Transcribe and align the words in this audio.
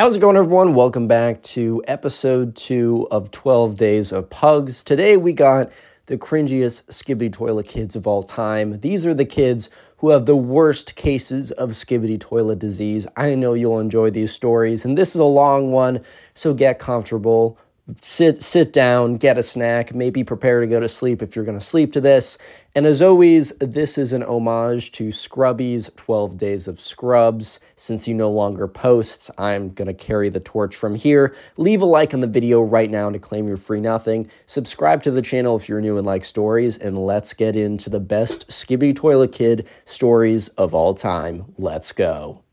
How's 0.00 0.16
it 0.16 0.20
going, 0.20 0.38
everyone? 0.38 0.72
Welcome 0.72 1.08
back 1.08 1.42
to 1.42 1.84
episode 1.86 2.56
two 2.56 3.06
of 3.10 3.30
12 3.30 3.76
Days 3.76 4.12
of 4.12 4.30
Pugs. 4.30 4.82
Today 4.82 5.18
we 5.18 5.34
got 5.34 5.70
the 6.06 6.16
cringiest 6.16 6.84
Skibidi 6.86 7.30
Toilet 7.30 7.68
kids 7.68 7.94
of 7.94 8.06
all 8.06 8.22
time. 8.22 8.80
These 8.80 9.04
are 9.04 9.12
the 9.12 9.26
kids 9.26 9.68
who 9.98 10.08
have 10.08 10.24
the 10.24 10.34
worst 10.34 10.96
cases 10.96 11.50
of 11.50 11.72
Skibidi 11.72 12.18
Toilet 12.18 12.58
disease. 12.58 13.06
I 13.14 13.34
know 13.34 13.52
you'll 13.52 13.78
enjoy 13.78 14.08
these 14.08 14.32
stories, 14.32 14.86
and 14.86 14.96
this 14.96 15.10
is 15.10 15.20
a 15.20 15.24
long 15.24 15.70
one, 15.70 16.00
so 16.32 16.54
get 16.54 16.78
comfortable 16.78 17.58
sit 18.02 18.42
sit 18.42 18.72
down, 18.72 19.16
get 19.16 19.38
a 19.38 19.42
snack, 19.42 19.94
maybe 19.94 20.24
prepare 20.24 20.60
to 20.60 20.66
go 20.66 20.80
to 20.80 20.88
sleep 20.88 21.22
if 21.22 21.34
you're 21.34 21.44
going 21.44 21.58
to 21.58 21.64
sleep 21.64 21.92
to 21.92 22.00
this. 22.00 22.38
And 22.74 22.86
as 22.86 23.02
always, 23.02 23.50
this 23.58 23.98
is 23.98 24.12
an 24.12 24.22
homage 24.22 24.92
to 24.92 25.10
Scrubby's 25.10 25.90
12 25.96 26.38
Days 26.38 26.68
of 26.68 26.80
Scrubs. 26.80 27.58
Since 27.76 28.04
he 28.04 28.14
no 28.14 28.30
longer 28.30 28.68
posts, 28.68 29.30
I'm 29.36 29.70
going 29.70 29.88
to 29.88 29.94
carry 29.94 30.28
the 30.28 30.40
torch 30.40 30.76
from 30.76 30.94
here. 30.94 31.34
Leave 31.56 31.82
a 31.82 31.86
like 31.86 32.14
on 32.14 32.20
the 32.20 32.26
video 32.26 32.62
right 32.62 32.90
now 32.90 33.10
to 33.10 33.18
claim 33.18 33.48
your 33.48 33.56
free 33.56 33.80
nothing. 33.80 34.30
Subscribe 34.46 35.02
to 35.02 35.10
the 35.10 35.22
channel 35.22 35.56
if 35.56 35.68
you're 35.68 35.80
new 35.80 35.96
and 35.96 36.06
like 36.06 36.24
stories, 36.24 36.78
and 36.78 36.96
let's 36.96 37.32
get 37.32 37.56
into 37.56 37.90
the 37.90 38.00
best 38.00 38.48
Skibby 38.48 38.94
Toilet 38.94 39.32
Kid 39.32 39.66
stories 39.84 40.48
of 40.48 40.72
all 40.72 40.94
time. 40.94 41.52
Let's 41.58 41.92
go. 41.92 42.44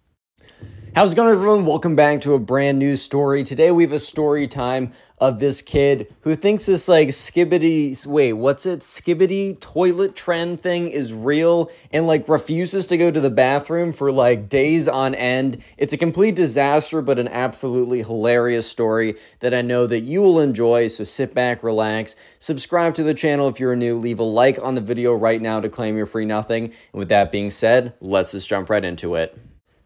How's 0.97 1.13
it 1.13 1.15
going, 1.15 1.31
everyone? 1.31 1.67
Welcome 1.67 1.95
back 1.95 2.21
to 2.21 2.33
a 2.33 2.39
brand 2.39 2.79
new 2.79 2.95
story. 2.95 3.43
Today 3.43 3.69
we 3.69 3.83
have 3.83 3.91
a 3.91 3.99
story 3.99 4.47
time 4.47 4.93
of 5.19 5.38
this 5.38 5.61
kid 5.61 6.11
who 6.21 6.33
thinks 6.33 6.65
this 6.65 6.88
like 6.88 7.09
skibbity 7.09 8.07
wait, 8.07 8.33
what's 8.33 8.65
it? 8.65 8.79
Skibbity 8.79 9.59
toilet 9.59 10.15
trend 10.15 10.59
thing 10.59 10.89
is 10.89 11.13
real 11.13 11.69
and 11.91 12.07
like 12.07 12.27
refuses 12.27 12.88
to 12.88 12.97
go 12.97 13.11
to 13.11 13.19
the 13.19 13.29
bathroom 13.29 13.93
for 13.93 14.11
like 14.11 14.49
days 14.49 14.88
on 14.88 15.13
end. 15.13 15.61
It's 15.77 15.93
a 15.93 15.97
complete 15.97 16.33
disaster, 16.33 17.03
but 17.03 17.19
an 17.19 17.27
absolutely 17.27 18.02
hilarious 18.02 18.67
story 18.67 19.17
that 19.41 19.53
I 19.53 19.61
know 19.61 19.85
that 19.85 20.02
you 20.02 20.23
will 20.23 20.39
enjoy. 20.39 20.88
So 20.88 21.03
sit 21.03 21.31
back, 21.35 21.61
relax, 21.61 22.16
subscribe 22.39 22.95
to 22.95 23.03
the 23.03 23.13
channel 23.13 23.47
if 23.47 23.59
you're 23.59 23.75
new, 23.75 24.00
leave 24.00 24.17
a 24.17 24.23
like 24.23 24.57
on 24.63 24.73
the 24.73 24.81
video 24.81 25.13
right 25.13 25.44
now 25.44 25.59
to 25.59 25.69
claim 25.69 25.95
your 25.95 26.07
free 26.07 26.25
nothing. 26.25 26.63
And 26.63 26.73
with 26.94 27.09
that 27.09 27.31
being 27.31 27.52
said, 27.52 27.94
let's 28.02 28.31
just 28.31 28.50
jump 28.50 28.72
right 28.72 28.83
into 28.83 29.13
it. 29.13 29.38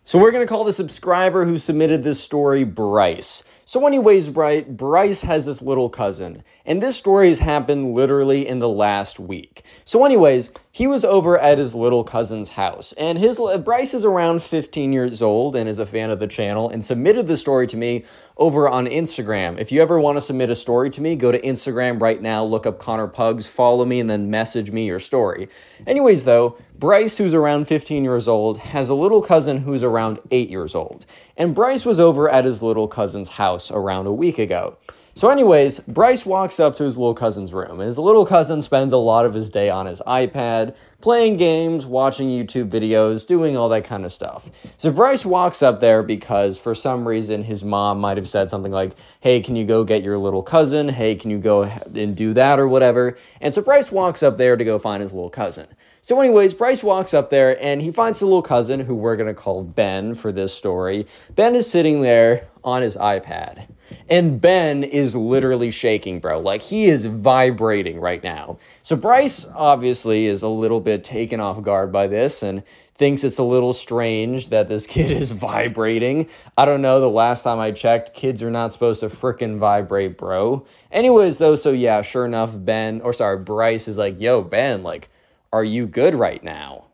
So 0.04 0.18
we're 0.18 0.32
going 0.32 0.46
to 0.46 0.50
call 0.50 0.64
the 0.64 0.74
subscriber 0.74 1.46
who 1.46 1.60
submitted 1.60 2.04
this 2.04 2.20
story 2.20 2.64
Bryce. 2.64 3.44
So, 3.66 3.86
anyways, 3.86 4.30
Bryce 4.32 5.22
has 5.22 5.46
this 5.46 5.62
little 5.62 5.90
cousin, 5.90 6.44
and 6.66 6.82
this 6.82 6.98
story 6.98 7.30
has 7.30 7.40
happened 7.40 7.94
literally 7.94 8.46
in 8.46 8.60
the 8.60 8.68
last 8.68 9.20
week. 9.20 9.64
So, 9.86 10.04
anyways, 10.04 10.50
he 10.74 10.88
was 10.88 11.04
over 11.04 11.38
at 11.38 11.58
his 11.58 11.76
little 11.76 12.04
cousin's 12.06 12.52
house, 12.52 12.94
and 12.94 13.18
his 13.18 13.42
Bryce 13.66 13.94
is 13.94 14.06
around 14.06 14.42
15 14.42 14.94
years 14.94 15.22
old 15.22 15.54
and 15.56 15.68
is 15.68 15.80
a 15.80 15.86
fan 15.86 16.10
of 16.10 16.20
the 16.20 16.28
channel, 16.28 16.70
and 16.70 16.84
submitted 16.84 17.28
the 17.28 17.36
story 17.36 17.68
to 17.68 17.76
me 17.76 18.06
over 18.38 18.70
on 18.70 18.88
Instagram. 18.88 19.60
If 19.60 19.72
you 19.72 19.82
ever 19.82 20.00
want 20.00 20.16
to 20.16 20.22
submit 20.22 20.50
a 20.50 20.56
story 20.56 20.90
to 20.92 21.02
me, 21.02 21.18
go 21.18 21.32
to 21.32 21.42
Instagram 21.42 22.02
right 22.02 22.22
now, 22.22 22.44
look 22.46 22.66
up 22.66 22.80
Connor 22.80 23.08
Pugs, 23.08 23.48
follow 23.48 23.84
me, 23.84 24.00
and 24.00 24.10
then 24.10 24.32
message 24.32 24.72
me 24.72 24.86
your 24.86 25.00
story. 25.00 25.50
Anyways, 25.86 26.24
though, 26.24 26.58
Bryce, 26.80 27.18
who's 27.18 27.34
around 27.34 27.68
15 27.68 28.04
years 28.04 28.28
old, 28.30 28.60
has 28.60 28.88
a 28.88 28.96
little 28.96 29.22
cousin 29.22 29.60
who's 29.60 29.84
around 29.84 30.20
8 30.32 30.50
years 30.50 30.74
old. 30.74 31.06
And 31.36 31.54
Bryce 31.54 31.86
was 31.86 32.00
over 32.00 32.30
at 32.30 32.46
his 32.46 32.62
little 32.62 32.88
cousin's 32.88 33.32
house 33.32 33.72
around 33.72 34.08
a 34.08 34.14
week 34.14 34.40
ago. 34.40 34.78
So, 35.14 35.30
anyways, 35.30 35.82
Bryce 35.82 36.26
walks 36.26 36.58
up 36.58 36.78
to 36.78 36.86
his 36.86 36.98
little 36.98 37.14
cousin's 37.14 37.54
room, 37.54 37.82
and 37.82 37.82
his 37.82 37.98
little 37.98 38.26
cousin 38.26 38.62
spends 38.62 38.94
a 38.94 38.98
lot 38.98 39.26
of 39.26 39.34
his 39.34 39.50
day 39.50 39.70
on 39.70 39.86
his 39.86 40.02
iPad, 40.08 40.74
playing 41.02 41.36
games, 41.36 41.86
watching 41.86 42.30
YouTube 42.30 42.70
videos, 42.70 43.28
doing 43.28 43.58
all 43.58 43.68
that 43.70 43.84
kind 43.84 44.06
of 44.06 44.14
stuff. 44.14 44.50
So, 44.78 44.90
Bryce 44.90 45.26
walks 45.26 45.62
up 45.62 45.82
there 45.82 46.02
because 46.02 46.58
for 46.58 46.74
some 46.74 47.06
reason 47.06 47.44
his 47.44 47.62
mom 47.62 48.00
might 48.00 48.16
have 48.16 48.30
said 48.30 48.50
something 48.50 48.72
like, 48.72 48.94
Hey, 49.20 49.42
can 49.42 49.58
you 49.58 49.66
go 49.66 49.84
get 49.84 50.02
your 50.02 50.18
little 50.18 50.44
cousin? 50.44 50.88
Hey, 50.88 51.16
can 51.16 51.30
you 51.30 51.40
go 51.40 51.64
and 51.64 52.16
do 52.16 52.34
that 52.34 52.58
or 52.58 52.68
whatever? 52.70 53.18
And 53.42 53.54
so, 53.54 53.62
Bryce 53.62 53.92
walks 53.92 54.24
up 54.24 54.38
there 54.38 54.56
to 54.56 54.64
go 54.64 54.80
find 54.80 55.02
his 55.02 55.12
little 55.12 55.30
cousin. 55.30 55.68
So, 56.00 56.20
anyways, 56.22 56.54
Bryce 56.54 56.84
walks 56.84 57.14
up 57.14 57.30
there 57.30 57.62
and 57.62 57.82
he 57.82 57.92
finds 57.92 58.20
the 58.20 58.26
little 58.26 58.42
cousin 58.42 58.80
who 58.80 58.96
we're 58.96 59.18
to 59.18 59.34
call 59.34 59.64
Ben 59.64 60.16
for 60.16 60.32
this 60.32 60.54
story. 60.54 61.06
Ben 61.36 61.54
is 61.54 61.70
sitting 61.70 62.02
there 62.02 62.48
on 62.64 62.82
his 62.82 62.96
iPad. 62.96 63.68
And 64.10 64.42
Ben 64.42 64.84
is 64.84 65.16
literally 65.16 65.72
shaking, 65.72 66.20
bro. 66.20 66.40
Like 66.40 66.62
he 66.62 66.86
is 66.86 67.06
vibrating 67.06 68.00
right 68.00 68.24
now. 68.24 68.58
So 68.84 68.96
Bryce 68.96 69.46
obviously 69.56 70.26
is 70.26 70.44
a 70.44 70.48
little 70.48 70.80
bit 70.80 71.04
taken 71.04 71.40
off 71.40 71.62
guard 71.62 71.92
by 71.92 72.08
this 72.08 72.44
and 72.44 72.64
thinks 72.96 73.24
it's 73.24 73.40
a 73.40 73.44
little 73.44 73.74
strange 73.74 74.50
that 74.50 74.70
this 74.70 74.86
kid 74.96 75.10
is 75.10 75.32
vibrating. 75.32 76.30
I 76.58 76.66
don't 76.66 76.84
know, 76.84 77.00
the 77.00 77.10
last 77.10 77.44
time 77.44 77.60
I 77.60 77.72
checked, 77.72 78.14
kids 78.14 78.44
are 78.44 78.52
not 78.52 78.74
supposed 78.74 79.00
to 79.00 79.08
fricking 79.08 79.58
vibrate, 79.58 80.18
bro. 80.18 80.66
Anyways, 80.92 81.40
though, 81.40 81.56
so 81.56 81.72
yeah, 81.72 82.04
sure 82.04 82.26
enough, 82.26 82.54
Ben, 82.56 83.02
or 83.02 83.12
sorry, 83.12 83.40
Bryce 83.40 83.88
is 83.88 83.98
like, 83.98 84.20
yo, 84.20 84.44
Ben, 84.44 84.84
like, 84.84 85.10
are 85.52 85.64
you 85.64 85.88
good 85.88 86.14
right 86.14 86.44
now? 86.44 86.86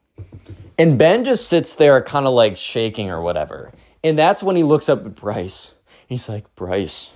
And 0.78 0.98
Ben 0.98 1.24
just 1.26 1.50
sits 1.50 1.76
there 1.76 2.02
kind 2.02 2.26
of 2.26 2.34
like 2.34 2.56
shaking 2.56 3.10
or 3.10 3.22
whatever. 3.22 3.74
And 4.04 4.18
that's 4.18 4.42
when 4.42 4.56
he 4.56 4.64
looks 4.64 4.88
up 4.88 5.06
at 5.06 5.16
Bryce. 5.16 5.74
He's 6.08 6.28
like, 6.28 6.54
Bryce, 6.56 7.12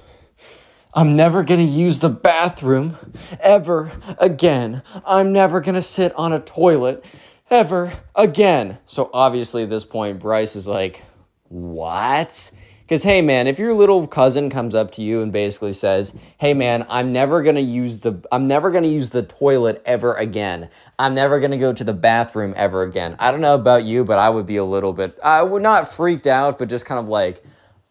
I'm 0.93 1.15
never 1.15 1.43
gonna 1.43 1.63
use 1.63 1.99
the 1.99 2.09
bathroom 2.09 2.97
ever 3.39 3.91
again. 4.19 4.83
I'm 5.05 5.31
never 5.31 5.61
gonna 5.61 5.81
sit 5.81 6.13
on 6.15 6.33
a 6.33 6.39
toilet 6.39 7.03
ever 7.49 7.93
again. 8.15 8.77
So 8.85 9.09
obviously, 9.13 9.63
at 9.63 9.69
this 9.69 9.85
point, 9.85 10.19
Bryce 10.19 10.55
is 10.55 10.67
like, 10.67 11.03
What? 11.47 12.51
Because, 12.91 13.03
hey, 13.03 13.21
man, 13.21 13.47
if 13.47 13.57
your 13.57 13.73
little 13.73 14.05
cousin 14.05 14.49
comes 14.49 14.75
up 14.75 14.91
to 14.91 15.01
you 15.01 15.21
and 15.21 15.31
basically 15.31 15.71
says, 15.71 16.13
hey, 16.39 16.53
man, 16.53 16.85
I'm 16.89 17.13
never 17.13 17.41
going 17.41 17.55
to 17.55 17.61
use 17.61 18.01
the, 18.01 18.21
I'm 18.33 18.49
never 18.49 18.69
going 18.69 18.83
to 18.83 18.89
use 18.89 19.11
the 19.11 19.23
toilet 19.23 19.81
ever 19.85 20.13
again. 20.15 20.67
I'm 20.99 21.13
never 21.15 21.39
going 21.39 21.51
to 21.51 21.57
go 21.57 21.71
to 21.71 21.85
the 21.85 21.93
bathroom 21.93 22.53
ever 22.57 22.83
again. 22.83 23.15
I 23.17 23.31
don't 23.31 23.39
know 23.39 23.55
about 23.55 23.85
you, 23.85 24.03
but 24.03 24.19
I 24.19 24.29
would 24.29 24.45
be 24.45 24.57
a 24.57 24.65
little 24.65 24.91
bit, 24.91 25.17
I 25.23 25.41
would 25.41 25.63
not 25.63 25.93
freaked 25.93 26.27
out, 26.27 26.59
but 26.59 26.67
just 26.67 26.85
kind 26.85 26.99
of 26.99 27.07
like, 27.07 27.41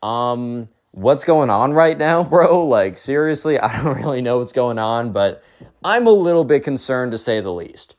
um, 0.02 0.68
what's 0.92 1.24
going 1.24 1.50
on 1.50 1.72
right 1.72 1.96
now, 1.96 2.22
bro? 2.24 2.66
Like, 2.66 2.98
seriously, 2.98 3.58
I 3.58 3.82
don't 3.82 3.96
really 4.02 4.22
know 4.22 4.38
what's 4.38 4.52
going 4.52 4.78
on, 4.78 5.12
but 5.12 5.42
I'm 5.84 6.06
a 6.06 6.12
little 6.12 6.44
bit 6.44 6.62
concerned 6.64 7.12
to 7.12 7.18
say 7.18 7.40
the 7.40 7.52
least. 7.52 7.96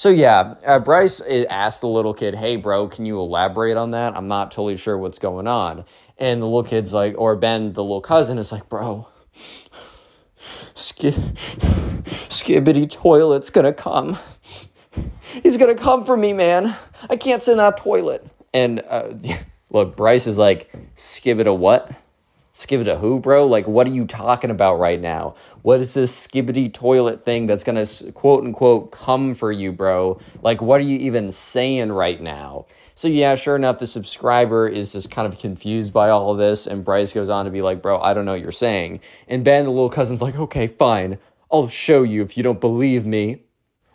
So 0.00 0.08
yeah, 0.08 0.54
uh, 0.66 0.78
Bryce 0.78 1.20
uh, 1.20 1.44
asked 1.50 1.82
the 1.82 1.86
little 1.86 2.14
kid, 2.14 2.34
"Hey, 2.34 2.56
bro, 2.56 2.88
can 2.88 3.04
you 3.04 3.20
elaborate 3.20 3.76
on 3.76 3.90
that? 3.90 4.16
I'm 4.16 4.28
not 4.28 4.50
totally 4.50 4.78
sure 4.78 4.96
what's 4.96 5.18
going 5.18 5.46
on." 5.46 5.84
And 6.16 6.40
the 6.40 6.46
little 6.46 6.64
kid's 6.64 6.94
like, 6.94 7.14
or 7.18 7.36
Ben, 7.36 7.74
the 7.74 7.82
little 7.82 8.00
cousin, 8.00 8.38
is 8.38 8.50
like, 8.50 8.66
"Bro, 8.70 9.08
skip, 10.72 11.14
Skibidi 12.30 12.90
toilet's 12.90 13.50
gonna 13.50 13.74
come. 13.74 14.18
He's 15.42 15.58
gonna 15.58 15.74
come 15.74 16.06
for 16.06 16.16
me, 16.16 16.32
man. 16.32 16.76
I 17.10 17.16
can't 17.16 17.46
in 17.46 17.58
that 17.58 17.76
toilet." 17.76 18.26
And 18.54 18.82
uh, 18.88 19.10
look, 19.70 19.96
Bryce 19.96 20.26
is 20.26 20.38
like, 20.38 20.74
"Skibidi 20.96 21.54
what?" 21.54 21.92
Skibidi 22.66 23.00
who, 23.00 23.20
bro? 23.20 23.46
Like, 23.46 23.66
what 23.66 23.86
are 23.86 23.90
you 23.90 24.04
talking 24.04 24.50
about 24.50 24.78
right 24.78 25.00
now? 25.00 25.34
What 25.62 25.80
is 25.80 25.94
this 25.94 26.26
skibidi 26.26 26.72
toilet 26.72 27.24
thing 27.24 27.46
that's 27.46 27.64
gonna 27.64 27.86
quote 28.12 28.44
unquote 28.44 28.92
come 28.92 29.34
for 29.34 29.50
you, 29.50 29.72
bro? 29.72 30.20
Like, 30.42 30.60
what 30.60 30.80
are 30.80 30.84
you 30.84 30.98
even 30.98 31.32
saying 31.32 31.90
right 31.90 32.20
now? 32.20 32.66
So, 32.94 33.08
yeah, 33.08 33.34
sure 33.34 33.56
enough, 33.56 33.78
the 33.78 33.86
subscriber 33.86 34.68
is 34.68 34.92
just 34.92 35.10
kind 35.10 35.26
of 35.26 35.40
confused 35.40 35.90
by 35.90 36.10
all 36.10 36.32
of 36.32 36.36
this. 36.36 36.66
And 36.66 36.84
Bryce 36.84 37.14
goes 37.14 37.30
on 37.30 37.46
to 37.46 37.50
be 37.50 37.62
like, 37.62 37.80
bro, 37.80 37.98
I 37.98 38.12
don't 38.12 38.26
know 38.26 38.32
what 38.32 38.42
you're 38.42 38.52
saying. 38.52 39.00
And 39.26 39.42
Ben, 39.42 39.64
the 39.64 39.70
little 39.70 39.88
cousin's 39.88 40.20
like, 40.20 40.36
okay, 40.36 40.66
fine. 40.66 41.18
I'll 41.50 41.66
show 41.66 42.02
you 42.02 42.20
if 42.20 42.36
you 42.36 42.42
don't 42.42 42.60
believe 42.60 43.06
me. 43.06 43.44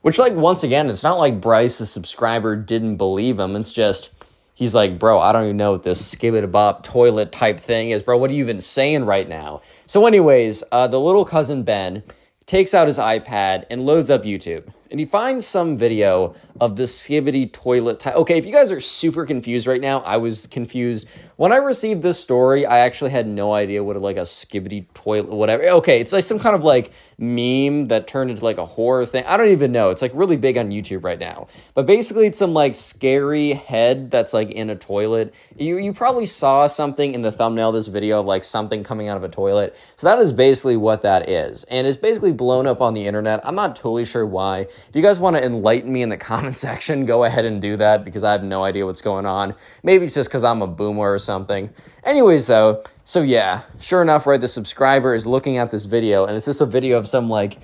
Which, 0.02 0.18
like, 0.18 0.34
once 0.34 0.64
again, 0.64 0.90
it's 0.90 1.04
not 1.04 1.20
like 1.20 1.40
Bryce, 1.40 1.78
the 1.78 1.86
subscriber, 1.86 2.56
didn't 2.56 2.98
believe 2.98 3.38
him. 3.38 3.56
It's 3.56 3.72
just 3.72 4.10
he's 4.56 4.74
like, 4.74 4.98
bro, 4.98 5.20
I 5.20 5.32
don't 5.32 5.44
even 5.44 5.58
know 5.58 5.74
what 5.74 5.84
this 5.84 6.16
skibidi 6.16 6.52
bop 6.52 6.82
toilet 6.82 7.32
type 7.32 7.60
thing 7.60 7.92
is, 7.92 8.02
bro. 8.02 8.18
What 8.18 8.32
are 8.32 8.34
you 8.34 8.44
even 8.44 8.60
saying 8.60 9.06
right 9.06 9.30
now? 9.30 9.62
So, 9.86 10.08
anyways, 10.08 10.64
uh, 10.72 10.88
the 10.88 11.00
little 11.00 11.26
cousin 11.26 11.62
Ben 11.62 12.02
takes 12.48 12.74
out 12.74 12.88
his 12.88 12.98
iPad 12.98 13.66
and 13.70 13.86
loads 13.86 14.10
up 14.10 14.24
YouTube 14.24 14.74
and 14.92 15.00
he 15.00 15.06
finds 15.06 15.46
some 15.46 15.78
video 15.78 16.36
of 16.62 16.78
the 16.78 16.84
skibidi 16.84 17.52
toilet 17.52 18.00
type. 18.00 18.16
Okay, 18.16 18.38
if 18.38 18.46
you 18.46 18.52
guys 18.52 18.72
are 18.72 18.80
super 18.80 19.26
confused 19.26 19.68
right 19.68 19.82
now, 19.82 20.00
I 20.00 20.18
was 20.18 20.48
confused. 20.48 21.08
When 21.36 21.52
I 21.52 21.58
received 21.58 22.02
this 22.02 22.18
story, 22.18 22.66
I 22.66 22.80
actually 22.80 23.12
had 23.12 23.28
no 23.28 23.54
idea 23.54 23.84
what 23.84 23.98
like 23.98 24.16
a 24.16 24.22
skibidi 24.22 24.86
toilet, 24.94 25.30
whatever. 25.30 25.64
Okay, 25.64 26.00
it's 26.00 26.14
like 26.14 26.24
some 26.24 26.40
kind 26.40 26.56
of 26.56 26.64
like 26.64 26.92
meme 27.18 27.88
that 27.88 28.08
turned 28.08 28.32
into 28.32 28.44
like 28.44 28.58
a 28.58 28.66
horror 28.66 29.06
thing. 29.06 29.26
I 29.26 29.36
don't 29.36 29.50
even 29.50 29.74
know. 29.74 29.90
It's 29.90 30.02
like 30.02 30.12
really 30.14 30.38
big 30.38 30.58
on 30.58 30.70
YouTube 30.70 31.04
right 31.04 31.20
now. 31.20 31.48
But 31.74 31.88
basically, 31.88 32.28
it's 32.28 32.40
some 32.40 32.54
like 32.54 32.74
scary 32.74 33.52
head 33.52 34.12
that's 34.12 34.34
like 34.34 34.52
in 34.52 34.70
a 34.70 34.76
toilet. 34.76 35.34
You 35.58 35.78
you 35.78 35.92
probably 35.92 36.26
saw 36.26 36.68
something 36.68 37.14
in 37.14 37.22
the 37.22 37.34
thumbnail 37.34 37.74
this 37.74 37.88
video 37.88 38.22
of 38.22 38.26
like 38.26 38.46
something 38.46 38.84
coming 38.84 39.10
out 39.10 39.18
of 39.18 39.24
a 39.24 39.30
toilet. 39.30 39.76
So 39.98 40.08
that 40.08 40.20
is 40.20 40.32
basically 40.32 40.78
what 40.78 41.02
that 41.02 41.28
is, 41.30 41.66
and 41.66 41.86
it's 41.86 41.98
basically 41.98 42.32
blown 42.32 42.66
up 42.66 42.82
on 42.82 42.94
the 42.94 43.08
internet. 43.08 43.42
I'm 43.44 43.56
not 43.56 43.76
totally 43.76 44.06
sure 44.06 44.26
why. 44.26 44.68
If 44.90 44.96
you 44.96 45.02
guys 45.02 45.20
want 45.20 45.36
to 45.38 45.44
enlighten 45.44 45.92
me 45.92 46.02
in 46.02 46.10
the 46.10 46.18
comment 46.32 46.56
section, 46.56 47.06
go 47.06 47.24
ahead 47.24 47.46
and 47.46 47.62
do 47.62 47.78
that 47.78 48.06
because 48.06 48.24
I 48.24 48.32
have 48.32 48.44
no 48.44 48.64
idea 48.64 48.86
what's 48.86 49.02
going 49.02 49.26
on. 49.26 49.56
Maybe 49.84 50.06
it's 50.06 50.16
just 50.16 50.30
because 50.30 50.44
I'm 50.44 50.62
a 50.62 50.68
boomer 50.68 51.14
or 51.14 51.20
something. 51.20 51.70
Anyways, 52.04 52.48
though, 52.48 52.84
so 53.04 53.22
yeah, 53.22 53.64
sure 53.80 54.02
enough, 54.02 54.26
right, 54.26 54.40
the 54.40 54.48
subscriber 54.48 55.14
is 55.14 55.26
looking 55.26 55.58
at 55.58 55.72
this 55.72 55.86
video 55.86 56.26
and 56.26 56.36
it's 56.36 56.46
just 56.46 56.62
a 56.62 56.66
video 56.66 56.98
of 56.98 57.08
some 57.08 57.30
like 57.30 57.60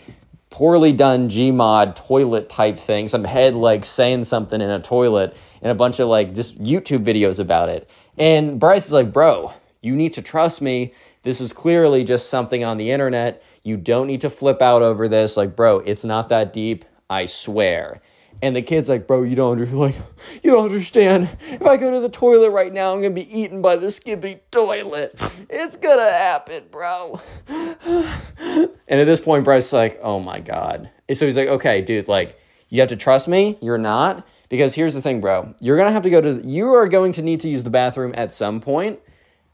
poorly 0.52 0.92
done 0.92 1.30
Gmod 1.30 1.96
toilet 1.96 2.48
type 2.50 2.78
thing, 2.78 3.08
some 3.08 3.24
head 3.24 3.56
like 3.56 3.84
saying 3.84 4.25
something 4.25 4.62
in 4.62 4.69
a 4.69 4.80
toilet, 4.80 5.36
and 5.62 5.72
a 5.72 5.75
bunch 5.75 6.00
of 6.00 6.08
like 6.08 6.36
just 6.36 6.62
YouTube 6.62 7.04
videos 7.04 7.40
about 7.40 7.69
it. 7.69 7.90
And 8.18 8.60
Bryce 8.60 8.86
is 8.86 8.94
like, 8.94 9.12
bro, 9.12 9.54
you 9.81 9.96
need 9.96 10.13
to 10.13 10.22
trust 10.22 10.62
me. 10.62 10.94
This 11.24 11.40
is 11.40 11.54
clearly 11.54 12.04
just 12.04 12.30
something 12.30 12.63
on 12.63 12.78
the 12.78 12.92
internet. 12.92 13.44
You 13.63 13.78
don't 13.78 14.08
need 14.08 14.22
to 14.22 14.30
flip 14.30 14.62
out 14.62 14.81
over 14.81 15.08
this. 15.08 15.38
Like, 15.38 15.56
bro, 15.56 15.80
it's 15.80 16.04
not 16.04 16.30
that 16.30 16.52
deep. 16.52 16.86
I 17.12 17.25
swear. 17.25 18.02
And 18.42 18.56
the 18.56 18.62
kid's 18.62 18.88
like, 18.88 19.06
bro, 19.06 19.24
you 19.24 19.36
don't 19.36 19.60
like, 19.74 19.96
you 20.42 20.52
don't 20.52 20.66
understand. 20.66 21.30
If 21.50 21.62
I 21.63 21.75
go 21.75 21.92
to 21.92 22.00
the 22.00 22.10
toilet 22.10 22.52
right 22.52 22.74
now, 22.74 22.94
I'm 22.94 23.02
gonna 23.02 23.13
be 23.13 23.40
eaten 23.40 23.62
by 23.62 23.75
the 23.75 23.88
skibbity 23.88 24.40
toilet. 24.50 25.19
It's 25.50 25.75
gonna 25.75 26.10
happen, 26.10 26.63
bro. 26.72 27.19
and 27.50 28.69
at 28.88 29.06
this 29.06 29.19
point, 29.19 29.44
Bryce's 29.44 29.74
like, 29.74 30.00
oh 30.02 30.22
my 30.22 30.40
god. 30.40 30.90
And 31.10 31.18
so 31.18 31.25
he's 31.25 31.36
like, 31.36 31.50
okay, 31.50 31.81
dude, 31.81 32.08
like, 32.08 32.40
you 32.69 32.80
have 32.80 32.90
to 32.90 32.96
trust 32.96 33.28
me. 33.28 33.60
You're 33.62 33.78
not 33.78 34.25
because 34.48 34.74
here's 34.74 34.94
the 34.94 35.02
thing, 35.02 35.19
bro. 35.19 35.54
You're 35.60 35.78
gonna 35.78 35.92
have 35.92 36.04
to 36.04 36.10
go 36.10 36.22
to. 36.22 36.42
You 36.48 36.69
are 36.69 36.88
going 36.88 37.12
to 37.13 37.22
need 37.22 37.42
to 37.42 37.50
use 37.50 37.66
the 37.66 37.69
bathroom 37.69 38.13
at 38.16 38.31
some 38.31 38.62
point, 38.62 39.00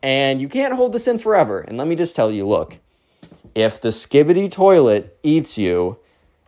and 0.03 0.39
you 0.39 0.47
can't 0.47 0.75
hold 0.75 0.93
this 0.93 1.07
in 1.07 1.17
forever. 1.17 1.61
And 1.61 1.79
let 1.79 1.87
me 1.87 1.95
just 1.95 2.15
tell 2.15 2.31
you, 2.31 2.47
look, 2.47 2.77
if 3.55 3.81
the 3.81 3.89
skibbity 3.89 4.51
toilet 4.51 5.17
eats 5.23 5.57
you 5.57 5.97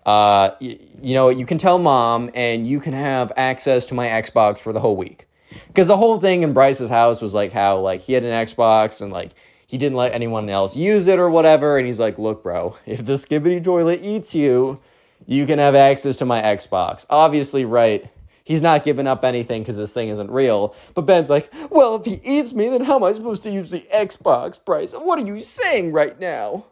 uh, 0.10 0.56
you, 0.60 0.80
you 1.02 1.14
know, 1.14 1.30
you 1.30 1.46
can 1.46 1.58
tell 1.58 1.78
mom 1.78 2.30
and 2.34 2.68
you 2.68 2.80
can 2.80 2.94
have 2.94 3.32
access 3.36 3.86
to 3.88 3.94
my 3.94 4.08
Xbox 4.08 4.60
for 4.60 4.74
the 4.74 4.80
whole 4.80 4.96
week. 4.96 5.28
Because 5.68 5.88
the 5.88 5.98
whole 5.98 6.20
thing 6.20 6.44
in 6.44 6.54
Bryce's 6.54 6.90
house 6.90 7.22
was 7.22 7.34
like 7.34 7.52
how 7.52 7.80
like 7.80 8.02
he 8.02 8.14
had 8.14 8.24
an 8.24 8.46
Xbox 8.46 9.02
and 9.02 9.12
like 9.12 9.32
he 9.66 9.78
didn't 9.78 9.98
let 9.98 10.14
anyone 10.14 10.50
else 10.50 10.76
use 10.76 11.08
it 11.08 11.20
or 11.20 11.30
whatever. 11.30 11.78
And 11.78 11.86
he's 11.86 12.00
like, 12.00 12.18
look, 12.18 12.44
bro, 12.44 12.76
if 12.86 13.06
the 13.06 13.14
skibbity 13.14 13.64
toilet 13.64 14.02
eats 14.04 14.34
you, 14.36 14.80
you 15.26 15.46
can 15.46 15.60
have 15.60 15.76
access 15.76 16.18
to 16.18 16.26
my 16.26 16.42
Xbox. 16.42 17.06
Obviously, 17.10 17.66
right. 17.66 18.10
He's 18.44 18.64
not 18.64 18.84
giving 18.84 19.06
up 19.06 19.24
anything 19.24 19.62
because 19.62 19.78
this 19.78 19.94
thing 19.94 20.10
isn't 20.10 20.32
real. 20.32 20.74
But 20.96 21.04
Ben's 21.04 21.30
like, 21.30 21.54
well, 21.70 21.98
if 21.98 22.06
he 22.06 22.20
eats 22.24 22.52
me, 22.52 22.68
then 22.68 22.86
how 22.86 22.96
am 22.96 23.04
I 23.04 23.12
supposed 23.12 23.44
to 23.44 23.52
use 23.52 23.70
the 23.70 23.86
Xbox, 23.94 24.58
Bryce? 24.64 24.94
What 24.94 25.20
are 25.20 25.26
you 25.26 25.40
saying 25.42 25.92
right 25.92 26.20
now? 26.20 26.66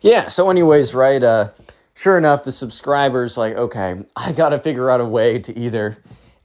Yeah, 0.00 0.28
so 0.28 0.48
anyways, 0.48 0.94
right, 0.94 1.22
uh, 1.22 1.50
sure 2.00 2.16
enough, 2.16 2.44
the 2.44 2.52
subscribers 2.52 3.36
like, 3.36 3.54
okay, 3.56 3.94
I 4.16 4.32
got 4.32 4.50
to 4.50 4.58
figure 4.58 4.88
out 4.88 5.02
a 5.02 5.04
way 5.04 5.38
to 5.40 5.58
either 5.58 5.98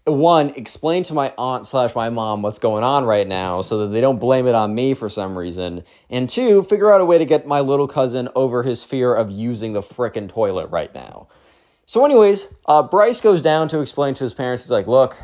one 0.04 0.50
explain 0.50 1.02
to 1.04 1.14
my 1.14 1.34
aunt 1.38 1.66
slash 1.66 1.96
my 1.96 2.10
mom 2.10 2.42
what's 2.42 2.60
going 2.60 2.84
on 2.84 3.06
right 3.06 3.26
now 3.26 3.62
so 3.62 3.80
that 3.80 3.88
they 3.88 4.02
don't 4.02 4.20
blame 4.20 4.48
it 4.48 4.54
on 4.54 4.76
me 4.76 4.94
for 4.94 5.10
some 5.10 5.36
reason 5.36 5.84
and 6.12 6.30
two 6.30 6.62
figure 6.62 6.94
out 6.94 7.02
a 7.02 7.06
way 7.06 7.18
to 7.18 7.26
get 7.26 7.48
my 7.48 7.60
little 7.60 7.88
cousin 7.88 8.30
over 8.36 8.62
his 8.62 8.84
fear 8.84 9.16
of 9.16 9.32
using 9.32 9.74
the 9.74 9.82
frickin' 9.82 10.30
toilet 10.30 10.70
right 10.70 10.94
now. 10.94 11.28
So 11.88 12.06
anyways 12.06 12.48
uh, 12.68 12.84
bryce 12.84 13.20
goes 13.20 13.42
down 13.42 13.68
to 13.70 13.80
explain 13.80 14.14
to 14.16 14.24
his 14.24 14.36
parents 14.36 14.66
he's 14.66 14.72
like 14.72 14.86
look 14.86 15.18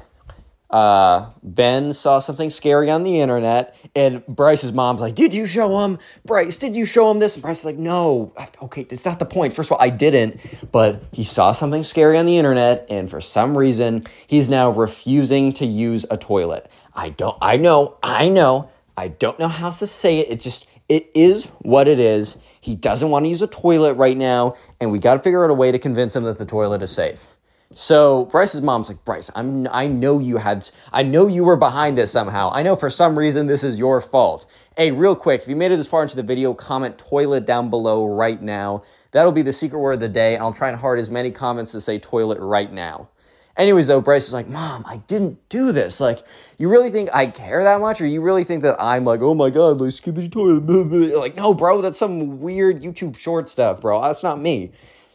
uh, 0.71 1.29
Ben 1.43 1.91
saw 1.91 2.19
something 2.19 2.49
scary 2.49 2.89
on 2.89 3.03
the 3.03 3.19
internet, 3.19 3.75
and 3.93 4.25
Bryce's 4.25 4.71
mom's 4.71 5.01
like, 5.01 5.15
Did 5.15 5.33
you 5.33 5.45
show 5.45 5.83
him? 5.83 5.99
Bryce, 6.25 6.57
did 6.57 6.75
you 6.75 6.85
show 6.85 7.11
him 7.11 7.19
this? 7.19 7.35
And 7.35 7.41
Bryce's 7.41 7.65
like, 7.65 7.77
No, 7.77 8.33
okay, 8.63 8.83
that's 8.83 9.03
not 9.03 9.19
the 9.19 9.25
point. 9.25 9.53
First 9.53 9.67
of 9.67 9.73
all, 9.73 9.81
I 9.81 9.89
didn't, 9.89 10.39
but 10.71 11.03
he 11.11 11.25
saw 11.25 11.51
something 11.51 11.83
scary 11.83 12.17
on 12.17 12.25
the 12.25 12.37
internet, 12.37 12.85
and 12.89 13.09
for 13.09 13.19
some 13.19 13.57
reason, 13.57 14.07
he's 14.27 14.49
now 14.49 14.69
refusing 14.69 15.51
to 15.53 15.65
use 15.65 16.05
a 16.09 16.17
toilet. 16.17 16.71
I 16.93 17.09
don't, 17.09 17.37
I 17.41 17.57
know, 17.57 17.97
I 18.01 18.29
know, 18.29 18.69
I 18.95 19.09
don't 19.09 19.39
know 19.39 19.49
how 19.49 19.71
to 19.71 19.87
say 19.87 20.19
it. 20.19 20.31
It 20.31 20.39
just, 20.39 20.67
it 20.87 21.11
is 21.13 21.45
what 21.59 21.89
it 21.89 21.99
is. 21.99 22.37
He 22.61 22.75
doesn't 22.75 23.09
want 23.09 23.25
to 23.25 23.29
use 23.29 23.41
a 23.41 23.47
toilet 23.47 23.95
right 23.95 24.17
now, 24.17 24.55
and 24.79 24.91
we 24.91 24.99
got 24.99 25.15
to 25.15 25.19
figure 25.19 25.43
out 25.43 25.49
a 25.49 25.53
way 25.53 25.71
to 25.71 25.79
convince 25.79 26.15
him 26.15 26.23
that 26.23 26.37
the 26.37 26.45
toilet 26.45 26.81
is 26.81 26.91
safe. 26.91 27.35
So 27.73 28.25
Bryce's 28.25 28.61
mom's 28.61 28.89
like, 28.89 29.03
Bryce, 29.05 29.29
I'm 29.35 29.67
I 29.71 29.87
know 29.87 30.19
you 30.19 30.37
had 30.37 30.69
I 30.91 31.03
know 31.03 31.27
you 31.27 31.43
were 31.43 31.55
behind 31.55 31.97
this 31.97 32.11
somehow. 32.11 32.51
I 32.53 32.63
know 32.63 32.75
for 32.75 32.89
some 32.89 33.17
reason 33.17 33.47
this 33.47 33.63
is 33.63 33.79
your 33.79 34.01
fault. 34.01 34.45
Hey, 34.75 34.91
real 34.91 35.15
quick, 35.15 35.41
if 35.41 35.47
you 35.47 35.55
made 35.55 35.71
it 35.71 35.77
this 35.77 35.87
far 35.87 36.03
into 36.03 36.15
the 36.15 36.23
video, 36.23 36.53
comment 36.53 36.97
toilet 36.97 37.45
down 37.45 37.69
below 37.69 38.05
right 38.05 38.41
now. 38.41 38.83
That'll 39.11 39.31
be 39.31 39.41
the 39.41 39.53
secret 39.53 39.79
word 39.79 39.93
of 39.93 39.99
the 39.99 40.09
day, 40.09 40.35
and 40.35 40.43
I'll 40.43 40.53
try 40.53 40.69
and 40.69 40.79
heart 40.79 40.99
as 40.99 41.09
many 41.09 41.31
comments 41.31 41.73
to 41.73 41.81
say 41.81 41.99
toilet 41.99 42.39
right 42.39 42.71
now. 42.71 43.09
Anyways, 43.57 43.87
though, 43.87 43.99
Bryce 43.99 44.27
is 44.27 44.33
like, 44.33 44.47
Mom, 44.47 44.85
I 44.87 44.97
didn't 44.97 45.49
do 45.49 45.73
this. 45.73 45.99
Like, 45.99 46.23
you 46.57 46.69
really 46.69 46.89
think 46.89 47.09
I 47.13 47.25
care 47.25 47.63
that 47.63 47.81
much? 47.81 47.99
Or 47.99 48.05
you 48.05 48.21
really 48.21 48.45
think 48.45 48.63
that 48.63 48.81
I'm 48.81 49.03
like, 49.03 49.19
oh 49.19 49.33
my 49.33 49.49
God, 49.49 49.81
like, 49.81 49.91
skibbity 49.91 50.31
toilet? 50.31 50.61
Like, 51.19 51.35
no, 51.35 51.53
bro, 51.53 51.81
that's 51.81 51.99
some 51.99 52.39
weird 52.39 52.81
YouTube 52.81 53.17
short 53.17 53.49
stuff, 53.49 53.81
bro. 53.81 54.01
That's 54.01 54.23
not 54.23 54.39
me. 54.39 54.71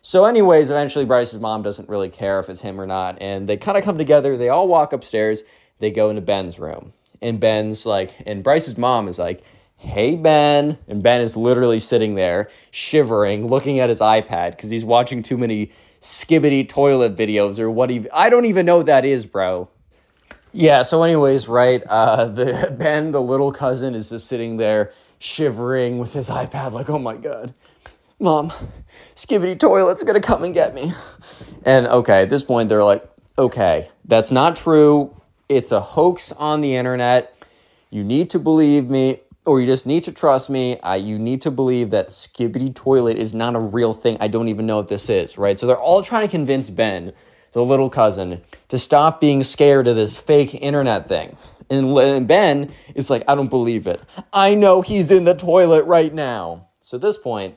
So, 0.08 0.24
anyways, 0.24 0.70
eventually 0.70 1.04
Bryce's 1.04 1.40
mom 1.40 1.62
doesn't 1.62 1.88
really 1.88 2.10
care 2.10 2.38
if 2.38 2.48
it's 2.48 2.60
him 2.60 2.80
or 2.80 2.86
not. 2.86 3.20
And 3.20 3.48
they 3.48 3.56
kind 3.56 3.76
of 3.76 3.82
come 3.82 3.98
together. 3.98 4.36
They 4.36 4.48
all 4.48 4.68
walk 4.68 4.92
upstairs. 4.92 5.42
They 5.80 5.90
go 5.90 6.10
into 6.10 6.22
Ben's 6.22 6.60
room. 6.60 6.92
And 7.20 7.40
Ben's 7.40 7.84
like, 7.84 8.14
and 8.24 8.44
Bryce's 8.44 8.78
mom 8.78 9.08
is 9.08 9.18
like, 9.18 9.42
hey, 9.74 10.14
Ben. 10.14 10.78
And 10.86 11.02
Ben 11.02 11.22
is 11.22 11.36
literally 11.36 11.80
sitting 11.80 12.14
there, 12.14 12.48
shivering, 12.70 13.48
looking 13.48 13.80
at 13.80 13.88
his 13.88 13.98
iPad 13.98 14.52
because 14.52 14.70
he's 14.70 14.84
watching 14.84 15.24
too 15.24 15.36
many 15.36 15.72
skibbity 16.00 16.68
toilet 16.68 17.16
videos 17.16 17.58
or 17.58 17.68
what. 17.68 17.90
I 18.14 18.30
don't 18.30 18.44
even 18.44 18.64
know 18.64 18.76
what 18.76 18.86
that 18.86 19.04
is, 19.04 19.26
bro. 19.26 19.68
Yeah, 20.52 20.82
so, 20.82 21.02
anyways, 21.02 21.48
right, 21.48 21.82
uh, 21.88 22.26
the 22.28 22.72
Ben, 22.78 23.10
the 23.10 23.20
little 23.20 23.50
cousin, 23.50 23.96
is 23.96 24.10
just 24.10 24.28
sitting 24.28 24.56
there 24.56 24.92
shivering 25.18 25.98
with 25.98 26.12
his 26.12 26.30
iPad, 26.30 26.70
like, 26.70 26.88
oh 26.88 27.00
my 27.00 27.16
God. 27.16 27.54
Mom, 28.18 28.50
Skibbity 29.14 29.58
Toilet's 29.58 30.02
gonna 30.02 30.20
come 30.20 30.44
and 30.44 30.52
get 30.54 30.74
me. 30.74 30.92
And 31.64 31.86
okay, 31.86 32.22
at 32.22 32.30
this 32.30 32.44
point, 32.44 32.68
they're 32.68 32.84
like, 32.84 33.08
okay, 33.38 33.90
that's 34.04 34.30
not 34.30 34.56
true. 34.56 35.14
It's 35.48 35.72
a 35.72 35.80
hoax 35.80 36.32
on 36.32 36.60
the 36.60 36.76
internet. 36.76 37.36
You 37.90 38.02
need 38.02 38.30
to 38.30 38.38
believe 38.38 38.88
me, 38.88 39.20
or 39.44 39.60
you 39.60 39.66
just 39.66 39.86
need 39.86 40.04
to 40.04 40.12
trust 40.12 40.50
me. 40.50 40.78
I, 40.80 40.96
you 40.96 41.18
need 41.18 41.40
to 41.42 41.50
believe 41.50 41.90
that 41.90 42.08
Skibbity 42.08 42.74
Toilet 42.74 43.16
is 43.16 43.32
not 43.32 43.54
a 43.54 43.60
real 43.60 43.92
thing. 43.92 44.16
I 44.20 44.28
don't 44.28 44.48
even 44.48 44.66
know 44.66 44.78
what 44.78 44.88
this 44.88 45.08
is, 45.08 45.38
right? 45.38 45.58
So 45.58 45.66
they're 45.66 45.78
all 45.78 46.02
trying 46.02 46.26
to 46.26 46.30
convince 46.30 46.68
Ben, 46.68 47.12
the 47.52 47.64
little 47.64 47.88
cousin, 47.88 48.42
to 48.68 48.78
stop 48.78 49.20
being 49.20 49.44
scared 49.44 49.86
of 49.86 49.96
this 49.96 50.18
fake 50.18 50.54
internet 50.54 51.08
thing. 51.08 51.36
And 51.70 52.28
Ben 52.28 52.72
is 52.94 53.10
like, 53.10 53.24
I 53.26 53.34
don't 53.34 53.50
believe 53.50 53.86
it. 53.86 54.00
I 54.32 54.54
know 54.54 54.82
he's 54.82 55.10
in 55.10 55.24
the 55.24 55.34
toilet 55.34 55.84
right 55.84 56.12
now. 56.12 56.68
So 56.80 56.96
at 56.96 57.00
this 57.00 57.16
point, 57.16 57.56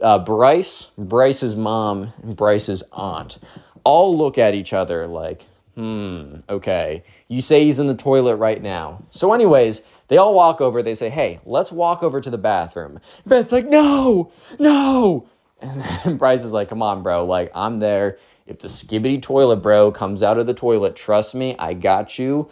uh, 0.00 0.18
Bryce, 0.18 0.90
Bryce's 0.98 1.56
mom, 1.56 2.12
and 2.22 2.36
Bryce's 2.36 2.82
aunt 2.92 3.38
all 3.84 4.16
look 4.16 4.38
at 4.38 4.54
each 4.54 4.72
other 4.72 5.06
like, 5.06 5.46
hmm, 5.74 6.36
okay. 6.48 7.02
You 7.28 7.40
say 7.40 7.64
he's 7.64 7.78
in 7.78 7.86
the 7.86 7.94
toilet 7.94 8.36
right 8.36 8.62
now. 8.62 9.04
So, 9.10 9.32
anyways, 9.32 9.82
they 10.08 10.16
all 10.16 10.34
walk 10.34 10.60
over. 10.60 10.82
They 10.82 10.94
say, 10.94 11.08
hey, 11.08 11.40
let's 11.44 11.72
walk 11.72 12.02
over 12.02 12.20
to 12.20 12.30
the 12.30 12.38
bathroom. 12.38 13.00
Ben's 13.26 13.52
like, 13.52 13.66
no, 13.66 14.32
no. 14.58 15.28
And 15.60 15.80
then 15.80 16.16
Bryce 16.18 16.44
is 16.44 16.52
like, 16.52 16.68
come 16.68 16.82
on, 16.82 17.02
bro. 17.02 17.24
Like, 17.24 17.50
I'm 17.54 17.78
there. 17.78 18.18
If 18.46 18.58
the 18.58 18.68
skibbity 18.68 19.22
toilet 19.22 19.56
bro 19.56 19.92
comes 19.92 20.22
out 20.22 20.38
of 20.38 20.46
the 20.46 20.54
toilet, 20.54 20.96
trust 20.96 21.34
me, 21.34 21.54
I 21.58 21.74
got 21.74 22.18
you. 22.18 22.50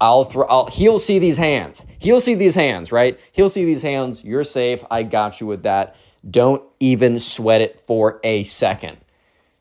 I'll 0.00 0.24
throw. 0.24 0.46
I'll, 0.46 0.66
he'll 0.68 1.00
see 1.00 1.18
these 1.18 1.36
hands. 1.36 1.82
He'll 1.98 2.20
see 2.20 2.34
these 2.34 2.54
hands, 2.54 2.90
right? 2.92 3.18
He'll 3.32 3.48
see 3.48 3.64
these 3.64 3.82
hands. 3.82 4.24
You're 4.24 4.44
safe. 4.44 4.82
I 4.90 5.02
got 5.02 5.40
you 5.40 5.46
with 5.46 5.64
that. 5.64 5.96
Don't 6.28 6.62
even 6.80 7.18
sweat 7.18 7.60
it 7.60 7.80
for 7.80 8.20
a 8.22 8.44
second. 8.44 8.98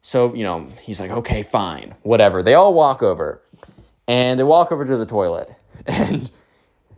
So, 0.01 0.33
you 0.33 0.43
know, 0.43 0.67
he's 0.81 0.99
like, 0.99 1.11
okay, 1.11 1.43
fine, 1.43 1.95
whatever. 2.03 2.41
They 2.41 2.53
all 2.53 2.73
walk 2.73 3.03
over 3.03 3.41
and 4.07 4.39
they 4.39 4.43
walk 4.43 4.71
over 4.71 4.85
to 4.85 4.97
the 4.97 5.05
toilet. 5.05 5.49
And 5.85 6.29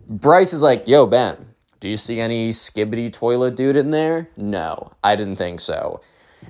Bryce 0.10 0.54
is 0.54 0.62
like, 0.62 0.88
yo, 0.88 1.06
Ben, 1.06 1.54
do 1.80 1.88
you 1.88 1.96
see 1.96 2.20
any 2.20 2.50
skibbity 2.50 3.14
toilet 3.14 3.56
dude 3.56 3.76
in 3.76 3.92
there? 3.92 4.30
No, 4.36 4.92
I 5.04 5.16
didn't 5.16 5.38
think 5.38 5.62
so. 5.62 6.02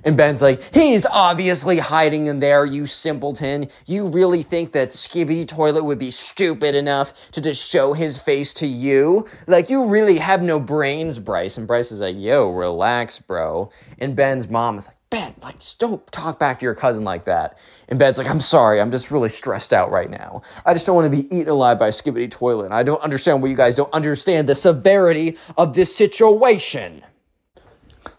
And 0.04 0.16
Ben's 0.16 0.42
like, 0.42 0.60
he's 0.74 1.06
obviously 1.06 1.78
hiding 1.78 2.26
in 2.26 2.40
there, 2.40 2.64
you 2.64 2.86
simpleton. 2.86 3.68
You 3.86 4.08
really 4.08 4.42
think 4.42 4.72
that 4.72 4.90
Skibbity 4.90 5.46
Toilet 5.46 5.84
would 5.84 5.98
be 5.98 6.10
stupid 6.10 6.74
enough 6.74 7.30
to 7.32 7.40
just 7.40 7.64
show 7.64 7.92
his 7.92 8.18
face 8.18 8.52
to 8.54 8.66
you? 8.66 9.28
Like, 9.46 9.70
you 9.70 9.86
really 9.86 10.18
have 10.18 10.42
no 10.42 10.58
brains, 10.58 11.18
Bryce. 11.18 11.56
And 11.56 11.66
Bryce 11.66 11.92
is 11.92 12.00
like, 12.00 12.16
yo, 12.18 12.50
relax, 12.50 13.18
bro. 13.18 13.70
And 13.98 14.16
Ben's 14.16 14.48
mom 14.48 14.78
is 14.78 14.88
like, 14.88 14.96
Ben, 15.10 15.34
like, 15.42 15.56
don't 15.78 16.04
talk 16.10 16.38
back 16.38 16.58
to 16.58 16.64
your 16.64 16.74
cousin 16.74 17.04
like 17.04 17.26
that. 17.26 17.58
And 17.88 17.98
Ben's 17.98 18.16
like, 18.16 18.30
I'm 18.30 18.40
sorry, 18.40 18.80
I'm 18.80 18.90
just 18.90 19.10
really 19.10 19.28
stressed 19.28 19.74
out 19.74 19.90
right 19.90 20.10
now. 20.10 20.40
I 20.64 20.72
just 20.72 20.86
don't 20.86 20.96
want 20.96 21.12
to 21.12 21.22
be 21.22 21.26
eaten 21.34 21.50
alive 21.50 21.78
by 21.78 21.90
Skibbity 21.90 22.30
Toilet. 22.30 22.72
I 22.72 22.82
don't 22.82 23.02
understand 23.02 23.42
why 23.42 23.50
you 23.50 23.54
guys 23.54 23.74
don't 23.74 23.92
understand 23.92 24.48
the 24.48 24.54
severity 24.54 25.36
of 25.58 25.74
this 25.74 25.94
situation. 25.94 27.04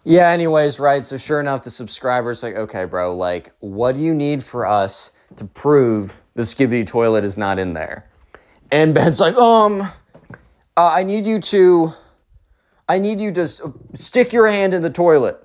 Yeah, 0.05 0.29
anyways, 0.29 0.79
right. 0.79 1.05
So 1.05 1.17
sure 1.17 1.39
enough, 1.39 1.63
the 1.63 1.71
subscriber's 1.71 2.43
like, 2.43 2.55
okay, 2.55 2.85
bro, 2.85 3.15
like, 3.15 3.53
what 3.59 3.95
do 3.95 4.01
you 4.01 4.13
need 4.13 4.43
for 4.43 4.65
us 4.65 5.11
to 5.37 5.45
prove 5.45 6.21
the 6.35 6.41
skibidi 6.41 6.85
toilet 6.85 7.23
is 7.23 7.37
not 7.37 7.57
in 7.57 7.73
there? 7.73 8.09
And 8.69 8.93
Ben's 8.93 9.19
like, 9.19 9.35
um, 9.35 9.81
uh, 9.81 9.87
I 10.75 11.03
need 11.03 11.25
you 11.25 11.39
to, 11.39 11.93
I 12.89 12.97
need 12.99 13.21
you 13.21 13.31
to 13.33 13.47
stick 13.93 14.33
your 14.33 14.47
hand 14.47 14.73
in 14.73 14.81
the 14.81 14.89
toilet. 14.89 15.42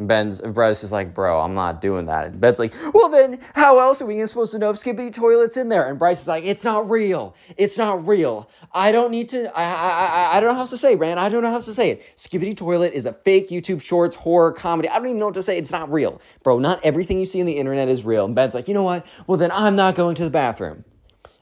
And 0.00 0.08
Ben's 0.08 0.40
Bryce 0.40 0.82
is 0.82 0.92
like, 0.92 1.12
bro, 1.12 1.40
I'm 1.40 1.52
not 1.52 1.82
doing 1.82 2.06
that. 2.06 2.24
And 2.24 2.40
Ben's 2.40 2.58
like, 2.58 2.72
well 2.94 3.10
then, 3.10 3.38
how 3.52 3.78
else 3.78 4.00
are 4.00 4.06
we 4.06 4.24
supposed 4.24 4.50
to 4.52 4.58
know 4.58 4.70
if 4.70 4.78
Skibidi 4.78 5.12
Toilet's 5.12 5.58
in 5.58 5.68
there? 5.68 5.86
And 5.86 5.98
Bryce 5.98 6.22
is 6.22 6.28
like, 6.28 6.42
it's 6.42 6.64
not 6.64 6.88
real. 6.88 7.36
It's 7.58 7.76
not 7.76 8.06
real. 8.06 8.48
I 8.72 8.92
don't 8.92 9.10
need 9.10 9.28
to. 9.28 9.52
I 9.54 9.62
I 9.62 10.32
I, 10.32 10.36
I 10.36 10.40
don't 10.40 10.48
know 10.48 10.58
how 10.58 10.64
to 10.64 10.76
say, 10.78 10.96
Rand. 10.96 11.20
I 11.20 11.28
don't 11.28 11.42
know 11.42 11.50
how 11.50 11.60
to 11.60 11.74
say 11.74 11.90
it. 11.90 12.16
Skibidi 12.16 12.56
Toilet 12.56 12.94
is 12.94 13.04
a 13.04 13.12
fake 13.12 13.50
YouTube 13.50 13.82
Shorts 13.82 14.16
horror 14.16 14.52
comedy. 14.52 14.88
I 14.88 14.96
don't 14.96 15.08
even 15.08 15.18
know 15.18 15.26
what 15.26 15.34
to 15.34 15.42
say. 15.42 15.58
It's 15.58 15.70
not 15.70 15.92
real, 15.92 16.18
bro. 16.42 16.58
Not 16.58 16.82
everything 16.82 17.20
you 17.20 17.26
see 17.26 17.40
on 17.40 17.46
the 17.46 17.58
internet 17.58 17.90
is 17.90 18.02
real. 18.02 18.24
And 18.24 18.34
Ben's 18.34 18.54
like, 18.54 18.68
you 18.68 18.72
know 18.74 18.84
what? 18.84 19.06
Well 19.26 19.36
then, 19.36 19.52
I'm 19.52 19.76
not 19.76 19.96
going 19.96 20.14
to 20.14 20.24
the 20.24 20.30
bathroom. 20.30 20.86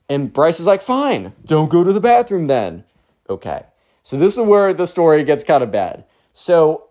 And 0.08 0.32
Bryce 0.32 0.58
is 0.58 0.66
like, 0.66 0.82
fine, 0.82 1.32
don't 1.44 1.70
go 1.70 1.84
to 1.84 1.92
the 1.92 2.00
bathroom 2.00 2.48
then. 2.48 2.82
Okay. 3.30 3.66
So 4.02 4.16
this 4.16 4.36
is 4.36 4.40
where 4.40 4.74
the 4.74 4.88
story 4.88 5.22
gets 5.22 5.44
kind 5.44 5.62
of 5.62 5.70
bad. 5.70 6.06
So 6.32 6.87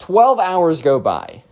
12 0.00 0.40
hours 0.40 0.82
go 0.82 0.98
by, 0.98 1.44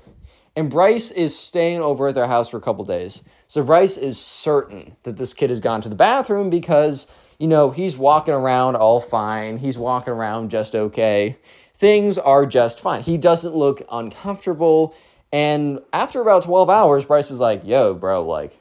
and 0.57 0.69
Bryce 0.69 1.11
is 1.13 1.39
staying 1.39 1.81
over 1.81 2.09
at 2.09 2.15
their 2.15 2.27
house 2.27 2.51
for 2.51 2.57
a 2.57 2.61
couple 2.61 2.85
days. 2.85 3.23
So 3.47 3.63
Bryce 3.63 3.97
is 3.97 4.19
certain 4.19 4.97
that 5.05 5.17
this 5.17 5.33
kid 5.33 5.51
has 5.51 5.61
gone 5.61 5.81
to 5.83 5.89
the 5.89 5.95
bathroom 5.95 6.51
because, 6.51 7.07
you 7.39 7.47
know, 7.47 7.71
he's 7.71 7.97
walking 7.97 8.35
around 8.35 8.75
all 8.75 9.01
fine. 9.01 9.59
He's 9.59 9.79
walking 9.79 10.13
around 10.13 10.51
just 10.51 10.75
okay. 10.75 11.39
Things 11.75 12.19
are 12.19 12.45
just 12.45 12.81
fine. 12.81 13.03
He 13.03 13.17
doesn't 13.19 13.55
look 13.55 13.83
uncomfortable. 13.91 14.95
And 15.31 15.81
after 15.93 16.21
about 16.21 16.43
12 16.43 16.69
hours, 16.69 17.05
Bryce 17.05 17.31
is 17.31 17.39
like, 17.39 17.65
yo, 17.65 17.95
bro, 17.95 18.27
like, 18.27 18.59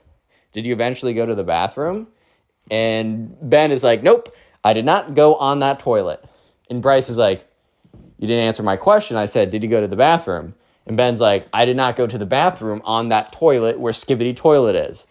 did 0.52 0.66
you 0.66 0.74
eventually 0.74 1.14
go 1.14 1.26
to 1.26 1.34
the 1.34 1.44
bathroom? 1.44 2.08
And 2.70 3.36
Ben 3.42 3.72
is 3.72 3.84
like, 3.84 4.04
nope, 4.04 4.36
I 4.64 4.74
did 4.74 4.86
not 4.86 5.14
go 5.14 5.36
on 5.36 5.60
that 5.60 5.80
toilet. 5.80 6.24
And 6.70 6.82
Bryce 6.82 7.10
is 7.10 7.18
like, 7.18 7.47
you 8.18 8.28
didn't 8.28 8.46
answer 8.46 8.64
my 8.64 8.76
question. 8.76 9.18
I 9.18 9.26
said, 9.26 9.50
Did 9.50 9.64
you 9.64 9.70
go 9.70 9.82
to 9.82 9.88
the 9.88 9.96
bathroom? 9.96 10.56
And 10.86 10.96
Ben's 10.96 11.20
like, 11.20 11.48
I 11.52 11.66
did 11.66 11.76
not 11.76 11.96
go 11.96 12.08
to 12.08 12.18
the 12.18 12.26
bathroom 12.26 12.82
on 12.86 13.10
that 13.10 13.34
toilet 13.34 13.80
where 13.80 13.94
Skibidi 13.94 14.36
Toilet 14.36 14.76
is. 14.76 15.06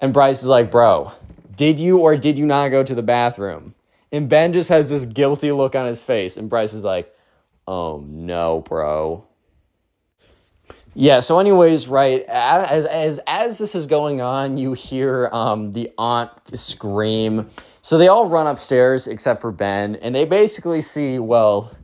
And 0.00 0.12
Bryce 0.12 0.42
is 0.42 0.48
like, 0.48 0.70
Bro, 0.70 1.12
did 1.54 1.78
you 1.78 1.98
or 1.98 2.16
did 2.16 2.38
you 2.38 2.46
not 2.46 2.70
go 2.70 2.82
to 2.82 2.94
the 2.94 3.02
bathroom? 3.02 3.74
And 4.10 4.28
Ben 4.28 4.52
just 4.52 4.68
has 4.68 4.88
this 4.88 5.04
guilty 5.04 5.52
look 5.52 5.74
on 5.74 5.86
his 5.86 6.02
face. 6.02 6.36
And 6.36 6.48
Bryce 6.48 6.72
is 6.72 6.84
like, 6.84 7.12
Oh 7.66 8.04
no, 8.06 8.60
bro. 8.60 9.24
Yeah, 10.98 11.20
so 11.20 11.38
anyways, 11.38 11.88
right, 11.88 12.22
as 12.22 12.86
as 12.86 13.20
as 13.26 13.58
this 13.58 13.74
is 13.74 13.86
going 13.86 14.22
on, 14.22 14.56
you 14.56 14.72
hear 14.72 15.28
um 15.30 15.72
the 15.72 15.92
aunt 15.98 16.30
scream. 16.54 17.50
So 17.82 17.98
they 17.98 18.08
all 18.08 18.28
run 18.28 18.46
upstairs 18.46 19.06
except 19.06 19.42
for 19.42 19.52
Ben, 19.52 19.96
and 19.96 20.14
they 20.14 20.24
basically 20.24 20.80
see, 20.80 21.18
well, 21.18 21.75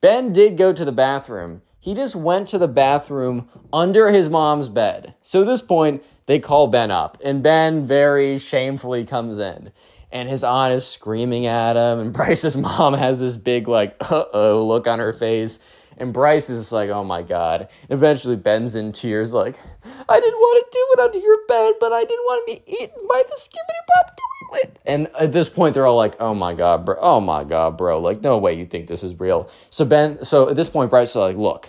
Ben 0.00 0.32
did 0.32 0.56
go 0.56 0.72
to 0.72 0.84
the 0.84 0.92
bathroom. 0.92 1.60
He 1.78 1.94
just 1.94 2.16
went 2.16 2.48
to 2.48 2.58
the 2.58 2.68
bathroom 2.68 3.48
under 3.72 4.10
his 4.10 4.30
mom's 4.30 4.70
bed. 4.70 5.14
So 5.20 5.42
at 5.42 5.46
this 5.46 5.60
point, 5.60 6.02
they 6.26 6.38
call 6.38 6.68
Ben 6.68 6.90
up, 6.90 7.18
and 7.22 7.42
Ben 7.42 7.86
very 7.86 8.38
shamefully 8.38 9.04
comes 9.04 9.38
in. 9.38 9.72
And 10.12 10.28
his 10.28 10.42
aunt 10.42 10.72
is 10.72 10.86
screaming 10.86 11.46
at 11.46 11.76
him, 11.76 11.98
and 11.98 12.12
Bryce's 12.14 12.56
mom 12.56 12.94
has 12.94 13.20
this 13.20 13.36
big, 13.36 13.68
like, 13.68 13.96
uh 14.10 14.24
oh 14.32 14.64
look 14.66 14.86
on 14.86 14.98
her 15.00 15.12
face. 15.12 15.58
And 16.00 16.14
Bryce 16.14 16.48
is 16.48 16.72
like, 16.72 16.88
oh 16.88 17.04
my 17.04 17.20
God. 17.20 17.68
And 17.82 17.90
eventually, 17.90 18.34
Ben's 18.34 18.74
in 18.74 18.90
tears, 18.90 19.34
like, 19.34 19.60
I 20.08 20.18
didn't 20.18 20.38
want 20.38 20.64
to 20.64 20.78
do 20.78 20.86
it 20.92 21.04
under 21.04 21.18
your 21.18 21.46
bed, 21.46 21.74
but 21.78 21.92
I 21.92 22.00
didn't 22.00 22.24
want 22.24 22.48
to 22.48 22.54
be 22.54 22.62
eaten 22.66 23.06
by 23.06 23.22
the 23.28 23.36
skibbity 23.36 23.86
pop 23.92 24.18
toilet. 24.50 24.78
And 24.86 25.08
at 25.20 25.32
this 25.32 25.50
point, 25.50 25.74
they're 25.74 25.86
all 25.86 25.96
like, 25.96 26.18
oh 26.18 26.34
my 26.34 26.54
God, 26.54 26.86
bro. 26.86 26.96
Oh 26.98 27.20
my 27.20 27.44
God, 27.44 27.76
bro. 27.76 28.00
Like, 28.00 28.22
no 28.22 28.38
way 28.38 28.54
you 28.54 28.64
think 28.64 28.86
this 28.86 29.04
is 29.04 29.20
real. 29.20 29.50
So, 29.68 29.84
Ben, 29.84 30.24
so 30.24 30.48
at 30.48 30.56
this 30.56 30.70
point, 30.70 30.88
Bryce 30.88 31.10
is 31.10 31.16
like, 31.16 31.36
look, 31.36 31.68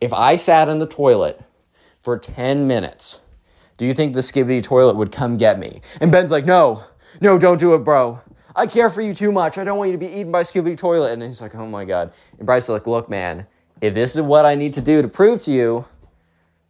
if 0.00 0.12
I 0.12 0.34
sat 0.34 0.68
in 0.68 0.80
the 0.80 0.86
toilet 0.86 1.40
for 2.02 2.18
10 2.18 2.66
minutes, 2.66 3.20
do 3.76 3.86
you 3.86 3.94
think 3.94 4.14
the 4.14 4.20
skibbity 4.20 4.60
toilet 4.60 4.96
would 4.96 5.12
come 5.12 5.36
get 5.36 5.58
me? 5.58 5.82
And 6.00 6.10
Ben's 6.10 6.32
like, 6.32 6.46
no, 6.46 6.82
no, 7.20 7.38
don't 7.38 7.58
do 7.58 7.74
it, 7.74 7.78
bro. 7.78 8.22
I 8.54 8.66
care 8.66 8.90
for 8.90 9.00
you 9.00 9.14
too 9.14 9.32
much. 9.32 9.58
I 9.58 9.64
don't 9.64 9.78
want 9.78 9.88
you 9.90 9.96
to 9.96 9.98
be 9.98 10.12
eaten 10.12 10.32
by 10.32 10.42
Scooby 10.42 10.76
Toilet. 10.76 11.12
And 11.12 11.22
he's 11.22 11.40
like, 11.40 11.54
oh 11.54 11.66
my 11.66 11.84
God. 11.84 12.12
And 12.38 12.46
Bryce 12.46 12.64
is 12.64 12.70
like, 12.70 12.86
look, 12.86 13.08
man, 13.08 13.46
if 13.80 13.94
this 13.94 14.14
is 14.14 14.22
what 14.22 14.44
I 14.44 14.54
need 14.54 14.74
to 14.74 14.80
do 14.80 15.02
to 15.02 15.08
prove 15.08 15.44
to 15.44 15.50
you, 15.50 15.86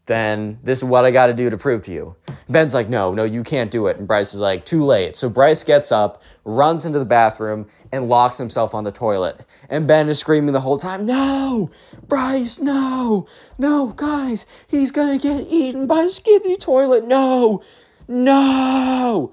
then 0.06 0.58
this 0.64 0.78
is 0.78 0.84
what 0.84 1.04
I 1.04 1.12
got 1.12 1.28
to 1.28 1.32
do 1.32 1.50
to 1.50 1.56
prove 1.56 1.84
to 1.84 1.92
you. 1.92 2.16
Ben's 2.48 2.74
like, 2.74 2.88
no, 2.88 3.14
no, 3.14 3.22
you 3.22 3.44
can't 3.44 3.70
do 3.70 3.86
it. 3.86 3.96
And 3.96 4.08
Bryce 4.08 4.34
is 4.34 4.40
like, 4.40 4.64
too 4.64 4.84
late. 4.84 5.14
So 5.14 5.28
Bryce 5.28 5.62
gets 5.62 5.92
up, 5.92 6.20
runs 6.44 6.84
into 6.84 6.98
the 6.98 7.04
bathroom, 7.04 7.68
and 7.92 8.08
locks 8.08 8.36
himself 8.38 8.74
on 8.74 8.84
the 8.84 8.90
toilet. 8.90 9.46
And 9.68 9.86
Ben 9.86 10.08
is 10.08 10.18
screaming 10.18 10.52
the 10.52 10.60
whole 10.60 10.78
time, 10.78 11.06
no, 11.06 11.70
Bryce, 12.08 12.58
no, 12.58 13.28
no, 13.58 13.88
guys, 13.88 14.46
he's 14.66 14.90
gonna 14.90 15.18
get 15.18 15.46
eaten 15.48 15.86
by 15.86 16.08
Skippy 16.08 16.56
toilet. 16.56 17.04
No, 17.04 17.62
no. 18.08 19.32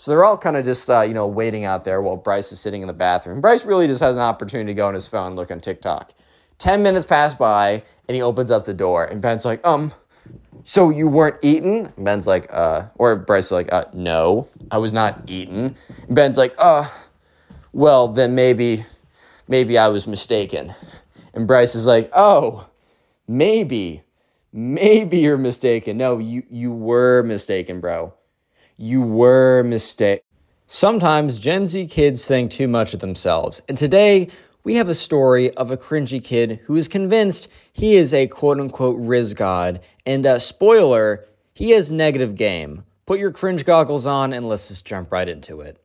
So 0.00 0.10
they're 0.10 0.24
all 0.24 0.38
kind 0.38 0.56
of 0.56 0.64
just, 0.64 0.88
uh, 0.88 1.02
you 1.02 1.12
know, 1.12 1.26
waiting 1.26 1.66
out 1.66 1.84
there 1.84 2.00
while 2.00 2.16
Bryce 2.16 2.52
is 2.52 2.58
sitting 2.58 2.80
in 2.80 2.88
the 2.88 2.94
bathroom. 2.94 3.42
Bryce 3.42 3.66
really 3.66 3.86
just 3.86 4.00
has 4.00 4.16
an 4.16 4.22
opportunity 4.22 4.68
to 4.68 4.74
go 4.74 4.88
on 4.88 4.94
his 4.94 5.06
phone, 5.06 5.36
look 5.36 5.50
on 5.50 5.60
TikTok. 5.60 6.14
10 6.56 6.82
minutes 6.82 7.04
pass 7.04 7.34
by, 7.34 7.82
and 8.08 8.14
he 8.14 8.22
opens 8.22 8.50
up 8.50 8.64
the 8.64 8.72
door, 8.72 9.04
and 9.04 9.20
Ben's 9.20 9.44
like, 9.44 9.60
um, 9.62 9.92
so 10.64 10.88
you 10.88 11.06
weren't 11.06 11.36
eaten? 11.42 11.92
And 11.94 12.04
Ben's 12.06 12.26
like, 12.26 12.50
uh, 12.50 12.86
or 12.94 13.14
Bryce 13.14 13.46
is 13.46 13.52
like, 13.52 13.70
uh, 13.74 13.84
no, 13.92 14.48
I 14.70 14.78
was 14.78 14.94
not 14.94 15.28
eaten. 15.28 15.76
And 16.06 16.16
Ben's 16.16 16.38
like, 16.38 16.54
uh, 16.56 16.88
well, 17.74 18.08
then 18.08 18.34
maybe, 18.34 18.86
maybe 19.48 19.76
I 19.76 19.88
was 19.88 20.06
mistaken. 20.06 20.74
And 21.34 21.46
Bryce 21.46 21.74
is 21.74 21.84
like, 21.84 22.10
oh, 22.14 22.68
maybe, 23.28 24.02
maybe 24.50 25.18
you're 25.18 25.36
mistaken. 25.36 25.98
No, 25.98 26.16
you, 26.16 26.44
you 26.48 26.72
were 26.72 27.22
mistaken, 27.22 27.82
bro 27.82 28.14
you 28.80 29.02
were 29.02 29.62
mistaken. 29.62 30.24
Sometimes 30.66 31.38
Gen 31.38 31.66
Z 31.66 31.86
kids 31.88 32.24
think 32.24 32.50
too 32.50 32.66
much 32.66 32.94
of 32.94 33.00
themselves, 33.00 33.60
and 33.68 33.76
today 33.76 34.28
we 34.64 34.76
have 34.76 34.88
a 34.88 34.94
story 34.94 35.54
of 35.54 35.70
a 35.70 35.76
cringy 35.76 36.22
kid 36.24 36.60
who 36.64 36.76
is 36.76 36.88
convinced 36.88 37.48
he 37.70 37.96
is 37.96 38.14
a 38.14 38.26
quote 38.26 38.58
unquote 38.58 38.98
Rizz 38.98 39.36
God, 39.36 39.80
and 40.06 40.24
uh, 40.24 40.38
spoiler, 40.38 41.26
he 41.52 41.72
has 41.72 41.92
negative 41.92 42.36
game. 42.36 42.84
Put 43.04 43.18
your 43.18 43.32
cringe 43.32 43.66
goggles 43.66 44.06
on 44.06 44.32
and 44.32 44.48
let's 44.48 44.68
just 44.68 44.86
jump 44.86 45.12
right 45.12 45.28
into 45.28 45.60
it. 45.60 45.76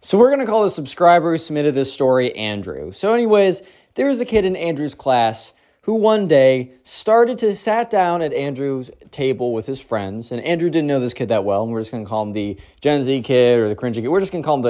So 0.00 0.18
we're 0.18 0.30
gonna 0.30 0.46
call 0.46 0.62
the 0.62 0.70
subscriber 0.70 1.32
who 1.32 1.38
submitted 1.38 1.74
this 1.74 1.92
story 1.92 2.32
Andrew. 2.36 2.92
So, 2.92 3.12
anyways, 3.12 3.62
there 3.94 4.06
was 4.06 4.20
a 4.20 4.24
kid 4.24 4.44
in 4.44 4.54
Andrew's 4.54 4.94
class 4.94 5.52
who 5.84 5.94
one 5.94 6.26
day 6.26 6.72
started 6.82 7.36
to 7.38 7.54
sat 7.54 7.90
down 7.90 8.22
at 8.22 8.32
Andrew's 8.32 8.90
table 9.10 9.52
with 9.52 9.66
his 9.66 9.80
friends, 9.80 10.32
and 10.32 10.42
Andrew 10.42 10.70
didn't 10.70 10.86
know 10.86 10.98
this 10.98 11.12
kid 11.12 11.28
that 11.28 11.44
well, 11.44 11.62
and 11.62 11.72
we're 11.72 11.80
just 11.80 11.92
gonna 11.92 12.06
call 12.06 12.22
him 12.22 12.32
the 12.32 12.58
Gen 12.80 13.02
Z 13.02 13.20
kid 13.22 13.60
or 13.60 13.68
the 13.68 13.76
cringy 13.76 13.96
kid. 13.96 14.08
We're 14.08 14.20
just 14.20 14.32
gonna 14.32 14.44
call 14.44 14.56
him 14.56 14.62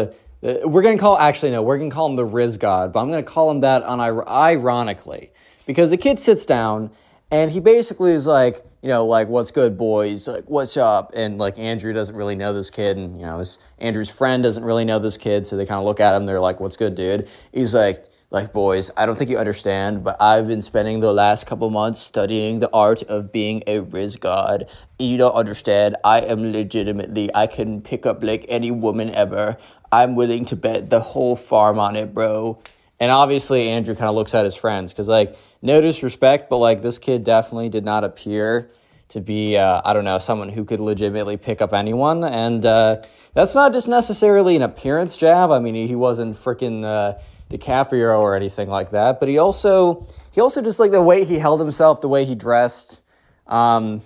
the, 0.43 0.67
we're 0.67 0.83
gonna 0.83 0.99
call 0.99 1.17
actually 1.17 1.53
no, 1.53 1.63
we're 1.63 1.79
gonna 1.79 1.91
call 1.91 2.09
him 2.09 2.17
the 2.17 2.27
Rizz 2.27 2.59
God, 2.59 2.93
but 2.93 3.01
I'm 3.01 3.11
gonna 3.11 3.23
call 3.23 3.49
him 3.51 3.61
that 3.61 3.85
on 3.85 4.01
ironically 4.01 5.31
because 5.67 5.91
the 5.91 5.97
kid 5.97 6.19
sits 6.19 6.45
down 6.45 6.91
and 7.31 7.53
he 7.53 7.61
basically 7.61 8.13
is 8.13 8.27
like, 8.27 8.65
you 8.83 8.89
know, 8.89 9.07
like 9.07 9.29
what's 9.29 9.53
good, 9.53 9.79
boys? 9.79 10.27
Like 10.27 10.45
what's 10.47 10.77
up? 10.77 11.13
And 11.15 11.39
like 11.39 11.61
Andrew 11.61 11.93
doesn't 11.93 12.17
really 12.17 12.35
know 12.35 12.53
this 12.53 12.71
kid, 12.71 12.97
and 12.97 13.21
you 13.21 13.25
know, 13.25 13.39
his 13.39 13.61
Andrew's 13.79 14.11
friend 14.11 14.43
doesn't 14.43 14.65
really 14.65 14.85
know 14.85 14.99
this 14.99 15.17
kid, 15.17 15.47
so 15.47 15.57
they 15.57 15.65
kind 15.65 15.79
of 15.79 15.85
look 15.85 16.01
at 16.01 16.15
him. 16.15 16.27
They're 16.27 16.41
like, 16.41 16.59
"What's 16.59 16.77
good, 16.77 16.97
dude?" 16.97 17.29
He's 17.53 17.73
like 17.73 18.07
like, 18.35 18.53
boys, 18.53 18.91
I 18.97 19.07
don't 19.07 19.17
think 19.17 19.31
you 19.31 19.39
understand, 19.39 20.03
but 20.03 20.21
I've 20.21 20.49
been 20.49 20.61
spending 20.61 20.99
the 20.99 21.13
last 21.13 21.47
couple 21.47 21.71
months 21.71 22.01
studying 22.01 22.59
the 22.59 22.69
art 22.73 23.05
of 23.05 23.31
being 23.31 23.63
a 23.69 23.79
Rizz 23.79 24.19
god. 24.19 24.69
You 24.99 25.17
don't 25.17 25.35
understand. 25.35 25.95
I 26.03 26.19
am 26.19 26.51
legitimately, 26.51 27.33
I 27.33 27.47
can 27.47 27.81
pick 27.81 28.05
up 28.07 28.25
like 28.25 28.45
any 28.49 28.73
woman 28.73 29.15
ever. 29.15 29.57
I'm 29.93 30.17
willing 30.17 30.47
to 30.47 30.57
bet 30.57 30.91
the 30.91 30.99
whole 30.99 31.37
farm 31.37 31.79
on 31.79 31.95
it, 31.95 32.13
bro. 32.13 32.59
And 32.99 33.13
obviously, 33.13 33.69
Andrew 33.69 33.95
kind 33.95 34.09
of 34.09 34.17
looks 34.17 34.35
at 34.35 34.45
his 34.45 34.57
friends 34.57 34.93
because, 34.93 35.07
like, 35.07 35.37
no 35.63 35.81
disrespect, 35.81 36.51
but 36.51 36.59
like, 36.59 36.83
this 36.83 36.99
kid 36.99 37.23
definitely 37.23 37.69
did 37.69 37.85
not 37.85 38.03
appear 38.03 38.69
to 39.11 39.21
be, 39.21 39.57
uh, 39.57 39.81
I 39.85 39.93
don't 39.93 40.05
know, 40.05 40.19
someone 40.19 40.49
who 40.49 40.65
could 40.65 40.81
legitimately 40.81 41.37
pick 41.37 41.63
up 41.63 41.73
anyone. 41.73 42.25
And 42.25 42.67
uh, 42.67 43.03
that's 43.33 43.55
not 43.55 43.73
just 43.73 43.87
necessarily 43.87 44.57
an 44.57 44.63
appearance 44.63 45.17
jab. 45.17 45.53
I 45.53 45.61
mean, 45.61 45.77
he 45.77 45.95
wasn't 45.95 46.35
freaking. 46.35 46.85
Uh, 46.85 47.17
DiCaprio 47.57 48.19
or 48.19 48.35
anything 48.35 48.69
like 48.69 48.91
that, 48.91 49.21
but 49.21 49.29
he 49.29 49.39
also 49.39 50.07
he 50.33 50.41
also 50.41 50.61
just 50.61 50.81
like 50.81 50.91
the 50.91 51.03
way 51.03 51.25
he 51.25 51.39
held 51.39 51.61
himself, 51.61 52.01
the 52.01 52.09
way 52.09 52.25
he 52.25 52.35
dressed, 52.35 53.01
um, 53.47 54.03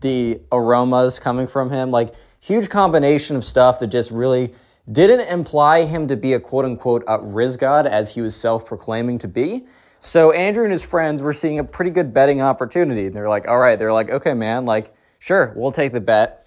the 0.00 0.40
aromas 0.50 1.18
coming 1.18 1.46
from 1.46 1.70
him, 1.70 1.90
like 1.90 2.14
huge 2.40 2.68
combination 2.68 3.36
of 3.36 3.44
stuff 3.44 3.80
that 3.80 3.88
just 3.88 4.10
really 4.10 4.54
didn't 4.90 5.28
imply 5.28 5.84
him 5.84 6.06
to 6.08 6.16
be 6.16 6.32
a 6.32 6.40
quote 6.40 6.64
unquote 6.64 7.04
uh, 7.06 7.18
Rizz 7.18 7.58
God 7.58 7.86
as 7.86 8.14
he 8.14 8.20
was 8.20 8.36
self 8.36 8.64
proclaiming 8.64 9.18
to 9.18 9.28
be. 9.28 9.66
So 10.00 10.30
Andrew 10.30 10.62
and 10.62 10.72
his 10.72 10.84
friends 10.84 11.22
were 11.22 11.32
seeing 11.32 11.58
a 11.58 11.64
pretty 11.64 11.90
good 11.90 12.14
betting 12.14 12.40
opportunity. 12.40 13.06
And 13.06 13.14
they're 13.14 13.28
like, 13.28 13.48
all 13.48 13.58
right, 13.58 13.78
they're 13.78 13.92
like, 13.92 14.10
okay, 14.10 14.34
man, 14.34 14.64
like, 14.64 14.94
sure, 15.18 15.52
we'll 15.56 15.72
take 15.72 15.92
the 15.92 16.00
bet. 16.00 16.46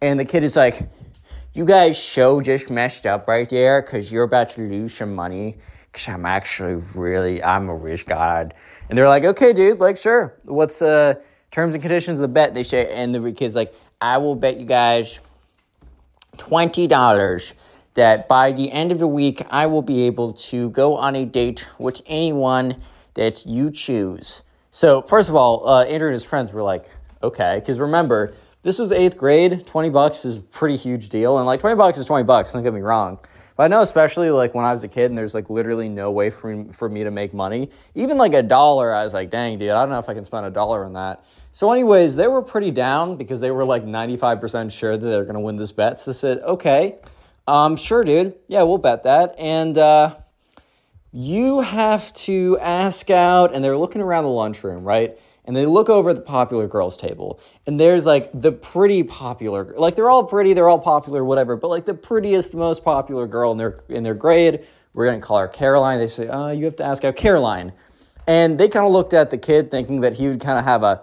And 0.00 0.20
the 0.20 0.24
kid 0.24 0.44
is 0.44 0.54
like, 0.54 0.88
you 1.52 1.64
guys 1.64 1.98
show 1.98 2.40
just 2.40 2.70
messed 2.70 3.06
up 3.06 3.26
right 3.26 3.48
there 3.48 3.82
because 3.82 4.12
you're 4.12 4.22
about 4.22 4.50
to 4.50 4.60
lose 4.60 4.94
some 4.94 5.14
money 5.14 5.58
because 5.92 6.08
I'm 6.08 6.26
actually 6.26 6.74
really, 6.94 7.42
I'm 7.42 7.68
a 7.68 7.74
rich 7.74 8.06
god. 8.06 8.54
And 8.88 8.98
they're 8.98 9.08
like, 9.08 9.24
okay, 9.24 9.52
dude, 9.52 9.80
like, 9.80 9.96
sure. 9.96 10.36
What's 10.44 10.82
uh 10.82 11.14
terms 11.50 11.74
and 11.74 11.82
conditions 11.82 12.20
of 12.20 12.22
the 12.22 12.28
bet? 12.28 12.54
They 12.54 12.62
say, 12.62 12.92
and 12.92 13.14
the 13.14 13.32
kid's 13.32 13.54
like, 13.54 13.74
I 14.00 14.18
will 14.18 14.34
bet 14.34 14.58
you 14.58 14.66
guys 14.66 15.20
$20 16.36 17.52
that 17.94 18.28
by 18.28 18.52
the 18.52 18.70
end 18.70 18.92
of 18.92 18.98
the 18.98 19.06
week, 19.06 19.42
I 19.50 19.66
will 19.66 19.82
be 19.82 20.02
able 20.02 20.32
to 20.32 20.70
go 20.70 20.96
on 20.96 21.16
a 21.16 21.24
date 21.24 21.68
with 21.78 22.00
anyone 22.06 22.80
that 23.14 23.44
you 23.46 23.70
choose. 23.70 24.42
So, 24.70 25.02
first 25.02 25.28
of 25.28 25.34
all, 25.34 25.68
uh, 25.68 25.84
Andrew 25.84 26.08
and 26.08 26.14
his 26.14 26.24
friends 26.24 26.52
were 26.52 26.62
like, 26.62 26.88
okay, 27.22 27.56
because 27.56 27.80
remember, 27.80 28.32
this 28.62 28.78
was 28.78 28.92
eighth 28.92 29.18
grade. 29.18 29.66
20 29.66 29.90
bucks 29.90 30.24
is 30.24 30.36
a 30.36 30.40
pretty 30.40 30.76
huge 30.76 31.08
deal. 31.08 31.38
And 31.38 31.46
like 31.46 31.60
20 31.60 31.76
bucks 31.76 31.98
is 31.98 32.06
20 32.06 32.24
bucks, 32.24 32.52
don't 32.52 32.62
get 32.62 32.72
me 32.72 32.80
wrong. 32.80 33.18
But 33.60 33.64
I 33.64 33.76
know, 33.76 33.82
especially 33.82 34.30
like 34.30 34.54
when 34.54 34.64
I 34.64 34.72
was 34.72 34.84
a 34.84 34.88
kid 34.88 35.10
and 35.10 35.18
there's 35.18 35.34
like 35.34 35.50
literally 35.50 35.90
no 35.90 36.10
way 36.10 36.30
for 36.30 36.64
for 36.72 36.88
me 36.88 37.04
to 37.04 37.10
make 37.10 37.34
money. 37.34 37.68
Even 37.94 38.16
like 38.16 38.32
a 38.32 38.42
dollar, 38.42 38.94
I 38.94 39.04
was 39.04 39.12
like, 39.12 39.28
dang, 39.28 39.58
dude, 39.58 39.68
I 39.68 39.82
don't 39.82 39.90
know 39.90 39.98
if 39.98 40.08
I 40.08 40.14
can 40.14 40.24
spend 40.24 40.46
a 40.46 40.50
dollar 40.50 40.82
on 40.82 40.94
that. 40.94 41.22
So, 41.52 41.70
anyways, 41.70 42.16
they 42.16 42.26
were 42.26 42.40
pretty 42.40 42.70
down 42.70 43.18
because 43.18 43.42
they 43.42 43.50
were 43.50 43.66
like 43.66 43.84
95% 43.84 44.72
sure 44.72 44.96
that 44.96 45.06
they're 45.06 45.24
going 45.24 45.34
to 45.34 45.40
win 45.40 45.58
this 45.58 45.72
bet. 45.72 46.00
So 46.00 46.10
they 46.10 46.16
said, 46.16 46.38
okay, 46.38 46.96
um, 47.46 47.76
sure, 47.76 48.02
dude. 48.02 48.34
Yeah, 48.48 48.62
we'll 48.62 48.78
bet 48.78 49.04
that. 49.04 49.34
And 49.38 49.76
uh, 49.76 50.16
you 51.12 51.60
have 51.60 52.14
to 52.14 52.56
ask 52.62 53.10
out, 53.10 53.54
and 53.54 53.62
they're 53.62 53.76
looking 53.76 54.00
around 54.00 54.24
the 54.24 54.30
lunchroom, 54.30 54.84
right? 54.84 55.18
And 55.44 55.56
they 55.56 55.66
look 55.66 55.88
over 55.88 56.10
at 56.10 56.16
the 56.16 56.22
popular 56.22 56.68
girls 56.68 56.96
table, 56.96 57.40
and 57.66 57.80
there's 57.80 58.06
like 58.06 58.30
the 58.34 58.52
pretty 58.52 59.02
popular, 59.02 59.74
like 59.76 59.96
they're 59.96 60.10
all 60.10 60.24
pretty, 60.24 60.52
they're 60.52 60.68
all 60.68 60.78
popular, 60.78 61.24
whatever. 61.24 61.56
But 61.56 61.68
like 61.68 61.86
the 61.86 61.94
prettiest, 61.94 62.54
most 62.54 62.84
popular 62.84 63.26
girl 63.26 63.50
in 63.52 63.58
their 63.58 63.80
in 63.88 64.02
their 64.02 64.14
grade, 64.14 64.64
we're 64.92 65.06
gonna 65.06 65.20
call 65.20 65.38
her 65.38 65.48
Caroline. 65.48 65.98
They 65.98 66.08
say, 66.08 66.28
"Oh, 66.28 66.50
you 66.50 66.66
have 66.66 66.76
to 66.76 66.84
ask 66.84 67.04
out 67.04 67.16
Caroline," 67.16 67.72
and 68.26 68.58
they 68.58 68.68
kind 68.68 68.86
of 68.86 68.92
looked 68.92 69.14
at 69.14 69.30
the 69.30 69.38
kid, 69.38 69.70
thinking 69.70 70.02
that 70.02 70.14
he 70.14 70.28
would 70.28 70.40
kind 70.40 70.58
of 70.58 70.64
have 70.64 70.82
a 70.82 71.02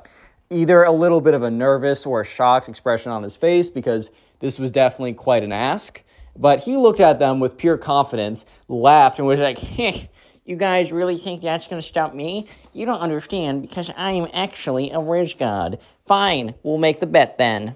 either 0.50 0.84
a 0.84 0.92
little 0.92 1.22
bit 1.22 1.34
of 1.34 1.44
a 1.44 1.52
nervous 1.52 2.06
or 2.06 2.22
a 2.22 2.26
shocked 2.26 2.70
expression 2.70 3.12
on 3.12 3.24
his 3.24 3.36
face 3.36 3.70
because 3.70 4.12
this 4.40 4.60
was 4.60 4.72
definitely 4.72 5.14
quite 5.14 5.44
an 5.44 5.52
ask. 5.52 6.04
But 6.36 6.64
he 6.64 6.78
looked 6.78 7.00
at 7.00 7.20
them 7.20 7.40
with 7.40 7.58
pure 7.58 7.78
confidence, 7.78 8.46
laughed, 8.68 9.18
and 9.18 9.28
was 9.28 9.40
like, 9.40 9.58
hey, 9.58 10.10
you 10.48 10.56
guys 10.56 10.94
really 10.94 11.18
think 11.18 11.42
that's 11.42 11.68
going 11.68 11.82
to 11.82 11.88
stop 11.88 12.16
me? 12.16 12.48
You 12.72 12.86
don't 12.86 13.02
understand 13.02 13.62
because 13.62 13.92
I 13.98 14.14
am 14.14 14.30
actually 14.34 14.92
a 14.92 15.00
rich 15.00 15.38
god. 15.38 15.78
Fine, 16.06 16.56
we'll 16.64 16.78
make 16.78 17.02
the 17.02 17.06
bet 17.06 17.38
then. 17.38 17.76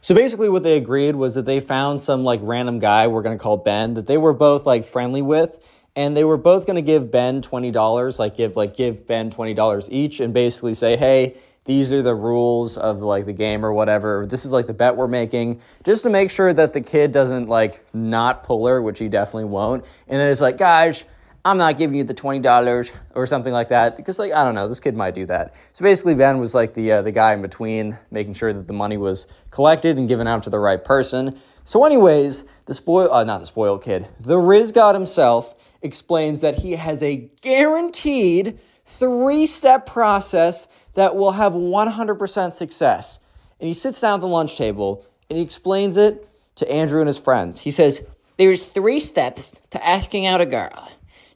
So 0.00 0.14
basically, 0.14 0.48
what 0.48 0.62
they 0.62 0.78
agreed 0.78 1.14
was 1.14 1.34
that 1.34 1.44
they 1.44 1.60
found 1.60 2.00
some 2.00 2.24
like 2.24 2.40
random 2.42 2.78
guy 2.78 3.06
we're 3.06 3.20
going 3.20 3.36
to 3.36 3.42
call 3.42 3.58
Ben 3.58 3.92
that 3.94 4.06
they 4.06 4.16
were 4.16 4.32
both 4.32 4.64
like 4.64 4.86
friendly 4.86 5.20
with. 5.20 5.58
And 5.94 6.16
they 6.16 6.24
were 6.24 6.38
both 6.38 6.66
going 6.66 6.76
to 6.76 6.82
give 6.82 7.10
Ben 7.10 7.42
$20, 7.42 8.18
like 8.18 8.36
give 8.36 8.56
like 8.56 8.74
give 8.74 9.06
Ben 9.06 9.30
$20 9.30 9.88
each 9.90 10.20
and 10.20 10.32
basically 10.32 10.72
say, 10.72 10.96
"Hey, 10.96 11.36
these 11.64 11.92
are 11.92 12.00
the 12.00 12.14
rules 12.14 12.78
of 12.78 13.02
like 13.02 13.26
the 13.26 13.32
game 13.32 13.66
or 13.66 13.72
whatever. 13.72 14.26
This 14.26 14.46
is 14.46 14.52
like 14.52 14.66
the 14.66 14.72
bet 14.72 14.96
we're 14.96 15.08
making, 15.08 15.60
just 15.84 16.04
to 16.04 16.10
make 16.10 16.30
sure 16.30 16.52
that 16.52 16.72
the 16.72 16.80
kid 16.80 17.12
doesn't 17.12 17.48
like 17.48 17.84
not 17.92 18.44
pull 18.44 18.66
her, 18.66 18.80
which 18.80 18.98
he 18.98 19.08
definitely 19.08 19.44
won't. 19.44 19.84
And 20.08 20.18
then 20.18 20.28
it's 20.28 20.40
like, 20.40 20.56
guys, 20.56 21.04
I'm 21.44 21.56
not 21.56 21.78
giving 21.78 21.96
you 21.96 22.04
the 22.04 22.14
twenty 22.14 22.40
dollars 22.40 22.90
or 23.14 23.26
something 23.26 23.52
like 23.52 23.70
that 23.70 23.96
because 23.96 24.18
like 24.18 24.32
I 24.32 24.44
don't 24.44 24.54
know, 24.54 24.68
this 24.68 24.80
kid 24.80 24.94
might 24.94 25.14
do 25.14 25.24
that. 25.26 25.54
So 25.72 25.82
basically, 25.82 26.14
Ben 26.14 26.38
was 26.38 26.54
like 26.54 26.74
the 26.74 26.92
uh, 26.92 27.02
the 27.02 27.12
guy 27.12 27.32
in 27.32 27.40
between, 27.40 27.98
making 28.10 28.34
sure 28.34 28.52
that 28.52 28.66
the 28.66 28.74
money 28.74 28.96
was 28.96 29.26
collected 29.50 29.98
and 29.98 30.06
given 30.06 30.26
out 30.26 30.42
to 30.42 30.50
the 30.50 30.58
right 30.58 30.84
person. 30.84 31.38
So, 31.64 31.84
anyways, 31.84 32.44
the 32.66 32.74
spoil 32.74 33.12
uh, 33.12 33.24
not 33.24 33.40
the 33.40 33.46
spoiled 33.46 33.82
kid, 33.82 34.08
the 34.18 34.36
Rizz 34.36 34.74
God 34.74 34.94
himself 34.94 35.54
explains 35.82 36.40
that 36.42 36.58
he 36.58 36.72
has 36.72 37.02
a 37.02 37.30
guaranteed 37.40 38.58
three 38.84 39.46
step 39.46 39.86
process 39.86 40.68
that 40.94 41.14
will 41.16 41.32
have 41.32 41.52
100% 41.52 42.54
success. 42.54 43.20
And 43.60 43.68
he 43.68 43.74
sits 43.74 44.00
down 44.00 44.14
at 44.14 44.20
the 44.20 44.26
lunch 44.26 44.56
table 44.56 45.06
and 45.28 45.38
he 45.38 45.44
explains 45.44 45.96
it 45.96 46.28
to 46.56 46.70
Andrew 46.70 47.00
and 47.00 47.06
his 47.06 47.18
friends. 47.18 47.60
He 47.60 47.70
says, 47.70 48.02
There's 48.36 48.66
three 48.66 49.00
steps 49.00 49.60
to 49.70 49.86
asking 49.86 50.26
out 50.26 50.40
a 50.40 50.46
girl. 50.46 50.90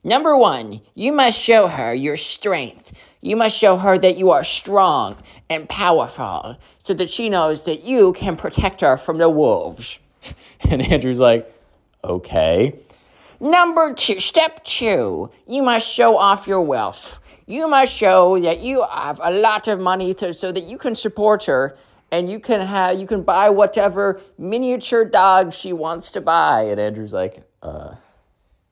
Number 0.05 0.37
one, 0.37 0.83
you 0.95 1.13
must 1.13 1.41
show 1.41 1.67
her 1.67 1.95
your 1.95 2.17
strength. 2.17 2.93
You 3.21 3.37
must 3.37 3.57
show 3.59 3.79
her 3.79 3.99
that 3.99 4.19
you 4.19 4.31
are 4.31 4.45
strong 4.45 5.17
and 5.51 5.69
powerful 5.69 6.59
so 6.85 6.95
that 6.95 7.11
she 7.11 7.29
knows 7.31 7.63
that 7.63 7.83
you 7.83 8.13
can 8.13 8.37
protect 8.37 8.83
her 8.83 8.97
from 8.97 9.19
the 9.19 9.31
wolves. 9.31 9.99
and 10.71 10.83
Andrew's 10.83 11.21
like, 11.21 11.51
Okay. 12.05 12.79
Number 13.41 13.95
two, 13.95 14.21
step 14.21 14.63
two, 14.63 15.31
you 15.49 15.63
must 15.63 15.89
show 15.89 16.19
off 16.19 16.47
your 16.47 16.61
wealth 16.61 17.19
you 17.47 17.69
must 17.69 17.95
show 17.95 18.39
that 18.41 18.61
you 18.61 18.87
have 18.91 19.21
a 19.23 19.31
lot 19.31 19.69
of 19.69 19.79
money 19.79 20.15
to, 20.15 20.33
so 20.33 20.51
that 20.53 20.65
you 20.65 20.79
can 20.79 20.95
support 20.95 21.45
her 21.45 21.77
and 22.11 22.31
you 22.31 22.39
can 22.39 22.61
have 22.63 22.99
you 22.99 23.07
can 23.07 23.23
buy 23.23 23.51
whatever 23.51 24.21
miniature 24.39 25.05
dog 25.05 25.53
she 25.53 25.73
wants 25.73 26.11
to 26.13 26.21
buy. 26.21 26.63
And 26.63 26.81
Andrew's 26.81 27.13
like, 27.13 27.43
uh, 27.63 27.95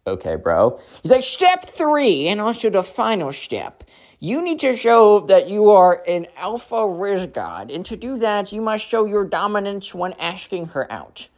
okay, 0.07 0.37
bro. 0.37 0.79
He's 1.03 1.11
like, 1.11 1.25
step 1.25 1.65
three, 1.65 2.29
and 2.29 2.41
also 2.41 2.71
the 2.71 2.83
final 2.83 3.33
step. 3.33 3.85
You 4.21 4.41
need 4.41 4.61
to 4.61 4.77
show 4.77 5.21
that 5.21 5.49
you 5.49 5.71
are 5.71 6.03
an 6.07 6.27
alpha 6.37 6.77
rizz 6.77 7.33
god, 7.33 7.71
and 7.71 7.85
to 7.87 7.97
do 7.97 8.19
that, 8.19 8.53
you 8.53 8.61
must 8.61 8.87
show 8.87 9.05
your 9.05 9.25
dominance 9.25 9.95
when 9.95 10.13
asking 10.15 10.67
her 10.69 10.91
out. 10.93 11.29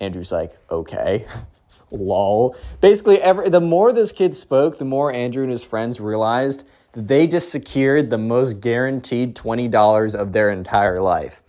Andrew's 0.00 0.32
like, 0.32 0.58
okay. 0.70 1.26
Lol. 1.92 2.56
Basically, 2.80 3.20
every 3.20 3.48
the 3.50 3.60
more 3.60 3.92
this 3.92 4.12
kid 4.12 4.34
spoke, 4.34 4.78
the 4.78 4.84
more 4.84 5.12
Andrew 5.12 5.42
and 5.42 5.52
his 5.52 5.62
friends 5.62 6.00
realized 6.00 6.64
that 6.92 7.08
they 7.08 7.26
just 7.26 7.50
secured 7.50 8.10
the 8.10 8.18
most 8.18 8.60
guaranteed 8.60 9.34
$20 9.36 10.14
of 10.14 10.32
their 10.32 10.50
entire 10.50 11.00
life. 11.00 11.42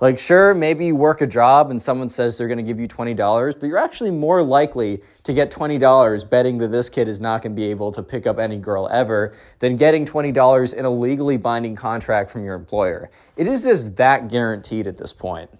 Like, 0.00 0.16
sure, 0.16 0.54
maybe 0.54 0.86
you 0.86 0.94
work 0.94 1.20
a 1.22 1.26
job 1.26 1.72
and 1.72 1.82
someone 1.82 2.08
says 2.08 2.38
they're 2.38 2.46
going 2.46 2.58
to 2.58 2.62
give 2.62 2.78
you 2.78 2.86
$20, 2.86 3.58
but 3.58 3.66
you're 3.66 3.78
actually 3.78 4.12
more 4.12 4.42
likely 4.42 5.02
to 5.24 5.32
get 5.32 5.50
$20 5.50 6.30
betting 6.30 6.58
that 6.58 6.68
this 6.68 6.88
kid 6.88 7.08
is 7.08 7.20
not 7.20 7.42
going 7.42 7.56
to 7.56 7.60
be 7.60 7.68
able 7.68 7.90
to 7.90 8.02
pick 8.02 8.24
up 8.24 8.38
any 8.38 8.58
girl 8.58 8.88
ever 8.92 9.34
than 9.58 9.76
getting 9.76 10.04
$20 10.04 10.74
in 10.74 10.84
a 10.84 10.90
legally 10.90 11.36
binding 11.36 11.74
contract 11.74 12.30
from 12.30 12.44
your 12.44 12.54
employer. 12.54 13.10
It 13.36 13.48
is 13.48 13.64
just 13.64 13.96
that 13.96 14.28
guaranteed 14.28 14.86
at 14.86 14.98
this 14.98 15.12
point. 15.12 15.50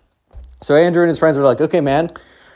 So 0.61 0.77
Andrew 0.77 1.03
and 1.03 1.09
his 1.09 1.19
friends 1.19 1.37
were 1.37 1.45
like, 1.45 1.61
okay, 1.61 1.81
man, 1.81 2.13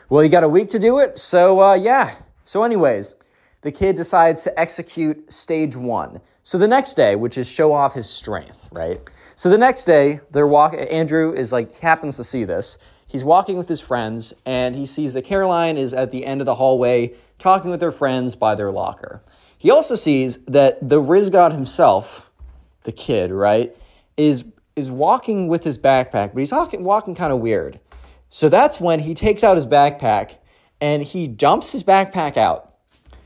well, 0.09 0.23
you 0.23 0.31
got 0.31 0.45
a 0.45 0.49
week 0.49 0.71
to 0.71 0.79
do 0.79 0.99
it. 0.99 1.19
So, 1.19 1.61
uh, 1.61 1.75
yeah. 1.75 2.15
So, 2.45 2.63
anyways, 2.63 3.15
the 3.63 3.73
kid 3.73 3.97
decides 3.97 4.45
to 4.45 4.61
execute 4.61 5.33
stage 5.33 5.75
one. 5.75 6.21
So 6.43 6.59
the 6.59 6.69
next 6.69 6.95
day, 6.95 7.15
which 7.17 7.39
is 7.39 7.49
show 7.49 7.73
off 7.73 7.95
his 7.95 8.11
strength, 8.11 8.69
right? 8.73 9.01
So 9.43 9.51
the 9.51 9.59
next 9.59 9.87
day, 9.87 10.21
they're. 10.31 10.47
Andrew 10.93 11.33
is 11.33 11.51
like 11.51 11.77
happens 11.81 12.17
to 12.17 12.23
see 12.23 12.45
this. 12.45 12.79
He's 13.09 13.25
walking 13.25 13.57
with 13.57 13.69
his 13.69 13.81
friends, 13.81 14.33
and 14.47 14.77
he 14.77 14.87
sees 14.87 15.15
that 15.15 15.23
Caroline 15.23 15.77
is 15.77 15.93
at 15.93 16.13
the 16.13 16.25
end 16.25 16.41
of 16.41 16.45
the 16.45 16.55
hallway 16.55 17.15
talking 17.41 17.69
with 17.69 17.81
her 17.81 17.91
friends 17.91 18.37
by 18.37 18.55
their 18.55 18.71
locker. 18.71 19.21
He 19.59 19.69
also 19.69 19.97
sees 19.97 20.39
that 20.45 20.89
the 20.89 21.03
Rizz 21.03 21.33
God 21.33 21.53
himself, 21.53 22.31
the 22.85 22.93
kid, 22.93 23.33
right, 23.33 23.77
is 24.17 24.45
is 24.77 24.93
walking 24.93 25.49
with 25.49 25.65
his 25.65 25.77
backpack, 25.77 26.35
but 26.35 26.39
he's 26.39 26.53
walking, 26.53 26.85
walking 26.85 27.17
kind 27.17 27.33
of 27.33 27.41
weird. 27.41 27.81
So 28.29 28.49
that's 28.49 28.79
when 28.79 29.01
he 29.01 29.13
takes 29.13 29.43
out 29.43 29.57
his 29.57 29.67
backpack 29.67 30.37
and 30.81 31.03
he 31.03 31.27
dumps 31.27 31.73
his 31.73 31.83
backpack 31.83 32.37
out, 32.37 32.77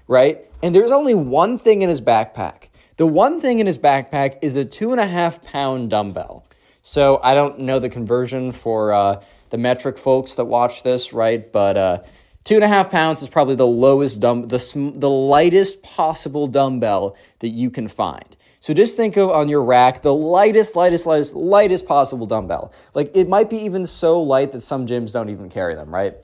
right? 0.09 0.47
And 0.63 0.75
there's 0.75 0.93
only 0.93 1.15
one 1.15 1.59
thing 1.59 1.83
in 1.83 1.91
his 1.91 2.01
backpack. 2.01 2.66
The 2.97 3.07
one 3.07 3.43
thing 3.43 3.59
in 3.59 3.67
his 3.67 3.77
backpack 3.77 4.39
is 4.41 4.57
a 4.57 4.65
two 4.65 4.91
and 4.91 5.01
a 5.01 5.07
half 5.07 5.43
pound 5.43 5.91
dumbbell. 5.91 6.47
So 6.81 7.21
I 7.23 7.35
don't 7.35 7.61
know 7.61 7.79
the 7.79 7.91
conversion 7.91 8.53
for 8.53 8.93
uh, 8.93 9.23
the 9.51 9.59
metric 9.59 9.99
folks 9.99 10.35
that 10.37 10.47
watch 10.47 10.83
this, 10.83 11.13
right? 11.13 11.53
But 11.53 11.77
uh, 11.77 12.03
two 12.45 12.55
and 12.55 12.65
a 12.65 12.69
half 12.69 12.91
pounds 12.91 13.21
is 13.21 13.29
probably 13.29 13.55
the 13.55 13.67
lowest 13.67 14.21
dumb, 14.21 14.49
the 14.49 14.59
sm- 14.59 14.99
the 14.99 15.11
lightest 15.11 15.83
possible 15.83 16.47
dumbbell 16.47 17.17
that 17.41 17.49
you 17.49 17.71
can 17.71 17.87
find. 17.87 18.35
So 18.61 18.73
just 18.73 18.97
think 18.97 19.19
of 19.19 19.29
on 19.29 19.51
your 19.51 19.63
rack 19.63 20.01
the 20.01 20.15
lightest, 20.15 20.75
lightest, 20.75 21.05
lightest, 21.05 21.35
lightest 21.35 21.87
possible 21.87 22.25
dumbbell. 22.25 22.73
Like 22.95 23.11
it 23.15 23.29
might 23.29 23.51
be 23.51 23.59
even 23.59 23.85
so 23.85 24.23
light 24.23 24.53
that 24.53 24.63
some 24.63 24.87
gyms 24.87 25.13
don't 25.13 25.29
even 25.29 25.51
carry 25.51 25.75
them, 25.75 25.93
right? 25.93 26.15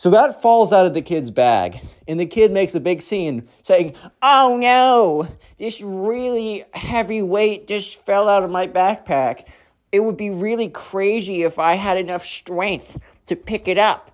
So 0.00 0.08
that 0.08 0.40
falls 0.40 0.72
out 0.72 0.86
of 0.86 0.94
the 0.94 1.02
kid's 1.02 1.30
bag, 1.30 1.86
and 2.08 2.18
the 2.18 2.24
kid 2.24 2.52
makes 2.52 2.74
a 2.74 2.80
big 2.80 3.02
scene 3.02 3.46
saying, 3.62 3.94
Oh 4.22 4.56
no, 4.58 5.28
this 5.58 5.82
really 5.82 6.64
heavy 6.72 7.20
weight 7.20 7.68
just 7.68 8.02
fell 8.06 8.26
out 8.26 8.42
of 8.42 8.50
my 8.50 8.66
backpack. 8.66 9.46
It 9.92 10.00
would 10.00 10.16
be 10.16 10.30
really 10.30 10.70
crazy 10.70 11.42
if 11.42 11.58
I 11.58 11.74
had 11.74 11.98
enough 11.98 12.24
strength 12.24 12.98
to 13.26 13.36
pick 13.36 13.68
it 13.68 13.76
up. 13.76 14.10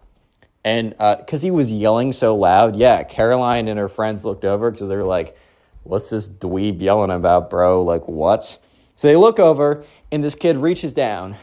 And 0.64 0.90
because 0.90 1.44
uh, 1.44 1.46
he 1.46 1.51
was 1.53 1.72
yelling 1.72 2.12
so 2.12 2.35
loud, 2.35 2.75
yeah, 2.75 3.05
Caroline 3.05 3.68
and 3.68 3.79
her 3.79 3.87
friends 3.87 4.25
looked 4.25 4.44
over 4.44 4.72
because 4.72 4.88
they 4.88 4.96
were 4.96 5.05
like, 5.05 5.38
what's 5.85 6.11
this 6.11 6.29
dweeb 6.29 6.81
yelling 6.83 7.12
about, 7.12 7.49
bro? 7.49 7.81
Like, 7.85 8.09
what? 8.09 8.59
So 8.96 9.07
they 9.07 9.14
look 9.14 9.38
over, 9.38 9.85
and 10.11 10.25
this 10.25 10.35
kid 10.35 10.57
reaches 10.57 10.92
down, 10.92 11.37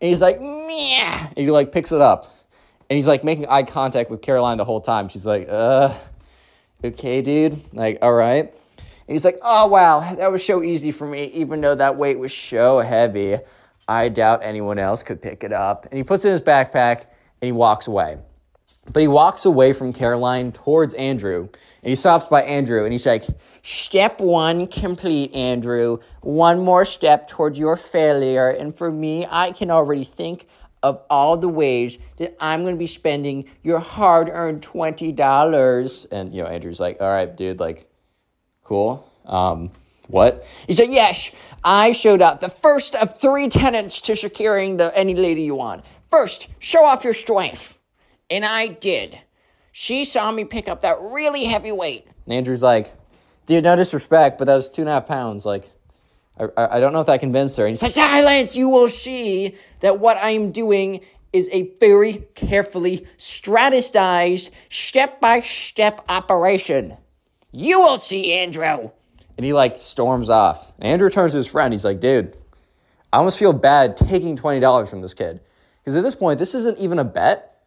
and 0.00 0.08
he's 0.08 0.22
like, 0.22 0.40
Meow! 0.40 1.28
and 1.36 1.38
he 1.38 1.52
like 1.52 1.70
picks 1.70 1.92
it 1.92 2.00
up, 2.00 2.35
and 2.88 2.96
he's 2.96 3.08
like 3.08 3.24
making 3.24 3.46
eye 3.46 3.62
contact 3.62 4.10
with 4.10 4.22
Caroline 4.22 4.58
the 4.58 4.64
whole 4.64 4.80
time. 4.80 5.08
She's 5.08 5.26
like, 5.26 5.48
uh, 5.48 5.94
okay, 6.84 7.22
dude, 7.22 7.60
like, 7.74 7.98
all 8.02 8.14
right. 8.14 8.52
And 8.78 9.14
he's 9.14 9.24
like, 9.24 9.38
oh, 9.42 9.66
wow, 9.66 10.14
that 10.14 10.32
was 10.32 10.44
so 10.44 10.62
easy 10.62 10.90
for 10.90 11.06
me, 11.06 11.24
even 11.26 11.60
though 11.60 11.74
that 11.74 11.96
weight 11.96 12.18
was 12.18 12.34
so 12.34 12.80
heavy. 12.80 13.38
I 13.88 14.08
doubt 14.08 14.40
anyone 14.42 14.78
else 14.78 15.02
could 15.02 15.22
pick 15.22 15.44
it 15.44 15.52
up. 15.52 15.86
And 15.86 15.96
he 15.96 16.02
puts 16.02 16.24
it 16.24 16.28
in 16.28 16.32
his 16.32 16.40
backpack 16.40 17.02
and 17.40 17.46
he 17.46 17.52
walks 17.52 17.86
away. 17.86 18.18
But 18.92 19.00
he 19.00 19.08
walks 19.08 19.44
away 19.44 19.72
from 19.72 19.92
Caroline 19.92 20.52
towards 20.52 20.94
Andrew 20.94 21.48
and 21.82 21.90
he 21.90 21.94
stops 21.94 22.26
by 22.26 22.42
Andrew 22.42 22.84
and 22.84 22.92
he's 22.92 23.06
like, 23.06 23.24
Step 23.62 24.20
one 24.20 24.68
complete, 24.68 25.34
Andrew. 25.34 25.98
One 26.20 26.60
more 26.60 26.84
step 26.84 27.26
towards 27.26 27.58
your 27.58 27.76
failure. 27.76 28.48
And 28.48 28.72
for 28.72 28.92
me, 28.92 29.26
I 29.28 29.50
can 29.50 29.72
already 29.72 30.04
think 30.04 30.46
of 30.86 31.02
all 31.10 31.36
the 31.36 31.48
ways 31.48 31.98
that 32.18 32.36
I'm 32.40 32.62
going 32.62 32.74
to 32.74 32.78
be 32.78 32.86
spending 32.86 33.46
your 33.64 33.80
hard 33.80 34.28
earned 34.30 34.62
$20. 34.62 36.06
And, 36.12 36.32
you 36.32 36.42
know, 36.42 36.48
Andrew's 36.48 36.78
like, 36.78 36.98
All 37.00 37.10
right, 37.10 37.36
dude, 37.36 37.58
like, 37.58 37.90
cool. 38.62 39.10
Um, 39.24 39.72
what? 40.06 40.46
He 40.68 40.74
said, 40.74 40.88
Yes, 40.90 41.32
I 41.64 41.90
showed 41.90 42.22
up. 42.22 42.40
The 42.40 42.48
first 42.48 42.94
of 42.94 43.18
three 43.18 43.48
tenants 43.48 44.00
to 44.02 44.14
securing 44.14 44.76
the 44.76 44.96
any 44.96 45.14
lady 45.14 45.42
you 45.42 45.56
want. 45.56 45.84
First, 46.08 46.48
show 46.60 46.84
off 46.84 47.02
your 47.02 47.14
strength. 47.14 47.78
And 48.30 48.44
I 48.44 48.68
did. 48.68 49.18
She 49.72 50.04
saw 50.04 50.30
me 50.30 50.44
pick 50.44 50.68
up 50.68 50.82
that 50.82 50.98
really 51.00 51.44
heavy 51.44 51.72
weight. 51.72 52.06
And 52.24 52.34
Andrew's 52.34 52.62
like, 52.62 52.94
dude, 53.46 53.64
no 53.64 53.74
disrespect, 53.74 54.38
but 54.38 54.44
that 54.46 54.54
was 54.54 54.70
two 54.70 54.82
and 54.82 54.88
a 54.88 54.92
half 54.92 55.06
pounds. 55.06 55.44
Like, 55.44 55.68
I, 56.38 56.76
I 56.76 56.80
don't 56.80 56.92
know 56.92 57.00
if 57.00 57.06
that 57.06 57.20
convinced 57.20 57.56
her. 57.56 57.66
And 57.66 57.72
he 57.72 57.76
said, 57.76 57.94
silence, 57.94 58.56
you 58.56 58.68
will 58.68 58.88
see 58.88 59.56
that 59.80 60.00
what 60.00 60.18
I'm 60.20 60.52
doing 60.52 61.00
is 61.32 61.48
a 61.52 61.74
very 61.80 62.26
carefully 62.34 63.06
strategized, 63.18 64.50
step 64.70 65.20
by 65.20 65.40
step 65.40 66.04
operation. 66.08 66.96
You 67.52 67.80
will 67.80 67.98
see, 67.98 68.32
Andrew. 68.32 68.90
And 69.36 69.44
he 69.44 69.52
like 69.52 69.78
storms 69.78 70.30
off. 70.30 70.72
Andrew 70.78 71.10
turns 71.10 71.32
to 71.32 71.38
his 71.38 71.46
friend. 71.46 71.72
He's 71.72 71.84
like, 71.84 72.00
dude, 72.00 72.36
I 73.12 73.18
almost 73.18 73.38
feel 73.38 73.52
bad 73.52 73.96
taking 73.96 74.36
$20 74.36 74.88
from 74.88 75.02
this 75.02 75.14
kid. 75.14 75.40
Because 75.82 75.94
at 75.94 76.02
this 76.02 76.14
point, 76.14 76.38
this 76.38 76.54
isn't 76.54 76.78
even 76.78 76.98
a 76.98 77.04
bet. 77.04 77.62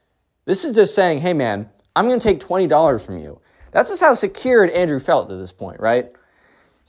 This 0.45 0.65
is 0.65 0.75
just 0.75 0.95
saying, 0.95 1.21
hey, 1.21 1.34
man, 1.34 1.69
I'm 1.95 2.08
going 2.08 2.19
to 2.19 2.23
take 2.23 2.39
$20 2.39 3.05
from 3.05 3.19
you. 3.19 3.39
That's 3.71 3.89
just 3.89 4.01
how 4.01 4.13
secured 4.15 4.71
Andrew 4.71 4.99
felt 4.99 5.32
at 5.32 5.38
this 5.38 5.51
point, 5.51 5.79
right? 5.79 6.12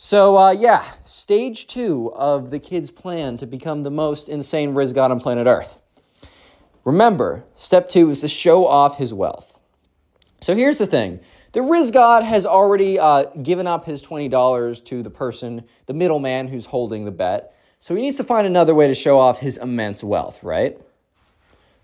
So, 0.02 0.38
uh, 0.38 0.52
yeah, 0.52 0.82
stage 1.04 1.66
two 1.66 2.10
of 2.14 2.48
the 2.48 2.58
kid's 2.58 2.90
plan 2.90 3.36
to 3.36 3.46
become 3.46 3.82
the 3.82 3.90
most 3.90 4.30
insane 4.30 4.72
Rizz 4.72 4.94
god 4.94 5.10
on 5.10 5.20
planet 5.20 5.46
Earth. 5.46 5.78
Remember, 6.86 7.44
step 7.54 7.90
two 7.90 8.08
is 8.08 8.22
to 8.22 8.28
show 8.28 8.66
off 8.66 8.96
his 8.96 9.12
wealth. 9.12 9.60
So 10.40 10.56
here's 10.56 10.78
the 10.78 10.86
thing 10.86 11.20
the 11.52 11.60
Rizz 11.60 11.92
God 11.92 12.24
has 12.24 12.46
already 12.46 12.98
uh, 12.98 13.24
given 13.42 13.66
up 13.66 13.84
his 13.84 14.02
$20 14.02 14.84
to 14.86 15.02
the 15.02 15.10
person, 15.10 15.64
the 15.84 15.92
middleman 15.92 16.48
who's 16.48 16.64
holding 16.64 17.04
the 17.04 17.10
bet. 17.10 17.54
So 17.78 17.94
he 17.94 18.00
needs 18.00 18.16
to 18.16 18.24
find 18.24 18.46
another 18.46 18.74
way 18.74 18.86
to 18.86 18.94
show 18.94 19.18
off 19.18 19.40
his 19.40 19.58
immense 19.58 20.02
wealth, 20.02 20.42
right? 20.42 20.80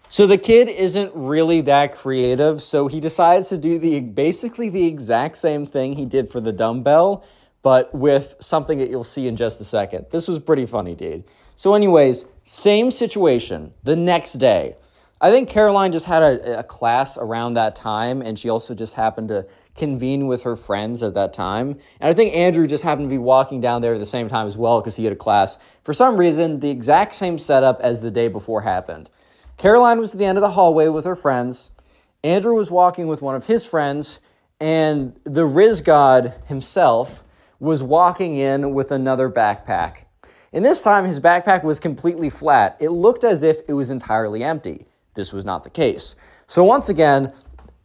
So 0.09 0.27
the 0.27 0.39
kid 0.39 0.71
isn't 0.71 1.13
really 1.15 1.61
that 1.61 1.93
creative, 1.93 2.63
so 2.63 2.89
he 2.89 2.99
decides 2.99 3.51
to 3.51 3.59
do 3.59 3.79
the 3.79 4.01
basically 4.01 4.71
the 4.71 4.87
exact 4.87 5.37
same 5.37 5.67
thing 5.67 5.97
he 5.97 6.07
did 6.07 6.31
for 6.31 6.41
the 6.41 6.53
dumbbell, 6.53 7.23
but 7.67 7.93
with 7.93 8.37
something 8.39 8.79
that 8.79 8.91
you'll 8.91 9.03
see 9.03 9.27
in 9.27 9.35
just 9.35 9.61
a 9.61 9.65
second. 9.65 10.07
This 10.13 10.29
was 10.29 10.39
pretty 10.39 10.67
funny, 10.67 10.95
dude. 10.95 11.25
So, 11.57 11.75
anyways, 11.75 12.25
same 12.45 12.93
situation 12.93 13.75
the 13.83 13.97
next 13.97 14.35
day. 14.35 14.77
I 15.21 15.33
think 15.33 15.49
Caroline 15.49 15.91
just 15.91 16.07
had 16.07 16.23
a, 16.23 16.61
a, 16.61 16.63
class 16.63 17.19
around 17.19 17.55
that 17.55 17.75
time, 17.75 18.23
and 18.23 18.39
she 18.39 18.49
also 18.49 18.73
just 18.73 18.95
happened 18.95 19.27
to 19.31 19.49
convene 19.75 20.29
with 20.29 20.45
her 20.45 20.55
friends 20.55 21.03
at 21.03 21.15
that 21.15 21.35
time. 21.35 21.71
And 22.01 22.09
I 22.09 22.13
think 22.13 22.37
Andrew 22.37 22.69
just 22.69 22.85
happened 22.85 23.07
to 23.07 23.13
be 23.13 23.19
walking 23.19 23.61
down 23.61 23.83
there 23.83 23.95
at 23.95 23.99
the 23.99 24.07
same 24.07 24.29
time 24.29 24.47
as 24.47 24.57
well 24.57 24.81
because 24.81 24.95
he 24.95 25.03
had 25.03 25.13
a 25.13 25.17
class. 25.17 25.59
For 25.83 25.93
some 25.93 26.19
reason, 26.19 26.61
the 26.61 26.71
exact 26.71 27.17
same 27.17 27.37
setup 27.37 27.81
as 27.81 28.01
the 28.01 28.13
day 28.13 28.29
before 28.29 28.61
happened. 28.61 29.11
Caroline 29.57 29.99
was 29.99 30.15
at 30.15 30.21
the 30.21 30.25
end 30.25 30.39
of 30.39 30.43
the 30.43 30.51
hallway 30.51 30.87
with 30.87 31.05
her 31.05 31.17
friends. 31.17 31.73
Andrew 32.23 32.55
was 32.55 32.71
walking 32.71 33.09
with 33.09 33.23
one 33.23 33.35
of 33.35 33.49
his 33.49 33.67
friends, 33.67 34.21
and 34.61 35.19
the 35.25 35.49
Rizz 35.49 35.85
God 35.85 36.33
himself 36.47 37.25
was 37.59 37.83
walking 37.83 38.37
in 38.37 38.75
with 38.75 38.91
another 38.91 39.31
backpack. 39.31 40.05
And 40.53 40.65
this 40.65 40.81
time, 40.81 41.05
his 41.05 41.21
backpack 41.21 41.65
was 41.65 41.81
completely 41.81 42.31
flat. 42.31 42.77
It 42.81 42.91
looked 42.91 43.25
as 43.25 43.43
if 43.43 43.59
it 43.69 43.73
was 43.73 43.91
entirely 43.91 44.43
empty. 44.43 44.87
This 45.15 45.33
was 45.33 45.45
not 45.45 45.65
the 45.65 45.71
case. 45.71 46.17
So 46.47 46.65
once 46.65 46.89
again, 46.89 47.33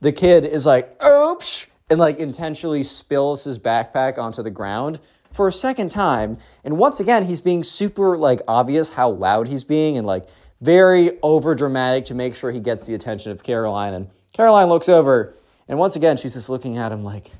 the 0.02 0.12
kid 0.12 0.46
is 0.46 0.66
like, 0.66 0.94
oops, 1.04 1.68
and 1.90 2.00
like 2.00 2.18
intentionally 2.18 2.84
spills 2.84 3.44
his 3.44 3.60
backpack 3.60 4.18
onto 4.18 4.42
the 4.42 4.52
ground 4.52 5.00
for 5.32 5.48
a 5.48 5.52
second 5.52 5.90
time. 5.90 6.38
And 6.64 6.78
once 6.78 7.00
again, 7.00 7.26
he's 7.26 7.42
being 7.42 7.64
super 7.64 8.18
like 8.18 8.42
obvious 8.48 8.92
how 8.92 9.10
loud 9.10 9.48
he's 9.48 9.64
being 9.64 9.98
and 9.98 10.06
like 10.06 10.28
very 10.62 11.20
over 11.22 11.56
dramatic 11.56 12.06
to 12.06 12.14
make 12.14 12.36
sure 12.36 12.52
he 12.52 12.60
gets 12.60 12.86
the 12.86 12.94
attention 12.94 13.32
of 13.32 13.44
Caroline. 13.44 13.94
And 13.94 14.10
Caroline 14.34 14.70
looks 14.70 14.88
over, 14.88 15.36
and 15.68 15.80
once 15.80 15.96
again, 15.96 16.18
she's 16.18 16.34
just 16.34 16.50
looking 16.50 16.78
at 16.78 16.92
him 16.92 17.04
like, 17.04 17.32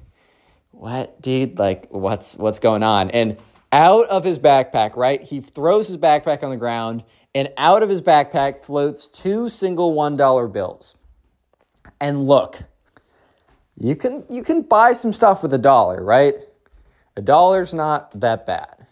what, 0.82 1.22
dude? 1.22 1.60
Like, 1.60 1.86
what's 1.92 2.36
what's 2.38 2.58
going 2.58 2.82
on? 2.82 3.12
And 3.12 3.38
out 3.72 4.08
of 4.08 4.24
his 4.24 4.40
backpack, 4.40 4.96
right? 4.96 5.22
He 5.22 5.40
throws 5.40 5.88
his 5.88 5.98
backpack 6.00 6.42
on 6.42 6.50
the 6.50 6.58
ground 6.58 7.04
and 7.36 7.50
out 7.56 7.84
of 7.84 7.90
his 7.90 8.02
backpack 8.02 8.66
floats 8.66 9.08
two 9.08 9.48
single 9.48 9.94
$1 9.94 10.52
bills. 10.52 10.96
And 12.00 12.26
look, 12.26 12.64
you 13.78 13.96
can 13.96 14.26
you 14.28 14.42
can 14.42 14.64
buy 14.64 14.94
some 14.94 15.14
stuff 15.14 15.44
with 15.44 15.54
a 15.54 15.60
dollar, 15.60 16.04
right? 16.04 16.34
A 17.16 17.22
dollar's 17.22 17.76
not 17.76 18.20
that 18.20 18.48
bad. 18.48 18.88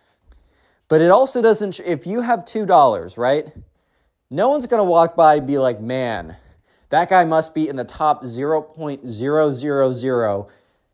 But 0.90 1.02
it 1.02 1.10
also 1.10 1.42
doesn't 1.42 1.80
if 1.80 2.06
you 2.06 2.22
have 2.22 2.42
$2, 2.42 3.18
right? 3.18 3.52
No 4.30 4.50
one's 4.50 4.68
to 4.80 4.84
walk 4.84 5.16
by 5.16 5.38
and 5.38 5.48
be 5.48 5.58
like, 5.58 5.82
"Man, 5.82 6.38
that 6.90 7.10
guy 7.10 7.26
must 7.26 7.56
be 7.56 7.68
in 7.68 7.78
the 7.78 7.84
top 7.84 8.24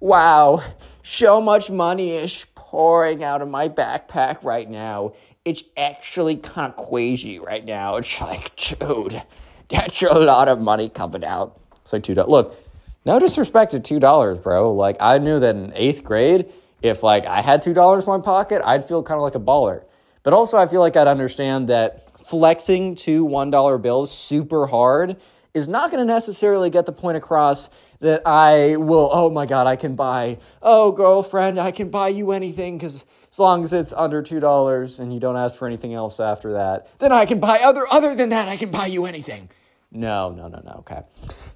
Wow. 0.00 0.62
So 1.02 1.40
much 1.40 1.70
money 1.70 2.10
is 2.10 2.46
pouring 2.54 3.24
out 3.24 3.40
of 3.40 3.48
my 3.48 3.68
backpack 3.68 4.44
right 4.44 4.68
now. 4.68 5.14
It's 5.44 5.62
actually 5.76 6.36
kind 6.36 6.70
of 6.70 6.76
quasi 6.76 7.38
right 7.38 7.64
now. 7.64 7.96
It's 7.96 8.20
like, 8.20 8.54
dude, 8.56 9.22
that's 9.68 10.02
a 10.02 10.18
lot 10.18 10.48
of 10.48 10.60
money 10.60 10.90
coming 10.90 11.24
out. 11.24 11.57
It's 11.88 11.92
like 11.94 12.02
two 12.02 12.12
dollars. 12.12 12.30
Look, 12.30 12.56
no 13.06 13.18
disrespect 13.18 13.70
to 13.70 13.80
two 13.80 13.98
dollars, 13.98 14.38
bro. 14.38 14.74
Like 14.74 14.98
I 15.00 15.16
knew 15.16 15.40
that 15.40 15.56
in 15.56 15.72
eighth 15.74 16.04
grade, 16.04 16.52
if 16.82 17.02
like 17.02 17.24
I 17.24 17.40
had 17.40 17.62
two 17.62 17.72
dollars 17.72 18.04
in 18.04 18.10
my 18.10 18.20
pocket, 18.20 18.60
I'd 18.62 18.86
feel 18.86 19.02
kind 19.02 19.16
of 19.16 19.22
like 19.22 19.34
a 19.34 19.40
baller. 19.40 19.84
But 20.22 20.34
also, 20.34 20.58
I 20.58 20.66
feel 20.66 20.80
like 20.80 20.98
I'd 20.98 21.08
understand 21.08 21.70
that 21.70 22.04
flexing 22.26 22.94
two 22.94 23.26
$1 23.26 23.80
bills 23.80 24.12
super 24.12 24.66
hard 24.66 25.16
is 25.54 25.66
not 25.66 25.90
going 25.90 26.06
to 26.06 26.12
necessarily 26.12 26.68
get 26.68 26.84
the 26.84 26.92
point 26.92 27.16
across 27.16 27.70
that 28.00 28.20
I 28.26 28.76
will, 28.76 29.08
oh 29.10 29.30
my 29.30 29.46
God, 29.46 29.66
I 29.66 29.76
can 29.76 29.96
buy, 29.96 30.36
oh, 30.60 30.92
girlfriend, 30.92 31.58
I 31.58 31.70
can 31.70 31.88
buy 31.88 32.08
you 32.08 32.32
anything 32.32 32.76
because 32.76 33.06
as 33.32 33.38
long 33.38 33.64
as 33.64 33.72
it's 33.72 33.94
under 33.94 34.22
$2 34.22 35.00
and 35.00 35.14
you 35.14 35.20
don't 35.20 35.38
ask 35.38 35.56
for 35.56 35.66
anything 35.66 35.94
else 35.94 36.20
after 36.20 36.52
that, 36.52 36.98
then 36.98 37.12
I 37.12 37.24
can 37.24 37.40
buy 37.40 37.60
other, 37.60 37.86
other 37.90 38.14
than 38.14 38.28
that, 38.28 38.46
I 38.46 38.58
can 38.58 38.70
buy 38.70 38.88
you 38.88 39.06
anything. 39.06 39.48
No, 39.90 40.30
no, 40.30 40.48
no, 40.48 40.60
no, 40.64 40.72
okay. 40.80 41.02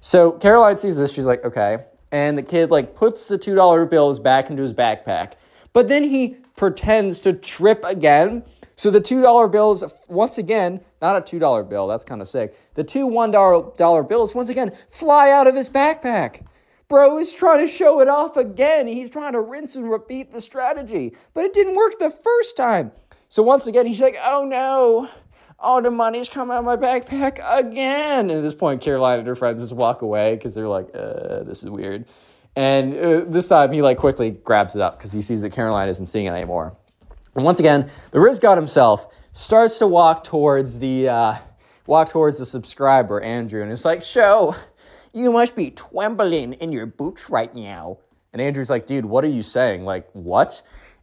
So 0.01 0.31
Caroline 0.33 0.77
sees 0.77 0.97
this, 0.97 1.13
she's 1.13 1.25
like, 1.25 1.43
okay. 1.45 1.85
And 2.11 2.37
the 2.37 2.43
kid 2.43 2.71
like 2.71 2.95
puts 2.95 3.27
the 3.27 3.37
$2 3.37 3.89
bills 3.89 4.19
back 4.19 4.49
into 4.49 4.61
his 4.61 4.73
backpack. 4.73 5.33
But 5.71 5.87
then 5.87 6.03
he 6.03 6.37
pretends 6.55 7.19
to 7.21 7.33
trip 7.33 7.83
again. 7.83 8.43
So 8.75 8.89
the 8.89 9.01
$2 9.01 9.51
bills, 9.51 9.83
once 10.07 10.37
again, 10.37 10.81
not 11.01 11.15
a 11.15 11.21
$2 11.21 11.69
bill, 11.69 11.87
that's 11.87 12.05
kind 12.05 12.21
of 12.21 12.27
sick. 12.27 12.59
The 12.73 12.83
two 12.83 13.07
$1 13.07 14.07
bills, 14.09 14.35
once 14.35 14.49
again, 14.49 14.71
fly 14.89 15.29
out 15.29 15.47
of 15.47 15.55
his 15.55 15.69
backpack. 15.69 16.45
Bro 16.87 17.19
is 17.19 17.33
trying 17.33 17.65
to 17.65 17.71
show 17.71 18.01
it 18.01 18.07
off 18.07 18.35
again. 18.35 18.87
He's 18.87 19.09
trying 19.09 19.33
to 19.33 19.41
rinse 19.41 19.75
and 19.75 19.89
repeat 19.89 20.31
the 20.31 20.41
strategy, 20.41 21.13
but 21.33 21.45
it 21.45 21.53
didn't 21.53 21.75
work 21.75 21.97
the 21.99 22.09
first 22.09 22.57
time. 22.57 22.91
So 23.29 23.41
once 23.41 23.65
again, 23.67 23.85
he's 23.87 24.01
like, 24.01 24.17
oh 24.23 24.45
no, 24.45 25.09
all 25.63 25.81
the 25.81 25.89
money's 25.89 26.29
come 26.29 26.51
out 26.51 26.59
of 26.59 26.65
my 26.65 26.75
backpack 26.75 27.39
again. 27.49 28.29
And 28.29 28.31
at 28.31 28.41
this 28.41 28.53
point, 28.53 28.81
Caroline 28.81 29.19
and 29.19 29.27
her 29.27 29.35
friends 29.35 29.61
just 29.61 29.73
walk 29.73 30.01
away 30.01 30.35
because 30.35 30.53
they're 30.53 30.67
like, 30.67 30.89
uh, 30.93 31.43
this 31.43 31.63
is 31.63 31.69
weird. 31.69 32.05
And 32.55 32.93
uh, 32.93 33.21
this 33.25 33.47
time 33.47 33.71
he 33.71 33.81
like 33.81 33.97
quickly 33.97 34.29
grabs 34.29 34.75
it 34.75 34.81
up 34.81 34.97
because 34.97 35.11
he 35.11 35.21
sees 35.21 35.41
that 35.41 35.51
Caroline 35.51 35.89
isn't 35.89 36.05
seeing 36.05 36.27
it 36.27 36.31
anymore. 36.33 36.75
And 37.35 37.43
once 37.43 37.59
again, 37.59 37.89
the 38.11 38.19
Rizz 38.19 38.39
God 38.39 38.57
himself 38.57 39.07
starts 39.31 39.79
to 39.79 39.87
walk 39.87 40.23
towards 40.23 40.79
the 40.79 41.09
uh, 41.09 41.35
walk 41.87 42.09
towards 42.09 42.37
the 42.37 42.45
subscriber 42.45 43.19
Andrew, 43.21 43.63
and 43.63 43.71
it's 43.71 43.85
like, 43.85 44.03
"Show, 44.03 44.55
you 45.13 45.31
must 45.31 45.55
be 45.55 45.71
trembling 45.71 46.53
in 46.53 46.71
your 46.71 46.85
boots 46.85 47.31
right 47.31 47.53
now." 47.55 47.97
And 48.33 48.41
Andrew's 48.41 48.69
like, 48.69 48.85
"Dude, 48.85 49.05
what 49.05 49.23
are 49.23 49.29
you 49.29 49.41
saying? 49.41 49.83
Like 49.83 50.07
what?" 50.13 50.61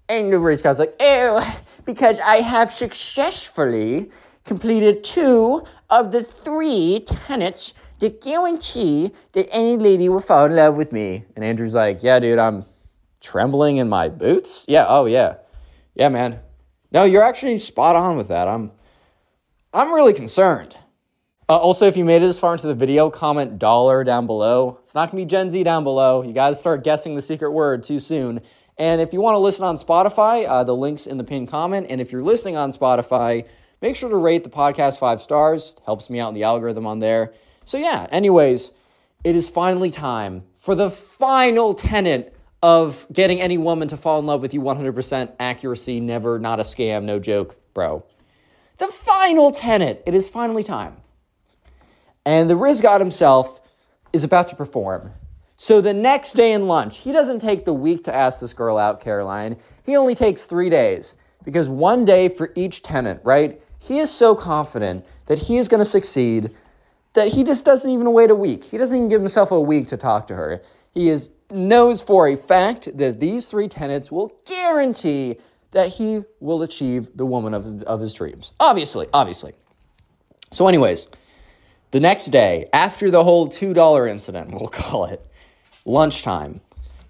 And 0.09 0.33
the 0.33 0.37
Rizz 0.37 0.62
God's 0.62 0.79
like, 0.79 0.94
"Ew, 1.01 1.40
because 1.85 2.20
I 2.20 2.37
have 2.37 2.70
successfully 2.70 4.12
completed 4.51 5.05
two 5.05 5.63
of 5.91 6.11
the 6.11 6.25
three 6.25 6.99
tenets 7.07 7.73
that 8.01 8.21
guarantee 8.21 9.13
that 9.31 9.49
any 9.55 9.77
lady 9.77 10.09
will 10.09 10.21
fall 10.21 10.47
in 10.47 10.57
love 10.57 10.75
with 10.75 10.91
me. 10.91 11.25
And 11.37 11.45
Andrew's 11.45 11.77
like, 11.77 12.03
Yeah, 12.03 12.19
dude, 12.19 12.41
I'm 12.41 12.65
trembling 13.21 13.77
in 13.77 13.89
my 13.89 14.09
boots. 14.09 14.65
Yeah, 14.67 14.87
oh 14.89 15.07
yeah. 15.07 15.37
Yeah, 15.95 16.09
man. 16.09 16.41
No, 16.91 17.05
you're 17.05 17.23
actually 17.23 17.59
spot 17.59 17.95
on 17.95 18.17
with 18.17 18.27
that. 18.27 18.49
I'm 18.49 18.73
I'm 19.73 19.93
really 19.93 20.15
concerned. 20.15 20.77
Uh, 21.49 21.57
also, 21.57 21.87
if 21.87 21.97
you 21.97 22.05
made 22.05 22.17
it 22.17 22.27
this 22.27 22.41
far 22.41 22.55
into 22.55 22.67
the 22.67 22.75
video, 22.75 23.09
comment 23.09 23.57
dollar 23.57 24.03
down 24.03 24.27
below. 24.27 24.81
It's 24.83 24.97
not 24.97 25.13
gonna 25.13 25.23
be 25.23 25.27
Gen 25.27 25.49
Z 25.49 25.63
down 25.63 25.85
below. 25.85 26.23
You 26.23 26.33
guys 26.33 26.59
start 26.59 26.83
guessing 26.83 27.15
the 27.15 27.23
secret 27.23 27.53
word 27.53 27.85
too 27.85 28.01
soon. 28.01 28.41
And 28.77 29.01
if 29.01 29.13
you 29.13 29.21
want 29.21 29.37
to 29.37 29.39
listen 29.39 29.65
on 29.65 29.77
Spotify, 29.77 30.45
uh, 30.49 30.65
the 30.65 30.75
link's 30.75 31.07
in 31.07 31.19
the 31.19 31.25
pinned 31.25 31.47
comment. 31.47 31.87
And 31.89 32.01
if 32.01 32.11
you're 32.11 32.23
listening 32.23 32.57
on 32.57 32.73
Spotify, 32.73 33.47
make 33.81 33.97
sure 33.97 34.09
to 34.11 34.16
rate 34.16 34.45
the 34.45 34.51
podcast 34.51 34.99
five 34.99 35.23
stars. 35.23 35.75
Helps 35.87 36.11
me 36.11 36.21
out 36.21 36.29
in 36.29 36.35
the 36.35 36.45
algorithm 36.45 36.87
on 36.87 36.99
there. 36.99 37.33
So, 37.64 37.79
yeah, 37.79 38.07
anyways, 38.11 38.73
it 39.25 39.37
is 39.37 39.49
finally 39.49 39.90
time 39.90 40.45
for 40.55 40.75
the 40.75 40.90
final 40.90 41.75
tenet 41.75 42.37
of 42.62 43.07
getting 43.12 43.40
any 43.40 43.57
woman 43.57 43.88
to 43.88 43.97
fall 43.97 44.19
in 44.19 44.27
love 44.27 44.43
with 44.43 44.53
you 44.53 44.61
100% 44.61 45.35
accuracy, 45.40 46.01
never, 46.01 46.38
not 46.38 46.61
a 46.61 46.62
scam, 46.62 47.05
no 47.05 47.19
joke, 47.19 47.57
bro. 47.75 48.05
The 48.79 48.88
final 48.88 49.53
tenet. 49.53 50.03
It 50.07 50.14
is 50.14 50.29
finally 50.29 50.62
time. 50.62 50.97
And 52.25 52.51
the 52.51 52.55
Rizz 52.55 52.83
God 52.83 53.01
himself 53.01 53.61
is 54.12 54.25
about 54.25 54.49
to 54.49 54.57
perform. 54.57 55.12
So 55.57 55.81
the 55.81 55.95
next 55.95 56.33
day 56.33 56.53
in 56.53 56.66
lunch, 56.66 56.99
he 56.99 57.12
doesn't 57.12 57.40
take 57.40 57.64
the 57.64 57.75
week 57.75 58.05
to 58.05 58.14
ask 58.14 58.40
this 58.40 58.55
girl 58.55 58.79
out, 58.79 59.01
Caroline. 59.01 59.57
He 59.85 59.97
only 59.97 60.14
takes 60.14 60.47
three 60.47 60.71
days 60.71 61.14
because 61.45 61.69
one 61.69 62.05
day 62.05 62.29
for 62.29 62.53
each 62.55 62.83
tenant, 62.83 63.21
right? 63.25 63.61
He 63.81 63.99
is 63.99 64.11
so 64.11 64.35
confident 64.35 65.05
that 65.27 65.38
he 65.38 65.57
is 65.57 65.66
going 65.66 65.81
to 65.81 65.87
succeed 65.87 66.51
that 67.14 67.29
he 67.29 67.43
just 67.43 67.64
doesn't 67.64 67.90
even 67.90 68.12
wait 68.12 68.31
a 68.31 68.35
week. 68.35 68.64
He 68.64 68.79
doesn't 68.79 68.97
even 68.97 69.09
give 69.09 69.21
himself 69.21 69.51
a 69.51 69.61
week 69.61 69.88
to 69.88 69.97
talk 69.97 70.27
to 70.29 70.37
her. 70.37 70.62
He 70.93 71.09
is 71.09 71.31
knows 71.51 72.03
for 72.03 72.29
a 72.29 72.37
fact 72.37 72.97
that 72.97 73.19
these 73.19 73.49
three 73.49 73.69
tenets 73.69 74.12
will 74.12 74.33
guarantee 74.47 75.37
that 75.73 75.95
he 75.95 76.23
will 76.38 76.62
achieve 76.62 77.09
the 77.16 77.27
woman 77.27 77.55
of, 77.55 77.83
of 77.83 78.01
his 78.01 78.14
dreams. 78.14 78.53
Obviously, 78.61 79.09
obviously. 79.12 79.55
So, 80.53 80.69
anyways, 80.69 81.07
the 81.90 82.01
next 82.01 82.27
day, 82.27 82.69
after 82.73 83.11
the 83.11 83.25
whole 83.25 83.49
$2 83.49 84.11
incident, 84.11 84.51
we'll 84.55 84.69
call 84.69 85.07
it, 85.07 85.25
lunchtime, 85.85 86.61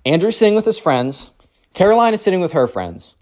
Andrew's 0.07 0.37
sitting 0.37 0.55
with 0.55 0.65
his 0.65 0.79
friends, 0.79 1.33
Caroline 1.75 2.15
is 2.15 2.23
sitting 2.23 2.41
with 2.41 2.53
her 2.53 2.67
friends, 2.67 3.15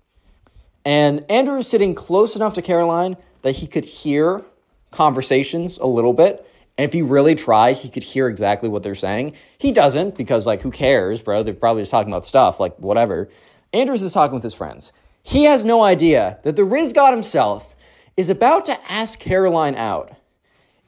and 0.84 1.24
Andrew 1.28 1.58
is 1.58 1.68
sitting 1.68 1.94
close 1.94 2.36
enough 2.36 2.54
to 2.54 2.62
Caroline 2.62 3.16
that 3.42 3.56
he 3.56 3.66
could 3.66 3.84
hear 3.84 4.44
conversations 4.90 5.78
a 5.78 5.86
little 5.86 6.12
bit. 6.12 6.46
And 6.76 6.84
if 6.84 6.92
he 6.92 7.02
really 7.02 7.34
tried, 7.34 7.78
he 7.78 7.88
could 7.88 8.04
hear 8.04 8.28
exactly 8.28 8.68
what 8.68 8.82
they're 8.82 8.94
saying. 8.94 9.34
He 9.58 9.72
doesn't 9.72 10.16
because, 10.16 10.46
like, 10.46 10.62
who 10.62 10.70
cares, 10.70 11.20
bro? 11.20 11.42
They're 11.42 11.54
probably 11.54 11.82
just 11.82 11.90
talking 11.90 12.12
about 12.12 12.24
stuff, 12.24 12.60
like, 12.60 12.76
whatever. 12.78 13.28
Andrews 13.72 14.02
is 14.02 14.12
talking 14.12 14.34
with 14.34 14.44
his 14.44 14.54
friends. 14.54 14.92
He 15.22 15.44
has 15.44 15.64
no 15.64 15.82
idea 15.82 16.38
that 16.44 16.56
the 16.56 16.62
Rizz 16.62 16.94
God 16.94 17.12
himself 17.12 17.74
is 18.16 18.28
about 18.28 18.64
to 18.66 18.78
ask 18.90 19.18
Caroline 19.18 19.74
out 19.74 20.12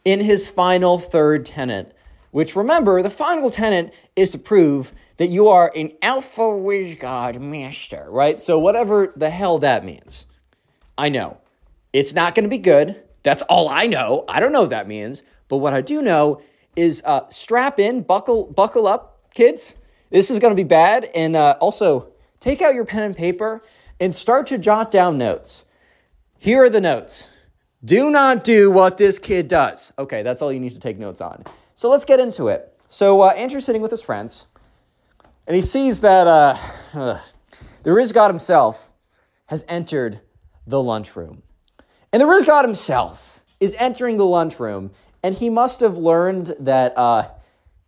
in 0.04 0.20
his 0.20 0.48
final 0.48 0.98
third 0.98 1.44
tenant, 1.44 1.92
which 2.30 2.56
remember, 2.56 3.02
the 3.02 3.10
final 3.10 3.50
tenant 3.50 3.92
is 4.16 4.30
to 4.30 4.38
prove 4.38 4.92
that 5.18 5.26
you 5.28 5.48
are 5.48 5.70
an 5.76 5.92
Alpha 6.00 6.40
Rizz 6.40 6.98
God 6.98 7.40
master, 7.40 8.06
right? 8.08 8.40
So, 8.40 8.58
whatever 8.58 9.12
the 9.14 9.30
hell 9.30 9.58
that 9.58 9.84
means. 9.84 10.24
I 10.96 11.08
know. 11.08 11.38
It's 11.92 12.12
not 12.12 12.35
going 12.35 12.44
to 12.44 12.50
be 12.50 12.59
good. 12.59 13.03
That's 13.22 13.42
all 13.42 13.68
I 13.68 13.87
know. 13.87 14.24
I 14.29 14.40
don't 14.40 14.53
know 14.53 14.62
what 14.62 14.70
that 14.70 14.88
means. 14.88 15.22
But 15.48 15.59
what 15.59 15.74
I 15.74 15.81
do 15.81 16.03
know 16.03 16.40
is 16.76 17.03
uh, 17.05 17.29
strap 17.29 17.79
in, 17.79 18.03
buckle, 18.03 18.44
buckle 18.44 18.87
up, 18.87 19.20
kids. 19.35 19.76
This 20.11 20.31
is 20.31 20.38
going 20.38 20.53
to 20.53 20.57
be 20.57 20.66
bad. 20.66 21.11
And 21.14 21.37
uh, 21.37 21.57
also, 21.61 22.12
take 22.38 22.62
out 22.62 22.74
your 22.74 22.85
pen 22.85 23.03
and 23.03 23.16
paper 23.16 23.62
and 23.98 24.14
start 24.14 24.46
to 24.48 24.59
jot 24.59 24.90
down 24.90 25.18
notes. 25.18 25.64
Here 26.38 26.62
are 26.62 26.70
the 26.70 26.81
notes. 26.81 27.29
Do 27.85 28.11
not 28.11 28.44
do 28.44 28.70
what 28.70 28.96
this 28.96 29.18
kid 29.18 29.48
does. 29.48 29.92
Okay, 29.98 30.22
that's 30.22 30.42
all 30.42 30.53
you 30.53 30.61
need 30.61 30.72
to 30.72 30.79
take 30.79 30.98
notes 30.98 31.20
on. 31.20 31.44
So 31.74 31.88
let's 31.88 32.05
get 32.05 32.20
into 32.20 32.48
it. 32.48 32.76
So 32.88 33.22
uh, 33.22 33.29
Andrew's 33.29 33.64
sitting 33.64 33.83
with 33.83 33.90
his 33.90 34.03
friends, 34.03 34.46
and 35.46 35.55
he 35.55 35.62
sees 35.62 36.00
that 36.00 36.26
uh, 36.26 36.59
uh, 36.92 37.20
God 37.83 38.29
himself 38.31 38.90
has 39.46 39.64
entered 39.68 40.20
the 40.66 40.83
lunchroom. 40.83 41.42
And 42.12 42.20
the 42.20 42.27
Rizz 42.27 42.44
God 42.44 42.64
himself 42.64 43.44
is 43.61 43.75
entering 43.79 44.16
the 44.16 44.25
lunchroom, 44.25 44.90
and 45.23 45.35
he 45.35 45.49
must 45.49 45.81
have 45.81 45.96
learned 45.96 46.55
that 46.59 46.96
uh, 46.96 47.29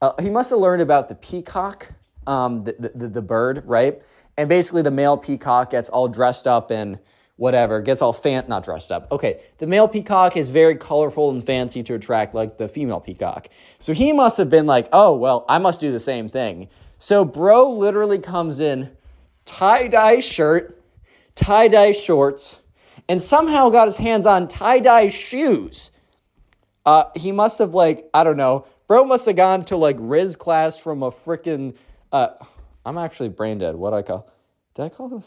uh, 0.01 0.13
he 0.21 0.31
must 0.31 0.51
have 0.51 0.59
learned 0.61 0.83
about 0.83 1.09
the 1.09 1.15
peacock, 1.15 1.93
um, 2.27 2.61
the, 2.61 2.93
the, 2.95 3.09
the 3.09 3.23
bird, 3.23 3.63
right? 3.67 4.01
And 4.37 4.49
basically, 4.49 4.83
the 4.83 4.91
male 4.91 5.17
peacock 5.17 5.71
gets 5.71 5.89
all 5.89 6.09
dressed 6.09 6.47
up 6.47 6.71
in 6.71 6.99
whatever, 7.37 7.81
gets 7.81 8.01
all 8.01 8.13
fan 8.13 8.45
not 8.47 8.65
dressed 8.65 8.93
up. 8.93 9.11
Okay, 9.11 9.41
the 9.59 9.67
male 9.67 9.89
peacock 9.89 10.37
is 10.37 10.51
very 10.51 10.77
colorful 10.77 11.31
and 11.31 11.45
fancy 11.45 11.83
to 11.83 11.95
attract 11.95 12.35
like 12.35 12.59
the 12.59 12.69
female 12.69 13.01
peacock. 13.01 13.49
So 13.81 13.93
he 13.93 14.13
must 14.13 14.37
have 14.37 14.49
been 14.49 14.67
like, 14.67 14.89
oh 14.93 15.17
well, 15.17 15.45
I 15.49 15.59
must 15.59 15.81
do 15.81 15.91
the 15.91 16.01
same 16.01 16.29
thing. 16.29 16.69
So 16.99 17.25
bro 17.25 17.69
literally 17.71 18.21
comes 18.21 18.61
in 18.61 18.91
tie 19.45 19.89
dye 19.89 20.21
shirt, 20.21 20.81
tie 21.35 21.67
dye 21.67 21.91
shorts, 21.91 22.61
and 23.13 23.21
somehow 23.21 23.69
got 23.69 23.87
his 23.87 23.99
hands 23.99 24.25
on 24.25 24.49
tie 24.49 24.79
dye 24.79 25.09
shoes. 25.09 25.91
Uh, 26.87 27.05
he 27.15 27.31
must 27.31 27.59
have 27.59 27.75
like 27.75 28.09
I 28.15 28.25
don't 28.25 28.39
know, 28.39 28.65
bro 28.89 29.05
must 29.05 29.27
have 29.27 29.37
gone 29.37 29.67
to 29.67 29.77
like 29.77 29.99
Rizz 29.99 30.39
class 30.39 30.79
from 30.79 31.03
a 31.03 31.11
freaking. 31.11 31.77
Uh, 32.11 32.29
I'm 32.87 32.97
actually 32.97 33.29
brain 33.29 33.59
dead. 33.59 33.75
What 33.75 33.93
I 33.93 34.01
call? 34.01 34.31
Did 34.75 34.85
I 34.85 34.89
call 34.89 35.11
this? 35.11 35.25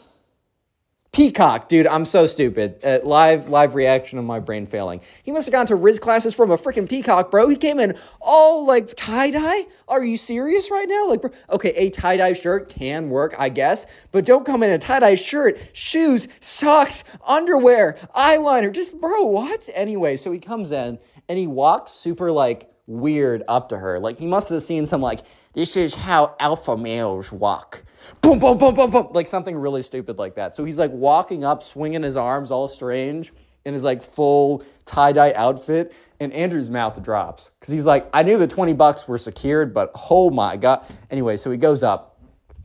Peacock, 1.16 1.70
dude, 1.70 1.86
I'm 1.86 2.04
so 2.04 2.26
stupid. 2.26 2.84
Uh, 2.84 2.98
live, 3.02 3.48
live 3.48 3.74
reaction 3.74 4.18
of 4.18 4.26
my 4.26 4.38
brain 4.38 4.66
failing. 4.66 5.00
He 5.22 5.32
must 5.32 5.46
have 5.46 5.52
gone 5.52 5.64
to 5.68 5.74
Rizz 5.74 5.98
classes 5.98 6.34
from 6.34 6.50
a 6.50 6.58
freaking 6.58 6.86
Peacock, 6.86 7.30
bro. 7.30 7.48
He 7.48 7.56
came 7.56 7.80
in 7.80 7.96
all 8.20 8.66
like 8.66 8.94
tie 8.96 9.30
dye. 9.30 9.64
Are 9.88 10.04
you 10.04 10.18
serious 10.18 10.70
right 10.70 10.84
now? 10.86 11.08
Like, 11.08 11.22
bro, 11.22 11.30
okay, 11.48 11.70
a 11.70 11.88
tie 11.88 12.18
dye 12.18 12.34
shirt 12.34 12.68
can 12.68 13.08
work, 13.08 13.34
I 13.38 13.48
guess, 13.48 13.86
but 14.12 14.26
don't 14.26 14.44
come 14.44 14.62
in 14.62 14.70
a 14.70 14.78
tie 14.78 15.00
dye 15.00 15.14
shirt, 15.14 15.58
shoes, 15.72 16.28
socks, 16.40 17.02
underwear, 17.26 17.96
eyeliner. 18.14 18.70
Just, 18.70 19.00
bro, 19.00 19.24
what? 19.24 19.70
Anyway, 19.72 20.18
so 20.18 20.30
he 20.32 20.38
comes 20.38 20.70
in 20.70 20.98
and 21.30 21.38
he 21.38 21.46
walks 21.46 21.92
super 21.92 22.30
like 22.30 22.70
weird 22.86 23.42
up 23.48 23.70
to 23.70 23.78
her. 23.78 23.98
Like 23.98 24.18
he 24.18 24.26
must 24.26 24.50
have 24.50 24.60
seen 24.60 24.84
some 24.84 25.00
like, 25.00 25.20
this 25.54 25.78
is 25.78 25.94
how 25.94 26.36
alpha 26.38 26.76
males 26.76 27.32
walk. 27.32 27.85
Boom, 28.20 28.38
boom, 28.38 28.58
boom, 28.58 28.74
boom, 28.74 28.90
boom, 28.90 29.08
like 29.12 29.26
something 29.26 29.56
really 29.56 29.82
stupid 29.82 30.18
like 30.18 30.34
that. 30.36 30.54
So 30.54 30.64
he's 30.64 30.78
like 30.78 30.92
walking 30.92 31.44
up, 31.44 31.62
swinging 31.62 32.02
his 32.02 32.16
arms 32.16 32.50
all 32.50 32.68
strange 32.68 33.32
in 33.64 33.74
his 33.74 33.84
like 33.84 34.02
full 34.02 34.62
tie 34.84 35.12
dye 35.12 35.32
outfit. 35.34 35.92
And 36.18 36.32
Andrew's 36.32 36.70
mouth 36.70 37.02
drops 37.02 37.50
because 37.60 37.74
he's 37.74 37.86
like, 37.86 38.08
I 38.12 38.22
knew 38.22 38.38
the 38.38 38.46
20 38.46 38.72
bucks 38.72 39.06
were 39.06 39.18
secured, 39.18 39.74
but 39.74 39.90
oh 40.10 40.30
my 40.30 40.56
God. 40.56 40.86
Anyway, 41.10 41.36
so 41.36 41.50
he 41.50 41.58
goes 41.58 41.82
up. 41.82 42.18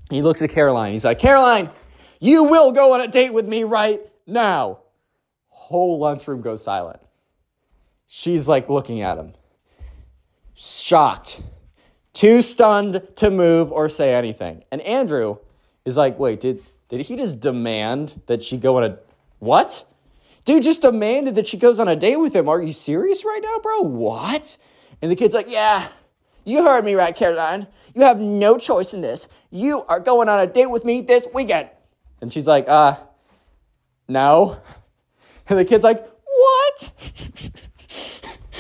He 0.10 0.22
looks 0.22 0.42
at 0.42 0.52
Caroline. 0.52 0.94
He's 0.94 1.04
like, 1.04 1.20
Caroline, 1.20 1.70
you 2.22 2.46
will 2.46 2.72
go 2.72 2.94
on 2.94 3.02
a 3.02 3.08
date 3.08 3.34
with 3.34 3.48
me 3.48 3.64
right 3.66 4.00
now. 4.26 4.80
Whole 5.50 6.00
lunchroom 6.00 6.42
goes 6.42 6.64
silent. 6.64 7.00
She's 8.08 8.48
like 8.48 8.70
looking 8.70 9.02
at 9.02 9.18
him, 9.18 9.34
shocked, 10.54 11.42
too 12.14 12.42
stunned 12.42 13.02
to 13.16 13.32
move 13.32 13.72
or 13.72 13.90
say 13.90 14.14
anything. 14.14 14.64
And 14.72 14.82
Andrew 14.82 15.38
is 15.86 15.98
like, 15.98 16.20
wait, 16.20 16.42
did, 16.42 16.62
did 16.90 17.02
he 17.02 17.16
just 17.16 17.40
demand 17.40 18.22
that 18.28 18.44
she 18.44 18.58
go 18.58 18.78
on 18.78 18.84
a. 18.84 18.98
What? 19.40 19.86
Dude 20.46 20.64
just 20.64 20.82
demanded 20.82 21.36
that 21.36 21.48
she 21.48 21.58
goes 21.58 21.80
on 21.80 21.88
a 21.88 21.96
date 21.96 22.18
with 22.18 22.36
him. 22.36 22.50
Are 22.50 22.62
you 22.62 22.74
serious 22.74 23.24
right 23.24 23.42
now, 23.42 23.60
bro? 23.60 23.82
What? 23.82 24.58
And 25.02 25.10
the 25.12 25.16
kid's 25.16 25.34
like, 25.34 25.50
yeah, 25.50 25.90
you 26.44 26.64
heard 26.64 26.84
me 26.84 26.96
right, 26.96 27.16
Caroline. 27.16 27.68
You 27.94 28.04
have 28.04 28.20
no 28.20 28.58
choice 28.58 28.94
in 28.94 29.02
this. 29.02 29.28
You 29.50 29.84
are 29.84 30.00
going 30.00 30.30
on 30.30 30.40
a 30.40 30.48
date 30.48 30.68
with 30.68 30.86
me 30.86 31.02
this 31.02 31.28
weekend. 31.34 31.70
And 32.22 32.32
she's 32.32 32.48
like, 32.48 32.68
uh, 32.68 32.98
no. 34.08 34.60
And 35.50 35.60
the 35.60 35.66
kid's 35.66 35.84
like, 35.84 35.98
what? 35.98 36.94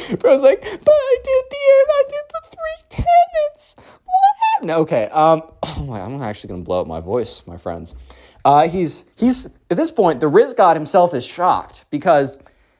Bro's 0.19 0.41
like, 0.41 0.61
but 0.61 0.89
I 0.89 1.17
did 1.23 1.45
the 1.49 1.55
I 1.55 2.03
did 2.09 2.23
the 2.27 2.50
three 2.61 3.03
tenants. 3.03 3.75
What 4.05 4.15
happened? 4.53 4.71
Okay, 4.71 5.05
um, 5.09 5.43
oh 5.63 5.85
my, 5.87 6.01
I'm 6.01 6.21
actually 6.21 6.49
gonna 6.49 6.63
blow 6.63 6.81
up 6.81 6.87
my 6.87 6.99
voice, 6.99 7.43
my 7.45 7.57
friends. 7.57 7.95
Uh, 8.43 8.67
he's 8.67 9.05
he's 9.15 9.47
at 9.69 9.77
this 9.77 9.91
point, 9.91 10.19
the 10.19 10.29
Rizz 10.29 10.55
God 10.55 10.75
himself 10.75 11.13
is 11.13 11.25
shocked 11.25 11.85
because 11.89 12.39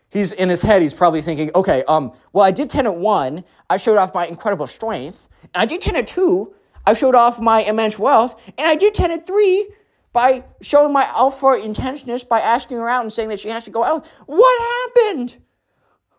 he's 0.09 0.31
in 0.31 0.49
his 0.49 0.61
head. 0.61 0.81
He's 0.81 0.93
probably 0.93 1.21
thinking, 1.21 1.51
okay, 1.55 1.83
um, 1.87 2.13
well, 2.33 2.43
I 2.43 2.51
did 2.51 2.69
tenant 2.69 2.97
one. 2.97 3.43
I 3.69 3.77
showed 3.77 3.97
off 3.97 4.13
my 4.13 4.25
incredible 4.27 4.67
strength, 4.67 5.27
and 5.53 5.61
I 5.61 5.65
did 5.65 5.81
tenant 5.81 6.07
two. 6.07 6.53
I 6.85 6.93
showed 6.93 7.13
off 7.15 7.39
my 7.39 7.61
immense 7.61 7.99
wealth, 7.99 8.41
and 8.57 8.67
I 8.67 8.75
did 8.75 8.93
tenant 8.93 9.27
three 9.27 9.69
by 10.13 10.43
showing 10.61 10.91
my 10.91 11.05
alpha 11.05 11.45
intentionist 11.45 12.27
by 12.27 12.41
asking 12.41 12.77
her 12.77 12.89
out 12.89 13.03
and 13.03 13.13
saying 13.13 13.29
that 13.29 13.39
she 13.39 13.49
has 13.49 13.63
to 13.65 13.71
go 13.71 13.83
out. 13.83 14.05
What 14.25 14.61
happened? 14.61 15.37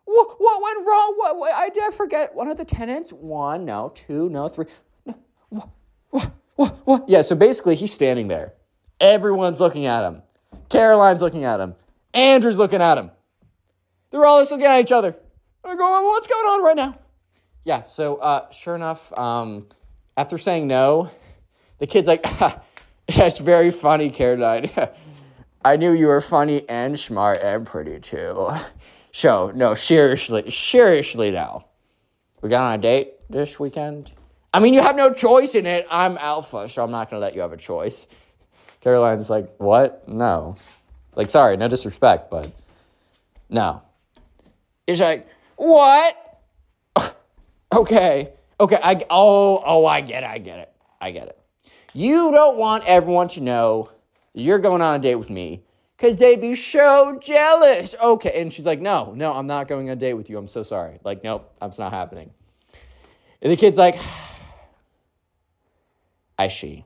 What, 0.05 0.35
what 0.39 0.63
went 0.63 0.87
wrong? 0.87 1.15
What, 1.17 1.39
what, 1.39 1.53
I 1.55 1.69
did 1.69 1.95
forget 1.95 2.35
one 2.35 2.49
of 2.49 2.57
the 2.57 2.65
tenants. 2.65 3.13
One, 3.13 3.65
no, 3.65 3.93
two, 3.95 4.29
no, 4.29 4.49
three. 4.49 4.67
No, 5.07 5.15
what, 5.49 5.69
what, 6.11 6.33
what, 6.57 6.87
what? 6.87 7.09
Yeah, 7.09 7.23
so 7.23 7.37
basically 7.37 7.77
he's 7.77 7.93
standing 7.93 8.29
there. 8.29 8.55
Everyone's 9.01 9.61
looking 9.61 9.87
at 9.87 10.05
him. 10.05 10.23
Caroline's 10.69 11.23
looking 11.23 11.45
at 11.45 11.61
him. 11.61 11.75
Andrew's 12.15 12.59
looking 12.59 12.83
at 12.83 12.99
him. 12.99 13.11
They're 14.11 14.27
all 14.27 14.41
just 14.41 14.51
looking 14.51 14.67
at 14.67 14.81
each 14.81 14.93
other. 14.93 15.17
They're 15.65 15.77
going, 15.77 16.05
what's 16.05 16.27
going 16.27 16.47
on 16.47 16.65
right 16.65 16.77
now? 16.77 16.99
Yeah, 17.65 17.85
so 17.85 18.17
uh, 18.17 18.51
sure 18.51 18.75
enough, 18.75 19.17
um, 19.17 19.67
after 20.17 20.37
saying 20.37 20.67
no, 20.67 21.11
the 21.79 21.87
kid's 21.87 22.09
like, 22.09 22.27
That's 23.17 23.39
very 23.39 23.71
funny, 23.71 24.11
Caroline. 24.11 24.71
I 25.65 25.77
knew 25.77 25.93
you 25.93 26.07
were 26.07 26.21
funny 26.21 26.69
and 26.69 26.99
smart 26.99 27.39
and 27.43 27.67
pretty 27.67 28.01
too. 28.01 28.49
So, 29.13 29.53
no, 29.55 29.75
seriously, 29.75 30.51
seriously 30.51 31.31
now. 31.31 31.67
We 32.41 32.49
got 32.49 32.65
on 32.65 32.75
a 32.75 32.79
date 32.79 33.13
this 33.33 33.59
weekend? 33.59 34.13
I 34.55 34.61
mean, 34.61 34.75
you 34.75 34.83
have 34.83 34.97
no 34.97 35.13
choice 35.13 35.55
in 35.55 35.67
it. 35.67 35.87
I'm 35.91 36.19
alpha, 36.19 36.69
so 36.69 36.85
I'm 36.85 36.91
not 36.91 37.11
going 37.11 37.21
to 37.21 37.25
let 37.25 37.35
you 37.35 37.41
have 37.41 37.53
a 37.53 37.57
choice. 37.57 38.07
Caroline's 38.81 39.31
like, 39.31 39.55
what? 39.59 40.07
No. 40.09 40.57
Like, 41.17 41.31
sorry, 41.31 41.57
no 41.57 41.69
disrespect, 41.69 42.31
but 42.31 42.53
no. 43.49 43.83
He's 44.87 45.01
like, 45.01 45.29
what? 45.57 46.41
okay. 47.73 48.33
Okay, 48.61 48.79
I, 48.83 49.05
oh, 49.11 49.63
oh, 49.65 49.87
I 49.87 50.01
get 50.01 50.23
it, 50.23 50.27
I 50.27 50.39
get 50.39 50.59
it. 50.59 50.73
I 51.01 51.11
get 51.11 51.29
it. 51.29 51.39
You 51.95 52.31
don't 52.31 52.57
want 52.57 52.85
everyone 52.87 53.29
to 53.29 53.41
know 53.41 53.91
you're 54.35 54.59
going 54.59 54.83
on 54.83 54.97
a 54.97 54.99
date 55.03 55.17
with 55.17 55.31
me 55.31 55.65
because 56.03 56.17
they'd 56.17 56.41
be 56.41 56.57
so 56.57 57.17
jealous. 57.23 57.95
Okay. 58.03 58.41
And 58.41 58.53
she's 58.53 58.67
like, 58.67 58.81
no, 58.81 59.13
no, 59.15 59.33
I'm 59.33 59.47
not 59.47 59.69
going 59.69 59.89
on 59.89 59.93
a 59.93 59.97
date 59.97 60.15
with 60.15 60.29
you. 60.29 60.37
I'm 60.37 60.49
so 60.49 60.65
sorry. 60.65 60.99
Like, 61.05 61.23
nope, 61.23 61.55
that's 61.61 61.79
not 61.79 61.93
happening. 61.93 62.33
And 63.41 63.53
the 63.53 63.57
kid's 63.57 63.79
like, 63.79 63.95
I 66.37 66.49
see. 66.49 66.85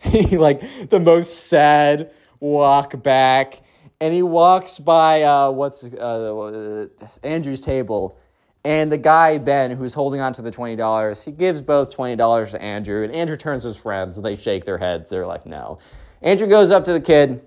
He 0.00 0.38
like 0.38 0.88
the 0.88 0.98
most 0.98 1.48
sad 1.48 2.12
walk 2.40 3.02
back. 3.02 3.60
And 4.00 4.14
he 4.14 4.22
walks 4.22 4.78
by 4.78 5.24
uh, 5.24 5.50
what's 5.50 5.84
uh, 5.84 6.86
Andrew's 7.22 7.60
table 7.60 8.18
and 8.64 8.90
the 8.90 8.96
guy, 8.96 9.36
Ben, 9.36 9.72
who's 9.72 9.92
holding 9.92 10.20
on 10.20 10.32
to 10.32 10.42
the 10.42 10.50
$20, 10.50 11.22
he 11.22 11.32
gives 11.32 11.60
both 11.60 11.94
$20 11.94 12.50
to 12.52 12.62
Andrew, 12.62 13.04
and 13.04 13.14
Andrew 13.14 13.36
turns 13.36 13.60
to 13.62 13.68
his 13.68 13.76
friends 13.76 14.16
and 14.16 14.24
they 14.24 14.36
shake 14.36 14.64
their 14.64 14.78
heads. 14.78 15.10
They're 15.10 15.26
like, 15.26 15.44
no. 15.44 15.80
Andrew 16.22 16.48
goes 16.48 16.70
up 16.70 16.86
to 16.86 16.94
the 16.94 17.00
kid, 17.00 17.42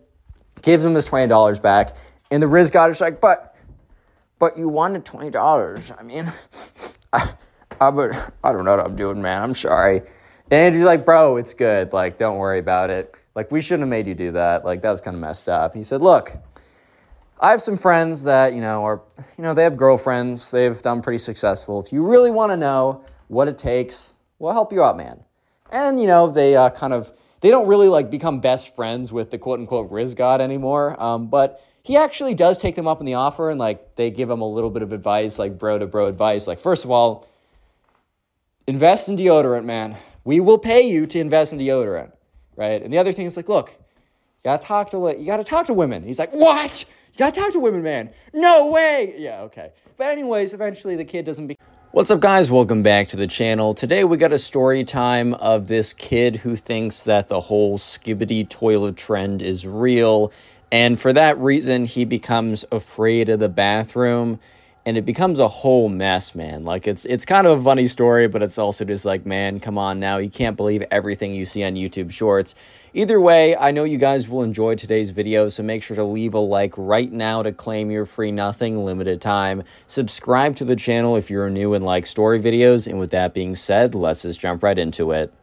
gives 0.62 0.84
him 0.84 0.96
his 0.96 1.08
$20 1.08 1.62
back, 1.62 1.96
and 2.32 2.41
the 2.41 2.48
Rizz 2.48 2.72
God 2.72 2.91
is 2.91 3.02
like, 3.02 3.22
but, 3.22 3.56
but 4.39 4.58
you 4.58 4.70
wanted 4.70 5.06
$20. 5.06 6.00
I 6.00 6.04
mean, 6.04 6.32
I, 7.13 7.34
I, 7.80 7.91
but 7.91 8.34
I 8.43 8.52
don't 8.52 8.65
know 8.65 8.76
what 8.76 8.86
I'm 8.86 8.96
doing, 8.96 9.22
man. 9.22 9.41
I'm 9.41 9.56
sorry. 9.56 10.02
And 10.50 10.54
Andrew's 10.54 10.86
like, 10.86 11.06
bro, 11.06 11.38
it's 11.38 11.54
good. 11.54 11.93
Like, 11.93 12.17
don't 12.17 12.38
worry 12.38 12.60
about 12.60 12.89
it. 12.89 13.15
Like, 13.36 13.52
we 13.52 13.62
shouldn't 13.62 13.82
have 13.82 13.89
made 13.89 14.08
you 14.08 14.15
do 14.15 14.32
that. 14.32 14.65
Like, 14.65 14.82
that 14.82 14.91
was 14.91 15.02
kind 15.02 15.15
of 15.15 15.22
messed 15.22 15.50
up. 15.50 15.76
He 15.76 15.84
said, 15.84 16.02
look, 16.02 16.34
I 17.39 17.52
have 17.52 17.62
some 17.62 17.78
friends 17.78 18.24
that, 18.24 18.54
you 18.54 18.62
know, 18.62 18.84
are, 18.84 19.02
you 19.38 19.43
know, 19.43 19.54
they 19.54 19.63
have 19.63 19.78
girlfriends. 19.78 20.50
They've 20.50 20.82
done 20.82 21.02
pretty 21.02 21.20
successful. 21.20 21.80
If 21.80 21.93
you 21.93 22.04
really 22.04 22.32
want 22.32 22.52
to 22.52 22.58
know 22.58 23.04
what 23.28 23.48
it 23.48 23.58
takes, 23.58 24.13
we'll 24.39 24.54
help 24.54 24.74
you 24.74 24.84
out, 24.84 24.98
man. 24.98 25.24
And, 25.72 26.00
you 26.00 26.08
know, 26.08 26.32
they 26.32 26.56
uh, 26.56 26.72
kind 26.72 26.93
of, 26.93 27.13
they 27.41 27.50
don't 27.50 27.67
really 27.67 27.88
like 27.88 28.10
become 28.10 28.39
best 28.39 28.76
friends 28.76 29.12
with 29.12 29.32
the 29.32 29.38
quote 29.38 29.60
unquote 29.60 29.91
Rizz 29.91 30.15
God 30.15 30.41
anymore. 30.41 31.02
Um, 31.02 31.28
but 31.28 31.63
he 31.84 31.95
actually 31.95 32.34
does 32.34 32.58
take 32.58 32.76
them 32.76 32.88
up 32.88 33.00
on 33.00 33.06
the 33.06 33.13
offer 33.13 33.50
and 33.50 33.60
like 33.60 33.95
they 33.95 34.12
give 34.12 34.30
him 34.30 34.41
a 34.41 34.47
little 34.50 34.69
bit 34.69 34.82
of 34.82 34.91
advice, 34.91 35.39
like 35.39 35.58
bro 35.58 35.80
to 35.80 35.88
bro 35.88 36.08
advice. 36.08 36.47
Like, 36.47 36.60
first 36.60 36.84
of 36.84 36.91
all, 36.91 37.28
invest 38.67 39.08
in 39.08 39.15
deodorant, 39.15 39.63
man. 39.63 39.95
We 40.23 40.39
will 40.41 40.58
pay 40.58 40.82
you 40.82 41.08
to 41.08 41.19
invest 41.19 41.54
in 41.54 41.60
deodorant, 41.60 42.12
right? 42.56 42.82
And 42.82 42.91
the 42.91 42.97
other 42.97 43.13
thing 43.13 43.26
is 43.26 43.38
like, 43.38 43.47
look, 43.47 43.69
you 43.69 44.43
gotta 44.43 44.62
talk 44.62 44.91
to 44.91 45.15
you 45.17 45.26
gotta 45.26 45.45
talk 45.45 45.67
to 45.67 45.73
women. 45.73 46.04
He's 46.04 46.19
like, 46.19 46.34
what? 46.34 46.84
You 47.13 47.19
gotta 47.19 47.39
talk 47.39 47.54
to 47.54 47.60
women, 47.60 47.84
man. 47.84 48.10
No 48.34 48.67
way. 48.69 49.15
Yeah, 49.17 49.41
okay. 49.43 49.71
But 49.95 50.12
anyways, 50.12 50.54
eventually 50.54 50.95
the 50.95 51.06
kid 51.06 51.26
doesn't 51.26 51.47
be. 51.47 51.58
What's 51.97 52.12
up, 52.12 52.19
guys? 52.19 52.51
Welcome 52.51 52.83
back 52.83 53.07
to 53.07 53.17
the 53.17 53.25
channel. 53.25 53.73
Today 53.73 54.03
we 54.03 54.17
got 54.17 54.31
a 54.31 54.38
story 54.38 54.83
time 54.83 55.33
of 55.33 55.67
this 55.67 55.93
kid 55.93 56.36
who 56.36 56.55
thinks 56.55 57.01
that 57.01 57.27
the 57.27 57.41
whole 57.41 57.79
skibidi 57.79 58.47
toilet 58.47 58.95
trend 58.95 59.41
is 59.41 59.65
real. 59.65 60.31
And 60.71 60.99
for 60.99 61.12
that 61.13 61.39
reason, 61.39 61.86
he 61.86 62.05
becomes 62.05 62.65
afraid 62.71 63.29
of 63.29 63.39
the 63.39 63.49
bathroom 63.49 64.39
and 64.88 64.95
it 64.95 65.04
becomes 65.04 65.38
a 65.38 65.50
whole 65.50 65.89
mess, 65.89 66.34
man. 66.34 66.63
Like 66.63 66.88
it's 66.88 67.04
it's 67.04 67.26
kind 67.26 67.45
of 67.45 67.60
a 67.60 67.62
funny 67.62 67.88
story, 67.88 68.30
but 68.30 68.41
it's 68.41 68.58
also 68.58 68.86
just 68.86 69.04
like, 69.04 69.26
man, 69.26 69.60
come 69.60 69.78
on 69.78 70.00
now. 70.00 70.15
You 70.15 70.30
can't 70.30 70.56
believe 70.56 70.82
everything 70.89 71.36
you 71.36 71.45
see 71.45 71.62
on 71.65 71.73
YouTube 71.76 72.10
Shorts. 72.10 72.56
Either 72.93 73.19
way, 73.19 73.54
I 73.58 73.71
know 73.71 73.84
you 73.84 73.97
guys 73.97 74.30
will 74.30 74.43
enjoy 74.43 74.76
today's 74.76 75.10
video, 75.10 75.50
so 75.50 75.62
make 75.62 75.84
sure 75.84 75.97
to 75.97 76.06
leave 76.06 76.34
a 76.34 76.39
like 76.39 76.73
right 76.78 77.12
now 77.12 77.43
to 77.43 77.52
claim 77.52 77.91
your 77.91 78.06
free 78.06 78.32
nothing 78.32 78.86
limited 78.86 79.19
time. 79.19 79.63
Subscribe 79.88 80.56
to 80.56 80.63
the 80.63 80.78
channel 80.78 81.17
if 81.17 81.30
you're 81.30 81.50
new 81.50 81.73
and 81.73 81.84
like 81.84 82.06
story 82.06 82.39
videos, 82.39 82.88
and 82.88 82.97
with 82.97 83.12
that 83.12 83.34
being 83.34 83.56
said, 83.56 83.93
let's 83.93 84.21
just 84.21 84.39
jump 84.39 84.63
right 84.63 84.80
into 84.80 85.12
it. 85.12 85.34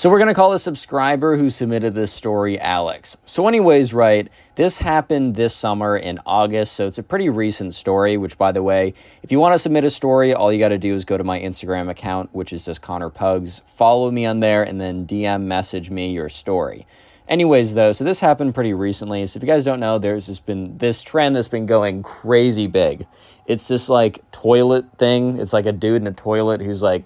So 0.00 0.08
we're 0.08 0.16
going 0.16 0.28
to 0.28 0.34
call 0.34 0.54
a 0.54 0.58
subscriber 0.58 1.36
who 1.36 1.50
submitted 1.50 1.94
this 1.94 2.10
story 2.10 2.58
Alex. 2.58 3.18
So 3.26 3.46
anyways, 3.46 3.92
right, 3.92 4.30
this 4.54 4.78
happened 4.78 5.34
this 5.34 5.54
summer 5.54 5.94
in 5.94 6.18
August, 6.24 6.72
so 6.72 6.86
it's 6.86 6.96
a 6.96 7.02
pretty 7.02 7.28
recent 7.28 7.74
story, 7.74 8.16
which 8.16 8.38
by 8.38 8.50
the 8.50 8.62
way, 8.62 8.94
if 9.22 9.30
you 9.30 9.38
want 9.38 9.52
to 9.52 9.58
submit 9.58 9.84
a 9.84 9.90
story, 9.90 10.32
all 10.32 10.50
you 10.50 10.58
got 10.58 10.70
to 10.70 10.78
do 10.78 10.94
is 10.94 11.04
go 11.04 11.18
to 11.18 11.22
my 11.22 11.38
Instagram 11.38 11.90
account, 11.90 12.30
which 12.32 12.50
is 12.50 12.64
just 12.64 12.80
Connor 12.80 13.10
Pugs, 13.10 13.60
follow 13.66 14.10
me 14.10 14.24
on 14.24 14.40
there, 14.40 14.62
and 14.62 14.80
then 14.80 15.06
DM 15.06 15.42
message 15.42 15.90
me 15.90 16.10
your 16.10 16.30
story. 16.30 16.86
Anyways, 17.28 17.74
though, 17.74 17.92
so 17.92 18.02
this 18.02 18.20
happened 18.20 18.54
pretty 18.54 18.72
recently. 18.72 19.26
So 19.26 19.36
if 19.36 19.42
you 19.42 19.46
guys 19.48 19.66
don't 19.66 19.80
know, 19.80 19.98
there's 19.98 20.28
just 20.28 20.46
been 20.46 20.78
this 20.78 21.02
trend 21.02 21.36
that's 21.36 21.46
been 21.46 21.66
going 21.66 22.02
crazy 22.02 22.68
big. 22.68 23.06
It's 23.44 23.68
this 23.68 23.90
like 23.90 24.22
toilet 24.32 24.96
thing. 24.96 25.38
It's 25.38 25.52
like 25.52 25.66
a 25.66 25.72
dude 25.72 26.00
in 26.00 26.06
a 26.06 26.12
toilet 26.12 26.62
who's 26.62 26.82
like 26.82 27.04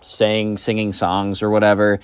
saying, 0.00 0.56
singing 0.56 0.94
songs 0.94 1.42
or 1.42 1.50
whatever 1.50 2.00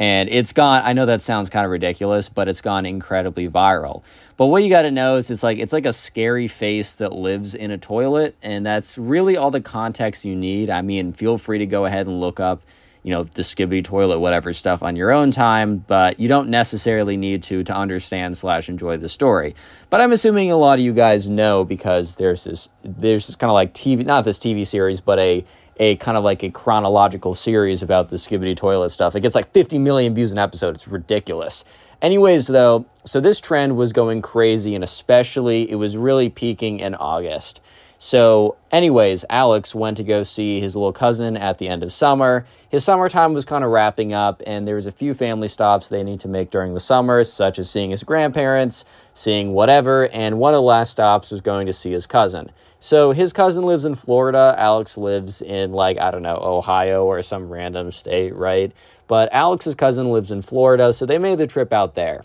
and 0.00 0.30
it's 0.30 0.54
gone, 0.54 0.80
I 0.82 0.94
know 0.94 1.04
that 1.04 1.20
sounds 1.20 1.50
kind 1.50 1.66
of 1.66 1.70
ridiculous, 1.70 2.30
but 2.30 2.48
it's 2.48 2.62
gone 2.62 2.86
incredibly 2.86 3.50
viral. 3.50 4.02
But 4.38 4.46
what 4.46 4.62
you 4.64 4.70
got 4.70 4.82
to 4.82 4.90
know 4.90 5.16
is 5.16 5.30
it's 5.30 5.42
like 5.42 5.58
it's 5.58 5.74
like 5.74 5.84
a 5.84 5.92
scary 5.92 6.48
face 6.48 6.94
that 6.94 7.12
lives 7.12 7.54
in 7.54 7.70
a 7.70 7.76
toilet, 7.76 8.34
and 8.40 8.64
that's 8.64 8.96
really 8.96 9.36
all 9.36 9.50
the 9.50 9.60
context 9.60 10.24
you 10.24 10.34
need. 10.34 10.70
I 10.70 10.80
mean, 10.80 11.12
feel 11.12 11.36
free 11.36 11.58
to 11.58 11.66
go 11.66 11.84
ahead 11.84 12.06
and 12.06 12.18
look 12.18 12.40
up 12.40 12.62
you 13.02 13.10
know, 13.10 13.24
the 13.24 13.42
skibby 13.42 13.82
toilet, 13.82 14.18
whatever 14.18 14.52
stuff 14.52 14.82
on 14.82 14.94
your 14.94 15.10
own 15.10 15.30
time, 15.30 15.78
but 15.86 16.20
you 16.20 16.28
don't 16.28 16.50
necessarily 16.50 17.16
need 17.16 17.42
to 17.44 17.64
to 17.64 17.74
understand 17.74 18.36
slash 18.36 18.68
enjoy 18.68 18.96
the 18.96 19.08
story. 19.08 19.54
But 19.88 20.00
I'm 20.00 20.12
assuming 20.12 20.50
a 20.50 20.56
lot 20.56 20.78
of 20.78 20.84
you 20.84 20.92
guys 20.92 21.30
know 21.30 21.64
because 21.64 22.16
there's 22.16 22.44
this 22.44 22.68
there's 22.82 23.26
this 23.26 23.36
kind 23.36 23.50
of 23.50 23.54
like 23.54 23.72
TV, 23.72 24.04
not 24.04 24.24
this 24.24 24.38
TV 24.38 24.66
series, 24.66 25.00
but 25.00 25.18
a 25.18 25.44
a 25.78 25.96
kind 25.96 26.16
of 26.16 26.24
like 26.24 26.42
a 26.42 26.50
chronological 26.50 27.34
series 27.34 27.82
about 27.82 28.10
the 28.10 28.16
skibidi 28.16 28.56
toilet 28.56 28.90
stuff. 28.90 29.16
It 29.16 29.20
gets 29.20 29.34
like 29.34 29.52
50 29.52 29.78
million 29.78 30.14
views 30.14 30.32
an 30.32 30.38
episode. 30.38 30.74
It's 30.74 30.88
ridiculous. 30.88 31.64
Anyways, 32.02 32.46
though, 32.46 32.86
so 33.04 33.20
this 33.20 33.40
trend 33.40 33.76
was 33.76 33.92
going 33.92 34.22
crazy, 34.22 34.74
and 34.74 34.82
especially 34.82 35.70
it 35.70 35.74
was 35.76 35.96
really 35.96 36.30
peaking 36.30 36.80
in 36.80 36.94
August. 36.94 37.60
So, 38.02 38.56
anyways, 38.72 39.26
Alex 39.28 39.74
went 39.74 39.98
to 39.98 40.02
go 40.02 40.22
see 40.22 40.58
his 40.58 40.74
little 40.74 40.94
cousin 40.94 41.36
at 41.36 41.58
the 41.58 41.68
end 41.68 41.82
of 41.82 41.92
summer. 41.92 42.46
His 42.70 42.82
summertime 42.82 43.34
was 43.34 43.44
kind 43.44 43.62
of 43.62 43.70
wrapping 43.70 44.14
up, 44.14 44.42
and 44.46 44.66
there 44.66 44.76
was 44.76 44.86
a 44.86 44.92
few 44.92 45.12
family 45.12 45.48
stops 45.48 45.90
they 45.90 46.02
need 46.02 46.20
to 46.20 46.28
make 46.28 46.50
during 46.50 46.72
the 46.72 46.80
summer, 46.80 47.22
such 47.24 47.58
as 47.58 47.70
seeing 47.70 47.90
his 47.90 48.02
grandparents, 48.02 48.86
seeing 49.12 49.52
whatever, 49.52 50.08
and 50.08 50.38
one 50.38 50.54
of 50.54 50.58
the 50.58 50.62
last 50.62 50.92
stops 50.92 51.30
was 51.30 51.42
going 51.42 51.66
to 51.66 51.74
see 51.74 51.90
his 51.90 52.06
cousin. 52.06 52.50
So 52.82 53.12
his 53.12 53.34
cousin 53.34 53.64
lives 53.64 53.84
in 53.84 53.94
Florida. 53.94 54.54
Alex 54.56 54.96
lives 54.96 55.42
in 55.42 55.72
like 55.72 55.98
I 55.98 56.10
don't 56.10 56.22
know 56.22 56.38
Ohio 56.42 57.04
or 57.04 57.22
some 57.22 57.50
random 57.50 57.92
state, 57.92 58.34
right? 58.34 58.72
But 59.06 59.28
Alex's 59.32 59.74
cousin 59.74 60.10
lives 60.10 60.30
in 60.30 60.40
Florida, 60.40 60.92
so 60.92 61.04
they 61.04 61.18
made 61.18 61.38
the 61.38 61.46
trip 61.46 61.72
out 61.74 61.94
there. 61.94 62.22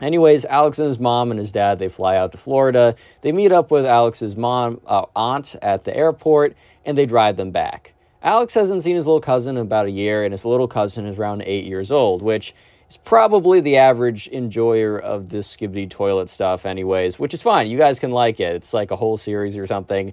Anyways, 0.00 0.46
Alex 0.46 0.78
and 0.78 0.88
his 0.88 0.98
mom 0.98 1.30
and 1.30 1.38
his 1.38 1.52
dad 1.52 1.78
they 1.78 1.88
fly 1.88 2.16
out 2.16 2.32
to 2.32 2.38
Florida. 2.38 2.96
They 3.20 3.32
meet 3.32 3.52
up 3.52 3.70
with 3.70 3.84
Alex's 3.84 4.34
mom 4.34 4.80
uh, 4.86 5.04
aunt 5.14 5.56
at 5.60 5.84
the 5.84 5.94
airport, 5.94 6.56
and 6.86 6.96
they 6.96 7.04
drive 7.04 7.36
them 7.36 7.50
back. 7.50 7.92
Alex 8.22 8.54
hasn't 8.54 8.82
seen 8.82 8.96
his 8.96 9.06
little 9.06 9.20
cousin 9.20 9.56
in 9.56 9.62
about 9.62 9.86
a 9.86 9.90
year, 9.90 10.24
and 10.24 10.32
his 10.32 10.44
little 10.44 10.68
cousin 10.68 11.06
is 11.06 11.18
around 11.18 11.42
eight 11.42 11.66
years 11.66 11.92
old, 11.92 12.22
which 12.22 12.54
is 12.92 12.96
probably 12.98 13.60
the 13.60 13.76
average 13.78 14.28
enjoyer 14.28 14.98
of 14.98 15.30
this 15.30 15.56
skibidi 15.56 15.88
toilet 15.88 16.28
stuff, 16.28 16.66
anyways, 16.66 17.18
which 17.18 17.32
is 17.32 17.42
fine. 17.42 17.66
You 17.68 17.78
guys 17.78 17.98
can 17.98 18.10
like 18.10 18.38
it. 18.38 18.54
It's 18.54 18.74
like 18.74 18.90
a 18.90 18.96
whole 18.96 19.16
series 19.16 19.56
or 19.56 19.66
something. 19.66 20.12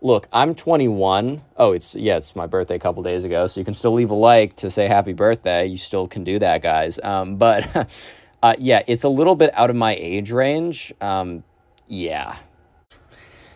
Look, 0.00 0.28
I'm 0.32 0.54
21. 0.54 1.42
Oh, 1.56 1.72
it's 1.72 1.96
yeah, 1.96 2.16
it's 2.16 2.36
my 2.36 2.46
birthday 2.46 2.76
a 2.76 2.78
couple 2.78 3.02
days 3.02 3.24
ago, 3.24 3.46
so 3.48 3.60
you 3.60 3.64
can 3.64 3.74
still 3.74 3.92
leave 3.92 4.10
a 4.10 4.14
like 4.14 4.54
to 4.56 4.70
say 4.70 4.86
happy 4.86 5.12
birthday. 5.12 5.66
You 5.66 5.76
still 5.76 6.06
can 6.06 6.22
do 6.22 6.38
that, 6.38 6.62
guys. 6.62 7.00
Um, 7.02 7.36
but 7.44 7.90
Uh, 8.42 8.54
yeah, 8.58 8.82
it's 8.86 9.04
a 9.04 9.08
little 9.08 9.34
bit 9.34 9.48
out 9.54 9.70
of 9.70 9.76
my 9.76 9.96
age 9.98 10.30
range. 10.30 10.92
Um, 11.00 11.44
yeah. 11.88 12.36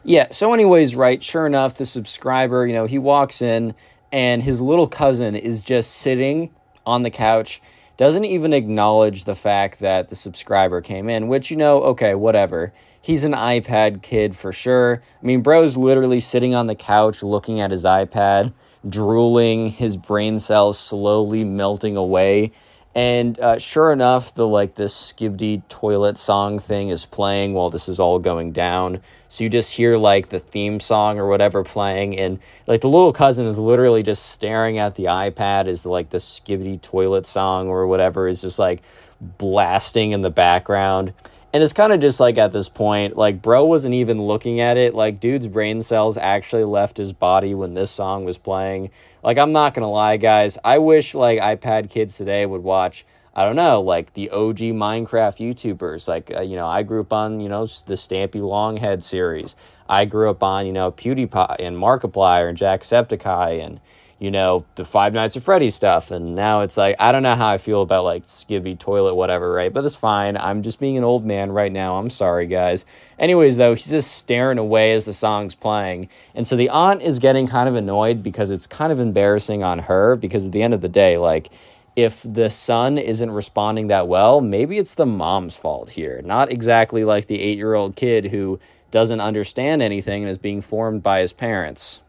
Yeah, 0.02 0.28
so, 0.30 0.54
anyways, 0.54 0.96
right, 0.96 1.22
sure 1.22 1.46
enough, 1.46 1.74
the 1.74 1.84
subscriber, 1.84 2.66
you 2.66 2.72
know, 2.72 2.86
he 2.86 2.98
walks 2.98 3.42
in 3.42 3.74
and 4.10 4.42
his 4.42 4.62
little 4.62 4.86
cousin 4.88 5.36
is 5.36 5.62
just 5.62 5.92
sitting 5.92 6.48
on 6.86 7.02
the 7.02 7.10
couch, 7.10 7.60
doesn't 7.98 8.24
even 8.24 8.52
acknowledge 8.52 9.24
the 9.24 9.34
fact 9.34 9.80
that 9.80 10.08
the 10.08 10.14
subscriber 10.14 10.80
came 10.80 11.10
in, 11.10 11.26
which, 11.28 11.50
you 11.50 11.56
know, 11.56 11.82
okay, 11.82 12.14
whatever. 12.14 12.72
He's 13.02 13.24
an 13.24 13.32
iPad 13.32 14.02
kid 14.02 14.36
for 14.36 14.52
sure. 14.52 15.02
I 15.20 15.26
mean, 15.26 15.42
bro's 15.42 15.76
literally 15.76 16.20
sitting 16.20 16.54
on 16.54 16.68
the 16.68 16.76
couch 16.76 17.24
looking 17.24 17.60
at 17.60 17.72
his 17.72 17.84
iPad, 17.84 18.52
drooling, 18.88 19.70
his 19.70 19.96
brain 19.96 20.38
cells 20.38 20.78
slowly 20.78 21.42
melting 21.42 21.96
away 21.96 22.52
and 22.94 23.38
uh, 23.38 23.58
sure 23.58 23.92
enough, 23.92 24.34
the 24.34 24.46
like 24.46 24.74
this 24.74 25.12
skibidi 25.12 25.62
toilet 25.68 26.18
song 26.18 26.58
thing 26.58 26.88
is 26.88 27.04
playing 27.04 27.54
while 27.54 27.70
this 27.70 27.88
is 27.88 28.00
all 28.00 28.18
going 28.18 28.52
down. 28.52 29.00
So 29.28 29.44
you 29.44 29.50
just 29.50 29.74
hear 29.74 29.96
like 29.98 30.30
the 30.30 30.38
theme 30.38 30.80
song 30.80 31.18
or 31.18 31.28
whatever 31.28 31.62
playing, 31.62 32.18
and 32.18 32.38
like 32.66 32.80
the 32.80 32.88
little 32.88 33.12
cousin 33.12 33.46
is 33.46 33.58
literally 33.58 34.02
just 34.02 34.26
staring 34.30 34.78
at 34.78 34.94
the 34.94 35.04
iPad 35.04 35.66
as 35.66 35.84
like 35.84 36.10
the 36.10 36.18
skibidi 36.18 36.80
toilet 36.80 37.26
song 37.26 37.68
or 37.68 37.86
whatever 37.86 38.26
is 38.26 38.40
just 38.40 38.58
like 38.58 38.82
blasting 39.20 40.12
in 40.12 40.22
the 40.22 40.30
background. 40.30 41.12
And 41.52 41.62
it's 41.62 41.72
kind 41.72 41.92
of 41.92 42.00
just 42.00 42.20
like 42.20 42.36
at 42.36 42.52
this 42.52 42.68
point, 42.68 43.16
like 43.16 43.40
bro 43.40 43.64
wasn't 43.64 43.94
even 43.94 44.20
looking 44.22 44.60
at 44.60 44.76
it. 44.76 44.94
Like 44.94 45.20
dude's 45.20 45.46
brain 45.46 45.82
cells 45.82 46.16
actually 46.16 46.64
left 46.64 46.96
his 46.96 47.12
body 47.12 47.54
when 47.54 47.74
this 47.74 47.90
song 47.90 48.24
was 48.24 48.38
playing. 48.38 48.90
Like 49.22 49.38
I'm 49.38 49.52
not 49.52 49.74
gonna 49.74 49.90
lie, 49.90 50.16
guys. 50.16 50.58
I 50.64 50.78
wish 50.78 51.14
like 51.14 51.40
iPad 51.40 51.90
kids 51.90 52.16
today 52.16 52.46
would 52.46 52.62
watch. 52.62 53.04
I 53.34 53.44
don't 53.44 53.56
know, 53.56 53.80
like 53.80 54.14
the 54.14 54.30
OG 54.30 54.58
Minecraft 54.58 55.38
YouTubers. 55.38 56.08
Like 56.08 56.32
uh, 56.34 56.40
you 56.40 56.56
know, 56.56 56.66
I 56.66 56.82
grew 56.82 57.00
up 57.00 57.12
on 57.12 57.40
you 57.40 57.48
know 57.48 57.66
the 57.66 57.94
Stampy 57.94 58.40
Longhead 58.40 59.02
series. 59.02 59.56
I 59.88 60.04
grew 60.04 60.30
up 60.30 60.42
on 60.42 60.66
you 60.66 60.72
know 60.72 60.92
PewDiePie 60.92 61.56
and 61.58 61.76
Markiplier 61.76 62.48
and 62.48 62.58
Jacksepticeye 62.58 63.64
and 63.64 63.80
you 64.18 64.32
know, 64.32 64.64
the 64.74 64.84
Five 64.84 65.12
Nights 65.12 65.36
at 65.36 65.44
Freddy 65.44 65.70
stuff. 65.70 66.10
And 66.10 66.34
now 66.34 66.62
it's 66.62 66.76
like, 66.76 66.96
I 66.98 67.12
don't 67.12 67.22
know 67.22 67.36
how 67.36 67.48
I 67.48 67.58
feel 67.58 67.82
about 67.82 68.02
like 68.02 68.24
Skibby 68.24 68.78
Toilet, 68.78 69.14
whatever, 69.14 69.52
right? 69.52 69.72
But 69.72 69.84
it's 69.84 69.94
fine. 69.94 70.36
I'm 70.36 70.62
just 70.62 70.80
being 70.80 70.96
an 70.96 71.04
old 71.04 71.24
man 71.24 71.52
right 71.52 71.70
now. 71.70 71.98
I'm 71.98 72.10
sorry, 72.10 72.46
guys. 72.46 72.84
Anyways, 73.18 73.56
though, 73.56 73.74
he's 73.74 73.90
just 73.90 74.12
staring 74.12 74.58
away 74.58 74.92
as 74.92 75.04
the 75.04 75.12
song's 75.12 75.54
playing. 75.54 76.08
And 76.34 76.46
so 76.46 76.56
the 76.56 76.68
aunt 76.68 77.02
is 77.02 77.20
getting 77.20 77.46
kind 77.46 77.68
of 77.68 77.76
annoyed 77.76 78.22
because 78.22 78.50
it's 78.50 78.66
kind 78.66 78.92
of 78.92 78.98
embarrassing 78.98 79.62
on 79.62 79.80
her 79.80 80.16
because 80.16 80.46
at 80.46 80.52
the 80.52 80.62
end 80.62 80.74
of 80.74 80.80
the 80.80 80.88
day, 80.88 81.16
like, 81.16 81.50
if 81.94 82.24
the 82.24 82.48
son 82.48 82.96
isn't 82.96 83.30
responding 83.30 83.88
that 83.88 84.06
well, 84.06 84.40
maybe 84.40 84.78
it's 84.78 84.94
the 84.94 85.06
mom's 85.06 85.56
fault 85.56 85.90
here. 85.90 86.22
Not 86.24 86.52
exactly 86.52 87.04
like 87.04 87.26
the 87.26 87.40
eight 87.40 87.56
year 87.56 87.74
old 87.74 87.96
kid 87.96 88.26
who 88.26 88.58
doesn't 88.90 89.20
understand 89.20 89.82
anything 89.82 90.22
and 90.22 90.30
is 90.30 90.38
being 90.38 90.60
formed 90.60 91.02
by 91.02 91.20
his 91.20 91.32
parents. 91.32 92.00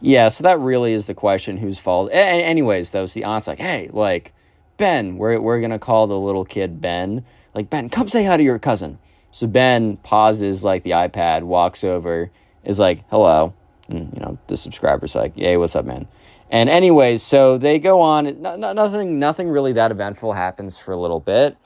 Yeah, 0.00 0.28
so 0.28 0.42
that 0.44 0.58
really 0.58 0.92
is 0.92 1.06
the 1.06 1.14
question 1.14 1.56
whose 1.58 1.78
fault. 1.78 2.10
A- 2.10 2.14
anyways, 2.14 2.90
though, 2.90 3.06
so 3.06 3.20
the 3.20 3.24
aunt's 3.24 3.46
like, 3.46 3.58
hey, 3.58 3.88
like, 3.92 4.32
Ben, 4.76 5.16
we're, 5.16 5.40
we're 5.40 5.60
going 5.60 5.70
to 5.70 5.78
call 5.78 6.06
the 6.06 6.18
little 6.18 6.44
kid 6.44 6.80
Ben. 6.80 7.24
Like, 7.54 7.70
Ben, 7.70 7.88
come 7.88 8.08
say 8.08 8.24
hi 8.24 8.36
to 8.36 8.42
your 8.42 8.58
cousin. 8.58 8.98
So 9.30 9.46
Ben 9.46 9.96
pauses, 9.98 10.64
like, 10.64 10.82
the 10.82 10.90
iPad, 10.90 11.42
walks 11.44 11.82
over, 11.82 12.30
is 12.64 12.78
like, 12.78 13.04
hello. 13.08 13.54
And, 13.88 14.12
you 14.12 14.20
know, 14.20 14.38
the 14.48 14.56
subscriber's 14.56 15.14
like, 15.14 15.36
hey, 15.36 15.56
what's 15.56 15.76
up, 15.76 15.86
man? 15.86 16.08
And 16.50 16.68
anyways, 16.68 17.22
so 17.22 17.58
they 17.58 17.78
go 17.78 18.00
on. 18.00 18.40
No, 18.40 18.56
no, 18.56 18.72
nothing, 18.72 19.18
nothing 19.18 19.48
really 19.48 19.72
that 19.72 19.90
eventful 19.90 20.34
happens 20.34 20.78
for 20.78 20.92
a 20.92 20.96
little 20.96 21.20
bit 21.20 21.56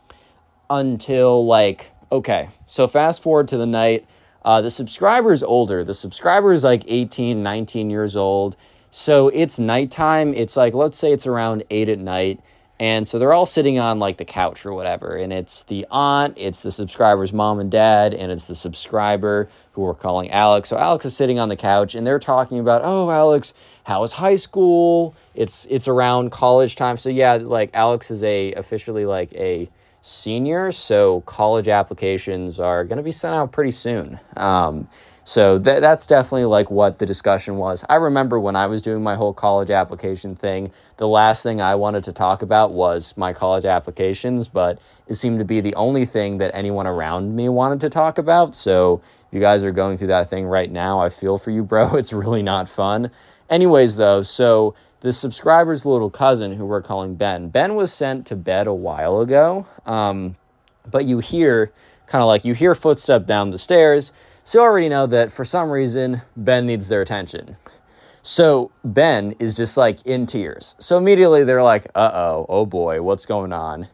until, 0.69 1.45
like, 1.45 1.91
okay. 2.11 2.49
So 2.67 2.87
fast 2.87 3.23
forward 3.23 3.49
to 3.49 3.57
the 3.57 3.67
night 3.67 4.07
uh, 4.45 4.61
the 4.61 4.71
subscriber 4.71 5.33
is 5.33 5.43
older. 5.43 5.85
The 5.85 5.95
subscriber 5.95 6.53
is 6.53 6.65
like 6.65 6.85
18, 6.87 7.43
19 7.43 7.91
years 7.91 8.17
old. 8.17 8.57
So 8.91 9.29
it's 9.29 9.59
nighttime. 9.59 10.35
It's 10.35 10.57
like, 10.57 10.75
let's 10.75 10.99
say 10.99 11.13
it's 11.13 11.27
around 11.27 11.65
8 11.71 11.89
at 11.89 11.99
night. 11.99 12.41
And 12.81 13.07
so 13.07 13.19
they're 13.19 13.35
all 13.35 13.45
sitting 13.45 13.79
on 13.79 13.99
like 13.99 14.17
the 14.17 14.25
couch 14.25 14.65
or 14.65 14.73
whatever. 14.73 15.15
And 15.15 15.35
it's 15.35 15.65
the 15.65 15.87
aunt, 15.91 16.39
it's 16.39 16.63
the 16.63 16.71
subscriber's 16.71 17.31
mom 17.31 17.61
and 17.61 17.71
dad, 17.71 18.15
and 18.15 18.33
it's 18.33 18.47
the 18.47 18.55
subscriber 18.55 19.51
who 19.73 19.83
we're 19.83 19.95
calling 19.95 20.31
Alex. 20.31 20.71
So 20.71 20.79
Alex 20.79 21.05
is 21.05 21.15
sitting 21.15 21.39
on 21.39 21.51
the 21.51 21.57
couch 21.57 21.95
and 21.95 22.07
they're 22.07 22.19
talking 22.19 22.59
about, 22.59 22.81
oh, 22.83 23.11
Alex, 23.11 23.53
how 23.85 24.03
is 24.03 24.13
high 24.13 24.37
school? 24.37 25.15
It's 25.35 25.67
it's 25.69 25.89
around 25.89 26.31
college 26.31 26.75
time. 26.75 26.97
So 26.97 27.11
yeah, 27.11 27.35
like 27.35 27.69
Alex 27.75 28.11
is 28.11 28.25
a 28.25 28.55
officially 28.55 29.05
like 29.05 29.33
a 29.35 29.69
senior, 30.01 30.73
so 30.73 31.21
college 31.23 31.69
applications 31.69 32.59
are 32.59 32.85
going 32.85 32.97
to 32.97 33.03
be 33.03 33.13
sent 33.13 33.35
out 33.35 33.53
pretty 33.53 33.71
soon. 33.71 34.19
Um, 34.37 34.89
so 35.25 35.59
th- 35.59 35.81
that's 35.81 36.07
definitely 36.07 36.47
like 36.47 36.71
what 36.71 36.99
the 36.99 37.07
discussion 37.07 37.57
was. 37.57 37.85
I 37.89 37.97
remember 37.97 38.41
when 38.41 38.57
I 38.57 38.67
was 38.67 38.83
doing 38.83 39.03
my 39.03 39.15
whole 39.15 39.35
college 39.35 39.71
application 39.71 40.35
thing, 40.35 40.73
the 40.97 41.07
last 41.07 41.43
thing 41.43 41.61
I 41.61 41.75
wanted 41.75 42.05
to 42.05 42.13
talk 42.13 42.43
about 42.43 42.73
was 42.73 43.17
my 43.17 43.33
college 43.33 43.65
applications, 43.65 44.49
but 44.49 44.81
it 45.07 45.15
seemed 45.15 45.39
to 45.39 45.45
be 45.45 45.61
the 45.61 45.75
only 45.75 46.05
thing 46.05 46.39
that 46.39 46.55
anyone 46.55 46.87
around 46.87 47.37
me 47.37 47.49
wanted 47.49 47.81
to 47.83 47.91
talk 47.91 48.19
about. 48.19 48.55
So 48.55 49.03
if 49.29 49.35
you 49.35 49.41
guys 49.41 49.63
are 49.63 49.71
going 49.71 49.99
through 49.99 50.09
that 50.09 50.31
thing 50.31 50.47
right 50.47 50.71
now, 50.71 51.01
I 51.01 51.11
feel 51.11 51.39
for 51.39 51.51
you, 51.51 51.63
bro. 51.63 51.95
It's 51.97 52.13
really 52.13 52.43
not 52.43 52.69
fun. 52.69 53.11
Anyways, 53.49 53.97
though, 53.97 54.23
so 54.23 54.75
the 55.01 55.13
subscriber's 55.13 55.87
little 55.87 56.11
cousin, 56.11 56.55
who 56.55 56.67
we're 56.67 56.83
calling 56.83 57.15
Ben, 57.15 57.49
Ben 57.49 57.75
was 57.75 57.93
sent 57.93 58.27
to 58.27 58.37
bed 58.37 58.67
a 58.67 58.75
while 58.75 59.21
ago. 59.21 59.67
Um, 59.87 60.37
but 60.91 61.05
you 61.05 61.19
hear 61.19 61.73
kind 62.07 62.23
of 62.23 62.27
like 62.27 62.45
you 62.45 62.55
hear 62.55 62.75
footsteps 62.75 63.27
down 63.27 63.49
the 63.49 63.59
stairs. 63.59 64.13
So 64.45 64.59
you 64.59 64.65
already 64.65 64.89
know 64.89 65.07
that 65.07 65.33
for 65.33 65.45
some 65.45 65.71
reason, 65.71 66.23
Ben 66.37 66.67
needs 66.67 66.89
their 66.89 67.03
attention. 67.03 67.57
So 68.23 68.71
Ben 68.85 69.35
is 69.39 69.57
just 69.57 69.77
like 69.77 70.05
in 70.05 70.27
tears. 70.27 70.75
So 70.79 70.99
immediately 70.99 71.45
they're 71.45 71.63
like, 71.63 71.87
uh 71.95 72.11
oh, 72.13 72.47
oh 72.49 72.67
boy, 72.67 73.01
what's 73.03 73.27
going 73.27 73.53
on? 73.53 73.89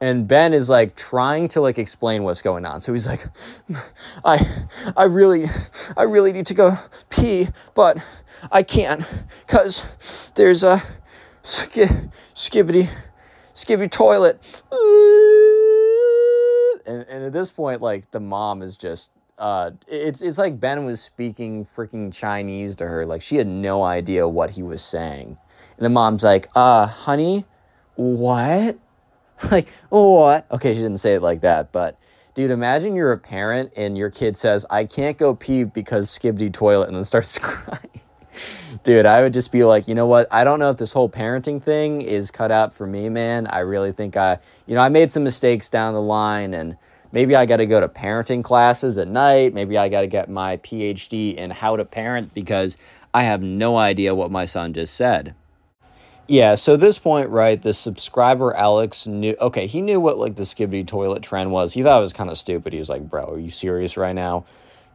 And 0.00 0.28
Ben 0.28 0.54
is 0.54 0.68
like 0.68 0.96
trying 0.96 1.48
to 1.48 1.60
like 1.60 1.78
explain 1.78 2.22
what's 2.22 2.42
going 2.42 2.64
on. 2.64 2.80
So 2.80 2.92
he's 2.92 3.06
like, 3.06 3.26
I 4.24 4.66
I 4.96 5.04
really 5.04 5.46
I 5.96 6.04
really 6.04 6.32
need 6.32 6.46
to 6.46 6.54
go 6.54 6.78
pee, 7.10 7.48
but 7.74 7.98
I 8.50 8.62
can't 8.62 9.04
because 9.46 9.84
there's 10.34 10.62
a 10.62 10.82
sk- 11.42 12.10
skibidi, 12.34 12.88
skibidi 13.54 13.90
toilet. 13.90 14.62
And, 16.86 17.06
and 17.08 17.24
at 17.24 17.32
this 17.32 17.50
point, 17.50 17.82
like 17.82 18.10
the 18.10 18.20
mom 18.20 18.62
is 18.62 18.76
just, 18.76 19.10
uh, 19.38 19.72
it's, 19.86 20.22
it's 20.22 20.38
like 20.38 20.58
Ben 20.58 20.84
was 20.84 21.00
speaking 21.00 21.66
freaking 21.76 22.12
Chinese 22.12 22.74
to 22.76 22.86
her. 22.86 23.04
Like 23.04 23.22
she 23.22 23.36
had 23.36 23.46
no 23.46 23.82
idea 23.82 24.26
what 24.26 24.50
he 24.50 24.62
was 24.62 24.82
saying. 24.82 25.36
And 25.76 25.84
the 25.84 25.90
mom's 25.90 26.22
like, 26.22 26.48
uh, 26.54 26.86
honey, 26.86 27.44
what? 27.94 28.78
like, 29.50 29.68
what? 29.90 30.46
Okay, 30.50 30.74
she 30.74 30.80
didn't 30.80 30.98
say 30.98 31.14
it 31.14 31.22
like 31.22 31.42
that, 31.42 31.72
but 31.72 31.98
dude, 32.34 32.50
imagine 32.50 32.94
you're 32.94 33.12
a 33.12 33.18
parent 33.18 33.72
and 33.76 33.98
your 33.98 34.10
kid 34.10 34.36
says, 34.36 34.64
I 34.70 34.84
can't 34.84 35.18
go 35.18 35.34
pee 35.34 35.64
because 35.64 36.16
Skibidi 36.16 36.52
toilet, 36.52 36.86
and 36.86 36.96
then 36.96 37.04
starts 37.04 37.36
crying. 37.42 38.00
Dude, 38.82 39.06
I 39.06 39.22
would 39.22 39.32
just 39.32 39.52
be 39.52 39.64
like, 39.64 39.88
you 39.88 39.94
know 39.94 40.06
what? 40.06 40.26
I 40.30 40.44
don't 40.44 40.58
know 40.58 40.70
if 40.70 40.76
this 40.76 40.92
whole 40.92 41.08
parenting 41.08 41.62
thing 41.62 42.00
is 42.00 42.30
cut 42.30 42.50
out 42.50 42.72
for 42.72 42.86
me, 42.86 43.08
man. 43.08 43.46
I 43.46 43.60
really 43.60 43.92
think 43.92 44.16
I, 44.16 44.38
you 44.66 44.74
know, 44.74 44.80
I 44.80 44.88
made 44.88 45.12
some 45.12 45.24
mistakes 45.24 45.68
down 45.68 45.94
the 45.94 46.02
line 46.02 46.54
and 46.54 46.76
maybe 47.12 47.34
I 47.34 47.46
got 47.46 47.56
to 47.58 47.66
go 47.66 47.80
to 47.80 47.88
parenting 47.88 48.44
classes 48.44 48.98
at 48.98 49.08
night. 49.08 49.54
Maybe 49.54 49.78
I 49.78 49.88
got 49.88 50.02
to 50.02 50.06
get 50.06 50.28
my 50.28 50.58
PhD 50.58 51.34
in 51.34 51.50
how 51.50 51.76
to 51.76 51.84
parent 51.84 52.34
because 52.34 52.76
I 53.14 53.24
have 53.24 53.42
no 53.42 53.76
idea 53.76 54.14
what 54.14 54.30
my 54.30 54.44
son 54.44 54.72
just 54.72 54.94
said. 54.94 55.34
Yeah, 56.30 56.56
so 56.56 56.76
this 56.76 56.98
point, 56.98 57.30
right, 57.30 57.60
the 57.60 57.72
subscriber 57.72 58.54
Alex 58.54 59.06
knew, 59.06 59.34
okay, 59.40 59.66
he 59.66 59.80
knew 59.80 59.98
what 59.98 60.18
like 60.18 60.36
the 60.36 60.42
skibidi 60.42 60.86
toilet 60.86 61.22
trend 61.22 61.52
was. 61.52 61.72
He 61.72 61.82
thought 61.82 61.98
it 61.98 62.02
was 62.02 62.12
kind 62.12 62.28
of 62.28 62.36
stupid. 62.36 62.74
He 62.74 62.78
was 62.78 62.90
like, 62.90 63.08
bro, 63.08 63.32
are 63.32 63.38
you 63.38 63.48
serious 63.48 63.96
right 63.96 64.14
now? 64.14 64.44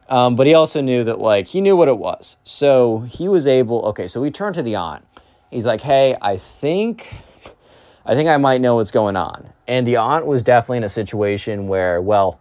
Um, 0.08 0.36
but 0.36 0.46
he 0.46 0.54
also 0.54 0.80
knew 0.80 1.02
that 1.04 1.18
like 1.18 1.48
he 1.48 1.60
knew 1.60 1.76
what 1.76 1.88
it 1.88 1.98
was. 1.98 2.36
So 2.44 3.00
he 3.10 3.28
was 3.28 3.46
able, 3.46 3.82
okay, 3.86 4.06
so 4.06 4.20
we 4.20 4.30
turned 4.30 4.54
to 4.56 4.62
the 4.62 4.76
aunt. 4.76 5.06
He's 5.50 5.66
like, 5.66 5.82
hey, 5.82 6.16
I 6.20 6.36
think, 6.36 7.14
I 8.04 8.14
think 8.14 8.28
I 8.28 8.36
might 8.36 8.60
know 8.60 8.76
what's 8.76 8.90
going 8.90 9.16
on. 9.16 9.50
And 9.66 9.86
the 9.86 9.96
aunt 9.96 10.26
was 10.26 10.42
definitely 10.42 10.78
in 10.78 10.84
a 10.84 10.88
situation 10.88 11.68
where, 11.68 12.02
well, 12.02 12.40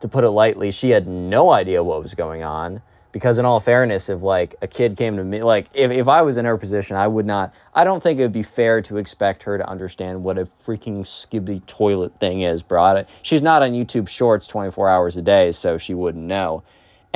to 0.00 0.08
put 0.08 0.24
it 0.24 0.30
lightly, 0.30 0.70
she 0.70 0.90
had 0.90 1.06
no 1.06 1.50
idea 1.50 1.82
what 1.82 2.02
was 2.02 2.14
going 2.14 2.42
on 2.42 2.82
because 3.10 3.38
in 3.38 3.44
all 3.44 3.58
fairness 3.58 4.08
if 4.08 4.22
like 4.22 4.54
a 4.60 4.68
kid 4.68 4.96
came 4.96 5.16
to 5.16 5.24
me 5.24 5.42
like 5.42 5.66
if, 5.74 5.90
if 5.90 6.08
i 6.08 6.20
was 6.20 6.36
in 6.36 6.44
her 6.44 6.56
position 6.58 6.94
i 6.94 7.06
would 7.06 7.26
not 7.26 7.52
i 7.74 7.82
don't 7.82 8.02
think 8.02 8.18
it 8.18 8.22
would 8.22 8.32
be 8.32 8.42
fair 8.42 8.82
to 8.82 8.96
expect 8.98 9.44
her 9.44 9.56
to 9.56 9.68
understand 9.68 10.22
what 10.22 10.38
a 10.38 10.44
freaking 10.44 11.00
skibby 11.00 11.64
toilet 11.66 12.12
thing 12.20 12.42
is 12.42 12.62
bro 12.62 13.04
she's 13.22 13.42
not 13.42 13.62
on 13.62 13.72
youtube 13.72 14.08
shorts 14.08 14.46
24 14.46 14.88
hours 14.88 15.16
a 15.16 15.22
day 15.22 15.50
so 15.50 15.78
she 15.78 15.94
wouldn't 15.94 16.24
know 16.24 16.62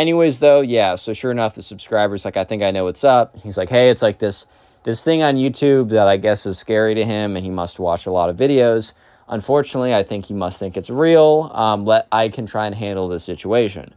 anyways 0.02 0.40
though 0.40 0.60
yeah 0.60 0.94
so 0.94 1.12
sure 1.12 1.30
enough 1.30 1.54
the 1.54 1.62
subscriber's 1.62 2.24
like 2.24 2.36
i 2.36 2.44
think 2.44 2.62
i 2.62 2.70
know 2.70 2.84
what's 2.84 3.04
up. 3.04 3.36
He's 3.36 3.56
like 3.56 3.68
hey 3.68 3.88
it's 3.88 4.02
like 4.02 4.18
this 4.18 4.46
this 4.82 5.02
thing 5.04 5.22
on 5.22 5.36
youtube 5.36 5.90
that 5.90 6.08
i 6.08 6.16
guess 6.16 6.44
is 6.44 6.58
scary 6.58 6.94
to 6.94 7.04
him 7.04 7.36
and 7.36 7.44
he 7.44 7.50
must 7.50 7.78
watch 7.78 8.06
a 8.06 8.10
lot 8.10 8.28
of 8.28 8.36
videos. 8.36 8.92
Unfortunately 9.28 9.94
i 9.94 10.02
think 10.02 10.26
he 10.26 10.34
must 10.34 10.58
think 10.58 10.76
it's 10.76 10.90
real. 10.90 11.50
Um, 11.54 11.84
let 11.84 12.08
i 12.12 12.28
can 12.28 12.46
try 12.46 12.66
and 12.66 12.74
handle 12.74 13.08
this 13.08 13.24
situation. 13.24 13.94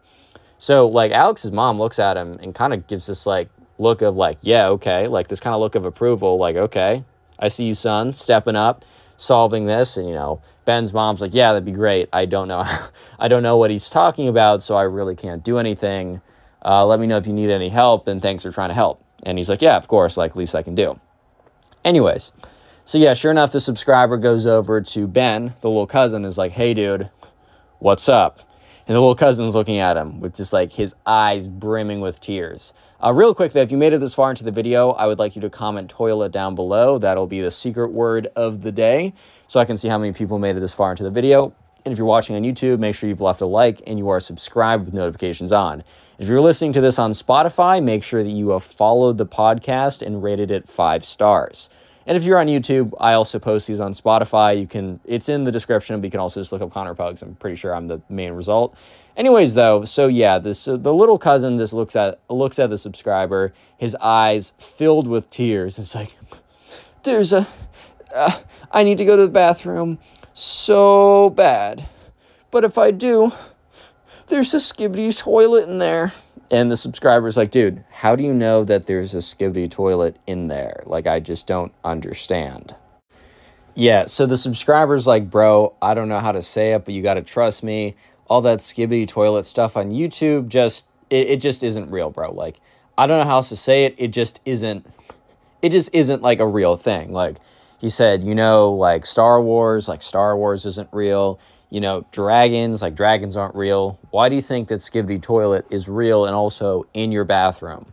So 0.58 0.88
like 0.88 1.12
Alex's 1.12 1.52
mom 1.52 1.78
looks 1.80 2.00
at 2.00 2.16
him 2.18 2.40
and 2.42 2.56
kind 2.56 2.74
of 2.74 2.88
gives 2.88 3.08
this 3.08 3.26
like 3.26 3.50
look 3.78 4.02
of 4.02 4.16
like, 4.16 4.38
yeah, 4.42 4.70
okay, 4.70 5.08
like 5.08 5.28
this 5.28 5.40
kind 5.40 5.54
of 5.54 5.60
look 5.60 5.76
of 5.76 5.86
approval, 5.86 6.38
like, 6.38 6.56
okay, 6.56 7.04
I 7.38 7.50
see 7.50 7.66
you, 7.66 7.74
son, 7.74 8.14
stepping 8.14 8.56
up, 8.56 8.86
solving 9.18 9.66
this, 9.66 9.98
and 9.98 10.08
you 10.08 10.14
know, 10.14 10.42
Ben's 10.66 10.94
mom's 10.94 11.22
like, 11.22 11.34
yeah, 11.34 11.54
that'd 11.54 11.66
be 11.66 11.72
great. 11.72 12.10
I 12.12 12.26
don't 12.26 12.48
know, 12.48 12.66
I 13.20 13.28
don't 13.28 13.44
know 13.44 13.58
what 13.58 13.72
he's 13.72 13.90
talking 13.90 14.28
about, 14.28 14.64
so 14.64 14.76
I 14.76 14.84
really 14.84 15.16
can't 15.16 15.44
do 15.44 15.58
anything. 15.58 16.22
Uh, 16.64 16.86
let 16.86 17.00
me 17.00 17.08
know 17.08 17.18
if 17.18 17.28
you 17.28 17.34
need 17.34 17.52
any 17.52 17.70
help, 17.70 18.08
and 18.08 18.22
thanks 18.22 18.44
for 18.44 18.52
trying 18.52 18.70
to 18.70 18.76
help. 18.76 19.04
And 19.24 19.38
he's 19.38 19.50
like, 19.50 19.62
yeah, 19.62 19.78
of 19.78 19.88
course, 19.88 20.18
like 20.18 20.36
least 20.36 20.56
I 20.56 20.64
can 20.64 20.76
do. 20.76 21.00
Anyways, 21.84 22.32
so 22.86 22.98
yeah, 22.98 23.14
sure 23.14 23.32
enough, 23.32 23.52
the 23.52 23.60
subscriber 23.60 24.18
goes 24.18 24.46
over 24.46 24.82
to 24.82 25.08
Ben, 25.08 25.54
the 25.62 25.70
little 25.70 25.88
cousin, 25.88 26.26
is 26.26 26.38
like, 26.38 26.52
hey, 26.52 26.74
dude, 26.74 27.10
what's 27.80 28.10
up? 28.10 28.40
And 28.88 28.96
the 28.96 29.00
little 29.00 29.16
cousin's 29.16 29.56
looking 29.56 29.78
at 29.78 29.98
him 29.98 30.20
with 30.20 30.36
just 30.36 30.54
like 30.54 30.72
his 30.72 30.96
eyes 31.06 31.48
brimming 31.48 32.02
with 32.02 32.20
tears. 32.20 32.74
Uh, 33.06 33.14
real 33.14 33.36
quick, 33.36 33.52
though, 33.52 33.62
if 33.62 33.72
you 33.72 33.78
made 33.78 33.94
it 33.94 34.00
this 34.00 34.16
far 34.16 34.32
into 34.32 34.44
the 34.44 34.52
video, 34.52 34.90
I 34.90 35.06
would 35.06 35.20
like 35.20 35.36
you 35.36 35.42
to 35.44 35.50
comment 35.52 35.92
toilet 35.92 36.32
down 36.32 36.56
below. 36.56 36.98
That'll 36.98 37.28
be 37.28 37.40
the 37.40 37.52
secret 37.52 37.92
word 37.92 38.30
of 38.36 38.62
the 38.62 38.72
day 38.72 39.14
so 39.48 39.60
I 39.60 39.66
can 39.66 39.78
see 39.78 39.88
how 39.88 40.00
many 40.00 40.12
people 40.12 40.40
made 40.40 40.58
it 40.58 40.60
this 40.60 40.74
far 40.74 40.90
into 40.90 41.04
the 41.04 41.12
video. 41.12 41.54
And 41.86 41.92
if 41.92 42.00
you're 42.00 42.08
watching 42.08 42.36
on 42.36 42.42
YouTube, 42.42 42.80
make 42.80 42.96
sure 42.96 43.08
you've 43.08 43.22
left 43.22 43.42
a 43.42 43.46
like 43.46 43.80
and 43.86 44.00
you 44.00 44.10
are 44.10 44.20
subscribed 44.20 44.86
with 44.86 44.96
notifications 44.96 45.52
on. 45.52 45.84
If 46.18 46.28
you're 46.28 46.42
listening 46.42 46.74
to 46.74 46.82
this 46.82 46.98
on 46.98 47.12
Spotify, 47.12 47.84
make 47.84 48.04
sure 48.04 48.24
that 48.24 48.30
you 48.32 48.50
have 48.50 48.64
followed 48.64 49.20
the 49.20 49.28
podcast 49.28 50.02
and 50.02 50.24
rated 50.24 50.50
it 50.50 50.68
five 50.68 51.06
stars. 51.06 51.70
And 52.08 52.18
if 52.18 52.24
you're 52.24 52.40
on 52.40 52.48
YouTube, 52.48 52.92
I 53.00 53.14
also 53.14 53.38
post 53.38 53.68
these 53.68 53.80
on 53.80 53.94
Spotify. 53.94 54.60
You 54.60 54.66
can, 54.66 55.00
it's 55.06 55.30
in 55.30 55.44
the 55.44 55.52
description, 55.52 56.02
but 56.02 56.06
you 56.06 56.12
can 56.12 56.20
also 56.20 56.40
just 56.40 56.52
look 56.52 56.64
up 56.64 56.72
Connor 56.72 56.96
Pugs. 56.96 57.22
I'm 57.22 57.36
pretty 57.36 57.56
sure 57.56 57.76
I'm 57.76 57.88
the 57.88 58.02
main 58.10 58.34
result. 58.34 58.76
Anyways, 59.18 59.54
though, 59.54 59.86
so 59.86 60.08
yeah, 60.08 60.40
this 60.40 60.68
uh, 60.68 60.76
the 60.76 60.94
little 60.94 61.18
cousin 61.18 61.58
just 61.58 61.74
looks 61.74 61.96
at 61.96 62.20
looks 62.30 62.60
at 62.60 62.70
the 62.70 62.78
subscriber, 62.78 63.54
his 63.78 63.96
eyes 63.96 64.54
filled 64.60 65.08
with 65.08 65.30
tears. 65.30 65.80
It's 65.80 65.96
like, 65.96 66.16
there's 67.04 67.32
a, 67.32 67.48
uh, 68.14 68.42
I 68.72 68.84
need 68.84 68.98
to 68.98 69.06
go 69.06 69.16
to 69.16 69.24
the 69.24 69.30
bathroom 69.30 70.00
so 70.34 71.30
bad, 71.30 71.88
but 72.52 72.66
if 72.66 72.78
I 72.78 72.92
do, 72.92 73.32
there's 74.28 74.54
a 74.54 74.58
skibidi 74.58 75.18
toilet 75.18 75.70
in 75.70 75.80
there. 75.80 76.12
And 76.52 76.70
the 76.70 76.76
subscriber's 76.76 77.38
like, 77.38 77.52
dude, 77.52 77.84
how 77.90 78.16
do 78.16 78.24
you 78.24 78.34
know 78.34 78.64
that 78.66 78.86
there's 78.86 79.16
a 79.16 79.20
skibidi 79.20 79.72
toilet 79.72 80.18
in 80.28 80.48
there? 80.48 80.84
Like, 80.86 81.08
I 81.08 81.20
just 81.20 81.48
don't 81.48 81.74
understand. 81.84 82.76
Yeah, 83.74 84.06
so 84.06 84.26
the 84.26 84.38
subscriber's 84.38 85.08
like, 85.08 85.30
bro, 85.30 85.74
I 85.82 85.94
don't 85.94 86.08
know 86.08 86.20
how 86.20 86.32
to 86.32 86.42
say 86.42 86.74
it, 86.74 86.86
but 86.86 86.94
you 86.94 87.02
got 87.02 87.16
to 87.16 87.22
trust 87.22 87.64
me. 87.64 87.96
All 88.28 88.42
that 88.42 88.60
skibidi 88.60 89.08
toilet 89.08 89.46
stuff 89.46 89.78
on 89.78 89.92
YouTube, 89.92 90.48
just, 90.48 90.88
it, 91.10 91.28
it 91.28 91.42
just 91.42 91.64
isn't 91.64 91.92
real, 91.92 92.10
bro. 92.10 92.32
Like, 92.32 92.60
I 92.98 93.08
don't 93.08 93.20
know 93.20 93.30
how 93.30 93.38
else 93.38 93.50
to 93.50 93.56
say 93.56 93.86
it. 93.86 93.96
It 93.98 94.10
just 94.10 94.42
isn't, 94.46 94.86
it 95.62 95.72
just 95.72 95.90
isn't 95.94 96.22
like 96.22 96.40
a 96.40 96.48
real 96.48 96.76
thing. 96.76 97.12
Like, 97.12 97.38
he 97.80 97.90
said, 97.90 98.24
you 98.24 98.34
know, 98.34 98.72
like 98.72 99.06
Star 99.06 99.42
Wars, 99.42 99.88
like 99.88 100.02
Star 100.02 100.36
Wars 100.36 100.66
isn't 100.66 100.90
real 100.92 101.40
you 101.70 101.82
know, 101.82 102.06
dragons, 102.12 102.82
like 102.82 102.96
dragons 102.96 103.36
aren't 103.36 103.56
real. 103.56 104.00
Why 104.12 104.30
do 104.30 104.36
you 104.36 104.42
think 104.42 104.68
that 104.70 104.80
Skibidi 104.80 105.22
Toilet 105.22 105.66
is 105.70 105.90
real 105.90 106.26
and 106.26 106.36
also 106.36 106.88
in 106.94 107.12
your 107.12 107.26
bathroom? 107.26 107.92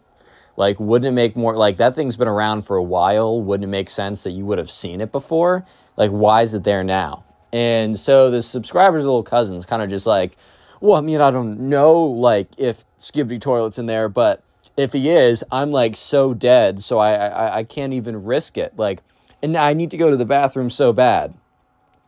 Like, 0.57 0.79
wouldn't 0.79 1.09
it 1.09 1.15
make 1.15 1.35
more, 1.35 1.57
like, 1.57 1.79
that 1.79 1.97
thing's 1.97 2.17
been 2.17 2.29
around 2.29 2.63
for 2.63 2.77
a 2.77 2.83
while. 2.83 3.41
Wouldn't 3.41 3.65
it 3.65 3.73
make 3.73 3.89
sense 3.89 4.23
that 4.23 4.33
you 4.33 4.45
would 4.45 4.59
have 4.59 4.71
seen 4.71 5.01
it 5.01 5.11
before? 5.11 5.67
Like, 5.97 6.11
why 6.11 6.43
is 6.43 6.53
it 6.53 6.63
there 6.63 6.85
now? 6.85 7.25
And 7.53 7.99
so 7.99 8.31
the 8.31 8.43
subscriber's 8.43 9.05
little 9.05 9.23
cousin's 9.23 9.67
kind 9.67 9.83
of 9.83 9.91
just 9.91 10.07
like, 10.07 10.37
well, 10.81 10.97
I 10.97 11.01
mean, 11.01 11.21
I 11.21 11.31
don't 11.31 11.69
know, 11.69 12.03
like, 12.03 12.49
if 12.57 12.85
Skibidi 12.99 13.41
Toilet's 13.41 13.79
in 13.79 13.87
there, 13.87 14.09
but 14.09 14.43
if 14.77 14.93
he 14.93 15.11
is, 15.11 15.45
I'm 15.53 15.71
like 15.71 15.95
so 15.95 16.35
dead, 16.35 16.81
so 16.81 16.99
I, 16.99 17.15
I, 17.15 17.57
I 17.59 17.65
can't 17.65 17.93
even 17.93 18.25
risk 18.25 18.57
it. 18.57 18.73
Like, 18.77 19.01
and 19.43 19.57
I 19.57 19.75
need 19.75 19.91
to 19.91 19.97
go 19.97 20.11
to 20.11 20.17
the 20.17 20.25
bathroom 20.25 20.71
so 20.71 20.93
bad. 20.93 21.35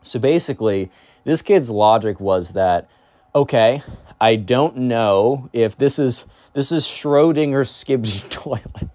So 0.03 0.19
basically, 0.19 0.91
this 1.25 1.43
kid's 1.43 1.71
logic 1.71 2.21
was 2.21 2.53
that, 2.53 2.89
okay, 3.35 3.83
I 4.21 4.37
don't 4.37 4.77
know 4.77 5.51
if 5.53 5.77
this 5.77 5.99
is 5.99 6.27
this 6.53 6.71
is 6.71 6.85
Schrodinger's 6.85 7.71
Skibidi 7.71 8.29
toilet. 8.31 8.89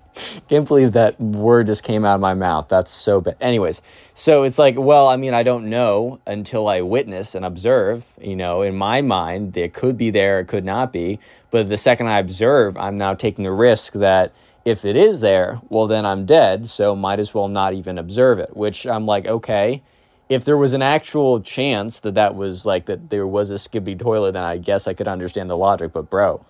Can't 0.48 0.68
believe 0.68 0.94
that 0.94 1.20
word 1.20 1.68
just 1.68 1.84
came 1.84 2.06
out 2.06 2.16
of 2.16 2.22
my 2.22 2.34
mouth. 2.34 2.68
That's 2.70 2.92
so 2.92 3.22
bad. 3.22 3.38
Anyways, 3.42 3.82
so 4.14 4.44
it's 4.44 4.60
like, 4.60 4.76
well, 4.78 5.08
I 5.08 5.18
mean, 5.18 5.34
I 5.34 5.44
don't 5.44 5.70
know 5.70 6.20
until 6.26 6.68
I 6.68 6.82
witness 6.82 7.36
and 7.36 7.46
observe. 7.46 8.14
You 8.22 8.36
know, 8.36 8.62
in 8.62 8.76
my 8.76 9.02
mind, 9.02 9.56
it 9.58 9.74
could 9.74 9.98
be 9.98 10.10
there, 10.10 10.40
it 10.40 10.48
could 10.48 10.66
not 10.66 10.94
be. 10.94 11.20
But 11.52 11.70
the 11.70 11.78
second 11.78 12.08
I 12.08 12.20
observe, 12.20 12.78
I'm 12.78 12.98
now 12.98 13.14
taking 13.14 13.46
a 13.46 13.54
risk 13.54 13.94
that 13.94 14.34
if 14.66 14.86
it 14.86 14.96
is 14.96 15.22
there, 15.22 15.62
well, 15.70 15.88
then 15.88 16.06
I'm 16.06 16.26
dead. 16.26 16.68
So 16.68 16.96
might 16.96 17.20
as 17.20 17.34
well 17.34 17.48
not 17.48 17.74
even 17.74 17.98
observe 17.98 18.40
it, 18.40 18.56
which 18.56 18.86
I'm 18.86 19.06
like, 19.06 19.26
okay 19.26 19.82
if 20.30 20.46
there 20.46 20.58
was 20.58 20.74
an 20.74 20.84
actual 20.84 21.42
chance 21.42 22.00
that 22.02 22.14
that 22.14 22.36
was 22.36 22.66
like 22.66 22.86
that 22.86 23.10
there 23.10 23.26
was 23.26 23.50
a 23.50 23.56
skibidi 23.56 24.00
toilet, 24.00 24.34
then 24.34 24.44
I 24.44 24.58
guess 24.58 24.88
I 24.88 24.94
could 24.94 25.08
understand 25.08 25.50
the 25.50 25.58
logic. 25.58 25.92
But 25.92 26.10
bro, 26.10 26.46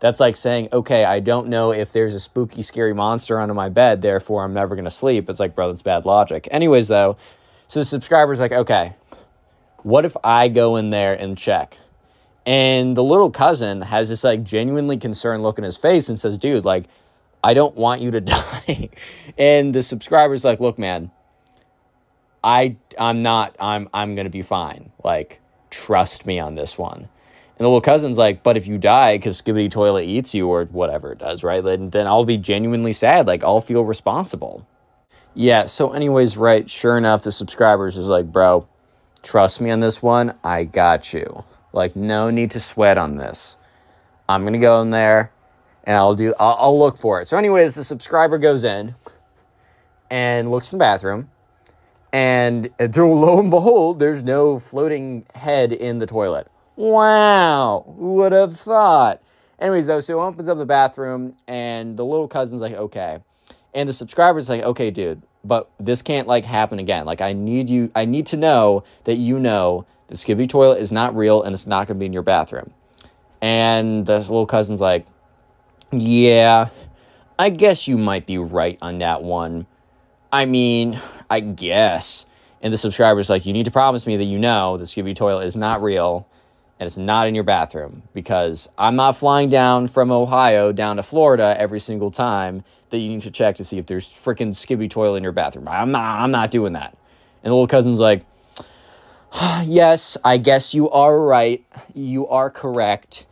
that's 0.00 0.20
like 0.20 0.36
saying, 0.36 0.68
okay, 0.72 1.04
I 1.04 1.20
don't 1.20 1.48
know 1.48 1.72
if 1.72 1.92
there's 1.92 2.14
a 2.14 2.20
spooky, 2.20 2.62
scary 2.62 2.94
monster 2.94 3.40
under 3.40 3.54
my 3.54 3.68
bed, 3.68 4.02
therefore 4.02 4.44
I'm 4.44 4.52
never 4.54 4.76
gonna 4.76 4.90
sleep. 4.90 5.30
It's 5.30 5.40
like, 5.40 5.54
bro, 5.54 5.68
that's 5.68 5.82
bad 5.82 6.04
logic. 6.04 6.48
Anyways, 6.50 6.88
though, 6.88 7.16
so 7.66 7.80
the 7.80 7.84
subscriber's 7.84 8.40
like, 8.40 8.52
okay, 8.52 8.94
what 9.82 10.04
if 10.04 10.16
I 10.22 10.48
go 10.48 10.76
in 10.76 10.90
there 10.90 11.14
and 11.14 11.38
check? 11.38 11.78
And 12.44 12.96
the 12.96 13.02
little 13.02 13.30
cousin 13.30 13.82
has 13.82 14.08
this 14.08 14.22
like 14.22 14.44
genuinely 14.44 14.98
concerned 14.98 15.42
look 15.42 15.58
in 15.58 15.64
his 15.64 15.76
face 15.76 16.08
and 16.08 16.20
says, 16.20 16.38
dude, 16.38 16.64
like, 16.64 16.84
I 17.42 17.54
don't 17.54 17.74
want 17.74 18.00
you 18.00 18.10
to 18.12 18.20
die. 18.22 18.90
and 19.38 19.74
the 19.74 19.82
subscriber's 19.82 20.44
like, 20.44 20.60
look, 20.60 20.78
man, 20.78 21.10
I 22.44 22.76
I'm 22.98 23.22
not 23.22 23.56
I'm 23.58 23.88
I'm 23.92 24.14
gonna 24.14 24.30
be 24.30 24.42
fine. 24.42 24.92
Like, 25.02 25.40
trust 25.70 26.26
me 26.26 26.38
on 26.38 26.54
this 26.54 26.78
one. 26.78 27.08
And 27.58 27.64
the 27.64 27.68
little 27.68 27.80
cousin's 27.80 28.18
like, 28.18 28.42
but 28.42 28.58
if 28.58 28.66
you 28.66 28.76
die 28.76 29.16
because 29.16 29.40
Skibidi 29.40 29.70
Toilet 29.70 30.04
eats 30.04 30.34
you 30.34 30.46
or 30.48 30.66
whatever 30.66 31.12
it 31.12 31.18
does, 31.18 31.42
right? 31.42 31.64
Then 31.64 31.88
then 31.88 32.06
I'll 32.06 32.26
be 32.26 32.36
genuinely 32.36 32.92
sad. 32.92 33.26
Like 33.26 33.42
I'll 33.42 33.62
feel 33.62 33.82
responsible. 33.82 34.66
Yeah, 35.32 35.66
so 35.66 35.92
anyways, 35.92 36.36
right, 36.36 36.68
sure 36.68 36.96
enough, 36.96 37.22
the 37.22 37.32
subscribers 37.32 37.96
is 37.96 38.08
like, 38.08 38.32
bro, 38.32 38.66
trust 39.22 39.60
me 39.60 39.70
on 39.70 39.80
this 39.80 40.02
one. 40.02 40.34
I 40.42 40.64
got 40.64 41.12
you. 41.12 41.44
Like, 41.74 41.94
no 41.94 42.30
need 42.30 42.50
to 42.52 42.60
sweat 42.60 42.96
on 42.96 43.16
this. 43.16 43.58
I'm 44.28 44.44
gonna 44.44 44.58
go 44.58 44.80
in 44.82 44.90
there 44.90 45.30
and 45.84 45.96
I'll 45.96 46.14
do 46.14 46.34
I'll, 46.38 46.56
I'll 46.58 46.78
look 46.78 46.98
for 46.98 47.20
it. 47.20 47.28
So, 47.28 47.36
anyways, 47.36 47.74
the 47.74 47.84
subscriber 47.84 48.38
goes 48.38 48.64
in 48.64 48.94
and 50.10 50.50
looks 50.50 50.72
in 50.72 50.78
the 50.78 50.82
bathroom. 50.82 51.30
And 52.12 52.70
to 52.78 53.06
lo 53.06 53.40
and 53.40 53.50
behold, 53.50 53.98
there's 53.98 54.22
no 54.22 54.58
floating 54.58 55.26
head 55.34 55.72
in 55.72 55.98
the 55.98 56.06
toilet. 56.06 56.48
Wow, 56.76 57.94
who 57.98 58.14
would 58.14 58.32
have 58.32 58.60
thought? 58.60 59.22
Anyways, 59.58 59.86
though, 59.86 60.00
so 60.00 60.18
he 60.18 60.22
opens 60.22 60.46
up 60.46 60.58
the 60.58 60.66
bathroom, 60.66 61.34
and 61.48 61.96
the 61.96 62.04
little 62.04 62.28
cousin's 62.28 62.60
like, 62.60 62.74
okay. 62.74 63.20
And 63.74 63.88
the 63.88 63.94
subscriber's 63.94 64.50
like, 64.50 64.62
okay, 64.62 64.90
dude, 64.90 65.22
but 65.42 65.70
this 65.80 66.02
can't 66.02 66.28
like 66.28 66.44
happen 66.44 66.78
again. 66.78 67.06
Like, 67.06 67.22
I 67.22 67.32
need 67.32 67.70
you, 67.70 67.90
I 67.94 68.04
need 68.04 68.26
to 68.28 68.36
know 68.36 68.84
that 69.04 69.16
you 69.16 69.38
know 69.38 69.86
the 70.08 70.14
Skibidi 70.14 70.48
toilet 70.48 70.80
is 70.80 70.92
not 70.92 71.16
real 71.16 71.42
and 71.42 71.54
it's 71.54 71.66
not 71.66 71.86
gonna 71.86 71.98
be 71.98 72.06
in 72.06 72.12
your 72.12 72.22
bathroom. 72.22 72.72
And 73.40 74.04
the 74.04 74.18
little 74.18 74.46
cousin's 74.46 74.80
like, 74.80 75.06
yeah, 75.92 76.68
I 77.38 77.50
guess 77.50 77.88
you 77.88 77.96
might 77.96 78.26
be 78.26 78.38
right 78.38 78.78
on 78.82 78.98
that 78.98 79.22
one. 79.22 79.66
I 80.32 80.44
mean, 80.44 81.00
I 81.30 81.40
guess. 81.40 82.26
And 82.60 82.72
the 82.72 82.78
subscriber's 82.78 83.30
like, 83.30 83.46
you 83.46 83.52
need 83.52 83.64
to 83.64 83.70
promise 83.70 84.06
me 84.06 84.16
that 84.16 84.24
you 84.24 84.38
know 84.38 84.76
the 84.76 84.84
Skibidi 84.84 85.14
toilet 85.14 85.46
is 85.46 85.56
not 85.56 85.82
real 85.82 86.26
and 86.78 86.86
it's 86.86 86.98
not 86.98 87.26
in 87.26 87.34
your 87.34 87.44
bathroom 87.44 88.02
because 88.12 88.68
I'm 88.76 88.96
not 88.96 89.16
flying 89.16 89.48
down 89.48 89.88
from 89.88 90.10
Ohio 90.10 90.72
down 90.72 90.96
to 90.96 91.02
Florida 91.02 91.56
every 91.58 91.80
single 91.80 92.10
time 92.10 92.64
that 92.90 92.98
you 92.98 93.08
need 93.08 93.22
to 93.22 93.30
check 93.30 93.56
to 93.56 93.64
see 93.64 93.78
if 93.78 93.86
there's 93.86 94.08
freaking 94.08 94.48
Skibidi 94.48 94.90
toilet 94.90 95.16
in 95.16 95.22
your 95.22 95.32
bathroom. 95.32 95.68
I'm 95.68 95.90
not, 95.90 96.20
I'm 96.20 96.30
not 96.30 96.50
doing 96.50 96.74
that. 96.74 96.96
And 97.42 97.50
the 97.50 97.54
little 97.54 97.66
cousin's 97.66 98.00
like, 98.00 98.24
yes, 99.64 100.16
I 100.24 100.36
guess 100.36 100.74
you 100.74 100.90
are 100.90 101.18
right. 101.18 101.64
You 101.94 102.28
are 102.28 102.50
correct. 102.50 103.26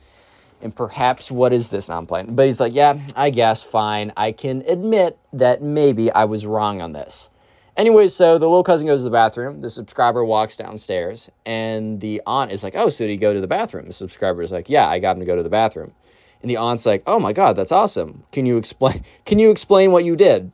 And 0.63 0.75
perhaps 0.75 1.31
what 1.31 1.53
is 1.53 1.69
this? 1.69 1.89
Now 1.89 1.99
I'm 1.99 2.07
playing. 2.07 2.35
But 2.35 2.47
he's 2.47 2.61
like, 2.61 2.75
yeah, 2.75 2.99
I 3.15 3.31
guess, 3.31 3.63
fine. 3.63 4.13
I 4.17 4.33
can 4.33 4.63
admit 4.67 5.19
that 5.33 5.63
maybe 5.63 6.11
I 6.11 6.25
was 6.25 6.47
wrong 6.47 6.81
on 6.81 6.93
this. 6.93 7.29
Anyway, 7.77 8.07
so 8.07 8.39
the 8.39 8.49
little 8.49 8.63
cousin 8.63 8.87
goes 8.87 9.01
to 9.01 9.05
the 9.05 9.11
bathroom. 9.11 9.61
The 9.61 9.71
subscriber 9.71 10.25
walks 10.25 10.57
downstairs, 10.57 11.29
and 11.45 12.01
the 12.01 12.23
aunt 12.25 12.53
is 12.53 12.63
like, 12.63 12.77
"Oh, 12.77 12.89
so 12.89 13.05
did 13.05 13.11
he 13.11 13.17
go 13.17 13.35
to 13.35 13.41
the 13.41 13.49
bathroom?" 13.49 13.87
The 13.87 13.93
subscriber 13.93 14.43
is 14.43 14.53
like, 14.53 14.71
"Yeah, 14.71 14.89
I 14.89 15.01
got 15.01 15.17
him 15.17 15.21
to 15.21 15.27
go 15.27 15.35
to 15.35 15.43
the 15.43 15.51
bathroom." 15.51 15.93
And 16.41 16.49
the 16.51 16.57
aunt's 16.57 16.87
like, 16.87 17.03
"Oh 17.07 17.19
my 17.19 17.33
god, 17.33 17.57
that's 17.57 17.73
awesome! 17.73 18.25
Can 18.31 18.47
you 18.47 18.59
explain? 18.59 19.03
Can 19.25 19.41
you 19.41 19.51
explain 19.51 19.91
what 19.91 20.05
you 20.05 20.15
did?" 20.15 20.53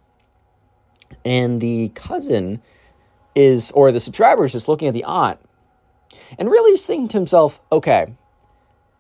And 1.25 1.61
the 1.61 1.91
cousin 1.95 2.63
is, 3.35 3.71
or 3.73 3.93
the 3.93 4.01
subscriber 4.01 4.45
is 4.45 4.53
just 4.53 4.69
looking 4.69 4.89
at 4.89 4.95
the 4.95 5.05
aunt, 5.05 5.41
and 6.39 6.51
really 6.51 6.79
thinking 6.79 7.09
to 7.09 7.19
himself, 7.19 7.61
"Okay, 7.71 8.15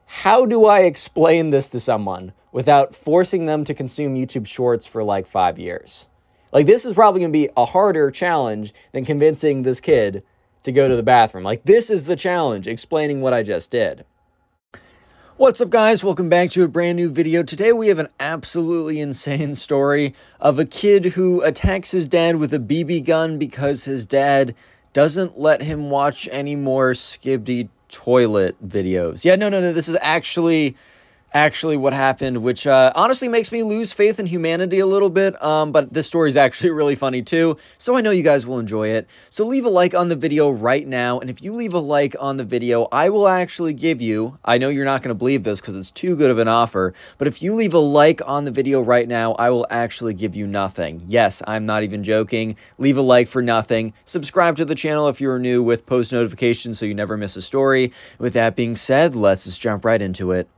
how 0.04 0.44
do 0.44 0.66
I 0.66 0.80
explain 0.80 1.50
this 1.50 1.68
to 1.68 1.80
someone 1.80 2.32
without 2.52 2.94
forcing 2.94 3.46
them 3.46 3.64
to 3.64 3.72
consume 3.72 4.14
YouTube 4.14 4.46
Shorts 4.46 4.84
for 4.84 5.02
like 5.02 5.26
five 5.26 5.58
years?" 5.58 6.06
Like, 6.52 6.66
this 6.66 6.84
is 6.84 6.94
probably 6.94 7.20
going 7.20 7.32
to 7.32 7.38
be 7.38 7.48
a 7.56 7.64
harder 7.64 8.10
challenge 8.10 8.74
than 8.92 9.04
convincing 9.04 9.62
this 9.62 9.80
kid 9.80 10.24
to 10.64 10.72
go 10.72 10.88
to 10.88 10.96
the 10.96 11.02
bathroom. 11.02 11.44
Like, 11.44 11.62
this 11.62 11.90
is 11.90 12.04
the 12.04 12.16
challenge, 12.16 12.66
explaining 12.66 13.20
what 13.20 13.32
I 13.32 13.44
just 13.44 13.70
did. 13.70 14.04
What's 15.36 15.60
up, 15.60 15.70
guys? 15.70 16.02
Welcome 16.02 16.28
back 16.28 16.50
to 16.50 16.64
a 16.64 16.68
brand 16.68 16.96
new 16.96 17.08
video. 17.08 17.44
Today, 17.44 17.72
we 17.72 17.86
have 17.86 18.00
an 18.00 18.08
absolutely 18.18 19.00
insane 19.00 19.54
story 19.54 20.12
of 20.40 20.58
a 20.58 20.64
kid 20.64 21.06
who 21.06 21.40
attacks 21.42 21.92
his 21.92 22.08
dad 22.08 22.36
with 22.36 22.52
a 22.52 22.58
BB 22.58 23.04
gun 23.04 23.38
because 23.38 23.84
his 23.84 24.04
dad 24.04 24.54
doesn't 24.92 25.38
let 25.38 25.62
him 25.62 25.88
watch 25.88 26.28
any 26.32 26.56
more 26.56 26.90
Skibidi 26.92 27.68
toilet 27.88 28.56
videos. 28.66 29.24
Yeah, 29.24 29.36
no, 29.36 29.48
no, 29.48 29.60
no. 29.60 29.72
This 29.72 29.88
is 29.88 29.96
actually 30.02 30.76
actually 31.32 31.76
what 31.76 31.92
happened, 31.92 32.42
which 32.42 32.66
uh, 32.66 32.92
honestly 32.94 33.28
makes 33.28 33.52
me 33.52 33.62
lose 33.62 33.92
faith 33.92 34.18
in 34.18 34.26
humanity 34.26 34.78
a 34.78 34.86
little 34.86 35.10
bit. 35.10 35.40
Um, 35.42 35.72
but 35.72 35.92
this 35.92 36.06
story 36.06 36.28
is 36.28 36.36
actually 36.36 36.70
really 36.80 36.94
funny 36.94 37.22
too, 37.22 37.56
so 37.78 37.96
I 37.96 38.00
know 38.00 38.10
you 38.10 38.22
guys 38.22 38.46
will 38.46 38.58
enjoy 38.58 38.88
it. 38.88 39.08
So 39.28 39.46
leave 39.46 39.64
a 39.64 39.70
like 39.70 39.94
on 39.94 40.08
the 40.08 40.16
video 40.16 40.50
right 40.50 40.86
now, 40.86 41.18
and 41.18 41.30
if 41.30 41.42
you 41.42 41.54
leave 41.54 41.74
a 41.74 41.78
like 41.78 42.16
on 42.18 42.36
the 42.36 42.44
video, 42.44 42.88
I 42.92 43.08
will 43.10 43.28
actually 43.28 43.74
give 43.74 44.00
you. 44.00 44.38
I 44.44 44.58
know 44.58 44.68
you're 44.68 44.84
not 44.84 45.02
going 45.02 45.14
to 45.14 45.18
believe 45.18 45.44
this 45.44 45.60
because 45.60 45.76
it's 45.76 45.90
too 45.90 46.16
good 46.16 46.30
of 46.30 46.38
an 46.38 46.48
offer, 46.48 46.94
but 47.18 47.28
if 47.28 47.42
you 47.42 47.54
leave 47.54 47.74
a 47.74 47.78
like 47.78 48.20
on 48.26 48.44
the 48.44 48.50
video 48.50 48.80
right 48.80 49.06
now, 49.06 49.32
I 49.34 49.50
will 49.50 49.66
actually 49.70 50.14
give 50.14 50.34
you 50.36 50.46
nothing. 50.46 51.02
Yes, 51.06 51.42
I'm 51.46 51.66
not 51.66 51.82
even 51.82 52.02
joking. 52.02 52.56
Leave 52.78 52.96
a 52.96 53.02
like 53.02 53.28
for 53.28 53.42
nothing. 53.42 53.92
Subscribe 54.04 54.56
to 54.56 54.64
the 54.64 54.74
channel 54.74 55.08
if 55.08 55.20
you're 55.20 55.38
new 55.38 55.62
with 55.62 55.86
post 55.86 56.12
notifications 56.12 56.78
so 56.78 56.86
you 56.86 56.94
never 56.94 57.16
miss 57.16 57.36
a 57.36 57.42
story. 57.42 57.92
With 58.18 58.32
that 58.34 58.56
being 58.56 58.76
said, 58.76 59.14
let's 59.14 59.44
just 59.44 59.60
jump 59.60 59.84
right 59.84 60.00
into 60.00 60.32
it. 60.32 60.48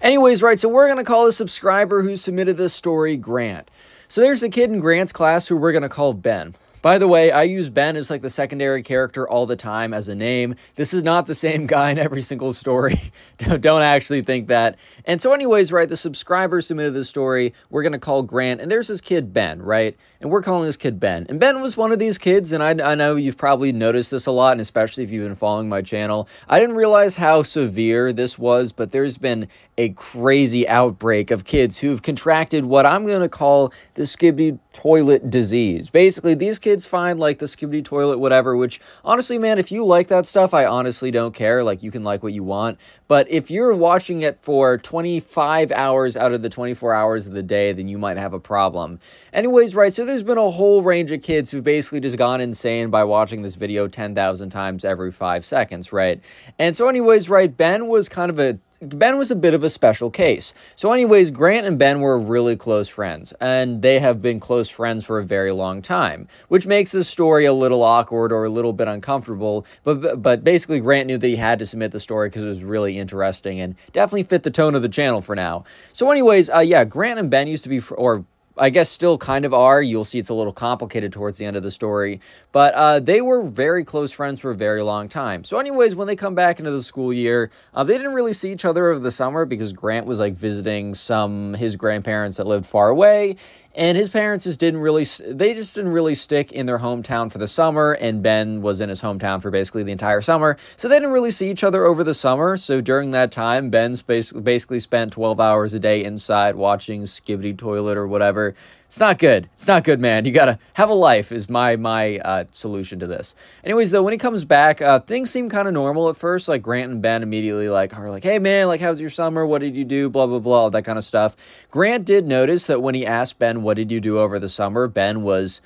Anyways, 0.00 0.42
right, 0.42 0.60
so 0.60 0.68
we're 0.68 0.86
going 0.86 0.98
to 0.98 1.04
call 1.04 1.24
the 1.24 1.32
subscriber 1.32 2.02
who 2.02 2.16
submitted 2.16 2.56
this 2.56 2.74
story 2.74 3.16
Grant. 3.16 3.70
So 4.08 4.20
there's 4.20 4.42
a 4.42 4.48
kid 4.48 4.70
in 4.70 4.80
Grant's 4.80 5.12
class 5.12 5.48
who 5.48 5.56
we're 5.56 5.72
going 5.72 5.82
to 5.82 5.88
call 5.88 6.12
Ben. 6.12 6.54
By 6.82 6.98
the 6.98 7.08
way, 7.08 7.32
I 7.32 7.42
use 7.42 7.68
Ben 7.68 7.96
as 7.96 8.10
like 8.10 8.22
the 8.22 8.30
secondary 8.30 8.82
character 8.82 9.28
all 9.28 9.46
the 9.46 9.56
time 9.56 9.92
as 9.92 10.08
a 10.08 10.14
name. 10.14 10.54
This 10.74 10.94
is 10.94 11.02
not 11.02 11.26
the 11.26 11.34
same 11.34 11.66
guy 11.66 11.90
in 11.90 11.98
every 11.98 12.22
single 12.22 12.52
story. 12.52 13.12
Don't 13.38 13.82
actually 13.82 14.22
think 14.22 14.48
that. 14.48 14.78
And 15.04 15.20
so, 15.20 15.32
anyways, 15.32 15.72
right, 15.72 15.88
the 15.88 15.96
subscriber 15.96 16.60
submitted 16.60 16.94
the 16.94 17.04
story. 17.04 17.52
We're 17.70 17.82
going 17.82 17.92
to 17.92 17.98
call 17.98 18.22
Grant, 18.22 18.60
and 18.60 18.70
there's 18.70 18.88
this 18.88 19.00
kid, 19.00 19.32
Ben, 19.32 19.62
right? 19.62 19.96
And 20.20 20.30
we're 20.30 20.42
calling 20.42 20.66
this 20.66 20.76
kid 20.76 21.00
Ben. 21.00 21.26
And 21.28 21.40
Ben 21.40 21.60
was 21.60 21.76
one 21.76 21.92
of 21.92 21.98
these 21.98 22.18
kids, 22.18 22.52
and 22.52 22.62
I, 22.62 22.92
I 22.92 22.94
know 22.94 23.16
you've 23.16 23.36
probably 23.36 23.72
noticed 23.72 24.10
this 24.10 24.26
a 24.26 24.30
lot, 24.30 24.52
and 24.52 24.60
especially 24.60 25.04
if 25.04 25.10
you've 25.10 25.26
been 25.26 25.34
following 25.34 25.68
my 25.68 25.82
channel. 25.82 26.28
I 26.48 26.60
didn't 26.60 26.76
realize 26.76 27.16
how 27.16 27.42
severe 27.42 28.12
this 28.12 28.38
was, 28.38 28.72
but 28.72 28.92
there's 28.92 29.18
been 29.18 29.48
a 29.76 29.90
crazy 29.90 30.66
outbreak 30.68 31.30
of 31.30 31.44
kids 31.44 31.80
who've 31.80 32.02
contracted 32.02 32.64
what 32.64 32.86
I'm 32.86 33.06
going 33.06 33.20
to 33.20 33.28
call 33.28 33.72
the 33.94 34.02
Skibidi 34.02 34.58
toilet 34.76 35.30
disease. 35.30 35.88
Basically, 35.88 36.34
these 36.34 36.58
kids 36.58 36.84
find 36.84 37.18
like 37.18 37.38
the 37.38 37.46
Skibidi 37.46 37.82
toilet, 37.82 38.18
whatever, 38.18 38.54
which 38.54 38.78
honestly, 39.06 39.38
man, 39.38 39.58
if 39.58 39.72
you 39.72 39.86
like 39.86 40.08
that 40.08 40.26
stuff, 40.26 40.52
I 40.52 40.66
honestly 40.66 41.10
don't 41.10 41.32
care. 41.32 41.64
Like, 41.64 41.82
you 41.82 41.90
can 41.90 42.04
like 42.04 42.22
what 42.22 42.34
you 42.34 42.44
want. 42.44 42.78
But 43.08 43.26
if 43.30 43.50
you're 43.50 43.74
watching 43.74 44.20
it 44.20 44.38
for 44.38 44.76
25 44.76 45.72
hours 45.72 46.14
out 46.14 46.32
of 46.32 46.42
the 46.42 46.50
24 46.50 46.92
hours 46.92 47.26
of 47.26 47.32
the 47.32 47.42
day, 47.42 47.72
then 47.72 47.88
you 47.88 47.96
might 47.96 48.18
have 48.18 48.34
a 48.34 48.38
problem. 48.38 49.00
Anyways, 49.32 49.74
right, 49.74 49.94
so 49.94 50.04
there's 50.04 50.22
been 50.22 50.36
a 50.36 50.50
whole 50.50 50.82
range 50.82 51.10
of 51.10 51.22
kids 51.22 51.52
who've 51.52 51.64
basically 51.64 52.00
just 52.00 52.18
gone 52.18 52.42
insane 52.42 52.90
by 52.90 53.02
watching 53.02 53.40
this 53.40 53.54
video 53.54 53.88
10,000 53.88 54.50
times 54.50 54.84
every 54.84 55.10
five 55.10 55.42
seconds, 55.46 55.90
right? 55.90 56.20
And 56.58 56.76
so, 56.76 56.86
anyways, 56.86 57.30
right, 57.30 57.56
Ben 57.56 57.86
was 57.86 58.10
kind 58.10 58.28
of 58.30 58.38
a 58.38 58.58
Ben 58.80 59.16
was 59.16 59.30
a 59.30 59.36
bit 59.36 59.54
of 59.54 59.64
a 59.64 59.70
special 59.70 60.10
case. 60.10 60.52
So, 60.74 60.92
anyways, 60.92 61.30
Grant 61.30 61.66
and 61.66 61.78
Ben 61.78 62.00
were 62.00 62.18
really 62.18 62.56
close 62.56 62.88
friends, 62.88 63.32
and 63.40 63.80
they 63.80 64.00
have 64.00 64.20
been 64.20 64.38
close 64.38 64.68
friends 64.68 65.04
for 65.04 65.18
a 65.18 65.24
very 65.24 65.50
long 65.50 65.80
time, 65.80 66.28
which 66.48 66.66
makes 66.66 66.92
this 66.92 67.08
story 67.08 67.46
a 67.46 67.52
little 67.52 67.82
awkward 67.82 68.32
or 68.32 68.44
a 68.44 68.50
little 68.50 68.72
bit 68.72 68.88
uncomfortable. 68.88 69.64
But 69.82 70.22
but 70.22 70.44
basically, 70.44 70.80
Grant 70.80 71.06
knew 71.06 71.18
that 71.18 71.26
he 71.26 71.36
had 71.36 71.58
to 71.60 71.66
submit 71.66 71.92
the 71.92 72.00
story 72.00 72.28
because 72.28 72.44
it 72.44 72.48
was 72.48 72.62
really 72.62 72.98
interesting 72.98 73.60
and 73.60 73.76
definitely 73.92 74.24
fit 74.24 74.42
the 74.42 74.50
tone 74.50 74.74
of 74.74 74.82
the 74.82 74.88
channel 74.88 75.22
for 75.22 75.34
now. 75.34 75.64
So, 75.92 76.10
anyways, 76.10 76.50
uh, 76.50 76.58
yeah, 76.58 76.84
Grant 76.84 77.18
and 77.18 77.30
Ben 77.30 77.48
used 77.48 77.64
to 77.64 77.70
be, 77.70 77.80
or 77.80 78.24
I 78.58 78.70
guess 78.70 78.90
still 78.90 79.18
kind 79.18 79.44
of 79.44 79.52
are. 79.52 79.82
You'll 79.82 80.04
see 80.04 80.18
it's 80.18 80.30
a 80.30 80.34
little 80.34 80.52
complicated 80.52 81.12
towards 81.12 81.38
the 81.38 81.44
end 81.44 81.56
of 81.56 81.62
the 81.62 81.70
story. 81.70 82.20
But 82.52 82.74
uh, 82.74 83.00
they 83.00 83.20
were 83.20 83.42
very 83.42 83.84
close 83.84 84.12
friends 84.12 84.40
for 84.40 84.50
a 84.50 84.54
very 84.54 84.82
long 84.82 85.08
time. 85.08 85.44
So, 85.44 85.58
anyways, 85.58 85.94
when 85.94 86.06
they 86.06 86.16
come 86.16 86.34
back 86.34 86.58
into 86.58 86.70
the 86.70 86.82
school 86.82 87.12
year, 87.12 87.50
uh, 87.74 87.84
they 87.84 87.96
didn't 87.96 88.14
really 88.14 88.32
see 88.32 88.52
each 88.52 88.64
other 88.64 88.88
over 88.88 88.98
the 88.98 89.12
summer 89.12 89.44
because 89.44 89.72
Grant 89.72 90.06
was 90.06 90.20
like 90.20 90.34
visiting 90.34 90.94
some 90.94 91.54
his 91.54 91.76
grandparents 91.76 92.38
that 92.38 92.46
lived 92.46 92.66
far 92.66 92.88
away 92.88 93.36
and 93.76 93.96
his 93.98 94.08
parents 94.08 94.44
just 94.44 94.58
didn't 94.58 94.80
really 94.80 95.04
they 95.04 95.54
just 95.54 95.74
didn't 95.74 95.92
really 95.92 96.14
stick 96.14 96.50
in 96.50 96.66
their 96.66 96.78
hometown 96.78 97.30
for 97.30 97.38
the 97.38 97.46
summer 97.46 97.92
and 97.92 98.22
ben 98.22 98.62
was 98.62 98.80
in 98.80 98.88
his 98.88 99.02
hometown 99.02 99.40
for 99.40 99.50
basically 99.50 99.82
the 99.82 99.92
entire 99.92 100.22
summer. 100.22 100.56
So 100.76 100.88
they 100.88 100.96
didn't 100.96 101.12
really 101.12 101.30
see 101.30 101.50
each 101.50 101.62
other 101.62 101.84
over 101.84 102.02
the 102.02 102.14
summer. 102.14 102.56
So 102.56 102.80
during 102.80 103.10
that 103.12 103.30
time 103.30 103.70
ben's 103.70 104.02
basically 104.02 104.80
spent 104.80 105.12
12 105.12 105.38
hours 105.38 105.74
a 105.74 105.78
day 105.78 106.02
inside 106.02 106.56
watching 106.56 107.02
skibidi 107.02 107.56
toilet 107.56 107.96
or 107.96 108.08
whatever 108.08 108.54
it's 108.86 109.00
not 109.00 109.18
good. 109.18 109.48
It's 109.54 109.66
not 109.66 109.82
good, 109.82 109.98
man. 109.98 110.24
You 110.24 110.32
gotta 110.32 110.58
have 110.74 110.88
a 110.88 110.94
life. 110.94 111.32
Is 111.32 111.50
my 111.50 111.74
my 111.74 112.18
uh, 112.18 112.44
solution 112.52 113.00
to 113.00 113.06
this. 113.06 113.34
Anyways, 113.64 113.90
though, 113.90 114.02
when 114.02 114.12
he 114.12 114.18
comes 114.18 114.44
back, 114.44 114.80
uh, 114.80 115.00
things 115.00 115.30
seem 115.30 115.48
kind 115.48 115.66
of 115.66 115.74
normal 115.74 116.08
at 116.08 116.16
first. 116.16 116.48
Like 116.48 116.62
Grant 116.62 116.92
and 116.92 117.02
Ben 117.02 117.22
immediately 117.22 117.68
like 117.68 117.96
are 117.98 118.10
like, 118.10 118.22
"Hey, 118.22 118.38
man, 118.38 118.68
like 118.68 118.80
how's 118.80 119.00
your 119.00 119.10
summer? 119.10 119.44
What 119.44 119.60
did 119.60 119.76
you 119.76 119.84
do? 119.84 120.08
Blah 120.08 120.28
blah 120.28 120.38
blah, 120.38 120.60
all 120.60 120.70
that 120.70 120.84
kind 120.84 120.98
of 120.98 121.04
stuff." 121.04 121.36
Grant 121.70 122.04
did 122.04 122.26
notice 122.26 122.66
that 122.68 122.80
when 122.80 122.94
he 122.94 123.04
asked 123.04 123.38
Ben, 123.40 123.62
"What 123.62 123.76
did 123.76 123.90
you 123.90 124.00
do 124.00 124.20
over 124.20 124.38
the 124.38 124.48
summer?" 124.48 124.86
Ben 124.86 125.22
was 125.22 125.60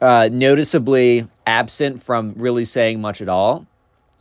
uh, 0.00 0.28
noticeably 0.32 1.26
absent 1.46 2.00
from 2.00 2.34
really 2.36 2.64
saying 2.64 3.00
much 3.00 3.20
at 3.20 3.28
all. 3.28 3.66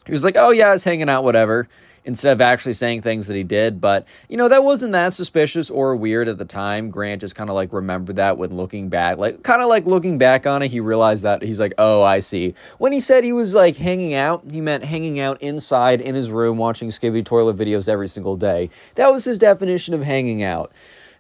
He 0.08 0.12
was 0.12 0.24
like, 0.24 0.36
"Oh 0.36 0.50
yeah, 0.50 0.70
I 0.70 0.72
was 0.72 0.84
hanging 0.84 1.10
out, 1.10 1.24
whatever." 1.24 1.68
Instead 2.04 2.34
of 2.34 2.42
actually 2.42 2.74
saying 2.74 3.02
things 3.02 3.28
that 3.28 3.36
he 3.36 3.44
did. 3.44 3.80
But, 3.80 4.08
you 4.28 4.38
know, 4.38 4.48
that 4.48 4.64
wasn't 4.64 4.92
that 4.94 5.14
suspicious 5.14 5.70
or 5.70 5.96
weird 5.96 6.28
at 6.28 6.38
the 6.38 6.46
time. 6.46 6.90
Grant 6.90 7.22
just 7.22 7.36
kind 7.36 7.50
of 7.50 7.56
like 7.56 7.72
remembered 7.74 8.16
that 8.16 8.38
when 8.38 8.56
looking 8.56 8.90
back, 8.90 9.18
like 9.18 9.44
kind 9.44 9.62
of 9.62 9.68
like 9.68 9.86
looking 9.86 10.18
back 10.18 10.48
on 10.48 10.62
it, 10.62 10.72
he 10.72 10.80
realized 10.80 11.24
that 11.24 11.42
he's 11.42 11.60
like, 11.60 11.74
oh, 11.78 12.02
I 12.02 12.20
see. 12.20 12.54
When 12.78 12.92
he 12.92 13.00
said 13.00 13.24
he 13.24 13.34
was 13.34 13.54
like 13.54 13.78
hanging 13.78 14.14
out, 14.14 14.44
he 14.50 14.62
meant 14.62 14.86
hanging 14.86 15.20
out 15.20 15.42
inside 15.42 16.02
in 16.02 16.16
his 16.16 16.32
room 16.32 16.58
watching 16.58 16.90
Skibidi 16.90 17.24
toilet 17.24 17.58
videos 17.58 17.88
every 17.88 18.08
single 18.08 18.36
day. 18.36 18.70
That 18.96 19.12
was 19.12 19.26
his 19.26 19.38
definition 19.38 19.94
of 19.94 20.04
hanging 20.04 20.44
out. 20.44 20.72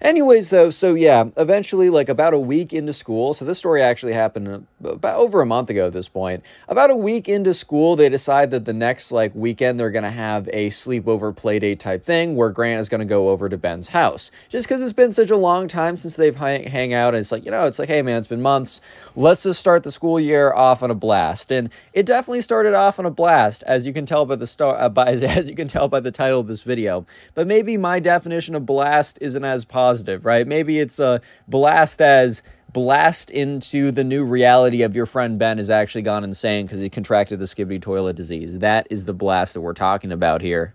Anyways, 0.01 0.49
though, 0.49 0.71
so 0.71 0.95
yeah, 0.95 1.25
eventually, 1.37 1.87
like 1.91 2.09
about 2.09 2.33
a 2.33 2.39
week 2.39 2.73
into 2.73 2.91
school, 2.91 3.35
so 3.35 3.45
this 3.45 3.59
story 3.59 3.83
actually 3.83 4.13
happened 4.13 4.65
about 4.83 5.15
over 5.15 5.41
a 5.41 5.45
month 5.45 5.69
ago 5.69 5.85
at 5.85 5.93
this 5.93 6.07
point. 6.07 6.43
About 6.67 6.89
a 6.89 6.95
week 6.95 7.29
into 7.29 7.53
school, 7.53 7.95
they 7.95 8.09
decide 8.09 8.49
that 8.49 8.65
the 8.65 8.73
next 8.73 9.11
like 9.11 9.31
weekend 9.35 9.79
they're 9.79 9.91
gonna 9.91 10.09
have 10.09 10.49
a 10.53 10.71
sleepover 10.71 11.35
playdate 11.37 11.77
type 11.77 12.03
thing 12.03 12.35
where 12.35 12.49
Grant 12.49 12.79
is 12.79 12.89
gonna 12.89 13.05
go 13.05 13.29
over 13.29 13.47
to 13.47 13.57
Ben's 13.57 13.89
house. 13.89 14.31
Just 14.49 14.67
because 14.67 14.81
it's 14.81 14.91
been 14.91 15.11
such 15.11 15.29
a 15.29 15.37
long 15.37 15.67
time 15.67 15.97
since 15.97 16.15
they've 16.15 16.35
hang, 16.35 16.63
hang 16.63 16.93
out, 16.93 17.13
and 17.13 17.21
it's 17.21 17.31
like, 17.31 17.45
you 17.45 17.51
know, 17.51 17.67
it's 17.67 17.77
like, 17.77 17.89
hey 17.89 18.01
man, 18.01 18.17
it's 18.17 18.27
been 18.27 18.41
months. 18.41 18.81
Let's 19.15 19.43
just 19.43 19.59
start 19.59 19.83
the 19.83 19.91
school 19.91 20.19
year 20.19 20.51
off 20.51 20.81
on 20.81 20.89
a 20.89 20.95
blast. 20.95 21.51
And 21.51 21.69
it 21.93 22.07
definitely 22.07 22.41
started 22.41 22.73
off 22.73 22.97
on 22.97 23.05
a 23.05 23.11
blast, 23.11 23.61
as 23.67 23.85
you 23.85 23.93
can 23.93 24.07
tell 24.07 24.25
by 24.25 24.35
the 24.35 24.47
star 24.47 24.75
uh, 24.79 24.89
by, 24.89 25.05
as 25.11 25.47
you 25.47 25.55
can 25.55 25.67
tell 25.67 25.87
by 25.87 25.99
the 25.99 26.11
title 26.11 26.39
of 26.39 26.47
this 26.47 26.63
video. 26.63 27.05
But 27.35 27.45
maybe 27.45 27.77
my 27.77 27.99
definition 27.99 28.55
of 28.55 28.65
blast 28.65 29.19
isn't 29.21 29.45
as 29.45 29.63
positive 29.63 29.90
positive, 29.91 30.25
right? 30.25 30.47
Maybe 30.47 30.79
it's 30.79 30.99
a 30.99 31.21
blast 31.49 32.01
as 32.01 32.41
blast 32.71 33.29
into 33.29 33.91
the 33.91 34.05
new 34.05 34.23
reality 34.23 34.81
of 34.83 34.95
your 34.95 35.05
friend 35.05 35.37
Ben 35.37 35.57
has 35.57 35.69
actually 35.69 36.03
gone 36.03 36.23
insane 36.23 36.65
because 36.65 36.79
he 36.79 36.89
contracted 36.89 37.39
the 37.39 37.45
skibidi 37.45 37.81
toilet 37.81 38.15
disease. 38.15 38.59
That 38.59 38.87
is 38.89 39.03
the 39.03 39.13
blast 39.13 39.53
that 39.53 39.61
we're 39.61 39.73
talking 39.73 40.13
about 40.13 40.41
here. 40.41 40.73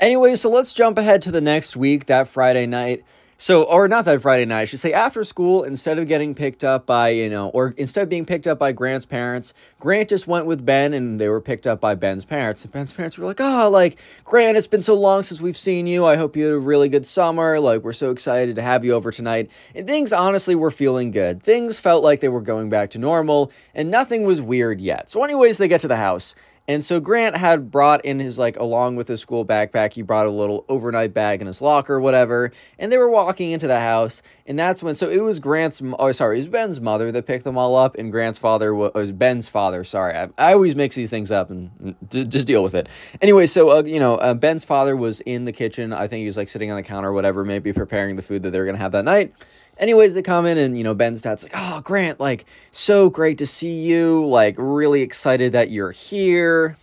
Anyway, 0.00 0.34
so 0.34 0.50
let's 0.50 0.74
jump 0.74 0.98
ahead 0.98 1.22
to 1.22 1.30
the 1.30 1.40
next 1.40 1.76
week, 1.76 2.06
that 2.06 2.26
Friday 2.26 2.66
night. 2.66 3.04
So, 3.40 3.62
or 3.62 3.86
not 3.86 4.04
that 4.06 4.20
Friday 4.20 4.46
night, 4.46 4.62
I 4.62 4.64
should 4.64 4.80
say 4.80 4.92
after 4.92 5.22
school, 5.22 5.62
instead 5.62 5.96
of 5.96 6.08
getting 6.08 6.34
picked 6.34 6.64
up 6.64 6.86
by, 6.86 7.10
you 7.10 7.30
know, 7.30 7.50
or 7.50 7.72
instead 7.76 8.02
of 8.02 8.08
being 8.08 8.26
picked 8.26 8.48
up 8.48 8.58
by 8.58 8.72
Grant's 8.72 9.06
parents, 9.06 9.54
Grant 9.78 10.08
just 10.08 10.26
went 10.26 10.46
with 10.46 10.66
Ben 10.66 10.92
and 10.92 11.20
they 11.20 11.28
were 11.28 11.40
picked 11.40 11.64
up 11.64 11.80
by 11.80 11.94
Ben's 11.94 12.24
parents. 12.24 12.64
And 12.64 12.72
Ben's 12.72 12.92
parents 12.92 13.16
were 13.16 13.24
like, 13.24 13.40
oh, 13.40 13.70
like, 13.70 14.00
Grant, 14.24 14.56
it's 14.56 14.66
been 14.66 14.82
so 14.82 14.94
long 14.94 15.22
since 15.22 15.40
we've 15.40 15.56
seen 15.56 15.86
you. 15.86 16.04
I 16.04 16.16
hope 16.16 16.34
you 16.34 16.46
had 16.46 16.54
a 16.54 16.58
really 16.58 16.88
good 16.88 17.06
summer. 17.06 17.60
Like, 17.60 17.84
we're 17.84 17.92
so 17.92 18.10
excited 18.10 18.56
to 18.56 18.62
have 18.62 18.84
you 18.84 18.92
over 18.92 19.12
tonight. 19.12 19.52
And 19.72 19.86
things 19.86 20.12
honestly 20.12 20.56
were 20.56 20.72
feeling 20.72 21.12
good. 21.12 21.40
Things 21.40 21.78
felt 21.78 22.02
like 22.02 22.18
they 22.18 22.28
were 22.28 22.40
going 22.40 22.70
back 22.70 22.90
to 22.90 22.98
normal 22.98 23.52
and 23.72 23.88
nothing 23.88 24.24
was 24.24 24.42
weird 24.42 24.80
yet. 24.80 25.10
So, 25.10 25.22
anyways, 25.22 25.58
they 25.58 25.68
get 25.68 25.80
to 25.82 25.88
the 25.88 25.94
house 25.94 26.34
and 26.68 26.84
so 26.84 27.00
Grant 27.00 27.34
had 27.34 27.70
brought 27.70 28.04
in 28.04 28.20
his, 28.20 28.38
like, 28.38 28.58
along 28.58 28.96
with 28.96 29.08
his 29.08 29.22
school 29.22 29.46
backpack, 29.46 29.94
he 29.94 30.02
brought 30.02 30.26
a 30.26 30.30
little 30.30 30.66
overnight 30.68 31.14
bag 31.14 31.40
in 31.40 31.46
his 31.46 31.62
locker 31.62 31.98
whatever. 31.98 32.52
And 32.78 32.92
they 32.92 32.98
were 32.98 33.08
walking 33.08 33.52
into 33.52 33.66
the 33.66 33.80
house. 33.80 34.20
And 34.46 34.58
that's 34.58 34.82
when, 34.82 34.94
so 34.94 35.08
it 35.08 35.20
was 35.20 35.40
Grant's, 35.40 35.80
oh, 35.98 36.12
sorry, 36.12 36.36
it 36.36 36.40
was 36.40 36.46
Ben's 36.48 36.78
mother 36.78 37.10
that 37.10 37.26
picked 37.26 37.44
them 37.44 37.56
all 37.56 37.74
up. 37.74 37.96
And 37.96 38.12
Grant's 38.12 38.38
father 38.38 38.74
was, 38.74 38.92
was 38.94 39.12
Ben's 39.12 39.48
father. 39.48 39.82
Sorry. 39.82 40.14
I, 40.14 40.28
I, 40.36 40.52
always 40.52 40.74
mix 40.74 40.94
these 40.94 41.08
things 41.08 41.30
up 41.30 41.48
and, 41.48 41.70
and 41.80 41.96
d- 42.10 42.24
just 42.24 42.46
deal 42.46 42.62
with 42.62 42.74
it. 42.74 42.86
Anyway, 43.22 43.46
so, 43.46 43.70
uh, 43.70 43.82
you 43.82 43.98
know, 43.98 44.16
uh, 44.16 44.34
Ben's 44.34 44.64
father 44.64 44.94
was 44.94 45.20
in 45.20 45.46
the 45.46 45.52
kitchen. 45.52 45.94
I 45.94 46.06
think 46.06 46.20
he 46.20 46.26
was, 46.26 46.36
like, 46.36 46.50
sitting 46.50 46.70
on 46.70 46.76
the 46.76 46.82
counter 46.82 47.08
or 47.08 47.12
whatever, 47.14 47.46
maybe 47.46 47.72
preparing 47.72 48.16
the 48.16 48.22
food 48.22 48.42
that 48.42 48.50
they 48.50 48.58
were 48.58 48.66
going 48.66 48.76
to 48.76 48.82
have 48.82 48.92
that 48.92 49.06
night. 49.06 49.32
Anyways, 49.78 50.14
they 50.14 50.22
come 50.22 50.44
in 50.44 50.58
and, 50.58 50.76
you 50.76 50.84
know, 50.84 50.94
Ben's 50.94 51.20
dad's 51.20 51.44
like, 51.44 51.52
oh, 51.54 51.80
Grant, 51.82 52.18
like, 52.18 52.44
so 52.70 53.08
great 53.08 53.38
to 53.38 53.46
see 53.46 53.80
you. 53.82 54.24
Like, 54.26 54.56
really 54.58 55.02
excited 55.02 55.52
that 55.52 55.70
you're 55.70 55.92
here. 55.92 56.76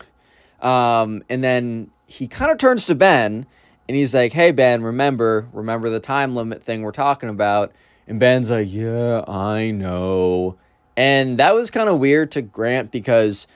Um, 0.61 1.23
and 1.29 1.43
then 1.43 1.91
he 2.07 2.27
kind 2.27 2.51
of 2.51 2.57
turns 2.57 2.85
to 2.85 2.95
Ben 2.95 3.45
and 3.87 3.95
he's 3.95 4.15
like, 4.15 4.33
hey, 4.33 4.51
Ben, 4.51 4.81
remember, 4.81 5.47
remember 5.51 5.89
the 5.89 5.99
time 5.99 6.35
limit 6.35 6.63
thing 6.63 6.81
we're 6.81 6.91
talking 6.91 7.29
about. 7.29 7.71
And 8.07 8.19
Ben's 8.19 8.49
like, 8.49 8.71
yeah, 8.71 9.23
I 9.27 9.71
know. 9.71 10.57
And 10.97 11.37
that 11.37 11.53
was 11.53 11.69
kind 11.69 11.89
of 11.89 11.99
weird 11.99 12.31
to 12.31 12.41
Grant 12.41 12.91
because 12.91 13.47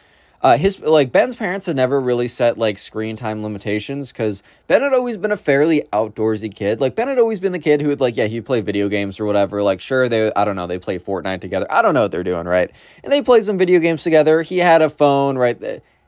uh, 0.41 0.57
his 0.57 0.79
like 0.79 1.11
Ben's 1.11 1.35
parents 1.35 1.65
had 1.65 1.75
never 1.75 1.99
really 1.99 2.27
set 2.27 2.57
like 2.57 2.77
screen 2.77 3.15
time 3.15 3.43
limitations 3.43 4.11
because 4.11 4.41
Ben 4.67 4.81
had 4.81 4.93
always 4.93 5.17
been 5.17 5.31
a 5.31 5.37
fairly 5.37 5.83
outdoorsy 5.91 6.53
kid. 6.53 6.79
Like 6.79 6.95
Ben 6.95 7.07
had 7.07 7.19
always 7.19 7.39
been 7.39 7.51
the 7.51 7.59
kid 7.59 7.81
who 7.81 7.89
would 7.89 7.99
like 7.99 8.15
yeah 8.15 8.25
he'd 8.25 8.45
play 8.45 8.61
video 8.61 8.87
games 8.87 9.19
or 9.19 9.25
whatever. 9.25 9.61
Like 9.61 9.81
sure 9.81 10.07
they 10.07 10.31
I 10.33 10.45
don't 10.45 10.55
know 10.55 10.67
they 10.67 10.79
play 10.79 10.97
Fortnite 10.97 11.41
together. 11.41 11.67
I 11.69 11.81
don't 11.81 11.93
know 11.93 12.03
what 12.03 12.11
they're 12.11 12.23
doing 12.23 12.45
right, 12.45 12.71
and 13.03 13.11
they 13.11 13.21
play 13.21 13.41
some 13.41 13.57
video 13.57 13.79
games 13.79 14.03
together. 14.03 14.41
He 14.41 14.59
had 14.59 14.81
a 14.81 14.89
phone 14.89 15.37
right 15.37 15.59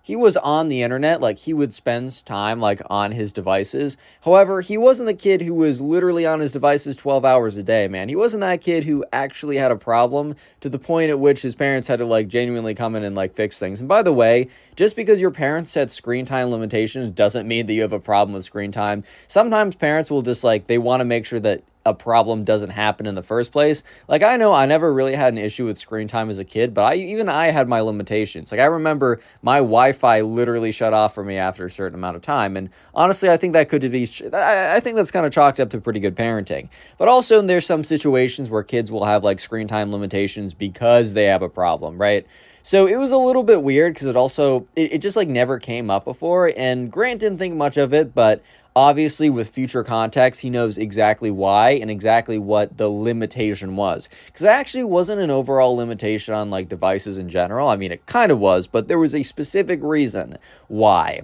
he 0.01 0.15
was 0.15 0.37
on 0.37 0.69
the 0.69 0.81
internet 0.81 1.21
like 1.21 1.39
he 1.39 1.53
would 1.53 1.73
spend 1.73 2.25
time 2.25 2.59
like 2.59 2.81
on 2.89 3.11
his 3.11 3.31
devices. 3.31 3.97
However 4.21 4.61
he 4.61 4.77
wasn't 4.77 5.07
the 5.07 5.13
kid 5.13 5.41
who 5.41 5.53
was 5.53 5.81
literally 5.81 6.25
on 6.25 6.39
his 6.39 6.51
devices 6.51 6.95
12 6.95 7.23
hours 7.25 7.55
a 7.55 7.63
day 7.63 7.87
man. 7.87 8.09
He 8.09 8.15
wasn't 8.15 8.41
that 8.41 8.61
kid 8.61 8.83
who 8.83 9.05
actually 9.13 9.57
had 9.57 9.71
a 9.71 9.75
problem 9.75 10.35
to 10.59 10.69
the 10.69 10.79
point 10.79 11.09
at 11.09 11.19
which 11.19 11.41
his 11.41 11.55
parents 11.55 11.87
had 11.87 11.99
to 11.99 12.05
like 12.05 12.27
genuinely 12.27 12.73
come 12.73 12.95
in 12.95 13.03
and 13.03 13.15
like 13.15 13.35
fix 13.35 13.59
things. 13.59 13.79
And 13.79 13.89
by 13.89 14.03
the 14.03 14.13
way 14.13 14.47
just 14.75 14.95
because 14.95 15.21
your 15.21 15.31
parents 15.31 15.71
set 15.71 15.91
screen 15.91 16.25
time 16.25 16.49
limitations 16.49 17.09
doesn't 17.11 17.47
mean 17.47 17.67
that 17.67 17.73
you 17.73 17.81
have 17.81 17.93
a 17.93 17.99
problem 17.99 18.33
with 18.33 18.43
screen 18.43 18.71
time. 18.71 19.03
Sometimes 19.27 19.75
parents 19.75 20.09
will 20.09 20.21
just 20.21 20.43
like 20.43 20.67
they 20.67 20.77
want 20.77 21.01
to 21.01 21.05
make 21.05 21.25
sure 21.25 21.39
that 21.39 21.63
a 21.85 21.93
problem 21.93 22.43
doesn't 22.43 22.69
happen 22.71 23.05
in 23.05 23.15
the 23.15 23.23
first 23.23 23.51
place. 23.51 23.83
Like 24.07 24.23
I 24.23 24.37
know 24.37 24.53
I 24.53 24.65
never 24.65 24.93
really 24.93 25.15
had 25.15 25.33
an 25.33 25.39
issue 25.39 25.65
with 25.65 25.77
screen 25.77 26.07
time 26.07 26.29
as 26.29 26.37
a 26.37 26.45
kid, 26.45 26.73
but 26.73 26.83
I 26.83 26.95
even 26.95 27.29
I 27.29 27.51
had 27.51 27.67
my 27.67 27.81
limitations. 27.81 28.51
Like 28.51 28.61
I 28.61 28.65
remember 28.65 29.19
my 29.41 29.57
Wi-Fi 29.57 30.21
literally 30.21 30.71
shut 30.71 30.93
off 30.93 31.15
for 31.15 31.23
me 31.23 31.37
after 31.37 31.65
a 31.65 31.69
certain 31.69 31.97
amount 31.97 32.15
of 32.15 32.21
time, 32.21 32.55
and 32.55 32.69
honestly, 32.93 33.29
I 33.29 33.37
think 33.37 33.53
that 33.53 33.69
could 33.69 33.81
be 33.91 34.09
I 34.33 34.79
think 34.79 34.95
that's 34.95 35.11
kind 35.11 35.25
of 35.25 35.31
chalked 35.31 35.59
up 35.59 35.69
to 35.71 35.81
pretty 35.81 35.99
good 35.99 36.15
parenting. 36.15 36.69
But 36.97 37.07
also 37.07 37.41
there's 37.41 37.65
some 37.65 37.83
situations 37.83 38.49
where 38.49 38.63
kids 38.63 38.91
will 38.91 39.05
have 39.05 39.23
like 39.23 39.39
screen 39.39 39.67
time 39.67 39.91
limitations 39.91 40.53
because 40.53 41.13
they 41.13 41.25
have 41.25 41.41
a 41.41 41.49
problem, 41.49 41.99
right? 41.99 42.27
So 42.63 42.85
it 42.85 42.97
was 42.97 43.11
a 43.11 43.17
little 43.17 43.43
bit 43.43 43.63
weird 43.63 43.93
because 43.93 44.07
it 44.07 44.15
also 44.15 44.65
it, 44.75 44.93
it 44.93 45.01
just 45.01 45.17
like 45.17 45.27
never 45.27 45.57
came 45.57 45.89
up 45.89 46.05
before 46.05 46.53
and 46.55 46.91
Grant 46.91 47.19
didn't 47.19 47.39
think 47.39 47.55
much 47.55 47.77
of 47.77 47.93
it, 47.93 48.13
but 48.13 48.43
Obviously, 48.73 49.29
with 49.29 49.49
future 49.49 49.83
context, 49.83 50.41
he 50.41 50.49
knows 50.49 50.77
exactly 50.77 51.29
why 51.29 51.71
and 51.71 51.91
exactly 51.91 52.37
what 52.37 52.77
the 52.77 52.87
limitation 52.87 53.75
was. 53.75 54.07
Because 54.27 54.43
it 54.43 54.47
actually 54.47 54.85
wasn't 54.85 55.19
an 55.19 55.29
overall 55.29 55.75
limitation 55.75 56.33
on 56.33 56.49
like 56.49 56.69
devices 56.69 57.17
in 57.17 57.27
general. 57.27 57.67
I 57.67 57.75
mean, 57.75 57.91
it 57.91 58.05
kind 58.05 58.31
of 58.31 58.39
was, 58.39 58.67
but 58.67 58.87
there 58.87 58.99
was 58.99 59.13
a 59.13 59.23
specific 59.23 59.81
reason 59.83 60.37
why. 60.69 61.23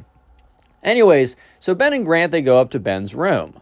Anyways, 0.83 1.37
so 1.57 1.73
Ben 1.73 1.93
and 1.93 2.05
Grant 2.05 2.33
they 2.33 2.41
go 2.41 2.59
up 2.59 2.69
to 2.71 2.79
Ben's 2.79 3.15
room. 3.15 3.61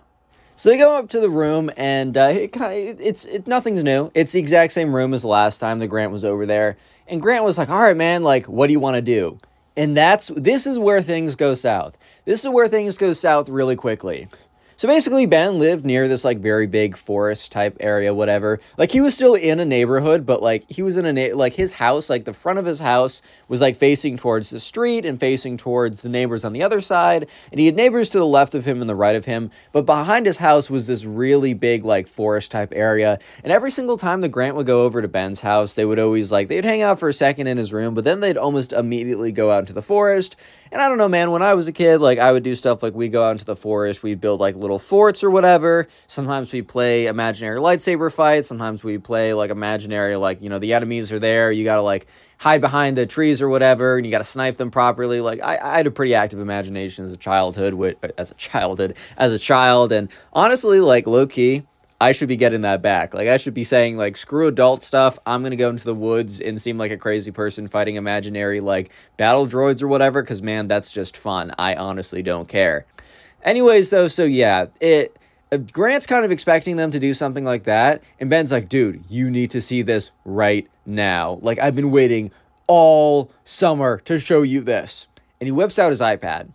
So 0.56 0.70
they 0.70 0.78
go 0.78 0.96
up 0.96 1.10
to 1.10 1.20
the 1.20 1.30
room, 1.30 1.70
and 1.76 2.18
uh, 2.18 2.30
it, 2.32 2.56
it's 2.56 3.26
it, 3.26 3.46
nothing's 3.46 3.84
new. 3.84 4.10
It's 4.14 4.32
the 4.32 4.40
exact 4.40 4.72
same 4.72 4.96
room 4.96 5.14
as 5.14 5.24
the 5.24 5.28
last 5.28 5.60
time 5.60 5.80
the 5.80 5.88
Grant 5.88 6.12
was 6.12 6.24
over 6.24 6.46
there. 6.46 6.78
And 7.08 7.22
Grant 7.22 7.44
was 7.44 7.58
like, 7.58 7.70
"All 7.70 7.82
right, 7.82 7.96
man, 7.96 8.24
like, 8.24 8.46
what 8.46 8.68
do 8.68 8.74
you 8.74 8.80
want 8.80 8.96
to 8.96 9.02
do?" 9.02 9.38
And 9.78 9.96
that's 9.96 10.30
this 10.36 10.66
is 10.66 10.80
where 10.80 11.02
things 11.02 11.36
go 11.36 11.54
south. 11.54 11.98
This 12.26 12.44
is 12.46 12.50
where 12.50 12.68
things 12.68 12.98
go 12.98 13.14
south 13.14 13.50
really 13.50 13.76
quickly. 13.76 14.28
So 14.78 14.90
basically, 14.90 15.26
Ben 15.26 15.58
lived 15.58 15.86
near 15.86 16.10
this 16.10 16.26
like 16.26 16.40
very 16.40 16.68
big 16.68 16.98
forest 16.98 17.50
type 17.52 17.78
area, 17.80 18.14
whatever. 18.14 18.60
Like 18.78 18.92
he 18.92 19.00
was 19.00 19.16
still 19.16 19.34
in 19.34 19.62
a 19.62 19.66
neighborhood, 19.66 20.26
but 20.26 20.44
like 20.44 20.70
he 20.70 20.82
was 20.82 20.98
in 20.98 21.06
a 21.06 21.14
na- 21.14 21.36
like 21.36 21.54
his 21.54 21.74
house, 21.74 22.10
like 22.10 22.26
the 22.26 22.34
front 22.34 22.60
of 22.60 22.66
his 22.66 22.80
house 22.80 23.22
was 23.48 23.62
like 23.62 23.78
facing 23.78 24.18
towards 24.18 24.50
the 24.50 24.60
street 24.60 25.06
and 25.06 25.18
facing 25.18 25.56
towards 25.56 26.02
the 26.02 26.10
neighbors 26.10 26.44
on 26.44 26.52
the 26.52 26.62
other 26.62 26.82
side, 26.82 27.30
and 27.52 27.60
he 27.60 27.68
had 27.68 27.76
neighbors 27.76 28.10
to 28.10 28.20
the 28.20 28.28
left 28.28 28.54
of 28.54 28.66
him 28.66 28.82
and 28.82 28.90
the 28.90 28.96
right 28.96 29.16
of 29.16 29.24
him. 29.24 29.50
But 29.72 29.86
behind 29.86 30.26
his 30.26 30.40
house 30.40 30.70
was 30.70 30.88
this 30.88 31.06
really 31.06 31.54
big 31.54 31.86
like 31.86 32.10
forest 32.10 32.52
type 32.52 32.74
area, 32.76 33.18
and 33.46 33.54
every 33.54 33.72
single 33.72 33.96
time 33.96 34.20
the 34.20 34.28
Grant 34.28 34.58
would 34.58 34.68
go 34.68 34.84
over 34.84 35.02
to 35.02 35.08
Ben's 35.08 35.40
house, 35.40 35.74
they 35.74 35.86
would 35.86 36.00
always 36.00 36.34
like 36.34 36.50
they'd 36.50 36.66
hang 36.66 36.82
out 36.82 37.00
for 37.00 37.08
a 37.08 37.14
second 37.14 37.48
in 37.48 37.58
his 37.58 37.72
room, 37.72 37.94
but 37.94 38.04
then 38.04 38.20
they'd 38.20 38.36
almost 38.36 38.74
immediately 38.74 39.32
go 39.32 39.52
out 39.52 39.60
into 39.60 39.74
the 39.74 39.82
forest. 39.82 40.36
And 40.70 40.82
I 40.82 40.90
don't 40.90 40.98
know, 40.98 41.08
man. 41.08 41.32
When 41.32 41.42
I 41.42 41.54
was 41.54 41.68
a 41.68 41.72
kid, 41.72 42.02
like 42.02 42.20
I 42.20 42.34
would 42.34 42.44
do 42.44 42.56
stuff 42.56 42.84
like 42.84 42.94
we 42.94 43.08
go 43.08 43.24
out 43.24 43.32
into 43.32 43.46
the 43.46 43.56
forest, 43.56 44.04
we'd 44.04 44.20
build 44.20 44.42
like 44.42 44.56
little 44.66 44.80
forts 44.80 45.24
or 45.24 45.30
whatever. 45.30 45.88
Sometimes 46.08 46.52
we 46.52 46.62
play 46.62 47.06
imaginary 47.06 47.60
lightsaber 47.60 48.12
fights. 48.12 48.48
Sometimes 48.48 48.84
we 48.84 48.98
play 48.98 49.34
like 49.34 49.52
imaginary, 49.52 50.16
like, 50.16 50.42
you 50.42 50.50
know, 50.50 50.60
the 50.60 50.74
enemies 50.74 51.12
are 51.12 51.20
there. 51.20 51.52
You 51.52 51.64
got 51.64 51.76
to 51.76 51.82
like 51.84 52.08
hide 52.40 52.62
behind 52.62 52.98
the 52.98 53.06
trees 53.06 53.42
or 53.42 53.48
whatever, 53.48 53.98
and 53.98 54.06
you 54.06 54.12
got 54.12 54.18
to 54.18 54.24
snipe 54.24 54.58
them 54.58 54.72
properly. 54.72 55.22
Like, 55.22 55.42
I, 55.42 55.58
I 55.58 55.78
had 55.78 55.88
a 55.88 55.92
pretty 55.92 56.16
active 56.16 56.40
imagination 56.40 57.06
as 57.06 57.12
a 57.12 57.18
childhood, 57.18 57.98
as 58.18 58.32
a 58.32 58.36
childhood, 58.36 58.96
as 59.18 59.34
a 59.34 59.40
child. 59.40 59.92
And 59.92 60.10
honestly, 60.34 60.80
like, 60.80 61.08
low 61.08 61.28
key, 61.28 61.64
I 62.00 62.12
should 62.12 62.28
be 62.28 62.36
getting 62.36 62.62
that 62.62 62.82
back. 62.82 63.14
Like 63.14 63.30
I 63.30 63.38
should 63.38 63.54
be 63.54 63.64
saying 63.64 63.96
like 63.96 64.18
screw 64.18 64.48
adult 64.48 64.84
stuff. 64.84 65.18
I'm 65.26 65.42
going 65.42 65.52
to 65.52 65.58
go 65.58 65.70
into 65.70 65.86
the 65.86 65.96
woods 65.96 66.42
and 66.42 66.62
seem 66.62 66.78
like 66.78 66.92
a 66.92 66.98
crazy 66.98 67.32
person 67.32 67.70
fighting 67.70 67.96
imaginary 67.96 68.60
like 68.60 68.92
battle 69.16 69.48
droids 69.48 69.82
or 69.82 69.88
whatever 69.88 70.22
cuz 70.22 70.42
man, 70.42 70.68
that's 70.68 70.92
just 70.92 71.16
fun. 71.16 71.54
I 71.58 71.76
honestly 71.76 72.22
don't 72.22 72.50
care. 72.50 72.86
Anyways, 73.46 73.92
though, 73.92 74.10
so 74.10 74.26
yeah, 74.26 74.66
it 74.82 75.16
Grant's 75.72 76.08
kind 76.08 76.26
of 76.26 76.32
expecting 76.32 76.76
them 76.76 76.92
to 76.92 77.00
do 77.00 77.14
something 77.14 77.46
like 77.46 77.64
that, 77.64 78.04
and 78.20 78.30
Ben's 78.30 78.52
like, 78.52 78.68
dude, 78.68 79.04
you 79.08 79.30
need 79.30 79.52
to 79.52 79.62
see 79.62 79.82
this 79.82 80.12
right 80.26 80.68
now. 80.86 81.40
Like, 81.42 81.60
I've 81.60 81.76
been 81.76 81.92
waiting 81.92 82.32
all 82.68 83.32
summer 83.44 84.00
to 84.06 84.20
show 84.20 84.42
you 84.42 84.62
this. 84.62 85.08
And 85.40 85.48
he 85.48 85.52
whips 85.52 85.78
out 85.78 85.92
his 85.92 86.02
iPad. 86.02 86.50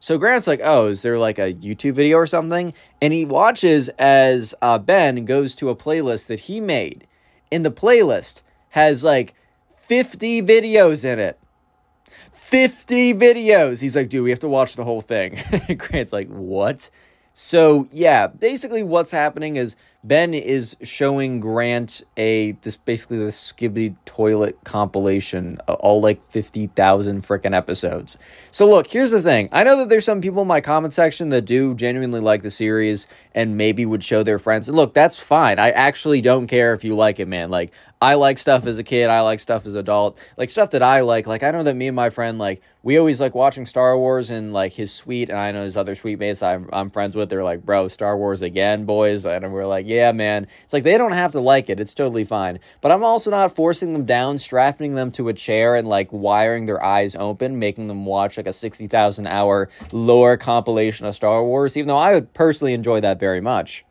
So 0.00 0.18
Grant's 0.18 0.46
like, 0.46 0.60
oh, 0.62 0.88
is 0.88 1.02
there 1.02 1.18
like 1.18 1.38
a 1.38 1.54
YouTube 1.54 1.94
video 1.94 2.18
or 2.18 2.26
something? 2.26 2.74
And 3.00 3.14
he 3.14 3.24
watches 3.24 3.88
as 3.98 4.54
uh, 4.60 4.78
Ben 4.78 5.24
goes 5.24 5.54
to 5.56 5.70
a 5.70 5.76
playlist 5.76 6.26
that 6.26 6.40
he 6.40 6.60
made. 6.60 7.06
And 7.50 7.64
the 7.64 7.70
playlist 7.70 8.42
has 8.70 9.02
like 9.02 9.34
50 9.74 10.42
videos 10.42 11.04
in 11.04 11.18
it. 11.18 11.38
50 12.44 13.14
videos. 13.14 13.80
He's 13.80 13.96
like, 13.96 14.10
dude, 14.10 14.22
we 14.22 14.30
have 14.30 14.38
to 14.40 14.48
watch 14.48 14.76
the 14.76 14.84
whole 14.84 15.00
thing. 15.00 15.38
Grant's 15.78 16.12
like, 16.12 16.28
what? 16.28 16.90
So, 17.32 17.88
yeah, 17.90 18.28
basically 18.28 18.82
what's 18.84 19.10
happening 19.10 19.56
is 19.56 19.76
Ben 20.04 20.34
is 20.34 20.76
showing 20.82 21.40
Grant 21.40 22.02
a 22.18 22.52
this 22.60 22.76
basically 22.76 23.16
the 23.16 23.30
Skibidi 23.30 23.96
toilet 24.04 24.58
compilation, 24.62 25.58
all 25.66 26.02
like 26.02 26.22
fifty 26.30 26.66
thousand 26.66 27.26
freaking 27.26 27.56
episodes. 27.56 28.18
So 28.50 28.68
look, 28.68 28.86
here's 28.88 29.12
the 29.12 29.22
thing. 29.22 29.48
I 29.50 29.64
know 29.64 29.78
that 29.78 29.88
there's 29.88 30.04
some 30.04 30.20
people 30.20 30.42
in 30.42 30.48
my 30.48 30.60
comment 30.60 30.92
section 30.92 31.30
that 31.30 31.46
do 31.46 31.74
genuinely 31.74 32.20
like 32.20 32.42
the 32.42 32.50
series 32.50 33.06
and 33.34 33.56
maybe 33.56 33.86
would 33.86 34.04
show 34.04 34.22
their 34.22 34.38
friends. 34.38 34.68
Look, 34.68 34.92
that's 34.92 35.18
fine. 35.18 35.58
I 35.58 35.70
actually 35.70 36.20
don't 36.20 36.48
care 36.48 36.74
if 36.74 36.84
you 36.84 36.94
like 36.94 37.18
it, 37.18 37.26
man. 37.26 37.48
Like 37.48 37.72
I 38.02 38.14
like 38.16 38.36
stuff 38.36 38.66
as 38.66 38.76
a 38.78 38.84
kid. 38.84 39.08
I 39.08 39.22
like 39.22 39.40
stuff 39.40 39.64
as 39.64 39.74
adult. 39.74 40.20
Like 40.36 40.50
stuff 40.50 40.70
that 40.72 40.82
I 40.82 41.00
like. 41.00 41.26
Like 41.26 41.42
I 41.42 41.50
know 41.50 41.62
that 41.62 41.76
me 41.76 41.86
and 41.86 41.96
my 41.96 42.10
friend 42.10 42.38
like 42.38 42.60
we 42.82 42.98
always 42.98 43.18
like 43.18 43.34
watching 43.34 43.64
Star 43.64 43.96
Wars 43.96 44.28
and 44.28 44.52
like 44.52 44.74
his 44.74 44.92
suite 44.92 45.30
and 45.30 45.38
I 45.38 45.50
know 45.52 45.64
his 45.64 45.78
other 45.78 45.94
suite 45.94 46.18
mates 46.18 46.42
I'm 46.42 46.68
I'm 46.74 46.90
friends 46.90 47.16
with. 47.16 47.30
They're 47.30 47.42
like, 47.42 47.64
bro, 47.64 47.88
Star 47.88 48.18
Wars 48.18 48.42
again, 48.42 48.84
boys. 48.84 49.24
And 49.24 49.50
we're 49.50 49.64
like, 49.64 49.86
yeah, 49.86 49.93
man. 50.12 50.46
It's 50.62 50.72
like 50.72 50.82
they 50.82 50.98
don't 50.98 51.12
have 51.12 51.32
to 51.32 51.40
like 51.40 51.70
it. 51.70 51.80
It's 51.80 51.94
totally 51.94 52.24
fine. 52.24 52.58
But 52.80 52.92
I'm 52.92 53.04
also 53.04 53.30
not 53.30 53.54
forcing 53.54 53.92
them 53.92 54.04
down, 54.04 54.38
strapping 54.38 54.94
them 54.94 55.10
to 55.12 55.28
a 55.28 55.32
chair 55.32 55.76
and 55.76 55.88
like 55.88 56.12
wiring 56.12 56.66
their 56.66 56.82
eyes 56.82 57.16
open, 57.16 57.58
making 57.58 57.86
them 57.88 58.04
watch 58.04 58.36
like 58.36 58.46
a 58.46 58.52
sixty 58.52 58.86
thousand 58.86 59.26
hour 59.26 59.68
lore 59.92 60.36
compilation 60.36 61.06
of 61.06 61.14
Star 61.14 61.44
Wars. 61.44 61.76
Even 61.76 61.88
though 61.88 61.96
I 61.96 62.14
would 62.14 62.32
personally 62.34 62.74
enjoy 62.74 63.00
that 63.00 63.20
very 63.20 63.40
much. 63.40 63.84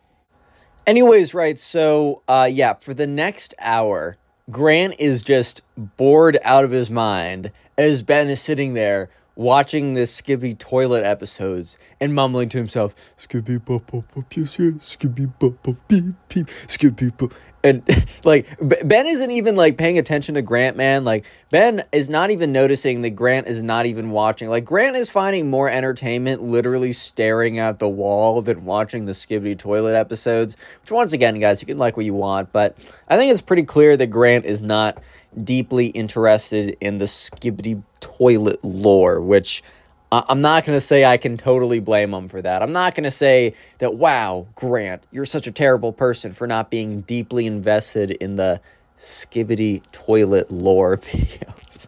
Anyways, 0.86 1.34
right, 1.34 1.58
so 1.58 2.22
uh 2.28 2.50
yeah, 2.52 2.74
for 2.74 2.94
the 2.94 3.08
next 3.08 3.54
hour, 3.60 4.18
Grant 4.52 4.96
is 5.00 5.24
just 5.24 5.62
bored 5.78 6.38
out 6.44 6.66
of 6.66 6.72
his 6.72 6.90
mind 6.90 7.52
as 7.78 8.04
Ben 8.04 8.30
is 8.30 8.42
sitting 8.42 8.74
there 8.74 9.10
watching 9.36 9.94
the 9.94 10.06
Skippy 10.06 10.54
toilet 10.54 11.04
episodes 11.04 11.78
and 12.00 12.14
mumbling 12.14 12.50
to 12.50 12.58
himself, 12.58 12.94
Skippy 13.18 13.58
bop 13.58 13.92
bop 13.92 14.14
bop 14.14 14.36
yes 14.36 14.60
yes, 14.60 14.86
Skippy 14.86 15.26
bop 15.26 15.62
bop 15.64 15.76
beep 15.88 16.14
beep, 16.30 16.50
Skippy 16.68 17.10
bop. 17.10 17.34
And 17.64 17.82
like 18.26 18.48
Ben 18.60 19.08
isn't 19.08 19.32
even 19.32 19.56
like 19.56 19.78
paying 19.78 19.98
attention 19.98 20.36
to 20.36 20.42
Grant, 20.42 20.76
man. 20.76 21.04
Like 21.04 21.26
Ben 21.50 21.84
is 21.92 22.10
not 22.10 22.30
even 22.30 22.52
noticing 22.52 23.02
that 23.02 23.12
Grant 23.12 23.48
is 23.48 23.64
not 23.64 23.86
even 23.86 24.12
watching. 24.12 24.50
Like 24.50 24.66
Grant 24.66 24.96
is 24.96 25.10
finding 25.10 25.50
more 25.50 25.70
entertainment 25.70 26.42
literally 26.42 26.92
staring 26.92 27.60
at 27.60 27.80
the 27.80 27.90
wall 27.90 28.42
than 28.42 28.66
watching 28.66 29.06
the 29.06 29.14
Skibidi 29.14 29.58
toilet 29.58 29.96
episodes. 29.96 30.58
Which 30.82 30.92
once 30.92 31.14
again, 31.14 31.40
guys, 31.40 31.62
you 31.62 31.66
can 31.66 31.78
like 31.78 31.96
what 31.96 32.06
you 32.06 32.14
want, 32.14 32.52
but 32.52 32.78
I 33.08 33.18
think 33.18 33.32
it's 33.32 33.42
pretty 33.42 33.64
clear 33.64 33.96
that 33.96 34.08
Grant 34.08 34.46
is 34.46 34.62
not 34.62 35.02
deeply 35.42 35.88
interested 35.88 36.78
in 36.82 36.98
the 36.98 37.06
Skibidi 37.06 37.82
toilet 38.00 38.64
lore, 38.64 39.22
which 39.22 39.64
I'm 40.12 40.42
not 40.42 40.64
going 40.64 40.76
to 40.76 40.82
say 40.82 41.06
I 41.06 41.18
can 41.18 41.38
totally 41.38 41.80
blame 41.80 42.14
him 42.14 42.28
for 42.28 42.40
that. 42.42 42.62
I'm 42.62 42.72
not 42.72 42.94
going 42.94 43.06
to 43.06 43.12
say 43.12 43.56
that, 43.80 43.96
wow, 43.96 44.46
Grant, 44.54 45.08
you're 45.12 45.26
such 45.26 45.48
a 45.48 45.52
terrible 45.52 45.92
person 45.92 46.34
for 46.34 46.46
not 46.46 46.70
being 46.70 47.02
deeply 47.02 47.48
invested 47.48 48.12
in 48.12 48.36
the 48.36 48.62
Skibidi 49.00 49.82
toilet 49.92 50.52
lore 50.52 50.98
videos. 50.98 51.88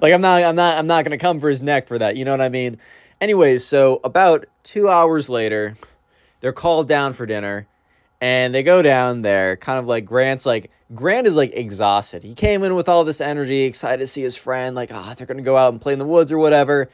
like 0.00 0.14
I'm 0.14 0.22
not 0.22 0.42
I'm 0.42 0.56
not 0.56 0.78
I'm 0.78 0.86
not 0.86 1.04
going 1.04 1.16
to 1.16 1.22
come 1.22 1.40
for 1.40 1.50
his 1.50 1.60
neck 1.60 1.86
for 1.88 1.98
that. 1.98 2.16
You 2.16 2.24
know 2.24 2.30
what 2.30 2.40
I 2.40 2.48
mean? 2.48 2.78
Anyways, 3.20 3.66
so 3.66 4.00
about 4.02 4.46
2 4.62 4.88
hours 4.88 5.28
later, 5.28 5.76
they're 6.40 6.52
called 6.52 6.88
down 6.88 7.12
for 7.12 7.26
dinner 7.26 7.66
and 8.20 8.54
they 8.54 8.62
go 8.62 8.82
down 8.82 9.22
there 9.22 9.56
kind 9.56 9.78
of 9.78 9.86
like 9.86 10.04
Grant's 10.04 10.46
like 10.46 10.70
Grant 10.94 11.26
is 11.26 11.36
like 11.36 11.54
exhausted. 11.54 12.22
He 12.22 12.34
came 12.34 12.62
in 12.62 12.74
with 12.74 12.88
all 12.88 13.04
this 13.04 13.20
energy, 13.20 13.62
excited 13.62 13.98
to 13.98 14.06
see 14.06 14.22
his 14.22 14.36
friend 14.36 14.74
like, 14.74 14.90
"Ah, 14.92 15.10
oh, 15.10 15.14
they're 15.14 15.26
to 15.26 15.42
go 15.42 15.56
out 15.56 15.72
and 15.72 15.80
play 15.80 15.92
in 15.92 15.98
the 15.98 16.06
woods 16.06 16.32
or 16.32 16.38
whatever." 16.38 16.88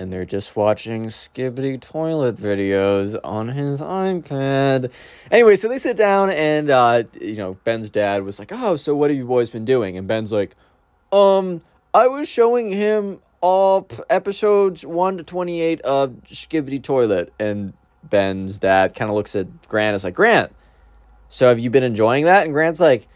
and 0.00 0.10
they're 0.10 0.24
just 0.24 0.56
watching 0.56 1.06
Skibidi 1.08 1.78
toilet 1.78 2.38
videos 2.38 3.20
on 3.22 3.48
his 3.48 3.82
iPad. 3.82 4.90
Anyway, 5.30 5.56
so 5.56 5.68
they 5.68 5.76
sit 5.76 5.94
down, 5.94 6.30
and 6.30 6.70
uh, 6.70 7.02
you 7.20 7.36
know, 7.36 7.58
Ben's 7.64 7.90
dad 7.90 8.22
was 8.22 8.38
like, 8.38 8.50
"Oh, 8.50 8.76
so 8.76 8.94
what 8.94 9.10
have 9.10 9.18
you 9.18 9.26
boys 9.26 9.50
been 9.50 9.66
doing?" 9.66 9.98
And 9.98 10.08
Ben's 10.08 10.32
like, 10.32 10.56
"Um, 11.12 11.60
I 11.92 12.08
was 12.08 12.30
showing 12.30 12.70
him 12.70 13.20
all 13.42 13.86
episodes 14.08 14.86
one 14.86 15.18
to 15.18 15.22
twenty 15.22 15.60
eight 15.60 15.82
of 15.82 16.12
Skibidi 16.30 16.82
toilet." 16.82 17.30
And 17.38 17.74
Ben's 18.02 18.56
dad 18.56 18.94
kind 18.94 19.10
of 19.10 19.14
looks 19.14 19.36
at 19.36 19.68
Grant, 19.68 19.94
is 19.94 20.02
like, 20.02 20.14
"Grant, 20.14 20.50
so 21.30 21.48
have 21.48 21.58
you 21.58 21.70
been 21.70 21.82
enjoying 21.82 22.26
that?" 22.26 22.44
And 22.44 22.52
Grant's 22.52 22.80
like, 22.80 23.08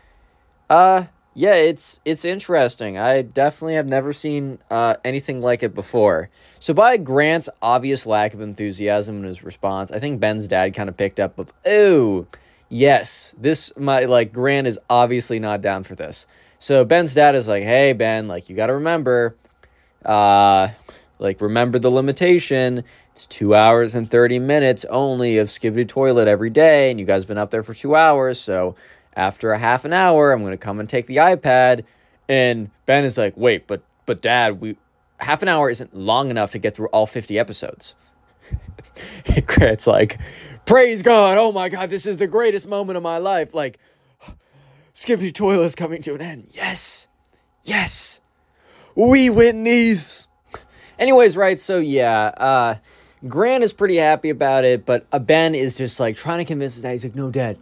"Uh." 0.71 1.05
Yeah, 1.37 1.55
it's 1.57 1.99
it's 2.05 2.25
interesting. 2.25 2.97
I 2.97 3.23
definitely 3.23 3.75
have 3.75 3.89
never 3.89 4.13
seen 4.13 4.61
uh, 4.71 4.95
anything 5.05 5.41
like 5.41 5.65
it 5.65 5.75
before. 5.75 6.31
So 6.61 6.73
by 6.73 6.97
Grant's 6.97 7.49
obvious 7.61 8.07
lack 8.07 8.35
of 8.35 8.41
enthusiasm 8.41 9.19
in 9.19 9.25
his 9.25 9.43
response, 9.43 9.91
I 9.91 9.99
think 9.99 10.21
Ben's 10.21 10.47
dad 10.47 10.75
kind 10.75 10.89
of 10.89 10.97
picked 10.97 11.19
up 11.19 11.37
of, 11.41 11.53
oh, 11.67 12.29
yes, 12.69 13.35
this 13.37 13.73
my 13.77 14.05
like 14.05 14.33
Grant 14.33 14.69
is 14.69 14.79
obviously 14.89 15.41
not 15.41 15.61
down 15.61 15.83
for 15.83 15.97
this. 15.97 16.29
So 16.61 16.85
Ben's 16.85 17.15
dad 17.15 17.35
is 17.35 17.49
like, 17.49 17.65
hey 17.65 17.95
Ben, 17.95 18.29
like 18.29 18.49
you 18.49 18.55
got 18.55 18.69
to 18.69 18.75
remember, 18.75 19.35
uh, 20.05 20.69
like 21.19 21.41
remember 21.41 21.79
the 21.79 21.91
limitation. 21.91 22.85
It's 23.13 23.27
two 23.27 23.55
hours 23.55 23.95
and 23.95 24.11
thirty 24.11 24.39
minutes 24.39 24.85
only 24.87 25.39
of 25.39 25.49
Skibidi 25.49 25.89
Toilet 25.89 26.29
every 26.29 26.51
day, 26.51 26.91
and 26.91 26.99
you 26.99 27.07
guys 27.07 27.25
been 27.25 27.39
up 27.39 27.51
there 27.51 27.63
for 27.63 27.75
two 27.75 27.95
hours. 27.95 28.41
So 28.41 28.75
after 29.17 29.53
a 29.53 29.59
half 29.59 29.85
an 29.85 29.93
hour, 29.93 30.33
I'm 30.33 30.43
gonna 30.43 30.57
come 30.57 30.81
and 30.81 30.89
take 30.89 31.07
the 31.07 31.17
iPad. 31.17 31.85
And 32.29 32.71
Ben 32.87 33.05
is 33.05 33.19
like, 33.19 33.37
wait, 33.37 33.67
but 33.67 33.83
but 34.07 34.21
Dad, 34.23 34.61
we 34.61 34.77
half 35.21 35.43
an 35.43 35.49
hour 35.49 35.71
isn't 35.71 35.95
long 35.95 36.31
enough 36.31 36.53
to 36.53 36.59
get 36.59 36.75
through 36.75 36.89
all 36.89 37.07
50 37.07 37.39
episodes. 37.39 37.95
Grant's 39.47 39.87
like, 39.87 40.19
praise 40.67 41.03
God. 41.03 41.39
Oh 41.39 41.53
my 41.53 41.69
God, 41.69 41.91
this 41.91 42.07
is 42.07 42.19
the 42.19 42.27
greatest 42.27 42.67
moment 42.67 42.97
of 42.97 43.03
my 43.03 43.19
life. 43.19 43.55
Like, 43.55 43.79
Skippy 44.93 45.33
Toilet 45.33 45.65
is 45.65 45.75
coming 45.75 46.03
to 46.03 46.15
an 46.15 46.21
end. 46.21 46.49
Yes. 46.51 47.09
Yes. 47.63 48.21
We 48.95 49.31
win 49.31 49.65
these. 49.65 50.29
Anyways, 50.99 51.37
right. 51.37 51.59
So, 51.59 51.79
yeah, 51.79 52.27
uh, 52.37 52.77
Grant 53.27 53.65
is 53.65 53.73
pretty 53.73 53.97
happy 53.97 54.31
about 54.31 54.65
it, 54.65 54.85
but 54.85 55.07
uh, 55.11 55.19
Ben 55.19 55.55
is 55.55 55.77
just 55.77 55.99
like 55.99 56.17
trying 56.17 56.39
to 56.39 56.45
convince 56.45 56.75
his 56.75 56.83
dad. 56.83 56.93
He's 56.93 57.05
like, 57.05 57.15
no, 57.15 57.31
dad, 57.31 57.57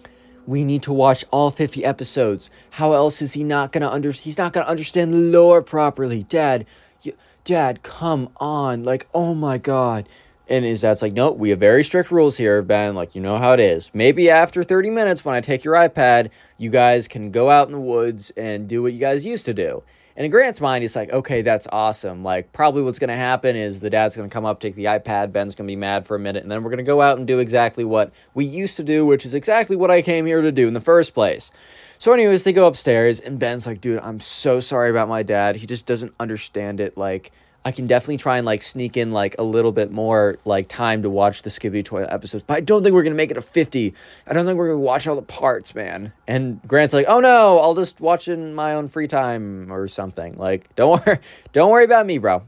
we 0.47 0.64
need 0.64 0.83
to 0.83 0.93
watch 0.93 1.24
all 1.30 1.51
50 1.51 1.85
episodes. 1.85 2.51
How 2.70 2.93
else 2.93 3.22
is 3.22 3.35
he 3.35 3.45
not 3.45 3.72
to 3.72 3.91
under 3.91 4.11
he's 4.12 4.39
not 4.39 4.55
to 4.55 4.66
understand 4.66 5.12
the 5.12 5.18
lore 5.18 5.62
properly. 5.62 6.24
Dad, 6.24 6.66
you, 7.03 7.14
Dad, 7.45 7.83
come 7.83 8.28
on. 8.37 8.85
Like, 8.85 9.07
oh 9.14 9.35
my 9.35 9.59
God. 9.59 10.09
And 10.49 10.64
his 10.64 10.83
dad's 10.83 11.01
like, 11.01 11.12
nope, 11.12 11.39
we 11.39 11.51
have 11.51 11.61
very 11.61 11.85
strict 11.85 12.11
rules 12.11 12.37
here, 12.37 12.61
Ben. 12.62 12.95
Like, 12.95 13.14
you 13.14 13.20
know 13.20 13.39
how 13.39 13.53
it 13.53 13.61
is. 13.61 13.91
Maybe 13.95 14.28
after 14.28 14.62
30 14.62 14.91
minutes, 14.91 15.24
when 15.24 15.35
I 15.35 15.41
take 15.41 15.64
your 15.64 15.74
iPad, 15.74 16.30
you 16.59 16.68
guys 16.68 17.09
can 17.09 17.30
go 17.30 17.49
out 17.49 17.68
in 17.68 17.72
the 17.72 17.80
woods 17.80 18.30
and 18.37 18.68
do 18.68 18.83
what 18.83 18.93
you 18.93 18.99
guys 18.99 19.24
used 19.24 19.47
to 19.47 19.55
do. 19.55 19.83
And 20.16 20.24
in 20.24 20.30
Grant's 20.30 20.60
mind, 20.60 20.82
he's 20.82 20.94
like, 20.94 21.10
okay, 21.10 21.42
that's 21.42 21.66
awesome. 21.72 22.22
Like, 22.22 22.52
probably 22.52 22.82
what's 22.82 22.98
going 22.98 23.08
to 23.08 23.16
happen 23.16 23.56
is 23.56 23.80
the 23.80 23.90
dad's 23.90 24.16
going 24.16 24.28
to 24.28 24.32
come 24.32 24.44
up, 24.44 24.60
take 24.60 24.74
the 24.74 24.84
iPad, 24.84 25.32
Ben's 25.32 25.54
going 25.54 25.66
to 25.66 25.72
be 25.72 25.76
mad 25.76 26.06
for 26.06 26.14
a 26.14 26.18
minute, 26.18 26.42
and 26.42 26.52
then 26.52 26.62
we're 26.62 26.70
going 26.70 26.78
to 26.78 26.84
go 26.84 27.00
out 27.00 27.18
and 27.18 27.26
do 27.26 27.38
exactly 27.38 27.84
what 27.84 28.12
we 28.34 28.44
used 28.44 28.76
to 28.76 28.82
do, 28.82 29.06
which 29.06 29.24
is 29.24 29.34
exactly 29.34 29.76
what 29.76 29.90
I 29.90 30.02
came 30.02 30.26
here 30.26 30.42
to 30.42 30.52
do 30.52 30.68
in 30.68 30.74
the 30.74 30.80
first 30.80 31.14
place. 31.14 31.50
So, 31.98 32.12
anyways, 32.12 32.44
they 32.44 32.52
go 32.52 32.66
upstairs, 32.66 33.20
and 33.20 33.38
Ben's 33.38 33.66
like, 33.66 33.80
dude, 33.80 34.00
I'm 34.00 34.20
so 34.20 34.60
sorry 34.60 34.90
about 34.90 35.08
my 35.08 35.22
dad. 35.22 35.56
He 35.56 35.66
just 35.66 35.86
doesn't 35.86 36.14
understand 36.18 36.80
it. 36.80 36.98
Like, 36.98 37.32
I 37.64 37.70
can 37.70 37.86
definitely 37.86 38.16
try 38.16 38.38
and 38.38 38.46
like 38.46 38.60
sneak 38.60 38.96
in 38.96 39.12
like 39.12 39.36
a 39.38 39.42
little 39.42 39.70
bit 39.70 39.92
more 39.92 40.38
like 40.44 40.68
time 40.68 41.02
to 41.02 41.10
watch 41.10 41.42
the 41.42 41.50
Skibidi 41.50 41.84
Toilet 41.84 42.10
episodes, 42.10 42.42
but 42.42 42.54
I 42.54 42.60
don't 42.60 42.82
think 42.82 42.92
we're 42.94 43.04
gonna 43.04 43.14
make 43.14 43.30
it 43.30 43.36
a 43.36 43.42
50. 43.42 43.94
I 44.26 44.32
don't 44.32 44.46
think 44.46 44.58
we're 44.58 44.68
gonna 44.68 44.80
watch 44.80 45.06
all 45.06 45.14
the 45.14 45.22
parts, 45.22 45.74
man. 45.74 46.12
And 46.26 46.60
Grant's 46.66 46.92
like, 46.92 47.06
oh 47.08 47.20
no, 47.20 47.58
I'll 47.60 47.74
just 47.74 48.00
watch 48.00 48.26
in 48.26 48.54
my 48.54 48.74
own 48.74 48.88
free 48.88 49.06
time 49.06 49.72
or 49.72 49.86
something. 49.86 50.36
Like, 50.36 50.74
don't 50.74 51.06
worry, 51.06 51.18
don't 51.52 51.70
worry 51.70 51.84
about 51.84 52.06
me, 52.06 52.18
bro. 52.18 52.42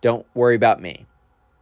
Don't 0.00 0.26
worry 0.34 0.56
about 0.56 0.82
me. 0.82 1.06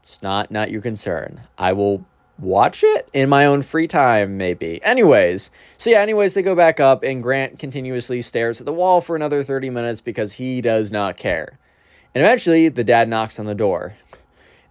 It's 0.02 0.22
not 0.22 0.50
not 0.50 0.70
your 0.70 0.80
concern. 0.80 1.42
I 1.58 1.74
will 1.74 2.06
watch 2.38 2.82
it 2.82 3.08
in 3.12 3.28
my 3.28 3.44
own 3.44 3.62
free 3.62 3.86
time, 3.86 4.36
maybe. 4.36 4.82
Anyways, 4.82 5.50
so 5.76 5.90
yeah, 5.90 6.00
anyways, 6.00 6.34
they 6.34 6.42
go 6.42 6.54
back 6.54 6.80
up, 6.80 7.02
and 7.02 7.22
Grant 7.22 7.58
continuously 7.58 8.22
stares 8.22 8.60
at 8.60 8.66
the 8.66 8.72
wall 8.72 9.00
for 9.00 9.14
another 9.14 9.42
30 9.42 9.70
minutes 9.70 10.00
because 10.00 10.34
he 10.34 10.60
does 10.60 10.90
not 10.90 11.16
care. 11.16 11.58
And 12.14 12.22
eventually, 12.22 12.68
the 12.68 12.84
dad 12.84 13.08
knocks 13.08 13.38
on 13.38 13.46
the 13.46 13.54
door, 13.54 13.94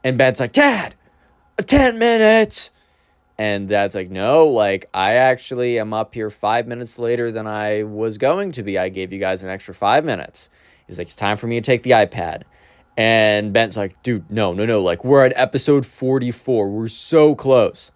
and 0.04 0.18
Ben's 0.18 0.40
like, 0.40 0.52
Dad, 0.52 0.96
10 1.58 1.98
minutes. 1.98 2.72
And 3.38 3.68
dad's 3.68 3.96
like, 3.96 4.12
No, 4.12 4.48
like, 4.48 4.88
I 4.94 5.14
actually 5.14 5.80
am 5.80 5.94
up 5.94 6.14
here 6.14 6.30
five 6.30 6.68
minutes 6.68 7.00
later 7.00 7.32
than 7.32 7.48
I 7.48 7.84
was 7.84 8.20
going 8.20 8.52
to 8.52 8.64
be. 8.64 8.78
I 8.78 8.90
gave 8.90 9.12
you 9.12 9.20
guys 9.20 9.42
an 9.42 9.50
extra 9.50 9.74
five 9.74 10.06
minutes. 10.06 10.50
He's 10.86 11.00
like, 11.00 11.08
It's 11.08 11.16
time 11.16 11.38
for 11.38 11.48
me 11.48 11.56
to 11.60 11.66
take 11.66 11.82
the 11.82 11.92
iPad. 11.92 12.44
And 12.98 13.54
Ben's 13.54 13.78
like, 13.78 14.02
dude, 14.04 14.30
no, 14.30 14.54
no, 14.54 14.66
no. 14.66 14.82
Like, 14.82 15.04
we're 15.04 15.26
at 15.26 15.34
episode 15.36 15.86
44. 15.86 16.70
We're 16.70 16.88
so 16.88 17.36
close. 17.36 17.92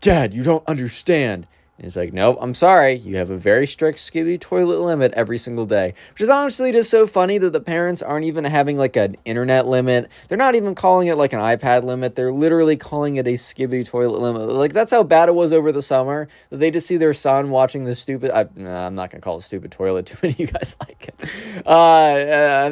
Dad, 0.00 0.34
you 0.34 0.42
don't 0.42 0.66
understand. 0.66 1.46
And 1.80 1.86
he's 1.86 1.96
like, 1.96 2.12
nope, 2.12 2.36
I'm 2.42 2.52
sorry. 2.52 2.96
You 2.96 3.16
have 3.16 3.30
a 3.30 3.38
very 3.38 3.66
strict 3.66 4.00
Skibidi 4.00 4.38
toilet 4.38 4.80
limit 4.80 5.14
every 5.14 5.38
single 5.38 5.64
day. 5.64 5.94
Which 6.12 6.20
is 6.20 6.28
honestly 6.28 6.72
just 6.72 6.90
so 6.90 7.06
funny 7.06 7.38
that 7.38 7.54
the 7.54 7.60
parents 7.60 8.02
aren't 8.02 8.26
even 8.26 8.44
having 8.44 8.76
like 8.76 8.96
an 8.96 9.16
internet 9.24 9.66
limit. 9.66 10.10
They're 10.28 10.36
not 10.36 10.54
even 10.54 10.74
calling 10.74 11.08
it 11.08 11.14
like 11.14 11.32
an 11.32 11.38
iPad 11.38 11.84
limit. 11.84 12.16
They're 12.16 12.34
literally 12.34 12.76
calling 12.76 13.16
it 13.16 13.26
a 13.26 13.32
Skibidi 13.32 13.86
toilet 13.86 14.20
limit. 14.20 14.42
Like 14.50 14.74
that's 14.74 14.90
how 14.90 15.02
bad 15.04 15.30
it 15.30 15.34
was 15.34 15.54
over 15.54 15.72
the 15.72 15.80
summer. 15.80 16.28
That 16.50 16.58
they 16.58 16.70
just 16.70 16.86
see 16.86 16.98
their 16.98 17.14
son 17.14 17.48
watching 17.48 17.84
this 17.84 17.98
stupid. 17.98 18.30
I, 18.30 18.40
I'm 18.62 18.94
not 18.94 19.08
gonna 19.08 19.22
call 19.22 19.38
it 19.38 19.40
stupid 19.40 19.72
toilet. 19.72 20.04
Too 20.04 20.18
many 20.22 20.34
of 20.34 20.40
you 20.40 20.46
guys 20.48 20.76
like 20.80 21.08
it. 21.08 21.66
Uh, 21.66 22.68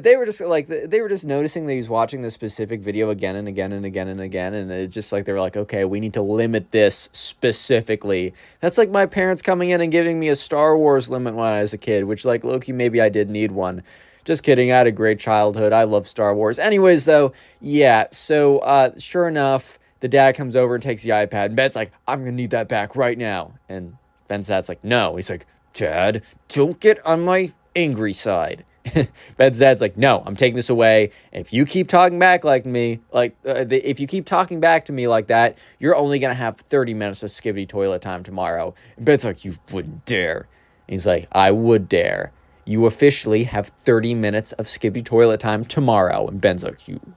they 0.00 0.16
were 0.16 0.26
just 0.26 0.42
like 0.42 0.66
they 0.66 1.00
were 1.00 1.08
just 1.08 1.24
noticing 1.24 1.66
that 1.68 1.72
he's 1.72 1.88
watching 1.88 2.20
this 2.20 2.34
specific 2.34 2.82
video 2.82 3.08
again 3.08 3.34
and 3.34 3.48
again 3.48 3.72
and 3.72 3.86
again 3.86 4.08
and 4.08 4.20
again, 4.20 4.52
and 4.52 4.70
it's 4.70 4.92
just 4.92 5.10
like 5.10 5.24
they 5.24 5.32
were 5.32 5.40
like, 5.40 5.56
okay, 5.56 5.86
we 5.86 6.00
need 6.00 6.12
to 6.12 6.22
limit 6.22 6.70
this 6.70 7.08
specifically. 7.30 8.34
That's 8.60 8.76
like 8.76 8.90
my 8.90 9.06
parents 9.06 9.40
coming 9.40 9.70
in 9.70 9.80
and 9.80 9.90
giving 9.90 10.20
me 10.20 10.28
a 10.28 10.36
Star 10.36 10.76
Wars 10.76 11.08
limit 11.10 11.34
when 11.34 11.52
I 11.52 11.62
was 11.62 11.72
a 11.72 11.78
kid, 11.78 12.04
which 12.04 12.24
like 12.24 12.44
low 12.44 12.60
key 12.60 12.72
maybe 12.72 13.00
I 13.00 13.08
did 13.08 13.30
need 13.30 13.52
one. 13.52 13.82
Just 14.24 14.42
kidding. 14.42 14.70
I 14.70 14.78
had 14.78 14.86
a 14.86 14.92
great 14.92 15.18
childhood. 15.18 15.72
I 15.72 15.84
love 15.84 16.06
Star 16.06 16.34
Wars. 16.34 16.58
Anyways, 16.58 17.06
though, 17.06 17.32
yeah. 17.60 18.06
So, 18.10 18.58
uh, 18.58 18.90
sure 18.98 19.26
enough, 19.26 19.78
the 20.00 20.08
dad 20.08 20.36
comes 20.36 20.54
over 20.54 20.74
and 20.74 20.82
takes 20.82 21.02
the 21.02 21.10
iPad. 21.10 21.46
And 21.46 21.56
Ben's 21.56 21.76
like, 21.76 21.92
I'm 22.06 22.20
gonna 22.20 22.32
need 22.32 22.50
that 22.50 22.68
back 22.68 22.94
right 22.96 23.16
now. 23.16 23.54
And 23.68 23.96
Ben's 24.28 24.48
dad's 24.48 24.68
like, 24.68 24.84
No. 24.84 25.16
He's 25.16 25.30
like, 25.30 25.46
Dad, 25.72 26.22
don't 26.48 26.78
get 26.80 27.04
on 27.06 27.22
my 27.22 27.52
angry 27.74 28.12
side. 28.12 28.64
Ben's 29.36 29.58
dad's 29.58 29.80
like, 29.80 29.96
no, 29.96 30.22
I'm 30.26 30.36
taking 30.36 30.56
this 30.56 30.70
away. 30.70 31.10
If 31.32 31.52
you 31.52 31.66
keep 31.66 31.88
talking 31.88 32.18
back 32.18 32.44
like 32.44 32.64
me, 32.64 33.00
like 33.12 33.36
uh, 33.46 33.64
the, 33.64 33.88
if 33.88 34.00
you 34.00 34.06
keep 34.06 34.26
talking 34.26 34.60
back 34.60 34.84
to 34.86 34.92
me 34.92 35.08
like 35.08 35.26
that, 35.28 35.56
you're 35.78 35.96
only 35.96 36.18
gonna 36.18 36.34
have 36.34 36.56
30 36.56 36.94
minutes 36.94 37.22
of 37.22 37.30
skibidi 37.30 37.68
toilet 37.68 38.02
time 38.02 38.22
tomorrow. 38.22 38.74
And 38.96 39.04
Ben's 39.04 39.24
like, 39.24 39.44
you 39.44 39.56
wouldn't 39.72 40.04
dare. 40.06 40.48
And 40.88 40.94
he's 40.94 41.06
like, 41.06 41.28
I 41.32 41.50
would 41.50 41.88
dare. 41.88 42.32
You 42.64 42.86
officially 42.86 43.44
have 43.44 43.68
30 43.68 44.14
minutes 44.14 44.52
of 44.52 44.66
skibidi 44.66 45.04
toilet 45.04 45.40
time 45.40 45.64
tomorrow. 45.64 46.28
And 46.28 46.40
Ben's 46.40 46.64
like, 46.64 46.86
you. 46.88 47.00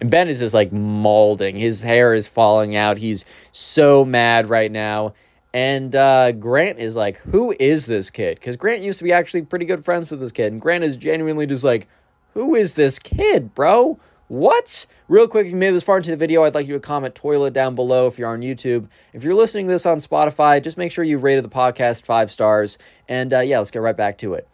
And 0.00 0.10
Ben 0.10 0.28
is 0.28 0.40
just 0.40 0.54
like 0.54 0.72
molding. 0.72 1.56
His 1.56 1.82
hair 1.82 2.14
is 2.14 2.26
falling 2.26 2.74
out. 2.74 2.98
He's 2.98 3.24
so 3.52 4.04
mad 4.04 4.48
right 4.48 4.70
now. 4.72 5.14
And 5.54 5.94
uh, 5.94 6.32
Grant 6.32 6.80
is 6.80 6.96
like, 6.96 7.18
who 7.18 7.54
is 7.60 7.86
this 7.86 8.10
kid? 8.10 8.40
Because 8.40 8.56
Grant 8.56 8.82
used 8.82 8.98
to 8.98 9.04
be 9.04 9.12
actually 9.12 9.42
pretty 9.42 9.64
good 9.64 9.84
friends 9.84 10.10
with 10.10 10.18
this 10.18 10.32
kid. 10.32 10.52
And 10.52 10.60
Grant 10.60 10.82
is 10.82 10.96
genuinely 10.96 11.46
just 11.46 11.62
like, 11.62 11.86
who 12.34 12.56
is 12.56 12.74
this 12.74 12.98
kid, 12.98 13.54
bro? 13.54 14.00
What? 14.26 14.86
Real 15.06 15.28
quick, 15.28 15.46
if 15.46 15.52
you 15.52 15.56
made 15.56 15.70
this 15.70 15.84
far 15.84 15.98
into 15.98 16.10
the 16.10 16.16
video, 16.16 16.42
I'd 16.42 16.54
like 16.54 16.66
you 16.66 16.74
to 16.74 16.80
comment 16.80 17.14
toilet 17.14 17.52
down 17.52 17.76
below 17.76 18.08
if 18.08 18.18
you're 18.18 18.28
on 18.28 18.40
YouTube. 18.40 18.88
If 19.12 19.22
you're 19.22 19.36
listening 19.36 19.66
to 19.66 19.72
this 19.72 19.86
on 19.86 19.98
Spotify, 19.98 20.60
just 20.60 20.76
make 20.76 20.90
sure 20.90 21.04
you 21.04 21.18
rated 21.18 21.44
the 21.44 21.48
podcast 21.48 22.04
five 22.04 22.32
stars. 22.32 22.76
And 23.08 23.32
uh, 23.32 23.40
yeah, 23.40 23.58
let's 23.58 23.70
get 23.70 23.78
right 23.78 23.96
back 23.96 24.18
to 24.18 24.34
it. 24.34 24.48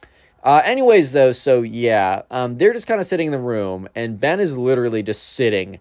Uh, 0.45 0.61
anyways, 0.67 1.13
though, 1.13 1.33
so 1.33 1.63
yeah, 1.63 2.23
um, 2.31 2.59
they're 2.59 2.75
just 2.75 2.87
kind 2.87 3.01
of 3.01 3.07
sitting 3.07 3.27
in 3.27 3.33
the 3.33 3.39
room, 3.39 3.89
and 3.95 4.21
Ben 4.21 4.39
is 4.39 4.59
literally 4.59 5.03
just 5.03 5.23
sitting 5.23 5.81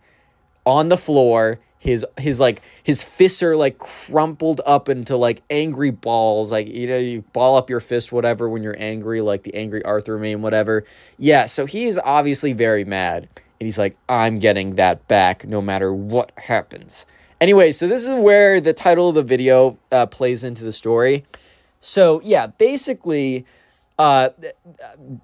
on 0.65 0.87
the 0.87 0.97
floor 0.97 1.59
his 1.79 2.05
his 2.17 2.41
like 2.41 2.61
his 2.83 3.03
fists 3.03 3.41
are 3.41 3.55
like 3.55 3.79
crumpled 3.79 4.59
up 4.65 4.89
into 4.89 5.15
like 5.15 5.41
angry 5.49 5.91
balls 5.91 6.51
like 6.51 6.67
you 6.67 6.85
know 6.87 6.97
you 6.97 7.21
ball 7.33 7.55
up 7.55 7.69
your 7.69 7.79
fist 7.79 8.11
whatever 8.11 8.49
when 8.49 8.61
you're 8.61 8.75
angry 8.77 9.21
like 9.21 9.43
the 9.43 9.55
angry 9.55 9.83
arthur 9.85 10.17
meme 10.19 10.41
whatever. 10.41 10.83
Yeah 11.17 11.45
so 11.45 11.65
he 11.65 11.85
is 11.85 11.97
obviously 12.03 12.51
very 12.51 12.83
mad 12.83 13.29
and 13.59 13.65
he's 13.65 13.79
like 13.79 13.97
i'm 14.09 14.39
getting 14.39 14.75
that 14.75 15.07
back 15.07 15.47
no 15.47 15.61
matter 15.61 15.93
what 15.93 16.33
happens. 16.37 17.05
Anyway 17.39 17.71
so 17.71 17.87
this 17.87 18.05
is 18.05 18.21
where 18.21 18.59
the 18.59 18.73
title 18.73 19.09
of 19.09 19.15
the 19.15 19.23
video 19.23 19.77
uh, 19.89 20.05
plays 20.05 20.43
into 20.43 20.65
the 20.65 20.73
story. 20.73 21.23
So 21.79 22.19
yeah 22.25 22.47
basically 22.47 23.45
uh, 23.97 24.29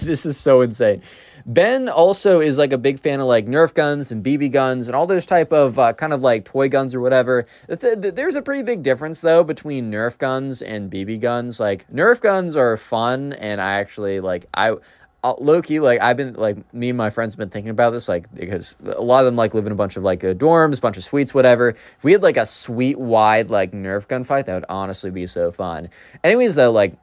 this 0.00 0.26
is 0.26 0.36
so 0.36 0.62
insane. 0.62 1.02
Ben 1.50 1.88
also 1.88 2.38
is 2.38 2.58
like 2.58 2.72
a 2.72 2.78
big 2.78 3.00
fan 3.00 3.18
of 3.18 3.26
like 3.26 3.44
Nerf 3.44 3.74
guns 3.74 4.12
and 4.12 4.24
BB 4.24 4.52
guns 4.52 4.86
and 4.86 4.94
all 4.94 5.04
those 5.04 5.26
type 5.26 5.52
of 5.52 5.80
uh, 5.80 5.92
kind 5.94 6.12
of 6.12 6.22
like 6.22 6.44
toy 6.44 6.68
guns 6.68 6.94
or 6.94 7.00
whatever. 7.00 7.44
There's 7.66 8.36
a 8.36 8.42
pretty 8.42 8.62
big 8.62 8.84
difference 8.84 9.20
though 9.20 9.42
between 9.42 9.90
Nerf 9.90 10.16
guns 10.16 10.62
and 10.62 10.88
BB 10.88 11.20
guns. 11.20 11.58
Like 11.58 11.90
Nerf 11.92 12.20
guns 12.20 12.54
are 12.54 12.76
fun, 12.76 13.32
and 13.32 13.60
I 13.60 13.80
actually 13.80 14.20
like 14.20 14.46
I. 14.54 14.76
Uh, 15.22 15.34
like 15.34 16.00
I've 16.00 16.16
been 16.16 16.32
like 16.32 16.72
me 16.72 16.88
and 16.88 16.96
my 16.96 17.10
friends 17.10 17.34
have 17.34 17.38
been 17.38 17.50
thinking 17.50 17.70
about 17.70 17.90
this, 17.90 18.08
like 18.08 18.32
because 18.34 18.76
a 18.82 19.02
lot 19.02 19.18
of 19.18 19.26
them 19.26 19.36
like 19.36 19.52
live 19.52 19.66
in 19.66 19.72
a 19.72 19.74
bunch 19.74 19.98
of 19.98 20.02
like 20.04 20.24
uh, 20.24 20.32
dorms, 20.32 20.80
bunch 20.80 20.96
of 20.96 21.04
suites, 21.04 21.34
whatever. 21.34 21.70
If 21.70 22.02
we 22.02 22.12
had 22.12 22.22
like 22.22 22.38
a 22.38 22.46
suite 22.46 22.98
wide 22.98 23.50
like 23.50 23.72
Nerf 23.72 24.08
gun 24.08 24.24
fight, 24.24 24.46
that 24.46 24.54
would 24.54 24.64
honestly 24.68 25.10
be 25.10 25.26
so 25.26 25.50
fun. 25.50 25.90
Anyways, 26.24 26.54
though, 26.54 26.70
like 26.70 26.94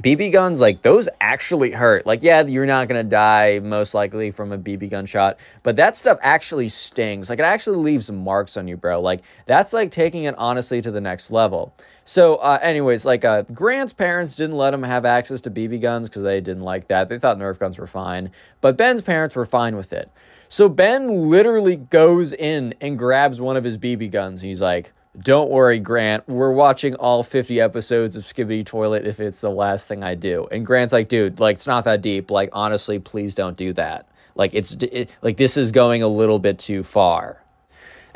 BB 0.00 0.30
guns, 0.30 0.60
like 0.60 0.82
those 0.82 1.08
actually 1.20 1.70
hurt. 1.70 2.04
Like, 2.04 2.22
yeah, 2.22 2.42
you're 2.42 2.66
not 2.66 2.86
gonna 2.86 3.02
die 3.02 3.60
most 3.60 3.94
likely 3.94 4.30
from 4.30 4.52
a 4.52 4.58
BB 4.58 4.90
gun 4.90 5.06
shot, 5.06 5.38
but 5.62 5.76
that 5.76 5.96
stuff 5.96 6.18
actually 6.20 6.68
stings. 6.68 7.30
Like, 7.30 7.38
it 7.38 7.44
actually 7.44 7.78
leaves 7.78 8.10
marks 8.10 8.56
on 8.56 8.68
you, 8.68 8.76
bro. 8.76 9.00
Like, 9.00 9.22
that's 9.46 9.72
like 9.72 9.90
taking 9.90 10.24
it 10.24 10.34
honestly 10.36 10.82
to 10.82 10.90
the 10.90 11.00
next 11.00 11.30
level. 11.30 11.74
So, 12.04 12.36
uh, 12.36 12.58
anyways, 12.62 13.04
like, 13.04 13.24
uh, 13.24 13.42
Grant's 13.52 13.92
parents 13.92 14.36
didn't 14.36 14.56
let 14.56 14.74
him 14.74 14.84
have 14.84 15.04
access 15.04 15.40
to 15.40 15.50
BB 15.50 15.80
guns 15.80 16.08
because 16.08 16.22
they 16.22 16.40
didn't 16.40 16.62
like 16.62 16.88
that. 16.88 17.08
They 17.08 17.18
thought 17.18 17.38
Nerf 17.38 17.58
guns 17.58 17.78
were 17.78 17.88
fine, 17.88 18.30
but 18.60 18.76
Ben's 18.76 19.02
parents 19.02 19.34
were 19.34 19.46
fine 19.46 19.76
with 19.76 19.92
it. 19.92 20.10
So, 20.48 20.68
Ben 20.68 21.30
literally 21.30 21.76
goes 21.76 22.32
in 22.32 22.74
and 22.80 22.98
grabs 22.98 23.40
one 23.40 23.56
of 23.56 23.64
his 23.64 23.78
BB 23.78 24.12
guns 24.12 24.42
and 24.42 24.50
he's 24.50 24.60
like, 24.60 24.92
don't 25.22 25.50
worry, 25.50 25.78
Grant. 25.78 26.28
We're 26.28 26.52
watching 26.52 26.94
all 26.96 27.22
50 27.22 27.60
episodes 27.60 28.16
of 28.16 28.24
Skibidi 28.24 28.64
Toilet 28.64 29.06
if 29.06 29.20
it's 29.20 29.40
the 29.40 29.50
last 29.50 29.88
thing 29.88 30.04
I 30.04 30.14
do. 30.14 30.46
And 30.50 30.66
Grant's 30.66 30.92
like, 30.92 31.08
dude, 31.08 31.40
like, 31.40 31.56
it's 31.56 31.66
not 31.66 31.84
that 31.84 32.02
deep. 32.02 32.30
Like, 32.30 32.50
honestly, 32.52 32.98
please 32.98 33.34
don't 33.34 33.56
do 33.56 33.72
that. 33.74 34.08
Like, 34.34 34.52
it's 34.54 34.72
it, 34.74 35.10
like 35.22 35.36
this 35.36 35.56
is 35.56 35.72
going 35.72 36.02
a 36.02 36.08
little 36.08 36.38
bit 36.38 36.58
too 36.58 36.82
far. 36.82 37.42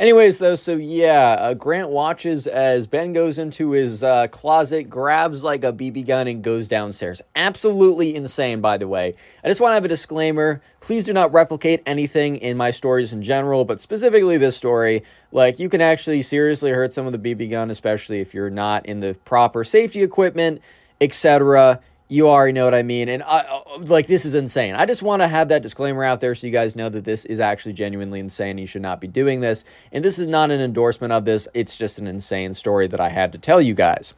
Anyways, 0.00 0.38
though, 0.38 0.54
so 0.54 0.76
yeah, 0.76 1.36
uh, 1.38 1.52
Grant 1.52 1.90
watches 1.90 2.46
as 2.46 2.86
Ben 2.86 3.12
goes 3.12 3.36
into 3.38 3.72
his 3.72 4.02
uh, 4.02 4.28
closet, 4.28 4.84
grabs 4.84 5.44
like 5.44 5.62
a 5.62 5.74
BB 5.74 6.06
gun, 6.06 6.26
and 6.26 6.42
goes 6.42 6.68
downstairs. 6.68 7.20
Absolutely 7.36 8.16
insane, 8.16 8.62
by 8.62 8.78
the 8.78 8.88
way. 8.88 9.14
I 9.44 9.48
just 9.48 9.60
want 9.60 9.72
to 9.72 9.74
have 9.74 9.84
a 9.84 9.88
disclaimer. 9.88 10.62
Please 10.80 11.04
do 11.04 11.12
not 11.12 11.34
replicate 11.34 11.82
anything 11.84 12.36
in 12.36 12.56
my 12.56 12.70
stories 12.70 13.12
in 13.12 13.22
general, 13.22 13.66
but 13.66 13.78
specifically 13.78 14.38
this 14.38 14.56
story. 14.56 15.02
Like, 15.32 15.58
you 15.58 15.68
can 15.68 15.82
actually 15.82 16.22
seriously 16.22 16.70
hurt 16.70 16.94
some 16.94 17.04
of 17.04 17.12
the 17.12 17.18
BB 17.34 17.50
gun, 17.50 17.70
especially 17.70 18.20
if 18.20 18.32
you're 18.32 18.48
not 18.48 18.86
in 18.86 19.00
the 19.00 19.18
proper 19.26 19.64
safety 19.64 20.02
equipment, 20.02 20.62
etc 21.02 21.78
you 22.10 22.28
already 22.28 22.52
know 22.52 22.64
what 22.64 22.74
I 22.74 22.82
mean. 22.82 23.08
And 23.08 23.22
I, 23.22 23.38
uh, 23.38 23.78
like, 23.78 24.08
this 24.08 24.24
is 24.24 24.34
insane. 24.34 24.74
I 24.74 24.84
just 24.84 25.00
want 25.00 25.22
to 25.22 25.28
have 25.28 25.48
that 25.48 25.62
disclaimer 25.62 26.02
out 26.02 26.18
there 26.18 26.34
so 26.34 26.44
you 26.46 26.52
guys 26.52 26.74
know 26.74 26.88
that 26.88 27.04
this 27.04 27.24
is 27.24 27.38
actually 27.38 27.72
genuinely 27.72 28.18
insane. 28.18 28.58
You 28.58 28.66
should 28.66 28.82
not 28.82 29.00
be 29.00 29.06
doing 29.06 29.40
this. 29.40 29.64
And 29.92 30.04
this 30.04 30.18
is 30.18 30.26
not 30.26 30.50
an 30.50 30.60
endorsement 30.60 31.12
of 31.12 31.24
this. 31.24 31.46
It's 31.54 31.78
just 31.78 32.00
an 32.00 32.08
insane 32.08 32.52
story 32.52 32.88
that 32.88 33.00
I 33.00 33.10
had 33.10 33.30
to 33.32 33.38
tell 33.38 33.62
you 33.62 33.74
guys. 33.74 34.12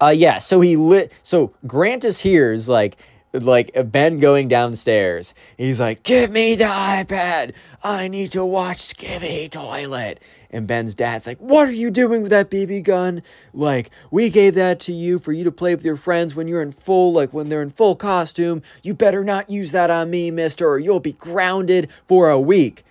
Uh, 0.00 0.14
yeah. 0.16 0.38
So 0.38 0.60
he 0.60 0.76
lit. 0.76 1.12
So 1.24 1.52
Grant 1.66 2.04
is 2.04 2.20
here 2.20 2.52
is 2.52 2.68
like, 2.68 2.96
like 3.42 3.70
Ben 3.90 4.18
going 4.18 4.48
downstairs. 4.48 5.34
He's 5.56 5.80
like, 5.80 6.02
"Give 6.02 6.30
me 6.30 6.54
the 6.54 6.64
iPad. 6.64 7.52
I 7.82 8.08
need 8.08 8.32
to 8.32 8.44
watch 8.44 8.78
Skibidi 8.78 9.50
Toilet." 9.50 10.20
And 10.54 10.68
Ben's 10.68 10.94
dad's 10.94 11.26
like, 11.26 11.38
What 11.38 11.66
are 11.66 11.72
you 11.72 11.90
doing 11.90 12.22
with 12.22 12.30
that 12.30 12.48
BB 12.48 12.84
gun? 12.84 13.24
Like, 13.52 13.90
we 14.12 14.30
gave 14.30 14.54
that 14.54 14.78
to 14.80 14.92
you 14.92 15.18
for 15.18 15.32
you 15.32 15.42
to 15.42 15.50
play 15.50 15.74
with 15.74 15.84
your 15.84 15.96
friends 15.96 16.36
when 16.36 16.46
you're 16.46 16.62
in 16.62 16.70
full, 16.70 17.12
like 17.12 17.32
when 17.32 17.48
they're 17.48 17.60
in 17.60 17.72
full 17.72 17.96
costume. 17.96 18.62
You 18.80 18.94
better 18.94 19.24
not 19.24 19.50
use 19.50 19.72
that 19.72 19.90
on 19.90 20.10
me, 20.10 20.30
mister, 20.30 20.68
or 20.68 20.78
you'll 20.78 21.00
be 21.00 21.14
grounded 21.14 21.90
for 22.06 22.30
a 22.30 22.38
week. 22.38 22.84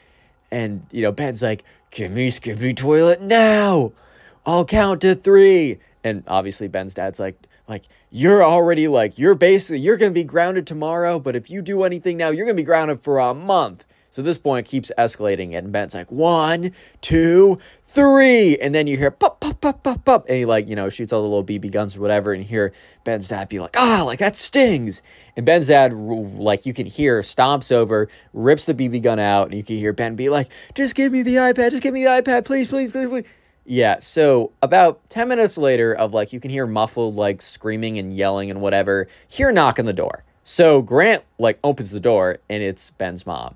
And, 0.51 0.85
you 0.91 1.03
know, 1.03 1.13
Ben's 1.13 1.41
like, 1.41 1.63
Give 1.89 2.11
me 2.11 2.27
Skibidi 2.27 2.75
Toilet 2.75 3.21
now. 3.21 3.93
I'll 4.45 4.65
count 4.65 4.99
to 5.01 5.15
three. 5.15 5.79
And 6.03 6.25
obviously, 6.27 6.67
Ben's 6.67 6.93
dad's 6.93 7.19
like, 7.19 7.41
like 7.67 7.83
you're 8.09 8.43
already 8.43 8.87
like 8.87 9.17
you're 9.17 9.35
basically 9.35 9.79
you're 9.79 9.97
gonna 9.97 10.11
be 10.11 10.23
grounded 10.23 10.67
tomorrow 10.67 11.19
but 11.19 11.35
if 11.35 11.49
you 11.49 11.61
do 11.61 11.83
anything 11.83 12.17
now 12.17 12.29
you're 12.29 12.45
gonna 12.45 12.55
be 12.55 12.63
grounded 12.63 13.01
for 13.01 13.19
a 13.19 13.33
month 13.33 13.85
so 14.13 14.21
this 14.21 14.37
point 14.37 14.67
keeps 14.67 14.91
escalating, 14.95 15.57
and 15.57 15.71
Ben's 15.71 15.95
like, 15.95 16.11
one, 16.11 16.71
two, 17.01 17.57
three. 17.83 18.55
And 18.57 18.75
then 18.75 18.85
you 18.85 18.95
hear 18.95 19.09
pop, 19.09 19.39
pop, 19.39 19.59
pop, 19.59 19.81
pop, 19.81 20.05
pop. 20.05 20.29
And 20.29 20.37
he, 20.37 20.45
like, 20.45 20.67
you 20.67 20.75
know, 20.75 20.87
shoots 20.89 21.11
all 21.11 21.23
the 21.23 21.27
little 21.27 21.43
BB 21.43 21.71
guns 21.71 21.97
or 21.97 22.01
whatever. 22.01 22.31
And 22.31 22.43
you 22.43 22.47
hear 22.47 22.73
Ben's 23.05 23.27
dad 23.27 23.49
be 23.49 23.59
like, 23.59 23.75
ah, 23.75 24.03
like 24.05 24.19
that 24.19 24.35
stings. 24.35 25.01
And 25.35 25.47
Ben's 25.47 25.65
dad, 25.65 25.93
like, 25.93 26.67
you 26.67 26.75
can 26.75 26.85
hear, 26.85 27.21
stomps 27.21 27.71
over, 27.71 28.07
rips 28.33 28.65
the 28.65 28.75
BB 28.75 29.01
gun 29.01 29.17
out. 29.17 29.47
And 29.47 29.57
you 29.57 29.63
can 29.63 29.77
hear 29.77 29.93
Ben 29.93 30.15
be 30.15 30.29
like, 30.29 30.51
just 30.75 30.93
give 30.93 31.11
me 31.11 31.23
the 31.23 31.37
iPad, 31.37 31.71
just 31.71 31.81
give 31.81 31.95
me 31.95 32.03
the 32.03 32.11
iPad, 32.11 32.45
please, 32.45 32.67
please, 32.67 32.91
please, 32.91 33.09
please. 33.09 33.25
Yeah, 33.65 33.99
so 33.99 34.51
about 34.61 35.09
10 35.09 35.27
minutes 35.27 35.57
later, 35.57 35.93
of 35.93 36.13
like, 36.13 36.33
you 36.33 36.39
can 36.39 36.51
hear 36.51 36.67
muffled, 36.67 37.15
like, 37.15 37.41
screaming 37.41 37.97
and 37.97 38.15
yelling 38.15 38.51
and 38.51 38.59
whatever, 38.61 39.07
hear 39.27 39.49
a 39.49 39.53
knock 39.53 39.79
on 39.79 39.85
the 39.85 39.93
door. 39.93 40.23
So 40.43 40.81
Grant, 40.81 41.23
like, 41.39 41.59
opens 41.63 41.91
the 41.91 42.01
door, 42.01 42.39
and 42.49 42.61
it's 42.61 42.91
Ben's 42.91 43.25
mom. 43.25 43.55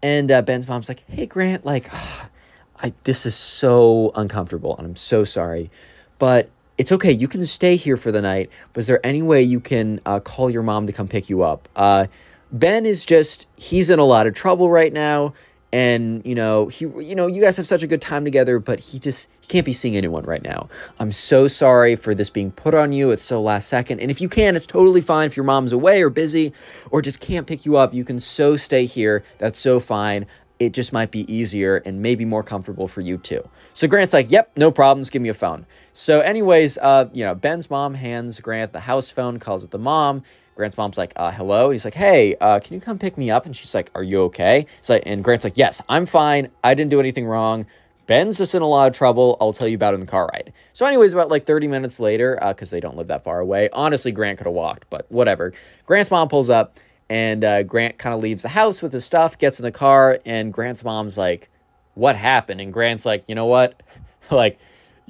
And 0.00 0.30
uh, 0.30 0.42
Ben's 0.42 0.68
mom's 0.68 0.88
like, 0.88 1.04
hey, 1.08 1.26
Grant, 1.26 1.64
like, 1.64 1.90
I, 2.82 2.92
this 3.04 3.26
is 3.26 3.34
so 3.34 4.10
uncomfortable 4.16 4.76
and 4.76 4.86
I'm 4.86 4.96
so 4.96 5.22
sorry, 5.22 5.70
but 6.18 6.50
it's 6.78 6.90
okay. 6.90 7.12
You 7.12 7.28
can 7.28 7.44
stay 7.44 7.76
here 7.76 7.96
for 7.96 8.10
the 8.10 8.20
night, 8.20 8.50
but 8.72 8.80
is 8.80 8.86
there 8.88 9.04
any 9.06 9.22
way 9.22 9.42
you 9.42 9.60
can 9.60 10.00
uh, 10.04 10.18
call 10.18 10.50
your 10.50 10.64
mom 10.64 10.88
to 10.88 10.92
come 10.92 11.06
pick 11.06 11.30
you 11.30 11.42
up? 11.42 11.68
Uh, 11.76 12.06
Ben 12.50 12.84
is 12.84 13.04
just, 13.04 13.46
he's 13.56 13.88
in 13.88 14.00
a 14.00 14.04
lot 14.04 14.26
of 14.26 14.34
trouble 14.34 14.68
right 14.68 14.92
now 14.92 15.32
and 15.72 16.24
you 16.26 16.34
know 16.34 16.68
he 16.68 16.84
you 16.84 17.14
know 17.14 17.26
you 17.26 17.40
guys 17.40 17.56
have 17.56 17.66
such 17.66 17.82
a 17.82 17.86
good 17.86 18.02
time 18.02 18.24
together 18.24 18.58
but 18.58 18.78
he 18.78 18.98
just 18.98 19.28
he 19.40 19.46
can't 19.46 19.64
be 19.64 19.72
seeing 19.72 19.96
anyone 19.96 20.24
right 20.24 20.42
now. 20.42 20.68
I'm 20.98 21.12
so 21.12 21.48
sorry 21.48 21.96
for 21.96 22.14
this 22.14 22.30
being 22.30 22.52
put 22.52 22.74
on 22.74 22.92
you. 22.92 23.10
It's 23.10 23.22
so 23.22 23.40
last 23.40 23.68
second. 23.68 24.00
And 24.00 24.10
if 24.10 24.20
you 24.20 24.28
can 24.28 24.54
it's 24.54 24.66
totally 24.66 25.00
fine 25.00 25.26
if 25.26 25.36
your 25.36 25.44
mom's 25.44 25.72
away 25.72 26.02
or 26.02 26.10
busy 26.10 26.52
or 26.90 27.00
just 27.00 27.20
can't 27.20 27.46
pick 27.46 27.64
you 27.64 27.76
up. 27.76 27.94
You 27.94 28.04
can 28.04 28.20
so 28.20 28.56
stay 28.56 28.84
here. 28.84 29.24
That's 29.38 29.58
so 29.58 29.80
fine. 29.80 30.26
It 30.58 30.74
just 30.74 30.92
might 30.92 31.10
be 31.10 31.32
easier 31.32 31.78
and 31.78 32.00
maybe 32.00 32.24
more 32.24 32.44
comfortable 32.44 32.86
for 32.86 33.00
you 33.00 33.18
too. 33.18 33.48
So 33.72 33.88
grant's 33.88 34.12
like 34.12 34.30
yep 34.30 34.52
no 34.56 34.70
problems. 34.70 35.08
Give 35.10 35.22
me 35.22 35.30
a 35.30 35.34
phone. 35.34 35.66
So 35.94 36.20
anyways 36.20 36.76
uh 36.78 37.08
you 37.14 37.24
know 37.24 37.34
ben's 37.34 37.70
mom 37.70 37.94
hands 37.94 38.40
grant 38.40 38.72
the 38.72 38.80
house 38.80 39.08
phone 39.08 39.38
calls 39.38 39.64
up 39.64 39.70
the 39.70 39.78
mom 39.78 40.22
Grant's 40.54 40.76
mom's 40.76 40.98
like, 40.98 41.12
uh, 41.16 41.30
hello. 41.30 41.66
And 41.66 41.74
he's 41.74 41.84
like, 41.84 41.94
hey, 41.94 42.34
uh, 42.40 42.60
can 42.60 42.74
you 42.74 42.80
come 42.80 42.98
pick 42.98 43.16
me 43.16 43.30
up? 43.30 43.46
And 43.46 43.56
she's 43.56 43.74
like, 43.74 43.90
are 43.94 44.02
you 44.02 44.22
okay? 44.22 44.66
So, 44.80 44.96
and 44.96 45.24
Grant's 45.24 45.44
like, 45.44 45.56
yes, 45.56 45.80
I'm 45.88 46.06
fine. 46.06 46.50
I 46.62 46.74
didn't 46.74 46.90
do 46.90 47.00
anything 47.00 47.26
wrong. 47.26 47.66
Ben's 48.06 48.36
just 48.36 48.54
in 48.54 48.62
a 48.62 48.66
lot 48.66 48.88
of 48.88 48.96
trouble. 48.96 49.36
I'll 49.40 49.52
tell 49.52 49.68
you 49.68 49.76
about 49.76 49.94
it 49.94 49.96
in 49.96 50.00
the 50.00 50.06
car 50.06 50.28
ride. 50.32 50.52
So, 50.72 50.84
anyways, 50.84 51.12
about 51.12 51.30
like 51.30 51.46
30 51.46 51.68
minutes 51.68 52.00
later, 52.00 52.38
because 52.48 52.72
uh, 52.72 52.76
they 52.76 52.80
don't 52.80 52.96
live 52.96 53.06
that 53.06 53.24
far 53.24 53.40
away, 53.40 53.70
honestly, 53.72 54.12
Grant 54.12 54.38
could 54.38 54.46
have 54.46 54.54
walked, 54.54 54.90
but 54.90 55.10
whatever. 55.10 55.52
Grant's 55.86 56.10
mom 56.10 56.28
pulls 56.28 56.50
up, 56.50 56.78
and 57.08 57.44
uh, 57.44 57.62
Grant 57.62 57.98
kind 57.98 58.14
of 58.14 58.20
leaves 58.20 58.42
the 58.42 58.48
house 58.48 58.82
with 58.82 58.92
his 58.92 59.04
stuff, 59.04 59.38
gets 59.38 59.58
in 59.58 59.64
the 59.64 59.72
car, 59.72 60.18
and 60.26 60.52
Grant's 60.52 60.84
mom's 60.84 61.16
like, 61.16 61.48
what 61.94 62.16
happened? 62.16 62.60
And 62.60 62.72
Grant's 62.72 63.06
like, 63.06 63.28
you 63.28 63.34
know 63.34 63.46
what? 63.46 63.80
like, 64.30 64.58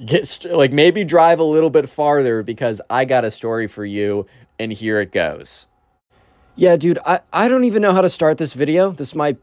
get 0.05 0.27
st- 0.27 0.53
like 0.55 0.71
maybe 0.71 1.03
drive 1.03 1.39
a 1.39 1.43
little 1.43 1.69
bit 1.69 1.89
farther 1.89 2.43
because 2.43 2.81
I 2.89 3.05
got 3.05 3.25
a 3.25 3.31
story 3.31 3.67
for 3.67 3.85
you 3.85 4.25
and 4.63 4.73
here 4.73 4.99
it 4.99 5.11
goes. 5.11 5.67
Yeah, 6.55 6.77
dude, 6.77 6.99
I, 7.05 7.21
I 7.31 7.47
don't 7.47 7.63
even 7.63 7.81
know 7.81 7.93
how 7.93 8.01
to 8.01 8.09
start 8.09 8.37
this 8.37 8.53
video. 8.53 8.91
This 8.91 9.15
might, 9.15 9.37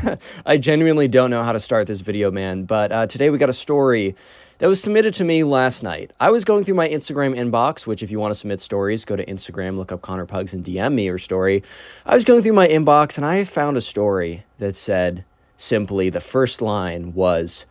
I 0.46 0.58
genuinely 0.58 1.08
don't 1.08 1.30
know 1.30 1.42
how 1.42 1.52
to 1.52 1.60
start 1.60 1.86
this 1.86 2.02
video, 2.02 2.30
man. 2.30 2.64
But 2.64 2.92
uh, 2.92 3.06
today 3.06 3.30
we 3.30 3.38
got 3.38 3.48
a 3.48 3.54
story 3.54 4.14
that 4.58 4.66
was 4.66 4.82
submitted 4.82 5.14
to 5.14 5.24
me 5.24 5.42
last 5.42 5.82
night. 5.82 6.12
I 6.20 6.30
was 6.30 6.44
going 6.44 6.64
through 6.64 6.74
my 6.74 6.86
Instagram 6.86 7.34
inbox, 7.34 7.86
which 7.86 8.02
if 8.02 8.10
you 8.10 8.20
want 8.20 8.32
to 8.32 8.38
submit 8.38 8.60
stories, 8.60 9.06
go 9.06 9.16
to 9.16 9.24
Instagram, 9.24 9.78
look 9.78 9.90
up 9.90 10.02
Connor 10.02 10.26
Pugs 10.26 10.52
and 10.52 10.62
DM 10.62 10.92
me 10.92 11.06
your 11.06 11.16
story. 11.16 11.62
I 12.04 12.14
was 12.14 12.24
going 12.24 12.42
through 12.42 12.52
my 12.52 12.68
inbox 12.68 13.16
and 13.16 13.24
I 13.24 13.44
found 13.44 13.78
a 13.78 13.80
story 13.80 14.44
that 14.58 14.76
said 14.76 15.24
simply 15.56 16.10
the 16.10 16.20
first 16.20 16.60
line 16.60 17.14
was, 17.14 17.64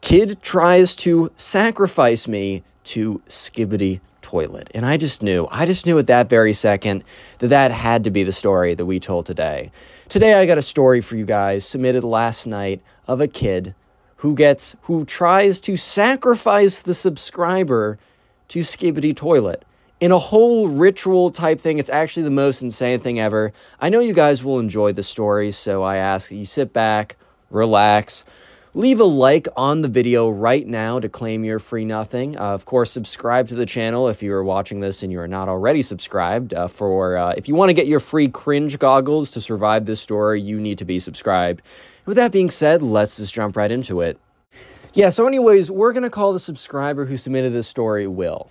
Kid 0.00 0.42
tries 0.42 0.96
to 0.96 1.30
sacrifice 1.36 2.26
me 2.26 2.64
to 2.84 3.20
Skibidi 3.28 4.00
toilet. 4.32 4.70
And 4.74 4.86
I 4.86 4.96
just 4.96 5.22
knew, 5.22 5.46
I 5.50 5.66
just 5.66 5.84
knew 5.84 5.98
at 5.98 6.06
that 6.06 6.30
very 6.30 6.54
second 6.54 7.04
that 7.40 7.48
that 7.48 7.70
had 7.70 8.02
to 8.04 8.10
be 8.10 8.22
the 8.24 8.32
story 8.32 8.72
that 8.72 8.86
we 8.86 8.98
told 8.98 9.26
today. 9.26 9.70
Today 10.08 10.32
I 10.32 10.46
got 10.46 10.56
a 10.56 10.62
story 10.62 11.02
for 11.02 11.16
you 11.16 11.26
guys 11.26 11.66
submitted 11.66 12.02
last 12.02 12.46
night 12.46 12.80
of 13.06 13.20
a 13.20 13.28
kid 13.28 13.74
who 14.16 14.34
gets 14.34 14.74
who 14.84 15.04
tries 15.04 15.60
to 15.60 15.76
sacrifice 15.76 16.80
the 16.80 16.94
subscriber 16.94 17.98
to 18.48 18.60
Skibidi 18.60 19.14
Toilet. 19.14 19.66
In 20.00 20.10
a 20.10 20.18
whole 20.18 20.68
ritual 20.68 21.30
type 21.30 21.60
thing, 21.60 21.76
it's 21.76 21.90
actually 21.90 22.22
the 22.22 22.30
most 22.30 22.62
insane 22.62 23.00
thing 23.00 23.20
ever. 23.20 23.52
I 23.80 23.90
know 23.90 24.00
you 24.00 24.14
guys 24.14 24.42
will 24.42 24.58
enjoy 24.58 24.92
the 24.92 25.02
story, 25.02 25.52
so 25.52 25.82
I 25.82 25.96
ask 25.96 26.30
that 26.30 26.36
you 26.36 26.46
sit 26.46 26.72
back, 26.72 27.16
relax, 27.50 28.24
Leave 28.74 29.00
a 29.00 29.04
like 29.04 29.46
on 29.54 29.82
the 29.82 29.88
video 29.88 30.30
right 30.30 30.66
now 30.66 30.98
to 30.98 31.06
claim 31.06 31.44
your 31.44 31.58
free 31.58 31.84
nothing. 31.84 32.38
Uh, 32.38 32.54
of 32.54 32.64
course, 32.64 32.90
subscribe 32.90 33.46
to 33.46 33.54
the 33.54 33.66
channel 33.66 34.08
if 34.08 34.22
you 34.22 34.32
are 34.32 34.42
watching 34.42 34.80
this 34.80 35.02
and 35.02 35.12
you 35.12 35.20
are 35.20 35.28
not 35.28 35.46
already 35.46 35.82
subscribed. 35.82 36.54
Uh, 36.54 36.66
for 36.66 37.18
uh, 37.18 37.34
if 37.36 37.48
you 37.48 37.54
want 37.54 37.68
to 37.68 37.74
get 37.74 37.86
your 37.86 38.00
free 38.00 38.28
cringe 38.28 38.78
goggles 38.78 39.30
to 39.30 39.42
survive 39.42 39.84
this 39.84 40.00
story, 40.00 40.40
you 40.40 40.58
need 40.58 40.78
to 40.78 40.86
be 40.86 40.98
subscribed. 40.98 41.60
With 42.06 42.16
that 42.16 42.32
being 42.32 42.48
said, 42.48 42.82
let's 42.82 43.18
just 43.18 43.34
jump 43.34 43.58
right 43.58 43.70
into 43.70 44.00
it. 44.00 44.18
Yeah, 44.94 45.10
so 45.10 45.26
anyways, 45.26 45.70
we're 45.70 45.92
to 45.92 46.08
call 46.08 46.32
the 46.32 46.38
subscriber 46.38 47.04
who 47.04 47.18
submitted 47.18 47.52
this 47.52 47.68
story 47.68 48.06
Will. 48.06 48.50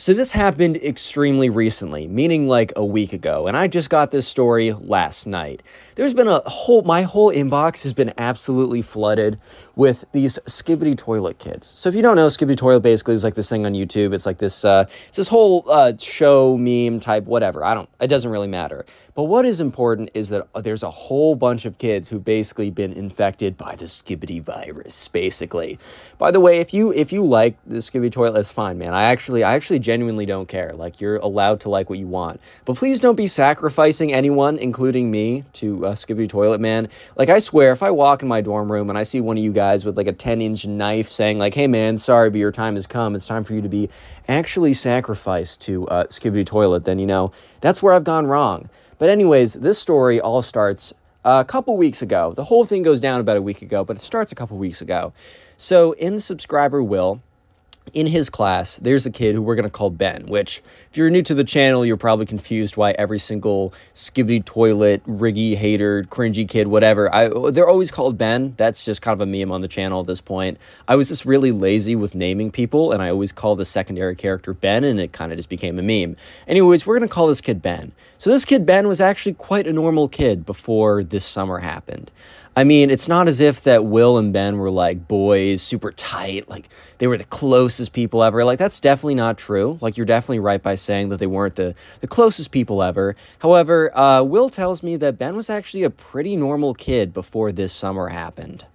So 0.00 0.14
this 0.14 0.32
happened 0.32 0.78
extremely 0.78 1.50
recently, 1.50 2.08
meaning 2.08 2.48
like 2.48 2.72
a 2.74 2.82
week 2.82 3.12
ago, 3.12 3.46
and 3.46 3.54
I 3.54 3.68
just 3.68 3.90
got 3.90 4.10
this 4.10 4.26
story 4.26 4.72
last 4.72 5.26
night. 5.26 5.62
There's 5.94 6.14
been 6.14 6.26
a 6.26 6.38
whole, 6.38 6.80
my 6.80 7.02
whole 7.02 7.30
inbox 7.30 7.82
has 7.82 7.92
been 7.92 8.14
absolutely 8.16 8.80
flooded 8.80 9.38
with 9.80 10.04
these 10.12 10.38
Skibidi 10.44 10.94
Toilet 10.94 11.38
kits. 11.38 11.66
So 11.66 11.88
if 11.88 11.94
you 11.94 12.02
don't 12.02 12.14
know, 12.14 12.26
Skibidi 12.26 12.54
Toilet 12.54 12.80
basically 12.80 13.14
is 13.14 13.24
like 13.24 13.34
this 13.34 13.48
thing 13.48 13.64
on 13.64 13.72
YouTube. 13.72 14.12
It's 14.12 14.26
like 14.26 14.36
this, 14.36 14.62
uh, 14.62 14.84
it's 15.08 15.16
this 15.16 15.28
whole 15.28 15.64
uh, 15.70 15.94
show 15.98 16.58
meme 16.58 17.00
type, 17.00 17.24
whatever. 17.24 17.64
I 17.64 17.72
don't, 17.72 17.88
it 17.98 18.08
doesn't 18.08 18.30
really 18.30 18.46
matter. 18.46 18.84
But 19.14 19.24
what 19.24 19.44
is 19.44 19.60
important 19.60 20.10
is 20.14 20.28
that 20.28 20.46
there's 20.62 20.82
a 20.82 20.90
whole 20.90 21.34
bunch 21.34 21.64
of 21.64 21.78
kids 21.78 22.08
who've 22.08 22.24
basically 22.24 22.70
been 22.70 22.92
infected 22.92 23.56
by 23.56 23.74
the 23.74 23.86
Skibidi 23.86 24.40
virus, 24.42 25.08
basically. 25.08 25.78
By 26.16 26.30
the 26.30 26.40
way, 26.40 26.60
if 26.60 26.72
you 26.74 26.92
if 26.92 27.12
you 27.12 27.24
like 27.24 27.56
the 27.66 27.78
Skibidi 27.78 28.12
Toilet, 28.12 28.32
that's 28.32 28.52
fine, 28.52 28.78
man. 28.78 28.94
I 28.94 29.04
actually, 29.04 29.42
I 29.44 29.54
actually 29.54 29.78
genuinely 29.78 30.26
don't 30.26 30.48
care. 30.48 30.72
Like 30.72 31.00
you're 31.00 31.16
allowed 31.16 31.60
to 31.60 31.68
like 31.68 31.90
what 31.90 31.98
you 31.98 32.06
want, 32.06 32.40
but 32.64 32.76
please 32.76 33.00
don't 33.00 33.16
be 33.16 33.26
sacrificing 33.26 34.12
anyone, 34.12 34.58
including 34.58 35.10
me, 35.10 35.44
to 35.54 35.86
uh, 35.86 35.94
Skibidi 35.94 36.28
Toilet, 36.28 36.60
man. 36.60 36.88
Like 37.16 37.28
I 37.28 37.40
swear, 37.40 37.72
if 37.72 37.82
I 37.82 37.90
walk 37.90 38.22
in 38.22 38.28
my 38.28 38.40
dorm 38.40 38.70
room 38.70 38.88
and 38.90 38.98
I 38.98 39.02
see 39.02 39.20
one 39.20 39.36
of 39.36 39.44
you 39.44 39.52
guys 39.52 39.69
with 39.84 39.96
like 39.96 40.06
a 40.06 40.12
10 40.12 40.40
inch 40.40 40.66
knife 40.66 41.10
saying 41.10 41.38
like, 41.38 41.54
hey 41.54 41.66
man, 41.66 41.98
sorry, 41.98 42.30
but 42.30 42.38
your 42.38 42.52
time 42.52 42.74
has 42.74 42.86
come. 42.86 43.14
It's 43.14 43.26
time 43.26 43.44
for 43.44 43.54
you 43.54 43.62
to 43.62 43.68
be 43.68 43.88
actually 44.28 44.74
sacrificed 44.74 45.60
to 45.62 45.86
uh, 45.88 46.04
Skibidi 46.04 46.44
Toilet, 46.44 46.84
then 46.84 46.98
you 46.98 47.06
know, 47.06 47.32
that's 47.60 47.82
where 47.82 47.94
I've 47.94 48.04
gone 48.04 48.26
wrong. 48.26 48.68
But 48.98 49.08
anyways, 49.08 49.54
this 49.54 49.78
story 49.78 50.20
all 50.20 50.42
starts 50.42 50.92
a 51.24 51.44
couple 51.44 51.76
weeks 51.76 52.02
ago. 52.02 52.32
The 52.34 52.44
whole 52.44 52.64
thing 52.64 52.82
goes 52.82 53.00
down 53.00 53.20
about 53.20 53.36
a 53.36 53.42
week 53.42 53.62
ago, 53.62 53.84
but 53.84 53.96
it 53.96 54.00
starts 54.00 54.32
a 54.32 54.34
couple 54.34 54.56
weeks 54.58 54.80
ago. 54.80 55.12
So 55.56 55.92
in 55.92 56.14
the 56.14 56.20
subscriber 56.20 56.82
will, 56.82 57.22
in 57.92 58.06
his 58.06 58.30
class, 58.30 58.76
there's 58.76 59.06
a 59.06 59.10
kid 59.10 59.34
who 59.34 59.42
we're 59.42 59.54
going 59.54 59.64
to 59.64 59.70
call 59.70 59.90
Ben, 59.90 60.26
which, 60.26 60.62
if 60.90 60.96
you're 60.96 61.10
new 61.10 61.22
to 61.22 61.34
the 61.34 61.44
channel, 61.44 61.84
you're 61.84 61.96
probably 61.96 62.26
confused 62.26 62.76
why 62.76 62.92
every 62.92 63.18
single 63.18 63.72
skibidi 63.94 64.44
toilet, 64.44 65.04
riggy 65.06 65.56
hater, 65.56 66.04
cringy 66.04 66.48
kid, 66.48 66.68
whatever, 66.68 67.12
I, 67.12 67.28
they're 67.50 67.68
always 67.68 67.90
called 67.90 68.16
Ben. 68.16 68.54
That's 68.56 68.84
just 68.84 69.02
kind 69.02 69.20
of 69.20 69.26
a 69.26 69.30
meme 69.30 69.50
on 69.50 69.60
the 69.60 69.68
channel 69.68 70.00
at 70.00 70.06
this 70.06 70.20
point. 70.20 70.58
I 70.86 70.96
was 70.96 71.08
just 71.08 71.24
really 71.24 71.52
lazy 71.52 71.96
with 71.96 72.14
naming 72.14 72.50
people, 72.50 72.92
and 72.92 73.02
I 73.02 73.10
always 73.10 73.32
call 73.32 73.56
the 73.56 73.64
secondary 73.64 74.14
character 74.14 74.54
Ben, 74.54 74.84
and 74.84 75.00
it 75.00 75.12
kind 75.12 75.32
of 75.32 75.38
just 75.38 75.48
became 75.48 75.78
a 75.78 75.82
meme. 75.82 76.16
Anyways, 76.46 76.86
we're 76.86 76.98
going 76.98 77.08
to 77.08 77.12
call 77.12 77.26
this 77.26 77.40
kid 77.40 77.60
Ben. 77.60 77.92
So 78.18 78.30
this 78.30 78.44
kid, 78.44 78.66
Ben, 78.66 78.86
was 78.86 79.00
actually 79.00 79.34
quite 79.34 79.66
a 79.66 79.72
normal 79.72 80.08
kid 80.08 80.46
before 80.46 81.02
this 81.02 81.24
summer 81.24 81.58
happened. 81.58 82.10
I 82.60 82.64
mean, 82.64 82.90
it's 82.90 83.08
not 83.08 83.26
as 83.26 83.40
if 83.40 83.62
that 83.62 83.86
Will 83.86 84.18
and 84.18 84.34
Ben 84.34 84.58
were 84.58 84.70
like 84.70 85.08
boys, 85.08 85.62
super 85.62 85.92
tight, 85.92 86.46
like 86.50 86.68
they 86.98 87.06
were 87.06 87.16
the 87.16 87.24
closest 87.24 87.94
people 87.94 88.22
ever. 88.22 88.44
Like 88.44 88.58
that's 88.58 88.80
definitely 88.80 89.14
not 89.14 89.38
true. 89.38 89.78
Like 89.80 89.96
you're 89.96 90.04
definitely 90.04 90.40
right 90.40 90.62
by 90.62 90.74
saying 90.74 91.08
that 91.08 91.20
they 91.20 91.26
weren't 91.26 91.54
the, 91.54 91.74
the 92.02 92.06
closest 92.06 92.50
people 92.50 92.82
ever. 92.82 93.16
However, 93.38 93.96
uh, 93.96 94.22
Will 94.24 94.50
tells 94.50 94.82
me 94.82 94.96
that 94.96 95.16
Ben 95.16 95.36
was 95.36 95.48
actually 95.48 95.84
a 95.84 95.88
pretty 95.88 96.36
normal 96.36 96.74
kid 96.74 97.14
before 97.14 97.50
this 97.50 97.72
summer 97.72 98.08
happened. 98.08 98.66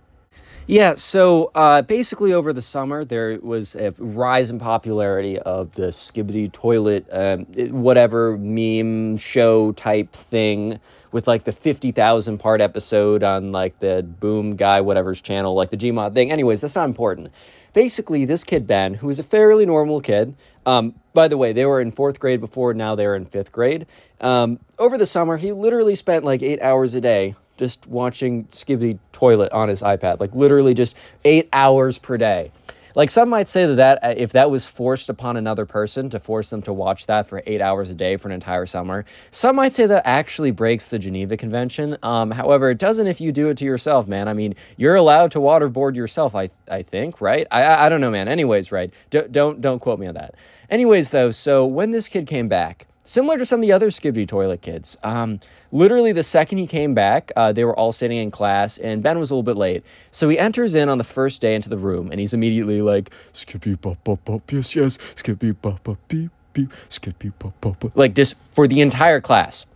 Yeah, 0.67 0.95
so 0.95 1.51
uh, 1.53 1.83
basically 1.83 2.33
over 2.33 2.51
the 2.51 2.61
summer, 2.61 3.05
there 3.05 3.39
was 3.39 3.75
a 3.75 3.93
rise 3.99 4.49
in 4.49 4.57
popularity 4.57 5.37
of 5.37 5.71
the 5.73 5.89
skibidi 5.89 6.51
toilet, 6.51 7.05
um, 7.11 7.45
whatever 7.69 8.35
meme 8.35 9.17
show 9.17 9.73
type 9.73 10.11
thing 10.11 10.79
with 11.11 11.27
like 11.27 11.43
the 11.43 11.51
50,000 11.51 12.39
part 12.39 12.61
episode 12.61 13.21
on 13.21 13.51
like 13.51 13.79
the 13.79 14.01
Boom 14.19 14.55
Guy, 14.55 14.81
whatever's 14.81 15.21
channel, 15.21 15.53
like 15.53 15.69
the 15.69 15.77
Gmod 15.77 16.15
thing. 16.15 16.31
Anyways, 16.31 16.61
that's 16.61 16.75
not 16.75 16.85
important. 16.85 17.31
Basically, 17.73 18.25
this 18.25 18.43
kid, 18.43 18.65
Ben, 18.65 18.95
who 18.95 19.09
is 19.11 19.19
a 19.19 19.23
fairly 19.23 19.67
normal 19.67 20.01
kid, 20.01 20.33
um, 20.65 20.95
by 21.13 21.27
the 21.27 21.37
way, 21.37 21.53
they 21.53 21.65
were 21.65 21.79
in 21.79 21.91
fourth 21.91 22.19
grade 22.19 22.41
before, 22.41 22.73
now 22.73 22.95
they're 22.95 23.15
in 23.15 23.27
fifth 23.27 23.51
grade. 23.51 23.85
Um, 24.19 24.59
over 24.79 24.97
the 24.97 25.05
summer, 25.05 25.37
he 25.37 25.51
literally 25.51 25.93
spent 25.93 26.25
like 26.25 26.41
eight 26.41 26.59
hours 26.59 26.95
a 26.95 27.01
day 27.01 27.35
just 27.57 27.87
watching 27.87 28.45
Skibidi 28.45 28.99
Toilet 29.11 29.51
on 29.51 29.69
his 29.69 29.81
iPad, 29.81 30.19
like 30.19 30.33
literally 30.35 30.73
just 30.73 30.95
eight 31.23 31.49
hours 31.53 31.97
per 31.97 32.17
day. 32.17 32.51
Like 32.95 33.09
some 33.09 33.27
might 33.27 33.49
say 33.49 33.65
that, 33.65 33.75
that 33.75 34.03
uh, 34.03 34.13
if 34.15 34.31
that 34.31 34.49
was 34.49 34.67
forced 34.67 35.09
upon 35.09 35.35
another 35.35 35.65
person 35.65 36.09
to 36.11 36.19
force 36.19 36.49
them 36.49 36.61
to 36.61 36.71
watch 36.71 37.07
that 37.07 37.27
for 37.27 37.43
eight 37.45 37.59
hours 37.59 37.91
a 37.91 37.95
day 37.95 38.15
for 38.15 38.29
an 38.29 38.33
entire 38.33 38.65
summer, 38.65 39.03
some 39.31 39.57
might 39.57 39.75
say 39.75 39.85
that 39.85 40.03
actually 40.07 40.51
breaks 40.51 40.89
the 40.89 40.97
Geneva 40.97 41.35
Convention. 41.35 41.97
Um, 42.01 42.31
however, 42.31 42.69
it 42.69 42.77
doesn't 42.77 43.07
if 43.07 43.19
you 43.19 43.33
do 43.33 43.49
it 43.49 43.57
to 43.57 43.65
yourself, 43.65 44.07
man. 44.07 44.29
I 44.29 44.33
mean, 44.33 44.55
you're 44.77 44.95
allowed 44.95 45.31
to 45.33 45.39
waterboard 45.39 45.95
yourself. 45.95 46.33
I 46.35 46.49
I 46.71 46.83
think, 46.83 47.19
right? 47.19 47.45
I 47.51 47.63
I, 47.63 47.85
I 47.85 47.89
don't 47.89 47.99
know, 47.99 48.11
man. 48.11 48.29
Anyways, 48.29 48.71
right? 48.71 48.93
D- 49.09 49.23
don't 49.29 49.59
don't 49.59 49.79
quote 49.79 49.99
me 49.99 50.07
on 50.07 50.13
that. 50.13 50.35
Anyways, 50.69 51.11
though, 51.11 51.31
so 51.31 51.65
when 51.65 51.91
this 51.91 52.07
kid 52.07 52.27
came 52.27 52.47
back 52.47 52.87
similar 53.05 53.37
to 53.37 53.45
some 53.45 53.61
of 53.61 53.61
the 53.61 53.71
other 53.71 53.87
Skibidi 53.89 54.27
Toilet 54.27 54.61
kids. 54.61 54.97
Um, 55.03 55.39
literally, 55.71 56.11
the 56.11 56.23
second 56.23 56.57
he 56.57 56.67
came 56.67 56.93
back, 56.93 57.31
uh, 57.37 57.53
they 57.53 57.63
were 57.63 57.77
all 57.79 57.93
sitting 57.93 58.17
in 58.17 58.31
class, 58.31 58.77
and 58.77 59.01
Ben 59.01 59.17
was 59.17 59.31
a 59.31 59.33
little 59.33 59.43
bit 59.43 59.55
late. 59.55 59.83
So 60.11 60.27
he 60.27 60.37
enters 60.37 60.75
in 60.75 60.89
on 60.89 60.97
the 60.97 61.05
first 61.05 61.39
day 61.39 61.55
into 61.55 61.69
the 61.69 61.77
room, 61.77 62.11
and 62.11 62.19
he's 62.19 62.33
immediately 62.33 62.81
like, 62.81 63.11
Skippy 63.31 63.75
bop 63.75 64.03
bop 64.03 64.25
bop, 64.25 64.51
yes, 64.51 64.75
yes, 64.75 64.97
Skippy 65.15 65.51
bop 65.51 65.83
bop 65.83 65.97
beep 66.09 66.31
beep, 66.51 66.73
Skippy 66.89 67.29
bop 67.29 67.53
bop 67.61 67.79
bop. 67.79 67.95
Like, 67.95 68.15
just 68.15 68.35
for 68.51 68.67
the 68.67 68.81
entire 68.81 69.21
class. 69.21 69.67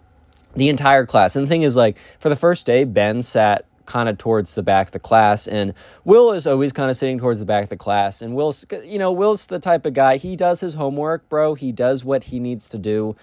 The 0.55 0.67
entire 0.67 1.05
class. 1.05 1.35
And 1.35 1.45
the 1.45 1.49
thing 1.49 1.61
is, 1.61 1.75
like, 1.75 1.95
for 2.19 2.27
the 2.27 2.35
first 2.35 2.65
day, 2.65 2.83
Ben 2.83 3.21
sat 3.21 3.65
kind 3.89 4.07
of 4.07 4.17
towards 4.17 4.55
the 4.55 4.63
back 4.63 4.87
of 4.87 4.91
the 4.93 4.99
class 4.99 5.47
and 5.47 5.73
Will 6.05 6.31
is 6.31 6.47
always 6.47 6.71
kind 6.71 6.89
of 6.89 6.95
sitting 6.95 7.19
towards 7.19 7.39
the 7.39 7.45
back 7.45 7.63
of 7.63 7.69
the 7.69 7.75
class 7.75 8.21
and 8.21 8.35
Will's 8.35 8.65
you 8.83 8.97
know 8.97 9.11
Will's 9.11 9.47
the 9.47 9.59
type 9.59 9.85
of 9.85 9.93
guy 9.93 10.15
he 10.15 10.37
does 10.37 10.61
his 10.61 10.75
homework 10.75 11.27
bro 11.27 11.55
he 11.55 11.71
does 11.71 12.05
what 12.05 12.25
he 12.25 12.39
needs 12.39 12.69
to 12.69 12.77
do 12.77 13.15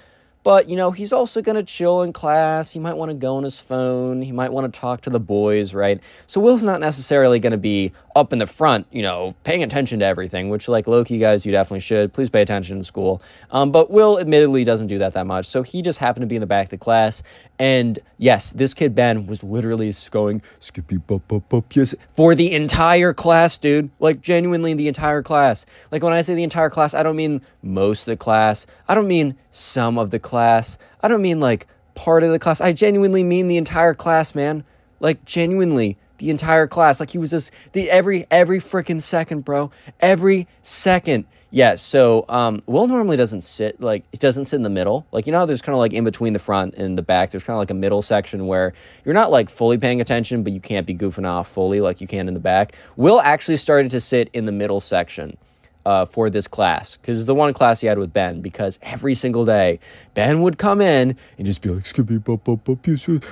but, 0.47 0.68
you 0.68 0.76
know, 0.76 0.93
he's 0.93 1.12
also 1.12 1.43
going 1.43 1.56
to 1.56 1.64
chill 1.64 2.02
in 2.02 2.12
class. 2.12 2.70
He 2.70 2.78
might 2.78 2.97
want 2.97 3.10
to 3.10 3.16
go 3.16 3.34
on 3.34 3.43
his 3.43 3.59
phone. 3.59 4.22
He 4.22 4.30
might 4.30 4.52
want 4.52 4.72
to 4.72 4.80
talk 4.80 5.01
to 5.01 5.10
the 5.10 5.18
boys, 5.18 5.74
right? 5.74 6.01
So 6.28 6.40
Will's 6.40 6.62
not 6.62 6.78
necessarily 6.78 7.40
going 7.40 7.51
to 7.51 7.59
be 7.59 7.90
up 8.14 8.32
in 8.32 8.38
the 8.38 8.47
front, 8.47 8.86
you 8.93 9.02
know, 9.02 9.34
paying 9.43 9.64
attention 9.64 9.98
to 9.98 10.05
everything, 10.05 10.48
which, 10.48 10.68
like 10.68 10.86
low 10.86 11.05
key 11.05 11.18
guys, 11.18 11.44
you 11.44 11.51
definitely 11.51 11.80
should. 11.80 12.12
Please 12.12 12.30
pay 12.30 12.43
attention 12.43 12.76
in 12.76 12.84
school. 12.84 13.20
Um, 13.51 13.72
but 13.72 13.90
Will 13.90 14.20
admittedly 14.20 14.62
doesn't 14.62 14.86
do 14.86 14.98
that 14.98 15.14
that 15.14 15.26
much. 15.26 15.47
So 15.47 15.64
he 15.64 15.82
just 15.82 15.98
happened 15.98 16.22
to 16.22 16.28
be 16.28 16.36
in 16.36 16.40
the 16.43 16.47
back 16.47 16.66
of 16.66 16.70
the 16.70 16.78
class. 16.78 17.24
And 17.58 17.98
yes, 18.18 18.52
this 18.52 18.74
kid 18.74 18.94
Ben 18.94 19.26
was 19.26 19.42
literally 19.42 19.92
going 20.10 20.42
skippy 20.58 20.98
bop 20.98 21.26
bop 21.26 21.48
bop 21.48 21.74
yes 21.74 21.94
for 22.14 22.34
the 22.34 22.52
entire 22.52 23.14
class, 23.14 23.56
dude. 23.56 23.90
Like 23.98 24.20
genuinely 24.20 24.74
the 24.74 24.88
entire 24.88 25.22
class. 25.22 25.64
Like 25.90 26.02
when 26.02 26.12
I 26.12 26.22
say 26.22 26.34
the 26.34 26.42
entire 26.42 26.70
class, 26.70 26.92
I 26.92 27.02
don't 27.02 27.16
mean 27.16 27.40
most 27.62 28.02
of 28.02 28.12
the 28.12 28.16
class. 28.16 28.66
I 28.88 28.94
don't 28.94 29.08
mean 29.08 29.36
some 29.50 29.96
of 29.96 30.10
the 30.10 30.18
class. 30.18 30.76
I 31.00 31.08
don't 31.08 31.22
mean 31.22 31.40
like 31.40 31.66
part 31.94 32.22
of 32.22 32.30
the 32.30 32.38
class. 32.38 32.60
I 32.60 32.72
genuinely 32.72 33.22
mean 33.22 33.48
the 33.48 33.56
entire 33.56 33.94
class, 33.94 34.34
man. 34.34 34.64
Like 35.00 35.24
genuinely 35.24 35.96
the 36.18 36.30
entire 36.30 36.66
class. 36.66 37.00
Like 37.00 37.10
he 37.10 37.18
was 37.18 37.30
just 37.30 37.50
the 37.72 37.90
every 37.90 38.26
every 38.30 38.60
freaking 38.60 39.00
second, 39.00 39.44
bro. 39.44 39.70
Every 40.00 40.46
second. 40.62 41.24
Yeah, 41.56 41.76
so 41.76 42.26
um, 42.28 42.62
Will 42.66 42.86
normally 42.86 43.16
doesn't 43.16 43.40
sit 43.40 43.80
like 43.80 44.04
it 44.12 44.20
doesn't 44.20 44.44
sit 44.44 44.56
in 44.56 44.62
the 44.62 44.68
middle. 44.68 45.06
Like 45.10 45.26
you 45.26 45.32
know, 45.32 45.46
there's 45.46 45.62
kind 45.62 45.72
of 45.72 45.78
like 45.78 45.94
in 45.94 46.04
between 46.04 46.34
the 46.34 46.38
front 46.38 46.74
and 46.74 46.98
the 46.98 47.02
back. 47.02 47.30
There's 47.30 47.44
kind 47.44 47.54
of 47.54 47.60
like 47.60 47.70
a 47.70 47.74
middle 47.74 48.02
section 48.02 48.46
where 48.46 48.74
you're 49.06 49.14
not 49.14 49.30
like 49.30 49.48
fully 49.48 49.78
paying 49.78 50.02
attention, 50.02 50.42
but 50.42 50.52
you 50.52 50.60
can't 50.60 50.86
be 50.86 50.94
goofing 50.94 51.26
off 51.26 51.48
fully 51.50 51.80
like 51.80 52.02
you 52.02 52.06
can 52.06 52.28
in 52.28 52.34
the 52.34 52.40
back. 52.40 52.74
Will 52.96 53.22
actually 53.22 53.56
started 53.56 53.90
to 53.92 54.02
sit 54.02 54.28
in 54.34 54.44
the 54.44 54.52
middle 54.52 54.82
section 54.82 55.38
uh, 55.86 56.04
for 56.04 56.28
this 56.28 56.48
class 56.48 56.96
because 56.96 57.16
it's 57.16 57.28
the 57.28 57.34
one 57.34 57.54
class 57.54 57.80
he 57.80 57.86
had 57.86 57.96
with 57.96 58.12
Ben. 58.12 58.40
Because 58.40 58.78
every 58.82 59.14
single 59.14 59.44
day, 59.44 59.78
Ben 60.14 60.42
would 60.42 60.58
come 60.58 60.80
in 60.80 61.16
and 61.38 61.46
just 61.46 61.62
be 61.62 61.68
like, 61.68 61.86
Skippy, 61.86 62.18
bop, 62.18 62.42
bop, 62.42 62.64
bop, 62.64 62.84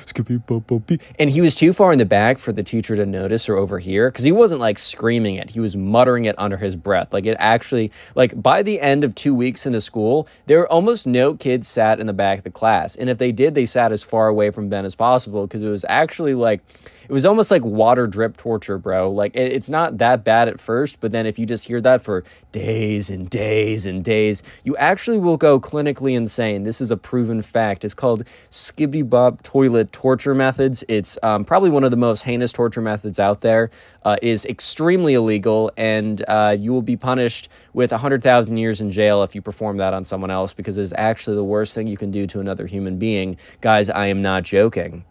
Skippy, 0.06 0.38
bop, 0.38 0.66
bop, 0.68 0.90
And 1.18 1.30
he 1.30 1.40
was 1.40 1.56
too 1.56 1.72
far 1.72 1.92
in 1.92 1.98
the 1.98 2.04
back 2.04 2.38
for 2.38 2.52
the 2.52 2.62
teacher 2.62 2.94
to 2.94 3.04
notice 3.04 3.48
or 3.48 3.56
overhear 3.56 4.08
because 4.08 4.24
he 4.24 4.30
wasn't 4.30 4.60
like 4.60 4.78
screaming 4.78 5.34
it. 5.34 5.50
He 5.50 5.58
was 5.58 5.76
muttering 5.76 6.26
it 6.26 6.36
under 6.38 6.56
his 6.56 6.76
breath. 6.76 7.12
Like 7.12 7.26
it 7.26 7.36
actually, 7.40 7.90
like 8.14 8.40
by 8.40 8.62
the 8.62 8.80
end 8.80 9.02
of 9.02 9.16
two 9.16 9.34
weeks 9.34 9.66
into 9.66 9.80
school, 9.80 10.28
there 10.46 10.60
were 10.60 10.68
almost 10.70 11.08
no 11.08 11.34
kids 11.34 11.66
sat 11.66 11.98
in 11.98 12.06
the 12.06 12.12
back 12.12 12.38
of 12.38 12.44
the 12.44 12.50
class. 12.50 12.94
And 12.94 13.10
if 13.10 13.18
they 13.18 13.32
did, 13.32 13.56
they 13.56 13.66
sat 13.66 13.90
as 13.90 14.04
far 14.04 14.28
away 14.28 14.50
from 14.50 14.68
Ben 14.68 14.84
as 14.84 14.94
possible 14.94 15.48
because 15.48 15.62
it 15.62 15.68
was 15.68 15.84
actually 15.88 16.34
like, 16.34 16.60
it 17.08 17.12
was 17.12 17.24
almost 17.24 17.50
like 17.50 17.64
water 17.64 18.06
drip 18.06 18.36
torture, 18.36 18.78
bro. 18.78 19.10
Like 19.10 19.34
it, 19.36 19.52
it's 19.52 19.68
not 19.68 19.98
that 19.98 20.24
bad 20.24 20.48
at 20.48 20.60
first, 20.60 21.00
but 21.00 21.12
then 21.12 21.26
if 21.26 21.38
you 21.38 21.46
just 21.46 21.66
hear 21.66 21.80
that 21.80 22.02
for 22.02 22.24
days 22.52 23.10
and 23.10 23.28
days 23.28 23.86
and 23.86 24.04
days, 24.04 24.42
you 24.64 24.76
actually 24.76 25.18
will 25.18 25.36
go 25.36 25.60
clinically 25.60 26.16
insane. 26.16 26.64
This 26.64 26.80
is 26.80 26.90
a 26.90 26.96
proven 26.96 27.42
fact. 27.42 27.84
It's 27.84 27.94
called 27.94 28.24
Skibby 28.50 29.08
Bob 29.08 29.42
toilet 29.42 29.92
torture 29.92 30.34
methods. 30.34 30.84
It's 30.88 31.18
um, 31.22 31.44
probably 31.44 31.70
one 31.70 31.84
of 31.84 31.90
the 31.90 31.96
most 31.96 32.22
heinous 32.22 32.52
torture 32.52 32.80
methods 32.82 33.18
out 33.18 33.40
there. 33.40 33.70
Uh, 34.04 34.16
is 34.20 34.44
extremely 34.44 35.14
illegal, 35.14 35.72
and 35.78 36.22
uh, 36.28 36.54
you 36.58 36.72
will 36.72 36.82
be 36.82 36.94
punished 36.94 37.48
with 37.72 37.90
100,000 37.90 38.56
years 38.58 38.82
in 38.82 38.90
jail 38.90 39.22
if 39.22 39.34
you 39.34 39.40
perform 39.40 39.78
that 39.78 39.94
on 39.94 40.04
someone 40.04 40.30
else 40.30 40.52
because 40.52 40.76
it's 40.76 40.92
actually 40.98 41.34
the 41.34 41.44
worst 41.44 41.74
thing 41.74 41.86
you 41.86 41.96
can 41.96 42.10
do 42.10 42.26
to 42.26 42.38
another 42.38 42.66
human 42.66 42.98
being. 42.98 43.36
Guys, 43.62 43.88
I 43.88 44.06
am 44.08 44.20
not 44.20 44.42
joking. 44.42 45.04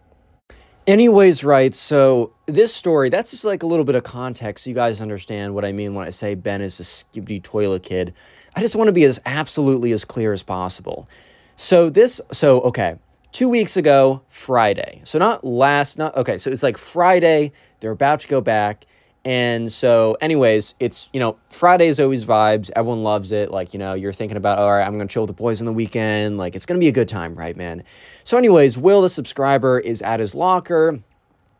Anyways, 0.86 1.42
right, 1.42 1.72
so 1.72 2.34
this 2.44 2.74
story, 2.74 3.08
that's 3.08 3.30
just 3.30 3.42
like 3.42 3.62
a 3.62 3.66
little 3.66 3.86
bit 3.86 3.94
of 3.94 4.02
context 4.02 4.64
so 4.64 4.70
you 4.70 4.76
guys 4.76 5.00
understand 5.00 5.54
what 5.54 5.64
I 5.64 5.72
mean 5.72 5.94
when 5.94 6.06
I 6.06 6.10
say 6.10 6.34
Ben 6.34 6.60
is 6.60 6.78
a 6.78 6.82
skibidi 6.82 7.42
toilet 7.42 7.82
kid. 7.82 8.12
I 8.54 8.60
just 8.60 8.76
want 8.76 8.88
to 8.88 8.92
be 8.92 9.04
as 9.04 9.18
absolutely 9.24 9.92
as 9.92 10.04
clear 10.04 10.34
as 10.34 10.42
possible. 10.42 11.08
So 11.56 11.88
this, 11.88 12.20
so 12.32 12.60
okay, 12.62 12.96
two 13.32 13.48
weeks 13.48 13.78
ago, 13.78 14.20
Friday. 14.28 15.00
So 15.04 15.18
not 15.18 15.42
last, 15.42 15.96
not, 15.96 16.14
okay, 16.18 16.36
so 16.36 16.50
it's 16.50 16.62
like 16.62 16.76
Friday, 16.76 17.52
they're 17.80 17.90
about 17.90 18.20
to 18.20 18.28
go 18.28 18.42
back. 18.42 18.84
And 19.24 19.72
so, 19.72 20.18
anyways, 20.20 20.74
it's, 20.78 21.08
you 21.12 21.20
know, 21.20 21.36
Friday 21.48 21.86
is 21.86 21.98
always 21.98 22.26
vibes. 22.26 22.70
Everyone 22.76 23.02
loves 23.02 23.32
it. 23.32 23.50
Like, 23.50 23.72
you 23.72 23.78
know, 23.78 23.94
you're 23.94 24.12
thinking 24.12 24.36
about, 24.36 24.58
all 24.58 24.70
right, 24.70 24.86
I'm 24.86 24.96
going 24.96 25.08
to 25.08 25.12
chill 25.12 25.22
with 25.22 25.28
the 25.28 25.42
boys 25.42 25.62
on 25.62 25.66
the 25.66 25.72
weekend. 25.72 26.36
Like, 26.36 26.54
it's 26.54 26.66
going 26.66 26.78
to 26.78 26.84
be 26.84 26.88
a 26.88 26.92
good 26.92 27.08
time, 27.08 27.34
right, 27.34 27.56
man? 27.56 27.84
So, 28.22 28.36
anyways, 28.36 28.76
Will, 28.76 29.00
the 29.00 29.08
subscriber, 29.08 29.78
is 29.78 30.02
at 30.02 30.20
his 30.20 30.34
locker 30.34 31.00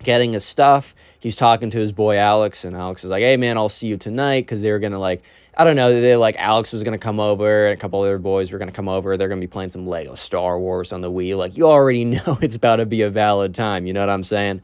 getting 0.03 0.35
his 0.35 0.45
stuff. 0.45 0.95
He's 1.19 1.37
talking 1.37 1.71
to 1.71 1.79
his 1.79 1.91
boy 1.91 2.19
Alex, 2.19 2.67
and 2.67 2.77
Alex 2.77 3.03
is 3.03 3.11
like, 3.11 3.23
hey, 3.23 3.39
man, 3.39 3.57
I'll 3.57 3.71
see 3.71 3.87
you 3.87 3.97
tonight. 3.97 4.43
Because 4.43 4.61
they 4.61 4.71
were 4.71 4.79
going 4.79 4.93
to, 4.93 4.99
like, 4.99 5.23
I 5.57 5.65
don't 5.65 5.77
know, 5.77 6.01
they 6.01 6.17
like 6.17 6.37
Alex 6.37 6.71
was 6.71 6.83
going 6.83 6.99
to 6.99 7.03
come 7.03 7.19
over, 7.19 7.69
and 7.69 7.79
a 7.79 7.81
couple 7.81 8.03
other 8.03 8.19
boys 8.19 8.53
were 8.53 8.59
going 8.59 8.69
to 8.69 8.75
come 8.75 8.91
over. 8.91 9.17
They're 9.17 9.29
going 9.29 9.41
to 9.41 9.47
be 9.47 9.51
playing 9.51 9.71
some 9.71 9.87
Lego 9.87 10.17
Star 10.17 10.59
Wars 10.59 10.93
on 10.93 11.01
the 11.01 11.11
Wii. 11.11 11.35
Like, 11.35 11.57
you 11.57 11.67
already 11.67 12.05
know 12.05 12.39
it's 12.43 12.57
about 12.57 12.77
to 12.77 12.87
be 12.87 13.01
a 13.01 13.11
valid 13.11 13.55
time. 13.55 13.87
You 13.87 13.95
know 13.95 14.01
what 14.01 14.11
I'm 14.11 14.25
saying? 14.25 14.61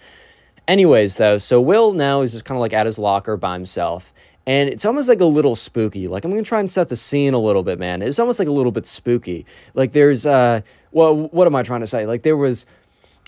Anyways, 0.68 1.16
though, 1.16 1.38
so 1.38 1.60
Will 1.60 1.92
now 1.92 2.22
is 2.22 2.32
just 2.32 2.44
kind 2.44 2.56
of 2.56 2.60
like 2.60 2.72
at 2.72 2.86
his 2.86 2.98
locker 2.98 3.36
by 3.36 3.54
himself. 3.54 4.12
And 4.46 4.68
it's 4.68 4.84
almost 4.84 5.08
like 5.08 5.20
a 5.20 5.26
little 5.26 5.54
spooky. 5.54 6.08
Like 6.08 6.24
I'm 6.24 6.30
gonna 6.30 6.42
try 6.42 6.60
and 6.60 6.70
set 6.70 6.88
the 6.88 6.96
scene 6.96 7.34
a 7.34 7.38
little 7.38 7.62
bit, 7.62 7.78
man. 7.78 8.02
It's 8.02 8.18
almost 8.18 8.38
like 8.38 8.48
a 8.48 8.52
little 8.52 8.72
bit 8.72 8.86
spooky. 8.86 9.46
Like 9.74 9.92
there's 9.92 10.26
uh 10.26 10.62
well, 10.92 11.14
what 11.14 11.46
am 11.46 11.54
I 11.54 11.62
trying 11.62 11.80
to 11.80 11.86
say? 11.86 12.06
Like 12.06 12.22
there 12.22 12.36
was 12.36 12.66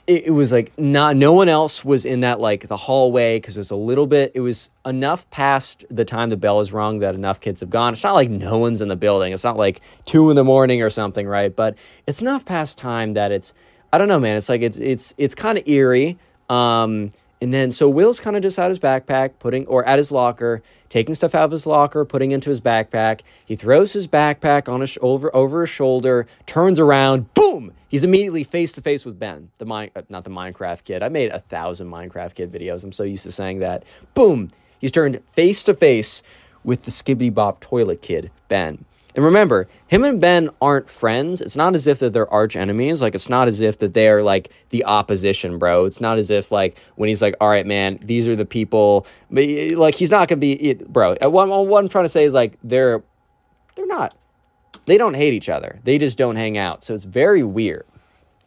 it, 0.06 0.26
it 0.26 0.30
was 0.30 0.50
like 0.50 0.76
not 0.78 1.16
no 1.16 1.32
one 1.32 1.48
else 1.48 1.84
was 1.84 2.04
in 2.04 2.20
that 2.20 2.40
like 2.40 2.66
the 2.66 2.76
hallway 2.76 3.38
because 3.38 3.56
it 3.56 3.60
was 3.60 3.70
a 3.70 3.76
little 3.76 4.06
bit 4.06 4.32
it 4.34 4.40
was 4.40 4.70
enough 4.84 5.30
past 5.30 5.84
the 5.90 6.04
time 6.04 6.30
the 6.30 6.36
bell 6.36 6.60
is 6.60 6.72
rung 6.72 6.98
that 6.98 7.14
enough 7.14 7.40
kids 7.40 7.60
have 7.60 7.70
gone 7.70 7.92
it's 7.92 8.02
not 8.02 8.14
like 8.14 8.28
no 8.28 8.58
one's 8.58 8.80
in 8.80 8.88
the 8.88 8.96
building 8.96 9.32
it's 9.32 9.44
not 9.44 9.56
like 9.56 9.80
two 10.04 10.28
in 10.30 10.36
the 10.36 10.44
morning 10.44 10.82
or 10.82 10.90
something 10.90 11.26
right 11.28 11.54
but 11.54 11.76
it's 12.06 12.20
enough 12.20 12.44
past 12.44 12.76
time 12.76 13.14
that 13.14 13.30
it's 13.30 13.54
i 13.92 13.98
don't 13.98 14.08
know 14.08 14.18
man 14.18 14.36
it's 14.36 14.48
like 14.48 14.62
it's 14.62 14.78
it's 14.78 15.14
it's 15.18 15.36
kind 15.36 15.56
of 15.56 15.68
eerie 15.68 16.18
um 16.50 17.10
and 17.42 17.52
then, 17.52 17.72
so 17.72 17.88
Will's 17.88 18.20
kind 18.20 18.36
of 18.36 18.42
just 18.42 18.56
out 18.56 18.68
his 18.68 18.78
backpack, 18.78 19.32
putting, 19.40 19.66
or 19.66 19.84
at 19.84 19.98
his 19.98 20.12
locker, 20.12 20.62
taking 20.88 21.12
stuff 21.16 21.34
out 21.34 21.46
of 21.46 21.50
his 21.50 21.66
locker, 21.66 22.04
putting 22.04 22.30
into 22.30 22.50
his 22.50 22.60
backpack. 22.60 23.22
He 23.44 23.56
throws 23.56 23.92
his 23.94 24.06
backpack 24.06 24.72
on 24.72 24.80
his 24.80 24.96
over 25.02 25.34
over 25.34 25.62
his 25.62 25.70
shoulder, 25.70 26.28
turns 26.46 26.78
around, 26.78 27.34
boom! 27.34 27.72
He's 27.88 28.04
immediately 28.04 28.44
face 28.44 28.70
to 28.74 28.80
face 28.80 29.04
with 29.04 29.18
Ben, 29.18 29.50
the 29.58 29.64
mine, 29.64 29.90
uh, 29.96 30.02
not 30.08 30.22
the 30.22 30.30
Minecraft 30.30 30.84
kid. 30.84 31.02
I 31.02 31.08
made 31.08 31.32
a 31.32 31.40
thousand 31.40 31.90
Minecraft 31.90 32.32
kid 32.36 32.52
videos. 32.52 32.84
I'm 32.84 32.92
so 32.92 33.02
used 33.02 33.24
to 33.24 33.32
saying 33.32 33.58
that. 33.58 33.82
Boom! 34.14 34.52
He's 34.78 34.92
turned 34.92 35.20
face 35.34 35.64
to 35.64 35.74
face 35.74 36.22
with 36.62 36.84
the 36.84 36.92
Skibidi 36.92 37.34
Bop 37.34 37.58
toilet 37.58 38.02
kid, 38.02 38.30
Ben. 38.46 38.84
And 39.14 39.24
remember, 39.24 39.68
him 39.88 40.04
and 40.04 40.20
Ben 40.20 40.48
aren't 40.60 40.88
friends. 40.88 41.40
It's 41.42 41.56
not 41.56 41.74
as 41.74 41.86
if 41.86 41.98
that 41.98 42.14
they're 42.14 42.32
arch 42.32 42.56
enemies. 42.56 43.02
Like 43.02 43.14
it's 43.14 43.28
not 43.28 43.46
as 43.46 43.60
if 43.60 43.78
that 43.78 43.92
they're 43.92 44.22
like 44.22 44.50
the 44.70 44.84
opposition, 44.84 45.58
bro. 45.58 45.84
It's 45.84 46.00
not 46.00 46.18
as 46.18 46.30
if 46.30 46.50
like 46.50 46.78
when 46.96 47.08
he's 47.08 47.20
like, 47.20 47.34
"All 47.40 47.48
right, 47.48 47.66
man, 47.66 47.98
these 48.02 48.26
are 48.26 48.36
the 48.36 48.46
people." 48.46 49.06
But 49.30 49.44
like 49.76 49.94
he's 49.94 50.10
not 50.10 50.28
gonna 50.28 50.40
be, 50.40 50.74
bro. 50.74 51.16
Uh, 51.22 51.28
what, 51.28 51.48
what 51.48 51.82
I'm 51.82 51.90
trying 51.90 52.06
to 52.06 52.08
say 52.08 52.24
is 52.24 52.32
like 52.32 52.58
they're 52.64 53.02
they're 53.74 53.86
not. 53.86 54.16
They 54.86 54.96
don't 54.96 55.14
hate 55.14 55.34
each 55.34 55.48
other. 55.48 55.78
They 55.84 55.98
just 55.98 56.16
don't 56.16 56.36
hang 56.36 56.56
out. 56.56 56.82
So 56.82 56.94
it's 56.94 57.04
very 57.04 57.42
weird. 57.42 57.86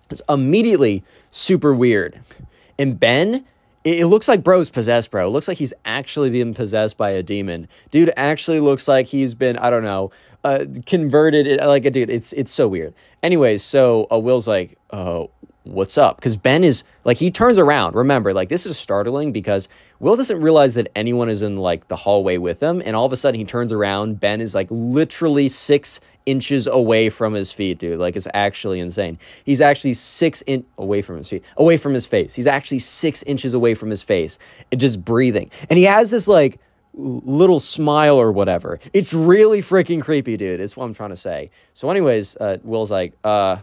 It's 0.10 0.22
immediately 0.28 1.04
super 1.32 1.74
weird. 1.74 2.20
And 2.78 3.00
Ben 3.00 3.46
it, 3.86 4.06
looks 4.08 4.28
like 4.28 4.44
bro's 4.44 4.70
possessed, 4.70 5.12
bro. 5.12 5.28
It 5.28 5.30
looks 5.30 5.48
like 5.48 5.60
he's 5.60 5.74
actually 5.86 6.30
being 6.32 6.54
possessed 6.54 6.98
by 6.98 7.12
a 7.12 7.24
demon. 7.24 7.68
Dude 7.92 8.12
actually 8.18 8.60
looks 8.60 8.88
like 8.88 9.08
he's 9.08 9.36
been, 9.36 9.58
I 9.58 9.70
don't 9.70 9.84
know, 9.84 10.12
uh, 10.44 10.66
converted. 10.86 11.62
Like, 11.62 11.84
dude, 11.92 12.10
it's 12.10 12.34
it's 12.34 12.52
so 12.52 12.68
weird. 12.68 12.94
Anyways, 13.22 13.64
so 13.64 14.08
uh, 14.12 14.18
Will's 14.18 14.48
like, 14.48 14.78
uh, 14.90 15.26
what's 15.64 15.98
up? 15.98 16.18
Because 16.18 16.36
Ben 16.36 16.64
is 16.64 16.84
like, 17.04 17.18
he 17.18 17.30
turns 17.30 17.58
around. 17.58 17.96
Remember, 17.96 18.34
like, 18.34 18.50
this 18.50 18.66
is 18.66 18.78
startling 18.78 19.32
because 19.32 19.70
Will 20.00 20.16
doesn't 20.16 20.42
realize 20.42 20.74
that 20.76 20.88
anyone 20.96 21.30
is 21.30 21.42
in 21.42 21.58
like 21.58 21.88
the 21.88 21.96
hallway 21.96 22.38
with 22.38 22.62
him. 22.62 22.82
And 22.84 22.96
all 22.96 23.06
of 23.06 23.14
a 23.14 23.18
sudden, 23.18 23.40
he 23.40 23.46
turns 23.46 23.72
around. 23.72 24.20
Ben 24.20 24.42
is 24.42 24.56
like 24.56 24.68
literally 24.70 25.48
six 25.48 26.00
inches 26.26 26.68
away 26.68 27.10
from 27.10 27.34
his 27.34 27.52
feet, 27.52 27.78
dude. 27.78 28.00
Like, 28.00 28.16
it's 28.16 28.28
actually 28.34 28.80
insane. 28.80 29.20
He's 29.44 29.62
actually 29.62 29.94
six 29.94 30.42
in 30.44 30.66
away 30.78 31.02
from 31.02 31.18
his 31.18 31.30
feet, 31.30 31.44
away 31.58 31.78
from 31.78 31.94
his 31.94 32.08
face. 32.08 32.36
He's 32.36 32.48
actually 32.48 32.80
six 32.80 33.24
inches 33.24 33.54
away 33.54 33.74
from 33.74 33.90
his 33.90 34.04
face 34.04 34.40
and 34.72 34.80
just 34.80 35.04
breathing. 35.04 35.52
And 35.70 35.78
he 35.78 35.86
has 35.86 36.12
this 36.12 36.28
like, 36.28 36.60
little 36.98 37.60
smile 37.60 38.20
or 38.20 38.32
whatever. 38.32 38.80
It's 38.94 39.14
really 39.14 39.62
freaking 39.62 40.02
creepy, 40.02 40.38
dude. 40.38 40.60
It's 40.60 40.78
what 40.78 40.86
I'm 40.86 40.94
trying 40.94 41.10
to 41.10 41.16
say. 41.16 41.52
So, 41.74 41.90
anyways, 41.90 42.38
uh, 42.38 42.58
Will's 42.64 42.92
like, 42.92 43.14
uh, 43.24 43.58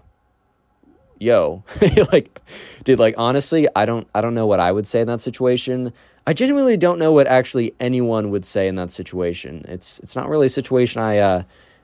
yo, 1.19 1.65
like, 2.13 2.41
dude, 2.85 2.99
like 2.99 3.15
honestly, 3.17 3.69
I 3.75 3.87
don't, 3.87 4.07
I 4.15 4.21
don't 4.21 4.35
know 4.35 4.47
what 4.47 4.61
I 4.61 4.73
would 4.73 4.87
say 4.87 5.01
in 5.01 5.07
that 5.07 5.21
situation. 5.21 5.93
I 6.27 6.35
genuinely 6.35 6.77
don't 6.77 6.99
know 6.99 7.13
what 7.13 7.27
actually 7.27 7.75
anyone 7.81 8.31
would 8.31 8.45
say 8.45 8.69
in 8.69 8.75
that 8.77 8.91
situation. 8.91 9.65
It's, 9.67 9.99
it's 10.01 10.15
not 10.15 10.29
really 10.29 10.47
a 10.47 10.51
situation 10.51 11.03
I, 11.03 11.19
uh, 11.19 11.43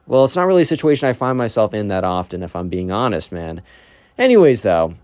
well, 0.08 0.24
it's 0.24 0.34
not 0.34 0.46
really 0.46 0.62
a 0.62 0.66
situation 0.66 1.08
I 1.08 1.12
find 1.12 1.36
myself 1.36 1.74
in 1.74 1.88
that 1.88 2.02
often, 2.02 2.42
if 2.42 2.56
I'm 2.56 2.68
being 2.68 2.90
honest, 2.90 3.30
man. 3.30 3.62
Anyways, 4.16 4.62
though, 4.62 4.94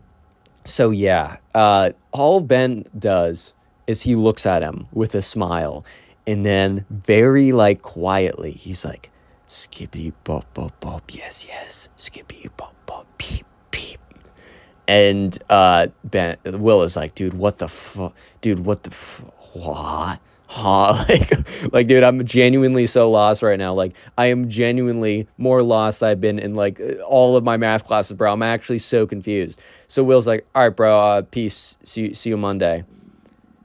so 0.65 0.91
yeah, 0.91 1.37
uh, 1.55 1.91
all 2.11 2.41
Ben 2.41 2.87
does 2.99 3.53
is 3.87 4.03
he 4.03 4.15
looks 4.15 4.47
at 4.47 4.63
him 4.63 4.87
with 4.93 5.15
a 5.15 5.21
smile, 5.21 5.85
and 6.27 6.45
then 6.45 6.87
very 6.89 7.53
like 7.53 7.83
quietly, 7.83 8.53
he's 8.53 8.83
like, 8.83 9.11
"Skippy 9.47 10.15
bop 10.25 10.53
bop 10.55 10.81
bop, 10.81 11.15
yes 11.15 11.45
yes, 11.47 11.91
skippy 11.97 12.49
bop 12.57 12.75
bop 12.87 13.07
beep 13.19 13.45
beep." 13.71 14.01
And 14.89 15.39
uh, 15.51 15.89
Ben 16.03 16.39
Will 16.45 16.83
is 16.83 16.97
like, 16.97 17.15
"Dude, 17.15 17.35
what 17.35 17.59
the 17.59 17.69
fuck? 17.69 18.15
Dude, 18.41 18.61
what 18.61 18.85
the 18.85 18.91
f- 18.91 19.23
what?" 19.53 20.19
Huh 20.47 21.05
like 21.09 21.73
like 21.73 21.87
dude 21.87 22.03
i'm 22.03 22.25
genuinely 22.25 22.87
so 22.87 23.11
lost 23.11 23.43
right 23.43 23.59
now. 23.59 23.75
Like 23.75 23.97
i 24.17 24.27
am 24.27 24.49
genuinely 24.49 25.27
more 25.39 25.63
lost 25.63 26.03
i've 26.03 26.21
been 26.21 26.39
in 26.39 26.55
like 26.55 26.81
all 27.07 27.37
of 27.37 27.45
my 27.45 27.57
math 27.57 27.87
classes 27.87 28.17
bro. 28.17 28.33
I'm 28.33 28.43
actually 28.43 28.79
so 28.79 29.07
confused. 29.07 29.61
So 29.89 30.05
will's 30.05 30.27
like 30.27 30.47
all 30.55 30.65
right 30.65 30.77
bro 30.77 31.01
uh, 31.01 31.23
peace. 31.23 31.77
See 31.83 32.09
you, 32.09 32.15
see 32.15 32.31
you 32.31 32.37
monday. 32.37 32.85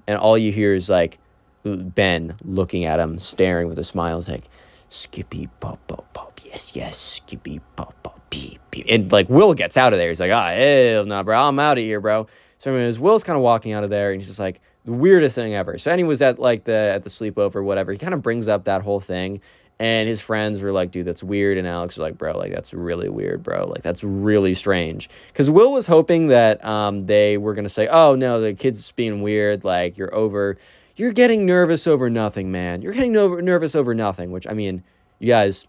And 0.07 0.18
all 0.18 0.38
you 0.38 0.51
hear 0.51 0.73
is 0.73 0.89
like 0.89 1.19
ben 1.64 2.35
looking 2.43 2.85
at 2.85 2.99
him 2.99 3.19
staring 3.19 3.68
with 3.68 3.77
a 3.77 3.84
smile. 3.84 4.18
It's 4.18 4.30
like 4.30 4.45
skippy 4.89 5.49
pop 5.60 5.85
pop 5.88 6.11
pop. 6.14 6.39
Yes 6.45 6.76
yes 6.76 6.97
skippy 6.97 7.61
pop 7.76 7.93
pop 8.03 8.19
beep 8.30 8.61
beep 8.72 8.85
and 8.89 9.11
like 9.11 9.30
will 9.30 9.53
gets 9.53 9.77
out 9.77 9.93
of 9.93 9.99
there. 9.99 10.07
He's 10.07 10.19
like 10.19 10.31
ah 10.31 10.49
oh, 10.49 10.56
hell 10.56 11.06
no 11.06 11.15
nah, 11.15 11.23
bro. 11.23 11.39
I'm 11.39 11.60
out 11.60 11.77
of 11.77 11.84
here 11.84 11.99
bro 11.99 12.27
so 12.60 12.76
anyways 12.76 12.99
will's 12.99 13.23
kind 13.23 13.36
of 13.36 13.41
walking 13.41 13.72
out 13.72 13.84
of 13.84 13.90
there 13.90 14.11
and 14.11 14.22
he's 14.22 14.27
just 14.27 14.40
like 14.40 14.61
the 14.86 14.91
weirdest 14.95 15.36
thing 15.36 15.53
ever. 15.53 15.77
So 15.77 15.91
and 15.91 16.07
was 16.07 16.22
at 16.22 16.40
like 16.40 16.64
the 16.64 16.73
at 16.73 17.03
the 17.03 17.10
sleepover, 17.10 17.64
whatever. 17.64 17.91
He 17.91 17.98
kind 17.98 18.14
of 18.14 18.22
brings 18.22 18.48
up 18.48 18.64
that 18.64 18.81
whole 18.81 18.99
thing, 18.99 19.41
and 19.77 20.07
his 20.07 20.22
friends 20.22 20.61
were 20.61 20.72
like, 20.72 20.91
"Dude, 20.91 21.06
that's 21.06 21.23
weird." 21.23 21.57
And 21.57 21.68
Alex 21.68 21.95
was 21.95 22.02
like, 22.02 22.18
"Bro, 22.18 22.38
like 22.38 22.52
that's 22.52 22.73
really 22.73 23.10
weird, 23.10 23.44
bro. 23.44 23.68
Like 23.68 23.84
that's 23.84 24.03
really 24.03 24.53
strange." 24.53 25.10
Because 25.27 25.49
Will 25.49 25.72
was 25.72 25.88
hoping 25.88 26.27
that 26.27 26.64
um 26.65 27.06
they 27.06 27.38
were 27.38 27.53
gonna 27.53 27.69
say, 27.69 27.88
"Oh 27.88 28.15
no, 28.15 28.41
the 28.41 28.53
kid's 28.53 28.91
being 28.94 29.22
weird. 29.22 29.64
Like 29.64 29.98
you're 29.98 30.14
over, 30.15 30.57
you're 30.95 31.14
getting 31.14 31.45
nervous 31.45 31.86
over 31.86 32.10
nothing, 32.10 32.52
man. 32.52 32.81
You're 32.81 32.94
getting 32.94 33.14
no- 33.14 33.36
nervous 33.36 33.76
over 33.76 33.94
nothing." 33.94 34.31
Which 34.31 34.48
I 34.48 34.53
mean, 34.53 34.84
you 35.19 35.27
guys 35.27 35.68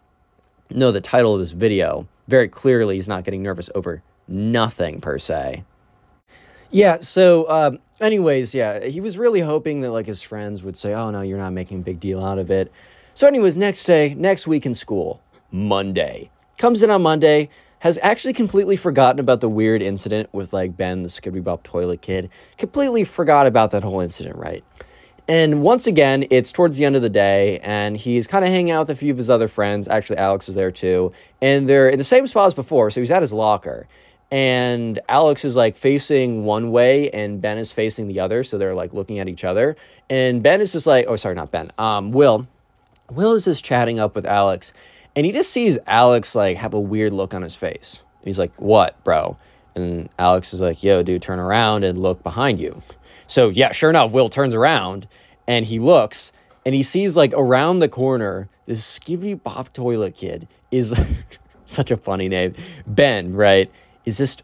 know 0.70 0.92
the 0.92 1.00
title 1.00 1.34
of 1.34 1.40
this 1.40 1.52
video 1.52 2.06
very 2.28 2.48
clearly. 2.48 2.94
He's 2.94 3.08
not 3.08 3.24
getting 3.24 3.42
nervous 3.42 3.68
over 3.74 4.02
nothing 4.28 5.00
per 5.00 5.18
se. 5.18 5.64
Yeah, 6.70 7.00
so 7.00 7.50
um, 7.50 7.78
anyways, 8.00 8.54
yeah, 8.54 8.84
he 8.84 9.00
was 9.00 9.18
really 9.18 9.40
hoping 9.40 9.80
that 9.80 9.90
like 9.90 10.06
his 10.06 10.22
friends 10.22 10.62
would 10.62 10.76
say, 10.76 10.94
"Oh 10.94 11.10
no, 11.10 11.20
you're 11.20 11.38
not 11.38 11.52
making 11.52 11.80
a 11.80 11.82
big 11.82 11.98
deal 11.98 12.22
out 12.24 12.38
of 12.38 12.50
it." 12.50 12.70
So 13.14 13.26
anyways, 13.26 13.56
next 13.56 13.84
day, 13.84 14.14
next 14.14 14.46
week 14.46 14.64
in 14.64 14.74
school, 14.74 15.20
Monday. 15.50 16.30
Comes 16.58 16.82
in 16.82 16.90
on 16.90 17.02
Monday, 17.02 17.48
has 17.80 17.98
actually 18.02 18.34
completely 18.34 18.76
forgotten 18.76 19.18
about 19.18 19.40
the 19.40 19.48
weird 19.48 19.82
incident 19.82 20.28
with 20.32 20.52
like 20.52 20.76
Ben 20.76 21.02
the 21.02 21.08
Skibidi 21.08 21.42
Bop 21.42 21.64
toilet 21.64 22.02
kid. 22.02 22.30
Completely 22.56 23.04
forgot 23.04 23.46
about 23.46 23.72
that 23.72 23.82
whole 23.82 24.00
incident, 24.00 24.36
right? 24.36 24.62
And 25.26 25.62
once 25.62 25.86
again, 25.86 26.24
it's 26.30 26.52
towards 26.52 26.76
the 26.76 26.84
end 26.84 26.96
of 26.96 27.02
the 27.02 27.10
day, 27.10 27.58
and 27.60 27.96
he's 27.96 28.26
kind 28.26 28.44
of 28.44 28.50
hanging 28.50 28.70
out 28.70 28.88
with 28.88 28.90
a 28.90 28.96
few 28.96 29.12
of 29.12 29.16
his 29.16 29.30
other 29.30 29.48
friends. 29.48 29.88
Actually, 29.88 30.18
Alex 30.18 30.48
is 30.48 30.54
there 30.54 30.70
too. 30.70 31.12
And 31.40 31.68
they're 31.68 31.88
in 31.88 31.98
the 31.98 32.04
same 32.04 32.26
spot 32.26 32.46
as 32.46 32.54
before, 32.54 32.90
so 32.90 33.00
he's 33.00 33.10
at 33.10 33.22
his 33.22 33.32
locker 33.32 33.88
and 34.30 34.98
Alex 35.08 35.44
is 35.44 35.56
like 35.56 35.76
facing 35.76 36.44
one 36.44 36.70
way 36.70 37.10
and 37.10 37.40
Ben 37.40 37.58
is 37.58 37.72
facing 37.72 38.06
the 38.06 38.20
other. 38.20 38.44
So 38.44 38.58
they're 38.58 38.74
like 38.74 38.92
looking 38.92 39.18
at 39.18 39.28
each 39.28 39.44
other. 39.44 39.76
And 40.08 40.42
Ben 40.42 40.60
is 40.60 40.72
just 40.72 40.86
like, 40.86 41.06
oh, 41.08 41.16
sorry, 41.16 41.34
not 41.34 41.50
Ben. 41.50 41.72
Um, 41.78 42.12
Will. 42.12 42.46
Will 43.10 43.32
is 43.34 43.44
just 43.44 43.64
chatting 43.64 43.98
up 43.98 44.14
with 44.14 44.24
Alex 44.24 44.72
and 45.16 45.26
he 45.26 45.32
just 45.32 45.50
sees 45.50 45.78
Alex 45.86 46.34
like 46.34 46.56
have 46.56 46.74
a 46.74 46.80
weird 46.80 47.12
look 47.12 47.34
on 47.34 47.42
his 47.42 47.56
face. 47.56 48.02
He's 48.22 48.38
like, 48.38 48.52
what, 48.60 49.02
bro? 49.02 49.36
And 49.74 50.08
Alex 50.18 50.52
is 50.54 50.60
like, 50.60 50.82
yo, 50.82 51.02
dude, 51.02 51.22
turn 51.22 51.38
around 51.38 51.84
and 51.84 51.98
look 51.98 52.22
behind 52.22 52.60
you. 52.60 52.82
So 53.26 53.48
yeah, 53.48 53.72
sure 53.72 53.90
enough, 53.90 54.12
Will 54.12 54.28
turns 54.28 54.54
around 54.54 55.08
and 55.48 55.66
he 55.66 55.78
looks 55.78 56.32
and 56.64 56.74
he 56.74 56.82
sees 56.82 57.16
like 57.16 57.32
around 57.34 57.80
the 57.80 57.88
corner, 57.88 58.48
this 58.66 58.98
Skibby 58.98 59.42
Bop 59.42 59.72
toilet 59.72 60.14
kid 60.14 60.46
is 60.70 60.98
such 61.64 61.90
a 61.90 61.96
funny 61.96 62.28
name. 62.28 62.54
Ben, 62.86 63.34
right? 63.34 63.70
Is 64.04 64.18
just 64.18 64.42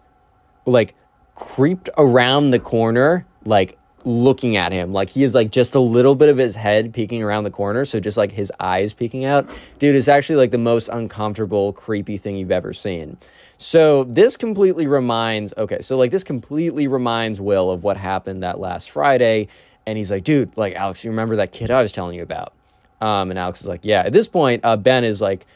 like 0.65 0.95
creeped 1.35 1.89
around 1.97 2.51
the 2.51 2.59
corner, 2.59 3.27
like 3.45 3.79
looking 4.05 4.57
at 4.57 4.73
him. 4.73 4.93
Like 4.93 5.11
he 5.11 5.25
is 5.25 5.35
like 5.35 5.51
just 5.51 5.75
a 5.75 5.81
little 5.81 6.15
bit 6.15 6.29
of 6.29 6.39
his 6.39 6.55
head 6.55 6.95
peeking 6.95 7.23
around 7.23 7.45
the 7.45 7.51
corner. 7.51 7.85
So 7.85 7.99
just 7.99 8.17
like 8.17 8.33
his 8.33 8.53
eyes 8.61 8.93
peeking 8.93 9.25
out. 9.25 9.49
Dude, 9.79 9.97
it's 9.97 10.09
actually 10.09 10.37
like 10.37 10.53
the 10.53 10.59
most 10.59 10.89
uncomfortable, 10.89 11.73
creepy 11.73 12.17
thing 12.17 12.37
you've 12.37 12.53
ever 12.53 12.73
seen. 12.73 13.19
So 13.59 14.05
this 14.05 14.37
completely 14.37 14.87
reminds, 14.87 15.53
okay, 15.57 15.81
so 15.81 15.97
like 15.97 16.11
this 16.11 16.25
completely 16.25 16.87
reminds 16.87 17.41
Will 17.41 17.71
of 17.71 17.83
what 17.83 17.97
happened 17.97 18.43
that 18.43 18.61
last 18.61 18.91
Friday. 18.91 19.49
And 19.87 19.99
he's 19.99 20.11
like, 20.11 20.25
dude, 20.25 20.57
like 20.57 20.75
Alex, 20.75 21.05
you 21.05 21.11
remember 21.11 21.37
that 21.37 21.53
kid 21.53 21.71
I 21.71 21.83
was 21.83 21.93
telling 21.93 22.17
you 22.17 22.23
about? 22.23 22.53
Um, 23.01 23.31
and 23.31 23.39
Alex 23.39 23.61
is 23.61 23.67
like, 23.67 23.81
yeah. 23.83 24.03
At 24.07 24.13
this 24.13 24.29
point, 24.29 24.65
uh, 24.65 24.77
Ben 24.77 25.05
is 25.05 25.21
like, 25.21 25.47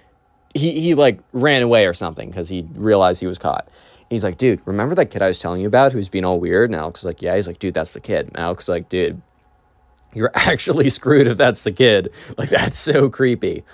he, 0.54 0.80
he 0.80 0.94
like 0.94 1.20
ran 1.32 1.62
away 1.62 1.86
or 1.86 1.94
something 1.94 2.28
because 2.28 2.48
he 2.48 2.66
realized 2.74 3.20
he 3.20 3.26
was 3.26 3.38
caught. 3.38 3.68
He's 4.10 4.24
like, 4.24 4.38
dude, 4.38 4.60
remember 4.66 4.94
that 4.96 5.06
kid 5.06 5.22
I 5.22 5.28
was 5.28 5.38
telling 5.38 5.60
you 5.60 5.68
about 5.68 5.92
who's 5.92 6.08
being 6.08 6.24
all 6.24 6.40
weird? 6.40 6.68
And 6.70 6.76
Alex 6.76 7.00
is 7.00 7.06
like, 7.06 7.22
yeah. 7.22 7.36
He's 7.36 7.46
like, 7.46 7.60
dude, 7.60 7.74
that's 7.74 7.94
the 7.94 8.00
kid. 8.00 8.26
And 8.26 8.38
Alex 8.38 8.64
is 8.64 8.68
like, 8.68 8.88
dude, 8.88 9.22
you're 10.12 10.32
actually 10.34 10.90
screwed 10.90 11.26
if 11.26 11.38
that's 11.38 11.64
the 11.64 11.72
kid. 11.72 12.10
Like, 12.36 12.50
that's 12.50 12.78
so 12.78 13.08
creepy. 13.08 13.64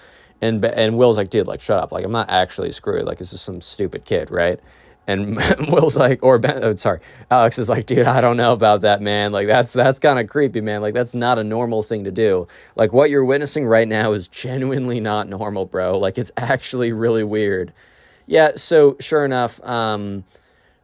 And 0.43 0.65
and 0.65 0.99
Will's 0.99 1.17
like, 1.17 1.31
dude, 1.31 1.47
like, 1.47 1.61
shut 1.61 1.83
up. 1.83 1.93
Like, 1.93 2.05
I'm 2.05 2.13
not 2.13 2.29
actually 2.29 2.73
screwed. 2.73 3.07
Like, 3.07 3.21
it's 3.21 3.31
just 3.31 3.45
some 3.45 3.61
stupid 3.61 4.05
kid, 4.05 4.31
right? 4.31 4.61
And 5.07 5.37
Will's 5.73 5.97
like, 5.97 6.23
or 6.23 6.39
Ben, 6.39 6.63
oh, 6.65 6.75
sorry, 6.75 7.01
Alex 7.31 7.59
is 7.59 7.69
like, 7.69 7.87
dude, 7.87 8.07
I 8.07 8.21
don't 8.21 8.37
know 8.37 8.53
about 8.53 8.81
that, 8.81 9.01
man. 9.01 9.33
Like, 9.33 9.47
that's 9.47 9.73
that's 9.73 9.99
kind 9.99 10.19
of 10.19 10.29
creepy, 10.29 10.61
man. 10.61 10.83
Like, 10.83 10.95
that's 10.95 11.15
not 11.15 11.39
a 11.39 11.45
normal 11.45 11.83
thing 11.83 12.05
to 12.05 12.11
do. 12.11 12.49
Like, 12.75 12.93
what 12.93 13.09
you're 13.09 13.25
witnessing 13.25 13.67
right 13.67 13.87
now 13.87 14.13
is 14.13 14.29
genuinely 14.29 15.01
not 15.01 15.29
normal, 15.29 15.65
bro. 15.65 15.99
Like, 15.99 16.19
it's 16.19 16.33
actually 16.37 16.93
really 16.93 17.25
weird. 17.25 17.73
Yeah, 18.27 18.53
so 18.57 18.97
sure 19.01 19.25
enough, 19.25 19.63
um, 19.65 20.25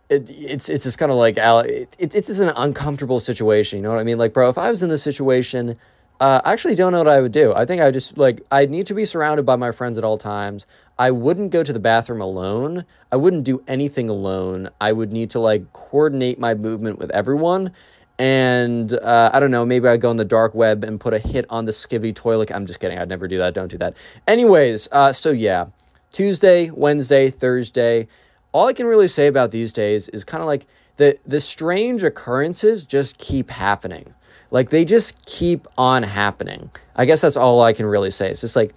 it, 0.09 0.31
it's 0.31 0.69
it's 0.69 0.85
just 0.85 0.99
kind 0.99 1.11
of 1.11 1.19
like 1.19 1.37
it, 1.37 1.97
it's 1.99 2.29
just 2.29 2.41
an 2.41 2.53
uncomfortable 2.57 3.19
situation. 3.19 3.79
You 3.79 3.83
know 3.83 3.91
what 3.91 3.99
I 3.99 4.05
mean? 4.05 4.19
Like, 4.19 4.33
bro, 4.33 4.49
if 4.49 4.59
I 4.59 4.71
was 4.71 4.83
in 4.83 4.91
this 4.91 5.03
situation, 5.03 5.77
uh, 6.21 6.41
I 6.45 6.53
actually 6.53 6.77
don't 6.77 6.93
know 6.93 6.99
what 6.99 7.09
I 7.09 7.21
would 7.21 7.33
do. 7.33 7.53
I 7.53 7.65
think 7.65 7.83
I 7.83 7.91
just 7.91 8.17
like 8.17 8.43
I 8.53 8.67
need 8.67 8.87
to 8.87 8.95
be 8.95 9.05
surrounded 9.05 9.45
by 9.45 9.57
my 9.57 9.73
friends 9.73 9.99
at 9.99 10.05
all 10.05 10.19
times. 10.19 10.67
I 10.99 11.11
wouldn't 11.11 11.51
go 11.51 11.65
to 11.65 11.73
the 11.73 11.81
bathroom 11.81 12.21
alone. 12.21 12.85
I 13.11 13.17
wouldn't 13.17 13.43
do 13.45 13.65
anything 13.67 14.09
alone. 14.09 14.71
I 14.81 14.93
would 14.93 15.11
need 15.11 15.31
to 15.31 15.41
like 15.41 15.73
coordinate 15.73 16.39
my 16.39 16.55
movement 16.55 16.99
with 17.01 17.11
everyone. 17.11 17.73
And 18.19 18.93
uh, 18.93 19.31
I 19.33 19.41
don't 19.41 19.51
know, 19.51 19.67
maybe 19.67 19.89
I'd 19.89 20.01
go 20.01 20.11
on 20.11 20.17
the 20.17 20.25
dark 20.25 20.55
web 20.55 20.85
and 20.85 21.01
put 21.01 21.13
a 21.13 21.19
hit 21.19 21.45
on 21.51 21.65
the 21.65 21.73
skibby 21.73 22.15
toilet. 22.15 22.53
I'm 22.53 22.67
just 22.67 22.79
kidding. 22.79 22.99
I'd 22.99 23.09
never 23.09 23.27
do 23.27 23.39
that. 23.39 23.53
Don't 23.53 23.69
do 23.69 23.79
that. 23.79 23.97
Anyways, 24.29 24.89
uh, 24.93 25.13
so 25.13 25.31
yeah, 25.31 25.67
Tuesday, 26.13 26.71
Wednesday, 26.71 27.31
Thursday. 27.31 28.07
All 28.53 28.69
I 28.69 28.75
can 28.75 28.87
really 28.87 29.09
say 29.09 29.27
about 29.27 29.51
these 29.51 29.73
days 29.73 30.09
is 30.11 30.25
kind 30.25 30.43
of 30.43 30.47
like 30.47 30.67
the 30.97 31.19
the 31.27 31.41
strange 31.41 32.05
occurrences 32.05 32.85
just 32.85 33.19
keep 33.19 33.51
happening. 33.51 34.15
Like 34.51 34.69
they 34.69 34.85
just 34.85 35.25
keep 35.25 35.67
on 35.79 36.03
happening. 36.03 36.71
I 36.95 37.07
guess 37.07 37.23
that's 37.23 37.39
all 37.39 37.63
I 37.63 37.73
can 37.73 37.87
really 37.87 38.11
say. 38.11 38.31
It's 38.31 38.43
just 38.43 38.55
like 38.55 38.75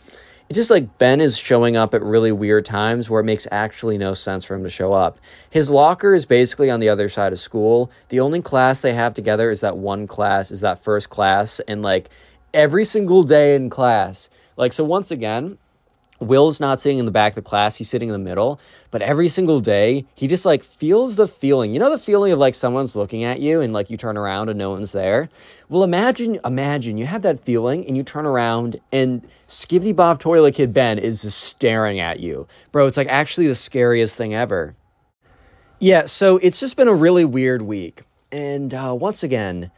it's 0.48 0.58
just 0.58 0.72
like 0.72 0.98
Ben 1.00 1.22
is 1.22 1.38
showing 1.38 1.76
up 1.76 1.94
at 1.94 2.04
really 2.04 2.32
weird 2.32 2.66
times 2.66 3.10
where 3.10 3.20
it 3.20 3.26
makes 3.26 3.48
actually 3.52 3.98
no 3.98 4.14
sense 4.14 4.46
for 4.46 4.54
him 4.56 4.64
to 4.64 4.70
show 4.70 4.94
up. 4.94 5.18
His 5.50 5.72
locker 5.72 6.14
is 6.14 6.26
basically 6.26 6.70
on 6.70 6.80
the 6.80 6.88
other 6.88 7.10
side 7.10 7.34
of 7.34 7.40
school. 7.40 7.92
The 8.10 8.20
only 8.20 8.42
class 8.42 8.82
they 8.82 8.94
have 8.94 9.14
together 9.14 9.50
is 9.50 9.62
that 9.62 9.76
one 9.76 10.06
class, 10.06 10.52
is 10.52 10.62
that 10.62 10.84
first 10.84 11.10
class, 11.10 11.60
and 11.62 11.82
like 11.82 12.10
every 12.54 12.86
single 12.86 13.24
day 13.24 13.56
in 13.56 13.70
class. 13.70 14.30
Like 14.56 14.72
so 14.72 14.86
once 14.86 15.12
again, 15.12 15.58
Will's 16.20 16.60
not 16.60 16.80
sitting 16.80 16.98
in 16.98 17.06
the 17.06 17.12
back 17.12 17.32
of 17.32 17.36
the 17.36 17.42
class, 17.42 17.76
he's 17.76 17.90
sitting 17.90 18.10
in 18.10 18.14
the 18.14 18.20
middle. 18.20 18.60
But 18.92 19.02
every 19.02 19.28
single 19.28 19.60
day, 19.60 20.06
he 20.16 20.28
just 20.28 20.46
like 20.46 20.64
feels 20.64 21.16
the 21.18 21.28
feeling. 21.28 21.74
You 21.74 21.80
know 21.80 21.90
the 21.90 21.98
feeling 21.98 22.32
of 22.32 22.40
like 22.40 22.56
someone's 22.56 22.96
looking 22.96 23.24
at 23.24 23.40
you 23.40 23.60
and 23.62 23.74
like 23.74 23.90
you 23.90 23.98
turn 23.98 24.18
around 24.18 24.50
and 24.50 24.58
no 24.58 24.72
one's 24.72 24.94
there? 24.94 25.30
Well, 25.68 25.84
imagine, 25.84 26.40
imagine 26.46 26.98
you 26.98 27.06
have 27.06 27.22
that 27.24 27.44
feeling 27.44 27.86
and 27.86 27.98
you 27.98 28.04
turn 28.04 28.26
around 28.26 28.80
and 28.92 29.28
Skibby 29.48 29.96
Bob 29.96 30.20
Toilet 30.20 30.56
Kid 30.56 30.74
Ben 30.74 30.98
is 30.98 31.24
just 31.24 31.40
staring 31.40 32.00
at 32.00 32.20
you. 32.20 32.48
Bro, 32.72 32.88
it's 32.88 32.98
like 32.98 33.08
actually 33.10 33.48
the 33.48 33.56
scariest 33.56 34.16
thing 34.18 34.34
ever. 34.34 34.76
Yeah, 35.80 36.06
so 36.06 36.38
it's 36.38 36.60
just 36.60 36.78
been 36.78 36.88
a 36.88 36.96
really 36.96 37.26
weird 37.26 37.62
week. 37.62 38.04
And 38.32 38.74
uh, 38.74 38.96
once 38.98 39.24
again, 39.24 39.72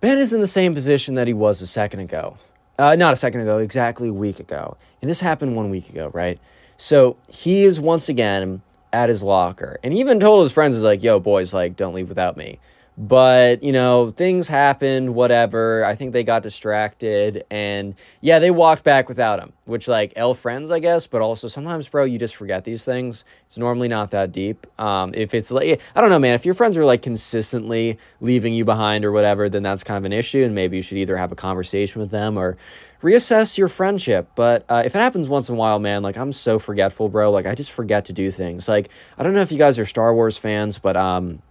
Ben 0.00 0.18
is 0.18 0.32
in 0.32 0.40
the 0.40 0.46
same 0.46 0.74
position 0.74 1.14
that 1.16 1.26
he 1.26 1.34
was 1.34 1.60
a 1.60 1.66
second 1.66 2.00
ago. 2.00 2.38
Uh, 2.78 2.96
not 2.96 3.12
a 3.12 3.16
second 3.16 3.40
ago, 3.40 3.58
exactly 3.58 4.08
a 4.08 4.12
week 4.12 4.40
ago. 4.40 4.76
And 5.00 5.10
this 5.10 5.20
happened 5.20 5.56
one 5.56 5.70
week 5.70 5.88
ago, 5.90 6.10
right? 6.14 6.38
So 6.76 7.16
he 7.28 7.64
is 7.64 7.80
once 7.80 8.08
again 8.08 8.62
at 8.92 9.08
his 9.08 9.22
locker 9.22 9.78
and 9.82 9.92
he 9.92 10.00
even 10.00 10.20
told 10.20 10.44
his 10.44 10.52
friends, 10.52 10.76
is 10.76 10.84
like, 10.84 11.02
yo, 11.02 11.20
boys, 11.20 11.52
like, 11.52 11.76
don't 11.76 11.94
leave 11.94 12.08
without 12.08 12.36
me. 12.36 12.58
But, 13.00 13.62
you 13.62 13.70
know, 13.70 14.10
things 14.10 14.48
happened, 14.48 15.14
whatever. 15.14 15.84
I 15.84 15.94
think 15.94 16.12
they 16.12 16.24
got 16.24 16.42
distracted. 16.42 17.44
And 17.48 17.94
yeah, 18.20 18.40
they 18.40 18.50
walked 18.50 18.82
back 18.82 19.08
without 19.08 19.38
him, 19.38 19.52
which, 19.66 19.86
like, 19.86 20.12
L 20.16 20.34
friends, 20.34 20.72
I 20.72 20.80
guess. 20.80 21.06
But 21.06 21.22
also, 21.22 21.46
sometimes, 21.46 21.86
bro, 21.86 22.02
you 22.02 22.18
just 22.18 22.34
forget 22.34 22.64
these 22.64 22.84
things. 22.84 23.24
It's 23.46 23.56
normally 23.56 23.86
not 23.86 24.10
that 24.10 24.32
deep. 24.32 24.66
Um, 24.80 25.12
if 25.14 25.32
it's 25.32 25.52
like, 25.52 25.80
I 25.94 26.00
don't 26.00 26.10
know, 26.10 26.18
man, 26.18 26.34
if 26.34 26.44
your 26.44 26.54
friends 26.54 26.76
are 26.76 26.84
like 26.84 27.02
consistently 27.02 27.98
leaving 28.20 28.52
you 28.52 28.64
behind 28.64 29.04
or 29.04 29.12
whatever, 29.12 29.48
then 29.48 29.62
that's 29.62 29.84
kind 29.84 29.98
of 29.98 30.04
an 30.04 30.12
issue. 30.12 30.42
And 30.42 30.52
maybe 30.52 30.76
you 30.76 30.82
should 30.82 30.98
either 30.98 31.16
have 31.16 31.30
a 31.30 31.36
conversation 31.36 32.00
with 32.00 32.10
them 32.10 32.36
or 32.36 32.56
reassess 33.00 33.56
your 33.56 33.68
friendship. 33.68 34.28
But 34.34 34.64
uh, 34.68 34.82
if 34.84 34.96
it 34.96 34.98
happens 34.98 35.28
once 35.28 35.48
in 35.48 35.54
a 35.54 35.58
while, 35.58 35.78
man, 35.78 36.02
like 36.02 36.16
I'm 36.16 36.32
so 36.32 36.58
forgetful, 36.58 37.10
bro. 37.10 37.30
Like 37.30 37.46
I 37.46 37.54
just 37.54 37.70
forget 37.70 38.06
to 38.06 38.12
do 38.12 38.32
things. 38.32 38.68
Like 38.68 38.88
I 39.16 39.22
don't 39.22 39.34
know 39.34 39.40
if 39.42 39.52
you 39.52 39.58
guys 39.58 39.78
are 39.78 39.86
Star 39.86 40.12
Wars 40.12 40.36
fans, 40.36 40.80
but 40.80 40.96
um, 40.96 41.42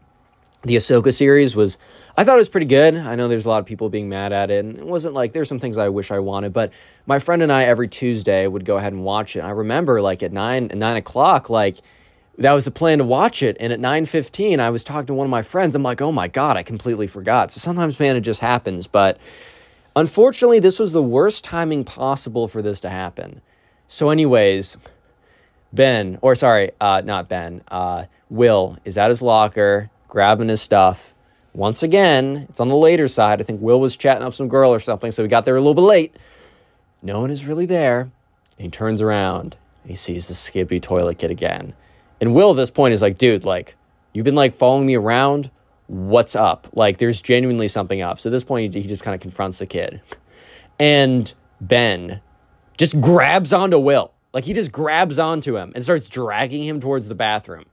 the 0.68 0.76
Ahsoka 0.76 1.14
series 1.14 1.56
was 1.56 1.78
I 2.18 2.24
thought 2.24 2.36
it 2.36 2.40
was 2.40 2.50
pretty 2.50 2.66
good. 2.66 2.96
I 2.96 3.16
know 3.16 3.28
there's 3.28 3.46
a 3.46 3.50
lot 3.50 3.60
of 3.60 3.68
people 3.68 3.90
being 3.90 4.10
mad 4.10 4.34
at 4.34 4.50
it, 4.50 4.66
and 4.66 4.78
it 4.78 4.86
wasn't 4.86 5.14
like 5.14 5.34
there's 5.34 5.48
some 5.48 5.60
things 5.60 5.78
I 5.78 5.90
wish 5.90 6.10
I 6.10 6.20
wanted, 6.20 6.52
but 6.52 6.72
my 7.06 7.20
friend 7.20 7.44
and 7.44 7.52
I 7.52 7.66
every 7.66 7.88
Tuesday 7.88 8.48
would 8.48 8.66
go 8.66 8.78
ahead 8.78 8.92
and 8.92 9.04
watch 9.04 9.36
it. 9.36 9.42
I 9.42 9.52
remember 9.52 10.02
like 10.02 10.24
at 10.24 10.32
nine 10.32 10.72
nine 10.74 10.98
o'clock, 10.98 11.50
like 11.50 11.78
that 12.38 12.54
was 12.54 12.66
the 12.66 12.72
plan 12.72 12.98
to 12.98 13.04
watch 13.04 13.44
it, 13.44 13.56
and 13.60 13.72
at 13.72 13.80
nine 13.80 14.06
fifteen, 14.06 14.60
I 14.60 14.70
was 14.72 14.84
talking 14.84 15.08
to 15.08 15.14
one 15.14 15.26
of 15.26 15.32
my 15.32 15.44
friends. 15.44 15.76
I'm 15.76 15.84
like, 15.84 16.02
oh 16.02 16.12
my 16.12 16.28
god, 16.28 16.58
I 16.58 16.64
completely 16.64 17.08
forgot. 17.08 17.52
So 17.52 17.60
sometimes, 17.60 18.00
man, 18.00 18.16
it 18.16 18.22
just 18.22 18.42
happens. 18.42 18.88
But 18.88 19.20
unfortunately, 19.96 20.60
this 20.60 20.80
was 20.80 20.92
the 20.94 21.04
worst 21.04 21.44
timing 21.44 21.84
possible 21.84 22.48
for 22.48 22.62
this 22.62 22.80
to 22.82 22.90
happen. 22.90 23.42
So, 23.88 24.10
anyways, 24.10 24.76
Ben, 25.72 26.18
or 26.22 26.36
sorry, 26.36 26.72
uh, 26.82 27.02
not 27.06 27.30
Ben, 27.30 27.62
uh, 27.70 28.06
Will 28.30 28.78
is 28.84 28.98
at 28.98 29.10
his 29.10 29.22
locker 29.22 29.90
grabbing 30.08 30.50
his 30.50 30.62
stuff. 30.62 31.14
Once 31.54 31.82
again, 31.82 32.46
it's 32.50 32.60
on 32.60 32.68
the 32.68 32.76
later 32.76 33.08
side. 33.08 33.40
I 33.40 33.44
think 33.44 33.62
Will 33.62 33.80
was 33.80 33.98
chatting 33.98 34.24
up 34.24 34.34
some 34.34 34.48
girl 34.48 34.72
or 34.72 34.80
something, 34.80 35.12
so 35.12 35.24
he 35.24 35.30
got 35.30 35.46
there 35.46 35.56
a 35.56 35.60
little 35.60 35.74
bit 35.74 35.82
late. 35.82 36.16
No 37.02 37.22
one 37.22 37.32
is 37.32 37.46
really 37.46 37.66
there. 37.66 38.02
And 38.02 38.66
he 38.66 38.70
turns 38.70 39.02
around 39.02 39.56
and 39.84 39.90
he 39.90 39.96
sees 39.96 40.28
the 40.28 40.34
Skippy 40.34 40.80
toilet 40.80 41.18
kid 41.18 41.32
again. 41.32 41.74
And 42.20 42.34
Will 42.34 42.52
at 42.52 42.58
this 42.58 42.70
point 42.70 42.94
is 42.94 43.02
like, 43.02 43.18
dude, 43.18 43.46
like, 43.46 43.76
you've 44.14 44.26
been 44.26 44.36
like 44.36 44.54
following 44.54 44.86
me 44.86 44.96
around. 44.96 45.52
What's 45.88 46.36
up? 46.36 46.68
Like, 46.74 46.98
there's 46.98 47.22
genuinely 47.22 47.68
something 47.68 48.02
up. 48.02 48.20
So 48.20 48.30
at 48.30 48.32
this 48.32 48.44
point, 48.44 48.74
he, 48.74 48.82
he 48.82 48.88
just 48.88 49.04
kind 49.04 49.16
of 49.16 49.22
confronts 49.22 49.60
the 49.60 49.66
kid. 49.66 50.02
And 50.80 51.34
Ben 51.62 52.22
just 52.78 53.00
grabs 53.00 53.54
onto 53.54 53.80
Will. 53.80 54.12
Like, 54.34 54.46
he 54.46 54.54
just 54.54 54.72
grabs 54.72 55.18
onto 55.18 55.58
him 55.58 55.72
and 55.74 55.84
starts 55.84 56.10
dragging 56.10 56.64
him 56.64 56.80
towards 56.80 57.08
the 57.08 57.16
bathroom. 57.16 57.66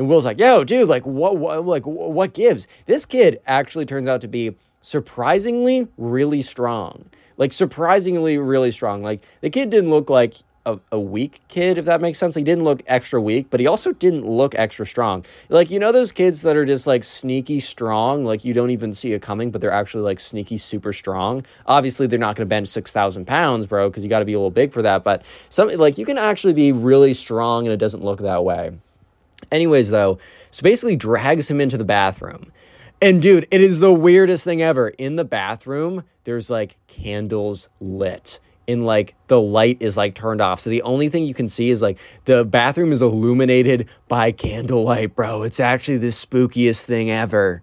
And 0.00 0.08
Will's 0.08 0.24
like, 0.24 0.40
"Yo, 0.40 0.64
dude, 0.64 0.88
like 0.88 1.04
what, 1.04 1.36
what 1.36 1.66
like 1.66 1.86
what 1.86 2.32
gives?" 2.32 2.66
This 2.86 3.04
kid 3.04 3.38
actually 3.46 3.84
turns 3.84 4.08
out 4.08 4.22
to 4.22 4.28
be 4.28 4.56
surprisingly 4.80 5.88
really 5.98 6.40
strong. 6.40 7.10
Like 7.36 7.52
surprisingly 7.52 8.38
really 8.38 8.70
strong. 8.70 9.02
Like 9.02 9.22
the 9.42 9.50
kid 9.50 9.68
didn't 9.68 9.90
look 9.90 10.08
like 10.08 10.36
a, 10.64 10.78
a 10.90 10.98
weak 10.98 11.42
kid, 11.48 11.76
if 11.76 11.84
that 11.84 12.00
makes 12.00 12.18
sense. 12.18 12.34
He 12.34 12.42
didn't 12.42 12.64
look 12.64 12.82
extra 12.86 13.20
weak, 13.20 13.48
but 13.50 13.60
he 13.60 13.66
also 13.66 13.92
didn't 13.92 14.26
look 14.26 14.54
extra 14.54 14.86
strong. 14.86 15.22
Like, 15.50 15.70
you 15.70 15.78
know, 15.78 15.92
those 15.92 16.12
kids 16.12 16.40
that 16.42 16.56
are 16.56 16.64
just 16.64 16.86
like 16.86 17.04
sneaky 17.04 17.60
strong, 17.60 18.24
like 18.24 18.42
you 18.42 18.54
don't 18.54 18.70
even 18.70 18.94
see 18.94 19.12
it 19.12 19.20
coming, 19.20 19.50
but 19.50 19.60
they're 19.60 19.70
actually 19.70 20.04
like 20.04 20.18
sneaky 20.18 20.56
super 20.56 20.94
strong. 20.94 21.44
Obviously, 21.66 22.06
they're 22.06 22.18
not 22.18 22.36
going 22.36 22.46
to 22.46 22.50
bench 22.50 22.68
6,000 22.68 23.26
pounds, 23.26 23.66
bro, 23.66 23.90
because 23.90 24.02
you 24.02 24.08
got 24.08 24.20
to 24.20 24.24
be 24.24 24.32
a 24.32 24.38
little 24.38 24.50
big 24.50 24.72
for 24.72 24.80
that. 24.80 25.04
But 25.04 25.22
something 25.50 25.76
like 25.78 25.98
you 25.98 26.06
can 26.06 26.16
actually 26.16 26.54
be 26.54 26.72
really 26.72 27.12
strong 27.12 27.66
and 27.66 27.72
it 27.74 27.78
doesn't 27.78 28.02
look 28.02 28.20
that 28.20 28.44
way. 28.44 28.72
Anyways, 29.50 29.90
though, 29.90 30.18
so 30.50 30.62
basically 30.62 30.96
drags 30.96 31.50
him 31.50 31.60
into 31.60 31.76
the 31.76 31.84
bathroom. 31.84 32.52
And 33.02 33.22
dude, 33.22 33.48
it 33.50 33.62
is 33.62 33.80
the 33.80 33.92
weirdest 33.92 34.44
thing 34.44 34.60
ever. 34.60 34.88
In 34.88 35.16
the 35.16 35.24
bathroom, 35.24 36.04
there's 36.24 36.50
like 36.50 36.76
candles 36.86 37.68
lit. 37.80 38.40
And 38.68 38.84
like 38.86 39.14
the 39.26 39.40
light 39.40 39.78
is 39.80 39.96
like 39.96 40.14
turned 40.14 40.40
off. 40.40 40.60
So 40.60 40.70
the 40.70 40.82
only 40.82 41.08
thing 41.08 41.24
you 41.24 41.34
can 41.34 41.48
see 41.48 41.70
is 41.70 41.82
like 41.82 41.98
the 42.26 42.44
bathroom 42.44 42.92
is 42.92 43.02
illuminated 43.02 43.88
by 44.06 44.32
candlelight, 44.32 45.14
bro. 45.14 45.42
It's 45.42 45.58
actually 45.58 45.96
the 45.96 46.08
spookiest 46.08 46.84
thing 46.84 47.10
ever. 47.10 47.62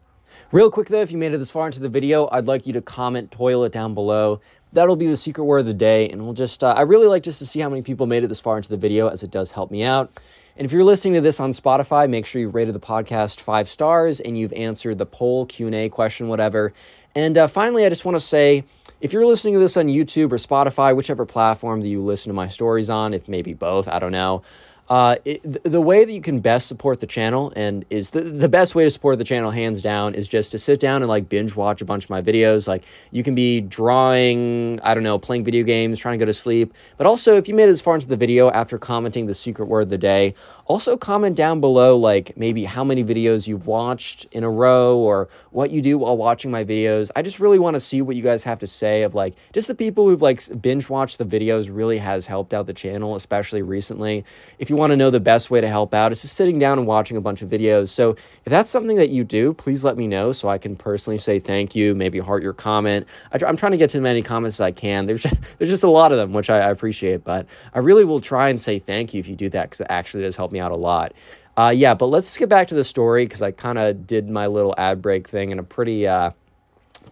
Real 0.52 0.72
quick 0.72 0.88
though, 0.88 1.02
if 1.02 1.12
you 1.12 1.18
made 1.18 1.34
it 1.34 1.38
this 1.38 1.52
far 1.52 1.68
into 1.68 1.80
the 1.80 1.88
video, 1.88 2.28
I'd 2.32 2.46
like 2.46 2.66
you 2.66 2.74
to 2.74 2.82
comment 2.82 3.32
toilet 3.32 3.72
down 3.72 3.94
below. 3.94 4.42
That'll 4.74 4.96
be 4.96 5.08
the 5.08 5.16
secret 5.16 5.46
word 5.46 5.60
of 5.60 5.66
the 5.66 5.74
day. 5.74 6.10
And 6.10 6.24
we'll 6.24 6.34
just, 6.34 6.64
uh, 6.64 6.74
I 6.76 6.82
really 6.82 7.08
like 7.08 7.24
just 7.24 7.40
to 7.40 7.46
see 7.46 7.60
how 7.60 7.70
many 7.70 7.84
people 7.84 8.06
made 8.06 8.24
it 8.24 8.28
this 8.28 8.42
far 8.42 8.58
into 8.58 8.70
the 8.70 8.78
video 8.78 9.08
as 9.08 9.24
it 9.24 9.32
does 9.32 9.52
help 9.52 9.72
me 9.72 9.84
out. 9.84 10.12
And 10.58 10.66
if 10.66 10.72
you're 10.72 10.84
listening 10.84 11.14
to 11.14 11.22
this 11.22 11.40
on 11.40 11.52
Spotify, 11.52 12.10
make 12.10 12.26
sure 12.26 12.42
you've 12.42 12.56
rated 12.56 12.74
the 12.74 12.80
podcast 12.80 13.40
five 13.40 13.70
stars 13.70 14.20
and 14.20 14.36
you've 14.36 14.54
answered 14.54 14.98
the 14.98 15.06
poll, 15.06 15.46
Q&A 15.46 15.88
question, 15.90 16.30
whatever. 16.30 16.74
And 17.14 17.38
uh, 17.38 17.46
finally, 17.46 17.86
I 17.86 17.90
just 17.90 18.06
want 18.06 18.16
to 18.16 18.20
say, 18.20 18.64
if 19.00 19.14
you're 19.14 19.26
listening 19.26 19.54
to 19.54 19.60
this 19.60 19.78
on 19.78 19.86
YouTube 19.86 20.32
or 20.32 20.38
Spotify, 20.38 20.96
whichever 20.96 21.28
platform 21.28 21.82
that 21.82 21.88
you 21.88 22.02
listen 22.02 22.32
to 22.32 22.34
my 22.34 22.48
stories 22.48 22.90
on, 22.90 23.14
if 23.14 23.30
maybe 23.30 23.54
both, 23.54 23.88
I 23.88 24.00
don't 24.00 24.12
know, 24.12 24.42
uh, 24.90 25.18
it, 25.26 25.64
the 25.64 25.82
way 25.82 26.06
that 26.06 26.12
you 26.14 26.22
can 26.22 26.40
best 26.40 26.68
support 26.68 27.02
the 27.02 27.08
channel 27.08 27.52
and 27.56 27.86
is 27.90 28.12
the, 28.12 28.22
the 28.22 28.48
best 28.48 28.74
way 28.74 28.86
to 28.86 28.90
support 28.90 29.18
the 29.18 29.26
channel 29.26 29.52
hands 29.52 29.82
down 29.82 30.16
is 30.16 30.28
just 30.28 30.52
to 30.52 30.58
sit 30.58 30.80
down 30.80 31.02
and 31.02 31.10
like 31.10 31.28
binge 31.28 31.56
watch 31.56 31.82
a 31.82 31.86
bunch 31.86 32.06
of 32.06 32.10
my 32.10 32.22
videos. 32.22 32.68
Like 32.68 32.86
you 33.12 33.24
can 33.24 33.36
be 33.36 33.60
drawing 33.60 34.80
i 34.82 34.94
don't 34.94 35.04
know 35.04 35.20
playing 35.20 35.44
video 35.44 35.64
games 35.64 36.00
trying 36.00 36.18
to 36.18 36.20
go 36.20 36.26
to 36.26 36.34
sleep. 36.34 36.74
But 36.98 37.06
also 37.06 37.36
if 37.36 37.48
you 37.48 37.54
made 37.54 37.68
it 37.68 37.72
as 37.72 37.82
far 37.82 37.96
into 37.96 38.08
the 38.08 38.16
video 38.16 38.50
after 38.52 38.78
commenting 38.78 39.26
the 39.26 39.34
secret 39.34 39.66
word 39.66 39.82
of 39.82 39.90
the 39.90 39.98
day 39.98 40.34
also, 40.68 40.98
comment 40.98 41.38
down 41.38 41.62
below, 41.62 41.96
like 41.96 42.36
maybe 42.36 42.66
how 42.66 42.84
many 42.84 43.02
videos 43.02 43.48
you've 43.48 43.68
watched 43.68 44.26
in 44.34 44.44
a 44.44 44.50
row 44.50 44.98
or 44.98 45.30
what 45.52 45.72
you 45.72 45.82
do 45.82 45.98
while 45.98 46.18
watching 46.18 46.52
my 46.52 46.66
videos. 46.66 47.10
I 47.16 47.22
just 47.22 47.40
really 47.40 47.58
want 47.58 47.76
to 47.76 47.80
see 47.80 48.02
what 48.02 48.18
you 48.18 48.22
guys 48.22 48.44
have 48.44 48.60
to 48.60 48.68
say 48.68 49.04
of 49.04 49.16
like 49.16 49.36
just 49.54 49.70
the 49.70 49.76
people 49.76 50.10
who've 50.10 50.22
like 50.22 50.42
binge 50.62 50.90
watched 50.90 51.20
the 51.20 51.26
videos 51.26 51.70
really 51.72 52.00
has 52.00 52.26
helped 52.26 52.54
out 52.54 52.66
the 52.66 52.74
channel, 52.74 53.16
especially 53.16 53.62
recently. 53.62 54.26
If 54.60 54.70
you 54.70 54.76
want 54.76 54.92
to 54.92 54.98
know 54.98 55.10
the 55.10 55.22
best 55.22 55.50
way 55.50 55.62
to 55.62 55.70
help 55.70 55.94
out, 55.94 56.12
it's 56.12 56.24
just 56.24 56.36
sitting 56.36 56.60
down 56.60 56.80
and 56.80 56.86
watching 56.86 57.16
a 57.16 57.22
bunch 57.22 57.42
of 57.42 57.50
videos. 57.50 57.88
So 57.88 58.12
if 58.12 58.50
that's 58.50 58.70
something 58.70 58.98
that 58.98 59.10
you 59.10 59.24
do, 59.24 59.54
please 59.54 59.86
let 59.86 59.96
me 59.96 60.06
know 60.06 60.34
so 60.34 60.50
I 60.50 60.58
can 60.58 60.76
personally 60.76 61.18
say 61.18 61.40
thank 61.40 61.76
you, 61.76 61.96
maybe 61.96 62.20
heart 62.20 62.44
your 62.44 62.52
comment. 62.52 63.08
I, 63.32 63.40
am 63.48 63.56
trying 63.56 63.72
to 63.72 63.78
get 63.78 63.92
to 63.92 64.00
as 64.00 64.02
many 64.02 64.22
comments 64.22 64.58
as 64.58 64.62
I 64.62 64.74
can. 64.74 65.06
There's 65.06 65.24
just, 65.24 65.36
there's 65.58 65.70
just 65.70 65.84
a 65.84 65.90
lot 65.90 66.12
of 66.12 66.18
them, 66.18 66.34
which 66.34 66.50
I, 66.50 66.58
I 66.58 66.72
appreciate, 66.72 67.24
but 67.24 67.46
I 67.74 67.80
really 67.80 68.04
will 68.04 68.20
try 68.20 68.50
and 68.50 68.60
say 68.60 68.80
thank 68.80 69.14
you 69.14 69.22
if 69.22 69.30
you 69.30 69.38
do 69.38 69.48
that 69.52 69.64
because 69.64 69.80
it 69.80 69.88
actually 69.90 70.24
does 70.24 70.36
help 70.36 70.52
me 70.52 70.57
me 70.58 70.62
out 70.62 70.72
a 70.72 70.78
lot. 70.78 71.14
Uh, 71.56 71.74
yeah, 71.76 71.94
but 71.94 72.08
let's 72.08 72.38
get 72.38 72.50
back 72.50 72.68
to 72.68 72.76
the 72.76 72.84
story 72.84 73.26
because 73.26 73.42
I 73.42 73.52
kind 73.52 73.78
of 73.78 74.06
did 74.06 74.30
my 74.30 74.48
little 74.48 74.76
ad 74.78 75.02
break 75.02 75.28
thing 75.28 75.52
in 75.52 75.60
a 75.60 75.64
pretty, 75.64 76.08
uh, 76.08 76.32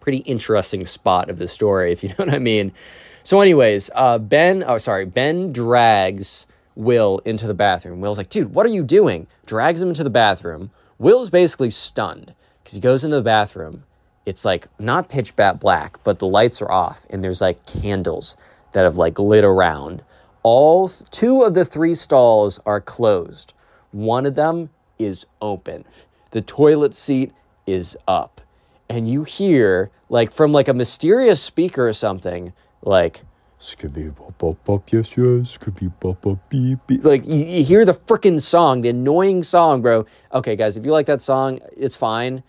pretty 0.02 0.20
interesting 0.20 0.86
spot 0.86 1.30
of 1.30 1.38
the 1.38 1.48
story, 1.48 1.92
if 1.94 2.04
you 2.04 2.10
know 2.10 2.16
what 2.18 2.34
I 2.34 2.40
mean. 2.40 2.72
So, 3.24 3.42
anyways, 3.42 3.90
uh, 3.96 4.20
Ben, 4.20 4.64
oh, 4.68 4.78
sorry, 4.78 5.06
Ben 5.06 5.52
drags 5.52 6.46
Will 6.76 7.20
into 7.26 7.48
the 7.48 7.54
bathroom. 7.54 8.02
Will's 8.02 8.18
like, 8.18 8.30
dude, 8.30 8.54
what 8.54 8.66
are 8.66 8.70
you 8.70 8.84
doing? 8.84 9.28
Drags 9.46 9.82
him 9.82 9.88
into 9.90 10.04
the 10.04 10.10
bathroom. 10.10 10.72
Will's 11.00 11.30
basically 11.30 11.70
stunned 11.70 12.34
because 12.62 12.76
he 12.76 12.82
goes 12.82 13.04
into 13.04 13.16
the 13.16 13.24
bathroom. 13.24 13.84
It's 14.26 14.44
like 14.44 14.68
not 14.78 15.08
pitch 15.08 15.36
black, 15.36 16.04
but 16.04 16.20
the 16.20 16.28
lights 16.28 16.62
are 16.62 16.72
off 16.72 17.06
and 17.10 17.24
there's 17.24 17.42
like 17.42 17.66
candles 17.66 18.36
that 18.74 18.84
have 18.84 18.98
like 18.98 19.18
lit 19.18 19.44
around 19.44 20.04
all 20.46 20.88
two 21.10 21.42
of 21.42 21.56
the 21.56 21.66
three 21.66 21.96
stalls 21.96 22.60
are 22.68 22.80
closed. 22.80 23.52
One 23.92 24.28
of 24.28 24.36
them 24.36 24.70
is 25.00 25.26
open. 25.42 25.86
The 26.30 26.42
toilet 26.42 26.94
seat 26.94 27.34
is 27.66 27.98
up. 28.08 28.42
And 28.88 29.10
you 29.10 29.24
hear 29.24 29.90
like 30.08 30.32
from 30.32 30.52
like 30.52 30.68
a 30.68 30.74
mysterious 30.76 31.42
speaker 31.42 31.88
or 31.88 31.94
something 31.94 32.54
like 32.84 33.24
Skibby 33.60 34.16
bop 34.16 34.38
bop 34.38 34.64
bop 34.64 34.92
yes 34.92 35.18
yes 35.18 35.58
skibby 35.58 35.92
bop 36.00 36.22
bop 36.22 36.38
beep 36.50 36.78
beep 36.86 37.04
like 37.04 37.26
you, 37.26 37.44
you 37.44 37.64
hear 37.64 37.84
the 37.84 37.96
freaking 37.96 38.40
song, 38.40 38.84
the 38.84 38.90
annoying 38.90 39.42
song, 39.42 39.82
bro. 39.82 40.06
Okay, 40.32 40.56
guys, 40.56 40.78
if 40.78 40.86
you 40.86 40.92
like 40.92 41.08
that 41.08 41.22
song, 41.22 41.60
it's 41.76 41.96
fine. 41.96 42.44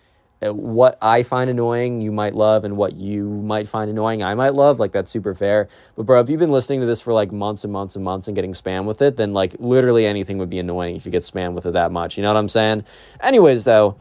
Uh, 0.45 0.53
what 0.53 0.99
I 1.01 1.23
find 1.23 1.49
annoying, 1.49 2.03
you 2.03 2.13
might 2.13 2.35
love, 2.35 2.65
and 2.65 2.77
what 2.77 2.95
you 2.95 3.25
might 3.25 3.67
find 3.67 3.91
annoying, 3.91 4.23
I 4.23 4.35
might 4.35 4.53
love. 4.53 4.79
Like, 4.79 4.93
that's 4.93 5.11
super 5.11 5.35
fair. 5.35 5.69
But, 5.97 6.05
bro, 6.05 6.21
if 6.21 6.29
you've 6.29 6.41
been 6.41 6.53
listening 6.53 6.81
to 6.81 6.87
this 6.87 7.01
for 7.01 7.15
like 7.15 7.33
months 7.33 7.65
and 7.65 7.73
months 7.73 7.97
and 7.97 8.05
months 8.05 8.29
and 8.29 8.35
getting 8.35 8.53
spam 8.53 8.85
with 8.85 9.01
it, 9.01 9.17
then 9.17 9.33
like 9.33 9.57
literally 9.59 10.05
anything 10.05 10.37
would 10.39 10.51
be 10.51 10.59
annoying 10.59 10.95
if 10.95 11.07
you 11.07 11.13
get 11.13 11.23
spam 11.23 11.55
with 11.55 11.65
it 11.65 11.73
that 11.73 11.91
much. 11.91 12.19
You 12.19 12.23
know 12.23 12.29
what 12.29 12.39
I'm 12.39 12.51
saying? 12.51 12.85
Anyways, 13.21 13.65
though, 13.65 13.97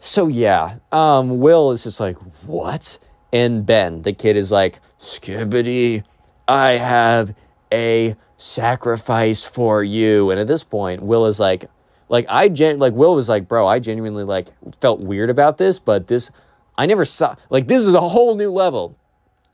so 0.00 0.28
yeah, 0.28 0.76
um, 0.92 1.40
Will 1.40 1.70
is 1.72 1.84
just 1.84 1.98
like, 1.98 2.18
what? 2.44 2.98
And 3.32 3.64
Ben, 3.64 4.02
the 4.02 4.12
kid, 4.12 4.36
is 4.36 4.52
like, 4.52 4.80
Skibidi, 5.00 6.04
I 6.46 6.72
have 6.72 7.34
a 7.72 8.16
sacrifice 8.36 9.44
for 9.44 9.84
you. 9.84 10.30
And 10.30 10.40
at 10.40 10.46
this 10.46 10.64
point, 10.64 11.02
Will 11.02 11.26
is 11.26 11.38
like, 11.38 11.66
like 12.10 12.26
I 12.28 12.48
gen 12.48 12.78
like 12.78 12.92
Will 12.92 13.14
was 13.14 13.28
like, 13.28 13.48
bro, 13.48 13.66
I 13.66 13.78
genuinely 13.78 14.24
like 14.24 14.48
felt 14.80 15.00
weird 15.00 15.30
about 15.30 15.56
this, 15.56 15.78
but 15.78 16.08
this 16.08 16.30
I 16.76 16.84
never 16.84 17.04
saw 17.04 17.36
like 17.48 17.68
this 17.68 17.86
is 17.86 17.94
a 17.94 18.00
whole 18.00 18.34
new 18.34 18.50
level. 18.50 18.96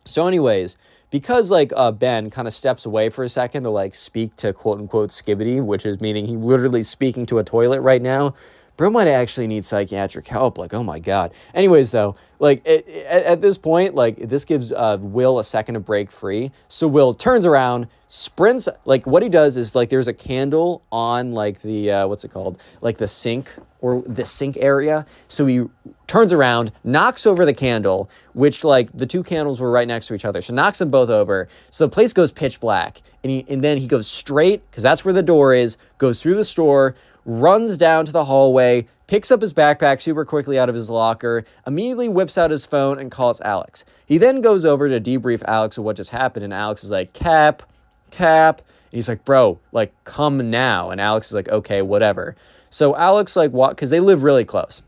So, 0.07 0.27
anyways, 0.27 0.79
because 1.11 1.51
like 1.51 1.73
uh, 1.77 1.93
Ben 1.93 2.31
kind 2.31 2.49
of 2.49 2.55
steps 2.55 2.87
away 2.87 3.11
for 3.11 3.23
a 3.23 3.29
second 3.29 3.65
to 3.65 3.71
like 3.71 3.95
speak 3.95 4.35
to 4.37 4.53
quote 4.53 4.79
unquote 4.79 5.11
Skibidi, 5.11 5.63
which 5.63 5.85
is 5.85 6.01
meaning 6.01 6.27
he 6.27 6.37
literally 6.37 6.83
speaking 6.83 7.27
to 7.27 7.39
a 7.39 7.45
toilet 7.45 7.83
right 7.83 8.03
now 8.03 8.35
bro 8.77 8.91
might 8.91 9.09
actually 9.09 9.47
need 9.47 9.65
psychiatric 9.65 10.29
help. 10.29 10.59
Like, 10.59 10.75
oh 10.75 10.83
my 10.83 10.99
God. 10.99 11.33
Anyways, 11.55 11.91
though, 11.91 12.17
like 12.39 12.67
it, 12.67 12.87
at, 12.89 13.25
at, 13.25 13.41
this 13.41 13.57
point, 13.57 13.95
like 13.95 14.17
this 14.17 14.45
gives 14.45 14.73
uh, 14.73 14.99
Will 15.01 15.39
a 15.39 15.45
second 15.45 15.75
to 15.75 15.81
break 15.81 16.11
free. 16.11 16.51
So 16.69 16.87
Will 16.87 17.15
turns 17.15 17.47
around, 17.47 17.89
sprints. 18.09 18.69
Like 18.85 19.07
what 19.07 19.23
he 19.23 19.29
does 19.29 19.57
is 19.57 19.75
like 19.75 19.89
there's 19.89 20.09
a 20.09 20.13
candle 20.13 20.83
on 20.93 21.33
like 21.33 21.61
the 21.63 21.91
uh, 21.91 22.07
what's 22.07 22.25
it 22.25 22.33
called? 22.33 22.61
Like 22.81 22.99
the 22.99 23.09
sink 23.09 23.51
or 23.81 24.03
the 24.07 24.25
sink 24.25 24.57
area. 24.59 25.07
So 25.29 25.47
he 25.47 25.65
turns 26.07 26.33
around, 26.33 26.73
knocks 26.85 27.27
over 27.27 27.45
the 27.45 27.55
candle, 27.55 28.11
which 28.35 28.65
like 28.65 28.91
the 28.93 29.07
two 29.07 29.23
candles 29.23 29.61
were 29.61 29.71
right 29.71 29.89
next 29.89 30.09
to 30.09 30.15
each 30.15 30.25
other. 30.25 30.43
So 30.43 30.53
knocks 30.55 30.79
them 30.79 30.91
both 30.91 31.09
over. 31.09 31.49
So 31.71 31.87
the 31.87 31.93
place 31.93 32.13
goes 32.13 32.33
pitch 32.33 32.61
black, 32.61 33.01
and 33.23 33.31
he, 33.31 33.47
and 33.49 33.65
then 33.65 33.79
he 33.79 33.87
goes 33.87 34.07
straight 34.07 34.69
because 34.71 34.83
that's 34.83 35.05
where 35.05 35.15
the 35.15 35.23
door 35.23 35.55
is. 35.55 35.77
Goes 35.99 36.21
through 36.21 36.35
the 36.35 36.45
store 36.45 36.95
runs 37.27 37.77
down 37.77 38.07
to 38.07 38.13
the 38.13 38.25
hallway, 38.25 38.87
picks 39.07 39.31
up 39.31 39.43
his 39.43 39.53
backpack 39.53 40.01
super 40.01 40.25
quickly 40.25 40.59
out 40.59 40.69
of 40.69 40.75
his 40.75 40.89
locker, 40.89 41.45
immediately 41.67 42.09
whips 42.09 42.39
out 42.39 42.51
his 42.51 42.65
phone 42.65 42.99
and 42.99 43.11
calls 43.11 43.41
Alex. 43.43 43.85
He 44.07 44.17
then 44.17 44.41
goes 44.41 44.65
over 44.65 44.89
to 44.89 45.01
debrief 45.01 45.43
Alex 45.47 45.77
of 45.77 45.85
what 45.85 45.97
just 45.97 46.11
happened, 46.11 46.45
and 46.45 46.55
Alex 46.55 46.85
is 46.85 46.91
like, 46.91 47.13
Cap, 47.13 47.63
Cap. 48.11 48.61
And 48.61 48.97
he's 48.97 49.09
like, 49.09 49.25
Bro, 49.25 49.59
like, 49.73 49.93
come 50.05 50.49
now. 50.49 50.91
And 50.91 51.01
Alex 51.01 51.27
is 51.29 51.35
like, 51.35 51.49
Okay, 51.49 51.83
whatever. 51.83 52.37
So 52.71 52.95
Alex, 52.97 53.37
like, 53.37 53.53
walk, 53.53 53.73
because 53.73 53.91
they 53.91 54.01
live 54.01 54.23
really 54.23 54.45
close. 54.45 54.83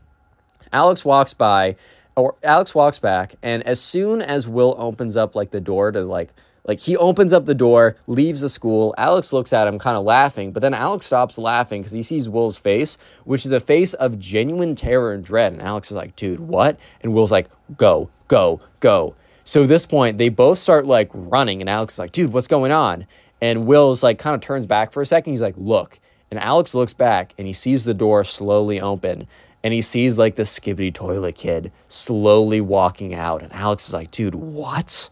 Alex 0.71 1.03
walks 1.03 1.33
by, 1.33 1.75
or 2.15 2.35
Alex 2.43 2.73
walks 2.73 2.99
back, 2.99 3.35
and 3.41 3.63
as 3.63 3.79
soon 3.81 4.21
as 4.21 4.47
Will 4.47 4.75
opens 4.77 5.17
up, 5.17 5.35
like, 5.35 5.51
the 5.51 5.61
door 5.61 5.91
to, 5.91 6.01
like, 6.01 6.29
like 6.65 6.79
he 6.79 6.95
opens 6.97 7.33
up 7.33 7.45
the 7.45 7.55
door, 7.55 7.95
leaves 8.07 8.41
the 8.41 8.49
school. 8.49 8.93
Alex 8.97 9.33
looks 9.33 9.53
at 9.53 9.67
him 9.67 9.79
kind 9.79 9.97
of 9.97 10.03
laughing, 10.03 10.51
but 10.51 10.61
then 10.61 10.73
Alex 10.73 11.05
stops 11.05 11.37
laughing 11.37 11.81
because 11.81 11.93
he 11.93 12.03
sees 12.03 12.29
Will's 12.29 12.57
face, 12.57 12.97
which 13.23 13.45
is 13.45 13.51
a 13.51 13.59
face 13.59 13.93
of 13.93 14.19
genuine 14.19 14.75
terror 14.75 15.13
and 15.13 15.23
dread. 15.23 15.53
And 15.53 15.61
Alex 15.61 15.91
is 15.91 15.97
like, 15.97 16.15
dude, 16.15 16.39
what? 16.39 16.77
And 17.01 17.13
Will's 17.13 17.31
like, 17.31 17.49
go, 17.77 18.09
go, 18.27 18.61
go. 18.79 19.15
So 19.43 19.63
at 19.63 19.69
this 19.69 19.85
point, 19.85 20.17
they 20.17 20.29
both 20.29 20.59
start 20.59 20.85
like 20.85 21.09
running, 21.13 21.61
and 21.61 21.69
Alex 21.69 21.95
is 21.95 21.99
like, 21.99 22.11
dude, 22.11 22.33
what's 22.33 22.47
going 22.47 22.71
on? 22.71 23.07
And 23.41 23.65
Will's 23.65 24.03
like 24.03 24.19
kind 24.19 24.35
of 24.35 24.41
turns 24.41 24.65
back 24.65 24.91
for 24.91 25.01
a 25.01 25.05
second. 25.05 25.33
He's 25.33 25.41
like, 25.41 25.55
look. 25.57 25.99
And 26.31 26.39
Alex 26.39 26.75
looks 26.75 26.93
back 26.93 27.33
and 27.37 27.47
he 27.47 27.53
sees 27.53 27.85
the 27.85 27.93
door 27.95 28.23
slowly 28.23 28.79
open 28.79 29.27
and 29.63 29.73
he 29.73 29.81
sees 29.81 30.17
like 30.17 30.35
the 30.35 30.43
Skibidi 30.43 30.93
toilet 30.93 31.35
kid 31.35 31.71
slowly 31.87 32.61
walking 32.61 33.13
out. 33.13 33.41
And 33.41 33.51
Alex 33.53 33.87
is 33.87 33.93
like, 33.93 34.11
dude, 34.11 34.35
what? 34.35 35.09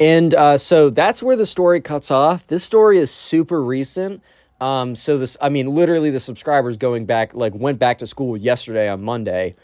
And 0.00 0.34
uh, 0.34 0.56
so 0.56 0.88
that's 0.88 1.22
where 1.22 1.36
the 1.36 1.44
story 1.46 1.82
cuts 1.82 2.10
off. 2.10 2.46
This 2.46 2.64
story 2.64 2.96
is 2.98 3.10
super 3.10 3.62
recent. 3.62 4.22
Um, 4.60 4.94
so 4.96 5.18
this, 5.18 5.36
I 5.40 5.50
mean, 5.50 5.68
literally, 5.74 6.10
the 6.10 6.20
subscribers 6.20 6.76
going 6.78 7.06
back, 7.06 7.34
like, 7.34 7.54
went 7.54 7.78
back 7.78 7.98
to 7.98 8.06
school 8.06 8.36
yesterday 8.36 8.88
on 8.88 9.02
Monday, 9.02 9.54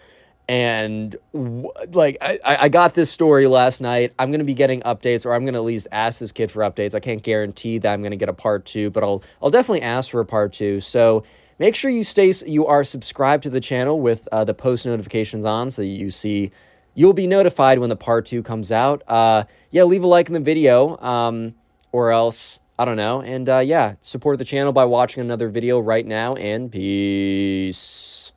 and 0.48 1.16
w- 1.34 1.70
like, 1.92 2.16
I, 2.20 2.38
I 2.44 2.68
got 2.68 2.94
this 2.94 3.10
story 3.10 3.46
last 3.46 3.80
night. 3.80 4.14
I'm 4.18 4.30
gonna 4.30 4.44
be 4.44 4.54
getting 4.54 4.80
updates, 4.82 5.26
or 5.26 5.34
I'm 5.34 5.44
gonna 5.44 5.58
at 5.58 5.64
least 5.64 5.88
ask 5.92 6.20
this 6.20 6.32
kid 6.32 6.50
for 6.50 6.60
updates. 6.62 6.94
I 6.94 7.00
can't 7.00 7.22
guarantee 7.22 7.78
that 7.78 7.92
I'm 7.92 8.02
gonna 8.02 8.16
get 8.16 8.30
a 8.30 8.34
part 8.34 8.64
two, 8.64 8.90
but 8.90 9.02
I'll 9.02 9.22
I'll 9.42 9.50
definitely 9.50 9.82
ask 9.82 10.10
for 10.10 10.20
a 10.20 10.26
part 10.26 10.54
two. 10.54 10.80
So 10.80 11.24
make 11.58 11.74
sure 11.74 11.90
you 11.90 12.04
stay, 12.04 12.32
you 12.46 12.66
are 12.66 12.84
subscribed 12.84 13.42
to 13.42 13.50
the 13.50 13.60
channel 13.60 14.00
with 14.00 14.28
uh, 14.32 14.44
the 14.44 14.54
post 14.54 14.86
notifications 14.86 15.44
on, 15.44 15.70
so 15.70 15.82
you 15.82 16.10
see 16.10 16.52
you'll 16.96 17.12
be 17.12 17.28
notified 17.28 17.78
when 17.78 17.90
the 17.90 17.96
part 17.96 18.26
two 18.26 18.42
comes 18.42 18.72
out. 18.72 19.02
Uh, 19.06 19.44
yeah, 19.70 19.84
leave 19.84 20.02
a 20.02 20.06
like 20.08 20.26
in 20.26 20.32
the 20.32 20.40
video, 20.40 20.98
um, 20.98 21.54
or 21.92 22.10
else 22.10 22.58
I 22.76 22.84
don't 22.84 22.96
know. 22.96 23.20
And 23.20 23.48
uh, 23.48 23.58
yeah, 23.58 23.94
support 24.00 24.38
the 24.38 24.44
channel 24.44 24.72
by 24.72 24.86
watching 24.86 25.20
another 25.20 25.48
video 25.48 25.78
right 25.78 26.04
now. 26.04 26.34
And 26.34 26.72
peace. 26.72 28.32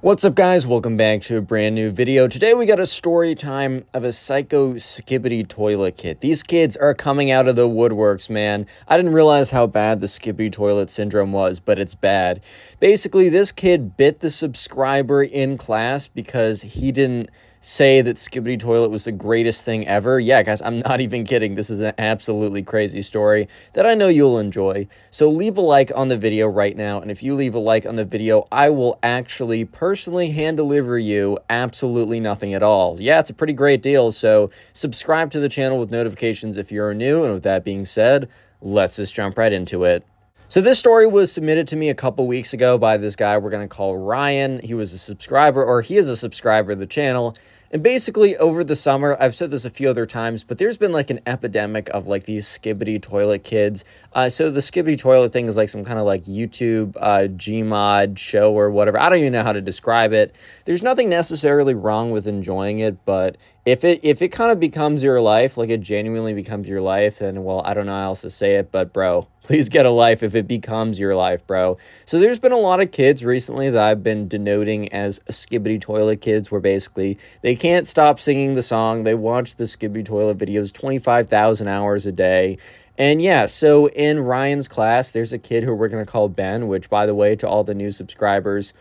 What's 0.00 0.22
up, 0.22 0.34
guys? 0.34 0.66
Welcome 0.66 0.98
back 0.98 1.22
to 1.22 1.38
a 1.38 1.40
brand 1.40 1.74
new 1.74 1.90
video. 1.90 2.28
Today 2.28 2.52
we 2.52 2.66
got 2.66 2.78
a 2.78 2.86
story 2.86 3.34
time 3.34 3.86
of 3.94 4.04
a 4.04 4.12
psycho 4.12 4.74
skibidi 4.74 5.48
toilet 5.48 5.96
kit. 5.96 6.20
These 6.20 6.42
kids 6.42 6.76
are 6.76 6.92
coming 6.92 7.30
out 7.30 7.48
of 7.48 7.56
the 7.56 7.66
woodworks, 7.66 8.28
man. 8.28 8.66
I 8.86 8.98
didn't 8.98 9.14
realize 9.14 9.48
how 9.48 9.66
bad 9.66 10.02
the 10.02 10.06
skibidi 10.06 10.52
toilet 10.52 10.90
syndrome 10.90 11.32
was, 11.32 11.58
but 11.58 11.78
it's 11.78 11.94
bad. 11.94 12.42
Basically, 12.80 13.30
this 13.30 13.50
kid 13.50 13.96
bit 13.96 14.20
the 14.20 14.30
subscriber 14.30 15.22
in 15.22 15.56
class 15.56 16.06
because 16.06 16.60
he 16.60 16.92
didn't 16.92 17.30
say 17.64 18.02
that 18.02 18.16
Skibidi 18.16 18.58
Toilet 18.58 18.90
was 18.90 19.04
the 19.04 19.12
greatest 19.12 19.64
thing 19.64 19.86
ever. 19.88 20.20
Yeah, 20.20 20.42
guys, 20.42 20.60
I'm 20.60 20.80
not 20.80 21.00
even 21.00 21.24
kidding. 21.24 21.54
This 21.54 21.70
is 21.70 21.80
an 21.80 21.94
absolutely 21.96 22.62
crazy 22.62 23.00
story 23.00 23.48
that 23.72 23.86
I 23.86 23.94
know 23.94 24.08
you'll 24.08 24.38
enjoy. 24.38 24.86
So 25.10 25.30
leave 25.30 25.56
a 25.56 25.62
like 25.62 25.90
on 25.94 26.08
the 26.08 26.18
video 26.18 26.46
right 26.46 26.76
now. 26.76 27.00
And 27.00 27.10
if 27.10 27.22
you 27.22 27.34
leave 27.34 27.54
a 27.54 27.58
like 27.58 27.86
on 27.86 27.96
the 27.96 28.04
video, 28.04 28.46
I 28.52 28.68
will 28.68 28.98
actually 29.02 29.64
personally 29.64 30.32
hand 30.32 30.58
deliver 30.58 30.98
you 30.98 31.38
absolutely 31.48 32.20
nothing 32.20 32.52
at 32.52 32.62
all. 32.62 33.00
Yeah, 33.00 33.20
it's 33.20 33.30
a 33.30 33.34
pretty 33.34 33.54
great 33.54 33.80
deal. 33.80 34.12
So 34.12 34.50
subscribe 34.74 35.30
to 35.30 35.40
the 35.40 35.48
channel 35.48 35.78
with 35.78 35.90
notifications 35.90 36.58
if 36.58 36.70
you're 36.70 36.92
new. 36.92 37.24
And 37.24 37.32
with 37.32 37.44
that 37.44 37.64
being 37.64 37.86
said, 37.86 38.28
let's 38.60 38.96
just 38.96 39.14
jump 39.14 39.38
right 39.38 39.52
into 39.52 39.84
it. 39.84 40.04
So 40.48 40.60
this 40.60 40.78
story 40.78 41.06
was 41.06 41.32
submitted 41.32 41.66
to 41.68 41.76
me 41.76 41.88
a 41.88 41.94
couple 41.94 42.26
weeks 42.26 42.52
ago 42.52 42.76
by 42.76 42.98
this 42.98 43.16
guy 43.16 43.38
we're 43.38 43.48
going 43.50 43.66
to 43.66 43.74
call 43.74 43.96
Ryan. 43.96 44.60
He 44.60 44.74
was 44.74 44.92
a 44.92 44.98
subscriber, 44.98 45.64
or 45.64 45.80
he 45.80 45.96
is 45.96 46.08
a 46.08 46.16
subscriber 46.16 46.72
of 46.72 46.78
the 46.78 46.86
channel. 46.86 47.34
And 47.74 47.82
basically, 47.82 48.36
over 48.36 48.62
the 48.62 48.76
summer, 48.76 49.16
I've 49.18 49.34
said 49.34 49.50
this 49.50 49.64
a 49.64 49.70
few 49.70 49.90
other 49.90 50.06
times, 50.06 50.44
but 50.44 50.58
there's 50.58 50.76
been 50.76 50.92
like 50.92 51.10
an 51.10 51.18
epidemic 51.26 51.88
of 51.88 52.06
like 52.06 52.22
these 52.22 52.46
skibidi 52.46 53.02
toilet 53.02 53.42
kids. 53.42 53.84
Uh, 54.12 54.28
so 54.28 54.48
the 54.48 54.60
skibidi 54.60 54.96
toilet 54.96 55.32
thing 55.32 55.48
is 55.48 55.56
like 55.56 55.68
some 55.68 55.84
kind 55.84 55.98
of 55.98 56.06
like 56.06 56.22
YouTube 56.22 56.96
uh, 57.00 57.26
Gmod 57.26 58.16
show 58.16 58.52
or 58.52 58.70
whatever. 58.70 59.00
I 59.00 59.08
don't 59.08 59.18
even 59.18 59.32
know 59.32 59.42
how 59.42 59.52
to 59.52 59.60
describe 59.60 60.12
it. 60.12 60.36
There's 60.66 60.84
nothing 60.84 61.08
necessarily 61.08 61.74
wrong 61.74 62.12
with 62.12 62.28
enjoying 62.28 62.78
it, 62.78 63.04
but 63.04 63.38
if 63.66 63.82
it 63.82 64.00
if 64.02 64.20
it 64.20 64.28
kind 64.28 64.52
of 64.52 64.60
becomes 64.60 65.02
your 65.02 65.20
life, 65.20 65.56
like 65.56 65.70
it 65.70 65.80
genuinely 65.80 66.34
becomes 66.34 66.68
your 66.68 66.82
life, 66.82 67.20
then 67.20 67.44
well, 67.44 67.62
I 67.64 67.72
don't 67.72 67.86
know 67.86 67.92
how 67.92 68.06
else 68.06 68.20
to 68.20 68.30
say 68.30 68.56
it, 68.56 68.70
but 68.70 68.92
bro, 68.92 69.26
please 69.42 69.70
get 69.70 69.86
a 69.86 69.90
life 69.90 70.22
if 70.22 70.34
it 70.34 70.46
becomes 70.46 71.00
your 71.00 71.16
life, 71.16 71.46
bro. 71.46 71.78
So 72.04 72.18
there's 72.18 72.38
been 72.38 72.52
a 72.52 72.58
lot 72.58 72.80
of 72.80 72.92
kids 72.92 73.24
recently 73.24 73.70
that 73.70 73.82
I've 73.82 74.02
been 74.02 74.28
denoting 74.28 74.92
as 74.92 75.18
skibidi 75.30 75.80
toilet 75.80 76.20
kids, 76.20 76.50
where 76.50 76.60
basically 76.60 77.18
they 77.40 77.56
can't 77.56 77.86
stop 77.86 78.20
singing 78.20 78.52
the 78.52 78.62
song, 78.62 79.04
they 79.04 79.14
watch 79.14 79.56
the 79.56 79.64
skibidi 79.64 80.04
toilet 80.04 80.36
videos 80.36 80.70
twenty 80.70 80.98
five 80.98 81.30
thousand 81.30 81.68
hours 81.68 82.04
a 82.04 82.12
day. 82.12 82.58
And 82.96 83.20
yeah, 83.20 83.46
so 83.46 83.88
in 83.88 84.20
Ryan's 84.20 84.68
class, 84.68 85.10
there's 85.10 85.32
a 85.32 85.38
kid 85.38 85.64
who 85.64 85.74
we're 85.74 85.88
gonna 85.88 86.04
call 86.04 86.28
Ben, 86.28 86.68
which 86.68 86.90
by 86.90 87.06
the 87.06 87.14
way, 87.14 87.34
to 87.36 87.48
all 87.48 87.64
the 87.64 87.74
new 87.74 87.90
subscribers, 87.90 88.74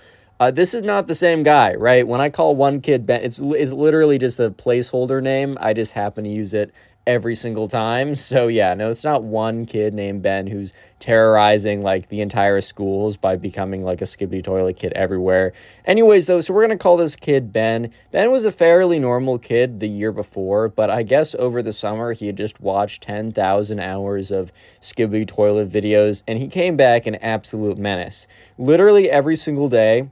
uh, 0.44 0.52
this 0.52 0.74
is 0.74 0.84
not 0.84 1.08
the 1.08 1.16
same 1.16 1.42
guy, 1.42 1.74
right? 1.76 2.06
When 2.06 2.20
I 2.20 2.30
call 2.30 2.54
one 2.54 2.82
kid 2.82 3.06
Ben, 3.06 3.24
it's, 3.24 3.40
it's 3.40 3.72
literally 3.72 4.18
just 4.18 4.42
a 4.42 4.52
placeholder 4.52 5.24
name. 5.24 5.58
I 5.62 5.72
just 5.72 5.94
happen 5.94 6.26
to 6.26 6.30
use 6.30 6.54
it 6.54 6.74
every 7.08 7.34
single 7.34 7.70
time. 7.70 8.14
So 8.24 8.48
yeah, 8.48 8.74
no, 8.74 8.90
it's 8.90 9.04
not 9.04 9.24
one 9.24 9.66
kid 9.66 9.94
named 9.94 10.22
Ben 10.22 10.48
who's 10.48 10.74
terrorizing 11.00 11.82
like 11.82 12.10
the 12.10 12.20
entire 12.20 12.60
schools 12.62 13.16
by 13.16 13.36
becoming 13.36 13.84
like 13.84 14.02
a 14.02 14.06
skibidi 14.06 14.44
toilet 14.44 14.76
kid 14.76 14.92
everywhere. 14.94 15.54
Anyways, 15.86 16.28
though, 16.28 16.42
so 16.42 16.54
we're 16.54 16.64
gonna 16.64 16.78
call 16.78 16.98
this 16.98 17.16
kid 17.16 17.54
Ben. 17.54 17.92
Ben 18.12 18.32
was 18.32 18.44
a 18.44 18.52
fairly 18.52 19.00
normal 19.00 19.40
kid 19.40 19.80
the 19.80 19.88
year 19.88 20.12
before, 20.12 20.68
but 20.68 20.90
I 20.90 21.04
guess 21.04 21.36
over 21.36 21.62
the 21.62 21.74
summer 21.74 22.14
he 22.14 22.28
had 22.28 22.38
just 22.38 22.60
watched 22.60 23.04
10,000 23.04 23.80
hours 23.80 24.32
of 24.32 24.52
skibidi 24.82 25.28
toilet 25.28 25.70
videos 25.70 26.24
and 26.28 26.40
he 26.40 26.48
came 26.48 26.76
back 26.76 27.06
an 27.06 27.16
absolute 27.16 27.78
menace. 27.78 28.28
Literally 28.58 29.10
every 29.10 29.38
single 29.38 29.70
day 29.70 30.10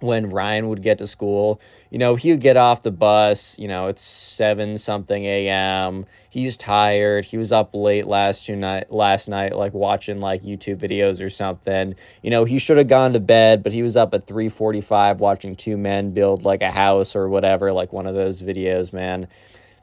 when 0.00 0.30
Ryan 0.30 0.68
would 0.68 0.82
get 0.82 0.98
to 0.98 1.06
school, 1.06 1.60
you 1.90 1.98
know, 1.98 2.16
he 2.16 2.30
would 2.30 2.40
get 2.40 2.56
off 2.56 2.82
the 2.82 2.90
bus, 2.90 3.58
you 3.58 3.68
know, 3.68 3.88
it's 3.88 4.02
7 4.02 4.78
something 4.78 5.24
a.m. 5.24 6.04
He's 6.28 6.56
tired. 6.56 7.26
He 7.26 7.36
was 7.36 7.52
up 7.52 7.74
late 7.74 8.06
last 8.06 8.48
night 8.48 8.92
last 8.92 9.28
night 9.28 9.56
like 9.56 9.74
watching 9.74 10.20
like 10.20 10.42
YouTube 10.42 10.76
videos 10.76 11.24
or 11.24 11.30
something. 11.30 11.94
You 12.22 12.30
know, 12.30 12.44
he 12.44 12.58
should 12.58 12.76
have 12.76 12.88
gone 12.88 13.12
to 13.14 13.20
bed, 13.20 13.62
but 13.62 13.72
he 13.72 13.82
was 13.82 13.96
up 13.96 14.14
at 14.14 14.26
3:45 14.26 15.18
watching 15.18 15.56
two 15.56 15.76
men 15.76 16.12
build 16.12 16.44
like 16.44 16.62
a 16.62 16.70
house 16.70 17.16
or 17.16 17.28
whatever, 17.28 17.72
like 17.72 17.92
one 17.92 18.06
of 18.06 18.14
those 18.14 18.42
videos, 18.42 18.92
man. 18.92 19.26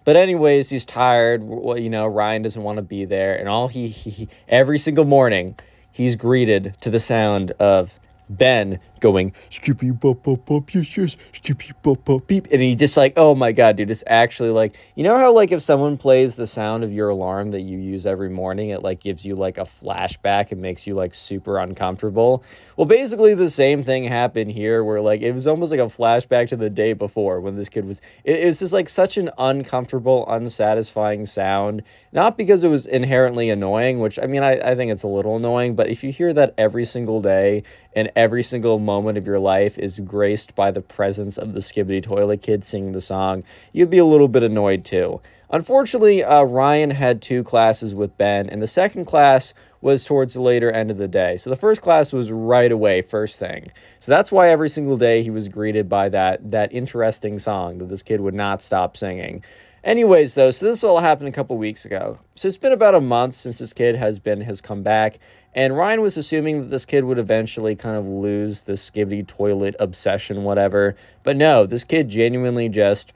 But 0.05 0.15
anyways, 0.15 0.69
he's 0.69 0.85
tired. 0.85 1.43
Well, 1.43 1.77
you 1.77 1.89
know, 1.89 2.07
Ryan 2.07 2.43
doesn't 2.43 2.63
want 2.63 2.77
to 2.77 2.81
be 2.81 3.03
there 3.03 3.37
and 3.37 3.49
all 3.49 3.67
he, 3.67 3.89
he 3.89 4.29
every 4.47 4.79
single 4.79 5.05
morning 5.05 5.57
he's 5.91 6.15
greeted 6.15 6.75
to 6.79 6.91
the 6.91 6.99
sound 6.99 7.51
of 7.59 7.99
Ben 8.29 8.79
going 8.99 9.33
skippy 9.49 9.91
bop 9.91 10.23
bop 10.23 10.45
bop 10.45 10.73
yes 10.73 10.97
yes 10.97 11.17
skippy 11.33 11.71
bop 11.81 12.03
bop 12.05 12.27
beep. 12.27 12.47
And 12.51 12.61
he 12.61 12.75
just 12.75 12.97
like 12.97 13.13
oh 13.17 13.35
my 13.35 13.51
god 13.51 13.75
dude 13.75 13.91
it's 13.91 14.03
actually 14.07 14.49
like 14.49 14.75
you 14.95 15.03
know 15.03 15.17
how 15.17 15.31
like 15.31 15.51
if 15.51 15.61
someone 15.61 15.97
plays 15.97 16.35
the 16.35 16.47
sound 16.47 16.83
of 16.83 16.91
your 16.91 17.09
alarm 17.09 17.51
that 17.51 17.61
you 17.61 17.77
use 17.77 18.05
every 18.05 18.29
morning 18.29 18.69
it 18.69 18.83
like 18.83 18.99
gives 18.99 19.25
you 19.25 19.35
like 19.35 19.57
a 19.57 19.61
flashback 19.61 20.51
and 20.51 20.61
makes 20.61 20.87
you 20.87 20.95
like 20.95 21.13
super 21.13 21.59
uncomfortable? 21.59 22.43
Well 22.75 22.85
basically 22.85 23.33
the 23.33 23.49
same 23.49 23.83
thing 23.83 24.05
happened 24.05 24.51
here 24.51 24.83
where 24.83 25.01
like 25.01 25.21
it 25.21 25.31
was 25.31 25.47
almost 25.47 25.71
like 25.71 25.79
a 25.79 25.83
flashback 25.83 26.47
to 26.49 26.55
the 26.55 26.69
day 26.69 26.93
before 26.93 27.39
when 27.41 27.55
this 27.55 27.69
kid 27.69 27.85
was 27.85 28.01
it, 28.23 28.33
it's 28.33 28.59
just 28.59 28.73
like 28.73 28.89
such 28.89 29.17
an 29.17 29.29
uncomfortable 29.37 30.25
unsatisfying 30.27 31.25
sound 31.25 31.83
not 32.11 32.37
because 32.37 32.63
it 32.63 32.69
was 32.69 32.85
inherently 32.85 33.49
annoying 33.49 33.99
which 33.99 34.19
i 34.21 34.25
mean 34.25 34.43
I, 34.43 34.59
I 34.59 34.75
think 34.75 34.91
it's 34.91 35.03
a 35.03 35.07
little 35.07 35.37
annoying 35.37 35.75
but 35.75 35.89
if 35.89 36.03
you 36.03 36.11
hear 36.11 36.33
that 36.33 36.53
every 36.57 36.85
single 36.85 37.21
day 37.21 37.63
and 37.93 38.11
every 38.15 38.43
single 38.43 38.79
moment 38.87 39.17
of 39.17 39.27
your 39.27 39.37
life 39.37 39.77
is 39.77 39.99
graced 39.99 40.55
by 40.55 40.71
the 40.71 40.81
presence 40.81 41.37
of 41.37 41.53
the 41.53 41.59
Skibidi 41.59 42.01
Toilet 42.01 42.41
Kid 42.41 42.63
singing 42.63 42.93
the 42.93 43.01
song, 43.01 43.43
you'd 43.73 43.89
be 43.89 43.97
a 43.97 44.05
little 44.05 44.29
bit 44.29 44.43
annoyed 44.43 44.85
too. 44.85 45.21
Unfortunately, 45.49 46.23
uh, 46.23 46.43
Ryan 46.43 46.91
had 46.91 47.21
two 47.21 47.43
classes 47.43 47.93
with 47.93 48.17
Ben, 48.17 48.49
and 48.49 48.61
the 48.61 48.67
second 48.67 49.03
class 49.03 49.53
was 49.81 50.05
towards 50.05 50.33
the 50.33 50.41
later 50.41 50.71
end 50.71 50.89
of 50.89 50.97
the 50.97 51.07
day. 51.07 51.35
So 51.35 51.49
the 51.49 51.57
first 51.57 51.81
class 51.81 52.13
was 52.13 52.31
right 52.31 52.71
away, 52.71 53.01
first 53.01 53.37
thing. 53.37 53.71
So 53.99 54.11
that's 54.11 54.31
why 54.31 54.49
every 54.49 54.69
single 54.69 54.97
day 54.97 55.21
he 55.21 55.29
was 55.29 55.49
greeted 55.49 55.89
by 55.89 56.09
that 56.09 56.51
that 56.51 56.71
interesting 56.71 57.39
song 57.39 57.77
that 57.79 57.89
this 57.89 58.03
kid 58.03 58.21
would 58.21 58.33
not 58.33 58.61
stop 58.61 58.95
singing. 58.95 59.43
Anyways, 59.83 60.35
though, 60.35 60.51
so 60.51 60.65
this 60.65 60.83
all 60.83 60.99
happened 60.99 61.29
a 61.29 61.31
couple 61.31 61.57
weeks 61.57 61.85
ago. 61.85 62.17
So 62.35 62.49
it's 62.49 62.57
been 62.57 62.73
about 62.73 62.95
a 62.95 62.99
month 62.99 63.35
since 63.35 63.59
this 63.59 63.71
kid 63.71 63.95
has 63.95 64.19
been 64.19 64.41
has 64.41 64.59
come 64.59 64.83
back, 64.83 65.19
and 65.53 65.75
Ryan 65.75 66.01
was 66.01 66.17
assuming 66.17 66.61
that 66.61 66.67
this 66.67 66.85
kid 66.85 67.03
would 67.03 67.17
eventually 67.17 67.75
kind 67.75 67.97
of 67.97 68.05
lose 68.05 68.61
the 68.61 68.73
skibidi 68.73 69.25
toilet 69.25 69.75
obsession, 69.79 70.43
whatever. 70.43 70.95
But 71.23 71.35
no, 71.35 71.65
this 71.65 71.83
kid 71.83 72.09
genuinely 72.09 72.69
just 72.69 73.13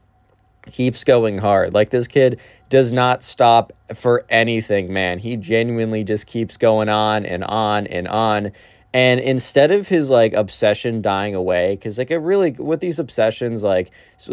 keeps 0.66 1.04
going 1.04 1.40
hard. 1.40 1.74
Like 1.74 1.90
this 1.90 2.08
kid 2.08 2.40
does 2.70 2.92
not 2.92 3.24
stop 3.24 3.74
for 3.94 4.26
anything, 4.30 4.92
man. 4.92 5.20
He 5.20 5.38
genuinely 5.38 6.04
just 6.04 6.26
keeps 6.28 6.58
going 6.58 6.90
on 6.90 7.26
and 7.26 7.44
on 7.44 7.88
and 7.88 8.08
on. 8.08 8.52
And 8.94 9.22
instead 9.22 9.72
of 9.72 9.88
his 9.88 10.10
like 10.10 10.34
obsession 10.34 11.02
dying 11.02 11.34
away, 11.34 11.76
because 11.76 11.98
like 11.98 12.12
it 12.12 12.18
really 12.18 12.52
with 12.52 12.82
these 12.82 13.00
obsessions, 13.00 13.64
like 13.64 13.90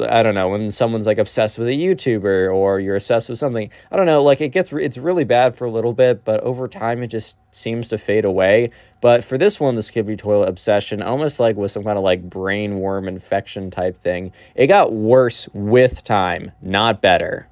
I 0.09 0.25
don't 0.25 0.35
know, 0.35 0.49
when 0.49 0.73
someone's 0.73 1.07
like 1.07 1.19
obsessed 1.19 1.59
with 1.59 1.69
a 1.69 1.77
YouTuber 1.77 2.53
or 2.53 2.81
you're 2.81 2.97
obsessed 2.97 3.29
with 3.29 3.39
something, 3.39 3.71
I 3.93 3.97
don't 3.97 4.07
know, 4.07 4.21
like 4.21 4.41
it 4.41 4.49
gets 4.49 4.73
it's 4.73 4.99
really 4.99 5.23
bad 5.23 5.57
for 5.57 5.65
a 5.65 5.71
little 5.71 5.93
bit, 5.93 6.25
but 6.25 6.41
over 6.41 6.67
time 6.67 7.05
it 7.05 7.07
just 7.07 7.39
seems 7.53 7.89
to 7.91 7.99
fade 7.99 8.25
away. 8.25 8.71
But 9.01 9.23
for 9.23 9.39
this 9.39 9.61
one, 9.61 9.77
the 9.77 9.81
Skibidi 9.81 10.19
toilet 10.19 10.49
obsession, 10.49 11.03
almost 11.03 11.39
like 11.39 11.55
with 11.55 11.71
some 11.71 11.85
kind 11.85 11.97
of 11.97 12.03
like 12.03 12.29
brain 12.29 12.81
worm 12.81 13.07
infection 13.07 13.71
type 13.71 13.97
thing, 13.97 14.33
it 14.57 14.67
got 14.67 14.93
worse 14.93 15.49
with 15.53 16.03
time, 16.03 16.51
not 16.61 17.01
better. 17.01 17.49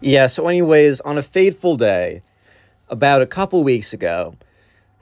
Yeah. 0.00 0.28
So, 0.28 0.46
anyways, 0.46 1.00
on 1.00 1.18
a 1.18 1.22
fateful 1.22 1.76
day, 1.76 2.22
about 2.88 3.22
a 3.22 3.26
couple 3.26 3.64
weeks 3.64 3.92
ago. 3.92 4.36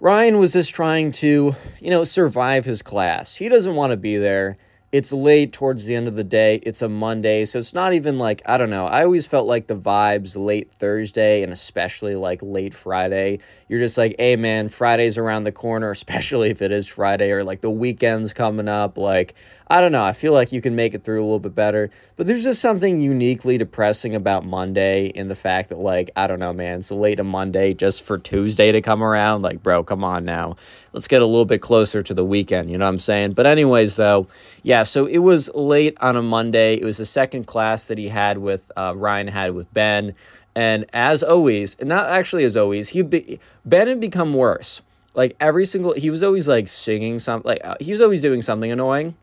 Ryan 0.02 0.38
was 0.38 0.54
just 0.54 0.74
trying 0.74 1.12
to, 1.12 1.54
you 1.78 1.90
know, 1.90 2.02
survive 2.02 2.64
his 2.64 2.82
class. 2.82 3.36
He 3.36 3.48
doesn't 3.48 3.76
want 3.76 3.92
to 3.92 3.96
be 3.96 4.16
there. 4.16 4.56
It's 4.92 5.10
late 5.10 5.54
towards 5.54 5.86
the 5.86 5.94
end 5.94 6.06
of 6.06 6.16
the 6.16 6.24
day. 6.24 6.56
It's 6.56 6.82
a 6.82 6.88
Monday, 6.88 7.46
so 7.46 7.58
it's 7.58 7.72
not 7.72 7.94
even 7.94 8.18
like, 8.18 8.42
I 8.44 8.58
don't 8.58 8.68
know. 8.68 8.84
I 8.84 9.04
always 9.04 9.26
felt 9.26 9.46
like 9.46 9.66
the 9.66 9.74
vibes 9.74 10.36
late 10.36 10.70
Thursday 10.70 11.42
and 11.42 11.50
especially 11.50 12.14
like 12.14 12.42
late 12.42 12.74
Friday. 12.74 13.38
You're 13.70 13.80
just 13.80 13.96
like, 13.96 14.14
hey 14.18 14.36
man, 14.36 14.68
Friday's 14.68 15.16
around 15.16 15.44
the 15.44 15.52
corner, 15.52 15.90
especially 15.92 16.50
if 16.50 16.60
it 16.60 16.70
is 16.70 16.86
Friday 16.86 17.30
or 17.30 17.42
like 17.42 17.62
the 17.62 17.70
weekend's 17.70 18.34
coming 18.34 18.68
up. 18.68 18.98
Like, 18.98 19.34
I 19.72 19.80
don't 19.80 19.92
know. 19.92 20.04
I 20.04 20.12
feel 20.12 20.34
like 20.34 20.52
you 20.52 20.60
can 20.60 20.76
make 20.76 20.92
it 20.92 21.02
through 21.02 21.22
a 21.22 21.24
little 21.24 21.38
bit 21.38 21.54
better. 21.54 21.88
But 22.16 22.26
there's 22.26 22.42
just 22.42 22.60
something 22.60 23.00
uniquely 23.00 23.56
depressing 23.56 24.14
about 24.14 24.44
Monday 24.44 25.06
in 25.06 25.28
the 25.28 25.34
fact 25.34 25.70
that, 25.70 25.78
like, 25.78 26.10
I 26.14 26.26
don't 26.26 26.38
know, 26.38 26.52
man, 26.52 26.80
it's 26.80 26.90
late 26.90 27.18
a 27.18 27.24
Monday 27.24 27.72
just 27.72 28.02
for 28.02 28.18
Tuesday 28.18 28.70
to 28.72 28.82
come 28.82 29.02
around. 29.02 29.40
Like, 29.40 29.62
bro, 29.62 29.82
come 29.82 30.04
on 30.04 30.26
now. 30.26 30.56
Let's 30.92 31.08
get 31.08 31.22
a 31.22 31.26
little 31.26 31.44
bit 31.44 31.60
closer 31.60 32.02
to 32.02 32.14
the 32.14 32.24
weekend. 32.24 32.70
You 32.70 32.78
know 32.78 32.84
what 32.84 32.90
I'm 32.90 33.00
saying? 33.00 33.32
But, 33.32 33.46
anyways, 33.46 33.96
though, 33.96 34.26
yeah, 34.62 34.82
so 34.82 35.06
it 35.06 35.18
was 35.18 35.48
late 35.54 35.96
on 36.00 36.16
a 36.16 36.22
Monday. 36.22 36.74
It 36.74 36.84
was 36.84 36.98
the 36.98 37.06
second 37.06 37.46
class 37.46 37.86
that 37.86 37.98
he 37.98 38.08
had 38.08 38.38
with, 38.38 38.70
uh, 38.76 38.94
Ryan 38.96 39.28
had 39.28 39.54
with 39.54 39.72
Ben. 39.72 40.14
And 40.54 40.84
as 40.92 41.22
always, 41.22 41.76
and 41.80 41.88
not 41.88 42.08
actually 42.08 42.44
as 42.44 42.56
always, 42.56 42.90
he 42.90 43.02
be, 43.02 43.40
Ben 43.64 43.88
had 43.88 44.00
become 44.00 44.34
worse. 44.34 44.82
Like 45.14 45.36
every 45.40 45.64
single, 45.64 45.92
he 45.92 46.10
was 46.10 46.22
always 46.22 46.46
like 46.46 46.68
singing 46.68 47.18
something, 47.18 47.48
like 47.48 47.60
uh, 47.64 47.76
he 47.80 47.92
was 47.92 48.00
always 48.00 48.22
doing 48.22 48.42
something 48.42 48.70
annoying 48.70 49.14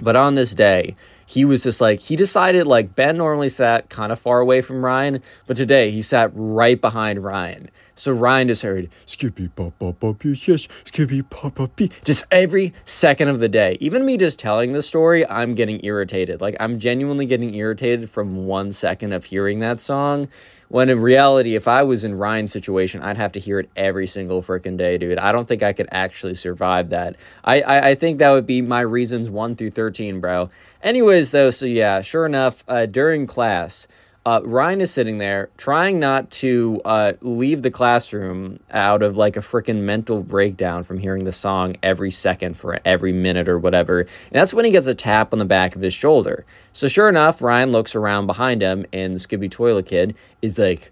but 0.00 0.16
on 0.16 0.34
this 0.34 0.54
day, 0.54 0.96
he 1.26 1.44
was 1.44 1.62
just 1.62 1.80
like, 1.80 2.00
he 2.00 2.16
decided, 2.16 2.66
like, 2.66 2.94
Ben 2.94 3.16
normally 3.16 3.48
sat 3.48 3.88
kind 3.88 4.12
of 4.12 4.18
far 4.18 4.40
away 4.40 4.60
from 4.60 4.84
Ryan, 4.84 5.22
but 5.46 5.56
today 5.56 5.90
he 5.90 6.02
sat 6.02 6.30
right 6.34 6.80
behind 6.80 7.22
Ryan. 7.22 7.70
So 7.96 8.12
Ryan 8.12 8.48
just 8.48 8.62
heard, 8.62 8.90
Skippy 9.06 9.48
pop 9.48 9.78
pop 9.78 10.00
pop, 10.00 10.24
yes, 10.24 10.66
Skippy 10.84 11.22
pop 11.22 11.54
pop, 11.54 11.80
just 12.02 12.24
every 12.30 12.74
second 12.84 13.28
of 13.28 13.38
the 13.38 13.48
day. 13.48 13.76
Even 13.80 14.04
me 14.04 14.16
just 14.16 14.38
telling 14.38 14.72
the 14.72 14.82
story, 14.82 15.28
I'm 15.28 15.54
getting 15.54 15.84
irritated. 15.84 16.40
Like, 16.40 16.56
I'm 16.58 16.80
genuinely 16.80 17.24
getting 17.24 17.54
irritated 17.54 18.10
from 18.10 18.46
one 18.46 18.72
second 18.72 19.12
of 19.12 19.26
hearing 19.26 19.60
that 19.60 19.78
song. 19.78 20.28
When 20.68 20.88
in 20.88 20.98
reality, 20.98 21.54
if 21.54 21.68
I 21.68 21.84
was 21.84 22.02
in 22.02 22.16
Ryan's 22.16 22.50
situation, 22.50 23.00
I'd 23.00 23.16
have 23.16 23.30
to 23.32 23.38
hear 23.40 23.60
it 23.60 23.70
every 23.76 24.08
single 24.08 24.42
freaking 24.42 24.76
day, 24.76 24.98
dude. 24.98 25.18
I 25.18 25.30
don't 25.30 25.46
think 25.46 25.62
I 25.62 25.72
could 25.72 25.88
actually 25.92 26.34
survive 26.34 26.88
that. 26.88 27.14
I, 27.44 27.60
I, 27.60 27.88
I 27.90 27.94
think 27.94 28.18
that 28.18 28.30
would 28.30 28.46
be 28.46 28.60
my 28.60 28.80
reasons 28.80 29.30
1 29.30 29.54
through 29.54 29.70
13, 29.70 30.18
bro. 30.18 30.50
Anyways, 30.82 31.30
though, 31.30 31.52
so 31.52 31.66
yeah, 31.66 32.02
sure 32.02 32.26
enough, 32.26 32.64
uh, 32.66 32.86
during 32.86 33.28
class, 33.28 33.86
uh, 34.26 34.40
Ryan 34.42 34.80
is 34.80 34.90
sitting 34.90 35.18
there 35.18 35.50
trying 35.58 35.98
not 35.98 36.30
to 36.30 36.80
uh, 36.84 37.12
leave 37.20 37.60
the 37.60 37.70
classroom 37.70 38.56
out 38.70 39.02
of 39.02 39.18
like 39.18 39.36
a 39.36 39.40
freaking 39.40 39.82
mental 39.82 40.22
breakdown 40.22 40.82
from 40.82 40.98
hearing 40.98 41.24
the 41.24 41.32
song 41.32 41.76
every 41.82 42.10
second 42.10 42.56
for 42.56 42.78
every 42.86 43.12
minute 43.12 43.48
or 43.48 43.58
whatever. 43.58 44.00
And 44.00 44.08
that's 44.32 44.54
when 44.54 44.64
he 44.64 44.70
gets 44.70 44.86
a 44.86 44.94
tap 44.94 45.34
on 45.34 45.38
the 45.38 45.44
back 45.44 45.76
of 45.76 45.82
his 45.82 45.92
shoulder. 45.92 46.46
So, 46.72 46.88
sure 46.88 47.08
enough, 47.08 47.42
Ryan 47.42 47.70
looks 47.70 47.94
around 47.94 48.26
behind 48.26 48.62
him, 48.62 48.86
and 48.92 49.16
Skibidi 49.16 49.50
Toilet 49.50 49.86
Kid 49.86 50.14
is 50.40 50.58
like, 50.58 50.90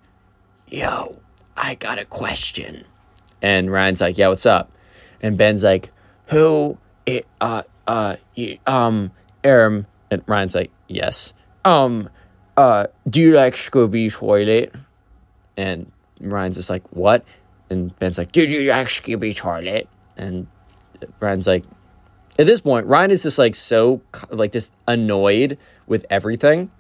Yo, 0.69 1.21
I 1.57 1.75
got 1.77 1.99
a 1.99 2.05
question. 2.05 2.85
And 3.41 3.73
Ryan's 3.73 4.03
like, 4.03 4.19
Yeah, 4.19 4.29
what's 4.29 4.47
up? 4.47 4.73
And 5.23 5.39
Ben's 5.39 5.65
like, 5.65 5.91
Who, 6.27 6.77
it, 7.07 7.27
uh, 7.41 7.63
uh, 7.87 8.17
um, 8.67 9.11
um, 9.43 9.87
and 10.11 10.23
Ryan's 10.27 10.55
like, 10.55 10.71
Yes. 10.87 11.33
Um, 11.65 12.11
uh, 12.63 12.87
do 13.09 13.21
you 13.21 13.35
like 13.35 13.55
Scooby 13.55 14.11
Toilet? 14.13 14.75
And 15.57 15.91
Ryan's 16.21 16.57
just 16.57 16.71
like, 16.71 16.87
what? 16.93 17.25
And 17.71 17.99
Ben's 17.99 18.19
like, 18.19 18.33
did 18.33 18.51
you 18.51 18.71
like 18.71 18.87
Scooby 18.87 19.35
Toilet? 19.35 19.89
And 20.17 20.47
Ryan's 21.21 21.47
like, 21.47 21.65
at 22.39 22.47
this 22.47 22.61
point, 22.61 22.87
Ryan 22.87 23.11
is 23.11 23.25
just 23.25 23.39
like 23.39 23.55
so, 23.55 24.01
like, 24.31 24.53
just 24.53 24.73
annoyed 24.87 25.59
with 25.87 26.07
everything. 26.09 26.71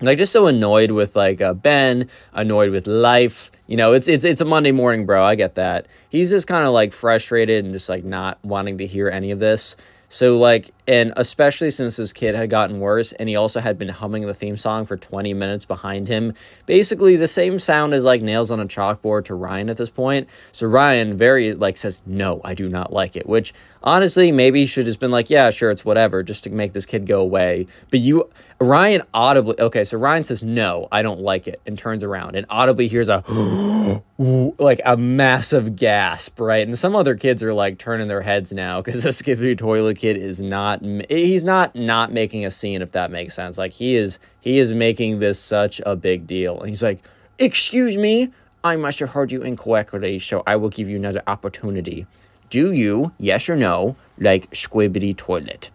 Like, 0.00 0.18
just 0.18 0.32
so 0.32 0.46
annoyed 0.46 0.90
with 0.90 1.16
like 1.16 1.40
uh, 1.40 1.54
Ben, 1.54 2.08
annoyed 2.32 2.70
with 2.70 2.86
life. 2.86 3.50
You 3.66 3.76
know, 3.76 3.94
it's 3.94 4.08
it's 4.08 4.24
it's 4.24 4.40
a 4.40 4.44
Monday 4.44 4.72
morning, 4.72 5.06
bro. 5.06 5.24
I 5.24 5.34
get 5.34 5.54
that. 5.56 5.88
He's 6.08 6.30
just 6.30 6.46
kind 6.46 6.66
of 6.66 6.72
like 6.72 6.92
frustrated 6.92 7.64
and 7.64 7.72
just 7.74 7.88
like 7.88 8.04
not 8.04 8.38
wanting 8.44 8.78
to 8.78 8.86
hear 8.86 9.08
any 9.08 9.30
of 9.30 9.38
this. 9.38 9.74
So 10.08 10.38
like 10.38 10.70
and 10.88 11.12
especially 11.16 11.70
since 11.70 11.96
this 11.96 12.12
kid 12.12 12.34
had 12.34 12.48
gotten 12.48 12.78
worse 12.78 13.12
and 13.12 13.28
he 13.28 13.36
also 13.36 13.60
had 13.60 13.78
been 13.78 13.88
humming 13.88 14.26
the 14.26 14.34
theme 14.34 14.56
song 14.56 14.86
for 14.86 14.96
20 14.96 15.34
minutes 15.34 15.64
behind 15.64 16.08
him. 16.08 16.32
Basically 16.64 17.16
the 17.16 17.28
same 17.28 17.58
sound 17.58 17.92
as 17.92 18.04
like 18.04 18.22
nails 18.22 18.50
on 18.50 18.60
a 18.60 18.66
chalkboard 18.66 19.24
to 19.24 19.34
Ryan 19.34 19.68
at 19.68 19.76
this 19.76 19.90
point. 19.90 20.28
So 20.52 20.66
Ryan 20.66 21.16
very 21.16 21.54
like 21.54 21.76
says, 21.76 22.00
"No, 22.06 22.40
I 22.44 22.54
do 22.54 22.68
not 22.68 22.92
like 22.92 23.16
it," 23.16 23.28
which 23.28 23.52
honestly 23.82 24.32
maybe 24.32 24.60
he 24.60 24.66
should 24.66 24.86
have 24.86 24.98
been 24.98 25.10
like, 25.10 25.30
"Yeah, 25.30 25.50
sure, 25.50 25.70
it's 25.70 25.84
whatever," 25.84 26.22
just 26.22 26.44
to 26.44 26.50
make 26.50 26.72
this 26.72 26.86
kid 26.86 27.06
go 27.06 27.20
away. 27.20 27.66
But 27.90 28.00
you 28.00 28.28
Ryan 28.58 29.02
audibly 29.12 29.58
okay, 29.60 29.84
so 29.84 29.98
Ryan 29.98 30.24
says, 30.24 30.42
"No, 30.42 30.88
I 30.90 31.02
don't 31.02 31.20
like 31.20 31.46
it," 31.46 31.60
and 31.66 31.78
turns 31.78 32.02
around 32.02 32.36
and 32.36 32.46
audibly 32.48 32.88
hears 32.88 33.08
a 33.08 33.22
like 34.18 34.80
a 34.84 34.96
massive 34.96 35.76
gasp, 35.76 36.40
right? 36.40 36.66
And 36.66 36.78
some 36.78 36.96
other 36.96 37.14
kids 37.14 37.42
are 37.42 37.52
like 37.52 37.78
turning 37.78 38.08
their 38.08 38.22
heads 38.22 38.52
now 38.52 38.80
because 38.80 39.02
the 39.02 39.10
Skibidi 39.10 39.58
Toilet 39.58 39.98
Kid 39.98 40.16
is 40.16 40.40
not 40.40 40.82
he's 41.10 41.44
not 41.44 41.74
not 41.74 42.12
making 42.12 42.46
a 42.46 42.50
scene 42.50 42.82
if 42.82 42.92
that 42.92 43.10
makes 43.10 43.34
sense. 43.34 43.58
Like 43.58 43.72
he 43.72 43.96
is 43.96 44.18
he 44.40 44.58
is 44.58 44.72
making 44.72 45.18
this 45.18 45.38
such 45.38 45.80
a 45.84 45.96
big 45.96 46.26
deal, 46.26 46.58
and 46.60 46.68
he's 46.68 46.82
like, 46.82 47.02
"Excuse 47.38 47.96
me, 47.96 48.32
I 48.66 48.76
must 48.76 48.98
have 48.98 49.10
heard 49.10 49.30
you 49.30 49.42
incorrectly, 49.42 50.18
so 50.18 50.42
I 50.46 50.56
will 50.56 50.70
give 50.70 50.88
you 50.88 50.96
another 50.96 51.22
opportunity. 51.26 52.06
Do 52.50 52.72
you, 52.72 53.12
yes 53.18 53.48
or 53.48 53.56
no, 53.56 53.96
like 54.18 54.50
Squibity 54.50 55.16
Toilet?" 55.16 55.70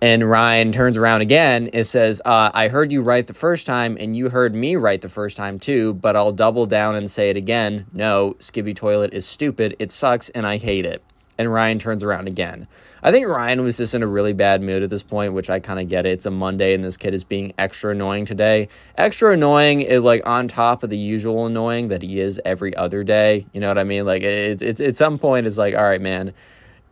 And 0.00 0.30
Ryan 0.30 0.70
turns 0.70 0.96
around 0.96 1.22
again 1.22 1.70
and 1.72 1.84
says, 1.84 2.22
uh, 2.24 2.52
I 2.54 2.68
heard 2.68 2.92
you 2.92 3.02
right 3.02 3.26
the 3.26 3.34
first 3.34 3.66
time, 3.66 3.96
and 3.98 4.16
you 4.16 4.28
heard 4.28 4.54
me 4.54 4.76
right 4.76 5.00
the 5.00 5.08
first 5.08 5.36
time 5.36 5.58
too, 5.58 5.94
but 5.94 6.14
I'll 6.14 6.30
double 6.30 6.66
down 6.66 6.94
and 6.94 7.10
say 7.10 7.30
it 7.30 7.36
again. 7.36 7.86
No, 7.92 8.36
Skibby 8.38 8.76
Toilet 8.76 9.12
is 9.12 9.26
stupid, 9.26 9.74
it 9.80 9.90
sucks, 9.90 10.28
and 10.30 10.46
I 10.46 10.58
hate 10.58 10.86
it. 10.86 11.02
And 11.38 11.52
Ryan 11.52 11.78
turns 11.78 12.02
around 12.02 12.26
again. 12.28 12.66
I 13.02 13.12
think 13.12 13.26
Ryan 13.26 13.62
was 13.62 13.76
just 13.76 13.94
in 13.94 14.02
a 14.02 14.06
really 14.06 14.32
bad 14.32 14.60
mood 14.60 14.82
at 14.82 14.90
this 14.90 15.04
point, 15.04 15.32
which 15.32 15.48
I 15.48 15.60
kind 15.60 15.78
of 15.78 15.88
get 15.88 16.04
it. 16.04 16.10
It's 16.10 16.26
a 16.26 16.32
Monday 16.32 16.74
and 16.74 16.82
this 16.82 16.96
kid 16.96 17.14
is 17.14 17.22
being 17.22 17.54
extra 17.56 17.92
annoying 17.92 18.24
today. 18.24 18.68
Extra 18.96 19.32
annoying 19.32 19.82
is 19.82 20.02
like 20.02 20.26
on 20.26 20.48
top 20.48 20.82
of 20.82 20.90
the 20.90 20.98
usual 20.98 21.46
annoying 21.46 21.88
that 21.88 22.02
he 22.02 22.18
is 22.18 22.40
every 22.44 22.76
other 22.76 23.04
day. 23.04 23.46
You 23.52 23.60
know 23.60 23.68
what 23.68 23.78
I 23.78 23.84
mean? 23.84 24.04
Like 24.04 24.22
it's 24.22 24.62
it's 24.62 24.80
at 24.80 24.96
some 24.96 25.18
point 25.18 25.46
it's 25.46 25.58
like, 25.58 25.76
all 25.76 25.84
right, 25.84 26.00
man, 26.00 26.34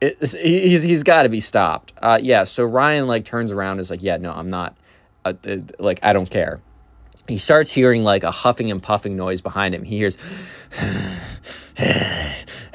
it's, 0.01 0.33
he's 0.33 0.83
he's 0.83 1.03
got 1.03 1.25
to 1.25 1.29
be 1.29 1.41
stopped. 1.41 1.93
Uh, 2.01 2.21
yeah. 2.23 2.45
So 2.45 2.65
Ryan 2.65 3.09
like 3.09 3.25
turns 3.25 3.51
around 3.51 3.73
and 3.73 3.81
is 3.81 3.91
like, 3.91 4.03
yeah, 4.03 4.17
no, 4.17 4.33
I'm 4.33 4.51
not. 4.51 4.77
Uh, 5.25 5.33
uh, 5.47 5.57
like 5.81 5.99
I 6.05 6.13
don't 6.13 6.31
care. 6.31 6.61
He 7.29 7.39
starts 7.39 7.73
hearing 7.73 8.05
like 8.05 8.23
a 8.23 8.31
huffing 8.31 8.71
and 8.71 8.81
puffing 8.81 9.17
noise 9.17 9.41
behind 9.41 9.75
him. 9.75 9.83
He 9.83 9.97
hears 9.97 10.17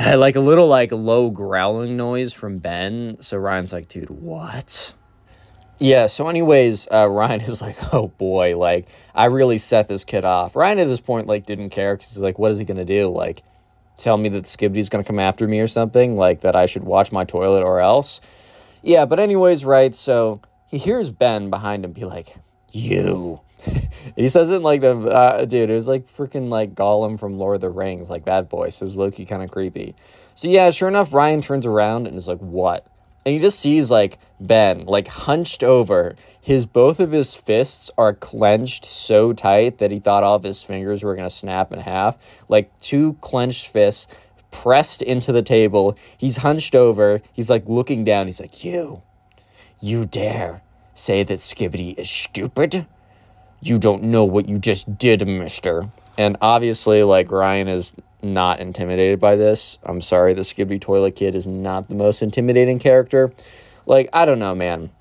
like 0.15 0.35
a 0.35 0.39
little 0.39 0.67
like 0.67 0.91
low 0.91 1.29
growling 1.29 1.97
noise 1.97 2.33
from 2.33 2.59
Ben. 2.59 3.17
So 3.21 3.37
Ryan's 3.37 3.73
like, 3.73 3.87
dude, 3.87 4.09
what? 4.09 4.93
Yeah, 5.79 6.07
so 6.07 6.27
anyways, 6.27 6.87
uh, 6.91 7.09
Ryan 7.09 7.41
is 7.41 7.61
like, 7.61 7.93
oh 7.93 8.07
boy, 8.07 8.57
like, 8.57 8.87
I 9.15 9.25
really 9.25 9.57
set 9.57 9.87
this 9.87 10.05
kid 10.05 10.23
off. 10.23 10.55
Ryan 10.55 10.79
at 10.79 10.87
this 10.87 10.99
point, 10.99 11.27
like, 11.27 11.45
didn't 11.45 11.71
care 11.71 11.95
because 11.95 12.11
he's 12.11 12.19
like, 12.19 12.37
what 12.37 12.51
is 12.51 12.59
he 12.59 12.65
going 12.65 12.77
to 12.77 12.85
do? 12.85 13.09
Like, 13.09 13.43
tell 13.97 14.17
me 14.17 14.29
that 14.29 14.43
Skibbody's 14.45 14.89
going 14.89 15.03
to 15.03 15.07
come 15.07 15.19
after 15.19 15.47
me 15.47 15.59
or 15.59 15.67
something? 15.67 16.15
Like, 16.15 16.41
that 16.41 16.55
I 16.55 16.67
should 16.67 16.83
watch 16.83 17.11
my 17.11 17.23
toilet 17.23 17.63
or 17.63 17.79
else? 17.79 18.21
Yeah, 18.83 19.05
but 19.05 19.19
anyways, 19.19 19.65
right, 19.65 19.93
so 19.93 20.41
he 20.67 20.77
hears 20.77 21.09
Ben 21.09 21.49
behind 21.49 21.83
him 21.83 21.93
be 21.93 22.05
like, 22.05 22.35
you 22.71 23.41
he 24.15 24.27
says 24.27 24.49
it 24.49 24.61
like 24.61 24.81
the 24.81 24.97
uh, 24.97 25.45
dude. 25.45 25.69
It 25.69 25.75
was 25.75 25.87
like 25.87 26.05
freaking 26.05 26.49
like 26.49 26.75
Gollum 26.75 27.19
from 27.19 27.37
Lord 27.37 27.55
of 27.55 27.61
the 27.61 27.69
Rings, 27.69 28.09
like 28.09 28.25
that 28.25 28.49
voice. 28.49 28.81
It 28.81 28.85
was 28.85 28.97
low 28.97 29.11
key 29.11 29.25
kind 29.25 29.43
of 29.43 29.51
creepy. 29.51 29.95
So 30.35 30.47
yeah, 30.47 30.69
sure 30.71 30.87
enough, 30.87 31.13
Ryan 31.13 31.41
turns 31.41 31.65
around 31.65 32.07
and 32.07 32.15
is 32.15 32.27
like, 32.27 32.39
"What?" 32.39 32.85
And 33.25 33.33
he 33.33 33.39
just 33.39 33.59
sees 33.59 33.91
like 33.91 34.17
Ben 34.39 34.85
like 34.85 35.07
hunched 35.07 35.63
over. 35.63 36.15
His 36.39 36.65
both 36.65 36.99
of 36.99 37.11
his 37.11 37.35
fists 37.35 37.91
are 37.97 38.13
clenched 38.13 38.85
so 38.85 39.33
tight 39.33 39.77
that 39.77 39.91
he 39.91 39.99
thought 39.99 40.23
all 40.23 40.35
of 40.35 40.43
his 40.43 40.63
fingers 40.63 41.03
were 41.03 41.15
gonna 41.15 41.29
snap 41.29 41.71
in 41.71 41.79
half. 41.79 42.17
Like 42.47 42.77
two 42.79 43.13
clenched 43.21 43.67
fists 43.67 44.07
pressed 44.49 45.01
into 45.01 45.31
the 45.31 45.43
table. 45.43 45.95
He's 46.17 46.37
hunched 46.37 46.73
over. 46.73 47.21
He's 47.31 47.49
like 47.49 47.69
looking 47.69 48.03
down. 48.03 48.25
He's 48.25 48.39
like, 48.39 48.63
"You, 48.63 49.03
you 49.79 50.05
dare 50.05 50.63
say 50.95 51.23
that 51.23 51.39
Skibbody 51.39 51.97
is 51.99 52.09
stupid?" 52.09 52.87
You 53.61 53.77
don't 53.77 54.03
know 54.03 54.23
what 54.23 54.49
you 54.49 54.57
just 54.57 54.97
did, 54.97 55.25
mister. 55.27 55.87
And 56.17 56.37
obviously, 56.41 57.03
like, 57.03 57.31
Ryan 57.31 57.67
is 57.67 57.93
not 58.21 58.59
intimidated 58.59 59.19
by 59.19 59.35
this. 59.35 59.77
I'm 59.83 60.01
sorry, 60.01 60.33
the 60.33 60.41
Skibby 60.41 60.79
Toilet 60.79 61.15
Kid 61.15 61.35
is 61.35 61.47
not 61.47 61.87
the 61.87 61.95
most 61.95 62.21
intimidating 62.21 62.79
character. 62.79 63.33
Like, 63.85 64.09
I 64.13 64.25
don't 64.25 64.39
know, 64.39 64.53
man. 64.55 64.91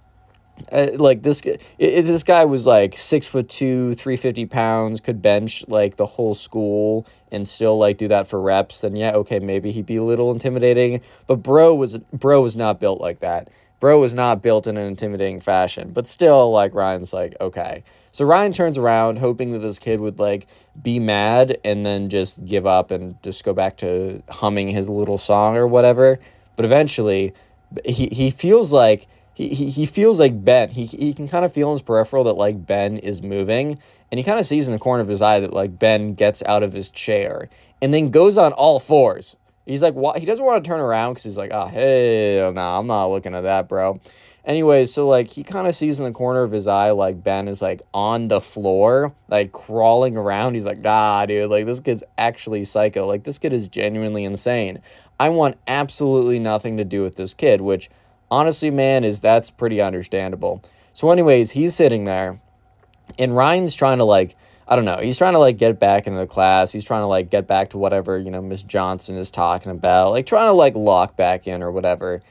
Uh, 0.70 0.89
like 0.95 1.23
this, 1.23 1.41
if 1.78 2.07
this 2.07 2.23
guy 2.23 2.45
was 2.45 2.66
like 2.66 2.97
six 2.97 3.27
foot 3.27 3.49
two, 3.49 3.95
three 3.95 4.16
fifty 4.16 4.45
pounds, 4.45 5.01
could 5.01 5.23
bench 5.23 5.65
like 5.69 5.97
the 5.97 6.05
whole 6.05 6.35
school 6.35 7.07
and 7.32 7.49
still 7.49 7.78
like 7.78 7.97
do 7.97 8.09
that 8.09 8.28
for 8.28 8.41
reps, 8.41 8.81
then 8.81 8.95
yeah, 8.95 9.12
okay, 9.12 9.39
maybe 9.39 9.73
he'd 9.73 9.87
be 9.87 9.97
a 9.97 10.05
little 10.05 10.31
intimidating. 10.31 11.01
But 11.27 11.37
bro 11.37 11.74
was 11.74 11.99
bro 12.12 12.43
was 12.43 12.57
not 12.57 12.78
built 12.78 13.01
like 13.01 13.20
that. 13.20 13.49
Bro 13.81 14.01
was 14.01 14.12
not 14.12 14.43
built 14.43 14.66
in 14.66 14.77
an 14.77 14.87
intimidating 14.87 15.41
fashion. 15.41 15.93
But 15.93 16.07
still, 16.07 16.51
like 16.51 16.74
Ryan's 16.74 17.15
like 17.15 17.37
okay. 17.41 17.82
So 18.12 18.24
Ryan 18.24 18.53
turns 18.53 18.77
around, 18.77 19.19
hoping 19.19 19.53
that 19.53 19.61
this 19.61 19.78
kid 19.78 20.01
would 20.01 20.19
like 20.19 20.47
be 20.81 20.99
mad 20.99 21.59
and 21.65 21.87
then 21.87 22.09
just 22.09 22.45
give 22.45 22.66
up 22.66 22.91
and 22.91 23.20
just 23.23 23.45
go 23.45 23.53
back 23.53 23.77
to 23.78 24.23
humming 24.28 24.69
his 24.69 24.89
little 24.89 25.19
song 25.19 25.57
or 25.57 25.66
whatever. 25.66 26.19
But 26.57 26.65
eventually, 26.65 27.32
he 27.85 28.09
he 28.09 28.31
feels 28.31 28.73
like 28.73 29.07
he, 29.35 29.49
he, 29.55 29.70
he 29.70 29.87
feels 29.87 30.19
like 30.19 30.45
Ben. 30.45 30.70
He, 30.70 30.87
he 30.87 31.15
can 31.15 31.28
kind 31.28 31.45
of 31.45 31.53
feel 31.53 31.69
in 31.69 31.74
his 31.74 31.82
peripheral 31.82 32.24
that 32.24 32.35
like 32.35 32.66
Ben 32.66 32.99
is 32.99 33.23
moving, 33.23 33.78
and 34.11 34.19
he 34.19 34.24
kind 34.24 34.39
of 34.39 34.47
sees 34.47 34.66
in 34.66 34.73
the 34.73 34.78
corner 34.78 35.03
of 35.03 35.09
his 35.09 35.23
eye 35.23 35.41
that 35.41 35.53
like 35.53 35.78
Ben 35.78 36.15
gets 36.15 36.43
out 36.45 36.62
of 36.62 36.73
his 36.73 36.91
chair 36.91 37.49
and 37.81 37.95
then 37.95 38.11
goes 38.11 38.37
on 38.37 38.53
all 38.53 38.78
fours. 38.78 39.37
He's 39.66 39.82
like, 39.82 39.95
what? 39.95 40.19
He 40.19 40.27
doesn't 40.27 40.45
want 40.45 40.65
to 40.65 40.69
turn 40.69 40.81
around 40.81 41.12
because 41.12 41.24
he's 41.24 41.39
like, 41.39 41.53
oh, 41.53 41.66
hell 41.66 42.53
no, 42.53 42.61
I'm 42.61 42.87
not 42.87 43.07
looking 43.07 43.35
at 43.35 43.43
that, 43.43 43.69
bro. 43.69 44.01
Anyway, 44.51 44.85
so 44.85 45.07
like 45.07 45.29
he 45.29 45.45
kind 45.45 45.69
of 45.69 45.77
sees 45.77 46.01
in 46.01 46.05
the 46.05 46.11
corner 46.11 46.43
of 46.43 46.51
his 46.51 46.67
eye 46.67 46.91
like 46.91 47.23
Ben 47.23 47.47
is 47.47 47.63
like 47.63 47.83
on 47.95 48.27
the 48.27 48.41
floor, 48.41 49.15
like 49.29 49.53
crawling 49.53 50.17
around. 50.17 50.55
He's 50.55 50.67
like, 50.67 50.81
"Ah, 50.85 51.25
dude, 51.25 51.49
like 51.49 51.67
this 51.67 51.79
kid's 51.79 52.03
actually 52.19 52.65
psycho. 52.65 53.07
Like 53.07 53.23
this 53.23 53.39
kid 53.39 53.53
is 53.53 53.69
genuinely 53.69 54.25
insane. 54.25 54.81
I 55.21 55.29
want 55.29 55.57
absolutely 55.69 56.41
nothing 56.41 56.77
to 56.79 56.85
do 56.85 57.01
with 57.01 57.15
this 57.15 57.33
kid." 57.33 57.61
Which, 57.61 57.91
honestly, 58.29 58.73
man, 58.73 59.05
is 59.05 59.21
that's 59.21 59.51
pretty 59.51 59.81
understandable. 59.81 60.65
So, 60.95 61.13
anyways, 61.13 61.53
he's 61.53 61.77
sitting 61.77 62.03
there, 62.03 62.41
and 63.21 63.37
Ryan's 63.37 63.77
trying 63.77 63.99
to 63.99 64.05
like. 64.05 64.35
I 64.67 64.75
don't 64.75 64.85
know. 64.85 64.99
He's 64.99 65.19
trying 65.19 65.35
to 65.35 65.39
like 65.39 65.59
get 65.59 65.79
back 65.79 66.09
into 66.09 66.19
the 66.19 66.27
class. 66.27 66.73
He's 66.73 66.85
trying 66.85 67.03
to 67.03 67.07
like 67.07 67.31
get 67.31 67.47
back 67.47 67.71
to 67.71 67.79
whatever, 67.79 68.19
you 68.19 68.33
know, 68.33 68.43
Miss 68.43 68.63
Johnson 68.63 69.17
is 69.17 69.31
talking 69.31 69.71
about. 69.71 70.11
Like 70.11 70.27
trying 70.27 70.47
to 70.49 70.53
like 70.53 70.75
lock 70.75 71.17
back 71.17 71.47
in 71.47 71.63
or 71.63 71.71
whatever. 71.71 72.23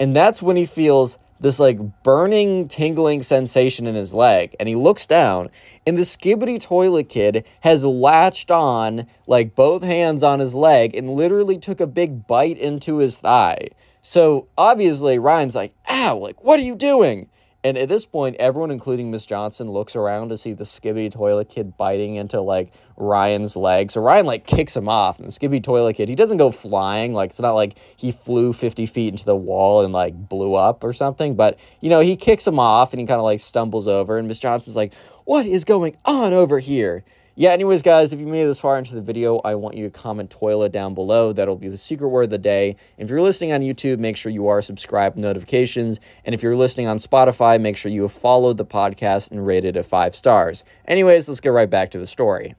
And 0.00 0.14
that's 0.14 0.42
when 0.42 0.56
he 0.56 0.66
feels 0.66 1.18
this 1.40 1.58
like 1.58 2.02
burning, 2.02 2.68
tingling 2.68 3.22
sensation 3.22 3.86
in 3.86 3.94
his 3.94 4.14
leg. 4.14 4.54
And 4.58 4.68
he 4.68 4.74
looks 4.74 5.06
down, 5.06 5.50
and 5.86 5.98
the 5.98 6.02
skibidi 6.02 6.60
Toilet 6.60 7.08
Kid 7.08 7.44
has 7.60 7.84
latched 7.84 8.50
on 8.50 9.06
like 9.26 9.54
both 9.54 9.82
hands 9.82 10.22
on 10.22 10.40
his 10.40 10.54
leg 10.54 10.96
and 10.96 11.10
literally 11.10 11.58
took 11.58 11.80
a 11.80 11.86
big 11.86 12.26
bite 12.26 12.58
into 12.58 12.98
his 12.98 13.18
thigh. 13.18 13.68
So 14.02 14.48
obviously, 14.58 15.18
Ryan's 15.18 15.54
like, 15.54 15.74
ow, 15.90 16.18
like, 16.18 16.44
what 16.44 16.60
are 16.60 16.64
you 16.64 16.76
doing? 16.76 17.28
And 17.64 17.78
at 17.78 17.88
this 17.88 18.04
point, 18.04 18.36
everyone, 18.36 18.70
including 18.70 19.10
Miss 19.10 19.24
Johnson, 19.24 19.70
looks 19.70 19.96
around 19.96 20.28
to 20.28 20.36
see 20.36 20.52
the 20.52 20.64
Skibby 20.64 21.10
Toilet 21.10 21.48
Kid 21.48 21.78
biting 21.78 22.16
into 22.16 22.42
like 22.42 22.74
Ryan's 22.98 23.56
leg. 23.56 23.90
So 23.90 24.02
Ryan 24.02 24.26
like 24.26 24.46
kicks 24.46 24.76
him 24.76 24.86
off, 24.86 25.18
and 25.18 25.26
the 25.26 25.32
Skibby 25.32 25.62
Toilet 25.62 25.94
Kid 25.94 26.10
he 26.10 26.14
doesn't 26.14 26.36
go 26.36 26.50
flying. 26.50 27.14
Like 27.14 27.30
it's 27.30 27.40
not 27.40 27.54
like 27.54 27.78
he 27.96 28.12
flew 28.12 28.52
fifty 28.52 28.84
feet 28.84 29.08
into 29.08 29.24
the 29.24 29.34
wall 29.34 29.82
and 29.82 29.94
like 29.94 30.28
blew 30.28 30.54
up 30.54 30.84
or 30.84 30.92
something. 30.92 31.36
But 31.36 31.58
you 31.80 31.88
know 31.88 32.00
he 32.00 32.16
kicks 32.16 32.46
him 32.46 32.58
off, 32.58 32.92
and 32.92 33.00
he 33.00 33.06
kind 33.06 33.18
of 33.18 33.24
like 33.24 33.40
stumbles 33.40 33.88
over, 33.88 34.18
and 34.18 34.28
Miss 34.28 34.38
Johnson's 34.38 34.76
like, 34.76 34.92
"What 35.24 35.46
is 35.46 35.64
going 35.64 35.96
on 36.04 36.34
over 36.34 36.58
here?" 36.58 37.02
Yeah, 37.36 37.50
anyways, 37.50 37.82
guys, 37.82 38.12
if 38.12 38.20
you 38.20 38.26
made 38.26 38.42
it 38.42 38.46
this 38.46 38.60
far 38.60 38.78
into 38.78 38.94
the 38.94 39.00
video, 39.00 39.38
I 39.44 39.56
want 39.56 39.76
you 39.76 39.84
to 39.84 39.90
comment 39.90 40.30
toilet 40.30 40.70
down 40.70 40.94
below. 40.94 41.32
That'll 41.32 41.56
be 41.56 41.68
the 41.68 41.76
secret 41.76 42.08
word 42.08 42.24
of 42.24 42.30
the 42.30 42.38
day. 42.38 42.76
If 42.96 43.10
you're 43.10 43.20
listening 43.20 43.50
on 43.50 43.60
YouTube, 43.60 43.98
make 43.98 44.16
sure 44.16 44.30
you 44.30 44.46
are 44.46 44.62
subscribed 44.62 45.16
notifications. 45.16 45.98
And 46.24 46.32
if 46.32 46.44
you're 46.44 46.54
listening 46.54 46.86
on 46.86 46.98
Spotify, 46.98 47.60
make 47.60 47.76
sure 47.76 47.90
you 47.90 48.02
have 48.02 48.12
followed 48.12 48.56
the 48.56 48.64
podcast 48.64 49.32
and 49.32 49.44
rated 49.44 49.76
it 49.76 49.82
five 49.84 50.14
stars. 50.14 50.62
Anyways, 50.86 51.28
let's 51.28 51.40
get 51.40 51.48
right 51.48 51.68
back 51.68 51.90
to 51.90 51.98
the 51.98 52.06
story. 52.06 52.54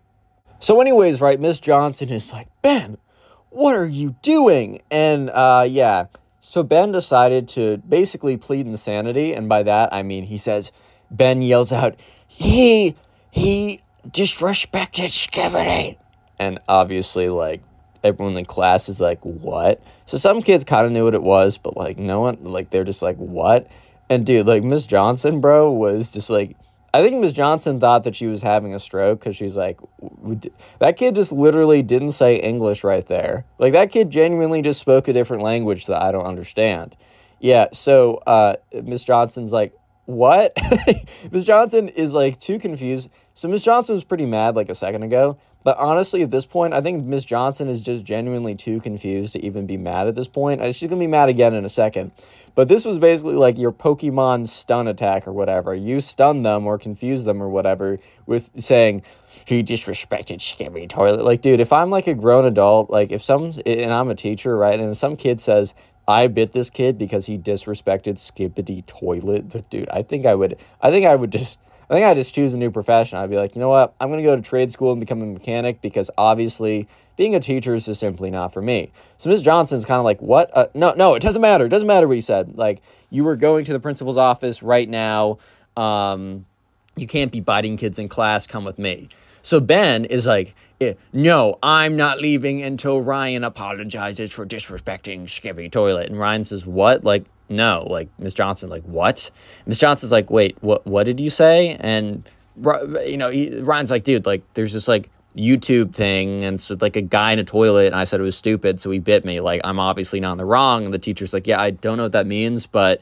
So, 0.59 0.81
anyways, 0.81 1.21
right, 1.21 1.39
Miss 1.39 1.61
Johnson 1.61 2.09
is 2.09 2.33
like, 2.33 2.49
Ben, 2.61 2.97
what 3.49 3.75
are 3.75 3.85
you 3.85 4.17
doing? 4.21 4.81
And 4.91 5.29
uh, 5.29 5.65
yeah, 5.69 6.07
so 6.41 6.63
Ben 6.63 6.91
decided 6.91 7.47
to 7.49 7.77
basically 7.77 8.35
plead 8.35 8.67
insanity. 8.67 9.33
And 9.33 9.47
by 9.47 9.63
that, 9.63 9.93
I 9.93 10.03
mean, 10.03 10.25
he 10.25 10.37
says, 10.37 10.73
Ben 11.09 11.41
yells 11.41 11.71
out, 11.71 11.97
he, 12.27 12.95
he, 13.31 13.81
disrespected 14.09 15.09
Skibbody. 15.09 15.97
And 16.39 16.59
obviously, 16.67 17.29
like, 17.29 17.61
everyone 18.03 18.33
in 18.35 18.43
the 18.43 18.45
class 18.45 18.89
is 18.89 19.01
like, 19.01 19.23
what? 19.23 19.81
So 20.05 20.17
some 20.17 20.41
kids 20.41 20.63
kind 20.63 20.85
of 20.85 20.91
knew 20.91 21.05
what 21.05 21.15
it 21.15 21.23
was, 21.23 21.57
but 21.57 21.75
like, 21.75 21.97
no 21.97 22.21
one, 22.21 22.37
like, 22.43 22.69
they're 22.69 22.83
just 22.83 23.01
like, 23.01 23.17
what? 23.17 23.67
And 24.09 24.25
dude, 24.25 24.47
like, 24.47 24.63
Miss 24.63 24.85
Johnson, 24.85 25.41
bro, 25.41 25.71
was 25.71 26.11
just 26.11 26.29
like, 26.29 26.55
I 26.93 27.01
think 27.01 27.19
Miss 27.19 27.33
Johnson 27.33 27.79
thought 27.79 28.03
that 28.03 28.15
she 28.15 28.27
was 28.27 28.41
having 28.41 28.73
a 28.73 28.79
stroke 28.79 29.19
because 29.19 29.35
she's 29.35 29.57
like, 29.57 29.79
that 30.79 30.95
kid 30.95 31.15
just 31.15 31.31
literally 31.31 31.83
didn't 31.83 32.13
say 32.13 32.35
English 32.35 32.83
right 32.85 33.05
there. 33.05 33.43
Like, 33.57 33.73
that 33.73 33.91
kid 33.91 34.11
genuinely 34.11 34.61
just 34.61 34.79
spoke 34.79 35.07
a 35.07 35.13
different 35.13 35.43
language 35.43 35.87
that 35.87 36.01
I 36.01 36.11
don't 36.11 36.25
understand. 36.25 36.95
Yeah, 37.39 37.67
so 37.73 38.23
uh, 38.25 38.55
Miss 38.71 39.03
Johnson's 39.03 39.51
like, 39.51 39.73
what? 40.05 40.55
Miss 41.31 41.45
Johnson 41.45 41.89
is 41.89 42.13
like 42.13 42.39
too 42.39 42.59
confused. 42.59 43.09
So 43.35 43.49
Miss 43.49 43.63
Johnson 43.63 43.95
was 43.95 44.05
pretty 44.05 44.25
mad 44.25 44.55
like 44.55 44.69
a 44.69 44.75
second 44.75 45.03
ago, 45.03 45.37
but 45.65 45.77
honestly, 45.77 46.21
at 46.21 46.31
this 46.31 46.45
point, 46.45 46.73
I 46.73 46.79
think 46.79 47.03
Miss 47.03 47.25
Johnson 47.25 47.67
is 47.67 47.81
just 47.81 48.05
genuinely 48.05 48.55
too 48.55 48.79
confused 48.79 49.33
to 49.33 49.45
even 49.45 49.65
be 49.65 49.75
mad 49.75 50.07
at 50.07 50.15
this 50.15 50.29
point. 50.29 50.61
Uh, 50.61 50.71
she's 50.71 50.89
gonna 50.89 50.99
be 50.99 51.07
mad 51.07 51.27
again 51.27 51.53
in 51.53 51.65
a 51.65 51.69
second. 51.69 52.11
But 52.55 52.69
this 52.69 52.85
was 52.85 52.97
basically 52.97 53.35
like 53.35 53.57
your 53.57 53.73
Pokemon 53.73 54.47
stun 54.47 54.87
attack 54.87 55.27
or 55.27 55.33
whatever. 55.33 55.75
You 55.75 55.99
stun 55.99 56.43
them 56.43 56.65
or 56.65 56.77
confuse 56.77 57.25
them 57.25 57.43
or 57.43 57.49
whatever 57.49 57.99
with 58.25 58.51
saying 58.57 59.03
he 59.45 59.61
disrespected 59.61 60.37
Skibby 60.37 60.87
Toilet. 60.87 61.25
Like, 61.25 61.41
dude, 61.41 61.59
if 61.59 61.73
I'm 61.73 61.89
like 61.89 62.07
a 62.07 62.13
grown 62.13 62.45
adult, 62.45 62.89
like 62.89 63.11
if 63.11 63.21
some, 63.21 63.51
and 63.65 63.91
I'm 63.91 64.09
a 64.09 64.15
teacher, 64.15 64.55
right, 64.55 64.79
and 64.79 64.97
some 64.97 65.17
kid 65.17 65.41
says 65.41 65.75
I 66.07 66.27
bit 66.27 66.53
this 66.53 66.69
kid 66.69 66.97
because 66.97 67.25
he 67.25 67.37
disrespected 67.37 68.17
Skibbody 68.17 68.85
Toilet. 68.85 69.69
Dude, 69.69 69.89
I 69.89 70.03
think 70.03 70.25
I 70.25 70.35
would 70.35 70.57
I 70.81 70.91
think 70.91 71.05
I 71.05 71.15
would 71.15 71.31
just 71.31 71.59
I 71.89 71.93
think 71.93 72.05
I'd 72.05 72.15
just 72.15 72.33
choose 72.33 72.53
a 72.53 72.57
new 72.57 72.71
profession. 72.71 73.17
I'd 73.17 73.29
be 73.29 73.37
like, 73.37 73.55
you 73.55 73.59
know 73.59 73.69
what? 73.69 73.93
I'm 73.99 74.09
going 74.09 74.21
to 74.21 74.27
go 74.27 74.35
to 74.35 74.41
trade 74.41 74.71
school 74.71 74.91
and 74.91 74.99
become 74.99 75.21
a 75.21 75.25
mechanic 75.25 75.81
because 75.81 76.09
obviously 76.17 76.87
being 77.15 77.35
a 77.35 77.39
teacher 77.39 77.75
is 77.75 77.85
just 77.85 77.99
simply 77.99 78.31
not 78.31 78.53
for 78.53 78.61
me. 78.61 78.91
So 79.17 79.29
Ms. 79.29 79.41
Johnson's 79.41 79.85
kind 79.85 79.99
of 79.99 80.05
like, 80.05 80.21
what? 80.21 80.49
Uh, 80.55 80.67
no, 80.73 80.93
no, 80.95 81.15
it 81.15 81.21
doesn't 81.21 81.41
matter. 81.41 81.65
It 81.65 81.69
doesn't 81.69 81.87
matter 81.87 82.07
what 82.07 82.15
he 82.15 82.21
said. 82.21 82.57
Like, 82.57 82.81
you 83.09 83.23
were 83.23 83.35
going 83.35 83.65
to 83.65 83.73
the 83.73 83.79
principal's 83.79 84.17
office 84.17 84.63
right 84.63 84.89
now. 84.89 85.37
Um, 85.77 86.45
you 86.95 87.07
can't 87.07 87.31
be 87.31 87.39
biting 87.39 87.77
kids 87.77 87.99
in 87.99 88.09
class. 88.09 88.47
Come 88.47 88.65
with 88.65 88.79
me. 88.79 89.09
So 89.41 89.59
Ben 89.59 90.05
is 90.05 90.25
like, 90.25 90.55
eh, 90.81 90.95
no, 91.13 91.59
I'm 91.61 91.95
not 91.95 92.19
leaving 92.19 92.63
until 92.63 93.01
Ryan 93.01 93.43
apologizes 93.43 94.31
for 94.31 94.45
disrespecting 94.45 95.29
Skippy 95.29 95.69
Toilet. 95.69 96.09
And 96.09 96.17
Ryan 96.17 96.43
says, 96.43 96.65
what? 96.65 97.03
Like, 97.03 97.25
no. 97.49 97.85
Like, 97.89 98.09
Miss 98.19 98.33
Johnson, 98.33 98.69
like, 98.69 98.83
what? 98.83 99.31
Miss 99.65 99.79
Johnson's 99.79 100.11
like, 100.11 100.29
wait, 100.29 100.57
what, 100.61 100.85
what 100.85 101.05
did 101.05 101.19
you 101.19 101.29
say? 101.29 101.77
And, 101.79 102.23
you 103.05 103.17
know, 103.17 103.29
he, 103.29 103.59
Ryan's 103.59 103.91
like, 103.91 104.03
dude, 104.03 104.25
like, 104.25 104.43
there's 104.53 104.73
this, 104.73 104.87
like, 104.87 105.09
YouTube 105.35 105.93
thing, 105.93 106.45
and 106.45 106.61
so 106.61 106.77
like 106.79 106.95
a 106.95 107.01
guy 107.01 107.33
in 107.33 107.39
a 107.39 107.43
toilet, 107.43 107.87
and 107.87 107.95
I 107.95 108.05
said 108.05 108.21
it 108.21 108.23
was 108.23 108.37
stupid, 108.37 108.79
so 108.79 108.89
he 108.89 108.99
bit 108.99 109.25
me. 109.25 109.41
Like, 109.41 109.59
I'm 109.65 109.81
obviously 109.81 110.21
not 110.21 110.31
in 110.31 110.37
the 110.37 110.45
wrong. 110.45 110.85
And 110.85 110.93
the 110.93 110.97
teacher's 110.97 111.33
like, 111.33 111.45
yeah, 111.45 111.59
I 111.59 111.71
don't 111.71 111.97
know 111.97 112.03
what 112.03 112.13
that 112.13 112.25
means, 112.25 112.65
but 112.67 113.01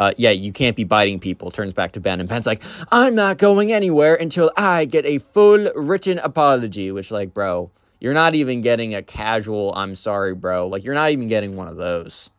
uh, 0.00 0.14
yeah, 0.16 0.30
you 0.30 0.52
can't 0.52 0.74
be 0.74 0.84
biting 0.84 1.20
people. 1.20 1.50
Turns 1.50 1.74
back 1.74 1.92
to 1.92 2.00
Ben, 2.00 2.18
and 2.18 2.28
Ben's 2.30 2.46
like, 2.46 2.62
I'm 2.90 3.14
not 3.14 3.36
going 3.36 3.72
anywhere 3.72 4.14
until 4.14 4.50
I 4.56 4.86
get 4.86 5.04
a 5.04 5.18
full 5.18 5.70
written 5.74 6.18
apology. 6.18 6.90
Which, 6.92 7.10
like, 7.10 7.34
bro, 7.34 7.70
you're 8.00 8.14
not 8.14 8.34
even 8.34 8.62
getting 8.62 8.94
a 8.94 9.02
casual, 9.02 9.74
I'm 9.74 9.94
sorry, 9.94 10.34
bro. 10.34 10.68
Like, 10.68 10.82
you're 10.82 10.94
not 10.94 11.10
even 11.10 11.28
getting 11.28 11.56
one 11.56 11.68
of 11.68 11.76
those. 11.76 12.30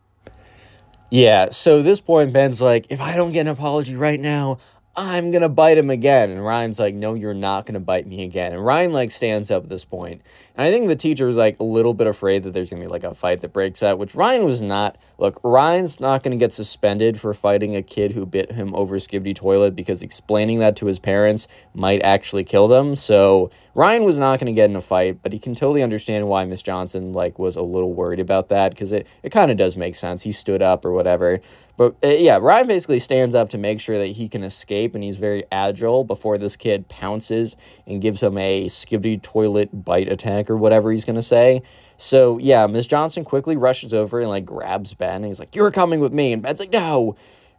Yeah, 1.09 1.49
so 1.51 1.81
this 1.81 2.01
point, 2.01 2.33
Ben's 2.33 2.61
like, 2.61 2.87
if 2.89 2.99
I 2.99 3.15
don't 3.15 3.31
get 3.31 3.41
an 3.41 3.47
apology 3.47 3.95
right 3.95 4.19
now, 4.19 4.57
I'm 4.95 5.31
gonna 5.31 5.47
bite 5.47 5.77
him 5.77 5.89
again. 5.89 6.31
And 6.31 6.43
Ryan's 6.43 6.79
like, 6.79 6.95
no, 6.95 7.13
you're 7.13 7.33
not 7.33 7.65
gonna 7.65 7.79
bite 7.79 8.07
me 8.07 8.23
again. 8.23 8.51
And 8.51 8.65
Ryan 8.65 8.91
like 8.91 9.11
stands 9.11 9.51
up 9.51 9.63
at 9.63 9.69
this 9.69 9.85
point. 9.85 10.21
And 10.57 10.65
I 10.65 10.71
think 10.71 10.87
the 10.87 10.95
teacher 10.95 11.27
was 11.27 11.37
like 11.37 11.59
a 11.59 11.63
little 11.63 11.93
bit 11.93 12.07
afraid 12.07 12.41
that 12.43 12.53
there's 12.53 12.71
gonna 12.71 12.81
be 12.81 12.87
like 12.87 13.03
a 13.03 13.13
fight 13.13 13.41
that 13.41 13.53
breaks 13.53 13.83
out, 13.83 13.99
which 13.99 14.15
Ryan 14.15 14.43
was 14.43 14.59
not. 14.59 14.97
Look, 15.19 15.39
Ryan's 15.43 15.99
not 15.99 16.23
gonna 16.23 16.35
get 16.35 16.51
suspended 16.51 17.19
for 17.19 17.31
fighting 17.35 17.75
a 17.75 17.83
kid 17.83 18.13
who 18.13 18.25
bit 18.25 18.51
him 18.51 18.73
over 18.73 18.97
Skibidi 18.97 19.35
toilet 19.35 19.75
because 19.75 20.01
explaining 20.01 20.57
that 20.59 20.75
to 20.77 20.87
his 20.87 20.97
parents 20.97 21.47
might 21.75 22.01
actually 22.01 22.43
kill 22.43 22.67
them. 22.67 22.95
So 22.95 23.51
Ryan 23.75 24.03
was 24.03 24.17
not 24.17 24.39
gonna 24.39 24.51
get 24.51 24.71
in 24.71 24.75
a 24.75 24.81
fight, 24.81 25.21
but 25.21 25.31
he 25.31 25.37
can 25.37 25.53
totally 25.53 25.83
understand 25.83 26.27
why 26.27 26.43
Miss 26.45 26.63
Johnson 26.63 27.13
like 27.13 27.37
was 27.37 27.55
a 27.55 27.61
little 27.61 27.93
worried 27.93 28.19
about 28.19 28.49
that 28.49 28.71
because 28.71 28.91
it, 28.91 29.05
it 29.21 29.29
kind 29.31 29.51
of 29.51 29.57
does 29.57 29.77
make 29.77 29.95
sense. 29.95 30.23
He 30.23 30.31
stood 30.31 30.63
up 30.63 30.83
or 30.83 30.91
whatever. 30.91 31.39
But 31.77 31.95
uh, 32.03 32.07
yeah, 32.07 32.37
Ryan 32.37 32.67
basically 32.67 32.97
stands 32.97 33.35
up 33.35 33.49
to 33.51 33.57
make 33.59 33.79
sure 33.79 33.99
that 33.99 34.07
he 34.07 34.27
can 34.27 34.43
escape, 34.43 34.95
and 34.95 35.03
he's 35.03 35.17
very 35.17 35.43
agile 35.51 36.03
before 36.03 36.39
this 36.39 36.57
kid 36.57 36.89
pounces 36.89 37.55
and 37.85 38.01
gives 38.01 38.23
him 38.23 38.35
a 38.37 38.65
skibidi 38.65 39.21
toilet 39.21 39.85
bite 39.85 40.11
attack 40.11 40.46
or 40.49 40.57
whatever 40.57 40.91
he's 40.91 41.05
gonna 41.05 41.21
say. 41.21 41.61
So 41.97 42.37
yeah, 42.39 42.67
Miss 42.67 42.87
Johnson 42.87 43.23
quickly 43.23 43.57
rushes 43.57 43.93
over 43.93 44.19
and 44.19 44.29
like 44.29 44.45
grabs 44.45 44.93
Ben, 44.93 45.17
and 45.17 45.25
he's 45.25 45.39
like, 45.39 45.55
"You're 45.55 45.71
coming 45.71 45.99
with 45.99 46.13
me," 46.13 46.33
and 46.33 46.41
Ben's 46.41 46.59
like, 46.59 46.71
"No, 46.71 47.15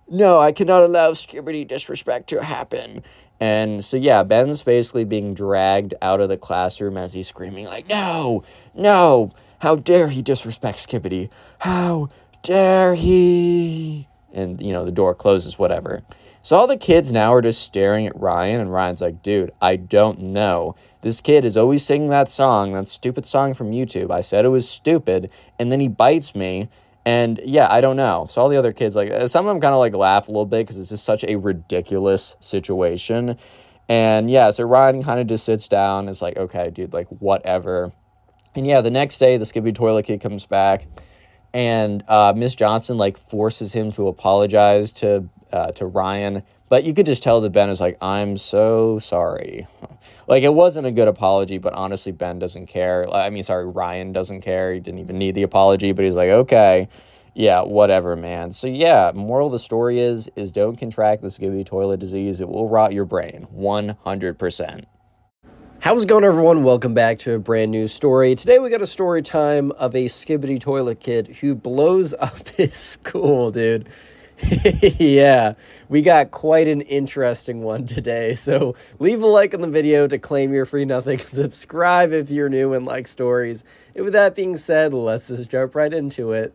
no, 0.08 0.38
I 0.38 0.52
cannot 0.52 0.82
allow 0.82 1.12
skibidi 1.12 1.66
disrespect 1.66 2.28
to 2.30 2.42
happen." 2.42 3.02
And 3.40 3.84
so 3.84 3.96
yeah, 3.96 4.22
Ben's 4.22 4.62
basically 4.62 5.04
being 5.04 5.34
dragged 5.34 5.94
out 6.02 6.20
of 6.20 6.28
the 6.28 6.36
classroom 6.36 6.96
as 6.96 7.12
he's 7.12 7.28
screaming 7.28 7.66
like, 7.66 7.88
"No, 7.88 8.42
no! 8.74 9.32
How 9.60 9.76
dare 9.76 10.08
he 10.08 10.22
disrespect 10.22 10.78
Skibidi? 10.78 11.30
How 11.60 12.08
dare 12.42 12.94
he?" 12.94 14.08
and 14.32 14.60
you 14.60 14.72
know 14.72 14.84
the 14.84 14.92
door 14.92 15.14
closes 15.14 15.58
whatever 15.58 16.02
so 16.42 16.56
all 16.56 16.66
the 16.66 16.76
kids 16.76 17.12
now 17.12 17.32
are 17.34 17.42
just 17.42 17.62
staring 17.62 18.06
at 18.06 18.18
ryan 18.18 18.60
and 18.60 18.72
ryan's 18.72 19.00
like 19.00 19.22
dude 19.22 19.52
i 19.60 19.76
don't 19.76 20.20
know. 20.20 20.74
This 21.00 21.20
kid 21.20 21.44
is 21.44 21.56
always 21.56 21.84
singing 21.84 22.10
that 22.10 22.28
song 22.28 22.72
that 22.72 22.88
stupid 22.88 23.26
song 23.26 23.54
from 23.54 23.70
youtube. 23.70 24.10
I 24.10 24.20
said 24.20 24.44
it 24.44 24.48
was 24.48 24.68
stupid 24.68 25.30
and 25.58 25.70
then 25.70 25.80
he 25.80 25.88
bites 25.88 26.34
me 26.34 26.68
and 27.04 27.40
yeah 27.44 27.68
i 27.70 27.80
don't 27.80 27.96
know. 27.96 28.26
So 28.28 28.42
all 28.42 28.48
the 28.48 28.56
other 28.56 28.72
kids 28.72 28.96
like 28.96 29.12
some 29.28 29.46
of 29.46 29.50
them 29.50 29.60
kind 29.60 29.74
of 29.74 29.78
like 29.78 29.94
laugh 29.94 30.28
a 30.28 30.30
little 30.30 30.46
bit 30.46 30.66
because 30.66 30.78
it's 30.78 30.90
just 30.90 31.04
such 31.04 31.24
a 31.24 31.36
ridiculous 31.36 32.36
situation. 32.40 33.36
And 33.88 34.30
yeah 34.30 34.50
so 34.50 34.64
ryan 34.64 35.02
kind 35.02 35.20
of 35.20 35.26
just 35.26 35.44
sits 35.44 35.68
down 35.68 36.08
it's 36.08 36.22
like 36.22 36.36
okay 36.36 36.70
dude 36.70 36.92
like 36.92 37.08
whatever. 37.08 37.92
And 38.54 38.66
yeah 38.66 38.80
the 38.80 38.90
next 38.90 39.18
day 39.18 39.36
the 39.36 39.46
Skippy 39.46 39.72
toilet 39.72 40.06
kid 40.06 40.20
comes 40.20 40.46
back 40.46 40.86
and 41.54 42.04
uh, 42.08 42.32
Miss 42.36 42.54
Johnson 42.54 42.98
like 42.98 43.16
forces 43.16 43.72
him 43.72 43.92
to 43.92 44.08
apologize 44.08 44.92
to 44.94 45.28
uh, 45.52 45.72
to 45.72 45.86
Ryan. 45.86 46.42
But 46.68 46.84
you 46.84 46.92
could 46.92 47.06
just 47.06 47.22
tell 47.22 47.40
that 47.40 47.50
Ben 47.50 47.70
is 47.70 47.80
like, 47.80 47.96
I'm 48.02 48.36
so 48.36 48.98
sorry. 48.98 49.66
like 50.26 50.42
it 50.42 50.52
wasn't 50.52 50.86
a 50.86 50.90
good 50.90 51.08
apology, 51.08 51.58
but 51.58 51.72
honestly, 51.72 52.12
Ben 52.12 52.38
doesn't 52.38 52.66
care. 52.66 53.08
I 53.12 53.30
mean, 53.30 53.42
sorry, 53.42 53.66
Ryan 53.66 54.12
doesn't 54.12 54.42
care. 54.42 54.74
He 54.74 54.80
didn't 54.80 55.00
even 55.00 55.18
need 55.18 55.34
the 55.34 55.42
apology, 55.42 55.92
but 55.92 56.04
he's 56.04 56.14
like, 56.14 56.28
okay, 56.28 56.88
yeah, 57.34 57.62
whatever, 57.62 58.16
man. 58.16 58.50
So 58.50 58.66
yeah, 58.66 59.12
moral 59.14 59.46
of 59.46 59.52
the 59.52 59.58
story 59.58 60.00
is 60.00 60.28
is 60.36 60.52
don't 60.52 60.76
contract 60.76 61.22
the 61.22 61.28
skibidi 61.28 61.64
toilet 61.64 62.00
disease. 62.00 62.40
It 62.40 62.48
will 62.48 62.68
rot 62.68 62.92
your 62.92 63.04
brain, 63.04 63.46
one 63.50 63.96
hundred 64.04 64.38
percent. 64.38 64.86
How's 65.80 66.02
it 66.02 66.08
going, 66.08 66.24
everyone? 66.24 66.64
Welcome 66.64 66.92
back 66.92 67.18
to 67.20 67.34
a 67.34 67.38
brand 67.38 67.70
new 67.70 67.86
story. 67.86 68.34
Today, 68.34 68.58
we 68.58 68.68
got 68.68 68.82
a 68.82 68.86
story 68.86 69.22
time 69.22 69.70
of 69.72 69.94
a 69.94 70.06
skibidi 70.06 70.60
toilet 70.60 70.98
kid 70.98 71.28
who 71.40 71.54
blows 71.54 72.12
up 72.14 72.48
his 72.56 72.74
school, 72.74 73.52
dude. 73.52 73.88
yeah, 74.98 75.54
we 75.88 76.02
got 76.02 76.30
quite 76.30 76.68
an 76.68 76.80
interesting 76.82 77.62
one 77.62 77.86
today. 77.86 78.34
So, 78.34 78.74
leave 78.98 79.22
a 79.22 79.26
like 79.26 79.54
on 79.54 79.60
the 79.60 79.68
video 79.68 80.06
to 80.06 80.18
claim 80.18 80.52
your 80.52 80.64
free 80.64 80.84
nothing. 80.84 81.18
Subscribe 81.24 82.12
if 82.12 82.30
you're 82.30 82.48
new 82.48 82.72
and 82.72 82.86
like 82.86 83.08
stories. 83.08 83.64
And 83.94 84.04
with 84.04 84.12
that 84.12 84.34
being 84.34 84.56
said, 84.56 84.94
let's 84.94 85.28
just 85.28 85.50
jump 85.50 85.74
right 85.74 85.92
into 85.92 86.32
it. 86.32 86.54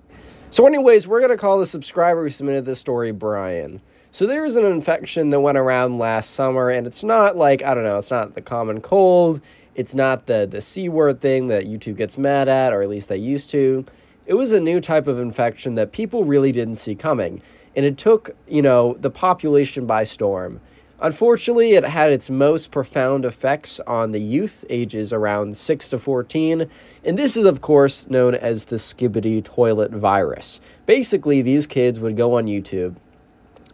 So, 0.50 0.66
anyways, 0.66 1.08
we're 1.08 1.20
going 1.20 1.32
to 1.32 1.38
call 1.38 1.60
the 1.60 1.66
subscriber 1.66 2.24
who 2.24 2.30
submitted 2.30 2.66
this 2.66 2.80
story 2.80 3.12
Brian. 3.12 3.82
So 4.12 4.28
there 4.28 4.44
was 4.44 4.56
an 4.56 4.66
infection 4.66 5.32
that 5.32 5.40
went 5.40 5.58
around 5.58 5.98
last 5.98 6.36
summer, 6.36 6.70
and 6.70 6.86
it's 6.86 7.04
not 7.04 7.36
like, 7.36 7.64
I 7.64 7.74
don't 7.74 7.84
know, 7.84 7.98
it's 7.98 8.12
not 8.12 8.36
the 8.36 8.42
common 8.42 8.80
cold. 8.80 9.42
It's 9.74 9.96
not 9.96 10.28
the, 10.28 10.48
the 10.48 10.62
C 10.62 10.88
word 10.88 11.20
thing 11.20 11.48
that 11.48 11.66
YouTube 11.66 11.98
gets 11.98 12.16
mad 12.16 12.48
at, 12.48 12.72
or 12.72 12.84
at 12.84 12.90
least 12.90 13.10
they 13.10 13.18
used 13.18 13.50
to. 13.50 13.84
It 14.28 14.36
was 14.36 14.52
a 14.52 14.60
new 14.60 14.80
type 14.80 15.08
of 15.08 15.18
infection 15.18 15.74
that 15.76 15.92
people 15.92 16.26
really 16.26 16.52
didn't 16.52 16.76
see 16.76 16.94
coming. 16.94 17.42
And 17.76 17.86
it 17.86 17.98
took, 17.98 18.36
you 18.48 18.62
know, 18.62 18.94
the 18.94 19.10
population 19.10 19.86
by 19.86 20.04
storm. 20.04 20.62
Unfortunately, 21.00 21.74
it 21.74 21.86
had 21.86 22.12
its 22.12 22.30
most 22.30 22.72
profound 22.72 23.26
effects 23.26 23.80
on 23.82 24.12
the 24.12 24.22
youth, 24.22 24.64
ages 24.70 25.12
around 25.12 25.58
6 25.58 25.90
to 25.90 26.00
14, 26.00 26.70
and 27.04 27.18
this 27.18 27.36
is, 27.36 27.46
of 27.46 27.60
course, 27.60 28.10
known 28.10 28.36
as 28.36 28.66
the 28.66 28.78
skibidi 28.78 29.44
toilet 29.44 29.92
virus. 29.92 30.62
Basically, 30.86 31.42
these 31.42 31.68
kids 31.68 32.00
would 32.00 32.16
go 32.16 32.38
on 32.38 32.46
YouTube, 32.46 32.96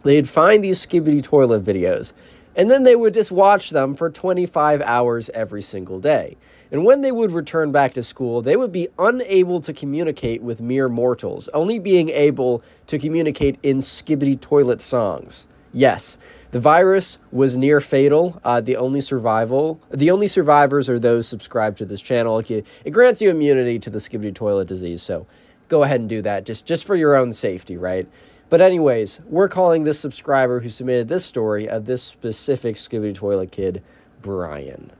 They'd 0.02 0.28
find 0.28 0.64
these 0.64 0.84
skibidi 0.84 1.22
toilet 1.22 1.62
videos, 1.62 2.12
and 2.56 2.70
then 2.70 2.84
they 2.84 2.96
would 2.96 3.14
just 3.14 3.30
watch 3.30 3.70
them 3.70 3.94
for 3.94 4.10
25 4.10 4.80
hours 4.82 5.30
every 5.30 5.62
single 5.62 6.00
day. 6.00 6.36
And 6.70 6.84
when 6.84 7.00
they 7.00 7.10
would 7.10 7.32
return 7.32 7.72
back 7.72 7.94
to 7.94 8.02
school, 8.02 8.42
they 8.42 8.56
would 8.56 8.70
be 8.70 8.88
unable 8.98 9.60
to 9.60 9.72
communicate 9.72 10.42
with 10.42 10.60
mere 10.60 10.88
mortals, 10.88 11.48
only 11.48 11.78
being 11.78 12.10
able 12.10 12.62
to 12.86 12.98
communicate 12.98 13.58
in 13.62 13.78
skibidi 13.78 14.40
toilet 14.40 14.80
songs. 14.80 15.46
Yes, 15.72 16.18
the 16.52 16.60
virus 16.60 17.18
was 17.30 17.56
near 17.56 17.80
fatal. 17.80 18.40
Uh, 18.44 18.60
the 18.60 18.76
only 18.76 19.00
survival, 19.00 19.80
the 19.90 20.10
only 20.10 20.26
survivors 20.26 20.88
are 20.88 20.98
those 20.98 21.26
subscribed 21.28 21.78
to 21.78 21.84
this 21.84 22.00
channel. 22.00 22.38
It, 22.38 22.90
grants 22.90 23.20
you 23.20 23.30
immunity 23.30 23.78
to 23.80 23.90
the 23.90 23.98
skibidi 23.98 24.34
toilet 24.34 24.68
disease, 24.68 25.02
so 25.02 25.26
go 25.68 25.82
ahead 25.82 26.00
and 26.00 26.08
do 26.08 26.22
that 26.22 26.44
just 26.44 26.66
just 26.66 26.84
for 26.84 26.96
your 26.96 27.14
own 27.16 27.32
safety, 27.32 27.76
right? 27.76 28.08
But 28.48 28.60
anyways, 28.60 29.20
we're 29.26 29.48
calling 29.48 29.84
this 29.84 30.00
subscriber 30.00 30.60
who 30.60 30.68
submitted 30.68 31.06
this 31.06 31.24
story 31.24 31.68
of 31.68 31.84
this 31.84 32.02
specific 32.02 32.74
Skibidi 32.74 33.14
Toilet 33.14 33.52
Kid, 33.52 33.80
Brian. 34.20 34.90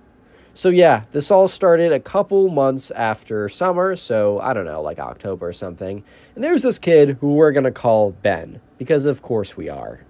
So 0.61 0.69
yeah, 0.69 1.05
this 1.11 1.31
all 1.31 1.49
started 1.49 1.91
a 1.91 1.99
couple 1.99 2.51
months 2.51 2.91
after 2.91 3.49
summer, 3.49 3.97
so 3.97 4.41
I 4.41 4.53
don't 4.53 4.67
know, 4.67 4.83
like 4.83 4.99
October 4.99 5.49
or 5.49 5.53
something. 5.55 6.05
And 6.35 6.45
there's 6.45 6.65
this 6.65 6.79
kid 6.79 7.17
who 7.23 7.33
we're 7.33 7.53
gonna 7.53 7.71
call 7.71 8.11
Ben, 8.11 8.61
because 8.77 9.07
of 9.07 9.23
course 9.23 9.57
we 9.57 9.71
are. 9.71 10.05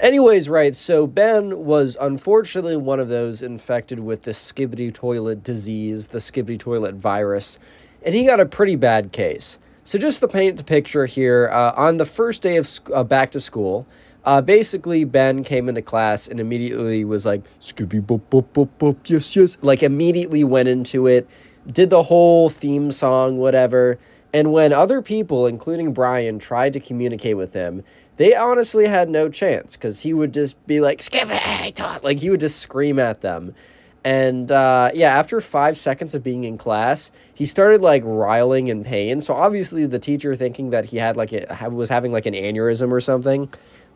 Anyways, 0.00 0.48
right, 0.48 0.74
so 0.74 1.06
Ben 1.06 1.66
was 1.66 1.98
unfortunately 2.00 2.78
one 2.78 2.98
of 2.98 3.10
those 3.10 3.42
infected 3.42 4.00
with 4.00 4.22
the 4.22 4.30
skibidi 4.30 4.90
toilet 4.90 5.44
disease, 5.44 6.06
the 6.08 6.18
skibidi 6.18 6.58
toilet 6.58 6.94
virus, 6.94 7.58
and 8.02 8.14
he 8.14 8.24
got 8.24 8.40
a 8.40 8.46
pretty 8.46 8.74
bad 8.74 9.12
case. 9.12 9.58
So 9.84 9.98
just 9.98 10.20
to 10.20 10.28
paint 10.28 10.56
the 10.56 10.64
picture 10.64 11.04
here, 11.04 11.50
uh, 11.52 11.74
on 11.76 11.98
the 11.98 12.06
first 12.06 12.40
day 12.40 12.56
of 12.56 12.70
uh, 12.94 13.04
back 13.04 13.32
to 13.32 13.40
school, 13.40 13.86
uh, 14.28 14.42
basically 14.42 15.04
Ben 15.04 15.42
came 15.42 15.70
into 15.70 15.80
class 15.80 16.28
and 16.28 16.38
immediately 16.38 17.02
was 17.02 17.24
like, 17.24 17.42
Scooby 17.60 18.04
boop 18.04 18.20
boop 18.30 18.44
boop 18.52 18.68
boop, 18.78 18.96
yes 19.06 19.34
yes, 19.34 19.56
like 19.62 19.82
immediately 19.82 20.44
went 20.44 20.68
into 20.68 21.06
it, 21.06 21.26
did 21.66 21.88
the 21.88 22.02
whole 22.02 22.50
theme 22.50 22.90
song, 22.92 23.38
whatever, 23.38 23.98
And 24.32 24.52
when 24.52 24.72
other 24.72 25.00
people, 25.00 25.46
including 25.46 25.92
Brian, 25.92 26.38
tried 26.38 26.72
to 26.74 26.80
communicate 26.80 27.36
with 27.36 27.54
him, 27.54 27.82
they 28.16 28.34
honestly 28.34 28.86
had 28.86 29.08
no 29.08 29.28
chance 29.28 29.76
because 29.76 30.02
he 30.02 30.12
would 30.12 30.34
just 30.34 30.64
be 30.66 30.80
like, 30.80 31.00
skip 31.00 31.28
it, 31.30 32.02
like 32.02 32.18
he 32.18 32.30
would 32.30 32.40
just 32.40 32.58
scream 32.58 32.98
at 32.98 33.20
them. 33.20 33.54
And 34.04 34.52
uh, 34.52 34.90
yeah, 34.94 35.16
after 35.18 35.40
five 35.40 35.76
seconds 35.76 36.14
of 36.14 36.22
being 36.22 36.44
in 36.44 36.56
class, 36.56 37.10
he 37.34 37.46
started 37.46 37.80
like 37.80 38.02
riling 38.04 38.68
in 38.68 38.84
pain. 38.84 39.20
So 39.20 39.34
obviously, 39.34 39.86
the 39.86 39.98
teacher, 39.98 40.34
thinking 40.34 40.70
that 40.70 40.86
he 40.86 40.98
had 40.98 41.16
like 41.16 41.32
a, 41.32 41.68
was 41.70 41.88
having 41.88 42.12
like 42.12 42.26
an 42.26 42.34
aneurysm 42.34 42.92
or 42.92 43.00
something, 43.00 43.48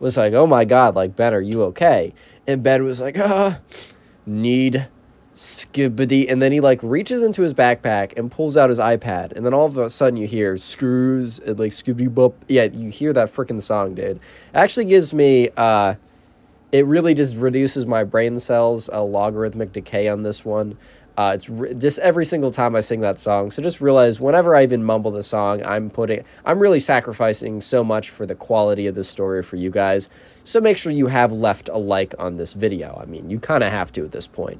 was 0.03 0.17
like, 0.17 0.33
"Oh 0.33 0.45
my 0.45 0.65
god, 0.65 0.95
like 0.95 1.15
Ben, 1.15 1.33
are 1.33 1.41
you 1.41 1.63
okay?" 1.63 2.13
And 2.45 2.61
Ben 2.61 2.83
was 2.83 2.99
like, 2.99 3.17
"Ah, 3.17 3.59
need 4.25 4.87
skibidi," 5.33 6.29
and 6.29 6.41
then 6.41 6.51
he 6.51 6.59
like 6.59 6.81
reaches 6.83 7.23
into 7.23 7.41
his 7.41 7.53
backpack 7.53 8.15
and 8.17 8.29
pulls 8.29 8.57
out 8.57 8.69
his 8.69 8.79
iPad, 8.79 9.31
and 9.31 9.45
then 9.45 9.53
all 9.53 9.65
of 9.65 9.77
a 9.77 9.89
sudden 9.89 10.17
you 10.17 10.27
hear 10.27 10.57
screws 10.57 11.39
and 11.39 11.57
like 11.57 11.71
Scooby 11.71 12.09
Boop. 12.09 12.33
Yeah, 12.49 12.65
you 12.65 12.89
hear 12.89 13.13
that 13.13 13.29
freaking 13.29 13.61
song, 13.61 13.95
dude. 13.95 14.17
It 14.17 14.21
actually 14.53 14.85
gives 14.85 15.13
me 15.13 15.49
uh 15.55 15.95
it 16.73 16.85
really 16.87 17.13
just 17.13 17.37
reduces 17.37 17.85
my 17.85 18.03
brain 18.03 18.39
cells 18.39 18.89
a 18.91 19.01
logarithmic 19.01 19.71
decay 19.71 20.07
on 20.09 20.23
this 20.23 20.43
one. 20.43 20.77
Uh, 21.15 21.33
it's 21.35 21.49
re- 21.49 21.73
just 21.75 21.99
every 21.99 22.25
single 22.25 22.51
time 22.51 22.75
I 22.75 22.79
sing 22.79 23.01
that 23.01 23.19
song. 23.19 23.51
So 23.51 23.61
just 23.61 23.81
realize 23.81 24.19
whenever 24.19 24.55
I 24.55 24.63
even 24.63 24.83
mumble 24.83 25.11
the 25.11 25.23
song, 25.23 25.63
I'm 25.63 25.89
putting, 25.89 26.23
I'm 26.43 26.59
really 26.59 26.79
sacrificing 26.79 27.61
so 27.61 27.83
much 27.83 28.09
for 28.09 28.25
the 28.25 28.35
quality 28.35 28.87
of 28.87 28.95
the 28.95 29.03
story 29.03 29.43
for 29.43 29.55
you 29.55 29.69
guys. 29.69 30.09
So 30.43 30.59
make 30.59 30.77
sure 30.77 30.91
you 30.91 31.07
have 31.07 31.31
left 31.31 31.69
a 31.69 31.77
like 31.77 32.15
on 32.17 32.37
this 32.37 32.53
video. 32.53 32.99
I 33.01 33.05
mean, 33.05 33.29
you 33.29 33.39
kind 33.39 33.63
of 33.63 33.71
have 33.71 33.91
to 33.93 34.03
at 34.03 34.11
this 34.11 34.27
point, 34.27 34.59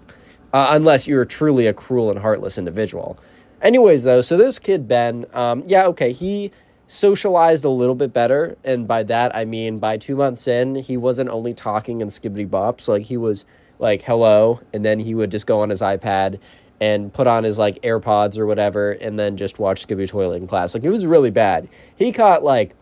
uh, 0.54 0.68
unless 0.72 1.08
you're 1.08 1.26
truly 1.26 1.66
a 1.66 1.74
cruel 1.74 2.12
and 2.12 2.20
heartless 2.20 2.58
individual. 2.58 3.18
Anyways, 3.62 4.04
though, 4.04 4.22
so 4.22 4.38
this 4.38 4.60
kid 4.60 4.88
Ben, 4.88 5.26
um, 5.34 5.64
yeah, 5.66 5.88
okay, 5.88 6.12
he 6.12 6.52
socialized 6.88 7.64
a 7.64 7.70
little 7.70 7.96
bit 7.96 8.14
better. 8.14 8.58
And 8.64 8.88
by 8.88 9.04
that, 9.04 9.36
I 9.36 9.46
mean 9.46 9.80
by 9.80 9.98
two 9.98 10.16
months 10.16 10.48
in, 10.48 10.76
he 10.76 10.98
wasn't 10.98 11.30
only 11.30 11.54
talking 11.54 12.02
in 12.02 12.10
skibidi 12.10 12.48
bops. 12.48 12.88
Like 12.88 13.04
he 13.04 13.18
was 13.18 13.46
like, 13.80 14.04
hello. 14.04 14.60
And 14.74 14.86
then 14.86 15.00
he 15.00 15.16
would 15.16 15.32
just 15.32 15.48
go 15.48 15.60
on 15.60 15.70
his 15.70 15.82
iPad 15.82 16.40
and 16.82 17.14
put 17.14 17.28
on 17.28 17.44
his 17.44 17.58
like 17.58 17.82
AirPods 17.82 18.38
or 18.38 18.46
whatever 18.46 18.92
and 18.92 19.18
then 19.18 19.38
just 19.38 19.60
watch 19.60 19.88
Skibidi 19.88 20.08
Toilet 20.08 20.38
in 20.38 20.48
class. 20.48 20.74
Like 20.74 20.84
it 20.84 20.90
was 20.90 21.06
really 21.06 21.32
bad. 21.32 21.70
He 21.96 22.12
caught 22.12 22.44
like 22.44 22.76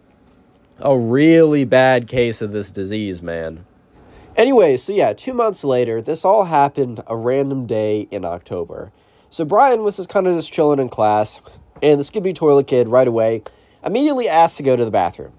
a 0.80 0.98
really 0.98 1.66
bad 1.66 2.08
case 2.08 2.42
of 2.42 2.52
this 2.52 2.72
disease, 2.72 3.22
man. 3.22 3.66
Anyway, 4.36 4.78
so 4.78 4.94
yeah, 4.94 5.14
two 5.14 5.34
months 5.34 5.64
later, 5.64 6.02
this 6.02 6.24
all 6.24 6.46
happened 6.46 7.02
a 7.08 7.16
random 7.16 7.68
day 7.68 8.08
in 8.12 8.24
October. 8.24 8.92
So 9.30 9.46
Brian 9.46 9.84
was 9.84 9.98
just 9.98 10.10
kind 10.10 10.26
of 10.26 10.36
just 10.36 10.52
chilling 10.52 10.80
in 10.80 10.90
class, 10.90 11.40
and 11.82 12.00
the 12.00 12.04
Skibidi 12.04 12.34
Toilet 12.34 12.68
Kid 12.68 12.88
right 12.88 13.08
away 13.08 13.44
immediately 13.86 14.28
asked 14.28 14.58
to 14.58 14.64
go 14.64 14.76
to 14.76 14.86
the 14.86 14.92
bathroom. 14.92 15.34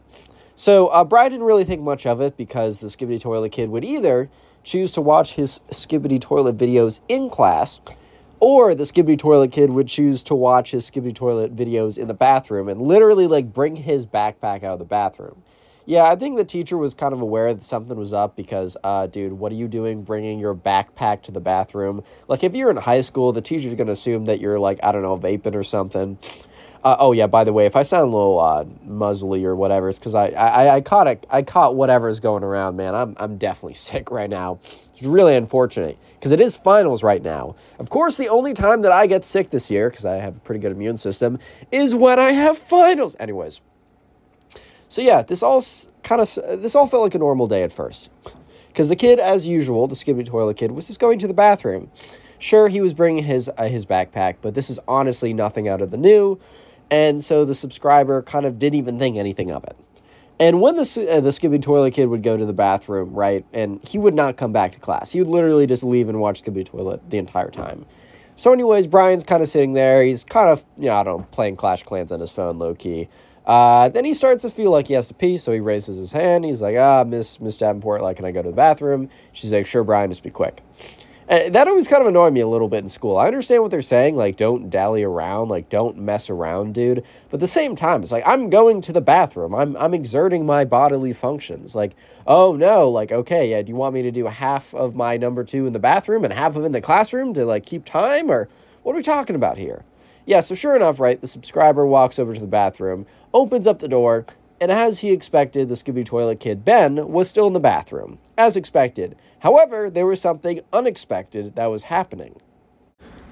So 0.55 0.89
uh, 0.89 1.05
Brian 1.05 1.33
didn't 1.33 1.47
really 1.47 1.65
think 1.65 1.81
much 1.81 2.07
of 2.07 2.21
it 2.21 2.37
because 2.37 2.81
the 2.81 2.89
Skibidi 2.89 3.21
Toilet 3.21 3.51
Kid 3.51 3.71
would 3.71 3.85
either 3.85 4.31
choose 4.63 4.93
to 4.93 5.01
watch 5.01 5.35
his 5.35 5.61
Skibidi 5.71 6.21
Toilet 6.21 6.57
videos 6.57 7.01
in 7.09 7.31
class, 7.31 7.81
or 8.41 8.75
the 8.75 8.85
Skibidi 8.85 9.19
Toilet 9.19 9.53
Kid 9.53 9.71
would 9.71 9.89
choose 9.89 10.23
to 10.25 10.35
watch 10.35 10.73
his 10.73 10.91
Skibidi 10.91 11.15
Toilet 11.15 11.55
videos 11.55 11.97
in 11.97 12.09
the 12.09 12.15
bathroom 12.15 12.69
and 12.69 12.83
literally 12.83 13.27
like 13.27 13.53
bring 13.53 13.77
his 13.77 14.05
backpack 14.07 14.65
out 14.65 14.75
of 14.75 14.79
the 14.79 14.85
bathroom. 14.85 15.43
Yeah, 15.85 16.05
I 16.05 16.15
think 16.15 16.37
the 16.37 16.45
teacher 16.45 16.79
was 16.79 16.95
kind 16.95 17.13
of 17.13 17.21
aware 17.21 17.53
that 17.53 17.63
something 17.63 17.97
was 17.97 18.13
up 18.13 18.37
because, 18.37 18.77
uh, 18.85 19.09
dude, 19.09 19.33
what 19.33 19.51
are 19.51 19.57
you 19.57 19.67
doing 19.67 20.05
bringing 20.05 20.39
your 20.39 20.55
backpack 20.55 21.23
to 21.23 21.33
the 21.33 21.41
bathroom? 21.41 22.05
Like, 22.29 22.45
if 22.45 22.55
you're 22.55 22.71
in 22.71 22.77
high 22.77 23.01
school, 23.01 23.33
the 23.33 23.41
teacher's 23.41 23.75
going 23.75 23.89
to 23.89 23.93
assume 23.93 24.27
that 24.27 24.39
you're, 24.39 24.61
like, 24.61 24.79
I 24.85 24.93
don't 24.93 25.03
know, 25.03 25.19
vaping 25.19 25.57
or 25.57 25.65
something. 25.65 26.19
Uh, 26.85 26.97
oh 26.99 27.13
yeah, 27.13 27.29
by 27.29 27.45
the 27.45 27.53
way, 27.53 27.65
if 27.65 27.77
I 27.77 27.83
sound 27.83 28.03
a 28.03 28.17
little 28.17 28.41
uh, 28.41 28.65
muzzly 28.89 29.45
or 29.45 29.55
whatever, 29.55 29.89
it's 29.89 30.01
because 30.01 30.17
I, 30.17 30.29
I 30.31 30.77
I 30.77 30.81
caught 30.81 31.07
it. 31.07 31.25
I 31.31 31.43
caught 31.43 31.77
whatever's 31.77 32.19
going 32.19 32.43
around, 32.43 32.77
man. 32.77 32.95
I'm 32.95 33.15
I'm 33.19 33.39
definitely 33.39 33.75
sick 33.89 34.11
right 34.11 34.29
now. 34.29 34.59
It's 34.95 35.07
really 35.07 35.37
unfortunate 35.37 35.97
because 36.15 36.33
it 36.33 36.41
is 36.41 36.57
finals 36.57 37.05
right 37.05 37.23
now. 37.23 37.55
Of 37.79 37.89
course, 37.89 38.17
the 38.17 38.29
only 38.29 38.53
time 38.53 38.83
that 38.83 38.91
I 38.91 39.07
get 39.07 39.25
sick 39.25 39.51
this 39.51 39.71
year, 39.71 39.91
because 39.91 40.05
I 40.05 40.15
have 40.15 40.37
a 40.37 40.41
pretty 40.41 40.61
good 40.61 40.73
immune 40.73 40.97
system, 40.97 41.39
is 41.71 41.95
when 41.95 42.19
I 42.19 42.33
have 42.33 42.59
finals. 42.59 43.15
Anyways, 43.21 43.61
so 44.89 45.03
yeah, 45.03 45.23
this 45.23 45.43
all 45.43 45.65
kind 46.03 46.21
of 46.21 46.35
this 46.61 46.75
all 46.75 46.89
felt 46.89 47.05
like 47.05 47.15
a 47.15 47.19
normal 47.19 47.47
day 47.47 47.63
at 47.63 47.73
first, 47.73 48.11
because 48.69 48.89
the 48.89 48.97
kid, 48.97 49.21
as 49.21 49.47
usual, 49.47 49.87
the 49.87 49.95
Skibidi 49.95 50.27
Toilet 50.27 50.57
kid, 50.57 50.73
was 50.73 50.89
just 50.89 50.99
going 50.99 51.21
to 51.21 51.29
the 51.29 51.35
bathroom. 51.35 51.93
Sure, 52.41 52.67
he 52.67 52.81
was 52.81 52.93
bringing 52.93 53.23
his 53.23 53.49
uh, 53.57 53.69
his 53.69 53.87
backpack, 53.87 54.37
but 54.43 54.55
this 54.55 54.69
is 54.69 54.81
honestly 54.89 55.33
nothing 55.33 55.69
out 55.69 55.81
of 55.81 55.93
the 55.93 55.97
new. 55.97 56.41
And 56.93 57.25
so 57.25 57.47
the 57.47 57.55
subscriber 57.55 58.21
kind 58.21 58.45
of 58.45 58.59
didn't 58.59 58.75
even 58.75 58.99
think 58.99 59.17
anything 59.17 59.51
of 59.51 59.65
it. 59.65 59.79
And 60.39 60.61
when 60.61 60.77
the, 60.77 60.83
uh, 61.11 61.21
the 61.21 61.31
Skibidi 61.31 61.63
Toilet 61.63 61.95
Kid 61.95 62.09
would 62.09 62.23
go 62.23 62.37
to 62.37 62.45
the 62.45 62.53
bathroom, 62.53 63.15
right, 63.15 63.47
and 63.55 63.81
he 63.83 63.97
would 63.97 64.15
not 64.15 64.37
come 64.37 64.53
back 64.53 64.73
to 64.73 64.79
class. 64.79 65.13
He 65.13 65.19
would 65.19 65.29
literally 65.29 65.67
just 65.67 65.83
leave 65.83 66.11
and 66.11 66.21
watch 66.21 66.43
Skibidi 66.43 66.67
Toilet 66.67 67.09
the 67.09 67.17
entire 67.17 67.51
time. 67.51 67.87
So, 68.37 68.53
anyways, 68.53 68.87
Brian's 68.89 69.25
kind 69.25 69.43
of 69.43 69.49
sitting 69.49 69.73
there. 69.73 70.03
He's 70.03 70.23
kind 70.23 70.51
of, 70.51 70.67
you 70.77 70.87
know, 70.87 70.97
I 70.97 71.03
don't 71.03 71.21
know, 71.21 71.27
playing 71.31 71.57
Clash 71.57 71.83
Clans 71.83 72.13
on 72.13 72.21
his 72.21 72.31
phone 72.31 72.59
low 72.59 72.75
key. 72.75 73.09
Uh, 73.47 73.89
then 73.89 74.05
he 74.05 74.13
starts 74.13 74.43
to 74.43 74.51
feel 74.51 74.71
like 74.71 74.89
he 74.89 74.93
has 74.93 75.09
to 75.09 75.15
pee, 75.15 75.39
so 75.39 75.51
he 75.51 75.61
raises 75.61 75.97
his 75.97 76.13
hand. 76.13 76.45
He's 76.45 76.61
like, 76.61 76.77
ah, 76.77 77.05
Miss 77.05 77.41
Miss 77.41 77.57
Davenport, 77.57 78.03
like, 78.03 78.17
can 78.17 78.27
I 78.27 78.33
go 78.33 78.43
to 78.43 78.51
the 78.51 78.55
bathroom? 78.55 79.09
She's 79.33 79.51
like, 79.51 79.65
sure, 79.65 79.83
Brian, 79.83 80.11
just 80.11 80.23
be 80.23 80.31
quick. 80.31 80.63
And 81.29 81.55
that 81.55 81.69
always 81.69 81.89
kind 81.89 82.03
of 82.03 82.09
annoyed 82.09 82.33
me 82.33 82.41
a 82.41 82.47
little 82.47 82.69
bit 82.69 82.83
in 82.83 82.89
school. 82.89 83.17
I 83.17 83.27
understand 83.27 83.63
what 83.63 83.71
they're 83.71 83.83
saying, 83.83 84.17
like 84.17 84.37
don't 84.37 84.69
dally 84.69 85.03
around, 85.03 85.49
like 85.49 85.69
don't 85.69 85.97
mess 85.99 86.29
around, 86.29 86.75
dude. 86.75 87.05
But 87.31 87.37
at 87.37 87.41
the 87.41 87.47
same 87.47 87.77
time, 87.77 88.03
it's 88.03 88.13
like 88.13 88.27
I'm 88.27 88.51
going 88.51 88.81
to 88.83 88.93
the 88.93 89.01
bathroom. 89.01 89.55
I'm 89.55 89.77
I'm 89.77 89.95
exerting 89.95 90.45
my 90.45 90.65
bodily 90.65 91.13
functions. 91.13 91.75
Like, 91.75 91.95
oh 92.27 92.57
no, 92.57 92.89
like 92.89 93.13
okay, 93.13 93.51
yeah, 93.51 93.63
do 93.63 93.71
you 93.71 93.77
want 93.77 93.95
me 93.95 94.03
to 94.03 94.11
do 94.11 94.27
half 94.27 94.75
of 94.75 94.95
my 94.95 95.17
number 95.17 95.45
2 95.45 95.67
in 95.67 95.73
the 95.73 95.79
bathroom 95.79 96.25
and 96.25 96.33
half 96.33 96.57
of 96.57 96.63
it 96.63 96.67
in 96.67 96.73
the 96.73 96.81
classroom 96.81 97.35
to 97.35 97.45
like 97.45 97.65
keep 97.65 97.85
time 97.85 98.31
or 98.31 98.49
what 98.83 98.95
are 98.95 98.97
we 98.97 99.03
talking 99.03 99.37
about 99.37 99.59
here? 99.59 99.85
Yeah, 100.25 100.41
so 100.41 100.55
sure 100.55 100.77
enough, 100.77 101.01
right, 101.01 101.21
the 101.21 101.27
subscriber 101.27 101.85
walks 101.85 102.19
over 102.19 102.33
to 102.33 102.41
the 102.41 102.47
bathroom, 102.47 103.07
opens 103.35 103.67
up 103.67 103.81
the 103.81 103.89
door, 103.89 104.25
and 104.63 104.71
as 104.71 105.01
he 105.01 105.11
expected, 105.11 105.69
the 105.69 105.75
Skibidi 105.75 106.07
Toilet 106.07 106.39
Kid 106.39 106.65
Ben 106.65 107.09
was 107.09 107.29
still 107.29 107.49
in 107.49 107.53
the 107.53 107.59
bathroom, 107.59 108.21
as 108.39 108.57
expected. 108.57 109.17
However, 109.41 109.91
there 109.91 110.07
was 110.07 110.21
something 110.21 110.61
unexpected 110.73 111.57
that 111.57 111.67
was 111.67 111.83
happening. 111.83 112.37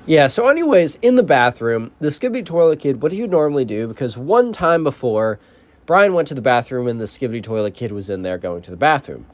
Yeah, 0.07 0.27
so, 0.27 0.49
anyways, 0.49 0.97
in 0.97 1.15
the 1.15 1.23
bathroom, 1.23 1.93
the 2.01 2.09
Skibidi 2.09 2.45
Toilet 2.45 2.81
Kid, 2.81 3.01
what 3.01 3.13
do 3.13 3.17
you 3.17 3.29
normally 3.29 3.65
do? 3.65 3.87
Because 3.87 4.19
one 4.19 4.53
time 4.53 4.83
before, 4.83 5.39
Brian 5.87 6.15
went 6.15 6.27
to 6.27 6.35
the 6.35 6.43
bathroom 6.43 6.89
and 6.89 7.01
the 7.01 7.05
Skibidi 7.05 7.45
Toilet 7.45 7.75
Kid 7.75 7.93
was 7.93 8.11
in 8.11 8.23
there 8.23 8.37
going 8.37 8.63
to 8.63 8.73
the 8.73 8.77
bathroom. 8.77 9.25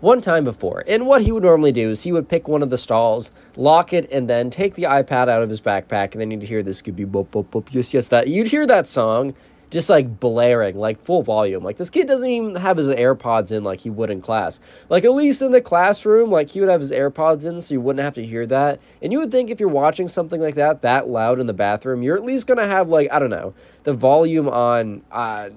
One 0.00 0.22
time 0.22 0.44
before. 0.44 0.82
And 0.88 1.06
what 1.06 1.20
he 1.20 1.32
would 1.32 1.42
normally 1.42 1.70
do 1.70 1.90
is 1.90 2.02
he 2.02 2.12
would 2.12 2.30
pick 2.30 2.48
one 2.48 2.62
of 2.62 2.70
the 2.70 2.78
stalls, 2.78 3.30
lock 3.58 3.92
it, 3.92 4.10
and 4.10 4.26
then 4.26 4.48
take 4.48 4.74
the 4.74 4.84
iPad 4.84 5.28
out 5.28 5.42
of 5.42 5.50
his 5.50 5.60
backpack, 5.60 6.12
and 6.12 6.20
then 6.22 6.30
you'd 6.30 6.44
hear 6.44 6.62
the 6.62 6.70
Skibidi 6.70 7.06
Boop 7.06 7.26
Boop 7.26 7.44
Boop, 7.48 7.74
yes, 7.74 7.92
yes, 7.92 8.08
that. 8.08 8.28
You'd 8.28 8.46
hear 8.46 8.66
that 8.66 8.86
song, 8.86 9.34
just 9.72 9.88
like 9.88 10.20
blaring, 10.20 10.76
like 10.76 11.00
full 11.00 11.22
volume. 11.22 11.64
Like 11.64 11.78
this 11.78 11.88
kid 11.88 12.06
doesn't 12.06 12.28
even 12.28 12.54
have 12.56 12.76
his 12.76 12.88
AirPods 12.88 13.50
in 13.50 13.64
like 13.64 13.80
he 13.80 13.88
would 13.88 14.10
in 14.10 14.20
class. 14.20 14.60
Like 14.90 15.04
at 15.04 15.14
least 15.14 15.40
in 15.40 15.50
the 15.50 15.62
classroom, 15.62 16.30
like 16.30 16.50
he 16.50 16.60
would 16.60 16.68
have 16.68 16.82
his 16.82 16.92
AirPods 16.92 17.46
in 17.46 17.60
so 17.62 17.72
you 17.72 17.80
wouldn't 17.80 18.04
have 18.04 18.14
to 18.16 18.24
hear 18.24 18.44
that. 18.46 18.80
And 19.00 19.12
you 19.12 19.18
would 19.18 19.30
think 19.30 19.48
if 19.48 19.58
you're 19.58 19.70
watching 19.70 20.08
something 20.08 20.40
like 20.40 20.56
that 20.56 20.82
that 20.82 21.08
loud 21.08 21.40
in 21.40 21.46
the 21.46 21.54
bathroom, 21.54 22.02
you're 22.02 22.16
at 22.16 22.22
least 22.22 22.46
gonna 22.46 22.66
have 22.66 22.90
like 22.90 23.10
I 23.10 23.18
don't 23.18 23.30
know 23.30 23.54
the 23.84 23.94
volume 23.94 24.46
on 24.46 25.02
uh 25.10 25.48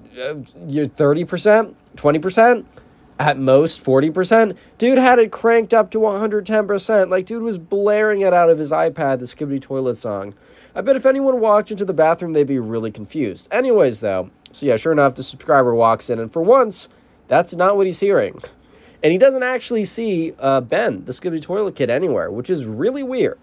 your 0.66 0.86
thirty 0.86 1.26
percent, 1.26 1.76
twenty 1.96 2.18
percent 2.18 2.66
at 3.18 3.38
most 3.38 3.82
40%. 3.82 4.54
Dude 4.76 4.98
had 4.98 5.18
it 5.18 5.32
cranked 5.32 5.72
up 5.72 5.90
to 5.92 5.98
110%. 5.98 7.08
Like, 7.08 7.24
dude 7.24 7.42
was 7.42 7.56
blaring 7.56 8.20
it 8.20 8.34
out 8.34 8.50
of 8.50 8.58
his 8.58 8.70
iPad, 8.72 9.20
the 9.20 9.24
Skibidi 9.24 9.58
Toilet 9.58 9.96
song. 9.96 10.34
I 10.76 10.82
bet 10.82 10.94
if 10.94 11.06
anyone 11.06 11.40
walked 11.40 11.70
into 11.70 11.86
the 11.86 11.94
bathroom, 11.94 12.34
they'd 12.34 12.46
be 12.46 12.58
really 12.58 12.90
confused. 12.90 13.48
Anyways, 13.50 14.00
though, 14.00 14.30
so 14.52 14.66
yeah, 14.66 14.76
sure 14.76 14.92
enough, 14.92 15.14
the 15.14 15.22
subscriber 15.22 15.74
walks 15.74 16.10
in, 16.10 16.18
and 16.18 16.30
for 16.30 16.42
once, 16.42 16.90
that's 17.28 17.54
not 17.54 17.78
what 17.78 17.86
he's 17.86 18.00
hearing. 18.00 18.38
And 19.02 19.10
he 19.10 19.16
doesn't 19.16 19.42
actually 19.42 19.86
see 19.86 20.34
uh, 20.38 20.60
Ben, 20.60 21.06
the 21.06 21.12
Skibidi 21.12 21.40
Toilet 21.40 21.76
Kid, 21.76 21.88
anywhere, 21.88 22.30
which 22.30 22.50
is 22.50 22.66
really 22.66 23.02
weird. 23.02 23.38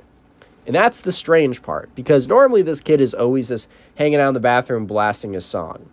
And 0.67 0.75
that's 0.75 1.01
the 1.01 1.11
strange 1.11 1.63
part, 1.63 1.93
because 1.95 2.27
normally 2.27 2.61
this 2.61 2.79
kid 2.79 3.01
is 3.01 3.15
always 3.15 3.47
just 3.49 3.67
hanging 3.95 4.19
out 4.19 4.27
in 4.27 4.33
the 4.35 4.39
bathroom 4.39 4.85
blasting 4.85 5.33
his 5.33 5.43
song. 5.45 5.89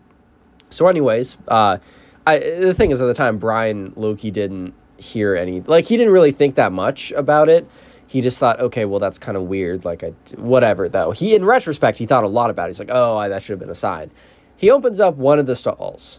So, 0.68 0.88
anyways, 0.88 1.38
uh, 1.48 1.78
I, 2.26 2.38
the 2.38 2.74
thing 2.74 2.90
is, 2.90 3.00
at 3.00 3.06
the 3.06 3.14
time, 3.14 3.38
Brian 3.38 3.94
low 3.96 4.14
key 4.14 4.30
didn't 4.30 4.74
hear 4.98 5.34
any, 5.34 5.62
like, 5.62 5.86
he 5.86 5.96
didn't 5.96 6.12
really 6.12 6.32
think 6.32 6.56
that 6.56 6.70
much 6.70 7.12
about 7.12 7.48
it 7.48 7.66
he 8.10 8.20
just 8.20 8.40
thought, 8.40 8.58
okay, 8.58 8.84
well, 8.84 8.98
that's 8.98 9.18
kind 9.18 9.36
of 9.36 9.44
weird. 9.44 9.84
Like, 9.84 10.02
I, 10.02 10.08
whatever, 10.36 10.88
though. 10.88 11.12
He, 11.12 11.36
in 11.36 11.44
retrospect, 11.44 11.96
he 11.98 12.06
thought 12.06 12.24
a 12.24 12.28
lot 12.28 12.50
about 12.50 12.64
it. 12.64 12.70
He's 12.70 12.80
like, 12.80 12.90
oh, 12.90 13.28
that 13.28 13.40
should 13.40 13.52
have 13.52 13.60
been 13.60 13.70
a 13.70 13.74
sign. 13.74 14.10
He 14.56 14.68
opens 14.68 14.98
up 14.98 15.14
one 15.14 15.38
of 15.38 15.46
the 15.46 15.54
stalls. 15.54 16.18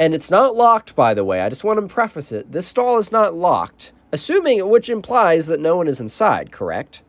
And 0.00 0.14
it's 0.14 0.32
not 0.32 0.56
locked, 0.56 0.96
by 0.96 1.14
the 1.14 1.24
way. 1.24 1.42
I 1.42 1.48
just 1.48 1.62
want 1.62 1.78
to 1.78 1.86
preface 1.86 2.32
it. 2.32 2.50
This 2.50 2.66
stall 2.66 2.98
is 2.98 3.12
not 3.12 3.34
locked, 3.34 3.92
assuming, 4.10 4.68
which 4.68 4.90
implies 4.90 5.46
that 5.46 5.60
no 5.60 5.76
one 5.76 5.86
is 5.86 6.00
inside, 6.00 6.50
correct? 6.50 7.02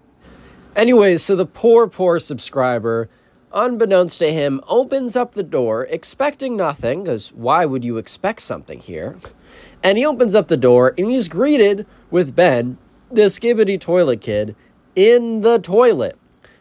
Anyways, 0.75 1.23
so 1.23 1.35
the 1.35 1.47
poor, 1.47 1.87
poor 1.87 2.19
subscriber 2.19 3.09
unbeknownst 3.53 4.19
to 4.19 4.31
him, 4.31 4.61
opens 4.67 5.15
up 5.15 5.33
the 5.33 5.43
door, 5.43 5.85
expecting 5.89 6.55
nothing, 6.55 7.03
because 7.03 7.33
why 7.33 7.65
would 7.65 7.83
you 7.83 7.97
expect 7.97 8.41
something 8.41 8.79
here? 8.79 9.17
And 9.83 9.97
he 9.97 10.05
opens 10.05 10.35
up 10.35 10.47
the 10.47 10.57
door 10.57 10.93
and 10.97 11.09
he's 11.09 11.27
greeted 11.27 11.85
with 12.09 12.35
Ben, 12.35 12.77
the 13.11 13.23
Skibidi 13.23 13.79
toilet 13.79 14.21
kid, 14.21 14.55
in 14.95 15.41
the 15.41 15.59
toilet. 15.59 16.17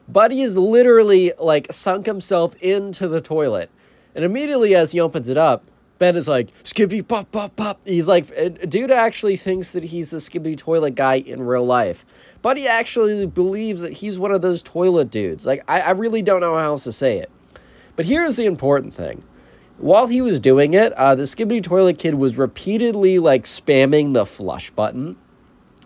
Buddy 0.08 0.42
is 0.42 0.56
literally 0.56 1.32
like 1.38 1.72
sunk 1.72 2.06
himself 2.06 2.54
into 2.56 3.06
the 3.08 3.20
toilet. 3.20 3.70
And 4.14 4.24
immediately 4.24 4.74
as 4.74 4.92
he 4.92 5.00
opens 5.00 5.28
it 5.28 5.36
up, 5.36 5.64
Ben 5.98 6.16
is 6.16 6.26
like, 6.26 6.48
Skippy, 6.64 7.02
pop, 7.02 7.30
pop, 7.30 7.54
pop. 7.56 7.80
He's 7.84 8.08
like, 8.08 8.26
uh, 8.36 8.48
dude 8.48 8.90
actually 8.90 9.36
thinks 9.36 9.72
that 9.72 9.84
he's 9.84 10.10
the 10.10 10.18
Skippy 10.18 10.56
toilet 10.56 10.94
guy 10.94 11.16
in 11.16 11.42
real 11.42 11.64
life. 11.64 12.04
Buddy 12.42 12.66
actually 12.66 13.26
believes 13.26 13.82
that 13.82 13.92
he's 13.94 14.18
one 14.18 14.32
of 14.32 14.40
those 14.42 14.62
toilet 14.62 15.10
dudes. 15.10 15.44
Like, 15.44 15.62
I, 15.68 15.80
I 15.82 15.90
really 15.90 16.22
don't 16.22 16.40
know 16.40 16.54
how 16.54 16.64
else 16.64 16.84
to 16.84 16.92
say 16.92 17.18
it. 17.18 17.30
But 17.96 18.06
here's 18.06 18.36
the 18.36 18.46
important 18.46 18.94
thing. 18.94 19.22
While 19.76 20.06
he 20.06 20.22
was 20.22 20.40
doing 20.40 20.74
it, 20.74 20.92
uh, 20.94 21.14
the 21.14 21.24
Skibidi 21.24 21.62
Toilet 21.62 21.98
Kid 21.98 22.14
was 22.14 22.36
repeatedly 22.36 23.18
like 23.18 23.44
spamming 23.44 24.14
the 24.14 24.26
flush 24.26 24.70
button. 24.70 25.16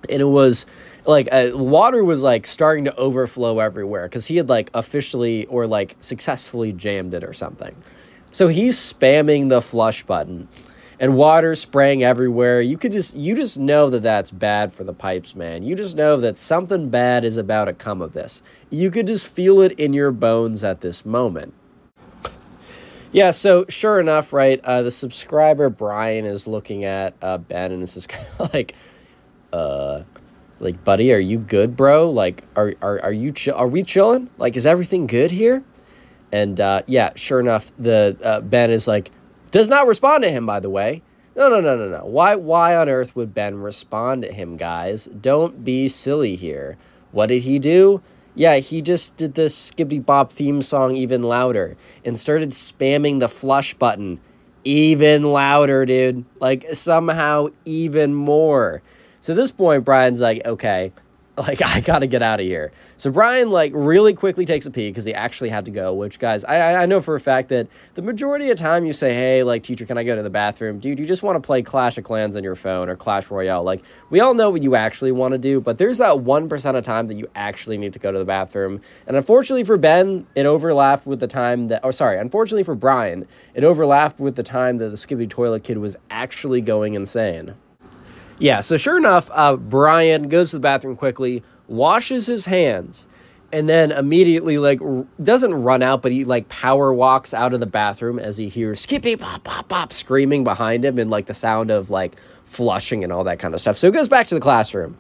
And 0.09 0.20
it 0.20 0.28
was 0.28 0.66
like 1.06 1.28
uh, 1.32 1.51
water 1.55 2.02
was 2.05 2.22
like 2.22 2.47
starting 2.47 2.85
to 2.85 2.97
overflow 2.97 3.59
everywhere 3.60 4.05
because 4.05 4.26
he 4.26 4.36
had 4.36 4.48
like 4.48 4.70
officially 4.74 5.47
or 5.47 5.66
like 5.66 5.97
successfully 6.01 6.72
jammed 6.72 7.14
it 7.14 7.24
or 7.24 7.32
something. 7.32 7.74
So 8.31 8.48
he's 8.48 8.76
spamming 8.76 9.48
the 9.48 9.62
flush 9.62 10.02
button 10.02 10.48
and 10.98 11.16
water 11.16 11.55
spraying 11.55 12.02
everywhere. 12.02 12.60
You 12.60 12.76
could 12.78 12.93
just 12.93 13.14
you 13.14 13.35
just 13.35 13.59
know 13.59 13.90
that 13.90 14.02
that's 14.02 14.31
bad 14.31 14.72
for 14.72 14.85
the 14.85 14.94
pipes, 14.94 15.35
man. 15.35 15.62
You 15.62 15.74
just 15.74 15.97
know 15.97 16.16
that 16.18 16.39
something 16.39 16.89
bad 16.89 17.24
is 17.24 17.36
about 17.36 17.66
to 17.66 17.72
come 17.72 18.01
of 18.01 18.12
this. 18.12 18.43
You 18.70 18.90
could 18.90 19.06
just 19.06 19.26
feel 19.26 19.60
it 19.60 19.72
in 19.72 19.93
your 19.93 20.12
bones 20.12 20.64
at 20.64 20.81
this 20.81 21.05
moment. 21.05 21.55
Yeah, 23.14 23.31
so 23.31 23.64
sure 23.68 24.01
enough, 24.01 24.32
right, 24.32 24.60
uh, 24.64 24.82
the 24.82 24.90
subscriber 24.90 25.70
Brian 25.70 26.24
is 26.24 26.48
looking 26.48 26.85
at 26.85 27.14
uh, 27.22 27.39
Ben 27.39 27.70
and 27.70 27.81
this 27.81 27.97
is 27.97 28.06
kind 28.09 28.26
of 28.40 28.52
like, 28.52 28.74
uh, 29.55 30.05
like, 30.59 30.82
buddy, 30.85 31.12
are 31.12 31.18
you 31.18 31.39
good, 31.39 31.76
bro? 31.76 32.10
Like, 32.10 32.43
are 32.56 32.74
are 32.82 33.01
are 33.02 33.12
you 33.12 33.32
chill? 33.32 33.55
Are 33.55 33.68
we 33.68 33.82
chilling? 33.82 34.31
Like, 34.36 34.56
is 34.56 34.66
everything 34.66 35.06
good 35.06 35.31
here? 35.31 35.62
And 36.32 36.60
uh, 36.60 36.82
yeah, 36.86 37.12
sure 37.14 37.39
enough, 37.39 37.72
the 37.76 38.16
uh, 38.22 38.40
Ben 38.40 38.70
is 38.70 38.89
like, 38.89 39.10
does 39.52 39.68
not 39.68 39.86
respond 39.86 40.24
to 40.24 40.31
him. 40.31 40.47
By 40.47 40.59
the 40.59 40.70
way, 40.70 41.02
no, 41.36 41.48
no, 41.48 41.60
no, 41.60 41.76
no, 41.76 41.89
no. 41.89 42.05
Why 42.05 42.35
why 42.35 42.74
on 42.74 42.89
earth 42.89 43.14
would 43.14 43.32
Ben 43.32 43.56
respond 43.56 44.22
to 44.22 44.32
him, 44.32 44.56
guys? 44.56 45.06
Don't 45.06 45.64
be 45.64 45.89
silly 45.89 46.35
here. 46.35 46.76
What 47.12 47.26
did 47.26 47.43
he 47.43 47.60
do? 47.60 48.02
Yeah, 48.35 48.56
he 48.56 48.82
just 48.82 49.16
did 49.16 49.35
the 49.35 49.43
Skibidi 49.43 50.05
Bop 50.05 50.32
theme 50.32 50.60
song 50.60 50.97
even 50.97 51.22
louder 51.22 51.76
and 52.05 52.18
started 52.18 52.51
spamming 52.51 53.20
the 53.20 53.28
flush 53.28 53.74
button 53.74 54.18
even 54.64 55.22
louder, 55.22 55.86
dude. 55.86 56.24
Like 56.40 56.66
somehow 56.74 57.48
even 57.64 58.14
more. 58.14 58.82
So 59.24 59.32
at 59.32 59.36
this 59.36 59.52
point, 59.52 59.86
Brian's 59.86 60.20
like, 60.20 60.44
okay, 60.44 60.92
like 61.38 61.62
I 61.62 61.80
gotta 61.80 62.06
get 62.06 62.20
out 62.20 62.40
of 62.40 62.46
here. 62.46 62.72
So 62.98 63.10
Brian 63.10 63.51
like 63.51 63.72
really 63.74 64.12
quickly 64.12 64.44
takes 64.44 64.66
a 64.66 64.70
pee 64.70 64.90
because 64.90 65.06
he 65.06 65.14
actually 65.14 65.48
had 65.48 65.64
to 65.64 65.70
go. 65.70 65.94
Which 65.94 66.18
guys, 66.18 66.44
I 66.44 66.82
I 66.82 66.84
know 66.84 67.01
for 67.01 67.14
a 67.14 67.20
fact 67.20 67.48
that 67.48 67.68
the 67.94 68.02
majority 68.02 68.51
of 68.51 68.59
time 68.59 68.84
you 68.84 68.92
say, 68.92 69.14
hey, 69.14 69.42
like 69.42 69.62
teacher, 69.62 69.86
can 69.86 69.96
I 69.96 70.05
go 70.05 70.14
to 70.14 70.22
the 70.22 70.28
bathroom? 70.28 70.78
Dude, 70.78 70.98
you 70.98 71.06
just 71.06 71.22
want 71.22 71.36
to 71.36 71.40
play 71.40 71.62
Clash 71.62 71.96
of 71.96 72.05
Clans 72.05 72.36
on 72.36 72.44
your 72.44 72.55
phone 72.55 72.90
or 72.90 72.96
Clash 72.96 73.30
Royale. 73.30 73.62
Like 73.62 73.82
we 74.10 74.20
all 74.20 74.34
know 74.34 74.51
what 74.51 74.62
you 74.62 74.74
actually 74.74 75.10
want 75.10 75.32
to 75.32 75.38
do, 75.38 75.59
but 75.59 75.78
there's 75.78 75.96
that 75.96 76.20
one 76.20 76.46
percent 76.46 76.76
of 76.76 76.84
time 76.84 77.09
that 77.09 77.14
you 77.14 77.26
actually 77.34 77.78
need 77.78 77.94
to 77.94 77.98
go 77.98 78.12
to 78.12 78.18
the 78.18 78.26
bathroom. 78.26 78.82
And 79.06 79.16
unfortunately 79.16 79.64
for 79.64 79.78
Ben, 79.78 80.26
it 80.34 80.44
overlapped 80.44 81.06
with 81.06 81.20
the 81.20 81.28
time 81.28 81.68
that. 81.68 81.80
Oh, 81.82 81.92
sorry. 81.92 82.18
Unfortunately 82.18 82.62
for 82.62 82.74
Brian, 82.74 83.26
it 83.55 83.64
overlapped 83.64 84.20
with 84.20 84.36
the 84.36 84.42
time 84.42 84.76
that 84.76 84.90
the 84.90 84.98
Skippy 84.98 85.26
Toilet 85.26 85.64
Kid 85.64 85.78
was 85.78 85.96
actually 86.10 86.60
going 86.60 86.92
insane. 86.92 87.55
Yeah, 88.39 88.61
so 88.61 88.77
sure 88.77 88.97
enough, 88.97 89.31
uh, 89.32 89.56
Brian 89.56 90.28
goes 90.28 90.51
to 90.51 90.56
the 90.56 90.61
bathroom 90.61 90.97
quickly, 90.97 91.43
washes 91.69 92.27
his 92.27 92.47
hands, 92.47 93.06
and 93.52 93.69
then 93.69 93.93
immediately 93.93 94.59
like 94.59 94.82
r- 94.82 95.06
doesn't 95.23 95.55
run 95.55 95.82
out, 95.82 96.02
but 96.02 96.11
he 96.11 96.24
like 96.24 96.48
power 96.48 96.93
walks 96.93 97.32
out 97.32 97.55
of 97.55 97.61
the 97.61 97.66
bathroom 97.66 98.19
as 98.19 98.36
he 98.36 98.48
hears 98.48 98.81
Skippy 98.81 99.16
pop 99.16 99.44
pop 99.44 99.69
pop 99.69 99.93
screaming 99.93 100.43
behind 100.43 100.85
him 100.85 100.98
and 100.98 101.11
like 101.11 101.27
the 101.27 101.35
sound 101.35 101.70
of 101.70 101.90
like 101.90 102.16
flushing 102.43 103.05
and 103.05 103.12
all 103.12 103.24
that 103.24 103.39
kind 103.39 103.55
of 103.55 103.61
stuff. 103.61 103.78
So 103.78 103.89
he 103.89 103.93
goes 103.93 104.09
back 104.09 104.27
to 104.28 104.35
the 104.35 104.40
classroom. 104.40 104.97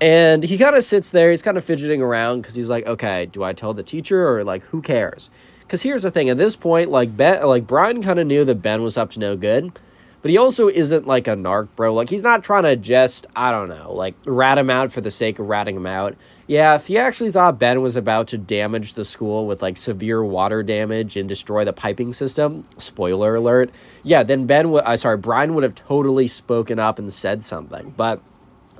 And 0.00 0.44
he 0.44 0.58
kind 0.58 0.76
of 0.76 0.84
sits 0.84 1.10
there, 1.10 1.30
he's 1.30 1.42
kind 1.42 1.56
of 1.56 1.64
fidgeting 1.64 2.00
around 2.00 2.42
because 2.42 2.54
he's 2.54 2.70
like, 2.70 2.86
okay, 2.86 3.26
do 3.26 3.42
I 3.42 3.52
tell 3.52 3.74
the 3.74 3.82
teacher 3.82 4.28
or 4.28 4.44
like 4.44 4.62
who 4.64 4.80
cares? 4.80 5.28
Because 5.60 5.82
here's 5.82 6.02
the 6.02 6.10
thing, 6.10 6.28
at 6.28 6.38
this 6.38 6.56
point, 6.56 6.90
like 6.90 7.16
Ben 7.16 7.44
like 7.44 7.66
Brian 7.66 8.02
kind 8.02 8.18
of 8.18 8.26
knew 8.26 8.44
that 8.44 8.62
Ben 8.62 8.82
was 8.82 8.96
up 8.96 9.10
to 9.12 9.20
no 9.20 9.36
good. 9.36 9.76
But 10.20 10.32
he 10.32 10.36
also 10.36 10.68
isn't 10.68 11.06
like 11.06 11.28
a 11.28 11.36
narc, 11.36 11.68
bro. 11.76 11.94
Like 11.94 12.10
he's 12.10 12.22
not 12.22 12.42
trying 12.42 12.64
to 12.64 12.74
just, 12.76 13.26
I 13.36 13.50
don't 13.52 13.68
know, 13.68 13.92
like 13.92 14.14
rat 14.26 14.58
him 14.58 14.68
out 14.68 14.90
for 14.90 15.00
the 15.00 15.10
sake 15.10 15.38
of 15.38 15.48
ratting 15.48 15.76
him 15.76 15.86
out. 15.86 16.16
Yeah, 16.48 16.74
if 16.74 16.86
he 16.86 16.96
actually 16.96 17.30
thought 17.30 17.58
Ben 17.58 17.82
was 17.82 17.94
about 17.94 18.26
to 18.28 18.38
damage 18.38 18.94
the 18.94 19.04
school 19.04 19.46
with 19.46 19.60
like 19.60 19.76
severe 19.76 20.24
water 20.24 20.62
damage 20.62 21.16
and 21.16 21.28
destroy 21.28 21.64
the 21.64 21.74
piping 21.74 22.12
system, 22.12 22.64
spoiler 22.78 23.34
alert, 23.34 23.70
yeah, 24.02 24.22
then 24.22 24.46
Ben 24.46 24.70
would, 24.70 24.82
uh, 24.84 24.96
sorry, 24.96 25.18
Brian 25.18 25.54
would 25.54 25.62
have 25.62 25.74
totally 25.74 26.26
spoken 26.26 26.78
up 26.78 26.98
and 26.98 27.12
said 27.12 27.44
something. 27.44 27.92
But 27.96 28.22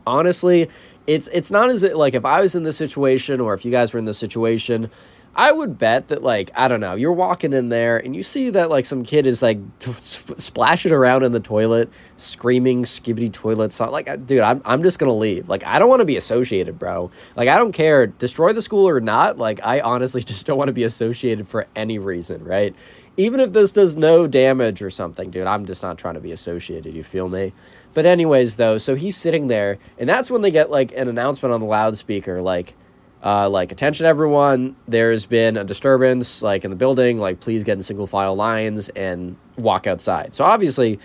honestly, 0.07 0.69
it's 1.07 1.29
it's 1.29 1.51
not 1.51 1.71
as 1.71 1.83
like 1.83 2.15
if 2.15 2.25
I 2.25 2.41
was 2.41 2.55
in 2.55 2.65
this 2.65 2.77
situation 2.77 3.41
or 3.41 3.55
if 3.55 3.65
you 3.65 3.71
guys 3.71 3.93
were 3.93 3.99
in 3.99 4.07
this 4.07 4.19
situation, 4.19 4.91
I 5.39 5.53
would 5.53 5.79
bet 5.79 6.09
that 6.09 6.25
like 6.25 6.51
I 6.57 6.67
don't 6.67 6.81
know, 6.81 6.97
you're 6.97 7.13
walking 7.13 7.53
in 7.53 7.69
there 7.69 7.97
and 7.97 8.17
you 8.17 8.25
see 8.25 8.51
that 8.51 8.71
like 8.71 8.85
some 8.85 9.05
kid 9.05 9.25
is 9.25 9.41
like 9.41 9.61
splashing 9.79 10.91
around 10.91 11.23
in 11.23 11.31
the 11.31 11.39
toilet, 11.39 11.89
screaming 12.17 12.83
skibidi 12.83 13.33
toilet 13.33 13.73
song. 13.73 13.93
Like, 13.93 14.27
dude, 14.27 14.41
I'm 14.41 14.61
I'm 14.65 14.83
just 14.83 14.99
gonna 14.99 15.15
leave. 15.15 15.49
Like, 15.49 15.65
I 15.65 15.79
don't 15.79 15.89
want 15.89 16.01
to 16.01 16.05
be 16.07 16.17
associated, 16.17 16.77
bro. 16.77 17.13
Like, 17.37 17.49
I 17.49 17.57
don't 17.57 17.71
care, 17.71 18.09
destroy 18.09 18.53
the 18.53 18.61
school 18.61 18.89
or 18.89 19.01
not. 19.01 19.39
Like, 19.39 19.65
I 19.65 19.79
honestly 19.79 20.23
just 20.25 20.45
don't 20.45 20.59
want 20.59 20.69
to 20.69 20.73
be 20.73 20.83
associated 20.83 21.47
for 21.47 21.69
any 21.77 22.01
reason, 22.01 22.43
right? 22.43 22.75
Even 23.17 23.39
if 23.39 23.53
this 23.53 23.71
does 23.71 23.97
no 23.97 24.27
damage 24.27 24.83
or 24.83 24.91
something, 24.91 25.31
dude, 25.31 25.47
I'm 25.47 25.67
just 25.67 25.85
not 25.85 25.99
trying 25.99 26.15
to 26.15 26.21
be 26.21 26.33
associated. 26.33 26.95
You 26.95 27.05
feel 27.05 27.29
me? 27.29 27.53
But 27.95 28.07
anyways, 28.07 28.57
though, 28.57 28.79
so 28.79 28.97
he's 28.97 29.17
sitting 29.17 29.47
there, 29.47 29.79
and 29.99 30.09
that's 30.09 30.33
when 30.33 30.43
they 30.43 30.51
get 30.51 30.69
like 30.69 30.91
an 30.97 31.07
announcement 31.07 31.55
on 31.55 31.61
the 31.61 31.67
loudspeaker, 31.67 32.43
like 32.43 32.75
uh, 33.23 33.49
like 33.49 33.73
attention 33.73 34.07
everyone. 34.07 34.77
There's 34.87 35.27
been 35.27 35.57
a 35.57 35.65
disturbance 35.65 36.43
like 36.43 36.65
in 36.65 36.71
the 36.71 36.77
building. 36.77 37.19
Like 37.19 37.41
please 37.41 37.65
get 37.65 37.73
in 37.73 37.83
single 37.83 38.07
file 38.07 38.35
lines 38.35 38.89
and 38.91 39.37
walk 39.57 39.87
outside. 39.87 40.35
So 40.35 40.45
obviously 40.45 40.99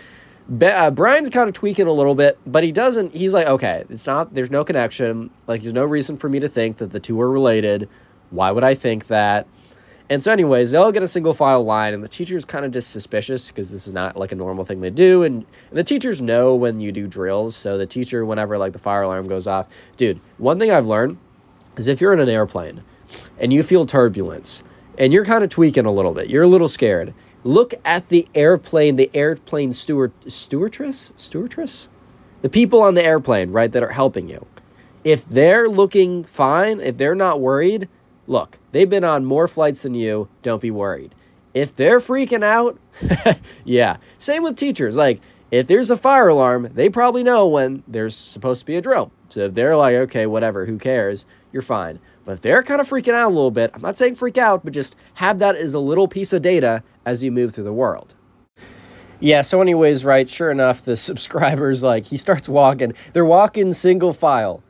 Be- 0.57 0.65
uh, 0.68 0.91
brian's 0.91 1.30
kind 1.30 1.48
of 1.48 1.56
tweaking 1.56 1.88
a 1.88 1.91
little 1.94 2.15
bit 2.15 2.38
but 2.45 2.65
he 2.65 2.72
doesn't 2.73 3.15
he's 3.15 3.34
like 3.34 3.48
okay 3.48 3.85
it's 3.90 4.06
not 4.06 4.34
there's 4.34 4.52
no 4.52 4.64
connection. 4.64 5.31
Like 5.48 5.61
there's 5.61 5.73
no 5.73 5.85
reason 5.85 6.18
for 6.18 6.30
me 6.30 6.40
to 6.40 6.49
think 6.49 6.77
that 6.77 6.91
the 6.91 6.99
two 6.99 7.19
are 7.22 7.31
related. 7.31 7.90
Why 8.30 8.52
would 8.52 8.64
i 8.64 8.76
think 8.76 9.07
that? 9.07 9.48
And 10.10 10.22
so 10.22 10.31
anyways 10.31 10.72
they'll 10.72 10.91
get 10.91 11.02
a 11.02 11.07
single 11.07 11.34
file 11.34 11.64
line 11.64 11.94
and 11.94 12.03
the 12.03 12.07
teacher's 12.10 12.45
kind 12.45 12.65
of 12.65 12.72
just 12.72 12.91
suspicious 12.91 13.48
because 13.48 13.72
this 13.72 13.88
is 13.88 13.94
not 13.94 14.18
like 14.18 14.31
a 14.31 14.35
normal 14.35 14.65
thing 14.65 14.81
they 14.81 14.90
do. 14.91 15.23
And, 15.23 15.45
and 15.69 15.80
the 15.80 15.84
teachers 15.84 16.22
know 16.22 16.53
when 16.53 16.80
you 16.81 16.91
do 16.91 17.07
drills. 17.07 17.56
So 17.56 17.77
the 17.77 17.88
teacher 17.88 18.26
whenever 18.26 18.57
like 18.57 18.73
the 18.73 18.80
fire 18.80 19.03
alarm 19.03 19.27
goes 19.27 19.48
off 19.48 19.68
dude 19.98 20.19
one 20.38 20.60
thing 20.60 20.69
i've 20.69 20.88
learned 20.88 21.18
is 21.78 21.88
if 21.88 22.02
you're 22.02 22.14
in 22.14 22.20
an 22.20 22.30
airplane 22.30 22.84
and 23.40 23.54
you 23.54 23.64
feel 23.64 23.86
turbulence 23.86 24.64
and 24.98 25.12
you're 25.12 25.26
kind 25.26 25.44
of 25.44 25.50
tweaking 25.50 25.86
a 25.86 25.91
little 25.91 26.14
bit, 26.14 26.30
you're 26.30 26.44
a 26.44 26.48
little 26.48 26.68
scared. 26.68 27.14
Look 27.44 27.74
at 27.84 28.10
the 28.10 28.28
airplane, 28.34 28.95
the 28.95 29.12
airplane 29.14 29.74
steward, 29.74 30.14
stewardess, 30.28 31.12
stewardess, 31.16 31.90
the 32.41 32.50
people 32.50 32.82
on 32.82 32.95
the 32.95 33.06
airplane, 33.06 33.52
right, 33.52 33.72
that 33.72 33.84
are 33.84 33.91
helping 33.91 34.30
you. 34.30 34.45
If 35.04 35.26
they're 35.26 35.68
looking 35.68 36.24
fine, 36.24 36.80
if 36.80 36.98
they're 36.98 37.16
not 37.16 37.41
worried, 37.41 37.90
look, 38.28 38.60
they've 38.72 38.90
been 38.90 39.04
on 39.04 39.26
more 39.26 39.48
flights 39.48 39.84
than 39.84 39.94
you. 39.95 40.30
Don't 40.41 40.62
be 40.62 40.72
worried. 40.72 41.14
If 41.54 41.76
they're 41.76 42.00
freaking 42.00 42.44
out, 42.44 42.80
yeah. 43.66 43.98
Same 44.18 44.44
with 44.44 44.56
teachers. 44.56 44.95
Like, 44.95 45.22
if 45.53 45.67
there's 45.67 45.91
a 45.91 45.97
fire 45.97 46.30
alarm, 46.30 46.69
they 46.73 46.89
probably 46.89 47.21
know 47.21 47.45
when 47.45 47.84
there's 47.88 48.15
supposed 48.15 48.61
to 48.61 48.65
be 48.65 48.75
a 48.75 48.81
drill. 48.81 49.11
So 49.30 49.41
if 49.41 49.53
they're 49.53 49.75
like, 49.75 49.93
okay, 49.93 50.25
whatever, 50.25 50.65
who 50.65 50.80
cares? 50.80 51.27
You're 51.51 51.61
fine. 51.61 51.99
But 52.25 52.31
if 52.31 52.41
they're 52.41 52.63
kind 52.63 52.81
of 52.81 52.89
freaking 52.89 53.13
out 53.13 53.27
a 53.27 53.35
little 53.35 53.51
bit, 53.51 53.69
I'm 53.75 53.84
not 53.84 53.95
saying 53.95 54.15
freak 54.15 54.39
out, 54.39 54.63
but 54.63 54.73
just 54.73 54.95
have 55.15 55.38
that 55.39 55.55
as 55.55 55.75
a 55.75 55.80
little 55.80 56.07
piece 56.07 56.34
of 56.34 56.41
data 56.41 56.81
as 57.05 57.21
you 57.21 57.31
move 57.31 57.53
through 57.53 57.65
the 57.65 57.73
world. 57.73 58.15
Yeah, 59.19 59.41
so 59.43 59.61
anyways, 59.61 60.03
right, 60.03 60.27
sure 60.27 60.49
enough, 60.49 60.84
the 60.84 60.97
subscribers 60.97 61.84
like 61.84 62.07
he 62.07 62.17
starts 62.17 62.49
walking. 62.49 62.93
They're 63.13 63.23
walking 63.23 63.73
single 63.73 64.13
file 64.13 64.63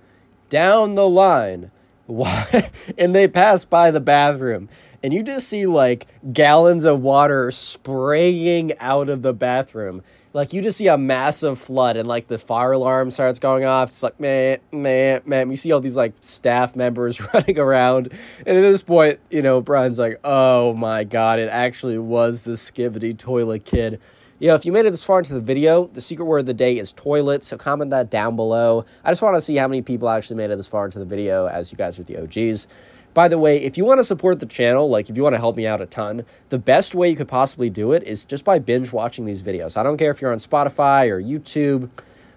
down 0.50 0.96
the 0.96 1.08
line. 1.08 1.72
and 2.98 3.16
they 3.16 3.30
pass 3.30 3.64
by 3.64 3.90
the 3.90 4.02
bathroom 4.02 4.68
and 5.04 5.14
you 5.14 5.22
just 5.22 5.48
see 5.48 5.66
like 5.66 6.08
gallons 6.32 6.86
of 6.86 7.02
water 7.02 7.52
spraying 7.52 8.78
out 8.80 9.10
of 9.10 9.22
the 9.22 9.34
bathroom 9.34 10.02
like 10.34 10.52
you 10.52 10.62
just 10.62 10.78
see 10.78 10.88
a 10.88 10.98
massive 10.98 11.60
flood 11.60 11.96
and 11.96 12.08
like 12.08 12.28
the 12.28 12.38
fire 12.38 12.74
alarm 12.74 13.12
starts 13.12 13.40
going 13.40 13.64
off 13.64 13.90
it's 13.90 14.04
like 14.04 14.20
man 14.20 14.58
man 14.72 15.22
man 15.26 15.50
you 15.50 15.58
see 15.58 15.72
all 15.72 15.80
these 15.80 15.96
like 15.96 16.14
staff 16.20 16.76
members 16.76 17.22
running 17.34 17.58
around 17.58 18.12
and 18.46 18.58
at 18.58 18.62
this 18.62 18.82
point 18.82 19.20
you 19.30 19.42
know 19.42 19.62
brian's 19.62 20.00
like 20.00 20.20
oh 20.24 20.74
my 20.74 21.04
god 21.04 21.40
it 21.40 21.50
actually 21.50 21.98
was 21.98 22.44
the 22.44 22.54
skibidi 22.54 23.18
toilet 23.18 23.64
kid 23.64 24.00
you 24.40 24.50
know, 24.50 24.56
if 24.56 24.66
you 24.66 24.74
made 24.74 24.86
it 24.86 24.92
this 24.92 25.06
far 25.06 25.20
into 25.20 25.34
the 25.34 25.40
video, 25.40 25.88
the 25.94 26.02
secret 26.02 26.26
word 26.26 26.40
of 26.40 26.46
the 26.48 26.54
day 26.54 26.78
is 26.78 26.92
toilet. 26.92 27.46
So 27.46 27.56
comment 27.56 27.92
that 27.92 28.10
down 28.10 28.36
below. 28.36 28.84
I 29.06 29.12
just 29.12 29.22
want 29.22 29.38
to 29.38 29.42
see 29.42 29.56
how 29.56 29.70
many 29.70 29.82
people 29.82 30.10
actually 30.10 30.36
made 30.36 30.52
it 30.52 30.58
this 30.58 30.68
far 30.68 30.84
into 30.84 31.00
the 31.00 31.06
video 31.06 31.46
as 31.46 31.72
you 31.72 31.78
guys 31.78 31.98
are 31.98 32.04
the 32.04 32.18
OGs. 32.18 32.68
By 33.14 33.28
the 33.28 33.38
way, 33.38 33.58
if 33.58 33.78
you 33.78 33.86
want 33.86 34.00
to 34.00 34.04
support 34.04 34.40
the 34.40 34.46
channel, 34.46 34.90
like 34.90 35.10
if 35.10 35.18
you 35.18 35.24
want 35.24 35.34
to 35.34 35.40
help 35.40 35.56
me 35.56 35.68
out 35.68 35.82
a 35.82 35.86
ton, 35.86 36.26
the 36.50 36.58
best 36.58 36.96
way 36.96 37.10
you 37.10 37.16
could 37.16 37.28
possibly 37.28 37.70
do 37.70 37.92
it 37.92 38.04
is 38.04 38.24
just 38.24 38.44
by 38.44 38.60
binge 38.60 38.92
watching 38.92 39.26
these 39.26 39.42
videos. 39.42 39.78
I 39.78 39.84
don't 39.84 39.98
care 39.98 40.12
if 40.12 40.22
you're 40.22 40.32
on 40.32 40.40
Spotify 40.40 41.10
or 41.10 41.22
YouTube 41.22 41.90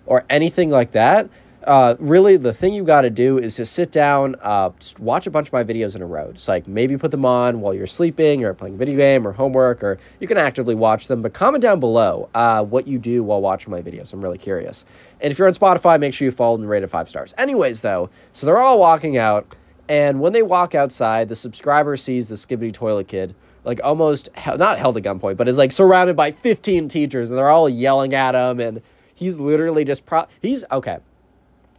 or 0.04 0.24
anything 0.28 0.70
like 0.70 0.92
that 0.92 1.28
uh, 1.66 1.96
really 1.98 2.36
the 2.36 2.52
thing 2.52 2.72
you 2.72 2.84
got 2.84 3.02
to 3.02 3.10
do 3.10 3.38
is 3.38 3.56
just 3.56 3.72
sit 3.72 3.90
down, 3.90 4.36
uh, 4.40 4.70
just 4.78 5.00
watch 5.00 5.26
a 5.26 5.30
bunch 5.30 5.48
of 5.48 5.52
my 5.52 5.64
videos 5.64 5.96
in 5.96 6.02
a 6.02 6.06
row. 6.06 6.28
It's 6.30 6.46
like 6.46 6.68
maybe 6.68 6.96
put 6.96 7.10
them 7.10 7.24
on 7.24 7.60
while 7.60 7.74
you're 7.74 7.88
sleeping 7.88 8.44
or 8.44 8.54
playing 8.54 8.76
a 8.76 8.78
video 8.78 8.96
game 8.96 9.26
or 9.26 9.32
homework, 9.32 9.82
or 9.82 9.98
you 10.20 10.28
can 10.28 10.36
actively 10.38 10.74
watch 10.74 11.08
them. 11.08 11.22
But 11.22 11.32
comment 11.32 11.62
down 11.62 11.80
below 11.80 12.28
uh, 12.34 12.64
what 12.64 12.86
you 12.86 12.98
do 12.98 13.24
while 13.24 13.40
watching 13.40 13.72
my 13.72 13.82
videos. 13.82 14.12
I'm 14.12 14.22
really 14.22 14.38
curious. 14.38 14.84
And 15.20 15.32
if 15.32 15.38
you're 15.38 15.48
on 15.48 15.54
Spotify, 15.54 15.98
make 15.98 16.14
sure 16.14 16.24
you 16.24 16.32
follow 16.32 16.56
and 16.56 16.68
rate 16.68 16.84
it 16.84 16.88
five 16.88 17.08
stars. 17.08 17.34
Anyways, 17.36 17.82
though, 17.82 18.10
so 18.32 18.46
they're 18.46 18.58
all 18.58 18.78
walking 18.78 19.16
out, 19.16 19.56
and 19.88 20.20
when 20.20 20.32
they 20.32 20.42
walk 20.42 20.74
outside, 20.74 21.28
the 21.28 21.34
subscriber 21.34 21.96
sees 21.96 22.28
the 22.28 22.34
Skibidi 22.34 22.72
Toilet 22.72 23.08
Kid 23.08 23.34
like 23.66 23.80
almost 23.82 24.28
not 24.46 24.78
held 24.78 24.96
at 24.96 25.02
gunpoint, 25.02 25.36
but 25.36 25.48
is 25.48 25.58
like 25.58 25.72
surrounded 25.72 26.16
by 26.16 26.30
15 26.30 26.88
teachers, 26.88 27.30
and 27.30 27.36
they're 27.36 27.50
all 27.50 27.68
yelling 27.68 28.14
at 28.14 28.34
him, 28.34 28.60
and 28.60 28.80
he's 29.12 29.38
literally 29.40 29.84
just 29.84 30.06
pro. 30.06 30.24
He's 30.40 30.64
okay. 30.70 30.98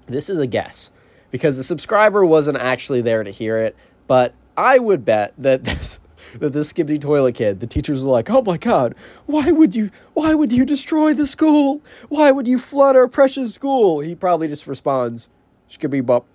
This 0.05 0.29
is 0.29 0.37
a 0.37 0.47
guess 0.47 0.91
because 1.31 1.57
the 1.57 1.63
subscriber 1.63 2.25
wasn't 2.25 2.57
actually 2.57 3.01
there 3.01 3.23
to 3.23 3.31
hear 3.31 3.57
it, 3.57 3.75
but 4.05 4.33
I 4.57 4.79
would 4.79 5.05
bet 5.05 5.33
that 5.37 5.63
this 5.63 5.99
that 6.39 6.51
this 6.51 6.73
Skibidi 6.73 6.99
Toilet 6.99 7.35
Kid, 7.35 7.61
the 7.61 7.67
teachers 7.67 8.03
are 8.03 8.09
like, 8.09 8.29
"Oh 8.29 8.41
my 8.41 8.57
God, 8.57 8.93
why 9.25 9.51
would 9.51 9.73
you? 9.73 9.89
Why 10.13 10.33
would 10.33 10.51
you 10.51 10.65
destroy 10.65 11.13
the 11.13 11.25
school? 11.25 11.81
Why 12.09 12.31
would 12.31 12.47
you 12.47 12.59
flood 12.59 12.97
our 12.97 13.07
precious 13.07 13.53
school?" 13.53 14.01
He 14.01 14.13
probably 14.13 14.49
just 14.49 14.67
responds, 14.67 15.29
"Skibidi 15.69 16.05
bop." 16.05 16.25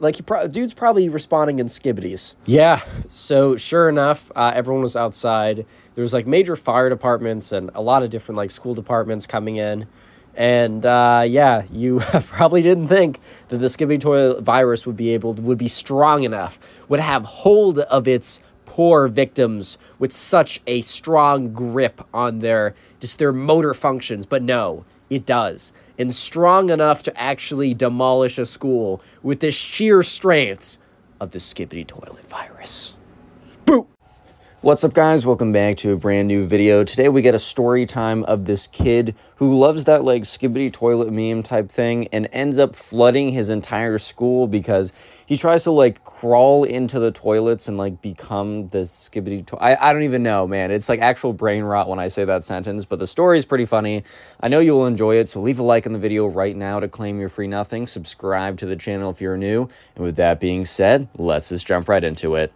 Like 0.00 0.16
he 0.16 0.22
pro- 0.22 0.48
dude's 0.48 0.74
probably 0.74 1.08
responding 1.08 1.58
in 1.58 1.66
skibbities. 1.66 2.34
Yeah. 2.46 2.80
So 3.08 3.56
sure 3.56 3.88
enough, 3.88 4.30
uh, 4.34 4.52
everyone 4.54 4.82
was 4.82 4.96
outside. 4.96 5.66
There 5.94 6.02
was 6.02 6.12
like 6.12 6.26
major 6.26 6.56
fire 6.56 6.88
departments 6.88 7.52
and 7.52 7.70
a 7.74 7.82
lot 7.82 8.02
of 8.02 8.10
different 8.10 8.36
like 8.36 8.50
school 8.50 8.74
departments 8.74 9.26
coming 9.26 9.56
in. 9.56 9.86
And 10.34 10.86
uh, 10.86 11.24
yeah, 11.26 11.64
you 11.70 12.00
probably 12.24 12.62
didn't 12.62 12.88
think 12.88 13.20
that 13.48 13.58
the 13.58 13.66
Skibidi 13.66 14.00
toilet 14.00 14.42
virus 14.42 14.86
would 14.86 14.96
be 14.96 15.10
able 15.10 15.34
to, 15.34 15.42
would 15.42 15.58
be 15.58 15.68
strong 15.68 16.22
enough, 16.24 16.58
would 16.88 17.00
have 17.00 17.24
hold 17.24 17.80
of 17.80 18.08
its 18.08 18.40
poor 18.64 19.08
victims 19.08 19.76
with 19.98 20.12
such 20.12 20.62
a 20.66 20.80
strong 20.80 21.52
grip 21.52 22.00
on 22.14 22.38
their 22.38 22.74
just 23.00 23.18
their 23.18 23.32
motor 23.32 23.74
functions. 23.74 24.24
But 24.24 24.42
no, 24.42 24.86
it 25.10 25.26
does, 25.26 25.74
and 25.98 26.14
strong 26.14 26.70
enough 26.70 27.02
to 27.04 27.20
actually 27.20 27.74
demolish 27.74 28.38
a 28.38 28.46
school 28.46 29.02
with 29.22 29.40
the 29.40 29.50
sheer 29.50 30.02
strength 30.02 30.76
of 31.20 31.30
the 31.30 31.38
Skibidi 31.38 31.86
toilet 31.86 32.26
virus. 32.26 32.94
Boop. 33.64 33.86
What's 34.62 34.84
up 34.84 34.94
guys, 34.94 35.26
welcome 35.26 35.50
back 35.50 35.76
to 35.78 35.92
a 35.92 35.96
brand 35.96 36.28
new 36.28 36.46
video. 36.46 36.84
Today 36.84 37.08
we 37.08 37.20
get 37.20 37.34
a 37.34 37.38
story 37.40 37.84
time 37.84 38.22
of 38.24 38.46
this 38.46 38.68
kid 38.68 39.16
who 39.36 39.58
loves 39.58 39.86
that 39.86 40.04
like 40.04 40.22
skibidi 40.22 40.72
toilet 40.72 41.12
meme 41.12 41.42
type 41.42 41.68
thing 41.68 42.06
and 42.12 42.28
ends 42.32 42.58
up 42.58 42.76
flooding 42.76 43.30
his 43.30 43.50
entire 43.50 43.98
school 43.98 44.46
because 44.46 44.92
he 45.26 45.36
tries 45.36 45.64
to 45.64 45.70
like 45.70 46.04
crawl 46.04 46.64
into 46.64 46.98
the 46.98 47.10
toilets 47.10 47.68
and 47.68 47.76
like 47.76 48.02
become 48.02 48.68
the 48.68 48.78
skibidi 48.78 49.44
to- 49.46 49.56
I, 49.56 49.90
I 49.90 49.92
don't 49.92 50.02
even 50.02 50.22
know 50.22 50.46
man. 50.46 50.70
It's 50.70 50.88
like 50.88 51.00
actual 51.00 51.32
brain 51.32 51.62
rot 51.64 51.88
when 51.88 51.98
I 51.98 52.08
say 52.08 52.24
that 52.24 52.44
sentence 52.44 52.84
but 52.84 52.98
the 52.98 53.06
story 53.06 53.38
is 53.38 53.44
pretty 53.44 53.66
funny. 53.66 54.04
I 54.40 54.48
know 54.48 54.60
you'll 54.60 54.86
enjoy 54.86 55.16
it 55.16 55.28
so 55.28 55.40
leave 55.40 55.58
a 55.58 55.62
like 55.62 55.86
on 55.86 55.92
the 55.92 55.98
video 55.98 56.26
right 56.26 56.56
now 56.56 56.80
to 56.80 56.88
claim 56.88 57.18
your 57.18 57.28
free 57.28 57.48
nothing. 57.48 57.86
Subscribe 57.86 58.58
to 58.58 58.66
the 58.66 58.76
channel 58.76 59.10
if 59.10 59.20
you're 59.20 59.36
new. 59.36 59.68
And 59.96 60.04
with 60.04 60.16
that 60.16 60.40
being 60.40 60.64
said 60.64 61.08
let's 61.16 61.50
just 61.50 61.66
jump 61.66 61.88
right 61.88 62.02
into 62.02 62.34
it. 62.34 62.52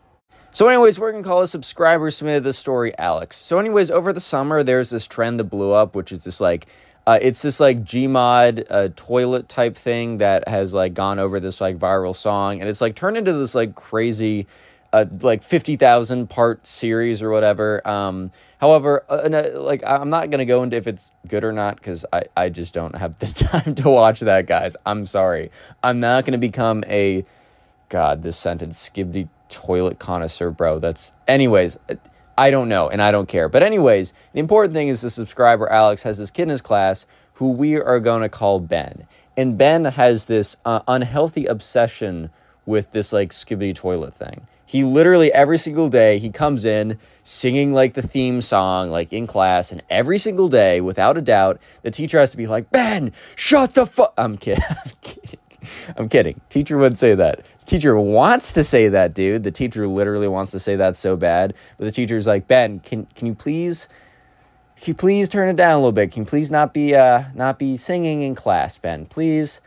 So, 0.57 0.69
anyways, 0.69 0.99
we're 0.99 1.13
gonna 1.13 1.23
call 1.23 1.43
a 1.43 1.47
subscriber 1.47 2.11
submitted 2.11 2.43
this 2.43 2.59
story 2.59 2.97
Alex. 2.97 3.37
So, 3.37 3.59
anyways, 3.59 3.91
over 3.91 4.11
the 4.15 4.21
summer, 4.21 4.63
there's 4.63 4.89
this 4.89 5.07
trend 5.07 5.39
that 5.39 5.45
blew 5.45 5.73
up, 5.73 5.95
which 5.95 6.11
is 6.11 6.25
this 6.25 6.41
like, 6.41 6.67
uh, 7.07 7.19
it's 7.23 7.43
this 7.43 7.61
like 7.61 7.85
Gmod 7.85 8.67
uh, 8.69 8.89
toilet 8.97 9.49
type 9.49 9.77
thing 9.77 10.19
that 10.19 10.49
has 10.49 10.75
like 10.75 10.95
gone 10.95 11.19
over 11.19 11.39
this 11.39 11.61
like 11.61 11.79
viral 11.79 12.15
song, 12.15 12.61
and 12.61 12.69
it's 12.69 12.81
like 12.81 12.95
turned 12.95 13.17
into 13.17 13.33
this 13.33 13.55
like 13.55 13.75
crazy, 13.75 14.47
uh, 14.93 15.05
like 15.21 15.43
fifty 15.43 15.77
thousand 15.77 16.29
part 16.29 16.67
series 16.67 17.23
or 17.23 17.31
whatever. 17.31 17.87
Um, 17.87 18.33
however, 18.61 19.05
uh, 19.09 19.29
uh, 19.33 19.61
like 19.61 19.83
I'm 19.87 20.11
not 20.11 20.31
gonna 20.31 20.45
go 20.45 20.63
into 20.63 20.77
if 20.77 20.87
it's 20.87 21.13
good 21.29 21.45
or 21.45 21.53
not 21.53 21.77
because 21.77 22.05
I 22.13 22.25
I 22.37 22.49
just 22.49 22.75
don't 22.75 22.97
have 22.97 23.19
the 23.19 23.27
time 23.63 23.75
to 23.77 23.89
watch 23.89 24.21
that, 24.21 24.47
guys. 24.47 24.77
I'm 24.85 25.07
sorry. 25.07 25.51
I'm 25.85 26.01
not 26.01 26.25
gonna 26.25 26.39
become 26.39 26.83
a 26.89 27.25
God, 27.89 28.23
this 28.23 28.37
sentence, 28.37 28.89
skibidi 28.89 29.29
toilet 29.49 29.99
connoisseur, 29.99 30.51
bro. 30.51 30.79
That's, 30.79 31.13
anyways, 31.29 31.79
I 32.39 32.51
don't 32.51 32.69
know 32.69 32.89
and 32.89 33.01
I 33.01 33.13
don't 33.13 33.29
care. 33.29 33.49
But, 33.49 33.63
anyways, 33.63 34.13
the 34.33 34.41
important 34.41 34.75
thing 34.75 34.89
is 34.89 35.01
the 35.01 35.11
subscriber, 35.11 35.71
Alex, 35.71 36.03
has 36.03 36.19
this 36.19 36.31
kid 36.31 36.45
in 36.45 36.49
his 36.51 36.63
class 36.63 37.07
who 37.35 37.51
we 37.51 37.77
are 37.77 38.01
going 38.01 38.23
to 38.23 38.29
call 38.29 38.61
Ben. 38.61 39.07
And 39.37 39.59
Ben 39.59 39.85
has 39.85 40.27
this 40.27 40.57
uh, 40.65 40.81
unhealthy 40.89 41.47
obsession 41.47 42.31
with 42.65 42.93
this 42.93 43.13
like 43.13 43.31
skibidi 43.31 43.75
toilet 43.75 44.15
thing. 44.15 44.47
He 44.65 44.83
literally 44.83 45.33
every 45.33 45.59
single 45.59 45.89
day 45.89 46.19
he 46.19 46.31
comes 46.31 46.65
in 46.65 46.99
singing 47.23 47.73
like 47.73 47.95
the 47.95 48.03
theme 48.03 48.43
song 48.43 48.91
like 48.91 49.13
in 49.13 49.27
class 49.27 49.71
and 49.71 49.83
every 49.89 50.19
single 50.19 50.49
day 50.49 50.81
without 50.81 51.17
a 51.17 51.21
doubt 51.21 51.61
the 51.83 51.91
teacher 51.91 52.19
has 52.19 52.33
to 52.33 52.37
be 52.37 52.49
like 52.49 52.71
Ben 52.71 53.13
shut 53.37 53.75
the 53.75 53.87
fuck 53.87 54.13
I'm 54.19 54.37
kidding 54.37 54.65
I'm 54.69 54.91
kidding 55.03 55.39
I'm 55.97 56.09
kidding. 56.09 56.41
Teacher 56.49 56.77
would 56.79 56.99
say 56.99 57.15
that. 57.15 57.45
Teacher 57.67 57.99
wants 57.99 58.53
to 58.53 58.65
say 58.65 58.89
that, 58.89 59.15
dude. 59.15 59.43
The 59.43 59.51
teacher 59.51 59.87
literally 59.87 60.29
wants 60.29 60.53
to 60.53 60.59
say 60.59 60.77
that 60.77 60.97
so 60.97 61.17
bad. 61.17 61.55
But 61.79 61.87
the 61.87 61.93
teacher's 61.93 62.27
like, 62.27 62.47
Ben, 62.47 62.81
can 62.81 63.07
can 63.15 63.27
you 63.27 63.35
please 63.35 63.89
can 64.77 64.91
you 64.91 64.95
please 64.95 65.29
turn 65.29 65.49
it 65.49 65.57
down 65.57 65.73
a 65.73 65.77
little 65.77 65.93
bit? 65.93 66.13
Can 66.13 66.23
you 66.23 66.29
please 66.29 66.51
not 66.51 66.75
be 66.75 66.95
uh 66.95 67.25
not 67.35 67.59
be 67.59 67.77
singing 67.77 68.23
in 68.23 68.35
class, 68.35 68.79
Ben? 68.79 69.07
Please. 69.07 69.61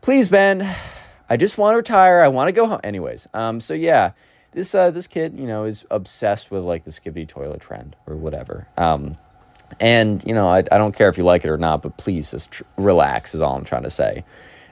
Please, 0.00 0.28
Ben. 0.28 0.74
I 1.28 1.36
just 1.36 1.58
want 1.58 1.74
to 1.74 1.76
retire. 1.78 2.20
I 2.20 2.28
want 2.28 2.48
to 2.48 2.52
go 2.52 2.66
home. 2.66 2.80
Anyways, 2.82 3.28
um, 3.34 3.60
so 3.60 3.74
yeah, 3.74 4.12
this 4.52 4.74
uh 4.74 4.90
this 4.90 5.06
kid, 5.06 5.38
you 5.38 5.46
know, 5.46 5.64
is 5.64 5.84
obsessed 5.90 6.50
with 6.50 6.64
like 6.64 6.84
the 6.84 6.90
skibidi 6.90 7.28
toilet 7.28 7.60
trend 7.60 7.94
or 8.06 8.16
whatever. 8.16 8.66
Um 8.76 9.16
and 9.80 10.24
you 10.26 10.32
know, 10.32 10.48
I, 10.48 10.58
I 10.58 10.78
don't 10.78 10.94
care 10.94 11.08
if 11.08 11.18
you 11.18 11.24
like 11.24 11.44
it 11.44 11.50
or 11.50 11.58
not, 11.58 11.82
but 11.82 11.98
please 11.98 12.30
just 12.30 12.50
tr- 12.50 12.62
relax 12.76 13.34
is 13.34 13.42
all 13.42 13.56
I'm 13.56 13.64
trying 13.64 13.82
to 13.82 13.90
say. 13.90 14.24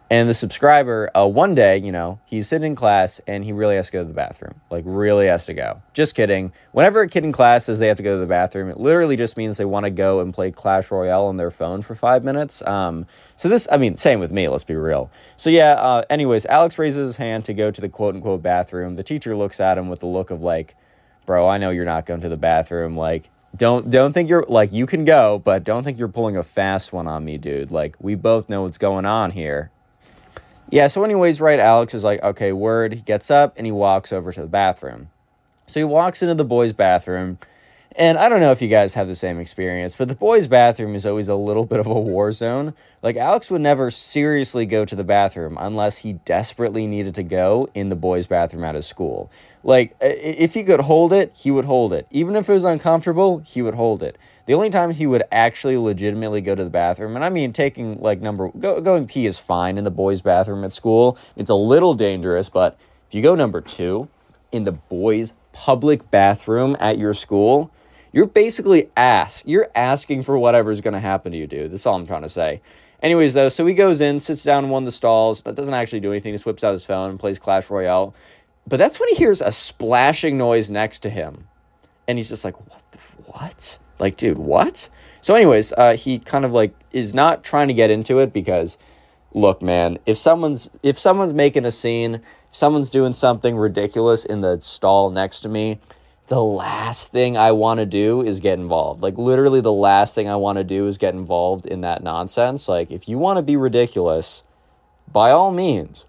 And 0.08 0.28
the 0.28 0.34
subscriber, 0.34 1.10
uh, 1.16 1.26
one 1.26 1.56
day, 1.56 1.78
you 1.78 1.90
know, 1.90 2.20
he's 2.24 2.46
sitting 2.46 2.72
in 2.72 2.76
class 2.76 3.20
and 3.26 3.44
he 3.44 3.50
really 3.52 3.74
has 3.74 3.86
to 3.86 3.92
go 3.92 4.02
to 4.02 4.08
the 4.08 4.14
bathroom. 4.14 4.60
Like, 4.70 4.84
really 4.86 5.26
has 5.26 5.46
to 5.46 5.54
go. 5.54 5.82
Just 5.94 6.14
kidding. 6.14 6.52
Whenever 6.70 7.00
a 7.00 7.08
kid 7.08 7.24
in 7.24 7.32
class 7.32 7.64
says 7.64 7.80
they 7.80 7.88
have 7.88 7.96
to 7.96 8.04
go 8.04 8.14
to 8.14 8.20
the 8.20 8.26
bathroom, 8.26 8.68
it 8.68 8.78
literally 8.78 9.16
just 9.16 9.36
means 9.36 9.56
they 9.56 9.64
want 9.64 9.82
to 9.82 9.90
go 9.90 10.20
and 10.20 10.32
play 10.32 10.52
Clash 10.52 10.92
Royale 10.92 11.24
on 11.24 11.38
their 11.38 11.50
phone 11.50 11.82
for 11.82 11.96
five 11.96 12.22
minutes. 12.22 12.64
Um, 12.66 13.06
so, 13.34 13.48
this, 13.48 13.66
I 13.70 13.78
mean, 13.78 13.96
same 13.96 14.20
with 14.20 14.30
me, 14.30 14.46
let's 14.46 14.62
be 14.62 14.76
real. 14.76 15.10
So, 15.36 15.50
yeah, 15.50 15.72
uh, 15.72 16.02
anyways, 16.08 16.46
Alex 16.46 16.78
raises 16.78 17.08
his 17.08 17.16
hand 17.16 17.44
to 17.46 17.52
go 17.52 17.72
to 17.72 17.80
the 17.80 17.88
quote 17.88 18.14
unquote 18.14 18.42
bathroom. 18.42 18.94
The 18.94 19.02
teacher 19.02 19.34
looks 19.34 19.58
at 19.58 19.76
him 19.76 19.88
with 19.88 19.98
the 19.98 20.06
look 20.06 20.30
of, 20.30 20.40
like, 20.40 20.76
bro, 21.26 21.48
I 21.48 21.58
know 21.58 21.70
you're 21.70 21.84
not 21.84 22.06
going 22.06 22.20
to 22.20 22.28
the 22.28 22.36
bathroom. 22.36 22.96
Like, 22.96 23.28
don't 23.56 23.90
don't 23.90 24.12
think 24.12 24.28
you're 24.28 24.44
like 24.48 24.72
you 24.72 24.86
can 24.86 25.04
go, 25.04 25.40
but 25.42 25.64
don't 25.64 25.82
think 25.82 25.98
you're 25.98 26.08
pulling 26.08 26.36
a 26.36 26.42
fast 26.42 26.92
one 26.92 27.06
on 27.06 27.24
me, 27.24 27.38
dude. 27.38 27.70
Like 27.70 27.96
we 27.98 28.14
both 28.14 28.48
know 28.48 28.62
what's 28.62 28.78
going 28.78 29.06
on 29.06 29.30
here. 29.30 29.70
Yeah, 30.70 30.88
so 30.88 31.04
anyways, 31.04 31.40
right, 31.40 31.60
Alex 31.60 31.94
is 31.94 32.04
like, 32.04 32.22
okay, 32.22 32.52
word. 32.52 32.94
He 32.94 33.00
gets 33.02 33.30
up 33.30 33.54
and 33.56 33.66
he 33.66 33.72
walks 33.72 34.12
over 34.12 34.32
to 34.32 34.40
the 34.42 34.48
bathroom. 34.48 35.10
So 35.66 35.80
he 35.80 35.84
walks 35.84 36.22
into 36.22 36.34
the 36.34 36.44
boys' 36.44 36.72
bathroom 36.72 37.38
And 37.98 38.18
I 38.18 38.28
don't 38.28 38.40
know 38.40 38.52
if 38.52 38.60
you 38.60 38.68
guys 38.68 38.92
have 38.92 39.08
the 39.08 39.14
same 39.14 39.40
experience, 39.40 39.96
but 39.96 40.08
the 40.08 40.14
boys' 40.14 40.46
bathroom 40.46 40.94
is 40.94 41.06
always 41.06 41.28
a 41.28 41.34
little 41.34 41.64
bit 41.64 41.80
of 41.80 41.86
a 41.86 41.94
war 41.94 42.30
zone. 42.30 42.74
Like, 43.02 43.16
Alex 43.16 43.50
would 43.50 43.62
never 43.62 43.90
seriously 43.90 44.66
go 44.66 44.84
to 44.84 44.94
the 44.94 45.04
bathroom 45.04 45.56
unless 45.58 45.98
he 45.98 46.14
desperately 46.14 46.86
needed 46.86 47.14
to 47.14 47.22
go 47.22 47.70
in 47.74 47.88
the 47.88 47.96
boys' 47.96 48.26
bathroom 48.26 48.64
at 48.64 48.74
his 48.74 48.86
school. 48.86 49.30
Like, 49.64 49.96
if 50.02 50.52
he 50.52 50.62
could 50.62 50.80
hold 50.80 51.14
it, 51.14 51.34
he 51.38 51.50
would 51.50 51.64
hold 51.64 51.94
it. 51.94 52.06
Even 52.10 52.36
if 52.36 52.50
it 52.50 52.52
was 52.52 52.64
uncomfortable, 52.64 53.38
he 53.38 53.62
would 53.62 53.74
hold 53.74 54.02
it. 54.02 54.18
The 54.46 54.54
only 54.54 54.70
time 54.70 54.92
he 54.92 55.06
would 55.06 55.24
actually 55.32 55.76
legitimately 55.76 56.40
go 56.40 56.54
to 56.54 56.62
the 56.62 56.70
bathroom, 56.70 57.16
and 57.16 57.24
I 57.24 57.30
mean 57.30 57.52
taking 57.52 58.00
like 58.00 58.20
number 58.20 58.48
go, 58.58 58.80
going 58.80 59.06
pee 59.06 59.26
is 59.26 59.38
fine 59.38 59.76
in 59.76 59.84
the 59.84 59.90
boys' 59.90 60.20
bathroom 60.20 60.64
at 60.64 60.72
school. 60.72 61.18
It's 61.34 61.50
a 61.50 61.54
little 61.54 61.94
dangerous, 61.94 62.48
but 62.48 62.78
if 63.08 63.14
you 63.14 63.22
go 63.22 63.34
number 63.34 63.60
two 63.60 64.08
in 64.52 64.64
the 64.64 64.72
boys' 64.72 65.34
public 65.52 66.10
bathroom 66.12 66.76
at 66.78 66.96
your 66.96 67.12
school, 67.12 67.72
you're 68.12 68.26
basically 68.26 68.88
ask. 68.96 69.42
You're 69.46 69.68
asking 69.74 70.22
for 70.22 70.38
whatever's 70.38 70.80
gonna 70.80 71.00
happen 71.00 71.32
to 71.32 71.38
you, 71.38 71.48
dude. 71.48 71.72
That's 71.72 71.84
all 71.84 71.96
I'm 71.96 72.06
trying 72.06 72.22
to 72.22 72.28
say. 72.28 72.62
Anyways, 73.02 73.34
though, 73.34 73.48
so 73.48 73.66
he 73.66 73.74
goes 73.74 74.00
in, 74.00 74.20
sits 74.20 74.42
down 74.42 74.64
in 74.64 74.70
one 74.70 74.84
of 74.84 74.86
the 74.86 74.92
stalls, 74.92 75.42
but 75.42 75.54
doesn't 75.54 75.74
actually 75.74 76.00
do 76.00 76.12
anything. 76.12 76.32
Just 76.32 76.46
whips 76.46 76.64
out 76.64 76.72
his 76.72 76.86
phone 76.86 77.10
and 77.10 77.20
plays 77.20 77.38
Clash 77.38 77.68
Royale. 77.68 78.14
But 78.66 78.78
that's 78.78 78.98
when 78.98 79.08
he 79.10 79.16
hears 79.16 79.40
a 79.40 79.52
splashing 79.52 80.38
noise 80.38 80.70
next 80.70 81.00
to 81.00 81.10
him. 81.10 81.48
And 82.08 82.18
he's 82.18 82.28
just 82.28 82.44
like, 82.44 82.58
what 82.70 82.82
the, 82.92 82.98
what? 83.26 83.78
Like, 83.98 84.16
dude, 84.16 84.38
what? 84.38 84.88
So, 85.20 85.34
anyways, 85.34 85.72
uh, 85.72 85.96
he 85.96 86.18
kind 86.18 86.44
of 86.44 86.52
like 86.52 86.74
is 86.92 87.14
not 87.14 87.42
trying 87.42 87.68
to 87.68 87.74
get 87.74 87.90
into 87.90 88.18
it 88.18 88.32
because, 88.32 88.78
look, 89.32 89.62
man, 89.62 89.98
if 90.06 90.18
someone's 90.18 90.70
if 90.82 90.98
someone's 90.98 91.32
making 91.32 91.64
a 91.64 91.72
scene, 91.72 92.20
someone's 92.52 92.90
doing 92.90 93.12
something 93.12 93.56
ridiculous 93.56 94.24
in 94.24 94.40
the 94.40 94.60
stall 94.60 95.10
next 95.10 95.40
to 95.40 95.48
me, 95.48 95.78
the 96.28 96.42
last 96.42 97.12
thing 97.12 97.36
I 97.36 97.52
want 97.52 97.78
to 97.78 97.86
do 97.86 98.22
is 98.22 98.40
get 98.40 98.58
involved. 98.58 99.02
Like, 99.02 99.16
literally, 99.16 99.60
the 99.60 99.72
last 99.72 100.14
thing 100.14 100.28
I 100.28 100.36
want 100.36 100.58
to 100.58 100.64
do 100.64 100.86
is 100.86 100.98
get 100.98 101.14
involved 101.14 101.66
in 101.66 101.80
that 101.82 102.02
nonsense. 102.02 102.68
Like, 102.68 102.90
if 102.90 103.08
you 103.08 103.18
want 103.18 103.38
to 103.38 103.42
be 103.42 103.56
ridiculous, 103.56 104.42
by 105.10 105.30
all 105.30 105.52
means, 105.52 106.04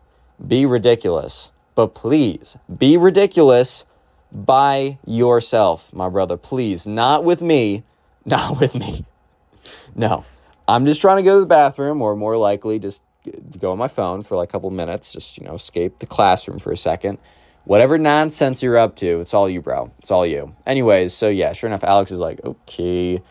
be 0.46 0.66
ridiculous. 0.66 1.52
But 1.76 1.94
please, 1.94 2.58
be 2.76 2.98
ridiculous 2.98 3.86
by 4.32 4.98
yourself, 5.06 5.94
my 5.94 6.10
brother. 6.10 6.38
Please, 6.38 6.86
not 6.88 7.24
with 7.24 7.42
me. 7.42 7.84
Not 8.28 8.60
with 8.60 8.76
me. 8.76 9.06
No. 9.96 10.26
I'm 10.68 10.86
just 10.86 11.00
trying 11.00 11.16
to 11.16 11.24
go 11.24 11.36
to 11.36 11.40
the 11.40 11.46
bathroom, 11.46 12.02
or 12.02 12.14
more 12.14 12.36
likely, 12.36 12.78
just 12.78 13.02
go 13.58 13.72
on 13.72 13.78
my 13.78 13.88
phone 13.88 14.22
for 14.22 14.36
like 14.36 14.50
a 14.50 14.52
couple 14.52 14.70
minutes, 14.70 15.14
just, 15.14 15.38
you 15.38 15.46
know, 15.46 15.56
escape 15.56 16.00
the 16.00 16.06
classroom 16.06 16.60
for 16.60 16.74
a 16.74 16.78
second. 16.78 17.20
Whatever 17.64 17.98
nonsense 17.98 18.62
you're 18.62 18.78
up 18.78 18.98
to, 18.98 19.22
it's 19.22 19.34
all 19.34 19.50
you, 19.50 19.62
bro. 19.62 19.92
It's 20.00 20.12
all 20.12 20.26
you. 20.26 20.56
Anyways, 20.66 21.14
so 21.14 21.30
yeah, 21.30 21.54
sure 21.54 21.70
enough, 21.70 21.86
Alex 21.86 22.12
is 22.12 22.20
like, 22.20 22.44
okay, 22.44 23.22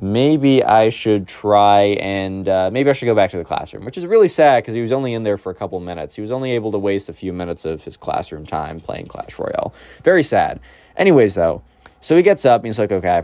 maybe 0.00 0.64
I 0.64 0.88
should 0.88 1.28
try 1.28 1.82
and 2.00 2.48
uh, 2.48 2.70
maybe 2.72 2.88
I 2.88 2.94
should 2.94 3.06
go 3.06 3.14
back 3.14 3.30
to 3.32 3.36
the 3.36 3.44
classroom, 3.44 3.84
which 3.84 3.98
is 3.98 4.06
really 4.06 4.28
sad 4.28 4.62
because 4.62 4.74
he 4.74 4.80
was 4.80 4.92
only 4.92 5.12
in 5.12 5.24
there 5.24 5.36
for 5.36 5.50
a 5.50 5.54
couple 5.54 5.78
minutes. 5.78 6.14
He 6.14 6.22
was 6.22 6.30
only 6.30 6.52
able 6.52 6.72
to 6.72 6.78
waste 6.78 7.08
a 7.08 7.12
few 7.12 7.32
minutes 7.32 7.64
of 7.66 7.84
his 7.84 7.96
classroom 7.96 8.46
time 8.46 8.80
playing 8.80 9.06
Clash 9.06 9.38
Royale. 9.38 9.74
Very 10.02 10.22
sad. 10.22 10.58
Anyways, 10.96 11.34
though, 11.34 11.62
so 12.00 12.16
he 12.16 12.22
gets 12.22 12.46
up 12.46 12.62
and 12.62 12.66
he's 12.66 12.78
like, 12.78 12.92
okay, 12.92 13.22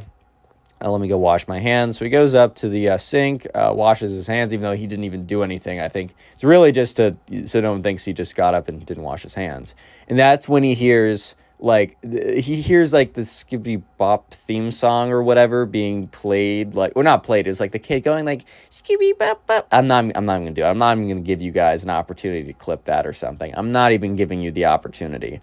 uh, 0.83 0.91
let 0.91 1.01
me 1.01 1.09
go 1.09 1.17
wash 1.17 1.49
my 1.49 1.59
hands. 1.59 1.97
So 1.99 2.05
he 2.05 2.11
goes 2.11 2.35
up 2.35 2.55
to 2.57 2.69
the 2.69 2.91
uh, 2.91 2.99
sink, 2.99 3.47
uh, 3.55 3.73
washes 3.75 4.13
his 4.13 4.27
hands, 4.27 4.53
even 4.53 4.63
though 4.63 4.77
he 4.77 4.87
didn't 4.87 5.05
even 5.05 5.25
do 5.25 5.43
anything. 5.43 5.81
I 5.81 5.89
think 5.89 6.15
it's 6.35 6.45
really 6.45 6.73
just 6.73 6.99
to 6.99 7.17
so 7.47 7.63
no 7.63 7.73
one 7.73 7.83
thinks 7.83 8.05
he 8.05 8.13
just 8.13 8.37
got 8.37 8.55
up 8.55 8.69
and 8.69 8.85
didn't 8.85 9.03
wash 9.03 9.23
his 9.23 9.35
hands. 9.35 9.75
And 10.09 10.19
that's 10.19 10.47
when 10.47 10.63
he 10.63 10.75
hears 10.75 11.35
like 11.59 11.97
he 12.05 12.61
hears 12.61 12.93
like 12.93 13.15
the 13.15 13.23
Skibidi 13.23 13.83
Bop 13.97 14.33
theme 14.33 14.71
song 14.71 15.11
or 15.11 15.23
whatever 15.23 15.65
being 15.65 16.09
played 16.09 16.75
like 16.75 16.93
or 16.95 17.03
not 17.03 17.23
played 17.23 17.47
it's 17.47 17.61
like 17.61 17.73
the 17.73 17.79
kid 17.79 18.01
going 18.01 18.27
like 18.27 18.45
Skibidi 18.71 19.17
Bop 19.19 19.47
Bop. 19.47 19.67
I'm 19.73 19.87
not 19.87 20.05
I'm 20.15 20.27
not 20.27 20.35
even 20.35 20.45
gonna 20.45 20.55
do 20.55 20.63
it. 20.63 20.67
I'm 20.67 20.79
not 20.79 20.97
even 20.97 21.09
gonna 21.09 21.21
give 21.21 21.41
you 21.41 21.53
guys 21.53 21.83
an 21.83 21.91
opportunity 21.91 22.45
to 22.45 22.53
clip 22.53 22.85
that 22.85 23.07
or 23.07 23.13
something. 23.13 23.55
I'm 23.57 23.73
not 23.73 23.93
even 23.93 24.17
giving 24.17 24.41
you 24.41 24.51
the 24.51 24.67
opportunity. 24.67 25.41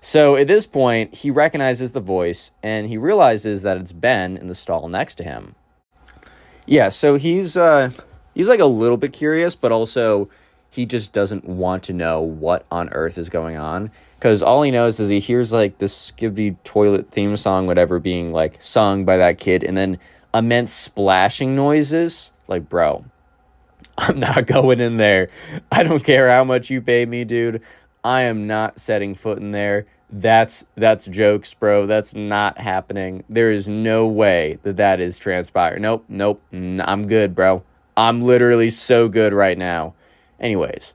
So 0.00 0.36
at 0.36 0.46
this 0.46 0.66
point 0.66 1.16
he 1.16 1.30
recognizes 1.32 1.92
the 1.92 2.00
voice 2.00 2.52
and 2.62 2.86
he 2.86 2.96
realizes 2.96 3.62
that 3.62 3.76
it's 3.76 3.92
Ben 3.92 4.36
in 4.36 4.46
the 4.46 4.54
stall 4.54 4.88
next 4.88 5.16
to 5.16 5.24
him. 5.24 5.56
Yeah 6.64 6.90
so 6.90 7.16
he's 7.16 7.56
uh 7.56 7.90
he's 8.34 8.48
like 8.48 8.60
a 8.60 8.66
little 8.66 8.98
bit 8.98 9.12
curious 9.12 9.56
but 9.56 9.72
also 9.72 10.28
he 10.70 10.86
just 10.86 11.12
doesn't 11.12 11.44
want 11.44 11.82
to 11.84 11.92
know 11.92 12.20
what 12.20 12.66
on 12.70 12.88
earth 12.90 13.18
is 13.18 13.28
going 13.28 13.56
on 13.56 13.90
because 14.18 14.42
all 14.42 14.62
he 14.62 14.70
knows 14.70 14.98
is 14.98 15.08
he 15.08 15.20
hears 15.20 15.52
like 15.52 15.78
the 15.78 15.86
Skibidi 15.86 16.56
toilet 16.64 17.10
theme 17.10 17.36
song, 17.36 17.66
whatever, 17.66 17.98
being 17.98 18.32
like 18.32 18.60
sung 18.60 19.04
by 19.04 19.16
that 19.16 19.38
kid, 19.38 19.62
and 19.62 19.76
then 19.76 19.98
immense 20.34 20.72
splashing 20.72 21.54
noises. 21.54 22.32
Like, 22.48 22.68
bro, 22.68 23.04
I'm 23.98 24.18
not 24.18 24.46
going 24.46 24.80
in 24.80 24.96
there. 24.96 25.28
I 25.70 25.82
don't 25.82 26.04
care 26.04 26.30
how 26.30 26.44
much 26.44 26.70
you 26.70 26.80
pay 26.80 27.06
me, 27.06 27.24
dude. 27.24 27.62
I 28.02 28.22
am 28.22 28.46
not 28.46 28.78
setting 28.78 29.14
foot 29.14 29.38
in 29.38 29.50
there. 29.50 29.86
That's 30.08 30.64
that's 30.76 31.06
jokes, 31.06 31.52
bro. 31.54 31.86
That's 31.86 32.14
not 32.14 32.58
happening. 32.58 33.24
There 33.28 33.50
is 33.50 33.66
no 33.66 34.06
way 34.06 34.58
that 34.62 34.76
that 34.76 35.00
is 35.00 35.18
transpiring. 35.18 35.82
Nope, 35.82 36.04
nope. 36.08 36.40
I'm 36.52 37.08
good, 37.08 37.34
bro. 37.34 37.64
I'm 37.96 38.20
literally 38.20 38.70
so 38.70 39.08
good 39.08 39.32
right 39.32 39.58
now. 39.58 39.94
Anyways, 40.38 40.94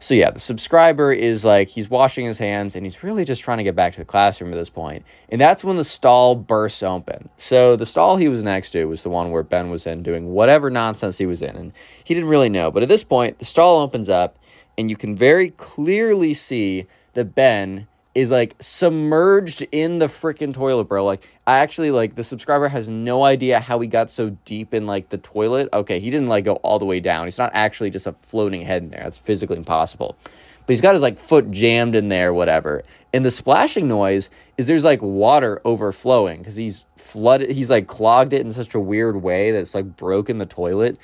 so 0.00 0.14
yeah, 0.14 0.30
the 0.30 0.38
subscriber 0.38 1.12
is 1.12 1.44
like 1.44 1.68
he's 1.68 1.90
washing 1.90 2.24
his 2.24 2.38
hands 2.38 2.76
and 2.76 2.86
he's 2.86 3.02
really 3.02 3.24
just 3.24 3.42
trying 3.42 3.58
to 3.58 3.64
get 3.64 3.74
back 3.74 3.94
to 3.94 3.98
the 3.98 4.04
classroom 4.04 4.52
at 4.52 4.56
this 4.56 4.70
point. 4.70 5.04
And 5.28 5.40
that's 5.40 5.64
when 5.64 5.76
the 5.76 5.84
stall 5.84 6.36
bursts 6.36 6.82
open. 6.84 7.28
So 7.36 7.74
the 7.74 7.86
stall 7.86 8.16
he 8.16 8.28
was 8.28 8.44
next 8.44 8.70
to 8.70 8.84
was 8.84 9.02
the 9.02 9.10
one 9.10 9.32
where 9.32 9.42
Ben 9.42 9.70
was 9.70 9.86
in 9.86 10.04
doing 10.04 10.30
whatever 10.30 10.70
nonsense 10.70 11.18
he 11.18 11.26
was 11.26 11.42
in 11.42 11.56
and 11.56 11.72
he 12.04 12.14
didn't 12.14 12.30
really 12.30 12.48
know. 12.48 12.70
But 12.70 12.84
at 12.84 12.88
this 12.88 13.02
point, 13.02 13.40
the 13.40 13.44
stall 13.44 13.80
opens 13.80 14.08
up 14.08 14.38
and 14.76 14.88
you 14.88 14.96
can 14.96 15.16
very 15.16 15.50
clearly 15.50 16.32
see 16.32 16.86
that 17.14 17.34
Ben 17.34 17.88
is 18.18 18.32
like 18.32 18.56
submerged 18.58 19.64
in 19.70 20.00
the 20.00 20.06
freaking 20.06 20.52
toilet, 20.52 20.84
bro. 20.84 21.04
Like 21.04 21.28
I 21.46 21.58
actually 21.58 21.92
like 21.92 22.16
the 22.16 22.24
subscriber 22.24 22.66
has 22.66 22.88
no 22.88 23.22
idea 23.22 23.60
how 23.60 23.78
he 23.78 23.86
got 23.86 24.10
so 24.10 24.30
deep 24.44 24.74
in 24.74 24.88
like 24.88 25.10
the 25.10 25.18
toilet. 25.18 25.68
Okay, 25.72 26.00
he 26.00 26.10
didn't 26.10 26.26
like 26.26 26.42
go 26.42 26.54
all 26.56 26.80
the 26.80 26.84
way 26.84 26.98
down. 26.98 27.28
He's 27.28 27.38
not 27.38 27.52
actually 27.54 27.90
just 27.90 28.08
a 28.08 28.16
floating 28.22 28.62
head 28.62 28.82
in 28.82 28.90
there. 28.90 29.02
That's 29.04 29.18
physically 29.18 29.56
impossible. 29.56 30.16
But 30.24 30.72
he's 30.72 30.80
got 30.80 30.94
his 30.94 31.02
like 31.02 31.16
foot 31.16 31.52
jammed 31.52 31.94
in 31.94 32.08
there, 32.08 32.34
whatever. 32.34 32.82
And 33.12 33.24
the 33.24 33.30
splashing 33.30 33.86
noise 33.86 34.30
is 34.56 34.66
there's 34.66 34.82
like 34.82 35.00
water 35.00 35.62
overflowing 35.64 36.38
because 36.38 36.56
he's 36.56 36.86
flooded. 36.96 37.52
He's 37.52 37.70
like 37.70 37.86
clogged 37.86 38.32
it 38.32 38.40
in 38.40 38.50
such 38.50 38.74
a 38.74 38.80
weird 38.80 39.22
way 39.22 39.52
that 39.52 39.60
it's 39.60 39.76
like 39.76 39.96
broken 39.96 40.38
the 40.38 40.46
toilet. 40.46 40.98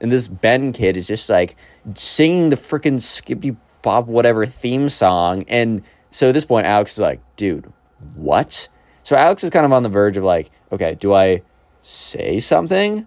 And 0.00 0.12
this 0.12 0.28
Ben 0.28 0.72
kid 0.72 0.96
is 0.96 1.08
just 1.08 1.28
like 1.28 1.56
singing 1.94 2.50
the 2.50 2.56
freaking 2.56 3.00
Skibidi 3.00 3.56
Bop 3.82 4.06
whatever 4.06 4.44
theme 4.46 4.88
song 4.88 5.42
and 5.48 5.82
so 6.10 6.28
at 6.28 6.34
this 6.34 6.44
point, 6.44 6.66
Alex 6.66 6.92
is 6.92 6.98
like, 6.98 7.20
dude, 7.36 7.72
what? 8.14 8.68
So 9.02 9.16
Alex 9.16 9.44
is 9.44 9.50
kind 9.50 9.64
of 9.64 9.72
on 9.72 9.82
the 9.82 9.88
verge 9.88 10.16
of 10.16 10.24
like, 10.24 10.50
okay, 10.72 10.94
do 10.94 11.14
I 11.14 11.42
say 11.82 12.40
something 12.40 13.06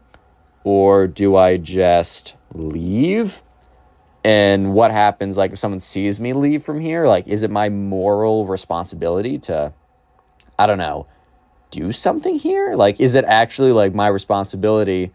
or 0.64 1.08
do 1.08 1.36
I 1.36 1.58
just 1.58 2.36
leave? 2.54 3.42
And 4.24 4.74
what 4.74 4.92
happens 4.92 5.36
like 5.36 5.52
if 5.52 5.60
someone 5.60 5.82
sees 5.82 6.20
me 6.20 6.34
leave 6.34 6.64
from 6.64 6.80
here? 6.80 7.06
Like, 7.06 7.28
is 7.28 7.44
it 7.44 7.52
my 7.52 7.70
moral 7.70 8.46
responsibility 8.46 9.38
to, 9.40 9.74
I 10.58 10.66
don't 10.66 10.78
know, 10.78 11.08
do 11.72 11.92
something 11.92 12.40
here? 12.40 12.76
Like, 12.76 13.02
is 13.02 13.16
it 13.16 13.26
actually 13.26 13.74
like 13.74 13.94
my 13.94 14.08
responsibility 14.08 15.12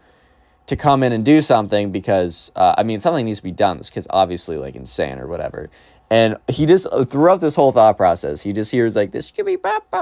to 0.67 0.75
come 0.75 1.01
in 1.01 1.11
and 1.11 1.25
do 1.25 1.41
something 1.41 1.91
because, 1.91 2.51
uh, 2.55 2.75
I 2.77 2.83
mean, 2.83 2.99
something 2.99 3.25
needs 3.25 3.39
to 3.39 3.43
be 3.43 3.51
done. 3.51 3.77
This 3.77 3.89
kid's 3.89 4.05
obviously 4.11 4.57
like 4.57 4.75
insane 4.75 5.17
or 5.17 5.27
whatever. 5.27 5.71
And 6.11 6.37
he 6.47 6.65
just 6.65 6.87
uh, 6.91 7.05
throughout 7.05 7.39
this 7.39 7.55
whole 7.55 7.71
thought 7.71 7.97
process, 7.97 8.41
he 8.41 8.51
just 8.51 8.71
hears 8.71 8.95
like 8.95 9.11
this 9.11 9.31
could 9.31 9.45
be 9.45 9.57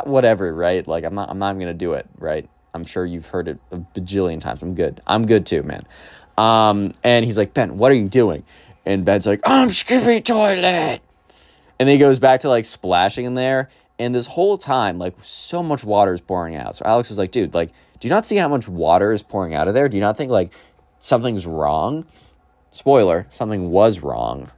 whatever, 0.05 0.53
right? 0.53 0.87
Like 0.87 1.03
I'm 1.03 1.15
not 1.15 1.29
I'm 1.29 1.39
not 1.39 1.59
gonna 1.59 1.73
do 1.73 1.93
it, 1.93 2.07
right? 2.17 2.49
I'm 2.73 2.85
sure 2.85 3.05
you've 3.05 3.27
heard 3.27 3.47
it 3.47 3.59
a 3.71 3.77
bajillion 3.77 4.39
times. 4.39 4.61
I'm 4.61 4.75
good. 4.75 5.01
I'm 5.07 5.25
good 5.25 5.45
too, 5.45 5.63
man. 5.63 5.85
Um, 6.37 6.93
and 7.03 7.25
he's 7.25 7.37
like, 7.37 7.53
Ben, 7.53 7.77
what 7.77 7.91
are 7.91 7.95
you 7.95 8.07
doing? 8.07 8.43
And 8.85 9.03
Ben's 9.03 9.25
like, 9.25 9.41
I'm 9.45 9.69
skipping 9.71 10.23
toilet. 10.23 11.01
And 11.79 11.87
then 11.87 11.95
he 11.95 11.97
goes 11.97 12.19
back 12.19 12.41
to 12.41 12.49
like 12.49 12.65
splashing 12.65 13.25
in 13.25 13.33
there. 13.33 13.69
And 13.99 14.13
this 14.13 14.27
whole 14.27 14.57
time, 14.57 14.99
like 14.99 15.15
so 15.23 15.63
much 15.63 15.83
water 15.83 16.13
is 16.13 16.21
pouring 16.21 16.55
out. 16.55 16.75
So 16.75 16.85
Alex 16.85 17.09
is 17.09 17.17
like, 17.17 17.31
dude, 17.31 17.53
like, 17.53 17.71
do 17.99 18.07
you 18.07 18.13
not 18.13 18.25
see 18.25 18.35
how 18.35 18.47
much 18.47 18.67
water 18.67 19.11
is 19.11 19.23
pouring 19.23 19.55
out 19.55 19.67
of 19.67 19.73
there? 19.73 19.89
Do 19.89 19.97
you 19.97 20.01
not 20.01 20.15
think 20.15 20.31
like 20.31 20.51
something's 20.99 21.47
wrong? 21.47 22.05
Spoiler, 22.71 23.25
something 23.31 23.71
was 23.71 24.01
wrong. 24.01 24.51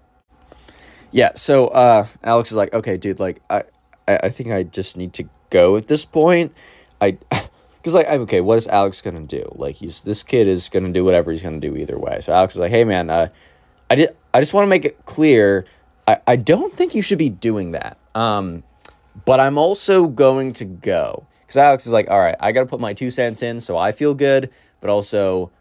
Yeah, 1.12 1.32
so 1.36 1.68
uh, 1.68 2.08
Alex 2.24 2.52
is 2.52 2.58
like, 2.58 2.74
okay, 2.74 2.98
dude, 2.98 3.20
like 3.20 3.42
I, 3.50 3.64
I, 4.08 4.30
think 4.30 4.52
I 4.52 4.64
just 4.64 4.96
need 4.96 5.14
to 5.14 5.30
go 5.50 5.76
at 5.76 5.88
this 5.88 6.06
point. 6.06 6.54
I, 7.02 7.12
because 7.78 7.94
like 7.94 8.08
I'm 8.10 8.22
okay. 8.22 8.42
What 8.42 8.58
is 8.58 8.68
Alex 8.68 9.02
gonna 9.02 9.22
do? 9.22 9.52
Like 9.56 9.76
he's 9.76 10.04
this 10.04 10.22
kid 10.22 10.48
is 10.48 10.70
gonna 10.70 10.92
do 10.92 11.04
whatever 11.04 11.32
he's 11.32 11.42
gonna 11.42 11.60
do 11.60 11.76
either 11.76 11.98
way. 11.98 12.20
So 12.22 12.34
Alex 12.34 12.54
is 12.56 12.60
like, 12.60 12.72
hey 12.72 12.84
man, 12.84 13.10
uh, 13.10 13.30
I 13.90 13.96
did. 13.96 14.16
I 14.34 14.40
just 14.40 14.54
want 14.54 14.66
to 14.66 14.70
make 14.70 14.86
it 14.86 15.06
clear. 15.06 15.66
I, 16.08 16.20
I 16.28 16.36
don't 16.36 16.74
think 16.74 16.94
you 16.94 17.02
should 17.02 17.18
be 17.18 17.30
doing 17.30 17.72
that. 17.72 17.98
Um, 18.14 18.64
but 19.26 19.40
I'm 19.40 19.58
also 19.58 20.08
going 20.08 20.54
to 20.54 20.66
go 20.66 21.26
Because 21.42 21.58
Alex 21.58 21.86
is 21.86 21.92
like, 21.92 22.10
all 22.10 22.20
right, 22.20 22.36
I 22.40 22.52
got 22.52 22.62
to 22.62 22.66
put 22.66 22.80
my 22.80 22.94
two 22.94 23.12
cents 23.12 23.42
in 23.42 23.60
so 23.60 23.78
I 23.78 23.92
feel 23.92 24.14
good, 24.14 24.52
but 24.82 24.90
also, 24.90 25.52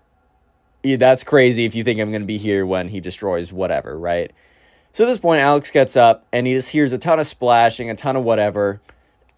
yeah, 0.82 0.96
that's 0.96 1.24
crazy 1.24 1.64
if 1.64 1.74
you 1.74 1.84
think 1.84 2.00
I'm 2.00 2.12
to 2.12 2.20
be 2.20 2.38
here 2.38 2.66
when 2.66 2.88
he 2.88 3.00
destroys 3.00 3.52
whatever, 3.52 3.98
right? 3.98 4.30
So 4.98 5.04
at 5.04 5.06
this 5.06 5.18
point, 5.20 5.40
Alex 5.40 5.70
gets 5.70 5.96
up 5.96 6.26
and 6.32 6.44
he 6.44 6.54
just 6.54 6.70
hears 6.70 6.92
a 6.92 6.98
ton 6.98 7.20
of 7.20 7.26
splashing, 7.28 7.88
a 7.88 7.94
ton 7.94 8.16
of 8.16 8.24
whatever. 8.24 8.80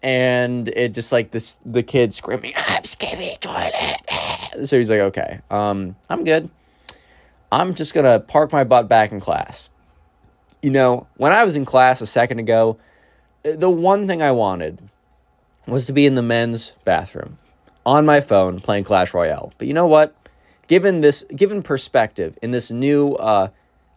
And 0.01 0.67
it 0.69 0.91
just 0.91 1.11
like 1.11 1.29
this, 1.29 1.59
the 1.63 1.83
kid 1.83 2.15
screaming, 2.15 2.53
I'm 2.57 2.83
skipping 2.83 3.37
toilet. 3.39 3.75
So 4.65 4.79
he's 4.79 4.89
like, 4.89 5.01
okay, 5.01 5.41
um, 5.51 5.95
I'm 6.09 6.23
good. 6.23 6.49
I'm 7.51 7.75
just 7.75 7.93
to 7.93 8.19
park 8.27 8.51
my 8.51 8.63
butt 8.63 8.89
back 8.89 9.11
in 9.11 9.19
class. 9.19 9.69
You 10.63 10.71
know, 10.71 11.05
when 11.17 11.31
I 11.31 11.43
was 11.43 11.55
in 11.55 11.63
class 11.63 12.01
a 12.01 12.07
second 12.07 12.39
ago, 12.39 12.77
the 13.43 13.69
one 13.69 14.07
thing 14.07 14.23
I 14.23 14.31
wanted 14.31 14.79
was 15.67 15.85
to 15.85 15.93
be 15.93 16.07
in 16.07 16.15
the 16.15 16.23
men's 16.23 16.73
bathroom 16.85 17.37
on 17.85 18.03
my 18.03 18.19
phone 18.19 18.61
playing 18.61 18.85
Clash 18.85 19.13
Royale. 19.13 19.53
But 19.59 19.67
you 19.67 19.75
know 19.75 19.85
what? 19.85 20.15
Given 20.67 21.01
this, 21.01 21.23
given 21.35 21.61
perspective 21.61 22.35
in 22.41 22.49
this 22.49 22.71
new, 22.71 23.13
uh, 23.13 23.49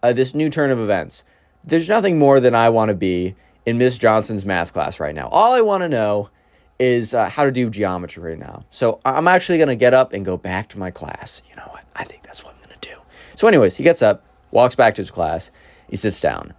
uh 0.02 0.12
this 0.12 0.34
new 0.34 0.50
turn 0.50 0.70
of 0.70 0.78
events, 0.78 1.24
there's 1.64 1.88
nothing 1.88 2.18
more 2.18 2.40
than 2.40 2.54
I 2.54 2.68
want 2.68 2.90
to 2.90 2.94
be 2.94 3.34
in 3.66 3.78
Miss 3.78 3.98
Johnson's 3.98 4.44
math 4.44 4.72
class 4.72 5.00
right 5.00 5.14
now. 5.14 5.28
All 5.28 5.52
I 5.52 5.60
want 5.60 5.82
to 5.82 5.88
know 5.88 6.30
is 6.78 7.14
uh, 7.14 7.28
how 7.28 7.44
to 7.44 7.52
do 7.52 7.70
geometry 7.70 8.22
right 8.22 8.38
now. 8.38 8.64
So 8.70 9.00
I'm 9.04 9.28
actually 9.28 9.58
going 9.58 9.68
to 9.68 9.76
get 9.76 9.94
up 9.94 10.12
and 10.12 10.24
go 10.24 10.36
back 10.36 10.68
to 10.70 10.78
my 10.78 10.90
class. 10.90 11.40
You 11.48 11.56
know 11.56 11.68
what? 11.70 11.84
I 11.94 12.04
think 12.04 12.22
that's 12.22 12.44
what 12.44 12.54
I'm 12.54 12.60
going 12.68 12.78
to 12.78 12.88
do. 12.88 12.96
So, 13.36 13.48
anyways, 13.48 13.76
he 13.76 13.82
gets 13.82 14.02
up, 14.02 14.24
walks 14.50 14.74
back 14.74 14.94
to 14.96 15.02
his 15.02 15.10
class, 15.10 15.50
he 15.88 15.96
sits 15.96 16.20
down, 16.20 16.54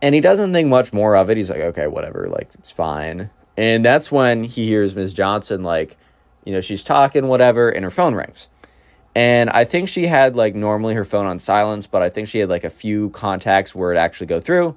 and 0.00 0.14
he 0.14 0.20
doesn't 0.20 0.52
think 0.52 0.68
much 0.68 0.92
more 0.92 1.16
of 1.16 1.30
it. 1.30 1.36
He's 1.36 1.50
like, 1.50 1.60
okay, 1.60 1.86
whatever, 1.86 2.28
like, 2.28 2.50
it's 2.54 2.70
fine. 2.70 3.30
And 3.56 3.84
that's 3.84 4.12
when 4.12 4.44
he 4.44 4.66
hears 4.66 4.94
Miss 4.94 5.12
Johnson, 5.12 5.62
like, 5.62 5.96
you 6.44 6.52
know, 6.52 6.60
she's 6.60 6.84
talking, 6.84 7.26
whatever, 7.26 7.68
and 7.68 7.84
her 7.84 7.90
phone 7.90 8.14
rings. 8.14 8.48
And 9.16 9.48
I 9.48 9.64
think 9.64 9.88
she 9.88 10.08
had 10.08 10.36
like 10.36 10.54
normally 10.54 10.92
her 10.92 11.04
phone 11.06 11.24
on 11.24 11.38
silence, 11.38 11.86
but 11.86 12.02
I 12.02 12.10
think 12.10 12.28
she 12.28 12.38
had 12.38 12.50
like 12.50 12.64
a 12.64 12.70
few 12.70 13.08
contacts 13.08 13.74
where 13.74 13.90
it 13.90 13.96
actually 13.96 14.26
go 14.26 14.40
through. 14.40 14.76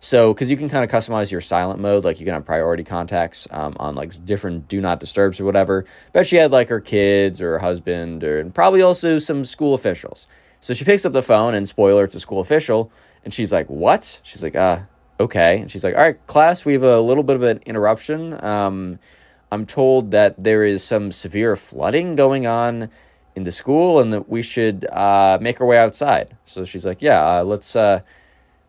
So, 0.00 0.34
because 0.34 0.50
you 0.50 0.56
can 0.56 0.68
kind 0.68 0.84
of 0.84 0.90
customize 0.90 1.30
your 1.30 1.40
silent 1.40 1.78
mode, 1.78 2.04
like 2.04 2.18
you 2.18 2.26
can 2.26 2.34
have 2.34 2.44
priority 2.44 2.82
contacts 2.82 3.46
um, 3.52 3.76
on 3.78 3.94
like 3.94 4.24
different 4.26 4.66
do 4.66 4.80
not 4.80 4.98
disturbs 4.98 5.38
or 5.38 5.44
whatever. 5.44 5.84
But 6.12 6.26
she 6.26 6.34
had 6.34 6.50
like 6.50 6.68
her 6.68 6.80
kids 6.80 7.40
or 7.40 7.52
her 7.52 7.58
husband 7.60 8.24
or 8.24 8.40
and 8.40 8.52
probably 8.52 8.82
also 8.82 9.20
some 9.20 9.44
school 9.44 9.72
officials. 9.72 10.26
So 10.58 10.74
she 10.74 10.84
picks 10.84 11.04
up 11.04 11.12
the 11.12 11.22
phone 11.22 11.54
and 11.54 11.68
spoiler, 11.68 12.02
it's 12.02 12.16
a 12.16 12.20
school 12.20 12.40
official. 12.40 12.90
And 13.24 13.32
she's 13.32 13.52
like, 13.52 13.68
What? 13.68 14.20
She's 14.24 14.42
like, 14.42 14.56
Uh, 14.56 14.80
okay. 15.20 15.60
And 15.60 15.70
she's 15.70 15.84
like, 15.84 15.94
All 15.94 16.02
right, 16.02 16.26
class, 16.26 16.64
we 16.64 16.72
have 16.72 16.82
a 16.82 17.00
little 17.00 17.22
bit 17.22 17.36
of 17.36 17.44
an 17.44 17.60
interruption. 17.64 18.44
Um, 18.44 18.98
I'm 19.52 19.64
told 19.64 20.10
that 20.10 20.42
there 20.42 20.64
is 20.64 20.82
some 20.82 21.12
severe 21.12 21.54
flooding 21.54 22.16
going 22.16 22.48
on 22.48 22.90
in 23.36 23.44
the 23.44 23.52
school 23.52 24.00
and 24.00 24.12
that 24.12 24.28
we 24.28 24.42
should 24.42 24.86
uh, 24.90 25.38
make 25.40 25.60
our 25.60 25.66
way 25.66 25.78
outside. 25.78 26.36
So 26.46 26.64
she's 26.64 26.84
like, 26.84 27.00
yeah, 27.02 27.20
uh, 27.24 27.44
let's. 27.44 27.76
Uh, 27.76 28.00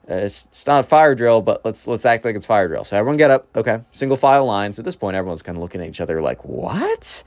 it's, 0.10 0.46
it's 0.46 0.66
not 0.66 0.86
fire 0.86 1.16
drill, 1.16 1.42
but 1.42 1.66
let's 1.66 1.88
let's 1.88 2.06
act 2.06 2.24
like 2.24 2.36
it's 2.36 2.46
fire 2.46 2.68
drill. 2.68 2.84
So 2.84 2.96
everyone 2.98 3.18
get 3.18 3.32
up. 3.32 3.48
Okay, 3.58 3.82
single 3.92 4.16
file 4.18 4.46
lines. 4.46 4.78
At 4.80 4.86
this 4.86 4.96
point, 4.96 5.16
everyone's 5.16 5.42
kind 5.42 5.58
of 5.58 5.62
looking 5.62 5.82
at 5.82 5.88
each 5.88 6.00
other 6.00 6.22
like, 6.22 6.46
what? 6.46 7.24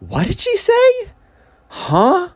What 0.00 0.26
did 0.26 0.40
she 0.40 0.56
say? 0.56 1.10
Huh? 1.68 2.30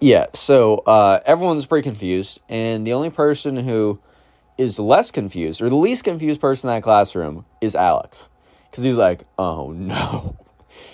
Yeah. 0.00 0.26
So 0.34 0.78
uh, 0.86 1.20
everyone's 1.24 1.66
pretty 1.66 1.82
confused, 1.88 2.40
and 2.48 2.86
the 2.86 2.92
only 2.92 3.10
person 3.10 3.56
who 3.56 3.98
is 4.56 4.78
less 4.78 5.10
confused, 5.10 5.60
or 5.60 5.68
the 5.68 5.74
least 5.74 6.04
confused 6.04 6.40
person 6.40 6.70
in 6.70 6.76
that 6.76 6.82
classroom, 6.82 7.44
is 7.60 7.74
Alex, 7.74 8.28
because 8.70 8.84
he's 8.84 8.96
like, 8.96 9.24
oh 9.36 9.72
no. 9.72 10.36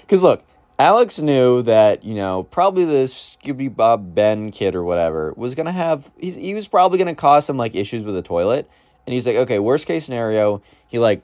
Because 0.01 0.23
look, 0.23 0.43
Alex 0.81 1.21
knew 1.21 1.61
that, 1.61 2.05
you 2.05 2.15
know, 2.15 2.45
probably 2.45 2.87
this 2.87 3.37
Scooby 3.37 3.75
Bob 3.75 4.15
Ben 4.15 4.51
kid 4.51 4.75
or 4.75 4.83
whatever 4.83 5.35
was 5.37 5.55
going 5.55 5.67
to 5.67 5.73
have, 5.73 6.11
he 6.19 6.55
was 6.55 6.67
probably 6.69 6.97
going 6.97 7.15
to 7.15 7.21
cause 7.21 7.45
some 7.45 7.59
like 7.59 7.75
issues 7.75 8.03
with 8.03 8.15
the 8.15 8.23
toilet. 8.23 8.67
And 9.07 9.13
he's 9.13 9.27
like, 9.27 9.37
okay, 9.37 9.59
worst 9.59 9.87
case 9.87 10.07
scenario, 10.07 10.63
he 10.91 10.99
like, 10.99 11.23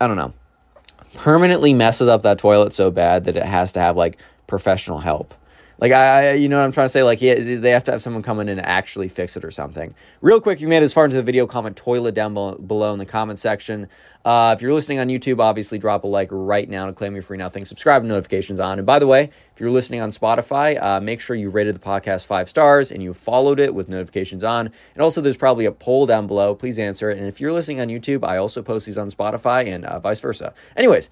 I 0.00 0.06
don't 0.06 0.16
know, 0.16 0.32
permanently 1.12 1.74
messes 1.74 2.08
up 2.08 2.22
that 2.22 2.38
toilet 2.38 2.72
so 2.72 2.90
bad 2.90 3.24
that 3.24 3.36
it 3.36 3.44
has 3.44 3.72
to 3.72 3.80
have 3.80 3.94
like 3.94 4.16
professional 4.46 5.00
help. 5.00 5.34
Like 5.84 5.92
I, 5.92 6.32
you 6.32 6.48
know 6.48 6.56
what 6.56 6.64
I'm 6.64 6.72
trying 6.72 6.86
to 6.86 6.88
say? 6.88 7.02
Like 7.02 7.20
yeah, 7.20 7.34
they 7.34 7.68
have 7.68 7.84
to 7.84 7.92
have 7.92 8.00
someone 8.00 8.22
come 8.22 8.40
in 8.40 8.48
and 8.48 8.58
actually 8.58 9.06
fix 9.08 9.36
it 9.36 9.44
or 9.44 9.50
something. 9.50 9.92
Real 10.22 10.40
quick, 10.40 10.56
if 10.56 10.62
you 10.62 10.68
made 10.68 10.78
it 10.78 10.84
as 10.84 10.94
far 10.94 11.04
into 11.04 11.16
the 11.16 11.22
video, 11.22 11.46
comment 11.46 11.76
toilet 11.76 12.14
down 12.14 12.32
below 12.32 12.94
in 12.94 12.98
the 12.98 13.04
comment 13.04 13.38
section. 13.38 13.88
Uh, 14.24 14.54
if 14.56 14.62
you're 14.62 14.72
listening 14.72 14.98
on 14.98 15.08
YouTube, 15.08 15.40
obviously 15.40 15.76
drop 15.76 16.04
a 16.04 16.06
like 16.06 16.28
right 16.30 16.70
now 16.70 16.86
to 16.86 16.94
claim 16.94 17.12
your 17.12 17.20
free 17.20 17.36
nothing. 17.36 17.66
Subscribe 17.66 18.02
notifications 18.02 18.60
on. 18.60 18.78
And 18.78 18.86
by 18.86 18.98
the 18.98 19.06
way, 19.06 19.24
if 19.52 19.60
you're 19.60 19.70
listening 19.70 20.00
on 20.00 20.08
Spotify, 20.08 20.82
uh, 20.82 21.00
make 21.00 21.20
sure 21.20 21.36
you 21.36 21.50
rated 21.50 21.74
the 21.74 21.80
podcast 21.80 22.24
five 22.24 22.48
stars 22.48 22.90
and 22.90 23.02
you 23.02 23.12
followed 23.12 23.60
it 23.60 23.74
with 23.74 23.86
notifications 23.86 24.42
on. 24.42 24.70
And 24.94 25.02
also, 25.02 25.20
there's 25.20 25.36
probably 25.36 25.66
a 25.66 25.72
poll 25.72 26.06
down 26.06 26.26
below. 26.26 26.54
Please 26.54 26.78
answer 26.78 27.10
it. 27.10 27.18
And 27.18 27.26
if 27.26 27.42
you're 27.42 27.52
listening 27.52 27.80
on 27.80 27.88
YouTube, 27.88 28.26
I 28.26 28.38
also 28.38 28.62
post 28.62 28.86
these 28.86 28.96
on 28.96 29.10
Spotify 29.10 29.66
and 29.66 29.84
uh, 29.84 29.98
vice 29.98 30.20
versa. 30.20 30.54
Anyways. 30.78 31.10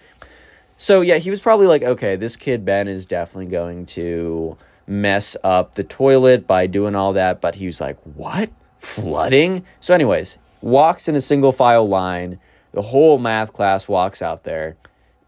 So 0.82 1.00
yeah, 1.00 1.18
he 1.18 1.30
was 1.30 1.40
probably 1.40 1.68
like, 1.68 1.84
okay, 1.84 2.16
this 2.16 2.34
kid 2.34 2.64
Ben 2.64 2.88
is 2.88 3.06
definitely 3.06 3.52
going 3.52 3.86
to 3.86 4.58
mess 4.84 5.36
up 5.44 5.76
the 5.76 5.84
toilet 5.84 6.44
by 6.44 6.66
doing 6.66 6.96
all 6.96 7.12
that, 7.12 7.40
but 7.40 7.54
he 7.54 7.66
was 7.66 7.80
like, 7.80 7.96
what? 8.02 8.50
Flooding? 8.78 9.64
So, 9.78 9.94
anyways, 9.94 10.38
walks 10.60 11.06
in 11.06 11.14
a 11.14 11.20
single 11.20 11.52
file 11.52 11.88
line. 11.88 12.40
The 12.72 12.82
whole 12.82 13.18
math 13.18 13.52
class 13.52 13.86
walks 13.86 14.20
out 14.20 14.42
there, 14.42 14.76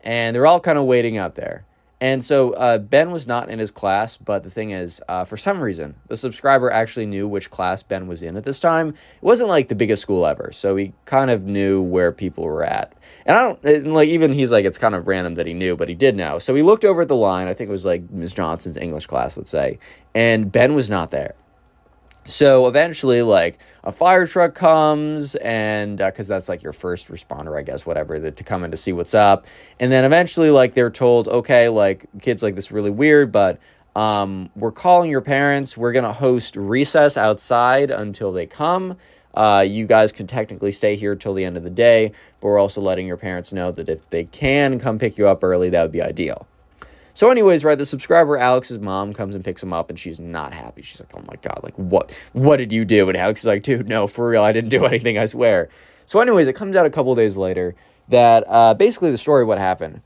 and 0.01 0.35
they're 0.35 0.45
all 0.45 0.59
kind 0.59 0.77
of 0.77 0.87
waiting 0.87 1.19
out 1.19 1.35
there. 1.35 1.65
And 2.05 2.23
so 2.23 2.53
uh, 2.53 2.77
Ben 2.77 3.13
was 3.13 3.27
not 3.27 3.49
in 3.49 3.59
his 3.59 3.71
class, 3.71 4.19
but 4.19 4.43
the 4.43 4.51
thing 4.51 4.73
is, 4.73 5.01
uh, 5.09 5.25
for 5.25 5.39
some 5.39 5.63
reason, 5.63 5.95
the 6.09 6.19
subscriber 6.19 6.71
actually 6.71 7.07
knew 7.07 7.27
which 7.27 7.51
class 7.51 7.83
Ben 7.83 8.07
was 8.07 8.23
in 8.23 8.37
at 8.37 8.45
this 8.45 8.61
time. 8.61 8.91
It 8.91 9.23
wasn't 9.23 9.49
like 9.49 9.69
the 9.69 9.75
biggest 9.75 10.03
school 10.03 10.27
ever, 10.27 10.53
so 10.53 10.77
he 10.77 10.93
kind 11.07 11.31
of 11.31 11.45
knew 11.45 11.81
where 11.81 12.13
people 12.13 12.45
were 12.45 12.63
at. 12.63 12.93
And 13.25 13.39
I 13.39 13.43
don't 13.43 13.65
and 13.65 13.95
like 13.95 14.11
even 14.11 14.35
he's 14.35 14.53
like 14.53 14.67
it's 14.67 14.77
kind 14.77 14.95
of 14.95 15.07
random 15.07 15.37
that 15.37 15.47
he 15.47 15.55
knew, 15.55 15.77
but 15.77 15.89
he 15.89 15.95
did 15.95 16.15
know. 16.15 16.39
So 16.39 16.55
he 16.55 16.61
looked 16.61 16.85
over 16.85 17.01
at 17.01 17.09
the 17.09 17.17
line. 17.17 17.49
I 17.49 17.55
think 17.55 17.69
it 17.69 17.73
was 17.73 17.87
like 17.87 18.11
Miss 18.11 18.35
Johnson's 18.35 18.77
English 18.77 19.07
class, 19.07 19.39
let's 19.39 19.49
say, 19.49 19.79
and 20.15 20.53
Ben 20.53 20.75
was 20.75 20.91
not 20.91 21.11
there. 21.11 21.35
So 22.27 22.67
eventually, 22.69 23.21
like 23.21 23.59
a 23.83 23.93
fire 23.93 24.27
truck 24.27 24.55
comes, 24.55 25.35
and 25.37 25.99
because 25.99 26.31
uh, 26.31 26.35
that's 26.35 26.49
like 26.49 26.63
your 26.63 26.73
first 26.73 27.09
responder, 27.09 27.59
I 27.59 27.63
guess, 27.63 27.85
whatever, 27.85 28.31
to 28.31 28.45
come 28.45 28.65
in 28.65 28.71
to 28.71 28.79
see 28.79 28.93
what's 28.93 29.15
up. 29.15 29.47
And 29.79 29.93
then 29.93 30.05
eventually, 30.05 30.51
like 30.51 30.73
they're 30.73 30.91
told, 30.91 31.29
okay, 31.29 31.69
like 31.69 32.07
kids 32.23 32.43
like 32.43 32.55
this 32.55 32.73
really 32.73 32.91
weird, 32.91 33.31
but 33.31 33.61
um, 33.95 34.51
we're 34.57 34.73
calling 34.73 35.11
your 35.11 35.21
parents. 35.21 35.77
We're 35.77 35.93
gonna 35.93 36.15
host 36.15 36.57
recess 36.57 37.19
outside 37.19 37.91
until 37.91 38.33
they 38.33 38.47
come. 38.47 38.97
Uh, 39.35 39.65
you 39.67 39.85
guys 39.85 40.11
can 40.13 40.27
technically 40.27 40.71
stay 40.71 40.97
here 40.97 41.15
till 41.15 41.35
the 41.35 41.45
end 41.45 41.57
of 41.59 41.63
the 41.63 41.71
day, 41.71 42.13
but 42.41 42.49
we're 42.49 42.59
also 42.59 42.81
letting 42.81 43.07
your 43.07 43.17
parents 43.17 43.53
know 43.53 43.71
that 43.73 43.89
if 43.89 44.09
they 44.09 44.25
can 44.25 44.79
come 44.79 44.99
pick 44.99 45.19
you 45.19 45.29
up 45.29 45.45
early, 45.45 45.69
that 45.71 45.83
would 45.83 45.93
be 45.93 46.01
ideal. 46.01 46.47
So, 47.15 47.31
anyways, 47.31 47.65
right, 47.65 47.79
the 47.79 47.87
subscriber 47.87 48.37
Alex's 48.37 48.81
mom 48.81 49.13
comes 49.13 49.37
and 49.37 49.45
picks 49.45 49.63
him 49.63 49.73
up, 49.73 49.89
and 49.89 49.99
she's 49.99 50.19
not 50.19 50.53
happy. 50.53 50.83
She's 50.83 51.01
like, 51.01 51.13
"Oh 51.17 51.23
my 51.27 51.37
god, 51.41 51.61
like 51.63 51.75
what? 51.75 52.13
What 52.33 52.57
did 52.57 52.73
you 52.73 52.85
do?" 52.85 53.09
And 53.09 53.17
Alex 53.17 53.41
is 53.41 53.47
like, 53.47 53.63
"Dude, 53.63 53.89
no, 53.89 54.09
for 54.09 54.29
real, 54.29 54.43
I 54.43 54.51
didn't 54.51 54.71
do 54.71 54.85
anything. 54.85 55.17
I 55.17 55.27
swear." 55.27 55.69
So, 56.07 56.21
anyways, 56.21 56.49
it 56.49 56.55
comes 56.55 56.75
out 56.75 56.87
a 56.87 56.91
couple 56.91 57.15
days 57.15 57.37
later 57.37 57.77
that 58.09 58.45
uh, 58.49 58.75
basically 58.75 59.13
the 59.13 59.17
story 59.17 59.45
what 59.45 59.59
happened 59.59 60.03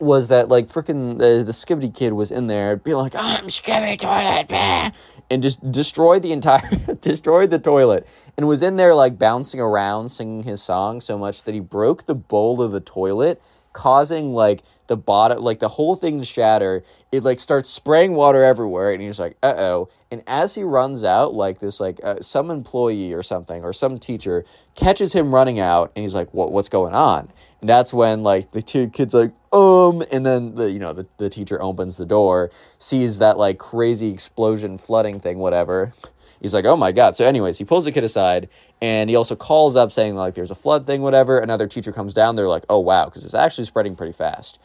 was 0.00 0.28
that 0.28 0.48
like 0.48 0.68
freaking 0.68 1.18
the 1.18 1.42
the 1.44 1.52
Skibidi 1.52 1.94
kid 1.94 2.12
was 2.12 2.32
in 2.32 2.48
there, 2.48 2.76
be 2.76 2.94
like, 2.94 3.14
"I'm 3.14 3.46
Skibidi 3.46 3.98
toilet," 3.98 4.48
bah! 4.48 4.90
and 5.30 5.42
just 5.42 5.70
destroyed 5.70 6.22
the 6.22 6.32
entire 6.32 6.68
destroyed 7.00 7.50
the 7.50 7.58
toilet, 7.60 8.06
and 8.36 8.48
was 8.48 8.62
in 8.62 8.76
there 8.76 8.94
like 8.94 9.16
bouncing 9.16 9.60
around 9.60 10.08
singing 10.08 10.42
his 10.42 10.60
song 10.60 11.00
so 11.00 11.16
much 11.16 11.44
that 11.44 11.54
he 11.54 11.60
broke 11.60 12.06
the 12.06 12.16
bowl 12.16 12.60
of 12.60 12.72
the 12.72 12.80
toilet, 12.80 13.40
causing 13.72 14.32
like 14.32 14.62
the 14.88 14.96
bottom, 14.96 15.38
like 15.38 15.60
the 15.60 15.68
whole 15.68 15.94
thing 15.94 16.22
shatter. 16.22 16.82
It 17.12 17.22
like 17.22 17.40
starts 17.40 17.70
spraying 17.70 18.14
water 18.14 18.44
everywhere, 18.44 18.92
and 18.92 19.00
he's 19.00 19.20
like, 19.20 19.36
"Uh 19.42 19.54
oh!" 19.56 19.88
And 20.10 20.22
as 20.26 20.56
he 20.56 20.62
runs 20.62 21.04
out, 21.04 21.34
like 21.34 21.60
this, 21.60 21.80
like 21.80 22.00
uh, 22.02 22.20
some 22.20 22.50
employee 22.50 23.12
or 23.12 23.22
something 23.22 23.62
or 23.62 23.72
some 23.72 23.98
teacher 23.98 24.44
catches 24.74 25.12
him 25.12 25.34
running 25.34 25.60
out, 25.60 25.92
and 25.94 26.02
he's 26.02 26.14
like, 26.14 26.34
"What? 26.34 26.52
What's 26.52 26.68
going 26.68 26.94
on?" 26.94 27.30
And 27.60 27.68
that's 27.70 27.92
when 27.92 28.22
like 28.22 28.52
the 28.52 28.62
two 28.62 28.88
kids 28.88 29.14
like, 29.14 29.32
um, 29.52 30.02
and 30.10 30.26
then 30.26 30.56
the 30.56 30.70
you 30.70 30.78
know 30.78 30.92
the 30.92 31.06
the 31.18 31.30
teacher 31.30 31.62
opens 31.62 31.96
the 31.96 32.06
door, 32.06 32.50
sees 32.78 33.18
that 33.18 33.38
like 33.38 33.58
crazy 33.58 34.10
explosion, 34.10 34.78
flooding 34.78 35.20
thing, 35.20 35.38
whatever. 35.38 35.94
He's 36.40 36.54
like, 36.54 36.64
oh 36.64 36.76
my 36.76 36.92
God. 36.92 37.16
So, 37.16 37.24
anyways, 37.24 37.58
he 37.58 37.64
pulls 37.64 37.84
the 37.84 37.92
kid 37.92 38.04
aside 38.04 38.48
and 38.80 39.10
he 39.10 39.16
also 39.16 39.34
calls 39.34 39.76
up 39.76 39.92
saying, 39.92 40.14
like, 40.14 40.34
there's 40.34 40.50
a 40.50 40.54
flood 40.54 40.86
thing, 40.86 41.02
whatever. 41.02 41.38
Another 41.38 41.66
teacher 41.66 41.92
comes 41.92 42.14
down. 42.14 42.36
They're 42.36 42.48
like, 42.48 42.64
oh, 42.68 42.78
wow, 42.78 43.06
because 43.06 43.24
it's 43.24 43.34
actually 43.34 43.64
spreading 43.64 43.96
pretty 43.96 44.12
fast. 44.12 44.58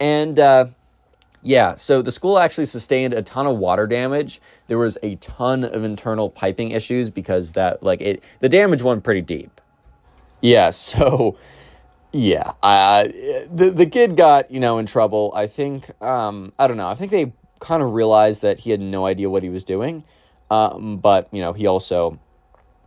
And 0.00 0.38
uh, 0.38 0.66
yeah, 1.42 1.74
so 1.74 2.02
the 2.02 2.12
school 2.12 2.38
actually 2.38 2.66
sustained 2.66 3.14
a 3.14 3.22
ton 3.22 3.46
of 3.46 3.58
water 3.58 3.86
damage. 3.86 4.40
There 4.66 4.78
was 4.78 4.98
a 5.02 5.16
ton 5.16 5.64
of 5.64 5.84
internal 5.84 6.30
piping 6.30 6.70
issues 6.70 7.10
because 7.10 7.52
that, 7.52 7.82
like, 7.82 8.00
it, 8.00 8.22
the 8.40 8.48
damage 8.48 8.82
went 8.82 9.04
pretty 9.04 9.22
deep. 9.22 9.60
Yeah, 10.40 10.70
so 10.70 11.36
Yeah, 12.14 12.52
uh, 12.62 13.08
the 13.52 13.72
the 13.74 13.86
kid 13.86 14.16
got 14.16 14.48
you 14.48 14.60
know 14.60 14.78
in 14.78 14.86
trouble. 14.86 15.32
I 15.34 15.48
think 15.48 15.90
um, 16.00 16.52
I 16.60 16.68
don't 16.68 16.76
know. 16.76 16.88
I 16.88 16.94
think 16.94 17.10
they 17.10 17.32
kind 17.58 17.82
of 17.82 17.92
realized 17.92 18.42
that 18.42 18.60
he 18.60 18.70
had 18.70 18.80
no 18.80 19.04
idea 19.04 19.28
what 19.28 19.42
he 19.42 19.48
was 19.48 19.64
doing, 19.64 20.04
um, 20.48 20.98
but 20.98 21.28
you 21.32 21.40
know 21.40 21.54
he 21.54 21.66
also 21.66 22.20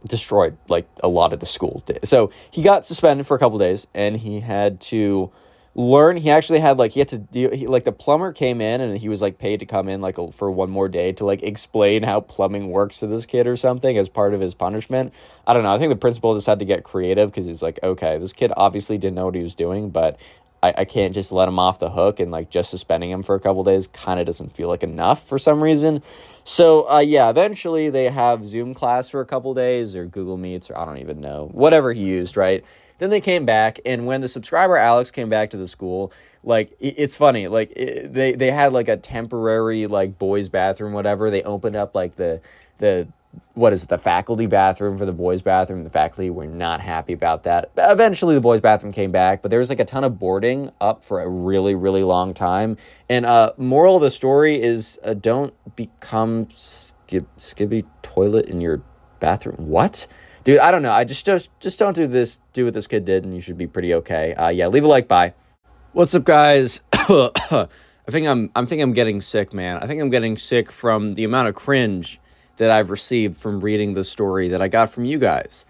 destroyed 0.07 0.57
like 0.69 0.87
a 1.03 1.09
lot 1.09 1.33
of 1.33 1.41
the 1.41 1.45
school. 1.45 1.83
So 2.05 2.31
he 2.51 2.61
got 2.61 2.85
suspended 2.85 3.27
for 3.27 3.35
a 3.35 3.39
couple 3.39 3.57
days, 3.57 3.85
and 3.93 4.15
he 4.15 4.39
had 4.39 4.79
to 4.81 5.29
learn 5.77 6.17
he 6.17 6.31
actually 6.31 6.59
had 6.59 6.79
like 6.79 6.91
he 6.91 6.99
had 6.99 7.07
to 7.07 7.19
deal 7.19 7.53
he, 7.53 7.67
like 7.67 7.83
the 7.83 7.91
plumber 7.91 8.33
came 8.33 8.61
in 8.61 8.81
and 8.81 8.97
he 8.97 9.07
was 9.07 9.21
like 9.21 9.37
paid 9.37 9.59
to 9.59 9.65
come 9.65 9.87
in 9.87 10.01
like 10.01 10.17
a, 10.17 10.31
for 10.31 10.49
one 10.49 10.71
more 10.71 10.89
day 10.89 11.11
to 11.11 11.23
like 11.23 11.43
explain 11.43 12.01
how 12.01 12.19
plumbing 12.19 12.69
works 12.69 12.97
to 12.97 13.05
this 13.05 13.27
kid 13.27 13.45
or 13.45 13.55
something 13.55 13.95
as 13.95 14.09
part 14.09 14.33
of 14.33 14.41
his 14.41 14.55
punishment. 14.55 15.13
I 15.45 15.53
don't 15.53 15.61
know 15.61 15.73
i 15.73 15.77
think 15.77 15.91
the 15.91 15.95
principal 15.95 16.33
just 16.33 16.47
had 16.47 16.57
to 16.59 16.65
get 16.65 16.83
creative 16.83 17.29
because 17.29 17.45
he's 17.45 17.61
like 17.61 17.79
okay 17.83 18.17
this 18.17 18.33
kid 18.33 18.51
obviously 18.57 18.97
didn't 18.97 19.15
know 19.15 19.25
what 19.25 19.35
he 19.35 19.43
was 19.43 19.53
doing 19.53 19.91
but 19.91 20.19
I, 20.63 20.73
I 20.79 20.85
can't 20.85 21.13
just 21.13 21.31
let 21.31 21.47
him 21.47 21.59
off 21.59 21.77
the 21.77 21.91
hook 21.91 22.19
and 22.19 22.31
like 22.31 22.49
just 22.49 22.71
suspending 22.71 23.11
him 23.11 23.21
for 23.21 23.35
a 23.35 23.39
couple 23.39 23.63
days 23.63 23.85
kind 23.85 24.19
of 24.19 24.25
doesn't 24.25 24.55
feel 24.55 24.69
like 24.69 24.81
enough 24.81 25.27
for 25.27 25.37
some 25.37 25.61
reason. 25.61 26.01
So 26.43 26.89
uh, 26.89 26.99
yeah 26.99 27.29
eventually 27.29 27.91
they 27.91 28.05
have 28.05 28.43
zoom 28.43 28.73
class 28.73 29.09
for 29.09 29.21
a 29.21 29.25
couple 29.25 29.53
days 29.53 29.95
or 29.95 30.05
google 30.07 30.37
meets 30.37 30.71
or 30.71 30.77
i 30.77 30.85
don't 30.85 30.97
even 30.97 31.21
know 31.21 31.49
whatever 31.51 31.93
he 31.93 32.03
used 32.03 32.35
right 32.35 32.63
then 32.99 33.09
they 33.09 33.21
came 33.21 33.45
back, 33.45 33.79
and 33.85 34.05
when 34.05 34.21
the 34.21 34.27
subscriber 34.27 34.77
Alex 34.77 35.11
came 35.11 35.29
back 35.29 35.49
to 35.51 35.57
the 35.57 35.67
school, 35.67 36.11
like 36.43 36.75
it's 36.79 37.15
funny, 37.15 37.47
like 37.47 37.73
they 37.75 38.33
they 38.33 38.51
had 38.51 38.73
like 38.73 38.87
a 38.87 38.97
temporary 38.97 39.87
like 39.87 40.17
boys' 40.17 40.49
bathroom, 40.49 40.93
whatever. 40.93 41.29
They 41.29 41.43
opened 41.43 41.75
up 41.75 41.95
like 41.95 42.15
the 42.15 42.41
the 42.77 43.07
what 43.53 43.73
is 43.73 43.83
it, 43.83 43.89
the 43.89 43.97
faculty 43.97 44.45
bathroom 44.45 44.97
for 44.97 45.05
the 45.05 45.11
boys' 45.11 45.41
bathroom. 45.41 45.83
The 45.83 45.89
faculty 45.89 46.29
were 46.29 46.47
not 46.47 46.79
happy 46.79 47.13
about 47.13 47.43
that. 47.43 47.71
Eventually, 47.77 48.35
the 48.35 48.41
boys' 48.41 48.61
bathroom 48.61 48.91
came 48.91 49.11
back, 49.11 49.41
but 49.41 49.51
there 49.51 49.59
was 49.59 49.69
like 49.69 49.79
a 49.79 49.85
ton 49.85 50.03
of 50.03 50.19
boarding 50.19 50.71
up 50.79 51.03
for 51.03 51.21
a 51.21 51.27
really, 51.27 51.75
really 51.75 52.03
long 52.03 52.33
time. 52.33 52.77
And 53.09 53.25
uh, 53.25 53.53
moral 53.57 53.97
of 53.97 54.01
the 54.01 54.09
story 54.09 54.61
is 54.61 54.99
uh, 55.03 55.13
don't 55.13 55.53
become 55.75 56.45
skib- 56.47 57.27
skibby 57.37 57.85
toilet 58.01 58.45
in 58.45 58.61
your 58.61 58.81
bathroom. 59.19 59.67
What? 59.67 60.07
Dude, 60.47 60.59
I 60.59 60.71
don't 60.71 60.81
know. 60.81 60.93
I 60.93 61.03
just 61.03 61.25
just 61.25 61.49
just 61.59 61.77
don't 61.77 61.93
do 61.93 62.07
this. 62.07 62.39
Do 62.53 62.63
what 62.63 62.73
this 62.73 62.87
kid 62.87 63.03
did, 63.03 63.25
and 63.25 63.35
you 63.35 63.41
should 63.41 63.57
be 63.57 63.67
pretty 63.67 63.93
okay. 63.95 64.33
Uh, 64.33 64.47
yeah, 64.47 64.67
leave 64.67 64.85
a 64.85 64.87
like. 64.87 65.07
Bye. 65.07 65.33
What's 65.91 66.15
up, 66.15 66.23
guys? 66.23 66.79
I 66.93 67.67
think 68.09 68.27
I'm 68.27 68.49
I'm 68.55 68.65
think 68.65 68.81
I'm 68.81 68.93
getting 68.93 69.19
sick, 69.19 69.53
man. 69.53 69.77
I 69.77 69.87
think 69.87 70.01
I'm 70.01 70.09
getting 70.09 70.37
sick 70.37 70.71
from 70.71 71.15
the 71.15 71.25
amount 71.25 71.49
of 71.49 71.55
cringe 71.55 72.21
that 72.55 72.71
I've 72.71 72.89
received 72.89 73.35
from 73.35 73.59
reading 73.59 73.93
the 73.93 74.05
story 74.05 74.47
that 74.47 74.61
I 74.61 74.69
got 74.69 74.89
from 74.89 75.03
you 75.03 75.19
guys. 75.19 75.65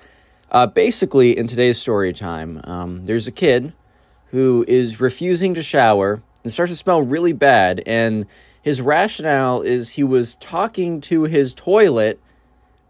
Uh, 0.51 0.67
basically, 0.67 1.35
in 1.35 1.47
today's 1.47 1.81
story 1.81 2.13
time, 2.13 2.61
um, 2.63 3.07
there's 3.07 3.27
a 3.27 3.31
kid 3.31 3.73
who 4.27 4.63
is 4.67 4.99
refusing 4.99 5.55
to 5.55 5.63
shower 5.63 6.21
and 6.43 6.53
starts 6.53 6.71
to 6.71 6.75
smell 6.75 7.01
really 7.01 7.33
bad, 7.33 7.81
and 7.87 8.27
his 8.61 8.79
rationale 8.79 9.61
is 9.61 9.91
he 9.91 10.03
was 10.03 10.35
talking 10.35 11.01
to 11.01 11.23
his 11.23 11.55
toilet 11.55 12.21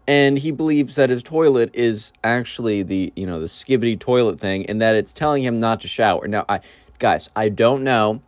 and 0.08 0.38
he 0.38 0.50
believes 0.50 0.96
that 0.96 1.10
his 1.10 1.22
toilet 1.22 1.70
is 1.74 2.14
actually 2.24 2.82
the 2.82 3.12
you 3.14 3.26
know 3.26 3.38
the 3.38 3.46
skibidi 3.46 3.96
toilet 3.96 4.40
thing 4.40 4.64
and 4.66 4.80
that 4.80 4.96
it's 4.96 5.12
telling 5.12 5.44
him 5.44 5.60
not 5.60 5.80
to 5.82 5.86
shower. 5.86 6.26
Now 6.26 6.46
i 6.48 6.60
guys 6.98 7.30
i 7.36 7.48
don't 7.48 7.84
know. 7.84 8.22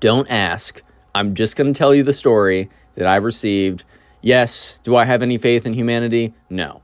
Don't 0.00 0.30
ask. 0.30 0.82
I'm 1.14 1.34
just 1.34 1.56
going 1.56 1.72
to 1.72 1.78
tell 1.78 1.94
you 1.94 2.02
the 2.02 2.12
story 2.12 2.68
that 2.94 3.06
i 3.06 3.16
received. 3.16 3.84
Yes 4.20 4.80
do 4.82 4.96
i 4.96 5.04
have 5.04 5.22
any 5.22 5.38
faith 5.38 5.64
in 5.64 5.74
humanity? 5.74 6.34
No. 6.50 6.82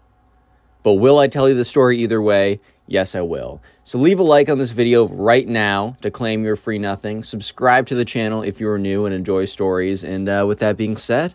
But 0.84 0.94
will 0.94 1.18
i 1.18 1.26
tell 1.26 1.48
you 1.48 1.54
the 1.54 1.64
story 1.64 1.98
either 1.98 2.22
way? 2.22 2.60
Yes 2.86 3.16
i 3.16 3.20
will. 3.22 3.60
So 3.82 3.98
leave 3.98 4.20
a 4.20 4.22
like 4.22 4.48
on 4.48 4.58
this 4.58 4.70
video 4.70 5.08
right 5.08 5.48
now 5.48 5.96
to 6.02 6.12
claim 6.12 6.44
your 6.44 6.54
free 6.54 6.78
nothing. 6.78 7.24
Subscribe 7.24 7.86
to 7.86 7.96
the 7.96 8.04
channel 8.04 8.42
if 8.42 8.60
you're 8.60 8.78
new 8.78 9.04
and 9.04 9.12
enjoy 9.12 9.46
stories. 9.46 10.04
And 10.04 10.28
uh, 10.28 10.44
with 10.46 10.60
that 10.60 10.76
being 10.76 10.96
said 10.96 11.34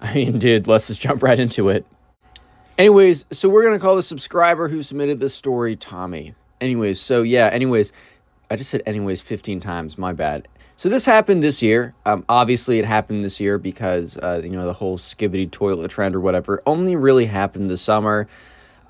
I 0.02 0.14
mean, 0.14 0.38
dude, 0.38 0.66
let's 0.66 0.86
just 0.88 1.00
jump 1.00 1.22
right 1.22 1.38
into 1.38 1.68
it. 1.68 1.84
Anyways, 2.78 3.26
so 3.30 3.48
we're 3.48 3.62
going 3.62 3.74
to 3.74 3.80
call 3.80 3.96
the 3.96 4.02
subscriber 4.02 4.68
who 4.68 4.82
submitted 4.82 5.20
this 5.20 5.34
story 5.34 5.76
Tommy. 5.76 6.34
Anyways, 6.60 6.98
so 6.98 7.22
yeah, 7.22 7.48
anyways, 7.48 7.92
I 8.50 8.56
just 8.56 8.70
said 8.70 8.82
anyways 8.86 9.20
15 9.20 9.60
times, 9.60 9.98
my 9.98 10.14
bad. 10.14 10.48
So 10.76 10.88
this 10.88 11.04
happened 11.04 11.42
this 11.42 11.62
year. 11.62 11.94
Um, 12.06 12.24
obviously, 12.26 12.78
it 12.78 12.86
happened 12.86 13.22
this 13.22 13.38
year 13.38 13.58
because, 13.58 14.16
uh, 14.16 14.40
you 14.42 14.50
know, 14.50 14.64
the 14.64 14.72
whole 14.72 14.96
skibidi 14.96 15.50
toilet 15.50 15.90
trend 15.90 16.16
or 16.16 16.20
whatever 16.20 16.62
only 16.64 16.96
really 16.96 17.26
happened 17.26 17.68
this 17.68 17.82
summer. 17.82 18.26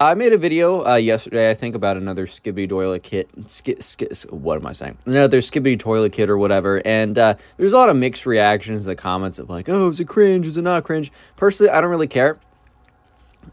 I 0.02 0.14
made 0.14 0.32
a 0.32 0.38
video 0.38 0.86
uh, 0.86 0.94
yesterday, 0.94 1.50
I 1.50 1.54
think, 1.54 1.74
about 1.74 1.98
another 1.98 2.26
Skibidi 2.26 2.66
toilet 2.66 3.02
kit. 3.02 3.28
Sk- 3.46 3.82
sk- 3.82 4.30
what 4.30 4.56
am 4.56 4.66
I 4.66 4.72
saying? 4.72 4.96
Another 5.04 5.40
Skibidi 5.40 5.78
toilet 5.78 6.12
kit 6.12 6.30
or 6.30 6.38
whatever. 6.38 6.80
And 6.86 7.18
uh, 7.18 7.34
there's 7.58 7.74
a 7.74 7.76
lot 7.76 7.90
of 7.90 7.96
mixed 7.96 8.24
reactions 8.24 8.86
in 8.86 8.88
the 8.88 8.96
comments 8.96 9.38
of 9.38 9.50
like, 9.50 9.68
oh, 9.68 9.90
is 9.90 10.00
it 10.00 10.06
cringe? 10.06 10.46
Is 10.46 10.56
it 10.56 10.62
not 10.62 10.84
cringe? 10.84 11.12
Personally, 11.36 11.70
I 11.70 11.82
don't 11.82 11.90
really 11.90 12.08
care 12.08 12.38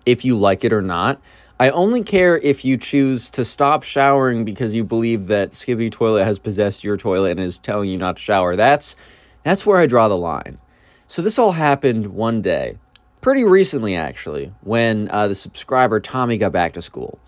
if 0.06 0.24
you 0.24 0.38
like 0.40 0.64
it 0.64 0.72
or 0.72 0.82
not. 0.82 1.20
I 1.60 1.70
only 1.70 2.02
care 2.02 2.38
if 2.38 2.64
you 2.64 2.78
choose 2.78 3.30
to 3.32 3.44
stop 3.44 3.84
showering 3.84 4.46
because 4.46 4.74
you 4.74 4.86
believe 4.86 5.28
that 5.28 5.50
Skibidi 5.50 5.92
Toilet 5.92 6.24
has 6.24 6.40
possessed 6.40 6.82
your 6.82 6.96
toilet 6.96 7.32
and 7.32 7.42
is 7.42 7.60
telling 7.60 7.90
you 7.90 7.98
not 7.98 8.16
to 8.16 8.22
shower. 8.22 8.56
That's 8.56 8.96
that's 9.44 9.66
where 9.66 9.80
I 9.80 9.86
draw 9.86 10.08
the 10.08 10.16
line. 10.16 10.60
So 11.08 11.22
this 11.22 11.38
all 11.38 11.54
happened 11.54 12.08
one 12.08 12.42
day 12.42 12.78
pretty 13.22 13.44
recently, 13.44 13.96
actually, 13.96 14.54
when 14.62 15.10
uh, 15.12 15.28
the 15.28 15.36
subscriber 15.36 16.00
Tommy 16.00 16.38
got 16.38 16.52
back 16.52 16.74
to 16.74 16.82
school. 16.82 17.20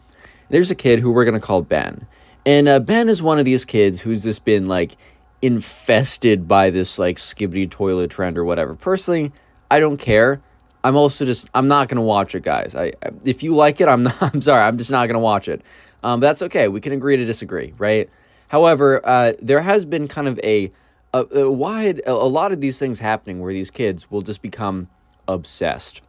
There's 0.49 0.71
a 0.71 0.75
kid 0.75 0.99
who 0.99 1.11
we're 1.11 1.25
going 1.25 1.39
to 1.39 1.45
call 1.45 1.61
Ben. 1.61 2.07
And 2.45 2.67
uh, 2.67 2.79
Ben 2.79 3.09
is 3.09 3.21
one 3.21 3.37
of 3.37 3.45
these 3.45 3.65
kids 3.65 4.01
who's 4.01 4.23
just 4.23 4.45
been 4.45 4.65
like 4.65 4.97
infested 5.41 6.47
by 6.47 6.69
this 6.69 6.97
like 6.97 7.17
skibidi 7.17 7.69
toilet 7.69 8.11
trend 8.11 8.37
or 8.37 8.45
whatever. 8.45 8.75
Personally, 8.75 9.31
I 9.69 9.79
don't 9.79 9.97
care. 9.97 10.41
I'm 10.83 10.95
also 10.95 11.25
just 11.25 11.47
I'm 11.53 11.67
not 11.67 11.89
gonna 11.89 12.01
watch 12.01 12.35
it, 12.35 12.43
guys. 12.43 12.75
I 12.75 12.93
if 13.25 13.43
you 13.43 13.55
like 13.55 13.81
it, 13.81 13.87
I'm 13.87 14.03
not. 14.03 14.15
I'm 14.21 14.41
sorry. 14.41 14.63
I'm 14.63 14.77
just 14.77 14.91
not 14.91 15.07
gonna 15.07 15.19
watch 15.19 15.47
it. 15.47 15.61
Um, 16.03 16.19
that's 16.19 16.41
okay. 16.43 16.67
We 16.67 16.81
can 16.81 16.93
agree 16.93 17.17
to 17.17 17.25
disagree, 17.25 17.73
right? 17.77 18.09
However, 18.47 19.01
uh, 19.03 19.33
there 19.41 19.61
has 19.61 19.85
been 19.85 20.07
kind 20.07 20.27
of 20.27 20.39
a 20.39 20.71
a, 21.13 21.25
a 21.39 21.51
wide 21.51 22.01
a, 22.05 22.11
a 22.11 22.29
lot 22.29 22.51
of 22.51 22.61
these 22.61 22.79
things 22.79 22.99
happening 22.99 23.39
where 23.41 23.53
these 23.53 23.71
kids 23.71 24.09
will 24.09 24.21
just 24.21 24.41
become 24.41 24.87
obsessed 25.29 26.01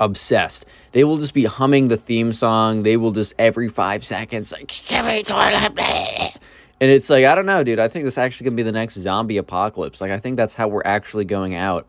obsessed. 0.00 0.66
They 0.92 1.04
will 1.04 1.18
just 1.18 1.34
be 1.34 1.44
humming 1.44 1.88
the 1.88 1.96
theme 1.96 2.32
song. 2.32 2.82
They 2.82 2.96
will 2.96 3.12
just 3.12 3.34
every 3.38 3.68
five 3.68 4.04
seconds 4.04 4.52
like 4.52 4.68
give 4.86 5.04
me 5.04 5.22
toilet. 5.22 5.78
And 6.80 6.90
it's 6.90 7.08
like 7.08 7.24
I 7.24 7.34
don't 7.34 7.46
know, 7.46 7.62
dude. 7.62 7.78
I 7.78 7.88
think 7.88 8.04
this 8.04 8.18
actually 8.18 8.46
gonna 8.46 8.56
be 8.56 8.62
the 8.62 8.72
next 8.72 8.94
zombie 8.94 9.36
apocalypse. 9.36 10.00
Like 10.00 10.10
I 10.10 10.18
think 10.18 10.36
that's 10.36 10.54
how 10.54 10.68
we're 10.68 10.82
actually 10.84 11.24
going 11.24 11.54
out. 11.54 11.86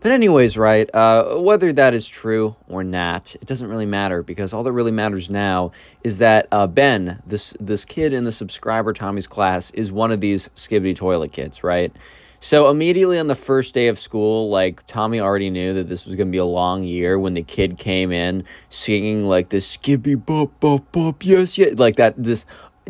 But 0.00 0.12
anyways, 0.12 0.58
right? 0.58 0.94
Uh, 0.94 1.36
whether 1.36 1.72
that 1.72 1.94
is 1.94 2.06
true 2.06 2.56
or 2.68 2.84
not, 2.84 3.34
it 3.36 3.46
doesn't 3.46 3.68
really 3.68 3.86
matter 3.86 4.22
because 4.22 4.52
all 4.52 4.62
that 4.62 4.72
really 4.72 4.90
matters 4.90 5.30
now 5.30 5.72
is 6.02 6.18
that 6.18 6.46
uh, 6.52 6.66
Ben, 6.66 7.22
this 7.26 7.56
this 7.58 7.86
kid 7.86 8.12
in 8.12 8.24
the 8.24 8.32
subscriber 8.32 8.92
Tommy's 8.92 9.26
class, 9.26 9.70
is 9.70 9.90
one 9.90 10.12
of 10.12 10.20
these 10.20 10.48
skibidi 10.54 10.94
toilet 10.94 11.32
kids, 11.32 11.64
right? 11.64 11.90
So 12.44 12.68
immediately 12.68 13.18
on 13.18 13.28
the 13.28 13.34
first 13.34 13.72
day 13.72 13.88
of 13.88 13.98
school, 13.98 14.50
like 14.50 14.84
Tommy 14.86 15.18
already 15.18 15.48
knew 15.48 15.72
that 15.72 15.88
this 15.88 16.04
was 16.04 16.14
gonna 16.14 16.30
be 16.30 16.36
a 16.36 16.44
long 16.44 16.84
year 16.84 17.18
when 17.18 17.32
the 17.32 17.42
kid 17.42 17.78
came 17.78 18.12
in 18.12 18.44
singing 18.68 19.22
like 19.22 19.48
this 19.48 19.78
skibby 19.78 20.14
bop 20.14 20.60
bop 20.60 20.92
bop 20.92 21.24
yes 21.24 21.56
yes 21.56 21.78
like 21.78 21.96
that 21.96 22.12
this 22.22 22.44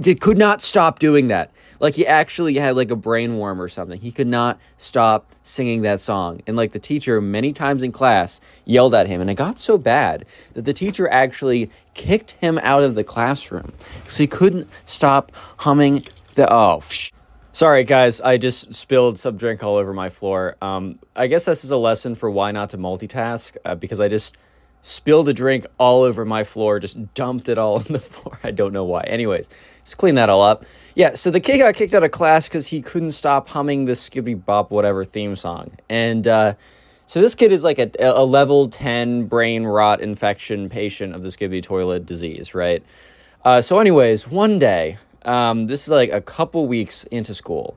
it 0.05 0.20
could 0.20 0.39
not 0.39 0.60
stop 0.60 0.98
doing 0.98 1.28
that. 1.28 1.52
Like 1.78 1.94
he 1.94 2.05
actually 2.05 2.55
had 2.55 2.74
like 2.74 2.90
a 2.90 2.97
brain 2.97 3.39
worm 3.39 3.62
or 3.62 3.68
something. 3.68 4.01
He 4.01 4.10
could 4.10 4.26
not 4.26 4.59
stop 4.76 5.31
singing 5.44 5.82
that 5.82 6.01
song. 6.01 6.40
And 6.48 6.56
like 6.56 6.72
the 6.72 6.81
teacher 6.81 7.20
many 7.20 7.52
times 7.52 7.85
in 7.85 7.93
class 7.93 8.40
yelled 8.64 8.93
at 8.93 9.06
him 9.06 9.20
and 9.20 9.31
it 9.31 9.35
got 9.35 9.60
so 9.60 9.78
bad 9.78 10.26
that 10.55 10.64
the 10.64 10.72
teacher 10.72 11.09
actually 11.10 11.70
kicked 11.94 12.32
him 12.32 12.59
out 12.64 12.82
of 12.82 12.97
the 12.97 13.05
classroom. 13.05 13.72
So 14.09 14.24
he 14.24 14.26
couldn't 14.26 14.68
stop 14.85 15.31
humming 15.59 16.02
the 16.35 16.52
oh 16.52 16.82
Sorry, 17.55 17.85
guys, 17.85 18.20
I 18.20 18.36
just 18.36 18.74
spilled 18.74 19.16
some 19.20 19.36
drink 19.36 19.62
all 19.62 19.76
over 19.76 19.93
my 19.93 20.09
floor. 20.09 20.56
Um, 20.60 20.98
I 21.14 21.28
guess 21.28 21.44
this 21.44 21.64
is 21.64 21.70
a 21.70 21.76
lesson 21.76 22.16
for 22.16 22.28
why 22.28 22.51
not 22.51 22.70
to 22.70 22.78
multitask 22.78 23.56
uh, 23.64 23.76
because 23.76 24.01
I 24.01 24.09
just 24.09 24.36
spilled 24.82 25.28
a 25.28 25.32
drink 25.32 25.64
all 25.78 26.02
over 26.02 26.24
my 26.24 26.43
floor, 26.43 26.81
just 26.81 27.14
dumped 27.14 27.48
it 27.48 27.56
all 27.56 27.76
on 27.78 27.85
the 27.85 28.01
floor. 28.01 28.40
I 28.43 28.51
don't 28.51 28.72
know 28.72 28.82
why. 28.82 29.02
Anyways, 29.02 29.51
just 29.85 29.98
clean 29.98 30.16
that 30.16 30.28
all 30.28 30.43
up. 30.43 30.64
Yeah, 30.97 31.14
so 31.14 31.31
the 31.31 31.39
kid 31.39 31.59
got 31.59 31.76
kicked 31.76 31.94
out 31.94 32.02
of 32.02 32.10
class 32.10 32.48
because 32.48 32.66
he 32.66 32.82
couldn't 32.82 33.12
stop 33.12 33.48
humming 33.51 33.85
the 33.85 33.93
Skibidi 33.93 34.44
Bop 34.44 34.72
whatever 34.72 35.05
theme 35.05 35.36
song. 35.36 35.76
And 35.89 36.26
uh, 36.26 36.55
so 37.06 37.20
this 37.20 37.36
kid 37.36 37.52
is 37.52 37.62
like 37.62 37.78
a, 37.78 37.89
a 38.01 38.24
level 38.24 38.68
10 38.68 39.26
brain 39.26 39.62
rot 39.62 40.01
infection 40.01 40.68
patient 40.68 41.14
of 41.14 41.22
the 41.22 41.28
Skibidi 41.28 41.62
toilet 41.62 42.05
disease, 42.05 42.52
right? 42.52 42.85
Uh, 43.44 43.60
so, 43.60 43.78
anyways, 43.78 44.26
one 44.26 44.59
day, 44.59 44.98
um, 45.24 45.66
this 45.66 45.82
is 45.84 45.88
like 45.88 46.12
a 46.12 46.20
couple 46.20 46.66
weeks 46.66 47.05
into 47.05 47.34
school. 47.34 47.76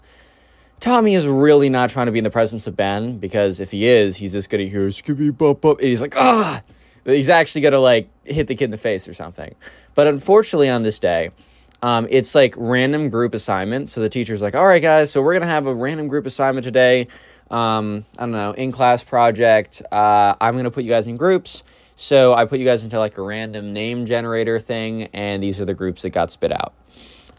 Tommy 0.80 1.16
is 1.16 1.26
really 1.28 1.70
not 1.70 1.90
trying 1.90 2.06
to 2.06 2.12
be 2.12 2.20
in 2.20 2.24
the 2.24 2.30
presence 2.30 2.68
of 2.68 2.76
Ben 2.76 3.18
because 3.18 3.60
if 3.60 3.72
he 3.72 3.88
is, 3.88 4.18
he's 4.18 4.34
just 4.34 4.50
gonna 4.50 4.66
hear 4.66 4.88
Scooby 4.90 5.36
Bop 5.36 5.62
Bop, 5.62 5.80
and 5.80 5.88
he's 5.88 6.02
like, 6.02 6.16
ah, 6.16 6.62
he's 7.06 7.30
actually 7.30 7.62
gonna 7.62 7.80
like 7.80 8.10
hit 8.24 8.48
the 8.48 8.56
kid 8.56 8.66
in 8.66 8.72
the 8.72 8.78
face 8.78 9.08
or 9.08 9.14
something. 9.14 9.56
But 9.96 10.08
unfortunately, 10.08 10.70
on 10.70 10.84
this 10.84 11.00
day, 11.00 11.32
Um, 11.80 12.08
it's 12.10 12.34
like 12.34 12.56
random 12.58 13.12
group 13.12 13.36
assignment. 13.36 13.90
So 13.90 14.02
the 14.02 14.10
teacher's 14.10 14.42
like, 14.42 14.56
all 14.56 14.66
right, 14.66 14.82
guys, 14.82 15.12
so 15.12 15.22
we're 15.22 15.34
going 15.34 15.44
to 15.44 15.48
have 15.48 15.68
a 15.68 15.76
random 15.76 16.08
group 16.08 16.26
assignment 16.26 16.64
today. 16.64 17.08
Um, 17.52 18.04
I 18.18 18.24
don't 18.24 18.32
know, 18.32 18.52
in 18.54 18.72
class 18.72 19.04
project. 19.04 19.84
Uh, 19.92 20.34
I'm 20.42 20.56
going 20.56 20.64
to 20.66 20.72
put 20.72 20.84
you 20.86 20.90
guys 20.90 21.06
in 21.06 21.18
groups. 21.18 21.62
So 21.96 22.34
I 22.34 22.46
put 22.46 22.58
you 22.58 22.66
guys 22.66 22.84
into 22.84 22.98
like 22.98 23.16
a 23.20 23.22
random 23.22 23.74
name 23.74 24.08
generator 24.08 24.60
thing, 24.60 25.04
and 25.14 25.44
these 25.44 25.62
are 25.62 25.66
the 25.66 25.76
groups 25.76 26.02
that 26.02 26.10
got 26.10 26.32
spit 26.32 26.52
out. 26.52 26.74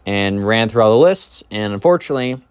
And 0.09 0.47
ran 0.47 0.69
through 0.69 0.81
all 0.81 0.97
the 0.97 1.05
lists, 1.05 1.43
and 1.51 1.71
unfortunately, 1.71 2.41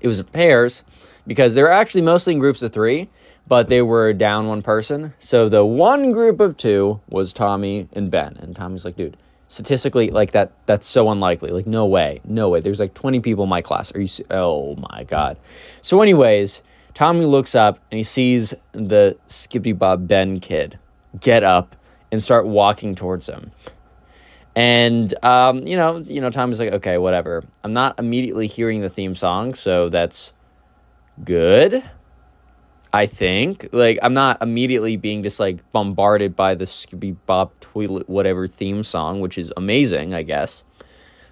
it 0.00 0.06
was 0.06 0.22
pairs 0.22 0.84
because 1.26 1.56
they 1.56 1.62
were 1.62 1.72
actually 1.72 2.02
mostly 2.02 2.34
in 2.34 2.38
groups 2.38 2.62
of 2.62 2.72
three, 2.72 3.08
but 3.48 3.68
they 3.68 3.82
were 3.82 4.12
down 4.12 4.46
one 4.46 4.62
person. 4.62 5.12
So 5.18 5.48
the 5.48 5.64
one 5.64 6.12
group 6.12 6.38
of 6.38 6.56
two 6.56 7.00
was 7.08 7.32
Tommy 7.32 7.88
and 7.94 8.12
Ben. 8.12 8.36
And 8.40 8.54
Tommy's 8.54 8.84
like, 8.84 8.94
dude, 8.94 9.16
statistically 9.48 10.10
like 10.10 10.30
that 10.32 10.52
that's 10.66 10.86
so 10.86 11.10
unlikely 11.10 11.50
like 11.50 11.66
no 11.66 11.84
way 11.86 12.20
no 12.24 12.48
way 12.48 12.60
there's 12.60 12.80
like 12.80 12.94
20 12.94 13.20
people 13.20 13.44
in 13.44 13.50
my 13.50 13.60
class 13.60 13.94
are 13.94 14.00
you 14.00 14.08
oh 14.30 14.74
my 14.90 15.04
god 15.04 15.36
so 15.82 16.00
anyways 16.00 16.62
tommy 16.94 17.24
looks 17.24 17.54
up 17.54 17.78
and 17.90 17.98
he 17.98 18.02
sees 18.02 18.54
the 18.72 19.16
skippy 19.28 19.72
bob 19.72 20.08
ben 20.08 20.40
kid 20.40 20.78
get 21.20 21.44
up 21.44 21.76
and 22.10 22.22
start 22.22 22.46
walking 22.46 22.94
towards 22.94 23.28
him 23.28 23.52
and 24.56 25.14
um, 25.24 25.66
you 25.66 25.76
know 25.76 25.98
you 25.98 26.20
know 26.20 26.30
tommy's 26.30 26.60
like 26.60 26.72
okay 26.72 26.96
whatever 26.98 27.44
i'm 27.64 27.72
not 27.72 27.98
immediately 27.98 28.46
hearing 28.46 28.80
the 28.80 28.90
theme 28.90 29.14
song 29.14 29.54
so 29.54 29.88
that's 29.88 30.32
good 31.24 31.82
I 32.94 33.06
think. 33.06 33.68
Like, 33.72 33.98
I'm 34.04 34.14
not 34.14 34.40
immediately 34.40 34.96
being 34.96 35.24
just 35.24 35.40
like 35.40 35.68
bombarded 35.72 36.36
by 36.36 36.54
the 36.54 36.64
Skippy 36.64 37.10
Bop 37.10 37.58
Toilet 37.58 38.08
whatever 38.08 38.46
theme 38.46 38.84
song, 38.84 39.18
which 39.20 39.36
is 39.36 39.52
amazing, 39.56 40.14
I 40.14 40.22
guess. 40.22 40.62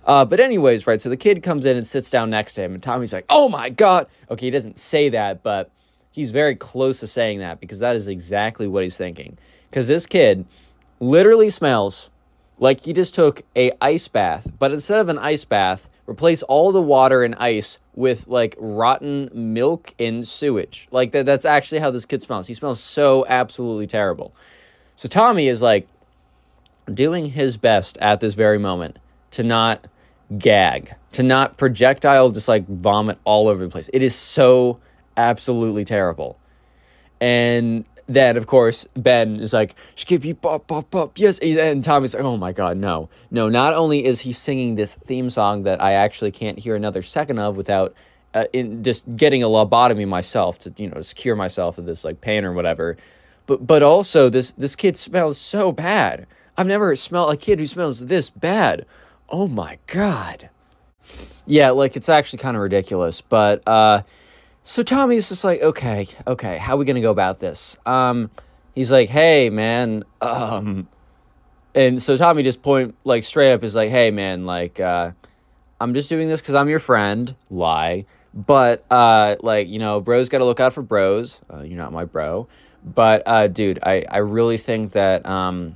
Uh, 0.05 0.25
but, 0.25 0.41
anyways, 0.41 0.89
right, 0.89 1.01
so 1.01 1.09
the 1.09 1.17
kid 1.17 1.41
comes 1.45 1.65
in 1.65 1.77
and 1.77 1.87
sits 1.87 2.11
down 2.11 2.31
next 2.31 2.55
to 2.55 2.63
him, 2.63 2.75
and 2.75 2.83
Tommy's 2.83 3.13
like, 3.13 3.27
oh 3.29 3.49
my 3.49 3.71
God. 3.71 4.09
Okay, 4.29 4.47
he 4.47 4.51
doesn't 4.51 4.77
say 4.77 5.09
that, 5.11 5.45
but 5.45 5.71
he's 6.11 6.33
very 6.33 6.57
close 6.57 6.99
to 6.99 7.07
saying 7.07 7.39
that 7.39 7.61
because 7.61 7.79
that 7.79 7.95
is 7.95 8.09
exactly 8.09 8.67
what 8.67 8.83
he's 8.83 8.97
thinking. 8.97 9.39
Because 9.71 9.87
this 9.87 10.05
kid 10.05 10.45
literally 10.99 11.49
smells 11.49 12.11
like 12.63 12.83
he 12.83 12.93
just 12.93 13.13
took 13.13 13.43
a 13.57 13.73
ice 13.81 14.07
bath, 14.07 14.49
but 14.61 14.71
instead 14.71 15.01
of 15.01 15.09
an 15.09 15.19
ice 15.19 15.45
bath, 15.45 15.91
replace 16.07 16.45
all 16.45 16.71
the 16.71 16.81
water 16.81 17.25
and 17.25 17.35
ice 17.35 17.81
with 17.93 18.29
like 18.29 18.55
rotten 18.57 19.29
milk 19.35 19.93
and 19.99 20.27
sewage. 20.27 20.87
Like 20.93 21.11
that 21.11 21.27
that's 21.27 21.45
actually 21.45 21.81
how 21.81 21.91
this 21.91 22.05
kid 22.05 22.23
smells. 22.23 22.47
He 22.47 22.55
smells 22.55 22.81
so 22.81 23.27
absolutely 23.29 23.89
terrible. 23.89 24.33
So 24.95 25.09
Tommy 25.09 25.49
is 25.49 25.61
like 25.61 25.89
doing 26.93 27.27
his 27.27 27.57
best 27.57 27.99
at 27.99 28.21
this 28.21 28.35
very 28.35 28.61
moment 28.61 29.01
to 29.33 29.43
not 29.43 29.89
gag, 30.39 30.95
to 31.15 31.25
not 31.25 31.57
projectile 31.57 32.31
just 32.31 32.47
like 32.47 32.65
vomit 32.69 33.19
all 33.25 33.49
over 33.49 33.65
the 33.65 33.71
place. 33.71 33.91
It 33.93 34.05
is 34.05 34.15
so 34.15 34.79
absolutely 35.17 35.85
terrible. 35.85 36.39
And 37.21 37.85
then 38.15 38.37
of 38.37 38.47
course 38.47 38.87
Ben 38.97 39.41
is 39.41 39.53
like 39.53 39.75
skippy 39.97 40.35
pop 40.35 40.67
pop 40.67 40.91
pop 40.91 41.19
yes 41.19 41.39
and 41.39 41.85
Tommy's 41.85 42.15
like 42.15 42.25
oh 42.25 42.37
my 42.37 42.53
god 42.53 42.77
no. 42.77 43.09
No 43.31 43.49
not 43.49 43.75
only 43.75 44.05
is 44.05 44.21
he 44.21 44.33
singing 44.33 44.75
this 44.75 44.95
theme 44.95 45.31
song 45.31 45.63
that 45.65 45.83
I 45.83 45.93
actually 45.93 46.31
can't 46.31 46.59
hear 46.59 46.75
another 46.75 47.03
second 47.03 47.39
of 47.39 47.57
without 47.57 47.95
uh, 48.35 48.45
in 48.53 48.83
just 48.83 49.05
getting 49.17 49.43
a 49.43 49.47
lobotomy 49.47 50.07
myself 50.07 50.59
to 50.61 50.73
you 50.77 50.89
know 50.89 51.01
to 51.01 51.15
cure 51.15 51.37
myself 51.37 51.79
of 51.79 51.87
this 51.87 52.05
like 52.05 52.21
pain 52.21 52.45
or 52.45 52.53
whatever. 52.53 52.97
But 53.47 53.67
but 53.67 53.83
also 53.83 54.29
this 54.29 54.53
this 54.53 54.77
kid 54.77 54.97
smells 54.97 55.39
so 55.39 55.73
bad. 55.73 56.27
I've 56.57 56.67
never 56.67 56.95
smelled 56.97 57.33
a 57.33 57.37
kid 57.37 57.59
who 57.59 57.67
smells 57.67 58.07
this 58.07 58.31
bad. 58.31 58.87
Oh 59.29 59.49
my 59.49 59.79
god. 59.87 60.51
Yeah 61.47 61.71
like 61.71 61.97
it's 61.97 62.09
actually 62.09 62.39
kind 62.39 62.57
of 62.57 62.63
ridiculous 62.63 63.21
but 63.21 63.67
uh 63.67 64.03
so 64.63 64.83
Tommy's 64.83 65.29
just 65.29 65.45
like, 65.45 65.61
okay, 65.63 66.07
okay, 66.27 66.59
how 66.59 66.75
are 66.75 66.77
we 66.77 66.85
gonna 66.85 67.01
go 67.01 67.11
about 67.11 67.41
this? 67.41 67.77
Um, 67.85 68.31
he's 68.75 68.93
like, 68.93 69.09
hey 69.09 69.51
man, 69.51 70.05
um, 70.21 70.89
and 71.75 72.01
so 72.01 72.17
Tommy 72.17 72.43
just 72.43 72.63
point 72.63 72.95
like 73.05 73.25
straight 73.25 73.53
up 73.53 73.65
is 73.65 73.75
like, 73.75 73.91
hey 73.91 74.11
man, 74.11 74.47
like, 74.47 74.79
uh, 74.79 75.13
I'm 75.81 75.95
just 75.95 76.09
doing 76.09 76.29
this 76.29 76.41
because 76.41 76.55
I'm 76.55 76.69
your 76.69 76.79
friend. 76.79 77.35
Lie, 77.51 78.07
but 78.35 78.85
uh, 78.91 79.37
like 79.41 79.69
you 79.69 79.79
know, 79.79 80.01
bros 80.01 80.29
got 80.29 80.39
to 80.39 80.45
look 80.45 80.61
out 80.61 80.73
for 80.73 80.83
bros. 80.83 81.41
Uh, 81.53 81.63
you're 81.63 81.77
not 81.79 81.93
my 81.93 82.05
bro, 82.05 82.47
but 82.85 83.23
uh, 83.27 83.49
dude, 83.49 83.81
I 83.83 84.05
I 84.09 84.19
really 84.19 84.59
think 84.59 84.93
that 84.93 85.27
um, 85.27 85.75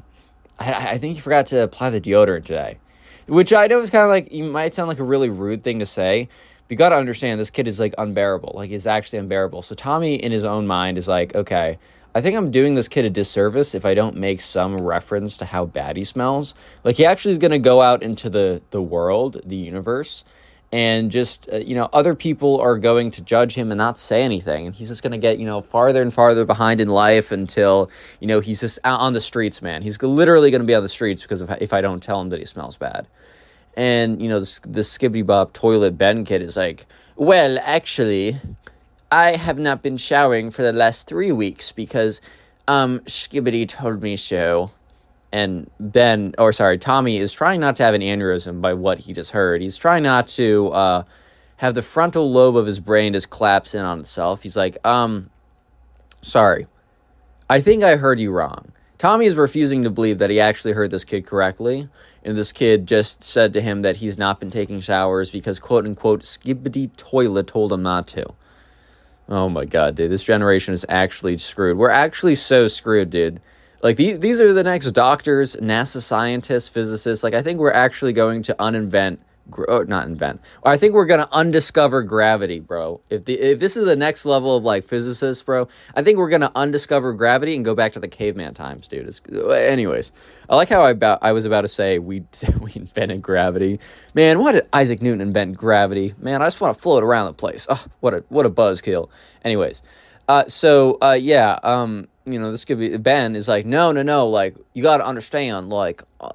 I 0.58 0.92
I 0.92 0.98
think 0.98 1.16
you 1.16 1.22
forgot 1.22 1.46
to 1.48 1.62
apply 1.62 1.90
the 1.90 2.00
deodorant 2.00 2.44
today, 2.44 2.78
which 3.26 3.52
I 3.52 3.66
know 3.66 3.80
is 3.80 3.90
kind 3.90 4.04
of 4.04 4.10
like 4.10 4.32
you 4.32 4.44
might 4.44 4.74
sound 4.74 4.88
like 4.88 5.00
a 5.00 5.04
really 5.04 5.28
rude 5.28 5.64
thing 5.64 5.80
to 5.80 5.86
say, 5.86 6.28
you 6.68 6.76
got 6.76 6.90
to 6.90 6.96
understand 6.96 7.40
this 7.40 7.50
kid 7.50 7.68
is 7.68 7.78
like 7.78 7.94
unbearable. 7.98 8.52
Like 8.54 8.70
he's 8.70 8.86
actually 8.86 9.18
unbearable. 9.20 9.62
So 9.62 9.74
Tommy 9.74 10.16
in 10.16 10.32
his 10.32 10.44
own 10.44 10.66
mind 10.66 10.98
is 10.98 11.08
like, 11.08 11.34
okay, 11.34 11.78
I 12.14 12.20
think 12.20 12.36
I'm 12.36 12.50
doing 12.50 12.74
this 12.74 12.88
kid 12.88 13.04
a 13.04 13.10
disservice 13.10 13.74
if 13.74 13.84
I 13.84 13.94
don't 13.94 14.16
make 14.16 14.40
some 14.40 14.76
reference 14.78 15.36
to 15.36 15.44
how 15.44 15.66
bad 15.66 15.96
he 15.96 16.04
smells. 16.04 16.54
Like 16.82 16.96
he 16.96 17.04
actually 17.04 17.32
is 17.32 17.38
going 17.38 17.50
to 17.50 17.58
go 17.58 17.82
out 17.82 18.02
into 18.02 18.30
the 18.30 18.62
the 18.70 18.82
world, 18.82 19.40
the 19.44 19.56
universe, 19.56 20.24
and 20.72 21.10
just 21.10 21.48
uh, 21.52 21.56
you 21.56 21.74
know 21.74 21.88
other 21.92 22.14
people 22.14 22.60
are 22.60 22.76
going 22.76 23.10
to 23.10 23.22
judge 23.22 23.54
him 23.54 23.70
and 23.70 23.78
not 23.78 23.98
say 23.98 24.22
anything 24.22 24.66
and 24.66 24.74
he's 24.74 24.88
just 24.88 25.02
going 25.02 25.12
to 25.12 25.18
get 25.18 25.38
you 25.38 25.46
know 25.46 25.60
farther 25.60 26.02
and 26.02 26.12
farther 26.12 26.44
behind 26.44 26.80
in 26.80 26.88
life 26.88 27.30
until 27.30 27.88
you 28.20 28.26
know 28.26 28.40
he's 28.40 28.60
just 28.60 28.78
out 28.82 29.00
on 29.00 29.12
the 29.12 29.20
streets 29.20 29.62
man 29.62 29.82
he's 29.82 30.02
literally 30.02 30.50
going 30.50 30.60
to 30.60 30.66
be 30.66 30.74
on 30.74 30.82
the 30.82 30.88
streets 30.88 31.22
because 31.22 31.40
of 31.40 31.50
if 31.60 31.72
i 31.72 31.80
don't 31.80 32.02
tell 32.02 32.20
him 32.20 32.30
that 32.30 32.40
he 32.40 32.44
smells 32.44 32.76
bad 32.76 33.06
and, 33.76 34.20
you 34.22 34.28
know, 34.28 34.40
the, 34.40 34.60
the 34.62 34.80
Skibidi 34.80 35.24
Bop 35.24 35.52
toilet 35.52 35.98
Ben 35.98 36.24
kid 36.24 36.42
is 36.42 36.56
like, 36.56 36.86
well, 37.14 37.58
actually, 37.62 38.40
I 39.12 39.36
have 39.36 39.58
not 39.58 39.82
been 39.82 39.96
showering 39.96 40.50
for 40.50 40.62
the 40.62 40.72
last 40.72 41.06
three 41.06 41.32
weeks 41.32 41.72
because, 41.72 42.20
um, 42.66 43.00
Skibidi 43.00 43.68
told 43.68 44.02
me 44.02 44.16
so. 44.16 44.70
And 45.32 45.70
Ben, 45.78 46.34
or 46.38 46.52
sorry, 46.52 46.78
Tommy 46.78 47.18
is 47.18 47.32
trying 47.32 47.60
not 47.60 47.76
to 47.76 47.82
have 47.82 47.94
an 47.94 48.00
aneurysm 48.00 48.60
by 48.62 48.72
what 48.72 49.00
he 49.00 49.12
just 49.12 49.32
heard. 49.32 49.60
He's 49.60 49.76
trying 49.76 50.04
not 50.04 50.28
to, 50.28 50.68
uh, 50.68 51.02
have 51.58 51.74
the 51.74 51.82
frontal 51.82 52.30
lobe 52.30 52.56
of 52.56 52.66
his 52.66 52.80
brain 52.80 53.12
just 53.12 53.30
collapse 53.30 53.74
in 53.74 53.84
on 53.84 54.00
itself. 54.00 54.42
He's 54.42 54.56
like, 54.56 54.76
um, 54.86 55.30
sorry. 56.22 56.66
I 57.48 57.60
think 57.60 57.82
I 57.82 57.96
heard 57.96 58.20
you 58.20 58.30
wrong. 58.30 58.72
Tommy 58.98 59.26
is 59.26 59.36
refusing 59.36 59.82
to 59.84 59.90
believe 59.90 60.18
that 60.18 60.30
he 60.30 60.40
actually 60.40 60.72
heard 60.72 60.90
this 60.90 61.04
kid 61.04 61.26
correctly, 61.26 61.88
and 62.26 62.36
this 62.36 62.52
kid 62.52 62.86
just 62.86 63.22
said 63.22 63.52
to 63.52 63.60
him 63.60 63.82
that 63.82 63.96
he's 63.96 64.18
not 64.18 64.40
been 64.40 64.50
taking 64.50 64.80
showers 64.80 65.30
because 65.30 65.58
quote 65.58 65.86
unquote 65.86 66.24
skibidi 66.24 66.94
toilet 66.96 67.46
told 67.46 67.72
him 67.72 67.82
not 67.82 68.08
to. 68.08 68.34
Oh 69.28 69.48
my 69.48 69.64
god, 69.64 69.94
dude, 69.94 70.10
this 70.10 70.24
generation 70.24 70.74
is 70.74 70.84
actually 70.88 71.38
screwed. 71.38 71.78
We're 71.78 71.90
actually 71.90 72.34
so 72.34 72.68
screwed, 72.68 73.10
dude. 73.10 73.40
Like 73.82 73.96
these 73.96 74.18
these 74.18 74.40
are 74.40 74.52
the 74.52 74.64
next 74.64 74.90
doctors, 74.90 75.56
NASA 75.56 76.02
scientists, 76.02 76.68
physicists. 76.68 77.22
Like 77.22 77.34
I 77.34 77.42
think 77.42 77.60
we're 77.60 77.72
actually 77.72 78.12
going 78.12 78.42
to 78.42 78.54
uninvent 78.58 79.18
oh, 79.68 79.82
not 79.82 80.06
invent. 80.06 80.40
I 80.64 80.76
think 80.76 80.94
we're 80.94 81.06
gonna 81.06 81.28
undiscover 81.32 82.02
gravity, 82.02 82.60
bro. 82.60 83.00
If 83.10 83.24
the 83.24 83.38
if 83.40 83.58
this 83.58 83.76
is 83.76 83.86
the 83.86 83.96
next 83.96 84.24
level 84.24 84.56
of 84.56 84.64
like 84.64 84.84
physicists, 84.84 85.42
bro, 85.42 85.68
I 85.94 86.02
think 86.02 86.18
we're 86.18 86.30
gonna 86.30 86.52
undiscover 86.54 87.12
gravity 87.16 87.56
and 87.56 87.64
go 87.64 87.74
back 87.74 87.92
to 87.92 88.00
the 88.00 88.08
caveman 88.08 88.54
times, 88.54 88.88
dude. 88.88 89.06
It's, 89.06 89.20
anyways, 89.30 90.12
I 90.48 90.56
like 90.56 90.68
how 90.68 90.82
I 90.82 90.90
about 90.90 91.20
I 91.22 91.32
was 91.32 91.44
about 91.44 91.62
to 91.62 91.68
say 91.68 91.98
we 91.98 92.24
we 92.60 92.72
invented 92.74 93.22
gravity. 93.22 93.80
Man, 94.14 94.38
Why 94.38 94.52
did 94.52 94.68
Isaac 94.72 95.02
Newton 95.02 95.20
invent 95.20 95.56
gravity? 95.56 96.14
Man, 96.18 96.42
I 96.42 96.46
just 96.46 96.60
want 96.60 96.76
to 96.76 96.82
float 96.82 97.02
around 97.02 97.26
the 97.26 97.34
place. 97.34 97.66
Oh, 97.68 97.84
what 98.00 98.14
a 98.14 98.24
what 98.28 98.46
a 98.46 98.50
buzzkill. 98.50 99.08
Anyways, 99.44 99.82
uh, 100.28 100.44
so 100.48 100.98
uh, 101.00 101.18
yeah, 101.18 101.58
um, 101.62 102.08
you 102.24 102.38
know, 102.38 102.50
this 102.50 102.64
could 102.64 102.78
be 102.78 102.96
Ben 102.96 103.36
is 103.36 103.48
like, 103.48 103.66
no, 103.66 103.92
no, 103.92 104.02
no, 104.02 104.28
like 104.28 104.56
you 104.74 104.82
got 104.82 104.98
to 104.98 105.06
understand, 105.06 105.70
like. 105.70 106.02
Uh, 106.20 106.30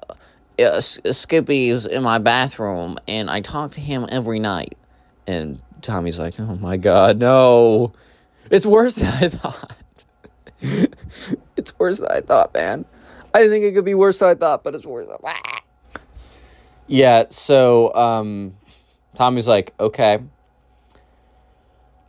uh, 0.58 0.80
Skippy's 0.80 1.86
in 1.86 2.02
my 2.02 2.18
bathroom 2.18 2.98
and 3.08 3.30
I 3.30 3.40
talk 3.40 3.72
to 3.72 3.80
him 3.80 4.06
every 4.10 4.38
night. 4.38 4.76
And 5.26 5.60
Tommy's 5.80 6.18
like, 6.18 6.38
oh 6.40 6.56
my 6.56 6.76
god, 6.76 7.18
no. 7.18 7.92
It's 8.50 8.66
worse 8.66 8.94
than 8.96 9.12
I 9.12 9.28
thought. 9.28 10.04
it's 11.56 11.78
worse 11.78 11.98
than 11.98 12.10
I 12.10 12.20
thought, 12.20 12.54
man. 12.54 12.84
I 13.34 13.48
think 13.48 13.64
it 13.64 13.72
could 13.72 13.84
be 13.84 13.94
worse 13.94 14.18
than 14.18 14.28
I 14.30 14.34
thought, 14.34 14.62
but 14.62 14.74
it's 14.74 14.86
worse. 14.86 15.08
Than... 15.08 16.02
yeah, 16.86 17.24
so 17.30 17.94
um, 17.94 18.54
Tommy's 19.14 19.48
like, 19.48 19.72
okay. 19.80 20.20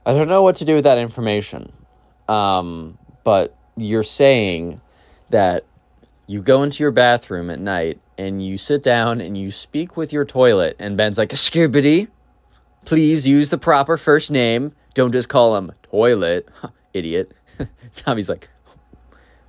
I 0.06 0.14
don't 0.14 0.28
know 0.28 0.44
what 0.44 0.58
to 0.58 0.66
do 0.66 0.76
with 0.76 0.84
that 0.84 0.98
information. 0.98 1.72
Um, 2.28 2.98
but 3.24 3.56
you're 3.78 4.04
saying 4.04 4.82
that 5.30 5.66
you 6.28 6.42
go 6.42 6.64
into 6.64 6.84
your 6.84 6.92
bathroom 6.92 7.50
at 7.50 7.60
night 7.60 8.00
and 8.18 8.46
you 8.46 8.58
sit 8.58 8.84
down 8.84 9.22
and 9.22 9.38
you 9.38 9.52
speak 9.52 9.98
with 9.98 10.14
your 10.14 10.26
toilet, 10.26 10.76
and 10.80 10.98
Ben's 10.98 11.18
like, 11.18 11.30
Skibidi, 11.30 12.08
please 12.86 13.28
use 13.28 13.50
the 13.50 13.58
proper 13.58 13.98
first 13.98 14.32
name. 14.32 14.74
Don't 14.94 15.12
just 15.12 15.30
call 15.30 15.56
him 15.58 15.72
toilet. 15.84 16.50
idiot. 16.94 17.32
Tommy's 17.96 18.30
like, 18.30 18.50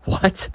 what? 0.05 0.51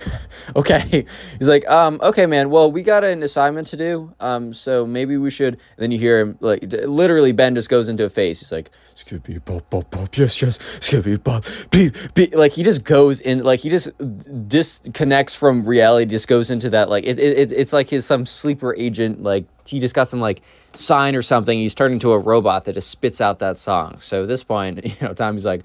okay. 0.56 1.06
He's 1.38 1.48
like, 1.48 1.68
um, 1.68 2.00
okay, 2.02 2.26
man. 2.26 2.50
Well, 2.50 2.70
we 2.70 2.82
got 2.82 3.04
an 3.04 3.22
assignment 3.22 3.66
to 3.68 3.76
do. 3.76 4.14
Um, 4.20 4.52
so 4.52 4.86
maybe 4.86 5.16
we 5.16 5.30
should. 5.30 5.54
And 5.54 5.78
then 5.78 5.90
you 5.90 5.98
hear 5.98 6.20
him 6.20 6.36
like 6.40 6.62
literally 6.62 7.32
Ben 7.32 7.54
just 7.54 7.68
goes 7.68 7.88
into 7.88 8.04
a 8.04 8.10
face. 8.10 8.40
He's 8.40 8.52
like, 8.52 8.70
Skippy 8.94 9.38
bop 9.38 9.70
bop 9.70 9.90
bop 9.90 10.14
yes 10.18 10.42
yes 10.42 10.58
Skippy 10.80 11.16
bop 11.16 11.46
beep 11.70 11.96
beep 12.12 12.34
like 12.34 12.52
he 12.52 12.62
just 12.62 12.84
goes 12.84 13.22
in 13.22 13.42
like 13.42 13.60
he 13.60 13.70
just 13.70 13.90
disconnects 14.48 15.34
from 15.34 15.64
reality. 15.64 16.04
Just 16.04 16.28
goes 16.28 16.50
into 16.50 16.68
that 16.70 16.90
like 16.90 17.04
it, 17.04 17.18
it 17.18 17.50
it's 17.50 17.72
like 17.72 17.88
his 17.88 18.04
some 18.04 18.26
sleeper 18.26 18.74
agent 18.76 19.22
like 19.22 19.46
he 19.66 19.80
just 19.80 19.94
got 19.94 20.08
some 20.08 20.20
like 20.20 20.42
sign 20.74 21.16
or 21.16 21.22
something. 21.22 21.58
He's 21.58 21.74
turned 21.74 21.94
into 21.94 22.12
a 22.12 22.18
robot 22.18 22.66
that 22.66 22.74
just 22.74 22.90
spits 22.90 23.22
out 23.22 23.38
that 23.38 23.56
song. 23.56 24.00
So 24.00 24.22
at 24.22 24.28
this 24.28 24.44
point, 24.44 24.84
you 25.00 25.08
know, 25.08 25.14
Tommy's 25.14 25.46
like. 25.46 25.64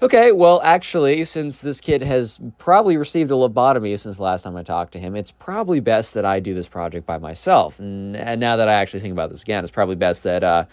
Okay, 0.00 0.30
well, 0.30 0.60
actually, 0.62 1.24
since 1.24 1.60
this 1.60 1.80
kid 1.80 2.02
has 2.02 2.38
probably 2.58 2.96
received 2.96 3.32
a 3.32 3.34
lobotomy 3.34 3.98
since 3.98 4.18
the 4.18 4.22
last 4.22 4.42
time 4.42 4.54
I 4.54 4.62
talked 4.62 4.92
to 4.92 5.00
him, 5.00 5.16
it's 5.16 5.32
probably 5.32 5.80
best 5.80 6.14
that 6.14 6.24
I 6.24 6.38
do 6.38 6.54
this 6.54 6.68
project 6.68 7.04
by 7.04 7.18
myself. 7.18 7.80
And, 7.80 8.12
now 8.12 8.54
that 8.54 8.68
I 8.68 8.74
actually 8.74 9.00
think 9.00 9.10
about 9.10 9.30
this 9.30 9.42
again, 9.42 9.64
it's 9.64 9.72
probably 9.72 9.96
best 9.96 10.22
that 10.22 10.44
uh, 10.44 10.66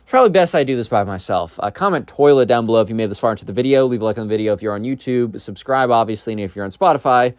it's 0.00 0.10
probably 0.10 0.30
best 0.30 0.56
I 0.56 0.64
do 0.64 0.74
this 0.74 0.88
by 0.88 1.04
myself. 1.04 1.60
Uh, 1.62 1.70
comment 1.70 2.08
toilet 2.08 2.46
down 2.46 2.66
below 2.66 2.80
if 2.80 2.88
you 2.88 2.96
made 2.96 3.08
this 3.08 3.20
far 3.20 3.30
into 3.30 3.44
the 3.44 3.52
video. 3.52 3.86
Leave 3.86 4.02
a 4.02 4.04
like 4.04 4.18
on 4.18 4.26
the 4.26 4.34
video 4.34 4.52
if 4.52 4.62
you're 4.62 4.74
on 4.74 4.82
YouTube. 4.82 5.38
Subscribe, 5.38 5.92
obviously, 5.92 6.32
and 6.32 6.40
if 6.42 6.56
you're 6.56 6.64
on 6.64 6.72
Spotify, 6.72 7.34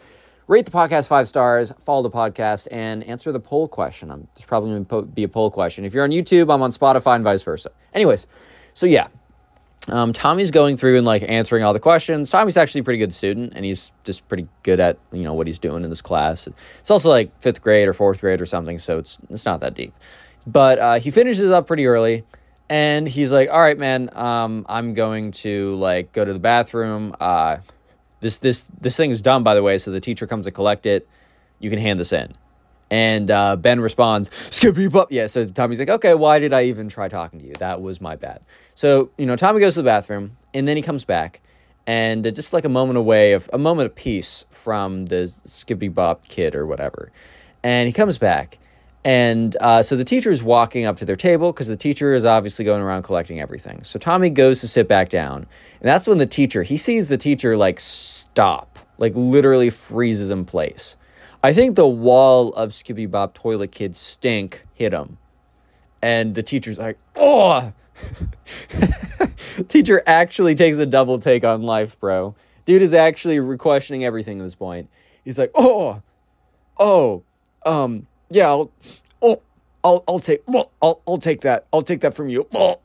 rate 0.47 0.63
the 0.63 0.71
podcast 0.71 1.09
five 1.09 1.27
stars, 1.27 1.73
follow 1.83 2.03
the 2.03 2.09
podcast, 2.09 2.69
and 2.71 3.03
answer 3.03 3.33
the 3.33 3.39
poll 3.41 3.67
question. 3.67 4.11
I'm, 4.11 4.29
there's 4.35 4.45
probably 4.45 4.69
going 4.69 4.85
to 4.85 5.01
be 5.01 5.23
a 5.23 5.27
poll 5.27 5.51
question. 5.51 5.83
If 5.83 5.93
you're 5.93 6.05
on 6.05 6.11
YouTube, 6.11 6.53
I'm 6.53 6.61
on 6.61 6.71
Spotify, 6.71 7.15
and 7.15 7.23
vice 7.25 7.43
versa. 7.43 7.71
Anyways, 7.93 8.27
so 8.73 8.85
yeah, 8.85 9.09
um, 9.89 10.13
Tommy's 10.13 10.51
going 10.51 10.77
through 10.77 10.97
and 10.97 11.05
like 11.05 11.23
answering 11.27 11.63
all 11.63 11.73
the 11.73 11.79
questions. 11.79 12.29
Tommy's 12.29 12.55
actually 12.57 12.81
a 12.81 12.83
pretty 12.83 12.99
good 12.99 13.13
student, 13.13 13.53
and 13.55 13.65
he's 13.65 13.91
just 14.03 14.27
pretty 14.27 14.47
good 14.63 14.79
at 14.79 14.97
you 15.11 15.23
know 15.23 15.33
what 15.33 15.47
he's 15.47 15.59
doing 15.59 15.83
in 15.83 15.89
this 15.89 16.01
class. 16.01 16.47
It's 16.79 16.91
also 16.91 17.09
like 17.09 17.37
fifth 17.41 17.61
grade 17.61 17.87
or 17.87 17.93
fourth 17.93 18.21
grade 18.21 18.41
or 18.41 18.45
something, 18.45 18.79
so 18.79 18.99
it's 18.99 19.17
it's 19.29 19.45
not 19.45 19.59
that 19.59 19.73
deep. 19.73 19.93
But 20.47 20.79
uh, 20.79 20.99
he 20.99 21.11
finishes 21.11 21.51
up 21.51 21.67
pretty 21.67 21.85
early, 21.85 22.23
and 22.69 23.07
he's 23.07 23.31
like, 23.31 23.49
"All 23.49 23.59
right, 23.59 23.77
man, 23.77 24.09
um, 24.13 24.65
I'm 24.69 24.93
going 24.93 25.31
to 25.31 25.75
like 25.75 26.13
go 26.13 26.23
to 26.23 26.31
the 26.31 26.39
bathroom. 26.39 27.15
Uh, 27.19 27.57
this 28.21 28.37
this 28.37 28.71
this 28.79 28.95
thing 28.95 29.11
is 29.11 29.21
done, 29.21 29.43
by 29.43 29.53
the 29.53 29.63
way, 29.63 29.77
so 29.77 29.91
the 29.91 29.99
teacher 30.01 30.27
comes 30.27 30.45
to 30.45 30.51
collect 30.51 30.85
it. 30.85 31.07
You 31.59 31.69
can 31.69 31.79
hand 31.79 31.99
this 31.99 32.13
in." 32.13 32.33
And 32.89 33.31
uh, 33.31 33.55
Ben 33.55 33.79
responds, 33.79 34.29
Skippy 34.51 34.87
Bop. 34.87 35.11
Yeah, 35.11 35.25
so 35.25 35.45
Tommy's 35.45 35.79
like, 35.79 35.89
okay, 35.89 36.13
why 36.13 36.37
did 36.37 36.53
I 36.53 36.65
even 36.65 36.89
try 36.89 37.07
talking 37.07 37.39
to 37.39 37.45
you? 37.45 37.53
That 37.57 37.81
was 37.81 37.99
my 37.99 38.15
bad. 38.15 38.41
So, 38.75 39.11
you 39.17 39.25
know, 39.25 39.35
Tommy 39.35 39.59
goes 39.59 39.75
to 39.75 39.81
the 39.81 39.85
bathroom 39.85 40.37
and 40.53 40.67
then 40.67 40.77
he 40.77 40.83
comes 40.83 41.05
back 41.05 41.41
and 41.85 42.23
just 42.35 42.53
like 42.53 42.65
a 42.65 42.69
moment 42.69 42.97
away 42.97 43.33
of 43.33 43.49
a 43.51 43.57
moment 43.57 43.87
of 43.87 43.95
peace 43.95 44.45
from 44.49 45.07
the 45.07 45.27
Skippy 45.27 45.89
Bop 45.89 46.27
kid 46.27 46.55
or 46.55 46.65
whatever. 46.65 47.11
And 47.61 47.87
he 47.87 47.93
comes 47.93 48.17
back. 48.17 48.57
And 49.05 49.57
uh, 49.59 49.83
so 49.83 49.97
the 49.97 50.05
teacher 50.05 50.31
is 50.31 50.41
walking 50.41 50.85
up 50.85 50.95
to 50.97 51.05
their 51.05 51.17
table 51.17 51.51
because 51.51 51.67
the 51.67 51.75
teacher 51.75 52.13
is 52.13 52.23
obviously 52.23 52.63
going 52.63 52.81
around 52.81 53.03
collecting 53.03 53.41
everything. 53.41 53.83
So 53.83 53.99
Tommy 53.99 54.29
goes 54.29 54.61
to 54.61 54.67
sit 54.67 54.87
back 54.87 55.09
down. 55.09 55.45
And 55.81 55.89
that's 55.89 56.07
when 56.07 56.19
the 56.19 56.25
teacher, 56.25 56.63
he 56.63 56.77
sees 56.77 57.09
the 57.09 57.17
teacher 57.17 57.57
like 57.57 57.81
stop, 57.81 58.79
like 58.97 59.11
literally 59.15 59.69
freezes 59.69 60.31
in 60.31 60.45
place. 60.45 60.95
I 61.43 61.51
think 61.51 61.75
the 61.75 61.87
wall 61.87 62.53
of 62.53 62.73
Skippy 62.73 63.05
Bop 63.05 63.33
Toilet 63.33 63.73
Kid 63.73 63.97
stink 63.97 64.65
hit 64.73 64.93
him. 64.93 65.17
And 66.01 66.35
the 66.35 66.43
teacher's 66.43 66.77
like, 66.77 66.97
oh! 67.17 67.73
Teacher 69.67 70.01
actually 70.05 70.55
takes 70.55 70.77
a 70.77 70.85
double 70.85 71.19
take 71.19 71.43
on 71.43 71.61
life, 71.61 71.99
bro. 71.99 72.35
Dude 72.65 72.81
is 72.81 72.93
actually 72.93 73.57
questioning 73.57 74.03
everything 74.03 74.39
at 74.39 74.43
this 74.43 74.55
point. 74.55 74.89
He's 75.23 75.37
like, 75.37 75.51
oh, 75.55 76.01
oh, 76.77 77.23
um, 77.65 78.07
yeah, 78.29 78.47
I'll, 78.47 78.71
oh, 79.21 79.41
I'll, 79.83 80.03
I'll 80.07 80.19
take, 80.19 80.41
well, 80.47 80.71
I'll, 80.81 81.01
I'll 81.07 81.17
take 81.17 81.41
that. 81.41 81.65
I'll 81.71 81.81
take 81.81 82.01
that 82.01 82.13
from 82.13 82.29
you. 82.29 82.47
Oh. 82.53 82.79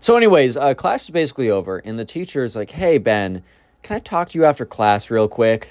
So, 0.00 0.16
anyways, 0.16 0.56
uh, 0.56 0.74
class 0.74 1.04
is 1.04 1.10
basically 1.10 1.50
over, 1.50 1.78
and 1.78 1.98
the 1.98 2.04
teacher 2.04 2.44
is 2.44 2.54
like, 2.54 2.70
hey, 2.70 2.98
Ben, 2.98 3.42
can 3.82 3.96
I 3.96 4.00
talk 4.00 4.30
to 4.30 4.38
you 4.38 4.44
after 4.44 4.66
class 4.66 5.10
real 5.10 5.28
quick? 5.28 5.68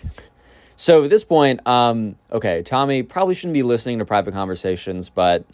So 0.76 1.04
at 1.04 1.10
this 1.10 1.24
point, 1.24 1.66
um, 1.68 2.16
okay, 2.32 2.62
Tommy 2.64 3.04
probably 3.04 3.36
shouldn't 3.36 3.54
be 3.54 3.64
listening 3.64 4.00
to 4.00 4.06
private 4.06 4.34
conversations, 4.34 5.10
but 5.10 5.46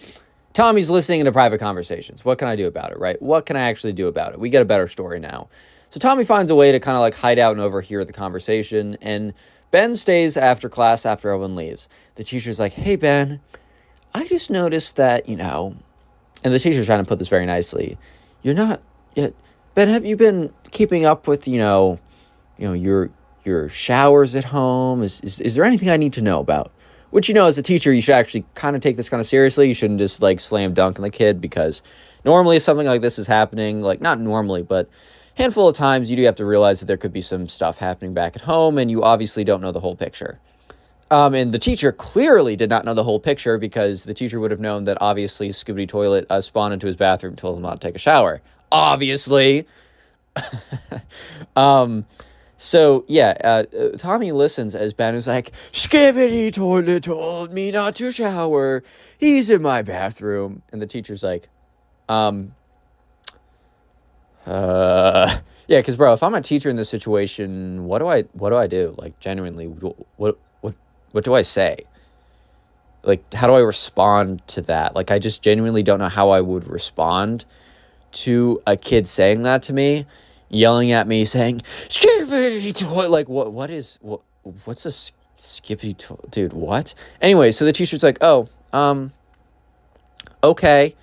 Tommy's 0.59 0.89
listening 0.89 1.23
to 1.23 1.31
private 1.31 1.57
conversations. 1.57 2.25
What 2.25 2.37
can 2.37 2.49
I 2.49 2.57
do 2.57 2.67
about 2.67 2.91
it, 2.91 2.99
right? 2.99 3.21
What 3.21 3.45
can 3.45 3.55
I 3.55 3.69
actually 3.69 3.93
do 3.93 4.07
about 4.09 4.33
it? 4.33 4.41
We 4.41 4.49
get 4.49 4.61
a 4.61 4.65
better 4.65 4.89
story 4.89 5.17
now. 5.17 5.47
So 5.89 6.01
Tommy 6.01 6.25
finds 6.25 6.51
a 6.51 6.55
way 6.55 6.73
to 6.73 6.81
kind 6.81 6.97
of 6.97 6.99
like 6.99 7.15
hide 7.15 7.39
out 7.39 7.53
and 7.53 7.61
overhear 7.61 8.03
the 8.03 8.11
conversation, 8.11 8.97
and 9.01 9.33
Ben 9.71 9.95
stays 9.95 10.35
after 10.35 10.67
class 10.67 11.05
after 11.05 11.29
everyone 11.29 11.55
leaves. 11.55 11.87
The 12.15 12.25
teacher's 12.25 12.59
like, 12.59 12.73
hey, 12.73 12.97
Ben, 12.97 13.39
I 14.13 14.27
just 14.27 14.51
noticed 14.51 14.97
that, 14.97 15.29
you 15.29 15.37
know, 15.37 15.77
and 16.43 16.53
the 16.53 16.59
teacher's 16.59 16.87
trying 16.87 17.05
to 17.05 17.07
put 17.07 17.19
this 17.19 17.29
very 17.29 17.45
nicely. 17.45 17.97
You're 18.41 18.53
not 18.53 18.81
yet, 19.15 19.33
Ben, 19.75 19.87
have 19.87 20.05
you 20.05 20.17
been 20.17 20.53
keeping 20.71 21.05
up 21.05 21.25
with, 21.25 21.47
you 21.47 21.57
know, 21.57 21.99
you 22.57 22.67
know, 22.67 22.73
your 22.73 23.11
your 23.45 23.69
showers 23.69 24.35
at 24.35 24.43
home? 24.43 25.03
Is, 25.03 25.21
is, 25.21 25.39
is 25.39 25.55
there 25.55 25.63
anything 25.63 25.89
I 25.89 25.95
need 25.95 26.11
to 26.13 26.21
know 26.21 26.41
about? 26.41 26.73
Which, 27.11 27.27
you 27.27 27.33
know, 27.33 27.47
as 27.47 27.57
a 27.57 27.63
teacher, 27.63 27.91
you 27.91 28.01
should 28.01 28.15
actually 28.15 28.45
kind 28.53 28.75
of 28.75 28.81
take 28.81 28.95
this 28.95 29.09
kind 29.09 29.19
of 29.19 29.25
seriously. 29.25 29.67
You 29.67 29.73
shouldn't 29.73 29.99
just 29.99 30.21
like 30.21 30.39
slam 30.39 30.73
dunk 30.73 30.99
on 30.99 31.03
the 31.03 31.09
kid 31.09 31.41
because 31.41 31.81
normally 32.23 32.57
if 32.57 32.63
something 32.63 32.85
like 32.85 33.01
this 33.01 33.17
is 33.17 33.27
happening, 33.27 33.81
like 33.81 34.01
not 34.01 34.19
normally, 34.19 34.61
but 34.61 34.89
handful 35.35 35.67
of 35.67 35.75
times 35.75 36.09
you 36.09 36.15
do 36.17 36.23
have 36.23 36.35
to 36.35 36.45
realize 36.45 36.79
that 36.81 36.85
there 36.85 36.97
could 36.97 37.13
be 37.13 37.21
some 37.21 37.47
stuff 37.47 37.77
happening 37.77 38.13
back 38.13 38.35
at 38.35 38.43
home 38.43 38.77
and 38.77 38.91
you 38.91 39.01
obviously 39.03 39.43
don't 39.43 39.61
know 39.61 39.71
the 39.71 39.79
whole 39.79 39.95
picture. 39.95 40.39
Um, 41.11 41.33
and 41.33 41.51
the 41.51 41.59
teacher 41.59 41.91
clearly 41.91 42.55
did 42.55 42.69
not 42.69 42.85
know 42.85 42.93
the 42.93 43.03
whole 43.03 43.19
picture 43.19 43.57
because 43.57 44.03
the 44.03 44.13
teacher 44.13 44.39
would 44.39 44.51
have 44.51 44.59
known 44.59 44.83
that 44.83 44.97
obviously 45.01 45.49
Scooby 45.49 45.87
Toilet 45.87 46.27
uh, 46.29 46.41
spawned 46.41 46.73
into 46.73 46.85
his 46.85 46.95
bathroom, 46.95 47.35
told 47.35 47.57
him 47.57 47.63
not 47.63 47.81
to 47.81 47.87
take 47.87 47.95
a 47.95 47.99
shower. 47.99 48.41
Obviously. 48.71 49.65
um, 51.55 52.05
so 52.61 53.05
yeah, 53.07 53.37
uh, 53.41 53.63
uh, 53.73 53.97
Tommy 53.97 54.33
listens 54.33 54.75
as 54.75 54.93
Ben 54.93 55.15
is 55.15 55.27
like, 55.27 55.53
"Skibidi 55.71 56.53
toilet 56.53 57.03
told 57.03 57.53
me 57.53 57.71
not 57.71 57.95
to 57.95 58.11
shower. 58.11 58.83
He's 59.17 59.49
in 59.49 59.61
my 59.61 59.81
bathroom." 59.81 60.61
And 60.69 60.81
the 60.81 60.85
teacher's 60.85 61.23
like, 61.23 61.47
"Um, 62.09 62.55
uh, 64.45 65.39
yeah, 65.69 65.79
because 65.79 65.95
bro, 65.95 66.11
if 66.11 66.21
I'm 66.21 66.35
a 66.35 66.41
teacher 66.41 66.69
in 66.69 66.75
this 66.75 66.89
situation, 66.89 67.85
what 67.85 67.99
do 67.99 68.09
I 68.09 68.23
what 68.33 68.49
do 68.49 68.57
I 68.57 68.67
do? 68.67 68.93
Like 68.97 69.17
genuinely, 69.21 69.67
what 69.67 70.37
what 70.59 70.75
what 71.11 71.23
do 71.23 71.33
I 71.33 71.43
say? 71.43 71.85
Like, 73.03 73.33
how 73.33 73.47
do 73.47 73.53
I 73.53 73.61
respond 73.61 74.45
to 74.49 74.61
that? 74.63 74.97
Like, 74.97 75.11
I 75.11 75.19
just 75.19 75.41
genuinely 75.41 75.81
don't 75.81 75.99
know 75.99 76.09
how 76.09 76.31
I 76.31 76.41
would 76.41 76.67
respond 76.67 77.45
to 78.11 78.61
a 78.67 78.75
kid 78.75 79.07
saying 79.07 79.43
that 79.43 79.63
to 79.63 79.73
me." 79.73 80.05
Yelling 80.49 80.91
at 80.91 81.07
me 81.07 81.25
saying 81.25 81.61
skippity 81.87 82.73
toy 82.73 83.07
like 83.09 83.29
what 83.29 83.53
what 83.53 83.69
is 83.69 83.97
what 84.01 84.21
what's 84.65 84.85
a 84.85 84.91
skippity 85.35 85.93
toy 85.93 86.15
dude 86.29 86.53
what? 86.53 86.93
Anyway 87.21 87.51
so 87.51 87.65
the 87.65 87.71
teacher's 87.71 88.03
like 88.03 88.17
oh 88.21 88.49
um 88.73 89.11
okay 90.43 90.95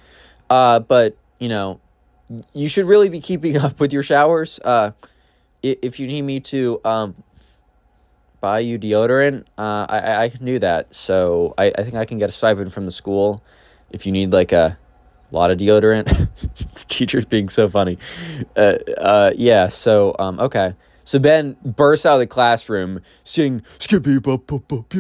uh 0.50 0.81
but 0.81 1.16
you 1.39 1.49
know 1.49 1.81
you 2.52 2.68
should 2.68 2.86
really 2.86 3.08
be 3.08 3.20
keeping 3.20 3.57
up 3.65 3.78
with 3.81 3.92
your 3.92 4.02
showers 4.02 4.60
uh 4.65 4.91
if 5.62 5.99
you 5.99 6.07
need 6.07 6.23
me 6.23 6.39
to 6.41 6.81
um 6.84 7.15
buy 8.41 8.58
you 8.60 8.78
deodorant 8.78 9.44
uh 9.58 9.86
i 9.89 10.25
i 10.25 10.28
can 10.28 10.44
do 10.44 10.58
that. 10.58 10.94
So 10.94 11.55
i 11.57 11.73
i 11.78 11.83
think 11.83 11.94
i 11.94 12.05
can 12.05 12.18
get 12.18 12.28
a 12.28 12.33
stipend 12.33 12.73
from 12.73 12.84
the 12.84 12.92
school 12.92 13.42
if 13.91 14.07
you 14.07 14.12
need 14.12 14.33
like 14.33 14.52
a 14.52 14.78
a 15.30 15.34
lot 15.34 15.50
of 15.50 15.58
deodorant. 15.58 16.06
the 16.40 16.84
teacher's 16.88 17.24
being 17.24 17.48
so 17.48 17.68
funny. 17.68 17.98
Uh, 18.56 18.78
uh, 18.98 19.32
yeah, 19.36 19.68
so, 19.68 20.14
um, 20.18 20.38
okay. 20.40 20.74
So 21.06 21.20
Ben 21.20 21.56
bursts 21.64 22.05
out 22.05 22.14
of 22.14 22.18
the 22.18 22.26
classroom 22.26 23.00
singing 23.22 23.62
Skippy 23.78 24.18
bop 24.18 24.48
bop 24.48 24.66
bop 24.66 24.92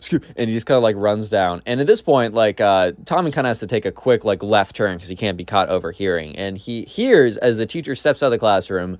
skip 0.00 0.22
and 0.36 0.50
he 0.50 0.54
just 0.54 0.66
kind 0.66 0.76
of 0.76 0.82
like 0.82 0.96
runs 0.96 1.30
down. 1.30 1.62
And 1.64 1.80
at 1.80 1.86
this 1.86 2.02
point, 2.02 2.34
like 2.34 2.60
uh, 2.60 2.92
Tommy 3.06 3.30
kind 3.30 3.46
of 3.46 3.50
has 3.50 3.60
to 3.60 3.66
take 3.66 3.86
a 3.86 3.92
quick 3.92 4.22
like 4.22 4.42
left 4.42 4.76
turn 4.76 4.96
because 4.96 5.08
he 5.08 5.16
can't 5.16 5.38
be 5.38 5.44
caught 5.44 5.70
overhearing. 5.70 6.36
And 6.36 6.58
he 6.58 6.84
hears 6.84 7.38
as 7.38 7.56
the 7.56 7.64
teacher 7.64 7.94
steps 7.94 8.22
out 8.22 8.26
of 8.26 8.32
the 8.32 8.38
classroom 8.38 8.98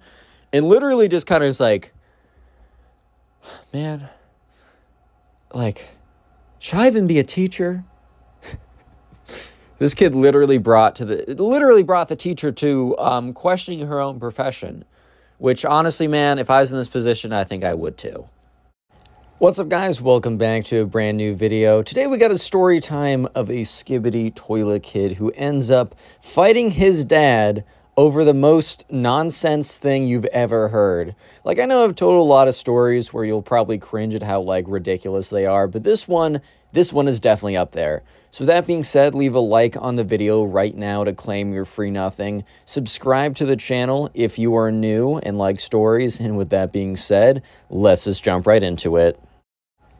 and 0.50 0.66
literally 0.66 1.08
just 1.08 1.26
kind 1.26 1.44
of 1.44 1.50
is 1.50 1.60
like, 1.60 1.92
man, 3.74 4.08
like, 5.52 5.90
should 6.58 6.78
I 6.78 6.86
even 6.86 7.06
be 7.06 7.18
a 7.18 7.24
teacher? 7.24 7.84
This 9.78 9.92
kid 9.92 10.14
literally 10.14 10.56
brought 10.56 10.96
to 10.96 11.04
the 11.04 11.34
literally 11.34 11.82
brought 11.82 12.08
the 12.08 12.16
teacher 12.16 12.50
to 12.50 12.96
um, 12.96 13.34
questioning 13.34 13.86
her 13.86 14.00
own 14.00 14.18
profession, 14.18 14.86
which 15.36 15.66
honestly, 15.66 16.08
man, 16.08 16.38
if 16.38 16.48
I 16.48 16.60
was 16.60 16.72
in 16.72 16.78
this 16.78 16.88
position, 16.88 17.30
I 17.30 17.44
think 17.44 17.62
I 17.62 17.74
would 17.74 17.98
too. 17.98 18.26
What's 19.36 19.58
up, 19.58 19.68
guys? 19.68 20.00
Welcome 20.00 20.38
back 20.38 20.64
to 20.64 20.78
a 20.78 20.86
brand 20.86 21.18
new 21.18 21.34
video. 21.34 21.82
Today 21.82 22.06
we 22.06 22.16
got 22.16 22.30
a 22.30 22.38
story 22.38 22.80
time 22.80 23.28
of 23.34 23.50
a 23.50 23.60
skibidi 23.64 24.34
toilet 24.34 24.82
kid 24.82 25.16
who 25.16 25.30
ends 25.32 25.70
up 25.70 25.94
fighting 26.22 26.70
his 26.70 27.04
dad 27.04 27.62
over 27.98 28.24
the 28.24 28.32
most 28.32 28.90
nonsense 28.90 29.78
thing 29.78 30.06
you've 30.06 30.24
ever 30.26 30.68
heard. 30.68 31.14
Like, 31.44 31.58
I 31.58 31.66
know 31.66 31.84
I've 31.84 31.96
told 31.96 32.16
a 32.16 32.22
lot 32.22 32.48
of 32.48 32.54
stories 32.54 33.12
where 33.12 33.26
you'll 33.26 33.42
probably 33.42 33.76
cringe 33.76 34.14
at 34.14 34.22
how, 34.22 34.40
like, 34.40 34.64
ridiculous 34.68 35.28
they 35.28 35.44
are, 35.44 35.68
but 35.68 35.82
this 35.82 36.08
one, 36.08 36.40
this 36.72 36.94
one 36.94 37.08
is 37.08 37.20
definitely 37.20 37.58
up 37.58 37.72
there. 37.72 38.02
So, 38.36 38.42
with 38.42 38.48
that 38.48 38.66
being 38.66 38.84
said, 38.84 39.14
leave 39.14 39.34
a 39.34 39.40
like 39.40 39.78
on 39.80 39.96
the 39.96 40.04
video 40.04 40.44
right 40.44 40.76
now 40.76 41.04
to 41.04 41.14
claim 41.14 41.54
your 41.54 41.64
free 41.64 41.90
nothing. 41.90 42.44
Subscribe 42.66 43.34
to 43.36 43.46
the 43.46 43.56
channel 43.56 44.10
if 44.12 44.38
you 44.38 44.54
are 44.56 44.70
new 44.70 45.16
and 45.16 45.38
like 45.38 45.58
stories. 45.58 46.20
And 46.20 46.36
with 46.36 46.50
that 46.50 46.70
being 46.70 46.96
said, 46.96 47.42
let's 47.70 48.04
just 48.04 48.22
jump 48.22 48.46
right 48.46 48.62
into 48.62 48.98
it. 48.98 49.18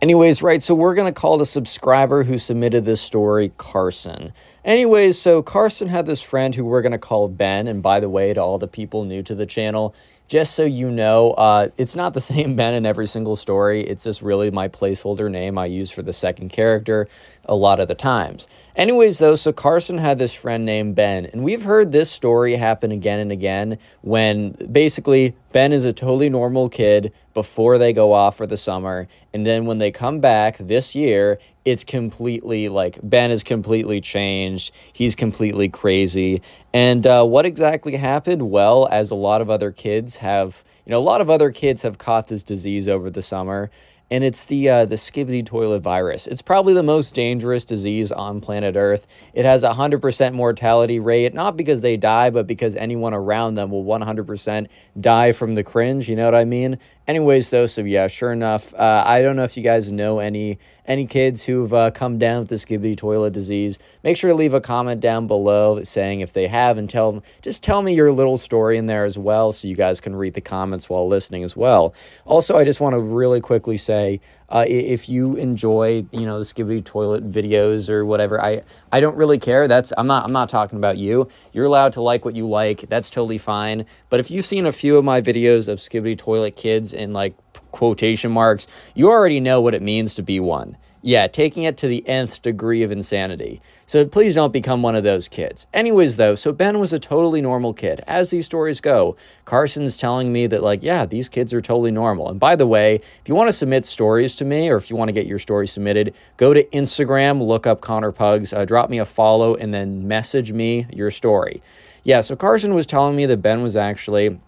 Anyways, 0.02 0.42
right, 0.42 0.62
so 0.62 0.74
we're 0.74 0.94
going 0.94 1.10
to 1.10 1.18
call 1.18 1.38
the 1.38 1.46
subscriber 1.46 2.24
who 2.24 2.36
submitted 2.36 2.84
this 2.84 3.00
story 3.00 3.52
Carson. 3.56 4.34
Anyways, 4.66 5.18
so 5.18 5.42
Carson 5.42 5.88
had 5.88 6.04
this 6.04 6.20
friend 6.20 6.54
who 6.54 6.66
we're 6.66 6.82
going 6.82 6.92
to 6.92 6.98
call 6.98 7.28
Ben. 7.28 7.66
And 7.66 7.82
by 7.82 8.00
the 8.00 8.10
way, 8.10 8.34
to 8.34 8.42
all 8.42 8.58
the 8.58 8.68
people 8.68 9.06
new 9.06 9.22
to 9.22 9.34
the 9.34 9.46
channel, 9.46 9.94
just 10.28 10.54
so 10.54 10.64
you 10.64 10.90
know, 10.90 11.30
uh, 11.32 11.68
it's 11.76 11.96
not 11.96 12.14
the 12.14 12.20
same 12.32 12.56
Ben 12.56 12.74
in 12.74 12.86
every 12.86 13.06
single 13.06 13.36
story. 13.36 13.82
It's 13.82 14.04
just 14.04 14.22
really 14.22 14.50
my 14.50 14.68
placeholder 14.68 15.30
name 15.30 15.58
I 15.58 15.66
use 15.66 15.90
for 15.90 16.02
the 16.02 16.12
second 16.12 16.50
character 16.50 17.08
a 17.44 17.54
lot 17.54 17.80
of 17.80 17.88
the 17.88 17.94
times. 17.94 18.46
Anyways, 18.76 19.20
though, 19.20 19.36
so 19.36 19.54
Carson 19.54 19.96
had 19.96 20.18
this 20.18 20.34
friend 20.34 20.66
named 20.66 20.96
Ben, 20.96 21.24
and 21.24 21.42
we've 21.42 21.62
heard 21.62 21.92
this 21.92 22.10
story 22.10 22.56
happen 22.56 22.92
again 22.92 23.20
and 23.20 23.32
again 23.32 23.78
when 24.02 24.50
basically 24.70 25.34
Ben 25.52 25.72
is 25.72 25.86
a 25.86 25.94
totally 25.94 26.28
normal 26.28 26.68
kid 26.68 27.10
before 27.32 27.78
they 27.78 27.94
go 27.94 28.12
off 28.12 28.36
for 28.36 28.46
the 28.46 28.58
summer, 28.58 29.08
and 29.32 29.46
then 29.46 29.64
when 29.64 29.78
they 29.78 29.90
come 29.90 30.20
back 30.20 30.58
this 30.58 30.94
year, 30.94 31.38
it's 31.64 31.84
completely 31.84 32.68
like 32.68 32.98
Ben 33.02 33.30
is 33.30 33.42
completely 33.42 34.02
changed. 34.02 34.74
He's 34.92 35.16
completely 35.16 35.70
crazy. 35.70 36.42
And 36.74 37.06
uh, 37.06 37.24
what 37.24 37.46
exactly 37.46 37.96
happened? 37.96 38.50
Well, 38.50 38.88
as 38.90 39.10
a 39.10 39.14
lot 39.14 39.40
of 39.40 39.48
other 39.48 39.72
kids 39.72 40.16
have, 40.16 40.62
you 40.84 40.90
know, 40.90 40.98
a 40.98 41.00
lot 41.00 41.22
of 41.22 41.30
other 41.30 41.50
kids 41.50 41.80
have 41.80 41.96
caught 41.96 42.28
this 42.28 42.42
disease 42.42 42.88
over 42.88 43.08
the 43.08 43.22
summer 43.22 43.70
and 44.10 44.22
it's 44.22 44.46
the 44.46 44.68
uh, 44.68 44.84
the 44.84 44.94
skibidi 44.96 45.44
toilet 45.44 45.80
virus. 45.80 46.26
It's 46.26 46.42
probably 46.42 46.74
the 46.74 46.82
most 46.82 47.14
dangerous 47.14 47.64
disease 47.64 48.12
on 48.12 48.40
planet 48.40 48.76
Earth. 48.76 49.06
It 49.34 49.44
has 49.44 49.64
a 49.64 49.74
hundred 49.74 50.00
percent 50.00 50.34
mortality 50.34 50.98
rate, 50.98 51.34
not 51.34 51.56
because 51.56 51.80
they 51.80 51.96
die, 51.96 52.30
but 52.30 52.46
because 52.46 52.76
anyone 52.76 53.14
around 53.14 53.56
them 53.56 53.70
will 53.70 53.84
one 53.84 54.02
hundred 54.02 54.26
percent 54.26 54.70
die 55.00 55.32
from 55.32 55.54
the 55.54 55.64
cringe. 55.64 56.08
You 56.08 56.16
know 56.16 56.24
what 56.24 56.34
I 56.34 56.44
mean? 56.44 56.78
Anyways, 57.08 57.50
though, 57.50 57.66
so 57.66 57.82
yeah, 57.82 58.08
sure 58.08 58.32
enough, 58.32 58.74
uh, 58.74 59.04
I 59.06 59.22
don't 59.22 59.36
know 59.36 59.44
if 59.44 59.56
you 59.56 59.62
guys 59.62 59.92
know 59.92 60.18
any 60.18 60.58
any 60.86 61.06
kids 61.06 61.44
who've 61.44 61.72
uh, 61.72 61.90
come 61.92 62.18
down 62.18 62.40
with 62.40 62.48
the 62.48 62.56
skibidi 62.56 62.96
toilet 62.96 63.32
disease. 63.32 63.78
Make 64.02 64.16
sure 64.16 64.30
to 64.30 64.34
leave 64.34 64.54
a 64.54 64.60
comment 64.60 65.00
down 65.00 65.28
below 65.28 65.82
saying 65.84 66.20
if 66.20 66.32
they 66.32 66.48
have, 66.48 66.78
and 66.78 66.90
tell 66.90 67.12
them 67.12 67.22
just 67.42 67.62
tell 67.62 67.80
me 67.80 67.94
your 67.94 68.10
little 68.10 68.38
story 68.38 68.76
in 68.76 68.86
there 68.86 69.04
as 69.04 69.16
well, 69.16 69.52
so 69.52 69.68
you 69.68 69.76
guys 69.76 70.00
can 70.00 70.16
read 70.16 70.34
the 70.34 70.40
comments 70.40 70.90
while 70.90 71.06
listening 71.06 71.44
as 71.44 71.56
well. 71.56 71.94
Also, 72.24 72.56
I 72.56 72.64
just 72.64 72.80
want 72.80 72.94
to 72.94 72.98
really 72.98 73.40
quickly 73.40 73.76
say 73.76 74.20
uh, 74.48 74.64
if 74.68 75.08
you 75.08 75.34
enjoy, 75.36 76.06
you 76.12 76.24
know, 76.24 76.38
the 76.38 76.44
skibidi 76.44 76.84
toilet 76.84 77.28
videos 77.30 77.90
or 77.90 78.04
whatever, 78.04 78.40
I 78.40 78.62
I 78.92 79.00
don't 79.00 79.16
really 79.16 79.38
care. 79.38 79.66
That's 79.66 79.92
I'm 79.98 80.06
not 80.06 80.24
I'm 80.24 80.32
not 80.32 80.48
talking 80.48 80.78
about 80.78 80.98
you. 80.98 81.28
You're 81.52 81.64
allowed 81.64 81.92
to 81.94 82.00
like 82.00 82.24
what 82.24 82.36
you 82.36 82.48
like. 82.48 82.88
That's 82.88 83.10
totally 83.10 83.38
fine. 83.38 83.86
But 84.08 84.20
if 84.20 84.30
you've 84.30 84.46
seen 84.46 84.66
a 84.66 84.72
few 84.72 84.96
of 84.96 85.04
my 85.04 85.20
videos 85.20 85.68
of 85.68 85.78
skibidi 85.78 86.16
toilet 86.16 86.54
kids 86.54 86.94
in 86.94 87.12
like 87.12 87.34
quotation 87.72 88.30
marks, 88.30 88.68
you 88.94 89.10
already 89.10 89.40
know 89.40 89.60
what 89.60 89.74
it 89.74 89.82
means 89.82 90.14
to 90.14 90.22
be 90.22 90.38
one. 90.38 90.76
Yeah, 91.06 91.28
taking 91.28 91.62
it 91.62 91.76
to 91.76 91.86
the 91.86 92.04
nth 92.08 92.42
degree 92.42 92.82
of 92.82 92.90
insanity. 92.90 93.62
So 93.86 94.04
please 94.06 94.34
don't 94.34 94.52
become 94.52 94.82
one 94.82 94.96
of 94.96 95.04
those 95.04 95.28
kids. 95.28 95.68
Anyways, 95.72 96.16
though, 96.16 96.34
so 96.34 96.52
Ben 96.52 96.80
was 96.80 96.92
a 96.92 96.98
totally 96.98 97.40
normal 97.40 97.74
kid. 97.74 98.02
As 98.08 98.30
these 98.30 98.46
stories 98.46 98.80
go, 98.80 99.14
Carson's 99.44 99.96
telling 99.96 100.32
me 100.32 100.48
that, 100.48 100.64
like, 100.64 100.82
yeah, 100.82 101.06
these 101.06 101.28
kids 101.28 101.54
are 101.54 101.60
totally 101.60 101.92
normal. 101.92 102.28
And 102.28 102.40
by 102.40 102.56
the 102.56 102.66
way, 102.66 102.96
if 102.96 103.28
you 103.28 103.36
want 103.36 103.46
to 103.46 103.52
submit 103.52 103.84
stories 103.84 104.34
to 104.34 104.44
me 104.44 104.68
or 104.68 104.76
if 104.78 104.90
you 104.90 104.96
want 104.96 105.06
to 105.06 105.12
get 105.12 105.26
your 105.26 105.38
story 105.38 105.68
submitted, 105.68 106.12
go 106.38 106.52
to 106.52 106.64
Instagram, 106.70 107.40
look 107.40 107.68
up 107.68 107.80
Connor 107.80 108.10
Pugs, 108.10 108.52
uh, 108.52 108.64
drop 108.64 108.90
me 108.90 108.98
a 108.98 109.04
follow, 109.04 109.54
and 109.54 109.72
then 109.72 110.08
message 110.08 110.50
me 110.50 110.88
your 110.92 111.12
story. 111.12 111.62
Yeah, 112.02 112.20
so 112.20 112.34
Carson 112.34 112.74
was 112.74 112.84
telling 112.84 113.14
me 113.14 113.26
that 113.26 113.36
Ben 113.36 113.62
was 113.62 113.76
actually 113.76 114.40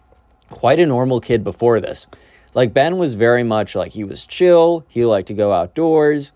quite 0.49 0.81
a 0.81 0.85
normal 0.85 1.21
kid 1.21 1.41
before 1.41 1.79
this. 1.79 2.05
Like, 2.53 2.73
Ben 2.73 2.97
was 2.97 3.15
very 3.15 3.43
much 3.43 3.75
like 3.75 3.93
he 3.93 4.03
was 4.03 4.25
chill, 4.25 4.83
he 4.89 5.05
liked 5.05 5.29
to 5.29 5.33
go 5.33 5.53
outdoors 5.53 6.33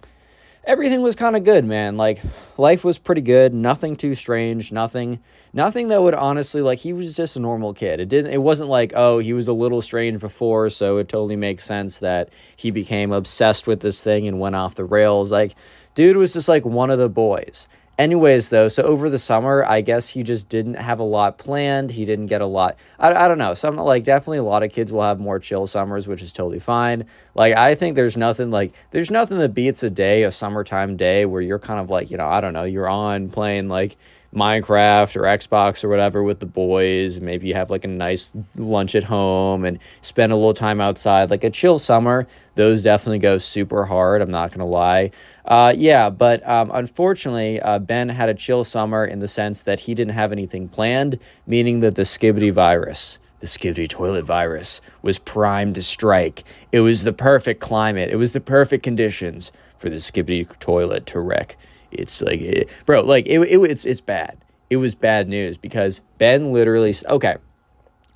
everything 0.65 1.01
was 1.01 1.15
kind 1.15 1.35
of 1.35 1.43
good, 1.43 1.65
man. 1.65 1.97
Like 1.97 2.21
life 2.57 2.83
was 2.83 2.97
pretty 2.97 3.21
good, 3.21 3.53
nothing 3.53 3.95
too 3.95 4.15
strange, 4.15 4.71
nothing 4.71 5.19
nothing 5.51 5.89
that 5.89 6.01
would 6.01 6.13
honestly 6.15 6.61
like 6.61 6.79
he 6.79 6.93
was 6.93 7.15
just 7.15 7.35
a 7.35 7.39
normal 7.39 7.73
kid. 7.73 7.99
It 7.99 8.09
didn't 8.09 8.33
it 8.33 8.41
wasn't 8.41 8.69
like, 8.69 8.93
oh, 8.95 9.19
he 9.19 9.33
was 9.33 9.47
a 9.47 9.53
little 9.53 9.81
strange 9.81 10.19
before, 10.19 10.69
so 10.69 10.97
it 10.97 11.09
totally 11.09 11.35
makes 11.35 11.63
sense 11.63 11.99
that 11.99 12.29
he 12.55 12.71
became 12.71 13.11
obsessed 13.11 13.67
with 13.67 13.81
this 13.81 14.03
thing 14.03 14.27
and 14.27 14.39
went 14.39 14.55
off 14.55 14.75
the 14.75 14.85
rails. 14.85 15.31
Like 15.31 15.55
dude 15.95 16.17
was 16.17 16.33
just 16.33 16.49
like 16.49 16.65
one 16.65 16.89
of 16.89 16.99
the 16.99 17.09
boys. 17.09 17.67
Anyways, 17.99 18.49
though, 18.49 18.69
so 18.69 18.81
over 18.81 19.07
the 19.07 19.19
summer, 19.19 19.63
I 19.63 19.81
guess 19.81 20.09
he 20.09 20.23
just 20.23 20.49
didn't 20.49 20.75
have 20.75 20.97
a 20.97 21.03
lot 21.03 21.37
planned. 21.37 21.91
He 21.91 22.05
didn't 22.05 22.25
get 22.25 22.41
a 22.41 22.45
lot. 22.47 22.75
I, 22.97 23.13
I 23.13 23.27
don't 23.27 23.37
know. 23.37 23.53
Some, 23.53 23.75
like, 23.75 24.03
definitely 24.03 24.39
a 24.39 24.43
lot 24.43 24.63
of 24.63 24.71
kids 24.71 24.91
will 24.91 25.03
have 25.03 25.19
more 25.19 25.37
chill 25.37 25.67
summers, 25.67 26.07
which 26.07 26.23
is 26.23 26.33
totally 26.33 26.57
fine. 26.59 27.05
Like, 27.35 27.55
I 27.55 27.75
think 27.75 27.95
there's 27.95 28.17
nothing, 28.17 28.49
like, 28.49 28.73
there's 28.89 29.11
nothing 29.11 29.37
that 29.37 29.53
beats 29.53 29.83
a 29.83 29.91
day, 29.91 30.23
a 30.23 30.31
summertime 30.31 30.97
day, 30.97 31.25
where 31.27 31.41
you're 31.41 31.59
kind 31.59 31.79
of 31.79 31.91
like, 31.91 32.09
you 32.09 32.17
know, 32.17 32.27
I 32.27 32.41
don't 32.41 32.53
know, 32.53 32.63
you're 32.63 32.89
on 32.89 33.29
playing, 33.29 33.67
like, 33.67 33.95
Minecraft 34.33 35.15
or 35.15 35.21
Xbox 35.21 35.83
or 35.83 35.89
whatever 35.89 36.23
with 36.23 36.39
the 36.39 36.45
boys. 36.45 37.19
Maybe 37.19 37.47
you 37.47 37.53
have 37.53 37.69
like 37.69 37.85
a 37.85 37.87
nice 37.87 38.33
lunch 38.55 38.95
at 38.95 39.03
home 39.03 39.63
and 39.63 39.77
spend 40.01 40.31
a 40.31 40.35
little 40.35 40.55
time 40.55 40.81
outside. 40.81 41.29
Like 41.29 41.43
a 41.43 41.51
chill 41.51 41.77
summer, 41.77 42.27
those 42.55 42.81
definitely 42.81 43.19
go 43.19 43.37
super 43.37 43.85
hard. 43.85 44.21
I'm 44.21 44.31
not 44.31 44.49
going 44.49 44.59
to 44.59 44.65
lie. 44.65 45.11
Uh, 45.45 45.73
yeah, 45.75 46.09
but 46.09 46.47
um, 46.47 46.71
unfortunately, 46.73 47.59
uh, 47.59 47.79
Ben 47.79 48.09
had 48.09 48.29
a 48.29 48.33
chill 48.33 48.63
summer 48.63 49.05
in 49.05 49.19
the 49.19 49.27
sense 49.27 49.63
that 49.63 49.81
he 49.81 49.93
didn't 49.93 50.13
have 50.13 50.31
anything 50.31 50.69
planned, 50.69 51.19
meaning 51.45 51.81
that 51.81 51.95
the 51.95 52.03
skibidi 52.03 52.51
virus 52.51 53.19
the 53.39 53.47
skibidi 53.47 53.89
toilet 53.89 54.23
virus 54.23 54.79
was 55.01 55.19
primed 55.19 55.75
to 55.75 55.83
strike. 55.83 56.45
It 56.71 56.79
was 56.79 57.03
the 57.03 57.11
perfect 57.11 57.59
climate. 57.59 58.09
It 58.09 58.15
was 58.15 58.31
the 58.31 58.39
perfect 58.39 58.83
conditions 58.83 59.51
for 59.77 59.89
the 59.89 59.97
skibidi 59.97 60.47
toilet 60.59 61.05
to 61.07 61.19
wreck 61.19 61.57
it's 61.93 62.21
like, 62.21 62.41
it, 62.41 62.69
bro, 62.85 63.01
like 63.01 63.25
it, 63.27 63.39
it, 63.39 63.57
it's 63.59 63.85
it's 63.85 64.01
bad. 64.01 64.37
It 64.69 64.77
was 64.77 64.95
bad 64.95 65.29
news 65.29 65.57
because 65.57 66.01
Ben 66.17 66.51
literally. 66.51 66.93
Okay, 67.07 67.37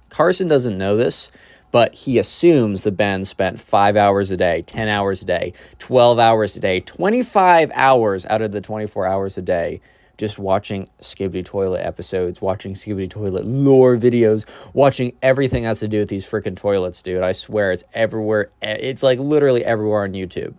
Carson 0.09 0.47
doesn't 0.47 0.77
know 0.77 0.97
this, 0.97 1.31
but 1.71 1.93
he 1.93 2.17
assumes 2.17 2.83
that 2.83 2.97
Ben 2.97 3.25
spent 3.25 3.59
five 3.59 3.95
hours 3.95 4.31
a 4.31 4.37
day, 4.37 4.61
10 4.63 4.87
hours 4.87 5.21
a 5.23 5.25
day, 5.25 5.53
12 5.79 6.19
hours 6.19 6.55
a 6.57 6.59
day, 6.59 6.79
25 6.79 7.71
hours 7.73 8.25
out 8.27 8.41
of 8.41 8.51
the 8.51 8.61
24 8.61 9.05
hours 9.05 9.37
a 9.37 9.41
day 9.41 9.81
just 10.17 10.39
watching 10.39 10.89
Skibidi 10.99 11.45
Toilet 11.45 11.85
episodes, 11.85 12.41
watching 12.41 12.73
Skibidi 12.73 13.09
Toilet 13.09 13.45
lore 13.45 13.95
videos, 13.97 14.45
watching 14.73 15.13
everything 15.21 15.63
has 15.63 15.79
to 15.81 15.87
do 15.87 15.99
with 15.99 16.09
these 16.09 16.25
freaking 16.25 16.55
toilets, 16.55 17.01
dude. 17.01 17.21
I 17.21 17.31
swear 17.31 17.71
it's 17.71 17.83
everywhere. 17.93 18.49
It's 18.61 19.03
like 19.03 19.19
literally 19.19 19.63
everywhere 19.63 20.03
on 20.03 20.13
YouTube. 20.13 20.55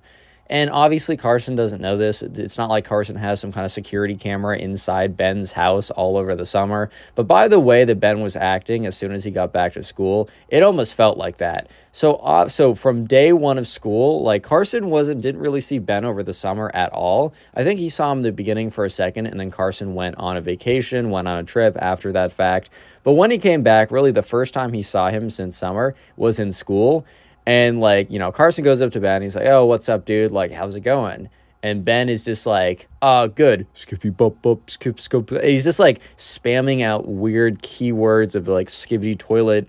And 0.50 0.70
obviously, 0.70 1.16
Carson 1.16 1.56
doesn't 1.56 1.80
know 1.80 1.96
this. 1.96 2.22
It's 2.22 2.56
not 2.56 2.70
like 2.70 2.84
Carson 2.84 3.16
has 3.16 3.40
some 3.40 3.52
kind 3.52 3.64
of 3.66 3.72
security 3.72 4.14
camera 4.14 4.56
inside 4.56 5.16
Ben's 5.16 5.52
house 5.52 5.90
all 5.90 6.16
over 6.16 6.34
the 6.34 6.46
summer. 6.46 6.90
But 7.14 7.24
by 7.24 7.48
the 7.48 7.60
way 7.60 7.84
that 7.84 8.00
Ben 8.00 8.20
was 8.20 8.34
acting 8.34 8.86
as 8.86 8.96
soon 8.96 9.12
as 9.12 9.24
he 9.24 9.30
got 9.30 9.52
back 9.52 9.74
to 9.74 9.82
school, 9.82 10.30
it 10.48 10.62
almost 10.62 10.94
felt 10.94 11.18
like 11.18 11.36
that. 11.36 11.68
So, 11.92 12.16
uh, 12.16 12.48
so 12.48 12.74
from 12.74 13.06
day 13.06 13.32
one 13.32 13.58
of 13.58 13.66
school, 13.66 14.22
like 14.22 14.42
Carson 14.42 14.88
wasn't 14.88 15.20
didn't 15.20 15.40
really 15.40 15.60
see 15.60 15.78
Ben 15.78 16.04
over 16.04 16.22
the 16.22 16.32
summer 16.32 16.70
at 16.72 16.92
all. 16.92 17.34
I 17.54 17.64
think 17.64 17.80
he 17.80 17.88
saw 17.88 18.12
him 18.12 18.22
the 18.22 18.32
beginning 18.32 18.70
for 18.70 18.84
a 18.84 18.90
second, 18.90 19.26
and 19.26 19.40
then 19.40 19.50
Carson 19.50 19.94
went 19.94 20.16
on 20.16 20.36
a 20.36 20.40
vacation, 20.40 21.10
went 21.10 21.28
on 21.28 21.38
a 21.38 21.44
trip 21.44 21.76
after 21.80 22.12
that 22.12 22.32
fact. 22.32 22.70
But 23.02 23.12
when 23.12 23.30
he 23.30 23.38
came 23.38 23.62
back, 23.62 23.90
really 23.90 24.12
the 24.12 24.22
first 24.22 24.54
time 24.54 24.72
he 24.72 24.82
saw 24.82 25.10
him 25.10 25.28
since 25.28 25.56
summer 25.56 25.94
was 26.16 26.38
in 26.38 26.52
school. 26.52 27.04
And 27.48 27.80
like, 27.80 28.10
you 28.10 28.18
know, 28.18 28.30
Carson 28.30 28.62
goes 28.62 28.82
up 28.82 28.92
to 28.92 29.00
Ben. 29.00 29.22
He's 29.22 29.34
like, 29.34 29.46
"Oh, 29.46 29.64
what's 29.64 29.88
up, 29.88 30.04
dude? 30.04 30.32
Like, 30.32 30.52
how's 30.52 30.76
it 30.76 30.80
going?" 30.80 31.30
And 31.62 31.82
Ben 31.82 32.10
is 32.10 32.22
just 32.22 32.44
like, 32.44 32.88
"Uh, 33.00 33.26
good." 33.26 33.66
Skippy 33.72 34.10
bop 34.10 34.42
bop 34.42 34.68
skip 34.68 35.00
skip. 35.00 35.30
He's 35.30 35.64
just 35.64 35.80
like 35.80 36.02
spamming 36.18 36.82
out 36.82 37.08
weird 37.08 37.62
keywords 37.62 38.34
of 38.34 38.48
like 38.48 38.68
skibidi 38.68 39.16
toilet, 39.18 39.66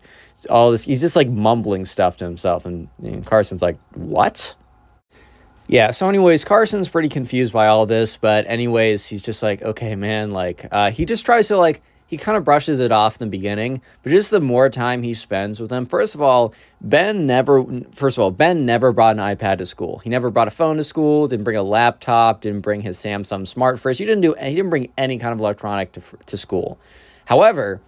all 0.50 0.72
this. 0.72 0.84
He's 0.84 1.00
just 1.00 1.16
like 1.16 1.30
mumbling 1.30 1.86
stuff 1.86 2.18
to 2.18 2.26
himself, 2.26 2.66
and, 2.66 2.90
and 3.02 3.26
Carson's 3.26 3.62
like, 3.62 3.78
"What?" 3.94 4.58
Yeah. 5.68 5.92
So, 5.92 6.10
anyways, 6.10 6.44
Carson's 6.44 6.90
pretty 6.90 7.08
confused 7.08 7.54
by 7.54 7.68
all 7.68 7.86
this, 7.86 8.18
but 8.18 8.46
anyways, 8.50 9.08
he's 9.08 9.22
just 9.22 9.42
like, 9.42 9.62
"Okay, 9.62 9.96
man." 9.96 10.32
Like, 10.32 10.66
uh, 10.70 10.92
he 10.92 11.06
just 11.06 11.26
tries 11.26 11.48
to 11.48 11.58
like 11.58 11.82
he 12.10 12.18
kind 12.18 12.36
of 12.36 12.44
brushes 12.44 12.80
it 12.80 12.92
off 12.92 13.22
in 13.22 13.28
the 13.28 13.30
beginning, 13.30 13.84
but 14.02 14.10
just 14.10 14.32
the 14.32 14.42
more 14.42 14.68
time 14.68 15.04
he 15.04 15.14
spends 15.14 15.60
with 15.60 15.70
them, 15.70 15.86
first 15.86 16.16
of 16.16 16.22
all, 16.24 16.56
Ben 16.82 17.28
never, 17.28 17.64
first 17.94 18.18
of 18.18 18.24
all, 18.24 18.32
Ben 18.32 18.66
never 18.66 18.92
brought 18.92 19.16
an 19.16 19.22
iPad 19.36 19.60
to 19.60 19.66
school. 19.68 20.00
He 20.00 20.10
never 20.10 20.32
brought 20.32 20.48
a 20.48 20.52
phone 20.52 20.78
to 20.78 20.84
school, 20.84 21.28
didn't 21.28 21.44
bring 21.44 21.56
a 21.56 21.62
laptop, 21.62 22.42
didn't 22.42 22.62
bring 22.62 22.82
his 22.82 22.98
Samsung 22.98 23.48
Smart 23.48 23.80
Fridge. 23.80 24.00
He 24.00 24.06
didn't 24.06 24.22
do, 24.22 24.34
he 24.34 24.56
didn't 24.56 24.72
bring 24.72 24.92
any 24.98 25.20
kind 25.20 25.34
of 25.34 25.40
electronic 25.40 25.92
to, 25.92 26.02
to 26.26 26.36
school. 26.36 26.80
However, 27.26 27.80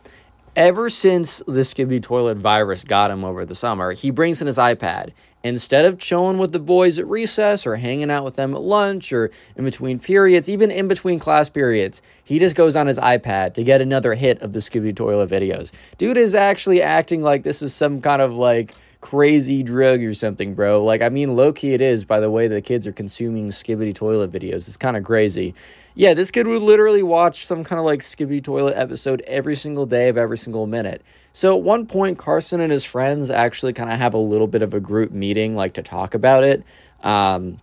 ever 0.55 0.87
since 0.87 1.41
the 1.47 1.61
Skibidi 1.61 2.03
toilet 2.03 2.37
virus 2.37 2.83
got 2.83 3.09
him 3.09 3.23
over 3.23 3.43
the 3.43 3.55
summer, 3.55 3.93
he 3.93 4.11
brings 4.11 4.39
in 4.39 4.45
his 4.45 4.59
iPad. 4.59 5.13
Instead 5.43 5.85
of 5.85 5.97
chilling 5.97 6.37
with 6.37 6.51
the 6.51 6.59
boys 6.59 6.99
at 6.99 7.07
recess 7.07 7.65
or 7.65 7.75
hanging 7.75 8.11
out 8.11 8.23
with 8.23 8.35
them 8.35 8.53
at 8.53 8.61
lunch 8.61 9.11
or 9.11 9.31
in 9.55 9.63
between 9.63 9.97
periods, 9.97 10.47
even 10.47 10.69
in 10.69 10.87
between 10.87 11.17
class 11.17 11.49
periods, 11.49 12.01
he 12.23 12.37
just 12.37 12.55
goes 12.55 12.75
on 12.75 12.87
his 12.87 12.99
iPad 12.99 13.53
to 13.55 13.63
get 13.63 13.81
another 13.81 14.13
hit 14.13 14.41
of 14.41 14.53
the 14.53 14.59
Skibidi 14.59 14.95
toilet 14.95 15.29
videos. 15.29 15.71
Dude 15.97 16.17
is 16.17 16.35
actually 16.35 16.81
acting 16.81 17.23
like 17.23 17.43
this 17.43 17.61
is 17.61 17.73
some 17.73 18.01
kind 18.01 18.21
of 18.21 18.33
like 18.33 18.73
crazy 19.01 19.63
drug 19.63 20.01
or 20.03 20.13
something, 20.13 20.53
bro. 20.53 20.83
Like, 20.83 21.01
I 21.01 21.09
mean, 21.09 21.35
low 21.35 21.51
key 21.51 21.73
it 21.73 21.81
is 21.81 22.05
by 22.05 22.19
the 22.19 22.29
way 22.29 22.47
the 22.47 22.61
kids 22.61 22.85
are 22.87 22.91
consuming 22.91 23.49
Skibidi 23.49 23.93
toilet 23.93 24.31
videos. 24.31 24.67
It's 24.67 24.77
kind 24.77 24.95
of 24.95 25.03
crazy. 25.03 25.55
Yeah, 25.95 26.13
this 26.13 26.31
kid 26.31 26.47
would 26.47 26.61
literally 26.61 27.03
watch 27.03 27.45
some 27.45 27.63
kind 27.63 27.79
of 27.79 27.85
like 27.85 27.99
Skibidi 27.99 28.43
toilet 28.43 28.77
episode 28.77 29.21
every 29.21 29.55
single 29.55 29.85
day 29.85 30.07
of 30.07 30.17
every 30.17 30.37
single 30.37 30.67
minute. 30.67 31.01
So 31.33 31.55
at 31.55 31.63
one 31.63 31.85
point, 31.85 32.17
Carson 32.17 32.59
and 32.59 32.71
his 32.71 32.83
friends 32.83 33.31
actually 33.31 33.73
kind 33.73 33.91
of 33.91 33.97
have 33.97 34.13
a 34.13 34.19
little 34.19 34.47
bit 34.47 34.61
of 34.61 34.73
a 34.73 34.79
group 34.79 35.11
meeting, 35.11 35.55
like 35.55 35.73
to 35.73 35.83
talk 35.83 36.13
about 36.13 36.43
it. 36.43 36.63
Um, 37.01 37.59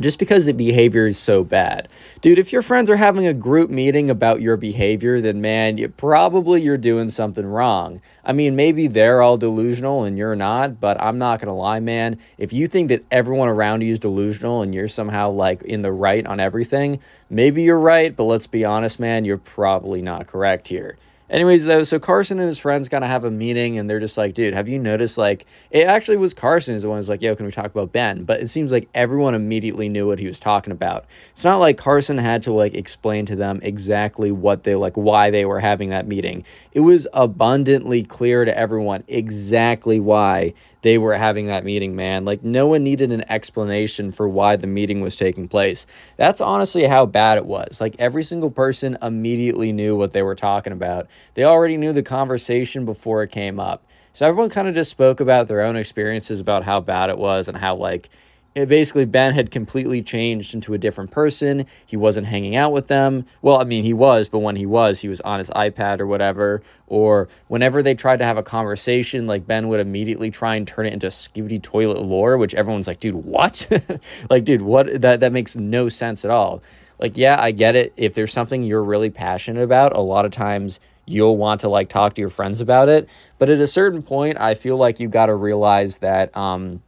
just 0.00 0.18
because 0.18 0.46
the 0.46 0.52
behavior 0.52 1.06
is 1.06 1.18
so 1.18 1.44
bad. 1.44 1.88
Dude, 2.20 2.38
if 2.38 2.52
your 2.52 2.62
friends 2.62 2.88
are 2.88 2.96
having 2.96 3.26
a 3.26 3.34
group 3.34 3.68
meeting 3.68 4.08
about 4.08 4.40
your 4.40 4.56
behavior, 4.56 5.20
then 5.20 5.40
man, 5.40 5.76
you 5.76 5.88
probably 5.88 6.62
you're 6.62 6.78
doing 6.78 7.10
something 7.10 7.44
wrong. 7.44 8.00
I 8.24 8.32
mean, 8.32 8.56
maybe 8.56 8.86
they're 8.86 9.20
all 9.20 9.36
delusional 9.36 10.04
and 10.04 10.16
you're 10.16 10.36
not, 10.36 10.80
but 10.80 11.00
I'm 11.02 11.18
not 11.18 11.40
going 11.40 11.48
to 11.48 11.52
lie, 11.52 11.80
man. 11.80 12.18
If 12.38 12.52
you 12.52 12.66
think 12.66 12.88
that 12.88 13.04
everyone 13.10 13.48
around 13.48 13.82
you 13.82 13.92
is 13.92 13.98
delusional 13.98 14.62
and 14.62 14.74
you're 14.74 14.88
somehow 14.88 15.30
like 15.30 15.62
in 15.62 15.82
the 15.82 15.92
right 15.92 16.26
on 16.26 16.40
everything, 16.40 17.00
maybe 17.28 17.62
you're 17.62 17.78
right, 17.78 18.16
but 18.16 18.24
let's 18.24 18.46
be 18.46 18.64
honest, 18.64 19.00
man, 19.00 19.24
you're 19.24 19.38
probably 19.38 20.00
not 20.00 20.26
correct 20.26 20.68
here. 20.68 20.96
Anyways, 21.30 21.64
though, 21.64 21.84
so 21.84 22.00
Carson 22.00 22.40
and 22.40 22.48
his 22.48 22.58
friends 22.58 22.88
kind 22.88 23.04
of 23.04 23.10
have 23.10 23.22
a 23.22 23.30
meeting 23.30 23.78
and 23.78 23.88
they're 23.88 24.00
just 24.00 24.18
like, 24.18 24.34
dude, 24.34 24.52
have 24.52 24.68
you 24.68 24.80
noticed? 24.80 25.16
Like, 25.16 25.46
it 25.70 25.86
actually 25.86 26.16
was 26.16 26.34
Carson 26.34 26.74
who's 26.74 26.82
the 26.82 26.88
one 26.88 26.98
who's 26.98 27.08
like, 27.08 27.22
yo, 27.22 27.36
can 27.36 27.46
we 27.46 27.52
talk 27.52 27.66
about 27.66 27.92
Ben? 27.92 28.24
But 28.24 28.40
it 28.40 28.48
seems 28.48 28.72
like 28.72 28.88
everyone 28.94 29.36
immediately 29.36 29.88
knew 29.88 30.08
what 30.08 30.18
he 30.18 30.26
was 30.26 30.40
talking 30.40 30.72
about. 30.72 31.06
It's 31.30 31.44
not 31.44 31.58
like 31.58 31.78
Carson 31.78 32.18
had 32.18 32.42
to 32.42 32.52
like 32.52 32.74
explain 32.74 33.26
to 33.26 33.36
them 33.36 33.60
exactly 33.62 34.32
what 34.32 34.64
they 34.64 34.74
like, 34.74 34.96
why 34.96 35.30
they 35.30 35.44
were 35.44 35.60
having 35.60 35.90
that 35.90 36.08
meeting. 36.08 36.44
It 36.72 36.80
was 36.80 37.06
abundantly 37.12 38.02
clear 38.02 38.44
to 38.44 38.58
everyone 38.58 39.04
exactly 39.06 40.00
why 40.00 40.54
they 40.82 40.98
were 40.98 41.14
having 41.14 41.46
that 41.46 41.64
meeting, 41.64 41.94
man. 41.94 42.24
Like, 42.24 42.42
no 42.42 42.66
one 42.66 42.82
needed 42.82 43.12
an 43.12 43.24
explanation 43.30 44.12
for 44.12 44.28
why 44.28 44.56
the 44.56 44.66
meeting 44.66 45.00
was 45.00 45.16
taking 45.16 45.48
place. 45.48 45.86
That's 46.16 46.40
honestly 46.40 46.84
how 46.84 47.06
bad 47.06 47.38
it 47.38 47.46
was. 47.46 47.80
Like, 47.80 47.96
every 47.98 48.22
single 48.22 48.50
person 48.50 48.96
immediately 49.02 49.72
knew 49.72 49.96
what 49.96 50.12
they 50.12 50.22
were 50.22 50.34
talking 50.34 50.72
about. 50.72 51.08
They 51.34 51.44
already 51.44 51.76
knew 51.76 51.92
the 51.92 52.02
conversation 52.02 52.84
before 52.84 53.22
it 53.22 53.30
came 53.30 53.60
up. 53.60 53.84
So, 54.12 54.26
everyone 54.26 54.50
kind 54.50 54.68
of 54.68 54.74
just 54.74 54.90
spoke 54.90 55.20
about 55.20 55.48
their 55.48 55.60
own 55.60 55.76
experiences 55.76 56.40
about 56.40 56.64
how 56.64 56.80
bad 56.80 57.10
it 57.10 57.18
was 57.18 57.48
and 57.48 57.56
how, 57.56 57.76
like, 57.76 58.08
it 58.54 58.66
basically 58.66 59.04
Ben 59.04 59.32
had 59.32 59.50
completely 59.50 60.02
changed 60.02 60.54
into 60.54 60.74
a 60.74 60.78
different 60.78 61.12
person. 61.12 61.66
He 61.86 61.96
wasn't 61.96 62.26
hanging 62.26 62.56
out 62.56 62.72
with 62.72 62.88
them. 62.88 63.24
Well, 63.42 63.60
I 63.60 63.64
mean, 63.64 63.84
he 63.84 63.94
was, 63.94 64.28
but 64.28 64.40
when 64.40 64.56
he 64.56 64.66
was, 64.66 65.00
he 65.00 65.08
was 65.08 65.20
on 65.20 65.38
his 65.38 65.50
iPad 65.50 66.00
or 66.00 66.06
whatever. 66.06 66.60
Or 66.88 67.28
whenever 67.46 67.80
they 67.80 67.94
tried 67.94 68.18
to 68.18 68.24
have 68.24 68.36
a 68.36 68.42
conversation, 68.42 69.28
like 69.28 69.46
Ben 69.46 69.68
would 69.68 69.78
immediately 69.78 70.32
try 70.32 70.56
and 70.56 70.66
turn 70.66 70.86
it 70.86 70.92
into 70.92 71.06
skibidi 71.08 71.62
toilet 71.62 72.02
lore, 72.02 72.36
which 72.38 72.54
everyone's 72.54 72.88
like, 72.88 72.98
dude, 72.98 73.14
what? 73.14 73.68
like, 74.30 74.44
dude, 74.44 74.62
what? 74.62 75.00
That 75.00 75.20
that 75.20 75.32
makes 75.32 75.54
no 75.54 75.88
sense 75.88 76.24
at 76.24 76.30
all. 76.32 76.60
Like, 76.98 77.16
yeah, 77.16 77.40
I 77.40 77.52
get 77.52 77.76
it. 77.76 77.92
If 77.96 78.14
there's 78.14 78.32
something 78.32 78.64
you're 78.64 78.82
really 78.82 79.10
passionate 79.10 79.62
about, 79.62 79.96
a 79.96 80.00
lot 80.00 80.24
of 80.24 80.32
times 80.32 80.80
you'll 81.06 81.36
want 81.36 81.60
to 81.60 81.68
like 81.68 81.88
talk 81.88 82.14
to 82.14 82.20
your 82.20 82.30
friends 82.30 82.60
about 82.60 82.88
it. 82.88 83.08
But 83.38 83.48
at 83.48 83.60
a 83.60 83.66
certain 83.66 84.02
point, 84.02 84.40
I 84.40 84.54
feel 84.54 84.76
like 84.76 84.98
you 84.98 85.08
got 85.08 85.26
to 85.26 85.34
realize 85.34 85.98
that. 85.98 86.36
Um, 86.36 86.82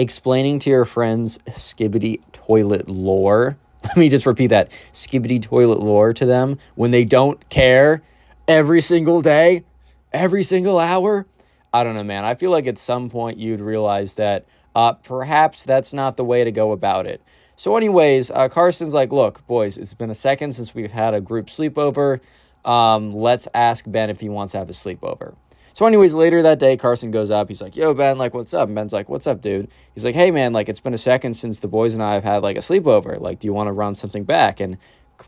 explaining 0.00 0.58
to 0.60 0.70
your 0.70 0.84
friends 0.84 1.38
skibidi 1.50 2.20
toilet 2.32 2.88
lore. 2.88 3.58
Let 3.84 3.96
me 3.96 4.08
just 4.08 4.26
repeat 4.26 4.48
that 4.48 4.70
skibidi 4.92 5.40
toilet 5.40 5.80
lore 5.80 6.12
to 6.14 6.26
them 6.26 6.58
when 6.74 6.90
they 6.90 7.04
don't 7.04 7.48
care 7.50 8.02
every 8.48 8.80
single 8.80 9.22
day, 9.22 9.64
every 10.12 10.42
single 10.42 10.78
hour. 10.78 11.26
I 11.72 11.84
don't 11.84 11.94
know, 11.94 12.04
man. 12.04 12.24
I 12.24 12.34
feel 12.34 12.50
like 12.50 12.66
at 12.66 12.78
some 12.78 13.10
point 13.10 13.38
you'd 13.38 13.60
realize 13.60 14.14
that 14.14 14.46
uh, 14.74 14.94
perhaps 14.94 15.64
that's 15.64 15.92
not 15.92 16.16
the 16.16 16.24
way 16.24 16.44
to 16.44 16.50
go 16.50 16.72
about 16.72 17.06
it. 17.06 17.22
So, 17.56 17.76
anyways, 17.76 18.30
uh, 18.30 18.48
Carson's 18.48 18.94
like, 18.94 19.12
look, 19.12 19.46
boys, 19.46 19.76
it's 19.76 19.92
been 19.92 20.10
a 20.10 20.14
second 20.14 20.54
since 20.54 20.74
we've 20.74 20.92
had 20.92 21.12
a 21.12 21.20
group 21.20 21.48
sleepover. 21.48 22.20
Um, 22.64 23.12
let's 23.12 23.48
ask 23.52 23.84
Ben 23.86 24.08
if 24.08 24.20
he 24.20 24.28
wants 24.28 24.52
to 24.52 24.58
have 24.58 24.70
a 24.70 24.72
sleepover. 24.72 25.34
So, 25.72 25.86
anyways, 25.86 26.14
later 26.14 26.42
that 26.42 26.58
day, 26.58 26.76
Carson 26.76 27.10
goes 27.10 27.30
up. 27.30 27.48
He's 27.48 27.60
like, 27.62 27.76
"Yo, 27.76 27.94
Ben, 27.94 28.18
like, 28.18 28.34
what's 28.34 28.54
up?" 28.54 28.68
And 28.68 28.74
Ben's 28.74 28.92
like, 28.92 29.08
"What's 29.08 29.26
up, 29.26 29.40
dude?" 29.40 29.68
He's 29.94 30.04
like, 30.04 30.14
"Hey, 30.14 30.30
man, 30.30 30.52
like, 30.52 30.68
it's 30.68 30.80
been 30.80 30.94
a 30.94 30.98
second 30.98 31.34
since 31.34 31.60
the 31.60 31.68
boys 31.68 31.94
and 31.94 32.02
I 32.02 32.14
have 32.14 32.24
had 32.24 32.42
like 32.42 32.56
a 32.56 32.60
sleepover. 32.60 33.20
Like, 33.20 33.38
do 33.38 33.46
you 33.46 33.52
want 33.52 33.68
to 33.68 33.72
run 33.72 33.94
something 33.94 34.24
back?" 34.24 34.60
And 34.60 34.76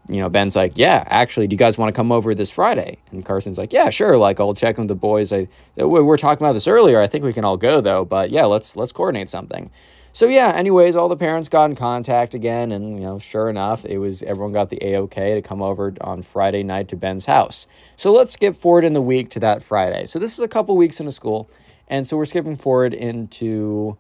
you 0.09 0.17
know, 0.19 0.29
Ben's 0.29 0.57
like, 0.57 0.73
"Yeah, 0.77 1.05
actually, 1.07 1.47
do 1.47 1.55
you 1.55 1.59
guys 1.59 1.79
want 1.79 1.95
to 1.95 1.99
come 1.99 2.13
over 2.13 2.35
this 2.35 2.51
Friday?" 2.51 2.99
And 3.11 3.25
Carson's 3.25 3.59
like, 3.59 3.73
"Yeah, 3.73 3.91
sure. 3.91 4.17
Like, 4.17 4.41
I'll 4.41 4.55
check 4.55 4.79
with 4.79 4.89
the 4.89 4.95
boys. 4.95 5.33
I 5.33 5.49
we 5.77 5.85
were 5.87 6.17
talking 6.17 6.45
about 6.45 6.55
this 6.55 6.67
earlier. 6.69 7.01
I 7.01 7.07
think 7.07 7.25
we 7.25 7.33
can 7.33 7.45
all 7.45 7.57
go 7.57 7.81
though. 7.81 8.05
But 8.05 8.31
yeah, 8.31 8.45
let's 8.45 8.77
let's 8.77 8.93
coordinate 8.93 9.29
something." 9.29 9.71
So 10.15 10.29
yeah, 10.29 10.53
anyways, 10.55 10.95
all 10.95 11.09
the 11.09 11.17
parents 11.17 11.49
got 11.49 11.71
in 11.71 11.77
contact 11.77 12.35
again, 12.35 12.71
and 12.71 12.99
you 12.99 13.01
know, 13.01 13.19
sure 13.19 13.49
enough, 13.49 13.87
it 13.87 13.97
was 13.97 14.23
everyone 14.23 14.53
got 14.53 14.69
the 14.69 14.77
AOK 14.77 15.15
to 15.15 15.41
come 15.41 15.63
over 15.63 15.95
on 16.03 16.21
Friday 16.21 16.63
night 16.63 16.89
to 16.89 16.97
Ben's 16.97 17.25
house. 17.25 17.67
So 17.97 18.13
let's 18.13 18.31
skip 18.31 18.55
forward 18.55 18.85
in 18.85 18.93
the 18.93 19.01
week 19.01 19.31
to 19.31 19.41
that 19.41 19.63
Friday. 19.63 20.05
So 20.05 20.19
this 20.19 20.35
is 20.35 20.41
a 20.41 20.49
couple 20.49 20.77
weeks 20.77 21.01
into 21.01 21.13
school, 21.13 21.49
and 21.89 22.07
so 22.07 22.19
we're 22.19 22.27
skipping 22.27 22.57
forward 22.57 22.93
into 22.93 23.97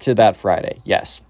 to 0.00 0.12
that 0.14 0.34
Friday. 0.34 0.80
Yes. 0.84 1.22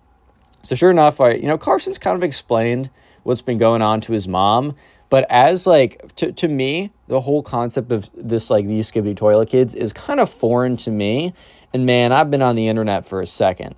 So 0.62 0.74
sure 0.74 0.90
enough, 0.90 1.20
I 1.20 1.32
you 1.32 1.46
know 1.46 1.58
Carson's 1.58 1.98
kind 1.98 2.16
of 2.16 2.22
explained 2.22 2.88
what's 3.24 3.42
been 3.42 3.58
going 3.58 3.82
on 3.82 4.00
to 4.02 4.12
his 4.12 4.26
mom, 4.26 4.74
but 5.10 5.26
as 5.30 5.66
like 5.66 6.14
to, 6.16 6.32
to 6.32 6.48
me, 6.48 6.92
the 7.08 7.20
whole 7.20 7.42
concept 7.42 7.92
of 7.92 8.08
this 8.14 8.48
like 8.48 8.66
these 8.66 8.90
skibidi 8.90 9.14
toilet 9.14 9.50
kids 9.50 9.74
is 9.74 9.92
kind 9.92 10.18
of 10.18 10.30
foreign 10.30 10.78
to 10.78 10.90
me. 10.90 11.34
And 11.74 11.84
man, 11.84 12.10
I've 12.10 12.30
been 12.30 12.40
on 12.40 12.56
the 12.56 12.68
internet 12.68 13.04
for 13.04 13.20
a 13.20 13.26
second 13.26 13.74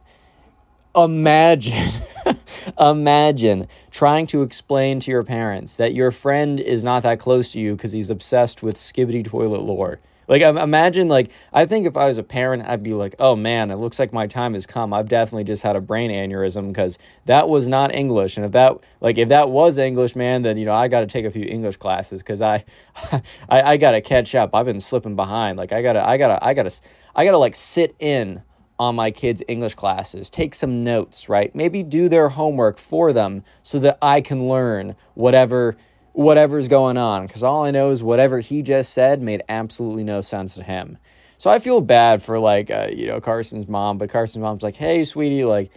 imagine 0.97 1.93
imagine 2.81 3.69
trying 3.91 4.27
to 4.29 4.43
explain 4.43 4.99
to 5.01 5.11
your 5.11 5.23
parents 5.23 5.77
that 5.77 5.95
your 5.95 6.11
friend 6.11 6.59
is 6.59 6.83
not 6.83 7.03
that 7.03 7.19
close 7.19 7.53
to 7.53 7.61
you 7.61 7.77
because 7.77 7.93
he's 7.93 8.11
obsessed 8.11 8.63
with 8.63 8.77
skibidi 8.77 9.25
toilet 9.25 9.63
lore. 9.63 10.01
Like 10.29 10.43
imagine 10.43 11.07
like 11.07 11.31
i 11.53 11.67
think 11.67 11.87
if 11.87 11.97
i 11.97 12.09
was 12.09 12.19
a 12.19 12.23
parent 12.25 12.67
i'd 12.67 12.83
be 12.83 12.95
like 12.95 13.15
oh 13.21 13.37
man 13.37 13.71
it 13.71 13.77
looks 13.77 14.01
like 14.01 14.13
my 14.13 14.27
time 14.27 14.55
has 14.55 14.67
come. 14.67 14.93
I've 14.93 15.09
definitely 15.09 15.45
just 15.45 15.63
had 15.63 15.77
a 15.77 15.81
brain 15.81 16.11
aneurysm 16.11 16.69
because 16.69 16.99
that 17.27 17.49
was 17.49 17.69
not 17.69 17.95
english. 17.95 18.37
And 18.37 18.45
if 18.45 18.53
that 18.53 18.77
like 19.01 19.19
if 19.19 19.29
that 19.29 19.51
was 19.51 19.79
english 19.79 20.17
man 20.17 20.43
then 20.43 20.57
you 20.57 20.65
know 20.65 20.75
i 20.75 20.89
got 20.89 21.01
to 21.01 21.07
take 21.07 21.25
a 21.25 21.31
few 21.31 21.45
english 21.45 21.77
classes 21.77 22.23
because 22.23 22.43
I, 22.43 22.65
I 23.49 23.63
i 23.63 23.77
gotta 23.77 24.01
catch 24.01 24.35
up. 24.35 24.53
I've 24.53 24.67
been 24.67 24.81
slipping 24.81 25.15
behind. 25.15 25.59
Like 25.59 25.71
i 25.71 25.81
gotta 25.81 26.05
i 26.05 26.17
gotta 26.17 26.45
i 26.45 26.55
gotta 26.55 26.73
i 27.15 27.25
gotta 27.25 27.39
like 27.39 27.55
sit 27.55 27.95
in 28.01 28.43
on 28.79 28.95
my 28.95 29.11
kids' 29.11 29.43
English 29.49 29.75
classes, 29.75 30.29
take 30.29 30.55
some 30.55 30.85
notes, 30.85 31.29
right? 31.29 31.55
Maybe 31.55 31.83
do 31.83 32.09
their 32.09 32.29
homework 32.31 32.79
for 32.79 33.13
them 33.13 33.45
so 33.63 33.79
that 33.81 33.99
I 34.03 34.21
can 34.21 34.49
learn 34.49 34.97
whatever 35.15 35.77
whatever's 36.13 36.67
going 36.67 36.97
on 36.97 37.27
because 37.27 37.43
all 37.43 37.67
I 37.67 37.71
know 37.71 37.91
is 37.91 38.03
whatever 38.03 38.41
he 38.41 38.63
just 38.63 38.95
said 38.95 39.21
made 39.21 39.43
absolutely 39.51 40.03
no 40.03 40.23
sense 40.23 40.55
to 40.55 40.63
him. 40.63 40.97
So 41.37 41.51
I 41.51 41.59
feel 41.59 41.83
bad 41.83 42.23
for 42.23 42.39
like 42.39 42.71
uh, 42.71 42.89
you 42.93 43.07
know 43.07 43.21
Carson's 43.21 43.69
mom, 43.69 43.99
but 43.99 44.11
Carson's 44.11 44.43
mom's 44.43 44.63
like, 44.63 44.77
"Hey, 44.77 45.05
sweetie, 45.05 45.45
like 45.45 45.71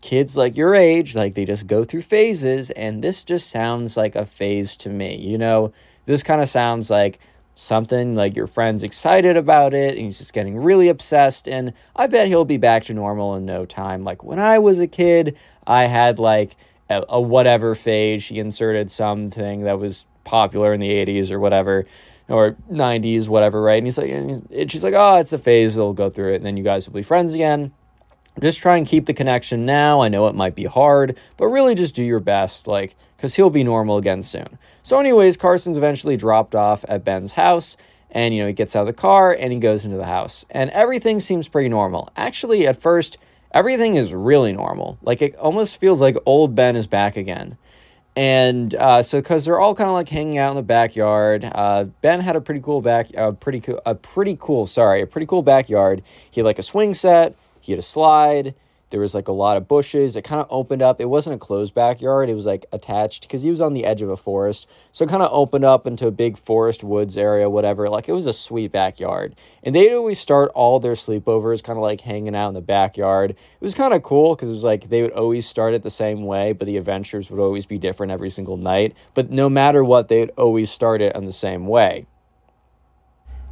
kids 0.00 0.36
like 0.36 0.56
your 0.56 0.74
age, 0.74 1.14
like 1.14 1.34
they 1.34 1.44
just 1.44 1.66
go 1.66 1.84
through 1.84 2.02
phases 2.02 2.70
and 2.70 3.02
this 3.02 3.24
just 3.24 3.50
sounds 3.50 3.96
like 3.96 4.14
a 4.14 4.26
phase 4.26 4.76
to 4.78 4.88
me. 4.88 5.16
You 5.16 5.38
know, 5.38 5.72
this 6.04 6.22
kind 6.22 6.40
of 6.40 6.48
sounds 6.48 6.90
like 6.90 7.18
something 7.58 8.14
like 8.14 8.36
your 8.36 8.46
friend's 8.46 8.82
excited 8.82 9.34
about 9.34 9.72
it 9.72 9.96
and 9.96 10.04
he's 10.04 10.18
just 10.18 10.34
getting 10.34 10.58
really 10.58 10.90
obsessed 10.90 11.48
and 11.48 11.72
i 11.96 12.06
bet 12.06 12.28
he'll 12.28 12.44
be 12.44 12.58
back 12.58 12.84
to 12.84 12.92
normal 12.92 13.34
in 13.34 13.46
no 13.46 13.64
time. 13.64 14.04
Like 14.04 14.22
when 14.22 14.38
i 14.38 14.58
was 14.58 14.78
a 14.78 14.86
kid 14.86 15.36
i 15.66 15.86
had 15.86 16.18
like 16.18 16.54
a, 16.88 17.02
a 17.08 17.20
whatever 17.20 17.74
phase. 17.74 18.22
She 18.22 18.38
inserted 18.38 18.90
something 18.90 19.62
that 19.62 19.78
was 19.78 20.04
popular 20.24 20.74
in 20.74 20.80
the 20.80 20.90
80s 20.90 21.30
or 21.30 21.40
whatever 21.40 21.86
or 22.28 22.56
90s 22.70 23.26
whatever 23.26 23.62
right? 23.62 23.78
And 23.78 23.86
he's 23.86 23.98
like 23.98 24.10
and 24.10 24.70
she's 24.70 24.84
like 24.84 24.94
oh 24.94 25.18
it's 25.18 25.32
a 25.32 25.38
phase. 25.38 25.76
They'll 25.76 25.94
go 25.94 26.10
through 26.10 26.34
it. 26.34 26.36
And 26.36 26.46
then 26.46 26.58
you 26.58 26.62
guys 26.62 26.86
will 26.86 26.94
be 26.94 27.02
friends 27.02 27.32
again. 27.32 27.72
Just 28.40 28.58
try 28.58 28.76
and 28.76 28.86
keep 28.86 29.06
the 29.06 29.14
connection 29.14 29.64
now. 29.64 30.02
I 30.02 30.08
know 30.08 30.26
it 30.26 30.34
might 30.34 30.54
be 30.54 30.64
hard, 30.64 31.16
but 31.38 31.46
really 31.46 31.74
just 31.74 31.94
do 31.94 32.04
your 32.04 32.20
best, 32.20 32.68
like, 32.68 32.94
because 33.16 33.34
he'll 33.36 33.48
be 33.48 33.64
normal 33.64 33.96
again 33.96 34.22
soon. 34.22 34.58
So, 34.86 35.00
anyways, 35.00 35.36
Carson's 35.36 35.76
eventually 35.76 36.16
dropped 36.16 36.54
off 36.54 36.84
at 36.86 37.02
Ben's 37.02 37.32
house, 37.32 37.76
and, 38.08 38.32
you 38.32 38.40
know, 38.40 38.46
he 38.46 38.52
gets 38.52 38.76
out 38.76 38.82
of 38.82 38.86
the 38.86 38.92
car 38.92 39.36
and 39.36 39.52
he 39.52 39.58
goes 39.58 39.84
into 39.84 39.96
the 39.96 40.06
house, 40.06 40.44
and 40.48 40.70
everything 40.70 41.18
seems 41.18 41.48
pretty 41.48 41.68
normal. 41.68 42.08
Actually, 42.16 42.68
at 42.68 42.80
first, 42.80 43.18
everything 43.50 43.96
is 43.96 44.14
really 44.14 44.52
normal. 44.52 44.96
Like, 45.02 45.20
it 45.20 45.34
almost 45.38 45.80
feels 45.80 46.00
like 46.00 46.16
old 46.24 46.54
Ben 46.54 46.76
is 46.76 46.86
back 46.86 47.16
again. 47.16 47.58
And 48.14 48.76
uh, 48.76 49.02
so, 49.02 49.20
because 49.20 49.44
they're 49.44 49.58
all 49.58 49.74
kind 49.74 49.88
of 49.90 49.94
like 49.94 50.08
hanging 50.08 50.38
out 50.38 50.50
in 50.50 50.56
the 50.56 50.62
backyard, 50.62 51.50
uh, 51.52 51.86
Ben 52.00 52.20
had 52.20 52.36
a 52.36 52.40
pretty 52.40 52.60
cool 52.60 52.80
back, 52.80 53.08
uh, 53.18 53.32
pretty 53.32 53.58
cool, 53.58 53.80
a 53.84 53.96
pretty 53.96 54.36
cool, 54.38 54.68
sorry, 54.68 55.02
a 55.02 55.06
pretty 55.08 55.26
cool 55.26 55.42
backyard. 55.42 56.00
He 56.30 56.40
had 56.40 56.46
like 56.46 56.60
a 56.60 56.62
swing 56.62 56.94
set, 56.94 57.34
he 57.60 57.72
had 57.72 57.80
a 57.80 57.82
slide, 57.82 58.54
there 58.90 59.00
was 59.00 59.14
like 59.14 59.28
a 59.28 59.32
lot 59.32 59.56
of 59.56 59.66
bushes. 59.66 60.16
It 60.16 60.22
kind 60.22 60.40
of 60.40 60.46
opened 60.50 60.82
up. 60.82 61.00
It 61.00 61.08
wasn't 61.08 61.36
a 61.36 61.38
closed 61.38 61.74
backyard. 61.74 62.28
It 62.28 62.34
was 62.34 62.46
like 62.46 62.66
attached 62.72 63.22
because 63.22 63.42
he 63.42 63.50
was 63.50 63.60
on 63.60 63.74
the 63.74 63.84
edge 63.84 64.02
of 64.02 64.08
a 64.08 64.16
forest. 64.16 64.66
So 64.92 65.04
it 65.04 65.10
kind 65.10 65.22
of 65.22 65.30
opened 65.32 65.64
up 65.64 65.86
into 65.86 66.06
a 66.06 66.12
big 66.12 66.38
forest 66.38 66.84
woods 66.84 67.18
area, 67.18 67.50
whatever. 67.50 67.88
Like 67.88 68.08
it 68.08 68.12
was 68.12 68.26
a 68.26 68.32
sweet 68.32 68.70
backyard. 68.70 69.34
And 69.62 69.74
they'd 69.74 69.94
always 69.94 70.20
start 70.20 70.50
all 70.54 70.78
their 70.78 70.92
sleepovers 70.92 71.62
kind 71.62 71.76
of 71.76 71.82
like 71.82 72.02
hanging 72.02 72.36
out 72.36 72.48
in 72.48 72.54
the 72.54 72.60
backyard. 72.60 73.30
It 73.32 73.38
was 73.60 73.74
kind 73.74 73.92
of 73.92 74.02
cool 74.02 74.34
because 74.34 74.48
it 74.48 74.52
was 74.52 74.64
like 74.64 74.88
they 74.88 75.02
would 75.02 75.12
always 75.12 75.46
start 75.46 75.74
it 75.74 75.82
the 75.82 75.90
same 75.90 76.24
way, 76.24 76.52
but 76.52 76.66
the 76.66 76.76
adventures 76.76 77.30
would 77.30 77.40
always 77.40 77.66
be 77.66 77.78
different 77.78 78.12
every 78.12 78.30
single 78.30 78.56
night. 78.56 78.96
But 79.14 79.30
no 79.30 79.48
matter 79.48 79.82
what, 79.82 80.08
they'd 80.08 80.30
always 80.36 80.70
start 80.70 81.02
it 81.02 81.16
in 81.16 81.26
the 81.26 81.32
same 81.32 81.66
way. 81.66 82.06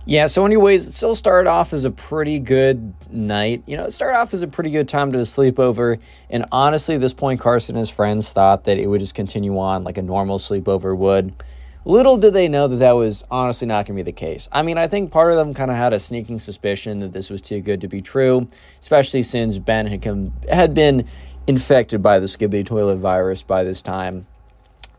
Yeah, 0.06 0.26
so 0.26 0.44
anyways, 0.44 0.86
it 0.86 0.94
still 0.94 1.14
started 1.14 1.48
off 1.48 1.72
as 1.72 1.86
a 1.86 1.90
pretty 1.90 2.38
good 2.38 2.92
night. 3.10 3.62
You 3.66 3.78
know, 3.78 3.84
it 3.84 3.92
started 3.92 4.18
off 4.18 4.34
as 4.34 4.42
a 4.42 4.48
pretty 4.48 4.70
good 4.70 4.86
time 4.86 5.12
to 5.12 5.18
the 5.18 5.24
sleepover. 5.24 5.98
And 6.28 6.44
honestly, 6.52 6.96
at 6.96 7.00
this 7.00 7.14
point, 7.14 7.40
Carson 7.40 7.74
and 7.74 7.80
his 7.80 7.88
friends 7.88 8.30
thought 8.30 8.64
that 8.64 8.76
it 8.76 8.86
would 8.86 9.00
just 9.00 9.14
continue 9.14 9.58
on 9.58 9.82
like 9.82 9.96
a 9.96 10.02
normal 10.02 10.38
sleepover 10.38 10.94
would. 10.94 11.34
Little 11.86 12.18
did 12.18 12.34
they 12.34 12.48
know 12.48 12.68
that 12.68 12.76
that 12.76 12.92
was 12.92 13.24
honestly 13.30 13.66
not 13.66 13.86
going 13.86 13.96
to 13.96 14.02
be 14.04 14.10
the 14.10 14.12
case. 14.12 14.46
I 14.52 14.62
mean, 14.62 14.76
I 14.76 14.88
think 14.88 15.10
part 15.10 15.30
of 15.30 15.38
them 15.38 15.54
kind 15.54 15.70
of 15.70 15.76
had 15.78 15.94
a 15.94 15.98
sneaking 15.98 16.38
suspicion 16.38 16.98
that 17.00 17.12
this 17.12 17.30
was 17.30 17.40
too 17.40 17.60
good 17.60 17.80
to 17.80 17.88
be 17.88 18.02
true, 18.02 18.46
especially 18.80 19.22
since 19.22 19.58
Ben 19.58 19.86
had 19.86 20.02
come 20.02 20.32
had 20.50 20.74
been 20.74 21.06
infected 21.46 22.02
by 22.02 22.18
the 22.18 22.26
Skibidi 22.26 22.64
toilet 22.64 22.96
virus 22.96 23.42
by 23.42 23.64
this 23.64 23.80
time. 23.80 24.26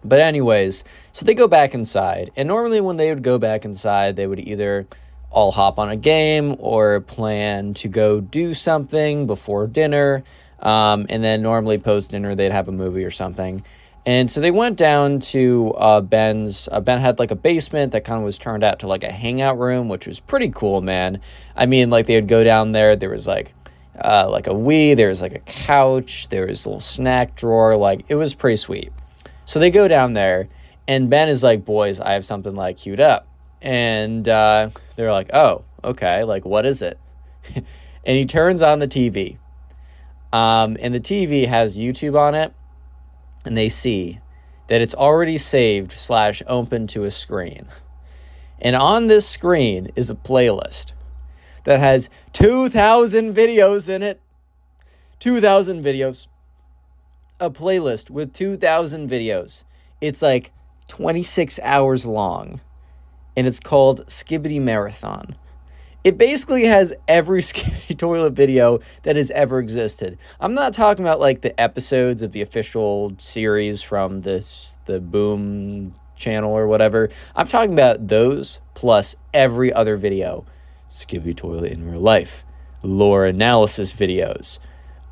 But, 0.08 0.20
anyways, 0.20 0.84
so 1.12 1.26
they 1.26 1.34
go 1.34 1.48
back 1.48 1.74
inside. 1.74 2.32
And 2.36 2.48
normally, 2.48 2.82
when 2.82 2.96
they 2.96 3.14
would 3.14 3.24
go 3.24 3.38
back 3.38 3.66
inside, 3.66 4.16
they 4.16 4.28
would 4.28 4.40
either 4.40 4.88
all 5.32 5.52
hop 5.52 5.80
on 5.80 5.90
a 5.90 5.98
game 5.98 6.56
or 6.60 7.02
plan 7.02 7.74
to 7.76 7.88
go 7.88 8.22
do 8.22 8.54
something 8.54 9.28
before 9.28 9.68
dinner. 9.68 10.24
Um, 10.60 11.06
and 11.10 11.24
then, 11.24 11.42
normally, 11.42 11.78
post 11.78 12.12
dinner, 12.12 12.36
they'd 12.36 12.52
have 12.52 12.68
a 12.68 12.72
movie 12.72 13.04
or 13.04 13.12
something. 13.12 13.64
And 14.06 14.30
so 14.30 14.40
they 14.40 14.52
went 14.52 14.78
down 14.78 15.20
to 15.32 15.74
uh, 15.78 16.00
Ben's. 16.02 16.70
Uh, 16.72 16.80
ben 16.80 17.02
had 17.02 17.18
like 17.18 17.32
a 17.32 17.36
basement 17.36 17.92
that 17.94 18.04
kind 18.04 18.20
of 18.20 18.24
was 18.24 18.38
turned 18.38 18.64
out 18.64 18.80
to 18.80 18.88
like 18.88 19.04
a 19.04 19.12
hangout 19.12 19.58
room, 19.58 19.90
which 19.90 20.06
was 20.06 20.20
pretty 20.20 20.50
cool, 20.50 20.82
man. 20.82 21.22
I 21.56 21.66
mean, 21.66 21.90
like 21.90 22.06
they 22.06 22.16
would 22.16 22.28
go 22.28 22.44
down 22.44 22.70
there. 22.70 22.96
There 22.96 23.10
was 23.10 23.26
like 23.26 23.54
uh, 24.04 24.30
like 24.30 24.46
a 24.46 24.52
Wii. 24.52 24.96
There 24.96 25.10
was 25.10 25.24
like 25.24 25.34
a 25.34 25.40
couch. 25.40 26.30
There 26.30 26.46
was 26.46 26.66
a 26.66 26.70
little 26.70 26.82
snack 26.82 27.36
drawer. 27.36 27.76
Like 27.78 28.06
it 28.08 28.16
was 28.16 28.36
pretty 28.36 28.58
sweet. 28.58 28.94
So 29.46 29.60
they 29.60 29.70
go 29.70 29.88
down 29.88 30.14
there, 30.14 30.50
and 30.88 31.10
Ben 31.10 31.30
is 31.30 31.44
like, 31.44 31.64
"Boys, 31.64 32.00
I 32.00 32.14
have 32.14 32.26
something 32.26 32.56
like 32.56 32.78
queued 32.78 33.00
up," 33.00 33.28
and 33.62 34.28
uh, 34.28 34.70
they're 34.96 35.12
like, 35.12 35.30
"Oh, 35.34 35.64
okay. 35.84 36.24
Like, 36.24 36.46
what 36.46 36.66
is 36.66 36.82
it?" 36.82 37.00
and 37.56 37.66
he 38.18 38.26
turns 38.26 38.62
on 38.62 38.80
the 38.80 38.88
TV, 38.88 39.38
um, 40.34 40.78
and 40.80 40.94
the 40.94 41.00
TV 41.00 41.48
has 41.48 41.78
YouTube 41.78 42.20
on 42.20 42.34
it, 42.34 42.54
and 43.46 43.56
they 43.56 43.70
see 43.70 44.20
that 44.68 44.82
it's 44.82 44.96
already 44.96 45.38
saved 45.38 45.92
slash 45.92 46.42
open 46.48 46.88
to 46.88 47.04
a 47.04 47.12
screen, 47.12 47.68
and 48.60 48.76
on 48.76 49.08
this 49.08 49.28
screen 49.28 49.92
is 49.96 50.10
a 50.10 50.16
playlist 50.16 50.92
that 51.66 51.80
has 51.80 52.10
two 52.34 52.68
thousand 52.68 53.36
videos 53.36 53.88
in 53.90 54.02
it. 54.02 54.20
Two 55.20 55.40
thousand 55.40 55.84
videos 55.84 56.28
a 57.40 57.50
playlist 57.50 58.10
with 58.10 58.34
2,000 58.34 59.10
videos. 59.10 59.64
It's 60.02 60.22
like 60.22 60.52
26 60.88 61.60
hours 61.64 62.06
long, 62.06 62.62
and 63.36 63.48
it's 63.48 63.60
called 63.60 64.06
Skibidi 64.08 64.62
Marathon. 64.62 65.36
It 66.04 66.18
basically 66.18 66.66
has 66.66 66.94
every 67.08 67.42
Skibidi 67.42 67.98
toilet 67.98 68.34
video 68.34 68.80
that 69.04 69.16
has 69.16 69.32
ever 69.32 69.60
existed. 69.60 70.18
I'm 70.40 70.54
not 70.54 70.74
talking 70.74 71.04
about 71.04 71.20
like 71.20 71.42
the 71.42 71.60
episodes 71.60 72.22
of 72.22 72.32
the 72.32 72.42
official 72.42 73.14
series 73.18 73.82
from 73.82 74.22
this 74.22 74.78
the 74.86 75.00
Boom 75.00 75.96
channel 76.16 76.52
or 76.52 76.68
whatever. 76.68 77.10
I'm 77.36 77.48
talking 77.48 77.74
about 77.74 78.08
those 78.08 78.60
plus 78.74 79.16
every 79.34 79.74
other 79.74 79.98
video. 79.98 80.46
Skibidi 80.90 81.36
toilet 81.36 81.72
in 81.72 81.90
real 81.90 82.00
life, 82.00 82.46
lore 82.84 83.26
analysis 83.26 83.92
videos, 83.94 84.60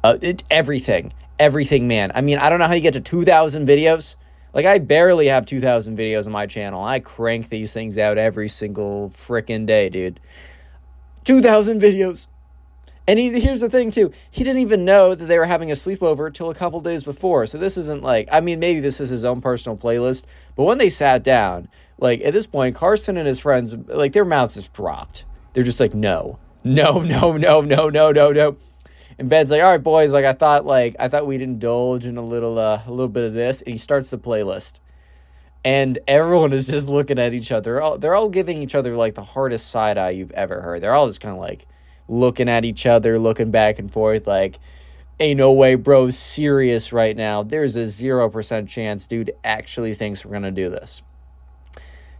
uh, 0.04 0.18
it, 0.22 0.44
everything 0.52 1.12
everything, 1.40 1.88
man. 1.88 2.12
I 2.14 2.22
mean, 2.22 2.38
I 2.38 2.50
don't 2.50 2.60
know 2.60 2.68
how 2.68 2.74
you 2.74 2.82
get 2.82 2.94
to 2.94 3.02
2,000 3.02 3.68
videos. 3.68 4.16
Like, 4.54 4.66
I 4.66 4.80
barely 4.80 5.28
have 5.28 5.46
2,000 5.46 5.98
videos 5.98 6.28
on 6.28 6.32
my 6.32 6.46
channel. 6.46 6.84
I 6.84 7.00
crank 7.00 7.50
these 7.50 7.74
things 7.74 7.98
out 7.98 8.18
every 8.18 8.48
single 8.48 9.10
freaking 9.10 9.66
day, 9.66 9.90
dude. 9.90 10.20
2,000 11.24 11.82
videos. 11.82 12.28
And 13.08 13.20
he, 13.20 13.40
here's 13.40 13.62
the 13.62 13.70
thing, 13.70 13.92
too. 13.92 14.12
He 14.30 14.44
didn't 14.44 14.62
even 14.62 14.86
know 14.86 15.16
that 15.16 15.26
they 15.26 15.38
were 15.40 15.46
having 15.46 15.72
a 15.72 15.74
sleepover 15.74 16.34
till 16.34 16.50
a 16.50 16.56
couple 16.56 16.80
days 16.82 17.04
before. 17.04 17.46
So 17.48 17.58
this 17.58 17.78
isn't 17.78 18.04
like, 18.04 18.30
I 18.32 18.40
mean, 18.40 18.60
maybe 18.60 18.80
this 18.80 19.02
is 19.02 19.10
his 19.10 19.26
own 19.26 19.42
personal 19.42 19.78
playlist. 19.78 20.24
But 20.56 20.64
when 20.64 20.78
they 20.78 20.90
sat 20.90 21.24
down, 21.24 21.68
like, 21.98 22.22
at 22.22 22.34
this 22.34 22.46
point, 22.46 22.76
Carson 22.76 23.18
and 23.18 23.28
his 23.28 23.40
friends, 23.40 23.76
like, 23.88 24.14
their 24.14 24.24
mouths 24.24 24.54
just 24.54 24.72
dropped. 24.72 25.26
They're 25.54 25.64
just 25.64 25.80
like, 25.80 25.94
no, 25.94 26.40
no, 26.64 27.02
no, 27.02 27.36
no, 27.38 27.62
no, 27.62 27.90
no, 27.90 28.12
no, 28.12 28.32
no. 28.32 28.58
And 29.20 29.30
Ben's 29.30 29.52
like, 29.52 29.62
all 29.62 29.72
right, 29.72 29.84
boys, 29.84 30.14
like 30.14 30.26
I 30.26 30.34
thought, 30.34 30.66
like 30.66 30.96
I 31.00 31.08
thought 31.08 31.28
we'd 31.28 31.42
indulge 31.42 32.06
in 32.06 32.18
a 32.18 32.22
little, 32.22 32.58
uh, 32.58 32.82
a 32.86 32.90
little 32.90 33.08
bit 33.08 33.24
of 33.24 33.34
this, 33.34 33.62
and 33.62 33.72
he 33.72 33.78
starts 33.78 34.10
the 34.10 34.18
playlist, 34.18 34.80
and 35.64 36.00
everyone 36.08 36.54
is 36.54 36.68
just 36.68 36.88
looking 36.88 37.20
at 37.20 37.34
each 37.34 37.52
other. 37.52 37.74
They're 37.74 37.82
all, 37.82 37.98
they're 37.98 38.16
all 38.16 38.30
giving 38.30 38.62
each 38.62 38.76
other 38.76 38.96
like 38.96 39.16
the 39.16 39.24
hardest 39.24 39.70
side 39.70 39.98
eye 39.98 40.12
you've 40.12 40.32
ever 40.32 40.62
heard. 40.62 40.82
They're 40.82 40.94
all 40.94 41.08
just 41.08 41.22
kind 41.22 41.36
of 41.36 41.40
like 41.42 41.68
looking 42.08 42.50
at 42.50 42.66
each 42.66 42.86
other, 42.86 43.20
looking 43.20 43.52
back 43.52 43.80
and 43.80 43.92
forth, 43.92 44.28
like, 44.28 44.60
ain't 45.20 45.38
no 45.38 45.52
way, 45.52 45.76
bro, 45.76 46.10
serious 46.10 46.92
right 46.92 47.16
now. 47.16 47.44
There's 47.44 47.76
a 47.76 47.86
zero 47.86 48.30
percent 48.30 48.68
chance, 48.68 49.08
dude, 49.08 49.32
actually 49.44 49.94
thinks 49.94 50.26
we're 50.26 50.34
gonna 50.34 50.52
do 50.52 50.70
this. 50.70 51.04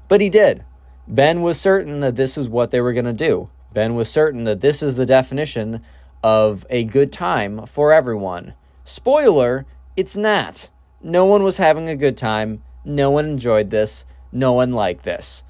But 0.08 0.22
he 0.22 0.30
did. 0.30 0.64
Ben 1.08 1.42
was 1.42 1.60
certain 1.60 2.00
that 2.00 2.16
this 2.16 2.38
is 2.38 2.48
what 2.48 2.72
they 2.72 2.80
were 2.80 2.94
gonna 2.94 3.14
do. 3.14 3.50
Ben 3.74 3.96
was 3.96 4.10
certain 4.10 4.44
that 4.44 4.62
this 4.62 4.84
is 4.84 4.96
the 4.96 5.06
definition 5.06 5.82
of 6.24 6.66
a 6.70 6.84
good 6.84 7.12
time 7.12 7.66
for 7.66 7.92
everyone. 7.92 8.54
Spoiler, 8.84 9.66
it's 9.96 10.16
not. 10.16 10.70
No 11.02 11.26
one 11.26 11.44
was 11.44 11.58
having 11.58 11.90
a 11.90 11.96
good 11.96 12.18
time. 12.18 12.64
No 12.86 13.12
one 13.12 13.26
enjoyed 13.26 13.70
this. 13.70 14.06
No 14.32 14.54
one 14.54 14.72
liked 14.72 15.04
this. 15.04 15.44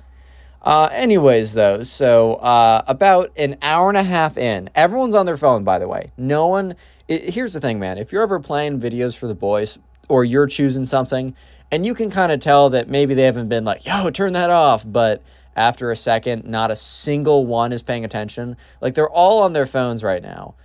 Uh, 0.62 0.90
anyways, 0.92 1.54
though, 1.54 1.84
so 1.84 2.36
uh, 2.36 2.84
about 2.88 3.32
an 3.36 3.58
hour 3.62 3.90
and 3.90 3.98
a 3.98 4.04
half 4.04 4.38
in, 4.38 4.70
everyone's 4.74 5.16
on 5.16 5.26
their 5.26 5.38
phone, 5.38 5.64
by 5.64 5.78
the 5.78 5.88
way. 5.88 6.12
No 6.18 6.48
one. 6.48 6.76
It, 7.08 7.34
here's 7.34 7.54
the 7.54 7.60
thing, 7.60 7.80
man. 7.80 7.98
If 7.98 8.12
you're 8.12 8.24
ever 8.24 8.40
playing 8.40 8.80
videos 8.80 9.16
for 9.18 9.28
the 9.28 9.36
boys, 9.36 9.78
or 10.08 10.24
you're 10.24 10.48
choosing 10.48 10.86
something, 10.86 11.36
and 11.72 11.86
you 11.86 11.94
can 11.94 12.10
kind 12.10 12.32
of 12.32 12.40
tell 12.40 12.70
that 12.70 12.88
maybe 12.88 13.14
they 13.14 13.24
haven't 13.24 13.50
been 13.50 13.66
like, 13.66 13.86
yo, 13.86 14.10
turn 14.10 14.34
that 14.34 14.50
off, 14.50 14.84
but 14.86 15.22
after 15.56 15.92
a 15.92 15.96
second, 15.96 16.46
not 16.46 16.72
a 16.72 16.76
single 16.76 17.46
one 17.46 17.72
is 17.72 17.82
paying 17.82 18.06
attention. 18.06 18.58
Like 18.82 18.94
they're 18.94 19.10
all 19.10 19.44
on 19.44 19.54
their 19.54 19.66
phones 19.66 20.04
right 20.04 20.22
now 20.22 20.56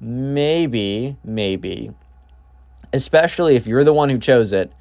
maybe, 0.00 1.16
maybe, 1.24 1.90
especially 2.92 3.56
if 3.56 3.66
you're 3.66 3.84
the 3.84 3.92
one 3.92 4.08
who 4.08 4.18
chose 4.18 4.52
it, 4.52 4.72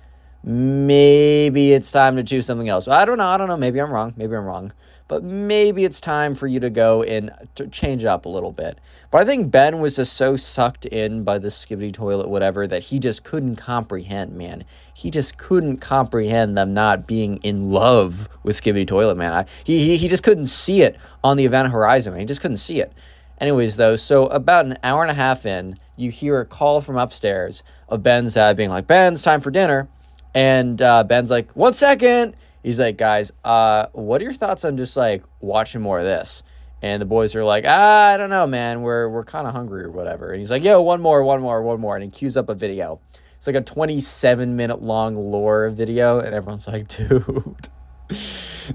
maybe 0.44 1.74
it's 1.74 1.92
time 1.92 2.16
to 2.16 2.24
choose 2.24 2.46
something 2.46 2.70
else. 2.70 2.88
I 2.88 3.06
don't 3.06 3.18
know. 3.18 3.28
I 3.28 3.38
don't 3.38 3.48
know. 3.48 3.58
Maybe 3.58 3.80
I'm 3.80 3.92
wrong. 3.92 4.14
Maybe 4.16 4.36
I'm 4.36 4.46
wrong. 4.46 4.72
But 5.08 5.24
maybe 5.24 5.86
it's 5.86 6.02
time 6.02 6.34
for 6.34 6.48
you 6.48 6.60
to 6.60 6.70
go 6.70 7.04
and 7.04 7.32
to 7.56 7.68
change 7.68 8.06
up 8.06 8.26
a 8.26 8.30
little 8.30 8.52
bit. 8.52 8.80
But 9.12 9.22
I 9.22 9.26
think 9.26 9.52
Ben 9.52 9.80
was 9.80 9.98
just 9.98 10.14
so 10.14 10.36
sucked 10.36 10.86
in 10.88 11.24
by 11.24 11.38
the 11.38 11.50
skibidi 11.50 11.94
toilet, 11.94 12.28
whatever, 12.28 12.66
that 12.66 12.84
he 12.84 12.98
just 12.98 13.24
couldn't 13.24 13.58
comprehend, 13.58 14.34
man. 14.34 14.64
He 14.94 15.12
just 15.12 15.38
couldn't 15.38 15.78
comprehend 15.78 16.58
them 16.58 16.74
not 16.74 17.06
being 17.06 17.38
in 17.38 17.70
love 17.70 18.28
with 18.42 18.60
skibidi 18.60 18.88
toilet, 18.88 19.16
man. 19.16 19.32
I, 19.32 19.46
he, 19.64 19.96
he 19.96 20.08
just 20.08 20.24
couldn't 20.24 20.48
see 20.48 20.82
it 20.82 20.98
on 21.24 21.38
the 21.38 21.46
event 21.46 21.72
horizon, 21.72 22.14
man. 22.14 22.22
He 22.22 22.26
just 22.26 22.42
couldn't 22.42 22.58
see 22.58 22.82
it. 22.82 22.92
Anyways, 23.40 23.76
though, 23.78 23.96
so 23.96 24.26
about 24.28 24.66
an 24.66 24.78
hour 24.82 25.04
and 25.04 25.12
a 25.12 25.16
half 25.16 25.46
in, 25.46 25.78
you 25.98 26.10
hear 26.10 26.40
a 26.40 26.46
call 26.46 26.82
from 26.82 26.98
upstairs 26.98 27.64
of 27.90 28.02
Ben's 28.02 28.34
dad 28.34 28.58
being 28.58 28.70
like, 28.70 28.88
"Ben's 28.88 29.22
time 29.22 29.42
for 29.42 29.52
dinner," 29.52 29.88
and 30.34 30.82
uh, 30.82 31.04
Ben's 31.04 31.30
like, 31.30 31.52
"One 31.52 31.74
second. 31.74 32.36
He's 32.66 32.80
like, 32.80 32.98
"Guys, 32.98 33.32
uh, 33.44 33.86
what 33.94 34.22
are 34.22 34.24
your 34.24 34.34
thoughts 34.34 34.66
on 34.66 34.76
just 34.76 34.98
like 34.98 35.24
watching 35.40 35.82
more 35.82 36.00
of 36.00 36.06
this?" 36.06 36.42
And 36.82 37.02
the 37.02 37.06
boys 37.06 37.36
are 37.36 37.44
like, 37.44 37.64
ah, 37.68 38.14
"I 38.14 38.18
don't 38.18 38.32
know, 38.32 38.48
man. 38.48 38.82
We're 38.82 39.08
we're 39.08 39.24
kind 39.24 39.46
of 39.48 39.54
hungry 39.54 39.84
or 39.84 39.92
whatever." 39.92 40.32
And 40.32 40.40
he's 40.40 40.50
like, 40.50 40.64
"Yo, 40.64 40.82
one 40.82 41.00
more, 41.02 41.24
one 41.24 41.42
more, 41.42 41.62
one 41.62 41.80
more," 41.80 41.96
and 41.96 42.04
he 42.04 42.10
cues 42.10 42.36
up 42.36 42.50
a 42.50 42.56
video. 42.56 43.00
It's 43.38 43.46
like 43.48 43.56
a 43.56 43.62
27 43.62 44.56
minute 44.56 44.82
long 44.82 45.16
lore 45.16 45.70
video, 45.70 46.20
and 46.20 46.34
everyone's 46.34 46.68
like, 46.68 46.88
"Dude, 46.98 47.70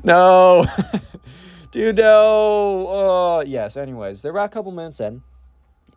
no." 0.05 0.67
Dude, 1.73 1.97
no. 1.97 2.87
Uh, 2.89 3.45
yes, 3.47 3.77
anyways, 3.77 4.23
they're 4.23 4.33
about 4.33 4.47
a 4.47 4.49
couple 4.49 4.73
minutes 4.73 5.01
in. 5.01 5.23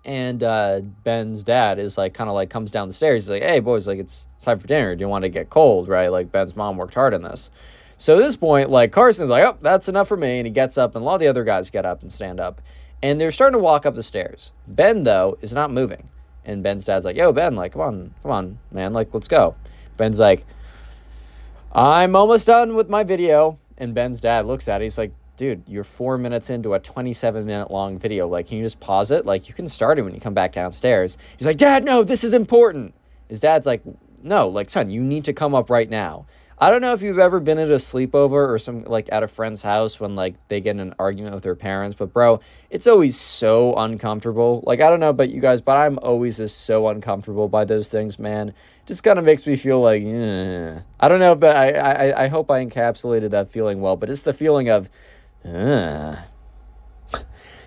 and 0.05 0.43
uh, 0.43 0.81
Ben's 1.03 1.43
dad 1.43 1.80
is 1.80 1.97
like 1.97 2.13
kind 2.13 2.30
of 2.30 2.35
like 2.35 2.49
comes 2.49 2.72
down 2.72 2.88
the 2.88 2.93
stairs. 2.93 3.23
He's 3.23 3.30
like, 3.30 3.43
"Hey 3.43 3.59
boys, 3.59 3.88
like 3.88 3.99
it's, 3.99 4.27
it's 4.35 4.45
time 4.45 4.59
for 4.59 4.67
dinner. 4.67 4.95
Do 4.95 5.01
you 5.01 5.09
want 5.09 5.23
to 5.23 5.30
get 5.30 5.49
cold, 5.49 5.88
right?" 5.88 6.09
Like 6.09 6.31
Ben's 6.31 6.55
mom 6.55 6.77
worked 6.77 6.95
hard 6.95 7.13
on 7.13 7.23
this. 7.23 7.49
So 8.03 8.17
at 8.17 8.19
this 8.19 8.35
point, 8.35 8.69
like 8.69 8.91
Carson's 8.91 9.30
like, 9.30 9.45
"Oh, 9.45 9.57
that's 9.61 9.88
enough 9.88 10.09
for 10.09 10.17
me," 10.17 10.38
and 10.40 10.45
he 10.45 10.51
gets 10.51 10.77
up, 10.77 10.93
and 10.93 11.01
a 11.01 11.06
lot 11.06 11.14
of 11.14 11.19
the 11.22 11.30
other 11.30 11.45
guys 11.45 11.69
get 11.69 11.85
up 11.85 12.01
and 12.01 12.11
stand 12.11 12.38
up, 12.38 12.59
and 13.01 13.17
they're 13.17 13.32
starting 13.32 13.57
to 13.57 13.64
walk 13.64 13.85
up 13.85 13.95
the 13.95 14.03
stairs. 14.03 14.51
Ben 14.67 15.03
though 15.03 15.38
is 15.41 15.53
not 15.53 15.72
moving, 15.72 16.09
and 16.43 16.61
Ben's 16.61 16.83
dad's 16.83 17.06
like, 17.06 17.15
"Yo, 17.15 17.32
Ben, 17.32 17.56
like, 17.56 17.72
come 17.72 17.82
on, 17.82 18.14
come 18.22 18.32
on, 18.32 18.59
man, 18.73 18.91
like, 18.91 19.14
let's 19.14 19.30
go." 19.30 19.56
Ben's 19.95 20.19
like, 20.19 20.45
"I'm 21.72 22.14
almost 22.14 22.45
done 22.45 22.75
with 22.75 22.90
my 22.90 23.06
video," 23.06 23.57
and 23.77 23.93
Ben's 23.93 24.19
dad 24.19 24.48
looks 24.48 24.67
at 24.67 24.82
it. 24.82 24.83
He's 24.83 24.98
like, 24.98 25.14
dude, 25.38 25.64
you're 25.65 25.85
four 25.85 26.17
minutes 26.17 26.49
into 26.49 26.73
a 26.73 26.80
27 26.80 27.45
minute 27.45 27.72
long 27.72 27.98
video. 27.98 28.27
Like, 28.27 28.48
can 28.48 28.57
you 28.57 28.64
just 28.64 28.82
pause 28.82 29.11
it? 29.11 29.25
Like, 29.25 29.48
you 29.48 29.53
can 29.53 29.69
start 29.69 29.98
it 29.98 30.01
when 30.01 30.14
you 30.14 30.19
come 30.19 30.33
back 30.33 30.51
downstairs. 30.51 31.17
He's 31.38 31.48
like, 31.48 31.57
Dad, 31.57 31.85
no, 31.85 32.03
this 32.03 32.25
is 32.25 32.33
important. 32.33 32.93
His 33.30 33.40
dad's 33.40 33.65
like, 33.65 33.82
no, 34.22 34.49
like, 34.49 34.69
son, 34.69 34.90
you 34.90 35.01
need 35.01 35.23
to 35.23 35.32
come 35.32 35.56
up 35.56 35.69
right 35.69 35.90
now. 35.90 36.25
I 36.59 36.69
don't 36.69 36.82
know 36.82 36.93
if 36.93 37.01
you've 37.01 37.19
ever 37.19 37.40
been 37.40 37.57
at 37.57 37.69
a 37.69 37.75
sleepover 37.75 38.48
or 38.48 38.57
some 38.59 38.83
like 38.83 39.09
at 39.11 39.23
a 39.23 39.27
friend's 39.27 39.61
house 39.61 39.99
when 39.99 40.15
like 40.15 40.35
they 40.48 40.61
get 40.61 40.72
in 40.72 40.80
an 40.80 40.95
argument 40.99 41.33
with 41.33 41.43
their 41.43 41.56
parents, 41.56 41.95
but 41.98 42.14
bro, 42.14 42.40
it's 42.69 42.88
always 42.88 43.19
so 43.19 43.75
uncomfortable. 43.75 44.64
Like 44.65 44.80
I 44.80 44.90
don't 44.90 44.99
know 44.99 45.09
about 45.09 45.30
you 45.30 45.41
guys, 45.41 45.61
but 45.61 45.77
I'm 45.77 45.99
always 45.99 46.38
just 46.38 46.61
so 46.61 46.88
uncomfortable 46.88 47.49
by 47.49 47.65
those 47.65 47.90
things, 47.90 48.19
man. 48.19 48.53
Just 48.85 49.03
kind 49.03 49.17
of 49.17 49.25
makes 49.25 49.48
me 49.48 49.56
feel 49.56 49.82
like, 49.82 50.03
eh. 50.03 50.80
I 50.99 51.07
don't 51.07 51.19
know 51.19 51.33
if 51.33 51.40
that 51.40 51.56
I, 51.56 52.11
I 52.11 52.23
I 52.23 52.27
hope 52.27 52.51
I 52.51 52.64
encapsulated 52.64 53.32
that 53.32 53.48
feeling 53.48 53.82
well, 53.82 53.95
but 53.95 54.09
it's 54.09 54.23
the 54.23 54.33
feeling 54.33 54.69
of, 54.69 54.90
uh. 55.45 56.17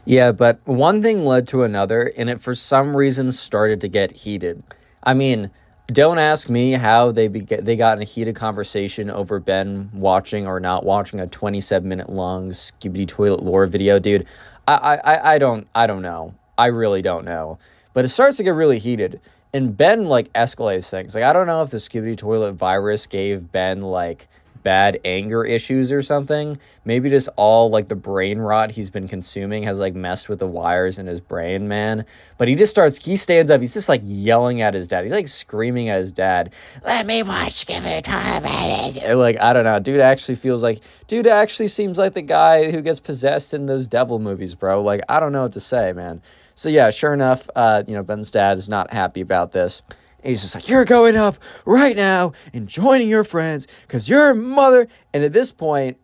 Yeah, 0.09 0.31
but 0.31 0.61
one 0.65 1.03
thing 1.03 1.25
led 1.25 1.49
to 1.49 1.65
another, 1.65 2.13
and 2.17 2.31
it 2.31 2.41
for 2.41 2.55
some 2.55 2.97
reason 2.97 3.33
started 3.33 3.81
to 3.81 3.89
get 3.89 4.19
heated. 4.19 4.63
I 5.03 5.15
mean, 5.15 5.51
don't 5.89 6.19
ask 6.19 6.49
me 6.49 6.73
how 6.73 7.13
they 7.13 7.29
be- 7.29 7.41
they 7.41 7.77
got 7.77 7.97
in 7.97 8.03
a 8.03 8.05
heated 8.05 8.35
conversation 8.35 9.09
over 9.09 9.39
Ben 9.39 9.91
watching 9.93 10.47
or 10.47 10.59
not 10.59 10.85
watching 10.85 11.21
a 11.21 11.27
27 11.27 11.89
minute 11.89 12.11
long 12.11 12.51
Skibidi 12.51 13.07
Toilet 13.07 13.43
lore 13.43 13.67
video, 13.67 13.99
dude. 13.99 14.27
I, 14.67 14.99
I, 15.05 15.35
I 15.35 15.39
don't 15.39 15.69
I 15.75 15.87
don't 15.87 16.03
know. 16.03 16.35
I 16.59 16.67
really 16.67 17.03
don't 17.03 17.25
know. 17.25 17.59
But 17.95 18.05
it 18.05 18.09
starts 18.09 18.37
to 18.39 18.43
get 18.43 18.51
really 18.51 18.79
heated. 18.79 19.21
And 19.53 19.77
Ben 19.77 20.07
like 20.07 20.33
escalates 20.33 20.89
things. 20.89 21.15
Like 21.15 21.25
I 21.25 21.33
don't 21.33 21.47
know 21.47 21.63
if 21.63 21.71
the 21.71 21.79
Skibidi 21.79 22.17
Toilet 22.17 22.53
virus 22.53 23.07
gave 23.07 23.53
Ben 23.53 23.81
like 23.81 24.29
bad 24.67 24.99
anger 25.05 25.45
issues 25.45 25.93
or 25.93 26.03
something. 26.03 26.59
Maybe 26.85 27.09
just 27.09 27.29
all 27.37 27.71
like 27.71 27.87
the 27.87 27.95
brain 27.95 28.41
rot 28.41 28.73
he's 28.73 28.91
been 28.91 29.07
consuming 29.07 29.63
has 29.63 29.79
like 29.79 29.95
messed 29.95 30.29
with 30.29 30.41
the 30.41 30.47
wires 30.49 30.99
in 30.99 31.07
his 31.07 31.21
brain, 31.21 31.69
man. 31.69 32.05
But 32.37 32.49
he 32.49 32.57
just 32.57 32.73
starts, 32.73 33.05
he 33.05 33.17
stands 33.17 33.49
up, 33.49 33.61
he's 33.61 33.75
just 33.75 33.89
like 33.89 34.01
yelling 34.03 34.63
at 34.63 34.75
his 34.75 34.89
dad. 34.89 35.05
He's 35.05 35.13
like 35.13 35.29
screaming 35.29 35.89
at 35.89 36.01
his 36.01 36.11
dad, 36.11 36.53
let 36.85 37.07
me 37.07 37.23
watch 37.23 37.65
Give 37.65 37.85
Me 37.85 38.03
Time. 38.03 38.43
Like, 39.17 39.41
I 39.41 39.53
don't 39.53 39.63
know. 39.63 39.79
Dude 39.79 40.01
actually 40.01 40.35
feels 40.35 40.65
like, 40.65 40.83
dude 41.07 41.29
actually 41.29 41.69
seems 41.69 41.97
like 41.97 42.15
the 42.15 42.23
guy 42.23 42.73
who 42.73 42.83
gets 42.83 42.99
possessed 42.99 43.55
in 43.55 43.67
those 43.67 43.87
devil 43.87 44.19
movies, 44.19 44.57
bro. 44.57 44.83
Like, 44.83 45.01
I 45.09 45.21
don't 45.21 45.31
know 45.31 45.43
what 45.43 45.53
to 45.53 45.61
say, 45.61 45.93
man. 45.93 46.23
So 46.57 46.69
yeah, 46.69 46.91
sure 46.91 47.15
enough, 47.15 47.49
uh, 47.55 47.85
you 47.87 47.95
know, 47.95 48.03
Ben's 48.03 48.33
dad 48.33 48.59
is 48.59 48.69
not 48.69 48.93
happy 48.93 49.21
about 49.21 49.53
this. 49.53 49.81
He's 50.27 50.43
just 50.43 50.55
like, 50.55 50.69
You're 50.69 50.85
going 50.85 51.17
up 51.17 51.37
right 51.65 51.97
now 51.97 52.33
and 52.53 52.69
joining 52.69 53.09
your 53.09 53.25
friends 53.25 53.67
because 53.83 54.09
your 54.09 54.35
mother. 54.35 54.89
And 55.13 55.23
at 55.23 55.33
this 55.33 55.53
point, 55.53 55.99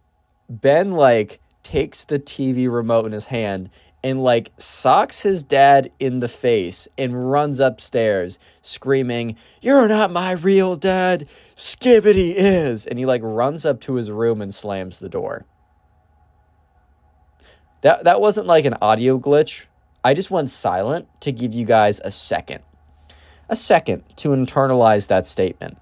Ben 0.49 0.92
like 0.92 1.41
takes 1.62 2.05
the 2.05 2.18
TV 2.18 2.73
remote 2.73 3.07
in 3.07 3.12
his 3.12 3.26
hand 3.26 3.70
and 4.05 4.23
like 4.23 4.52
socks 4.59 5.23
his 5.23 5.42
dad 5.42 5.91
in 5.99 6.20
the 6.20 6.28
face 6.28 6.89
and 6.99 7.31
runs 7.31 7.60
upstairs 7.60 8.39
screaming, 8.60 9.36
You're 9.60 9.89
not 9.89 10.12
my 10.12 10.33
real 10.33 10.76
dad. 10.76 11.28
Skibidi 11.57 12.34
is. 12.36 12.86
And 12.86 12.99
he 12.99 13.07
like 13.07 13.23
runs 13.25 13.67
up 13.67 13.81
to 13.83 13.94
his 13.94 14.10
room 14.10 14.41
and 14.41 14.55
slams 14.55 14.99
the 14.99 15.09
door. 15.09 15.47
That, 17.81 18.05
that 18.05 18.20
wasn't 18.20 18.47
like 18.47 18.65
an 18.65 18.76
audio 18.81 19.18
glitch. 19.18 19.65
I 20.05 20.15
just 20.15 20.31
went 20.31 20.51
silent 20.51 21.09
to 21.20 21.33
give 21.33 21.52
you 21.52 21.65
guys 21.65 22.01
a 22.05 22.12
second 22.12 22.62
a 23.49 23.57
second 23.57 24.05
to 24.17 24.31
internalize 24.31 25.09
that 25.09 25.27
statement. 25.27 25.79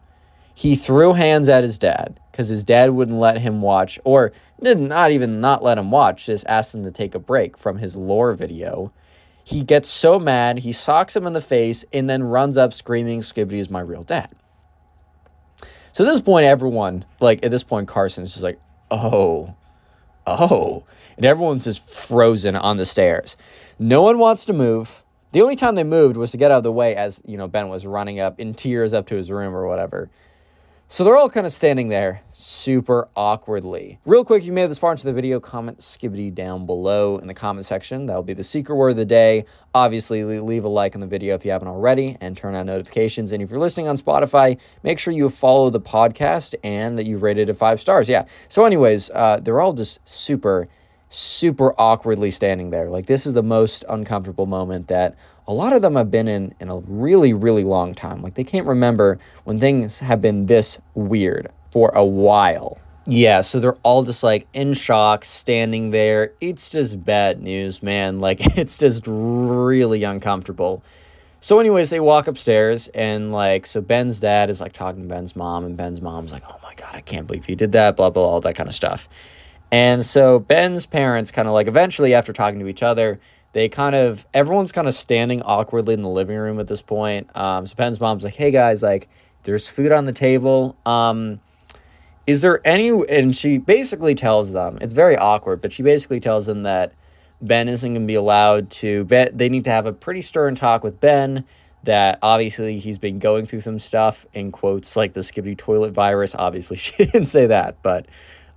He 0.55 0.75
threw 0.75 1.15
hands 1.15 1.49
at 1.49 1.65
his 1.65 1.79
dad 1.79 2.21
because 2.31 2.49
his 2.49 2.65
dad 2.65 2.91
wouldn't 2.91 3.19
let 3.19 3.39
him 3.39 3.63
watch, 3.63 3.99
or 4.05 4.33
did 4.63 4.79
not 4.79 5.11
even 5.11 5.41
not 5.41 5.63
let 5.63 5.79
him 5.79 5.91
watch, 5.91 6.27
just 6.27 6.47
asked 6.47 6.75
him 6.75 6.85
to 6.85 6.91
take 6.91 7.15
a 7.15 7.19
break 7.19 7.57
from 7.57 7.79
his 7.79 7.97
lore 7.97 8.35
video. 8.35 8.93
He 9.43 9.63
gets 9.63 9.89
so 9.89 10.19
mad, 10.19 10.59
he 10.59 10.73
socks 10.73 11.17
him 11.17 11.27
in 11.27 11.33
the 11.33 11.41
face, 11.41 11.85
and 11.93 12.09
then 12.09 12.23
runs 12.23 12.57
up 12.57 12.73
screaming, 12.73 13.21
Skibidi 13.21 13.55
is 13.55 13.71
my 13.71 13.81
real 13.81 14.03
dad. 14.03 14.31
So 15.93 16.05
at 16.05 16.11
this 16.11 16.21
point, 16.21 16.47
everyone, 16.47 17.05
like 17.21 17.45
at 17.45 17.51
this 17.51 17.65
point, 17.65 17.89
Carson's 17.89 18.33
just 18.33 18.45
like, 18.45 18.61
oh, 18.91 19.55
oh. 20.27 20.85
And 21.17 21.25
everyone's 21.27 21.65
just 21.65 21.83
frozen 21.83 22.55
on 22.55 22.77
the 22.77 22.87
stairs. 22.87 23.37
No 23.79 24.03
one 24.03 24.19
wants 24.19 24.45
to 24.47 24.53
move. 24.53 25.03
The 25.33 25.43
only 25.43 25.55
time 25.55 25.77
they 25.77 25.85
moved 25.85 26.17
was 26.17 26.33
to 26.33 26.37
get 26.37 26.51
out 26.51 26.59
of 26.59 26.65
the 26.65 26.73
way 26.73 26.97
as, 26.97 27.23
you 27.25 27.37
know, 27.37 27.47
Ben 27.47 27.69
was 27.69 27.87
running 27.87 28.19
up 28.19 28.41
in 28.41 28.53
tears 28.53 28.93
up 28.93 29.07
to 29.07 29.15
his 29.15 29.31
room 29.31 29.55
or 29.55 29.67
whatever. 29.67 30.11
So 30.89 31.05
they're 31.05 31.17
all 31.17 31.31
kind 31.31 31.47
of 31.47 31.53
standing 31.53 31.89
there 31.89 32.23
super 32.33 33.07
awkwardly. 33.15 34.01
Real 34.05 34.25
quick, 34.25 34.43
you 34.43 34.53
made 34.53 34.69
this 34.69 34.79
far 34.79 34.91
into 34.91 35.05
the 35.05 35.13
video, 35.13 35.39
comment 35.39 35.79
skibidi 35.79 36.35
down 36.35 36.67
below 36.67 37.17
in 37.19 37.29
the 37.29 37.35
comment 37.35 37.65
section. 37.65 38.07
That'll 38.07 38.25
be 38.25 38.35
the 38.35 38.43
secret 38.43 38.75
word 38.75 38.89
of 38.89 38.97
the 38.97 39.05
day. 39.05 39.45
Obviously, 39.73 40.25
leave 40.25 40.65
a 40.65 40.69
like 40.69 40.97
on 40.97 41.01
the 41.01 41.07
video 41.07 41.37
if 41.37 41.45
you 41.45 41.53
haven't 41.53 41.69
already 41.69 42.17
and 42.21 42.37
turn 42.37 42.57
on 42.57 42.67
notifications. 42.67 43.31
And 43.31 43.41
if 43.41 43.51
you're 43.51 43.61
listening 43.61 43.87
on 43.87 43.99
Spotify, 43.99 44.59
make 44.83 44.99
sure 44.99 45.15
you 45.15 45.31
follow 45.31 45.71
the 45.71 45.81
podcast 45.81 46.57
and 46.65 46.99
that 46.99 47.07
you 47.07 47.19
rated 47.19 47.49
it 47.49 47.55
five 47.55 47.81
stars. 47.81 48.09
Yeah. 48.09 48.25
So, 48.49 48.65
anyways, 48.65 49.11
uh, 49.11 49.39
they're 49.41 49.61
all 49.61 49.75
just 49.75 50.01
super 50.03 50.67
super 51.11 51.75
awkwardly 51.77 52.31
standing 52.31 52.71
there. 52.71 52.89
Like 52.89 53.07
this 53.07 53.27
is 53.27 53.35
the 53.35 53.43
most 53.43 53.85
uncomfortable 53.89 54.47
moment 54.47 54.89
that 54.89 55.17
a 55.47 55.53
lot 55.53 55.73
of 55.73 55.83
them 55.83 55.97
have 55.97 56.11
been 56.11 56.29
in 56.29 56.55
in 56.61 56.71
a 56.71 56.79
really 56.79 57.35
really 57.35 57.65
long 57.65 57.93
time. 57.93 58.23
Like 58.23 58.35
they 58.35 58.45
can't 58.45 58.67
remember 58.67 59.19
when 59.45 59.61
things 59.61 60.01
have 60.01 60.23
been 60.23 60.47
this 60.47 60.79
weird 60.95 61.51
for 61.71 61.91
a 61.91 62.05
while. 62.05 62.79
Yeah, 63.07 63.41
so 63.41 63.59
they're 63.59 63.79
all 63.83 64.05
just 64.05 64.23
like 64.23 64.47
in 64.53 64.73
shock, 64.75 65.25
standing 65.25 65.91
there. 65.91 66.33
It's 66.41 66.71
just 66.71 67.05
bad 67.05 67.43
news, 67.43 67.83
man. 67.83 68.21
Like 68.31 68.57
it's 68.57 68.79
just 68.79 69.05
really 69.07 70.05
uncomfortable. 70.05 70.83
So, 71.43 71.59
anyways, 71.59 71.89
they 71.89 72.01
walk 72.01 72.29
upstairs 72.29 72.89
and 72.89 73.33
like, 73.33 73.67
so 73.67 73.81
Ben's 73.81 74.21
dad 74.21 74.51
is 74.51 74.61
like 74.61 74.75
talking 74.75 75.03
to 75.03 75.09
Ben's 75.09 75.35
mom, 75.35 75.65
and 75.65 75.75
Ben's 75.75 76.03
mom's 76.03 76.33
like, 76.33 76.43
"Oh 76.47 76.61
my 76.63 76.75
god, 76.75 76.95
I 76.95 77.01
can't 77.01 77.27
believe 77.27 77.49
you 77.49 77.57
did 77.57 77.73
that," 77.73 77.97
blah 77.97 78.11
blah, 78.11 78.23
all 78.23 78.41
that 78.43 78.55
kind 78.55 78.69
of 78.69 78.75
stuff. 78.75 79.09
And 79.73 80.05
so 80.05 80.39
Ben's 80.39 80.87
parents 80.87 81.31
kind 81.31 81.47
of 81.47 81.55
like 81.55 81.69
eventually 81.69 82.15
after 82.15 82.33
talking 82.33 82.59
to 82.61 82.67
each 82.67 82.83
other, 82.83 83.21
they 83.53 83.69
kind 83.69 83.95
of 83.95 84.27
everyone's 84.35 84.73
kind 84.73 84.89
of 84.89 84.95
standing 84.95 85.43
awkwardly 85.43 85.95
in 85.95 86.03
the 86.03 86.09
living 86.09 86.37
room 86.37 86.59
at 86.61 86.67
this 86.67 86.83
point. 86.83 87.35
Um, 87.37 87.67
so 87.67 87.75
Ben's 87.75 88.01
mom's 88.01 88.25
like, 88.25 88.37
"Hey 88.37 88.51
guys, 88.51 88.83
like 88.83 89.09
there's 89.43 89.69
food 89.69 89.93
on 89.93 90.05
the 90.05 90.13
table. 90.13 90.77
Um, 90.87 91.41
is 92.27 92.43
there 92.43 92.61
any?" 92.65 92.91
And 93.09 93.35
she 93.35 93.59
basically 93.59 94.15
tells 94.15 94.53
them 94.53 94.79
it's 94.81 94.93
very 94.93 95.17
awkward, 95.17 95.61
but 95.61 95.73
she 95.73 95.83
basically 95.83 96.21
tells 96.21 96.47
them 96.47 96.63
that 96.65 96.93
Ben 97.41 97.69
isn't 97.69 97.93
going 97.93 98.03
to 98.03 98.07
be 98.07 98.15
allowed 98.15 98.71
to. 98.71 99.05
Bet 99.05 99.37
they 99.37 99.49
need 99.49 99.65
to 99.65 99.71
have 99.71 99.87
a 99.87 99.93
pretty 99.93 100.21
stern 100.23 100.55
talk 100.55 100.85
with 100.85 101.01
Ben. 101.01 101.45
That 101.83 102.19
obviously 102.21 102.79
he's 102.79 102.99
been 102.99 103.19
going 103.19 103.47
through 103.47 103.61
some 103.61 103.79
stuff 103.79 104.27
in 104.35 104.53
quotes 104.53 104.97
like 104.97 105.15
the 105.15 105.21
Skibidi 105.21 105.57
toilet 105.57 105.93
virus. 105.93 106.35
Obviously 106.35 106.77
she 106.79 107.07
didn't 107.07 107.27
say 107.27 107.47
that, 107.47 107.83
but 107.83 108.07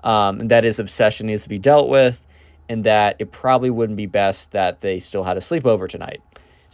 um, 0.04 0.42
and 0.42 0.52
that 0.52 0.64
his 0.64 0.80
obsession 0.80 1.28
needs 1.28 1.44
to 1.44 1.50
be 1.50 1.60
dealt 1.60 1.90
with, 1.90 2.26
and 2.70 2.84
that 2.84 3.16
it 3.20 3.32
probably 3.32 3.70
wouldn't 3.70 3.98
be 3.98 4.06
best 4.06 4.52
that 4.52 4.82
they 4.82 5.00
still 5.00 5.24
had 5.24 5.38
a 5.38 5.42
sleepover 5.42 5.88
tonight. 5.88 6.22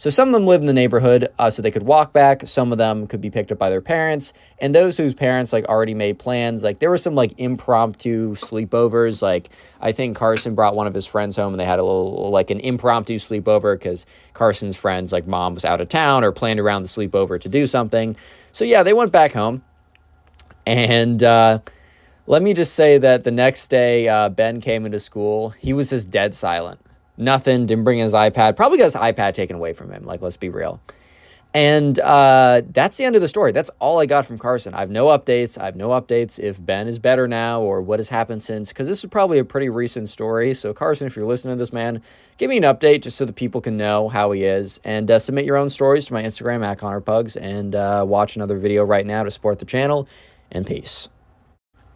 So 0.00 0.08
some 0.08 0.28
of 0.28 0.32
them 0.32 0.46
live 0.46 0.62
in 0.62 0.66
the 0.66 0.72
neighborhood, 0.72 1.28
uh, 1.38 1.50
so 1.50 1.60
they 1.60 1.70
could 1.70 1.82
walk 1.82 2.14
back. 2.14 2.46
Some 2.46 2.72
of 2.72 2.78
them 2.78 3.06
could 3.06 3.20
be 3.20 3.28
picked 3.28 3.52
up 3.52 3.58
by 3.58 3.68
their 3.68 3.82
parents, 3.82 4.32
and 4.58 4.74
those 4.74 4.96
whose 4.96 5.12
parents 5.12 5.52
like 5.52 5.66
already 5.66 5.92
made 5.92 6.18
plans. 6.18 6.64
Like 6.64 6.78
there 6.78 6.88
were 6.88 6.96
some 6.96 7.14
like 7.14 7.34
impromptu 7.38 8.34
sleepovers. 8.34 9.20
Like 9.20 9.50
I 9.78 9.92
think 9.92 10.16
Carson 10.16 10.54
brought 10.54 10.74
one 10.74 10.86
of 10.86 10.94
his 10.94 11.06
friends 11.06 11.36
home, 11.36 11.52
and 11.52 11.60
they 11.60 11.66
had 11.66 11.78
a 11.78 11.82
little 11.82 12.30
like 12.30 12.48
an 12.48 12.60
impromptu 12.60 13.16
sleepover 13.16 13.78
because 13.78 14.06
Carson's 14.32 14.74
friends 14.74 15.12
like 15.12 15.26
mom 15.26 15.52
was 15.52 15.66
out 15.66 15.82
of 15.82 15.90
town 15.90 16.24
or 16.24 16.32
planned 16.32 16.60
around 16.60 16.80
the 16.80 16.88
sleepover 16.88 17.38
to 17.38 17.50
do 17.50 17.66
something. 17.66 18.16
So 18.52 18.64
yeah, 18.64 18.82
they 18.82 18.94
went 18.94 19.12
back 19.12 19.34
home, 19.34 19.62
and. 20.64 21.22
Uh, 21.22 21.58
let 22.26 22.42
me 22.42 22.54
just 22.54 22.74
say 22.74 22.98
that 22.98 23.24
the 23.24 23.30
next 23.30 23.68
day 23.68 24.08
uh, 24.08 24.28
Ben 24.28 24.60
came 24.60 24.86
into 24.86 25.00
school, 25.00 25.50
he 25.50 25.72
was 25.72 25.90
just 25.90 26.10
dead 26.10 26.34
silent. 26.34 26.80
Nothing, 27.16 27.66
didn't 27.66 27.84
bring 27.84 27.98
his 27.98 28.14
iPad. 28.14 28.56
Probably 28.56 28.78
got 28.78 28.84
his 28.84 28.94
iPad 28.94 29.34
taken 29.34 29.56
away 29.56 29.72
from 29.72 29.90
him. 29.90 30.04
Like, 30.04 30.22
let's 30.22 30.36
be 30.36 30.48
real. 30.48 30.80
And 31.52 31.98
uh, 31.98 32.62
that's 32.70 32.96
the 32.96 33.04
end 33.04 33.16
of 33.16 33.22
the 33.22 33.28
story. 33.28 33.50
That's 33.50 33.70
all 33.80 33.98
I 33.98 34.06
got 34.06 34.24
from 34.24 34.38
Carson. 34.38 34.72
I 34.72 34.80
have 34.80 34.90
no 34.90 35.06
updates. 35.06 35.60
I 35.60 35.64
have 35.64 35.74
no 35.74 35.88
updates 35.88 36.38
if 36.38 36.64
Ben 36.64 36.86
is 36.86 37.00
better 37.00 37.26
now 37.26 37.60
or 37.60 37.82
what 37.82 37.98
has 37.98 38.08
happened 38.08 38.44
since, 38.44 38.68
because 38.68 38.86
this 38.86 39.02
is 39.02 39.10
probably 39.10 39.38
a 39.38 39.44
pretty 39.44 39.68
recent 39.68 40.08
story. 40.08 40.54
So, 40.54 40.72
Carson, 40.72 41.08
if 41.08 41.16
you're 41.16 41.26
listening 41.26 41.56
to 41.56 41.58
this, 41.58 41.72
man, 41.72 42.02
give 42.38 42.50
me 42.50 42.56
an 42.56 42.62
update 42.62 43.02
just 43.02 43.16
so 43.16 43.24
that 43.24 43.34
people 43.34 43.60
can 43.60 43.76
know 43.76 44.08
how 44.08 44.30
he 44.30 44.44
is. 44.44 44.80
And 44.84 45.10
uh, 45.10 45.18
submit 45.18 45.44
your 45.44 45.56
own 45.56 45.70
stories 45.70 46.06
to 46.06 46.12
my 46.12 46.22
Instagram 46.22 46.64
at 46.64 46.78
Connor 46.78 47.00
Pugs 47.00 47.36
and 47.36 47.74
uh, 47.74 48.04
watch 48.06 48.36
another 48.36 48.58
video 48.58 48.84
right 48.84 49.04
now 49.04 49.24
to 49.24 49.30
support 49.30 49.58
the 49.58 49.66
channel. 49.66 50.06
And 50.52 50.64
peace. 50.64 51.08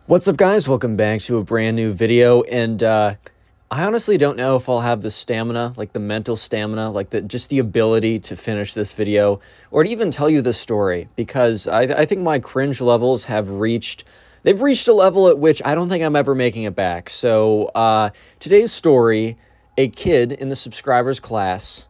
What's 0.06 0.28
up, 0.28 0.36
guys? 0.36 0.68
Welcome 0.68 0.96
back 0.96 1.22
to 1.22 1.38
a 1.38 1.44
brand 1.44 1.76
new 1.76 1.90
video. 1.94 2.42
And, 2.42 2.82
uh, 2.82 3.14
I 3.70 3.84
honestly 3.84 4.18
don't 4.18 4.36
know 4.36 4.54
if 4.56 4.68
I'll 4.68 4.80
have 4.80 5.00
the 5.00 5.10
stamina, 5.10 5.72
like 5.78 5.94
the 5.94 5.98
mental 5.98 6.36
stamina, 6.36 6.90
like 6.90 7.08
the 7.08 7.22
just 7.22 7.48
the 7.48 7.58
ability 7.58 8.20
to 8.20 8.36
finish 8.36 8.74
this 8.74 8.92
video 8.92 9.40
or 9.70 9.82
to 9.82 9.88
even 9.88 10.10
tell 10.10 10.28
you 10.28 10.42
this 10.42 10.60
story 10.60 11.08
because 11.16 11.66
I, 11.66 11.84
I 11.84 12.04
think 12.04 12.20
my 12.20 12.38
cringe 12.38 12.82
levels 12.82 13.24
have 13.24 13.48
reached 13.48 14.04
they've 14.42 14.60
reached 14.60 14.88
a 14.88 14.92
level 14.92 15.26
at 15.26 15.38
which 15.38 15.62
I 15.64 15.74
don't 15.74 15.88
think 15.88 16.04
I'm 16.04 16.16
ever 16.16 16.34
making 16.34 16.64
it 16.64 16.76
back. 16.76 17.08
So 17.08 17.70
uh, 17.74 18.10
today's 18.40 18.72
story, 18.72 19.38
a 19.78 19.88
kid 19.88 20.32
in 20.32 20.50
the 20.50 20.56
subscribers 20.56 21.18
class 21.18 21.86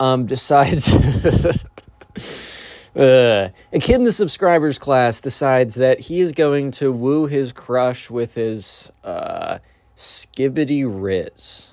um, 0.00 0.26
decides. 0.26 0.92
Uh, 2.96 3.48
a 3.72 3.78
kid 3.80 3.96
in 3.96 4.04
the 4.04 4.12
subscribers 4.12 4.78
class 4.78 5.20
decides 5.20 5.74
that 5.74 5.98
he 5.98 6.20
is 6.20 6.30
going 6.30 6.70
to 6.70 6.92
woo 6.92 7.26
his 7.26 7.52
crush 7.52 8.08
with 8.08 8.34
his 8.36 8.92
uh, 9.02 9.58
Skibidi 9.96 10.84
Rizz. 10.84 11.72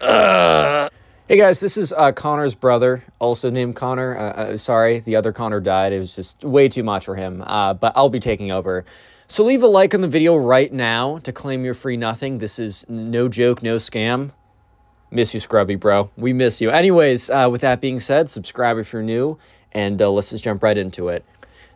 Uh. 0.00 0.88
Hey 1.28 1.36
guys, 1.36 1.58
this 1.58 1.76
is 1.76 1.92
uh, 1.92 2.12
Connor's 2.12 2.54
brother, 2.54 3.04
also 3.18 3.50
named 3.50 3.74
Connor. 3.74 4.16
Uh, 4.16 4.20
uh, 4.20 4.56
sorry, 4.56 5.00
the 5.00 5.16
other 5.16 5.32
Connor 5.32 5.60
died. 5.60 5.92
It 5.92 5.98
was 5.98 6.14
just 6.14 6.44
way 6.44 6.68
too 6.68 6.84
much 6.84 7.04
for 7.04 7.16
him, 7.16 7.42
uh, 7.44 7.74
but 7.74 7.92
I'll 7.96 8.08
be 8.08 8.20
taking 8.20 8.52
over. 8.52 8.84
So 9.26 9.42
leave 9.42 9.62
a 9.62 9.66
like 9.66 9.92
on 9.92 10.02
the 10.02 10.08
video 10.08 10.36
right 10.36 10.72
now 10.72 11.18
to 11.18 11.32
claim 11.32 11.64
your 11.64 11.74
free 11.74 11.96
nothing. 11.96 12.38
This 12.38 12.58
is 12.60 12.86
no 12.88 13.28
joke, 13.28 13.62
no 13.62 13.76
scam. 13.76 14.30
Miss 15.10 15.34
you, 15.34 15.40
Scrubby, 15.40 15.74
bro. 15.74 16.10
We 16.16 16.32
miss 16.32 16.60
you. 16.60 16.70
Anyways, 16.70 17.28
uh, 17.28 17.48
with 17.50 17.60
that 17.62 17.80
being 17.80 17.98
said, 18.00 18.30
subscribe 18.30 18.78
if 18.78 18.92
you're 18.92 19.02
new, 19.02 19.36
and 19.72 20.00
uh, 20.00 20.10
let's 20.10 20.30
just 20.30 20.44
jump 20.44 20.62
right 20.62 20.76
into 20.76 21.08
it. 21.08 21.24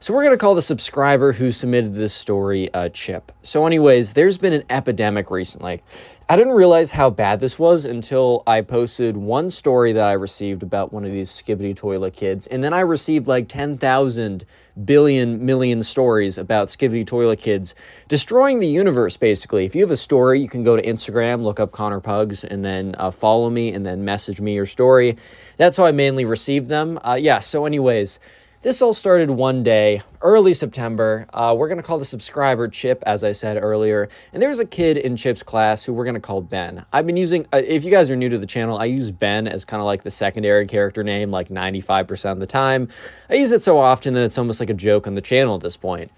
So 0.03 0.15
we're 0.15 0.23
going 0.23 0.35
to 0.35 0.39
call 0.39 0.55
the 0.55 0.63
subscriber 0.63 1.35
who 1.35 1.53
submitted 1.53 1.95
this 1.95 2.15
story 2.15 2.73
uh, 2.73 2.89
Chip. 2.89 3.33
So 3.43 3.67
anyways, 3.67 4.15
there's 4.15 4.39
been 4.39 4.55
an 4.55 4.65
epidemic 4.71 5.31
recently. 5.31 5.83
I 6.27 6.37
didn't 6.37 6.55
realize 6.55 6.93
how 6.93 7.11
bad 7.11 7.41
this 7.41 7.59
was 7.59 7.85
until 7.85 8.43
I 8.47 8.63
posted 8.63 9.19
one 9.19 9.51
story 9.51 9.93
that 9.93 10.09
I 10.09 10.13
received 10.13 10.63
about 10.63 10.91
one 10.91 11.05
of 11.05 11.13
these 11.13 11.29
Skibidi 11.29 11.77
Toilet 11.77 12.15
kids, 12.15 12.47
and 12.47 12.65
then 12.65 12.73
I 12.73 12.81
received 12.81 13.27
like 13.27 13.47
10,000 13.49 14.47
billion 14.85 15.45
million 15.45 15.83
stories 15.83 16.39
about 16.39 16.69
Skibidi 16.69 17.07
Toilet 17.07 17.39
kids 17.39 17.75
destroying 18.09 18.59
the 18.59 18.67
universe, 18.67 19.17
basically. 19.17 19.65
If 19.65 19.75
you 19.75 19.83
have 19.83 19.91
a 19.91 19.97
story, 19.97 20.41
you 20.41 20.49
can 20.49 20.63
go 20.63 20.77
to 20.77 20.83
Instagram, 20.83 21.43
look 21.43 21.61
up 21.61 21.73
Connor 21.73 22.01
Pugs, 22.01 22.45
and 22.45 22.65
then 22.65 22.95
uh, 22.99 23.11
follow 23.11 23.51
me, 23.51 23.73
and 23.73 23.85
then 23.85 24.05
message 24.05 24.41
me 24.41 24.55
your 24.55 24.67
story. 24.67 25.17
That's 25.57 25.77
how 25.77 25.85
I 25.85 25.93
mainly 25.93 26.25
receive 26.25 26.69
them. 26.69 26.99
Uh, 27.05 27.15
yeah, 27.15 27.39
so 27.39 27.67
anyways... 27.67 28.19
This 28.63 28.83
all 28.83 28.93
started 28.93 29.31
one 29.31 29.63
day, 29.63 30.03
early 30.21 30.53
September. 30.53 31.27
Uh, 31.33 31.55
we're 31.57 31.69
going 31.69 31.79
to 31.79 31.83
call 31.83 31.99
the 31.99 32.05
subscriber 32.05 32.69
Chip, 32.69 33.03
as 33.07 33.25
I 33.25 33.33
said 33.33 33.57
earlier. 33.57 34.11
And 34.35 34.43
there's 34.43 34.59
a 34.59 34.67
kid 34.67 34.99
in 34.99 35.17
Chip's 35.17 35.43
class 35.43 35.85
who 35.85 35.95
we're 35.95 36.05
going 36.05 36.13
to 36.13 36.21
call 36.21 36.43
Ben. 36.43 36.85
I've 36.93 37.07
been 37.07 37.17
using, 37.17 37.47
uh, 37.55 37.63
if 37.65 37.85
you 37.85 37.91
guys 37.91 38.11
are 38.11 38.17
new 38.17 38.29
to 38.29 38.37
the 38.37 38.45
channel, 38.45 38.77
I 38.77 38.85
use 38.85 39.13
Ben 39.13 39.49
as 39.49 39.65
kind 39.65 39.81
of 39.81 39.87
like 39.87 40.03
the 40.03 40.11
secondary 40.11 40.67
character 40.67 41.03
name, 41.03 41.31
like 41.31 41.49
95% 41.49 42.33
of 42.33 42.39
the 42.39 42.47
time. 42.47 42.91
I 43.31 43.37
use 43.37 43.51
it 43.51 43.63
so 43.63 43.79
often 43.79 44.13
that 44.13 44.25
it's 44.25 44.37
almost 44.37 44.61
like 44.61 44.69
a 44.69 44.75
joke 44.75 45.07
on 45.07 45.15
the 45.15 45.23
channel 45.23 45.55
at 45.55 45.63
this 45.63 45.79
point. 45.79 46.11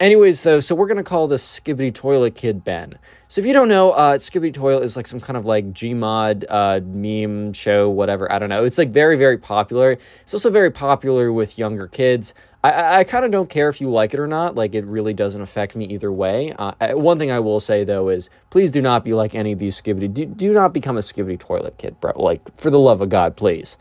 Anyways, 0.00 0.42
though, 0.42 0.58
so 0.58 0.74
we're 0.74 0.88
to 0.88 1.04
call 1.04 1.28
this 1.28 1.60
Skibidi 1.60 1.94
Toilet 1.94 2.34
Kid 2.34 2.64
Ben. 2.64 2.98
So 3.28 3.40
if 3.40 3.46
you 3.46 3.52
don't 3.52 3.68
know, 3.68 3.92
uh, 3.92 4.18
Skibidi 4.18 4.52
Toilet 4.52 4.82
is 4.82 4.96
like 4.96 5.06
some 5.06 5.20
kind 5.20 5.36
of 5.36 5.46
like 5.46 5.72
Gmod 5.72 6.44
uh, 6.48 6.80
meme 6.84 7.52
show, 7.52 7.88
whatever. 7.88 8.30
I 8.30 8.40
don't 8.40 8.48
know. 8.48 8.64
It's 8.64 8.76
like 8.76 8.90
very, 8.90 9.16
very 9.16 9.38
popular. 9.38 9.96
It's 10.22 10.34
also 10.34 10.50
very 10.50 10.72
popular 10.72 11.32
with 11.32 11.58
younger 11.58 11.86
kids. 11.86 12.34
I, 12.64 13.00
I, 13.00 13.04
kind 13.04 13.24
of 13.24 13.30
don't 13.30 13.48
care 13.48 13.68
if 13.68 13.80
you 13.80 13.88
like 13.88 14.14
it 14.14 14.20
or 14.20 14.26
not. 14.26 14.56
Like, 14.56 14.74
it 14.74 14.84
really 14.84 15.12
doesn't 15.14 15.40
affect 15.40 15.76
me 15.76 15.84
either 15.84 16.10
way. 16.10 16.52
Uh, 16.58 16.72
one 16.94 17.18
thing 17.18 17.30
I 17.30 17.38
will 17.38 17.60
say, 17.60 17.84
though, 17.84 18.08
is 18.08 18.30
please 18.50 18.70
do 18.70 18.80
not 18.80 19.04
be 19.04 19.12
like 19.12 19.34
any 19.34 19.52
of 19.52 19.58
these 19.58 19.80
Skibidi. 19.80 20.12
Do, 20.12 20.26
do 20.26 20.52
not 20.52 20.72
become 20.72 20.96
a 20.96 21.00
Skibidi 21.00 21.38
Toilet 21.38 21.76
Kid, 21.76 22.00
bro. 22.00 22.12
Like, 22.16 22.56
for 22.56 22.70
the 22.70 22.78
love 22.78 23.00
of 23.00 23.10
God, 23.10 23.36
please. 23.36 23.76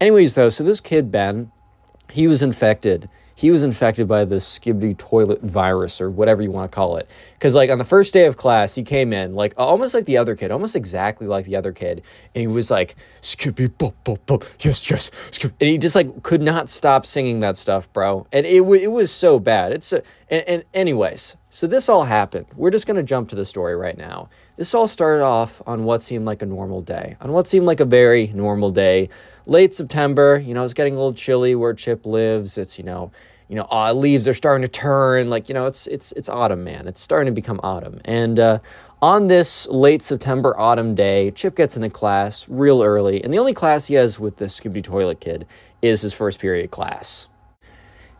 Anyways, 0.00 0.34
though, 0.34 0.50
so 0.50 0.62
this 0.62 0.80
kid, 0.80 1.10
Ben, 1.10 1.50
he 2.10 2.28
was 2.28 2.40
infected 2.40 3.08
he 3.38 3.52
was 3.52 3.62
infected 3.62 4.08
by 4.08 4.24
the 4.24 4.34
skibidi 4.34 4.98
toilet 4.98 5.40
virus 5.42 6.00
or 6.00 6.10
whatever 6.10 6.42
you 6.42 6.50
want 6.50 6.72
to 6.72 6.74
call 6.74 6.96
it. 6.96 7.08
Because, 7.34 7.54
like, 7.54 7.70
on 7.70 7.78
the 7.78 7.84
first 7.84 8.12
day 8.12 8.24
of 8.24 8.36
class, 8.36 8.74
he 8.74 8.82
came 8.82 9.12
in, 9.12 9.36
like, 9.36 9.54
almost 9.56 9.94
like 9.94 10.06
the 10.06 10.16
other 10.16 10.34
kid, 10.34 10.50
almost 10.50 10.74
exactly 10.74 11.28
like 11.28 11.44
the 11.44 11.54
other 11.54 11.70
kid. 11.70 12.02
And 12.34 12.40
he 12.40 12.46
was 12.48 12.68
like, 12.68 12.96
skibidi 13.22 13.70
bop, 13.78 13.94
bop, 14.02 14.26
bop, 14.26 14.44
yes, 14.58 14.90
yes, 14.90 15.10
skib. 15.30 15.52
And 15.60 15.70
he 15.70 15.78
just, 15.78 15.94
like, 15.94 16.24
could 16.24 16.42
not 16.42 16.68
stop 16.68 17.06
singing 17.06 17.38
that 17.38 17.56
stuff, 17.56 17.92
bro. 17.92 18.26
And 18.32 18.44
it, 18.44 18.60
it 18.60 18.90
was 18.90 19.12
so 19.12 19.38
bad. 19.38 19.70
It's, 19.70 19.92
uh, 19.92 20.00
and, 20.28 20.42
and, 20.48 20.64
anyways, 20.74 21.36
so 21.48 21.68
this 21.68 21.88
all 21.88 22.06
happened. 22.06 22.46
We're 22.56 22.72
just 22.72 22.88
going 22.88 22.96
to 22.96 23.04
jump 23.04 23.28
to 23.28 23.36
the 23.36 23.46
story 23.46 23.76
right 23.76 23.96
now. 23.96 24.30
This 24.56 24.74
all 24.74 24.88
started 24.88 25.22
off 25.22 25.62
on 25.64 25.84
what 25.84 26.02
seemed 26.02 26.24
like 26.24 26.42
a 26.42 26.46
normal 26.46 26.82
day, 26.82 27.16
on 27.20 27.30
what 27.30 27.46
seemed 27.46 27.66
like 27.66 27.78
a 27.78 27.84
very 27.84 28.32
normal 28.34 28.72
day. 28.72 29.10
Late 29.46 29.72
September, 29.72 30.38
you 30.44 30.54
know, 30.54 30.64
it's 30.64 30.74
getting 30.74 30.94
a 30.94 30.96
little 30.96 31.14
chilly 31.14 31.54
where 31.54 31.72
Chip 31.72 32.04
lives. 32.04 32.58
It's, 32.58 32.76
you 32.76 32.82
know, 32.82 33.12
you 33.48 33.56
know, 33.56 33.66
uh, 33.70 33.92
leaves 33.92 34.28
are 34.28 34.34
starting 34.34 34.62
to 34.62 34.68
turn. 34.68 35.30
Like, 35.30 35.48
you 35.48 35.54
know, 35.54 35.66
it's 35.66 35.86
it's 35.86 36.12
it's 36.12 36.28
autumn, 36.28 36.64
man. 36.64 36.86
It's 36.86 37.00
starting 37.00 37.32
to 37.32 37.34
become 37.34 37.60
autumn. 37.62 38.00
And 38.04 38.38
uh, 38.38 38.58
on 39.00 39.26
this 39.26 39.66
late 39.68 40.02
September 40.02 40.58
autumn 40.58 40.94
day, 40.94 41.30
Chip 41.30 41.56
gets 41.56 41.76
into 41.76 41.90
class 41.90 42.48
real 42.48 42.82
early, 42.82 43.22
and 43.22 43.32
the 43.32 43.38
only 43.38 43.54
class 43.54 43.86
he 43.86 43.94
has 43.94 44.18
with 44.18 44.36
the 44.36 44.46
Skibidi 44.46 44.82
Toilet 44.82 45.20
Kid 45.20 45.46
is 45.80 46.02
his 46.02 46.12
first 46.12 46.38
period 46.38 46.70
class. 46.70 47.28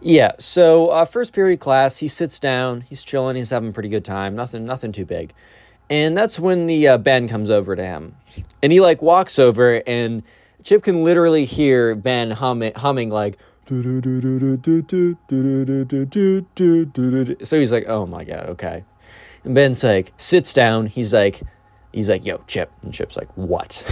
Yeah, 0.01 0.33
so 0.39 0.91
uh, 0.91 1.05
first 1.05 1.33
period 1.33 1.59
class, 1.59 1.99
he 1.99 2.07
sits 2.07 2.39
down, 2.39 2.83
he's 2.83 3.03
chilling, 3.03 3.35
he's 3.35 3.51
having 3.51 3.71
a 3.71 3.73
pretty 3.73 3.89
good 3.89 4.05
time, 4.05 4.37
nothing, 4.37 4.65
nothing 4.65 4.93
too 4.93 5.05
big, 5.05 5.33
and 5.91 6.17
that's 6.17 6.39
when 6.39 6.69
the 6.69 6.87
uh, 6.87 6.99
Ben 6.99 7.27
comes 7.27 7.51
over 7.51 7.75
to 7.75 7.85
him, 7.85 8.15
and 8.63 8.71
he 8.71 8.81
like 8.81 9.03
walks 9.03 9.41
over, 9.41 9.83
and 9.89 10.23
Chip 10.63 10.85
can 10.85 11.03
literally 11.03 11.45
hear 11.45 11.97
Ben 11.97 12.31
humming, 12.31 12.75
humming 12.77 13.11
like 13.11 13.39
so 17.45 17.59
he's 17.59 17.73
like, 17.73 17.87
oh 17.87 18.07
my 18.07 18.25
God, 18.25 18.47
okay. 18.51 18.85
And 19.45 19.55
Ben's 19.55 19.85
like, 19.85 20.13
sits 20.17 20.53
down. 20.53 20.87
He's 20.87 21.13
like, 21.13 21.43
he's 21.93 22.09
like, 22.09 22.25
yo, 22.25 22.39
Chip. 22.47 22.71
And 22.83 22.93
Chip's 22.93 23.17
like, 23.17 23.29
what? 23.37 23.85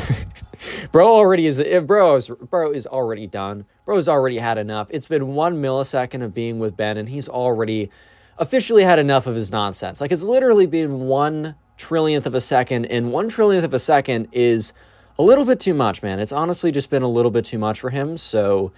bro 0.93 1.07
already 1.07 1.47
is, 1.47 1.61
eh, 1.61 1.81
bro 1.81 2.17
is, 2.17 2.29
bro 2.29 2.73
is 2.73 2.87
already 2.87 3.27
done. 3.27 3.67
Bro's 3.85 4.09
already 4.09 4.39
had 4.39 4.59
enough. 4.59 4.89
It's 4.91 5.07
been 5.07 5.29
one 5.29 5.63
millisecond 5.63 6.23
of 6.25 6.35
being 6.35 6.59
with 6.59 6.77
Ben, 6.77 6.97
and 6.97 7.09
he's 7.09 7.29
already 7.29 7.91
officially 8.39 8.83
had 8.83 8.99
enough 8.99 9.27
of 9.27 9.35
his 9.37 9.51
nonsense. 9.51 10.01
Like, 10.01 10.11
it's 10.11 10.23
literally 10.23 10.67
been 10.67 11.01
one 11.01 11.55
trillionth 11.79 12.27
of 12.27 12.35
a 12.35 12.41
second, 12.41 12.87
and 12.87 13.13
one 13.13 13.31
trillionth 13.31 13.65
of 13.65 13.73
a 13.73 13.79
second 13.79 14.29
is 14.33 14.73
a 15.19 15.23
little 15.23 15.45
bit 15.45 15.61
too 15.61 15.75
much, 15.75 16.03
man. 16.03 16.19
It's 16.19 16.33
honestly 16.33 16.73
just 16.73 16.91
been 16.91 17.03
a 17.03 17.09
little 17.09 17.31
bit 17.31 17.45
too 17.45 17.59
much 17.59 17.81
for 17.81 17.91
him. 17.91 18.19
So, 18.19 18.73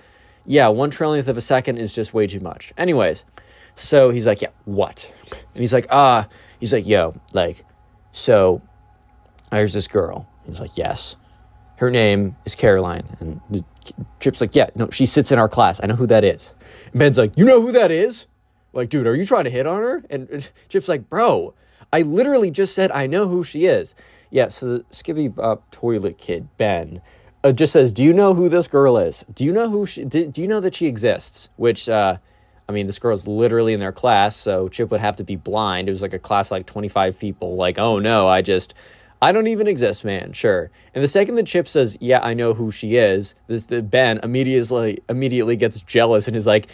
yeah, 0.49 0.69
one 0.69 0.91
trillionth 0.91 1.29
of 1.29 1.37
a 1.37 1.43
second 1.43 1.77
is 1.77 1.93
just 1.93 2.15
way 2.15 2.27
too 2.27 2.41
much. 2.41 2.73
Anyways, 2.79 3.27
so 3.77 4.09
he's 4.11 4.27
like, 4.27 4.41
yeah, 4.41 4.49
what? 4.65 5.13
And 5.31 5.61
he's 5.61 5.75
like, 5.75 5.87
ah, 5.91 6.25
uh, 6.25 6.29
he's 6.59 6.73
like, 6.73 6.87
yo, 6.87 7.15
like, 7.35 7.65
so 8.13 8.63
there's 9.51 9.75
this 9.75 9.87
girl. 9.87 10.27
He's 10.47 10.59
like, 10.59 10.77
yes. 10.77 11.17
Her 11.77 11.91
name 11.91 12.35
is 12.47 12.55
Caroline. 12.55 13.05
And 13.21 13.41
the 13.51 13.63
Chip's 14.21 14.41
like, 14.41 14.57
yeah, 14.57 14.71
no, 14.75 14.89
she 14.91 15.05
sits 15.05 15.31
in 15.31 15.39
our 15.39 15.51
class. 15.51 15.81
I 15.83 15.87
know 15.87 15.97
who 15.97 16.07
that 16.07 16.25
is. 16.25 16.55
And 16.93 16.99
Ben's 16.99 17.19
like, 17.19 17.37
you 17.37 17.45
know 17.45 17.61
who 17.61 17.71
that 17.73 17.91
is? 17.91 18.27
Like, 18.73 18.89
dude, 18.89 19.07
are 19.07 19.15
you 19.15 19.27
trying 19.27 19.45
to 19.45 19.51
hit 19.51 19.67
on 19.67 19.83
her? 19.83 20.03
And 20.09 20.51
Chip's 20.71 20.89
like, 20.89 21.11
bro, 21.11 21.55
I 21.93 22.01
literally 22.03 22.51
just 22.51 22.75
said 22.75 22.91
I 22.91 23.07
know 23.07 23.29
who 23.29 23.45
she 23.45 23.67
is. 23.67 23.95
Yeah, 24.31 24.49
so 24.49 24.79
the 24.79 24.85
Skibidi 24.85 25.35
Bop 25.35 25.71
toilet 25.71 26.17
kid, 26.17 26.49
Ben, 26.57 27.03
uh, 27.45 27.53
just 27.53 27.73
says, 27.73 27.93
"Do 27.93 28.03
you 28.03 28.13
know 28.13 28.35
who 28.35 28.49
this 28.49 28.69
girl 28.69 28.99
is? 28.99 29.25
Do 29.35 29.45
you 29.45 29.53
know 29.53 29.71
who 29.71 29.87
she? 29.87 30.05
Do, 30.05 30.27
do 30.27 30.41
you 30.41 30.49
know 30.49 30.61
that 30.61 30.75
she 30.75 30.87
exists?" 30.87 31.49
Which, 31.57 31.89
uh, 31.89 32.19
I 32.69 32.73
mean, 32.73 32.87
this 32.87 32.99
girl's 32.99 33.27
literally 33.27 33.73
in 33.73 33.81
their 33.81 33.93
class, 33.93 34.37
so 34.37 34.69
Chip 34.69 34.91
would 34.91 35.01
have 35.01 35.17
to 35.17 35.25
be 35.25 35.37
blind. 35.37 35.89
It 35.89 35.93
was 35.93 36.03
like 36.03 36.15
a 36.15 36.19
class 36.19 36.51
like 36.51 36.67
twenty 36.67 36.89
five 36.89 37.19
people. 37.19 37.57
Like, 37.57 37.79
oh 37.79 37.99
no, 37.99 38.27
I 38.29 38.43
just, 38.43 38.75
I 39.23 39.33
don't 39.33 39.47
even 39.47 39.67
exist, 39.67 40.05
man. 40.05 40.33
Sure. 40.33 40.71
And 40.95 41.03
the 41.03 41.09
second 41.09 41.37
that 41.37 41.47
Chip 41.47 41.69
says, 41.69 41.97
"Yeah, 42.01 42.21
I 42.23 42.35
know 42.35 42.55
who 42.55 42.71
she 42.71 42.97
is," 42.97 43.35
this 43.47 43.67
the 43.67 43.83
Ben 43.83 44.21
immediately 44.23 45.03
immediately 45.09 45.57
gets 45.57 45.81
jealous 45.83 46.27
and 46.27 46.37
is 46.37 46.47
like, 46.47 46.69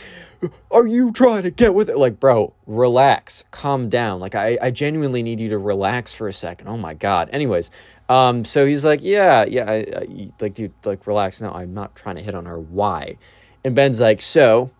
"Are 0.70 0.86
you 0.86 1.12
trying 1.12 1.42
to 1.42 1.50
get 1.50 1.74
with 1.74 1.88
it?" 1.90 1.98
Like, 1.98 2.18
bro, 2.20 2.54
relax, 2.66 3.44
calm 3.50 3.88
down. 3.88 4.20
Like, 4.20 4.34
I 4.34 4.58
I 4.62 4.70
genuinely 4.70 5.22
need 5.22 5.40
you 5.40 5.48
to 5.50 5.58
relax 5.58 6.12
for 6.12 6.26
a 6.26 6.32
second. 6.32 6.68
Oh 6.68 6.78
my 6.78 6.94
god. 6.94 7.28
Anyways, 7.32 7.70
um, 8.08 8.44
so 8.44 8.66
he's 8.66 8.84
like, 8.84 9.00
yeah, 9.02 9.44
yeah, 9.44 9.70
I, 9.70 9.74
I, 9.74 10.28
like, 10.40 10.54
dude, 10.54 10.72
like, 10.84 11.06
relax. 11.06 11.40
No, 11.40 11.50
I'm 11.50 11.72
not 11.72 11.94
trying 11.94 12.16
to 12.16 12.22
hit 12.22 12.34
on 12.34 12.46
her. 12.46 12.58
Why? 12.58 13.16
And 13.64 13.74
Ben's 13.74 14.00
like, 14.00 14.20
so 14.20 14.70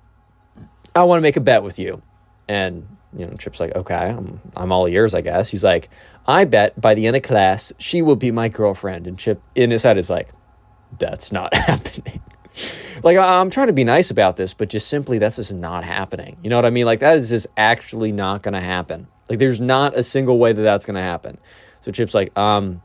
I 0.95 1.05
want 1.05 1.19
to 1.19 1.23
make 1.23 1.37
a 1.37 1.41
bet 1.41 1.63
with 1.63 1.79
you. 1.79 2.03
And, 2.49 2.87
you 3.17 3.27
know, 3.27 3.35
Chip's 3.37 3.61
like, 3.61 3.75
okay, 3.75 3.95
I'm, 3.95 4.41
I'm 4.57 4.73
all 4.73 4.87
ears, 4.87 5.15
I 5.15 5.23
guess. 5.23 5.49
He's 5.51 5.65
like, 5.65 5.89
I 6.27 6.45
bet 6.45 6.79
by 6.79 6.95
the 6.95 7.07
end 7.07 7.17
of 7.17 7.23
class, 7.23 7.73
she 7.79 8.03
will 8.03 8.17
be 8.17 8.31
my 8.31 8.49
girlfriend. 8.49 9.07
And 9.07 9.19
Chip 9.19 9.41
in 9.55 9.71
his 9.71 9.83
head 9.83 9.97
is 9.97 10.11
like, 10.11 10.29
that's 10.99 11.33
not 11.33 11.55
happening. 11.55 12.21
like, 13.03 13.17
I'm 13.17 13.49
trying 13.49 13.69
to 13.69 13.73
be 13.73 13.85
nice 13.85 14.11
about 14.11 14.37
this, 14.37 14.53
but 14.53 14.69
just 14.69 14.87
simply, 14.89 15.19
that's 15.19 15.37
just 15.37 15.55
not 15.55 15.85
happening. 15.85 16.37
You 16.43 16.51
know 16.51 16.57
what 16.57 16.67
I 16.67 16.71
mean? 16.71 16.85
Like, 16.85 17.01
that 17.01 17.17
is 17.17 17.31
just 17.31 17.47
actually 17.57 18.13
not 18.13 18.43
going 18.43 18.55
to 18.55 18.61
happen. 18.61 19.07
Like, 19.31 19.39
there's 19.39 19.63
not 19.63 19.97
a 19.97 20.03
single 20.03 20.39
way 20.39 20.53
that 20.53 20.63
that's 20.63 20.85
going 20.85 20.97
to 20.97 21.03
happen. 21.03 21.39
So 21.81 21.91
Chip's 21.91 22.15
like, 22.15 22.37
um, 22.37 22.83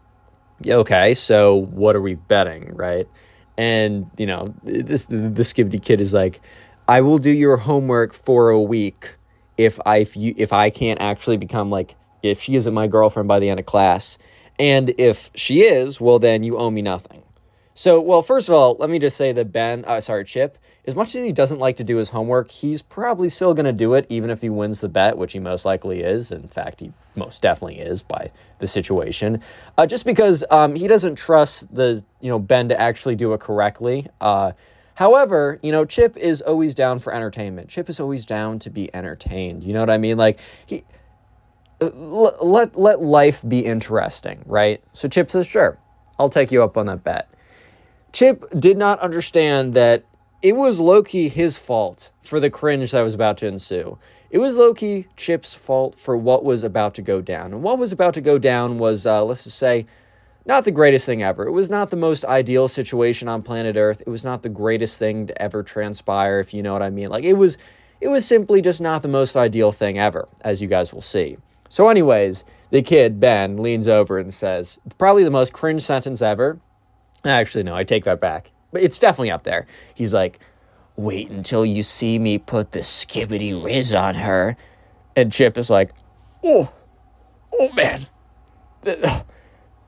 okay, 0.67 1.13
so 1.13 1.55
what 1.55 1.95
are 1.95 2.01
we 2.01 2.15
betting, 2.15 2.75
right? 2.75 3.07
And, 3.57 4.09
you 4.17 4.25
know, 4.25 4.53
this 4.63 5.07
the, 5.07 5.43
Skibidi 5.43 5.83
kid 5.83 5.99
is 5.99 6.13
like, 6.13 6.41
I 6.88 7.01
will 7.01 7.17
do 7.17 7.29
your 7.29 7.57
homework 7.57 8.13
for 8.13 8.49
a 8.49 8.61
week 8.61 9.15
if 9.57 9.79
I 9.85 9.97
if 9.97 10.15
you 10.15 10.33
if 10.38 10.53
I 10.53 10.69
can't 10.69 11.01
actually 11.01 11.35
become 11.35 11.69
like 11.69 11.95
if 12.23 12.41
she 12.41 12.55
isn't 12.55 12.73
my 12.73 12.88
girlfriend 12.88 13.27
by 13.27 13.39
the 13.39 13.49
end 13.49 13.59
of 13.59 13.65
class. 13.65 14.17
And 14.57 14.93
if 14.97 15.29
she 15.35 15.61
is, 15.63 15.99
well 15.99 16.19
then 16.19 16.43
you 16.43 16.57
owe 16.57 16.71
me 16.71 16.81
nothing. 16.81 17.23
So, 17.73 18.01
well, 18.01 18.21
first 18.21 18.49
of 18.49 18.55
all, 18.55 18.75
let 18.77 18.89
me 18.89 18.99
just 18.99 19.15
say 19.15 19.31
that 19.31 19.53
Ben, 19.53 19.85
uh, 19.88 20.01
sorry, 20.01 20.25
Chip, 20.25 20.57
as 20.90 20.95
much 20.95 21.14
as 21.14 21.24
he 21.24 21.32
doesn't 21.32 21.59
like 21.59 21.76
to 21.76 21.84
do 21.84 21.98
his 21.98 22.09
homework, 22.09 22.50
he's 22.50 22.82
probably 22.82 23.30
still 23.30 23.53
going 23.53 23.68
to 23.68 23.72
do 23.72 23.93
it, 23.93 24.08
even 24.09 24.32
if 24.32 24.42
he 24.42 24.50
wins 24.50 24.80
the 24.80 24.90
bet, 24.90 25.19
which 25.19 25.34
he 25.34 25.40
most 25.40 25.64
likely 25.64 26.01
is. 26.01 26.32
In 26.32 26.48
fact, 26.48 26.80
he 26.80 26.92
most 27.16 27.43
definitely 27.43 27.77
is 27.77 28.01
by 28.01 28.32
the 28.58 28.66
situation. 28.66 29.40
Uh, 29.77 29.85
just 29.85 30.03
because 30.03 30.43
um, 30.50 30.74
he 30.74 30.88
doesn't 30.88 31.14
trust 31.14 31.76
the 31.76 32.03
you 32.22 32.27
know 32.27 32.40
Ben 32.40 32.69
to 32.69 32.82
actually 32.82 33.16
do 33.16 33.34
it 33.34 33.40
correctly. 33.40 34.08
Uh, 34.19 34.53
however, 34.95 35.59
you 35.61 35.72
know 35.72 35.85
Chip 35.85 36.18
is 36.18 36.42
always 36.42 36.74
down 36.74 36.98
for 36.98 37.14
entertainment. 37.14 37.69
Chip 37.69 37.88
is 37.88 38.00
always 38.00 38.26
down 38.26 38.58
to 38.58 38.72
be 38.72 38.93
entertained. 38.95 39.64
You 39.64 39.74
know 39.74 39.82
what 39.82 39.92
I 39.92 40.00
mean? 40.00 40.18
Like 40.18 40.40
he 40.66 40.84
uh, 41.82 41.92
let 41.93 42.76
let 42.76 43.00
life 43.00 43.43
be 43.48 43.59
interesting, 43.59 44.42
right? 44.48 44.84
So 44.92 45.08
Chip 45.08 45.30
says, 45.30 45.45
"Sure, 45.45 45.77
I'll 46.18 46.32
take 46.32 46.51
you 46.51 46.64
up 46.64 46.77
on 46.77 46.88
that 46.88 47.03
bet." 47.03 47.30
Chip 48.11 48.50
did 48.59 48.76
not 48.76 49.00
understand 49.01 49.76
that 49.76 50.03
it 50.42 50.56
was 50.56 50.80
low 50.80 51.03
key 51.03 51.30
his 51.30 51.58
fault 51.58 52.11
for 52.24 52.40
the 52.40 52.50
cringe 52.50 52.92
that 52.92 53.01
was 53.01 53.14
about 53.14 53.38
to 53.40 53.48
ensue. 53.48 53.98
It 54.30 54.38
was 54.38 54.58
low 54.58 54.74
key 54.74 55.08
Chip's 55.18 55.53
fault 55.53 55.98
for 55.98 56.16
what 56.16 56.43
was 56.43 56.64
about 56.64 56.93
to 56.95 57.01
go 57.01 57.22
down. 57.22 57.51
And 57.51 57.64
what 57.64 57.80
was 57.80 57.92
about 57.92 58.14
to 58.14 58.22
go 58.22 58.38
down 58.38 58.77
was, 58.77 59.06
uh, 59.06 59.24
let's 59.26 59.43
just 59.43 59.58
say, 59.58 59.85
not 60.45 60.66
the 60.66 60.72
greatest 60.72 61.06
thing 61.06 61.22
ever. 61.22 61.48
It 61.48 61.51
was 61.51 61.69
not 61.69 61.90
the 61.90 61.98
most 61.98 62.24
ideal 62.26 62.68
situation 62.68 63.27
on 63.27 63.42
planet 63.42 63.76
Earth. 63.76 64.01
It 64.01 64.09
was 64.09 64.24
not 64.24 64.42
the 64.42 64.50
greatest 64.50 64.98
thing 64.98 65.27
to 65.27 65.42
ever 65.42 65.64
transpire, 65.64 66.40
if 66.40 66.53
you 66.53 66.64
know 66.64 66.74
what 66.74 66.82
I 66.82 66.90
mean. 66.90 67.09
Like 67.09 67.24
it 67.24 67.34
was 67.34 67.58
it 68.01 68.08
was 68.08 68.26
simply 68.26 68.61
just 68.61 68.80
not 68.80 69.01
the 69.01 69.09
most 69.09 69.35
ideal 69.35 69.72
thing 69.72 70.00
ever, 70.00 70.27
as 70.42 70.61
you 70.61 70.68
guys 70.68 70.93
will 70.93 71.01
see. 71.01 71.38
So, 71.68 71.90
anyways, 71.90 72.45
the 72.72 72.82
kid, 72.82 73.19
Ben, 73.19 73.58
leans 73.58 73.88
over 73.88 74.18
and 74.18 74.34
says, 74.34 74.80
probably 74.98 75.24
the 75.24 75.32
most 75.32 75.53
cringe 75.53 75.82
sentence 75.82 76.22
ever. 76.22 76.59
Actually, 77.26 77.64
no, 77.64 77.76
I 77.76 77.84
take 77.84 78.06
that 78.06 78.22
back. 78.22 78.51
But 78.72 78.83
it's 78.83 78.99
definitely 78.99 79.31
up 79.31 79.43
there. 79.43 79.65
He's 79.95 80.14
like, 80.14 80.39
wait 80.95 81.30
until 81.30 81.65
you 81.65 81.81
see 81.81 82.19
me 82.19 82.38
put 82.38 82.72
the 82.72 82.80
Skibidi 82.80 83.53
rizz 83.53 83.99
on 83.99 84.15
her. 84.15 84.57
And 85.15 85.31
Chip 85.31 85.57
is 85.57 85.69
like, 85.69 85.91
oh, 86.43 86.72
oh 87.53 87.72
man. 87.73 88.07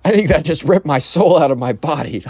I 0.04 0.12
think 0.12 0.30
that 0.30 0.44
just 0.44 0.64
ripped 0.64 0.86
my 0.86 1.00
soul 1.00 1.38
out 1.38 1.52
of 1.52 1.58
my 1.58 1.74
body. 1.74 2.24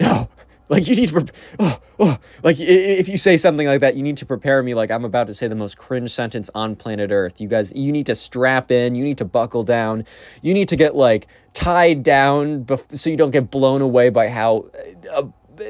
No, 0.00 0.28
like 0.68 0.88
you 0.88 0.96
need 0.96 1.10
to, 1.10 1.26
oh, 1.58 1.78
oh, 2.00 2.18
like 2.42 2.56
if 2.58 3.08
you 3.08 3.16
say 3.16 3.36
something 3.36 3.66
like 3.66 3.80
that, 3.80 3.94
you 3.94 4.02
need 4.02 4.16
to 4.16 4.26
prepare 4.26 4.62
me 4.62 4.74
like 4.74 4.90
I'm 4.90 5.04
about 5.04 5.28
to 5.28 5.34
say 5.34 5.46
the 5.46 5.54
most 5.54 5.76
cringe 5.76 6.10
sentence 6.10 6.50
on 6.54 6.74
planet 6.74 7.12
Earth. 7.12 7.40
You 7.40 7.48
guys, 7.48 7.72
you 7.74 7.92
need 7.92 8.06
to 8.06 8.14
strap 8.14 8.70
in, 8.70 8.94
you 8.94 9.04
need 9.04 9.18
to 9.18 9.24
buckle 9.24 9.62
down, 9.62 10.04
you 10.42 10.52
need 10.52 10.68
to 10.70 10.76
get 10.76 10.96
like 10.96 11.28
tied 11.52 12.02
down 12.02 12.64
bef- 12.64 12.98
so 12.98 13.08
you 13.08 13.16
don't 13.16 13.30
get 13.30 13.50
blown 13.50 13.80
away 13.80 14.08
by 14.08 14.28
how 14.28 14.66
uh, 15.12 15.22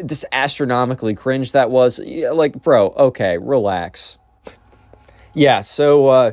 just 0.07 0.25
astronomically 0.33 1.15
cringe 1.15 1.53
that 1.53 1.71
was. 1.71 1.99
Yeah, 1.99 2.31
like, 2.31 2.63
bro, 2.63 2.89
okay, 2.91 3.39
relax. 3.39 4.19
yeah, 5.35 5.61
so 5.61 6.07
uh, 6.07 6.33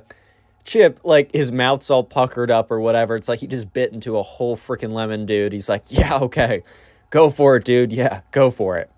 Chip, 0.64 1.00
like 1.04 1.32
his 1.34 1.52
mouth's 1.52 1.90
all 1.90 2.04
puckered 2.04 2.52
up 2.52 2.72
or 2.72 2.80
whatever. 2.80 3.16
It's 3.16 3.28
like 3.28 3.40
he 3.40 3.48
just 3.48 3.74
bit 3.74 3.94
into 3.94 4.18
a 4.18 4.24
whole 4.24 4.56
freaking 4.56 4.92
lemon, 4.92 5.26
dude. 5.26 5.54
He's 5.54 5.70
like, 5.70 5.84
yeah, 5.90 6.18
okay, 6.20 6.64
go 7.10 7.30
for 7.30 7.56
it, 7.56 7.66
dude. 7.66 7.92
Yeah, 7.92 8.22
go 8.32 8.52
for 8.52 8.78
it. 8.78 8.90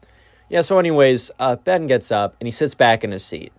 Yeah. 0.49 0.61
So, 0.61 0.77
anyways, 0.77 1.31
uh, 1.39 1.55
Ben 1.55 1.87
gets 1.87 2.11
up 2.11 2.35
and 2.39 2.47
he 2.47 2.51
sits 2.51 2.75
back 2.75 3.03
in 3.03 3.11
his 3.11 3.25
seat, 3.25 3.51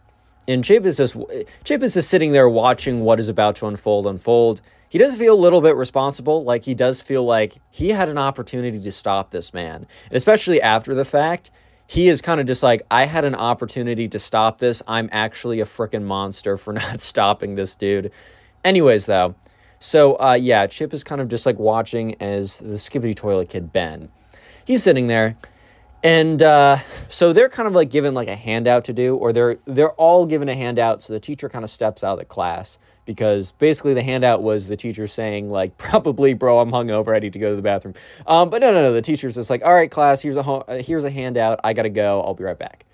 and 0.47 0.65
Chip 0.65 0.85
is 0.85 0.99
just 0.99 1.17
Chip 1.65 1.83
is 1.83 1.95
just 1.95 2.09
sitting 2.09 2.33
there 2.33 2.49
watching 2.49 3.01
what 3.01 3.19
is 3.19 3.29
about 3.29 3.57
to 3.57 3.67
unfold. 3.67 4.07
Unfold. 4.07 4.61
He 4.95 4.99
does 4.99 5.17
feel 5.17 5.35
a 5.35 5.43
little 5.43 5.61
bit 5.61 5.75
responsible. 5.75 6.45
Like 6.45 6.67
he 6.67 6.75
does 6.77 7.03
feel 7.03 7.25
like 7.25 7.57
he 7.69 7.89
had 7.89 8.09
an 8.09 8.17
opportunity 8.17 8.79
to 8.79 8.93
stop 8.93 9.33
this 9.33 9.53
man, 9.53 9.89
and 10.05 10.17
especially 10.17 10.63
after 10.63 10.95
the 10.95 11.05
fact 11.05 11.51
he 11.89 12.07
is 12.07 12.23
kind 12.23 12.41
of 12.41 12.47
just 12.47 12.63
like, 12.63 12.81
I 12.93 13.07
had 13.07 13.25
an 13.25 13.35
opportunity 13.35 14.07
to 14.07 14.21
stop 14.21 14.61
this. 14.61 14.85
I'm 14.87 15.09
actually 15.11 15.59
a 15.59 15.65
freaking 15.65 16.05
monster 16.05 16.57
for 16.57 16.73
not 16.75 17.01
stopping 17.01 17.57
this 17.57 17.75
dude. 17.75 18.13
Anyways, 18.65 19.07
though, 19.07 19.35
so 19.81 20.15
uh, 20.21 20.35
yeah, 20.35 20.69
Chip 20.69 20.95
is 20.95 21.03
kind 21.03 21.21
of 21.21 21.27
just 21.27 21.45
like 21.45 21.59
watching 21.59 22.15
as 22.23 22.59
the 22.59 22.77
Skibidi 22.77 23.17
Toilet 23.17 23.49
Kid 23.49 23.73
Ben. 23.73 24.11
He's 24.65 24.85
sitting 24.85 25.09
there, 25.09 25.37
and 26.05 26.41
uh, 26.41 26.79
so 27.09 27.33
they're 27.33 27.49
kind 27.49 27.67
of 27.67 27.75
like 27.75 27.91
given 27.91 28.15
like 28.15 28.29
a 28.29 28.37
handout 28.37 28.85
to 28.85 28.93
do, 28.93 29.17
or 29.17 29.33
they're 29.33 29.57
they're 29.65 29.95
all 29.95 30.25
given 30.25 30.49
a 30.49 30.55
handout. 30.55 31.03
So 31.03 31.13
the 31.13 31.19
teacher 31.19 31.49
kind 31.49 31.65
of 31.65 31.71
steps 31.71 32.05
out 32.05 32.13
of 32.13 32.19
the 32.21 32.25
class 32.25 32.79
because 33.05 33.53
basically 33.53 33.95
the 33.95 34.03
handout 34.03 34.43
was 34.43 34.69
the 34.69 34.77
teacher 34.77 35.07
saying 35.07 35.51
like 35.51 35.77
probably 35.79 36.35
bro 36.35 36.61
i'm 36.61 36.71
hungover. 36.71 37.15
I 37.15 37.19
need 37.19 37.33
to 37.35 37.39
go 37.39 37.51
to 37.51 37.57
the 37.57 37.63
bathroom. 37.63 37.95
Um, 38.27 38.51
but 38.51 38.61
no 38.61 38.73
no 38.73 38.83
no. 38.83 38.93
The 38.93 39.03
teacher's 39.03 39.35
just 39.35 39.51
like 39.51 39.65
all 39.65 39.75
right 39.75 39.91
class 39.91 40.23
here's 40.23 40.37
a 40.37 40.41
uh, 40.41 40.83
here's 40.83 41.05
a 41.05 41.11
handout. 41.11 41.61
I 41.65 41.73
gotta 41.73 41.91
go. 41.91 42.23
I'll 42.23 42.35
be 42.35 42.45
right 42.45 42.59
back 42.59 42.87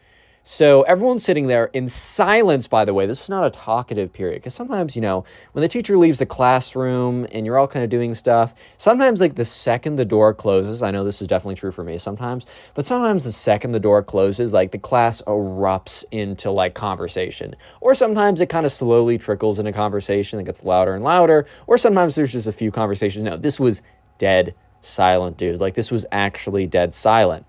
so 0.43 0.83
everyone's 0.83 1.23
sitting 1.23 1.49
there 1.49 1.67
in 1.67 1.89
silence, 1.89 2.67
by 2.67 2.87
the 2.87 2.95
way. 2.95 3.05
This 3.05 3.23
is 3.23 3.29
not 3.29 3.45
a 3.45 3.51
talkative 3.51 4.13
period 4.13 4.37
because 4.37 4.55
sometimes, 4.55 4.97
you 4.97 5.03
know, 5.03 5.25
when 5.53 5.61
the 5.61 5.69
teacher 5.69 5.99
leaves 5.99 6.19
the 6.19 6.27
classroom 6.27 7.27
and 7.31 7.45
you're 7.45 7.59
all 7.59 7.69
kind 7.69 7.85
of 7.85 7.91
doing 7.91 8.15
stuff, 8.15 8.55
sometimes, 8.79 9.21
like 9.21 9.35
the 9.35 9.45
second 9.45 9.97
the 9.97 10.05
door 10.07 10.33
closes, 10.33 10.83
I 10.83 10.91
know 10.91 11.05
this 11.05 11.21
is 11.21 11.29
definitely 11.29 11.57
true 11.57 11.73
for 11.73 11.85
me 11.85 11.99
sometimes, 11.99 12.47
but 12.75 12.87
sometimes 12.87 13.25
the 13.25 13.33
second 13.33 13.73
the 13.73 13.81
door 13.81 14.03
closes, 14.03 14.55
like 14.55 14.71
the 14.71 14.79
class 14.79 15.21
erupts 15.23 16.05
into 16.11 16.51
like 16.51 16.75
conversation. 16.75 17.55
Or 17.83 17.95
sometimes 17.95 18.41
it 18.41 18.49
kind 18.49 18.65
of 18.65 18.73
slowly 18.73 19.19
trickles 19.19 19.59
into 19.59 19.73
conversation 19.73 20.39
that 20.39 20.45
gets 20.45 20.65
louder 20.65 20.95
and 20.95 21.05
louder. 21.05 21.47
Or 21.67 21.77
sometimes 21.77 22.15
there's 22.15 22.33
just 22.33 22.47
a 22.47 22.53
few 22.53 22.71
conversations. 22.71 23.25
No, 23.25 23.37
this 23.37 23.61
was 23.61 23.83
dead 24.17 24.55
silent, 24.81 25.37
dude. 25.37 25.61
Like 25.61 25.75
this 25.75 25.91
was 25.91 26.07
actually 26.11 26.67
dead 26.67 26.95
silent. 26.95 27.45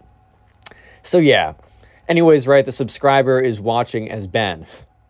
So, 1.04 1.18
yeah. 1.18 1.54
Anyways, 2.12 2.46
right, 2.46 2.66
the 2.66 2.74
subscriber 2.74 3.40
is 3.40 3.62
watching 3.62 4.12
as 4.12 4.28
Ben 4.28 4.66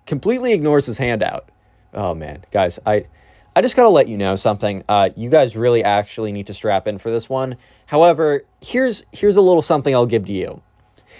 completely 0.05 0.53
ignores 0.53 0.85
his 0.85 0.99
handout. 0.99 1.49
Oh 1.95 2.13
man, 2.13 2.45
guys, 2.51 2.77
I 2.85 3.07
I 3.55 3.63
just 3.63 3.75
gotta 3.75 3.89
let 3.89 4.07
you 4.07 4.19
know 4.19 4.35
something. 4.35 4.83
Uh, 4.87 5.09
you 5.15 5.31
guys 5.31 5.57
really 5.57 5.83
actually 5.83 6.31
need 6.31 6.45
to 6.45 6.53
strap 6.53 6.87
in 6.87 6.99
for 6.99 7.09
this 7.09 7.27
one. 7.27 7.57
However, 7.87 8.45
here's 8.61 9.03
here's 9.11 9.35
a 9.35 9.41
little 9.41 9.63
something 9.63 9.95
I'll 9.95 10.05
give 10.05 10.25
to 10.25 10.31
you. 10.31 10.61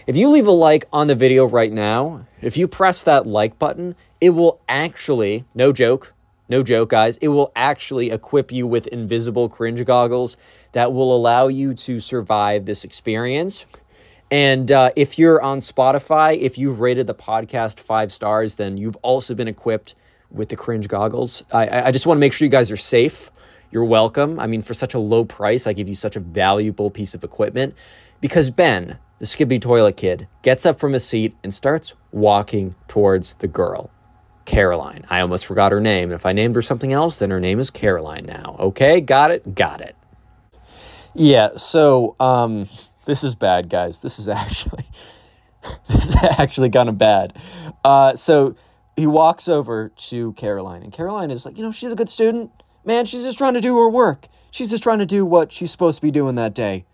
If 0.05 0.15
you 0.15 0.29
leave 0.29 0.45
a 0.45 0.51
like 0.51 0.85
on 0.93 1.07
the 1.07 1.15
video 1.15 1.45
right 1.45 1.73
now, 1.73 2.27
if 2.41 2.57
you 2.57 2.67
press 2.67 3.03
that 3.05 3.25
like 3.25 3.57
button, 3.57 3.95
it 4.21 4.29
will 4.35 4.61
actually, 4.69 5.45
no 5.55 5.73
joke, 5.73 6.13
no 6.47 6.61
joke, 6.61 6.89
guys, 6.89 7.17
it 7.17 7.29
will 7.29 7.51
actually 7.55 8.11
equip 8.11 8.51
you 8.51 8.67
with 8.67 8.85
invisible 8.87 9.49
cringe 9.49 9.83
goggles 9.83 10.37
that 10.73 10.93
will 10.93 11.15
allow 11.15 11.47
you 11.47 11.73
to 11.73 11.99
survive 11.99 12.65
this 12.65 12.83
experience 12.83 13.65
and 14.31 14.71
uh, 14.71 14.91
if 14.95 15.19
you're 15.19 15.41
on 15.41 15.59
Spotify, 15.59 16.39
if 16.39 16.57
you've 16.57 16.79
rated 16.79 17.05
the 17.05 17.13
podcast 17.13 17.81
five 17.81 18.13
stars, 18.13 18.55
then 18.55 18.77
you've 18.77 18.95
also 18.97 19.35
been 19.35 19.49
equipped 19.49 19.93
with 20.31 20.47
the 20.47 20.55
cringe 20.55 20.87
goggles. 20.87 21.43
I, 21.51 21.87
I 21.87 21.91
just 21.91 22.05
want 22.05 22.17
to 22.17 22.21
make 22.21 22.31
sure 22.31 22.45
you 22.45 22.51
guys 22.51 22.71
are 22.71 22.77
safe. 22.77 23.29
You're 23.71 23.85
welcome. 23.85 24.39
I 24.39 24.47
mean, 24.47 24.61
for 24.61 24.73
such 24.73 24.93
a 24.93 24.99
low 24.99 25.25
price, 25.25 25.67
I 25.67 25.73
give 25.73 25.89
you 25.89 25.95
such 25.95 26.15
a 26.15 26.21
valuable 26.21 26.89
piece 26.89 27.13
of 27.13 27.23
equipment 27.23 27.75
because 28.21 28.49
Ben, 28.49 28.97
the 29.19 29.25
Skibidi 29.25 29.59
Toilet 29.61 29.97
Kid, 29.97 30.27
gets 30.43 30.65
up 30.65 30.79
from 30.79 30.93
his 30.93 31.05
seat 31.05 31.35
and 31.43 31.53
starts 31.53 31.93
walking 32.11 32.75
towards 32.87 33.33
the 33.35 33.47
girl. 33.47 33.91
Caroline. 34.45 35.05
I 35.09 35.19
almost 35.21 35.45
forgot 35.45 35.71
her 35.71 35.81
name. 35.81 36.11
If 36.11 36.25
I 36.25 36.33
named 36.33 36.55
her 36.55 36.61
something 36.61 36.91
else, 36.91 37.19
then 37.19 37.29
her 37.31 37.39
name 37.39 37.59
is 37.59 37.69
Caroline 37.69 38.25
now. 38.25 38.55
Okay, 38.59 38.99
got 38.99 39.31
it? 39.31 39.55
Got 39.55 39.81
it. 39.81 39.95
Yeah, 41.13 41.57
so 41.57 42.15
um 42.19 42.67
this 43.05 43.23
is 43.23 43.35
bad, 43.35 43.69
guys. 43.69 44.01
This 44.01 44.19
is 44.19 44.27
actually 44.43 44.85
this 45.87 46.09
is 46.09 46.15
actually 46.15 46.69
kind 46.69 46.89
of 46.89 46.97
bad. 46.97 47.37
Uh, 47.83 48.15
so 48.15 48.55
he 48.95 49.07
walks 49.07 49.47
over 49.47 49.89
to 49.89 50.33
Caroline, 50.33 50.83
and 50.83 50.91
Caroline 50.91 51.31
is 51.31 51.45
like, 51.45 51.57
you 51.57 51.63
know, 51.63 51.71
she's 51.71 51.91
a 51.91 51.95
good 51.95 52.09
student. 52.09 52.51
Man, 52.83 53.05
she's 53.05 53.23
just 53.23 53.37
trying 53.37 53.53
to 53.53 53.61
do 53.61 53.77
her 53.77 53.89
work. 53.89 54.27
She's 54.49 54.69
just 54.69 54.83
trying 54.83 54.99
to 54.99 55.05
do 55.05 55.25
what 55.25 55.51
she's 55.51 55.71
supposed 55.71 55.97
to 55.97 56.01
be 56.01 56.11
doing 56.11 56.35
that 56.35 56.53
day. 56.53 56.85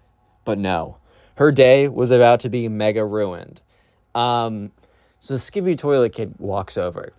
But 0.43 0.57
no, 0.57 0.97
her 1.35 1.51
day 1.51 1.87
was 1.87 2.11
about 2.11 2.39
to 2.41 2.49
be 2.49 2.67
mega 2.67 3.05
ruined. 3.05 3.61
Um, 4.13 4.71
So 5.19 5.33
the 5.33 5.39
Skibidi 5.39 5.77
Toilet 5.77 6.13
Kid 6.13 6.35
walks 6.37 6.77
over. 6.77 7.13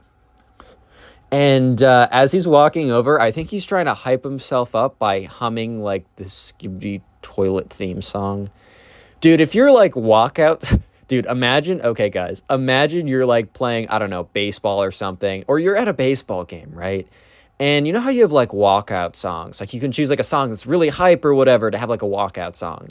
And 1.31 1.83
uh, 1.83 2.09
as 2.11 2.33
he's 2.33 2.49
walking 2.49 2.91
over, 2.91 3.21
I 3.21 3.31
think 3.31 3.51
he's 3.51 3.67
trying 3.67 3.85
to 3.85 3.95
hype 3.95 4.25
himself 4.25 4.75
up 4.75 4.99
by 4.99 5.23
humming 5.23 5.83
like 5.83 6.05
the 6.17 6.25
Skibidi 6.25 7.03
Toilet 7.21 7.71
theme 7.71 8.01
song. 8.01 8.51
Dude, 9.21 9.41
if 9.41 9.53
you're 9.53 9.73
like 9.73 9.95
walkout, 9.95 10.81
dude, 11.09 11.27
imagine, 11.27 11.81
okay, 11.83 12.09
guys, 12.09 12.43
imagine 12.49 13.09
you're 13.09 13.27
like 13.27 13.53
playing, 13.53 13.89
I 13.89 13.99
don't 13.99 14.11
know, 14.11 14.25
baseball 14.25 14.81
or 14.81 14.93
something, 14.93 15.45
or 15.49 15.59
you're 15.59 15.77
at 15.77 15.89
a 15.89 15.93
baseball 15.93 16.45
game, 16.45 16.71
right? 16.73 17.09
And 17.59 17.85
you 17.89 17.93
know 17.93 18.01
how 18.01 18.11
you 18.11 18.23
have 18.23 18.31
like 18.31 18.51
walkout 18.51 19.17
songs? 19.17 19.59
Like 19.59 19.75
you 19.75 19.81
can 19.81 19.91
choose 19.91 20.11
like 20.11 20.21
a 20.21 20.25
song 20.25 20.51
that's 20.51 20.67
really 20.67 20.91
hype 20.91 21.25
or 21.25 21.35
whatever 21.35 21.69
to 21.69 21.79
have 21.79 21.91
like 21.91 22.03
a 22.03 22.07
walkout 22.07 22.55
song. 22.55 22.89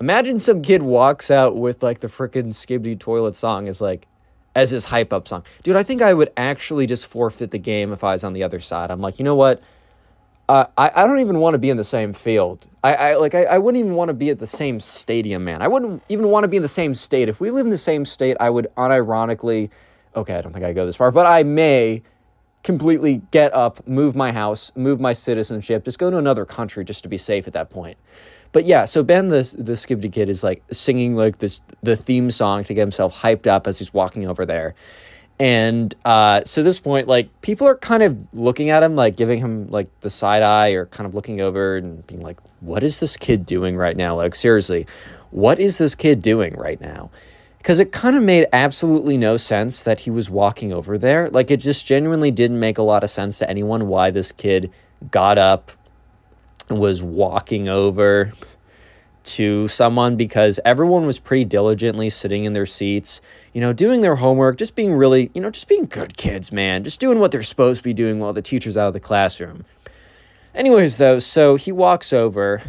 Imagine 0.00 0.38
some 0.38 0.62
kid 0.62 0.82
walks 0.82 1.30
out 1.30 1.56
with 1.56 1.82
like 1.82 2.00
the 2.00 2.08
freaking 2.08 2.54
Skibidi 2.54 2.98
Toilet 2.98 3.36
song 3.36 3.68
as 3.68 3.82
like, 3.82 4.06
as 4.54 4.70
his 4.70 4.86
hype 4.86 5.12
up 5.12 5.28
song. 5.28 5.44
Dude, 5.62 5.76
I 5.76 5.82
think 5.82 6.00
I 6.00 6.14
would 6.14 6.32
actually 6.38 6.86
just 6.86 7.06
forfeit 7.06 7.50
the 7.50 7.58
game 7.58 7.92
if 7.92 8.02
I 8.02 8.12
was 8.12 8.24
on 8.24 8.32
the 8.32 8.42
other 8.42 8.60
side. 8.60 8.90
I'm 8.90 9.02
like, 9.02 9.18
you 9.18 9.24
know 9.26 9.34
what? 9.34 9.62
Uh, 10.48 10.66
I, 10.78 10.92
I 10.94 11.06
don't 11.06 11.18
even 11.18 11.40
want 11.40 11.54
to 11.54 11.58
be 11.58 11.70
in 11.70 11.76
the 11.76 11.84
same 11.84 12.12
field. 12.12 12.68
I, 12.84 12.94
I 12.94 13.14
like 13.16 13.34
I, 13.34 13.44
I 13.44 13.58
wouldn't 13.58 13.80
even 13.82 13.94
want 13.94 14.10
to 14.10 14.14
be 14.14 14.30
at 14.30 14.38
the 14.38 14.46
same 14.46 14.78
stadium, 14.78 15.44
man. 15.44 15.60
I 15.60 15.66
wouldn't 15.66 16.02
even 16.08 16.28
want 16.28 16.44
to 16.44 16.48
be 16.48 16.56
in 16.56 16.62
the 16.62 16.68
same 16.68 16.94
state. 16.94 17.28
If 17.28 17.40
we 17.40 17.50
live 17.50 17.66
in 17.66 17.70
the 17.70 17.78
same 17.78 18.04
state, 18.04 18.36
I 18.38 18.50
would 18.50 18.68
unironically 18.76 19.70
okay, 20.16 20.34
I 20.34 20.40
don't 20.40 20.52
think 20.52 20.64
I 20.64 20.72
go 20.72 20.86
this 20.86 20.96
far, 20.96 21.10
but 21.10 21.26
I 21.26 21.42
may 21.42 22.02
completely 22.62 23.22
get 23.30 23.54
up, 23.54 23.86
move 23.86 24.16
my 24.16 24.32
house, 24.32 24.72
move 24.74 24.98
my 24.98 25.12
citizenship, 25.12 25.84
just 25.84 25.98
go 25.98 26.10
to 26.10 26.16
another 26.16 26.44
country 26.44 26.84
just 26.84 27.02
to 27.04 27.08
be 27.08 27.18
safe 27.18 27.46
at 27.46 27.52
that 27.52 27.70
point. 27.70 27.96
But 28.50 28.64
yeah, 28.64 28.86
so 28.86 29.02
Ben 29.02 29.28
the 29.28 29.42
the 29.58 29.72
Skibidi 29.74 30.12
kid 30.12 30.30
is 30.30 30.42
like 30.42 30.62
singing 30.72 31.14
like 31.14 31.38
this 31.38 31.60
the 31.82 31.96
theme 31.96 32.30
song 32.30 32.64
to 32.64 32.74
get 32.74 32.80
himself 32.80 33.20
hyped 33.20 33.46
up 33.46 33.66
as 33.66 33.78
he's 33.78 33.92
walking 33.92 34.26
over 34.26 34.46
there. 34.46 34.74
And 35.38 35.94
uh, 36.04 36.44
so 36.44 36.62
this 36.62 36.80
point, 36.80 37.08
like 37.08 37.28
people 37.42 37.66
are 37.68 37.76
kind 37.76 38.02
of 38.02 38.16
looking 38.32 38.70
at 38.70 38.82
him, 38.82 38.96
like 38.96 39.16
giving 39.16 39.38
him 39.38 39.70
like 39.70 39.88
the 40.00 40.10
side 40.10 40.42
eye 40.42 40.70
or 40.70 40.86
kind 40.86 41.06
of 41.06 41.14
looking 41.14 41.40
over 41.40 41.76
and 41.76 42.06
being 42.06 42.22
like, 42.22 42.38
what 42.60 42.82
is 42.82 43.00
this 43.00 43.16
kid 43.16 43.44
doing 43.44 43.76
right 43.76 43.96
now? 43.96 44.16
Like, 44.16 44.34
seriously, 44.34 44.86
what 45.30 45.58
is 45.58 45.78
this 45.78 45.94
kid 45.94 46.22
doing 46.22 46.54
right 46.54 46.80
now? 46.80 47.10
Because 47.58 47.78
it 47.80 47.92
kind 47.92 48.16
of 48.16 48.22
made 48.22 48.46
absolutely 48.52 49.18
no 49.18 49.36
sense 49.36 49.82
that 49.82 50.00
he 50.00 50.10
was 50.10 50.30
walking 50.30 50.72
over 50.72 50.96
there. 50.96 51.28
Like, 51.28 51.50
it 51.50 51.58
just 51.58 51.84
genuinely 51.84 52.30
didn't 52.30 52.60
make 52.60 52.78
a 52.78 52.82
lot 52.82 53.04
of 53.04 53.10
sense 53.10 53.38
to 53.40 53.50
anyone 53.50 53.88
why 53.88 54.10
this 54.10 54.32
kid 54.32 54.70
got 55.10 55.36
up, 55.36 55.72
and 56.68 56.80
was 56.80 57.02
walking 57.02 57.68
over 57.68 58.32
to 59.26 59.68
someone 59.68 60.16
because 60.16 60.58
everyone 60.64 61.06
was 61.06 61.18
pretty 61.18 61.44
diligently 61.44 62.08
sitting 62.08 62.44
in 62.44 62.52
their 62.52 62.66
seats, 62.66 63.20
you 63.52 63.60
know, 63.60 63.72
doing 63.72 64.00
their 64.00 64.16
homework, 64.16 64.56
just 64.56 64.74
being 64.74 64.94
really, 64.94 65.30
you 65.34 65.40
know, 65.40 65.50
just 65.50 65.68
being 65.68 65.86
good 65.86 66.16
kids, 66.16 66.52
man, 66.52 66.84
just 66.84 67.00
doing 67.00 67.18
what 67.18 67.32
they're 67.32 67.42
supposed 67.42 67.78
to 67.80 67.84
be 67.84 67.94
doing 67.94 68.18
while 68.18 68.32
the 68.32 68.42
teacher's 68.42 68.76
out 68.76 68.88
of 68.88 68.92
the 68.92 69.00
classroom. 69.00 69.64
Anyways, 70.54 70.96
though, 70.96 71.18
so 71.18 71.56
he 71.56 71.70
walks 71.70 72.12
over 72.12 72.62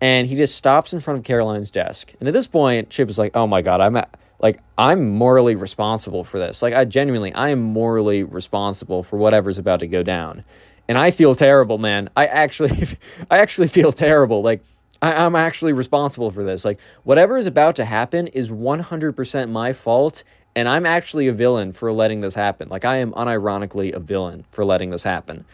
and 0.00 0.28
he 0.28 0.36
just 0.36 0.54
stops 0.54 0.92
in 0.92 1.00
front 1.00 1.18
of 1.18 1.24
Caroline's 1.24 1.70
desk. 1.70 2.12
And 2.20 2.28
at 2.28 2.32
this 2.32 2.46
point, 2.46 2.90
Chip 2.90 3.08
is 3.08 3.18
like, 3.18 3.34
"Oh 3.34 3.46
my 3.46 3.62
god, 3.62 3.80
I'm 3.80 3.96
at, 3.96 4.16
like 4.38 4.60
I'm 4.76 5.08
morally 5.08 5.56
responsible 5.56 6.24
for 6.24 6.38
this. 6.38 6.62
Like 6.62 6.74
I 6.74 6.84
genuinely 6.84 7.32
I 7.34 7.48
am 7.48 7.62
morally 7.62 8.22
responsible 8.22 9.02
for 9.02 9.16
whatever's 9.16 9.58
about 9.58 9.80
to 9.80 9.86
go 9.86 10.02
down." 10.02 10.44
And 10.88 10.96
I 10.96 11.10
feel 11.10 11.34
terrible, 11.34 11.78
man. 11.78 12.10
I 12.16 12.26
actually 12.26 12.86
I 13.30 13.38
actually 13.38 13.68
feel 13.68 13.92
terrible. 13.92 14.42
Like 14.42 14.62
I, 15.02 15.24
am 15.24 15.36
actually 15.36 15.72
responsible 15.72 16.30
for 16.30 16.44
this. 16.44 16.64
Like, 16.64 16.80
whatever 17.04 17.36
is 17.36 17.46
about 17.46 17.76
to 17.76 17.84
happen 17.84 18.26
is 18.28 18.50
100% 18.50 19.50
my 19.50 19.72
fault, 19.72 20.24
and 20.54 20.68
I'm 20.68 20.86
actually 20.86 21.28
a 21.28 21.32
villain 21.32 21.72
for 21.72 21.92
letting 21.92 22.20
this 22.20 22.34
happen. 22.34 22.68
Like, 22.68 22.84
I 22.84 22.96
am 22.96 23.12
unironically 23.12 23.94
a 23.94 24.00
villain 24.00 24.44
for 24.50 24.64
letting 24.64 24.90
this 24.90 25.02
happen. 25.02 25.44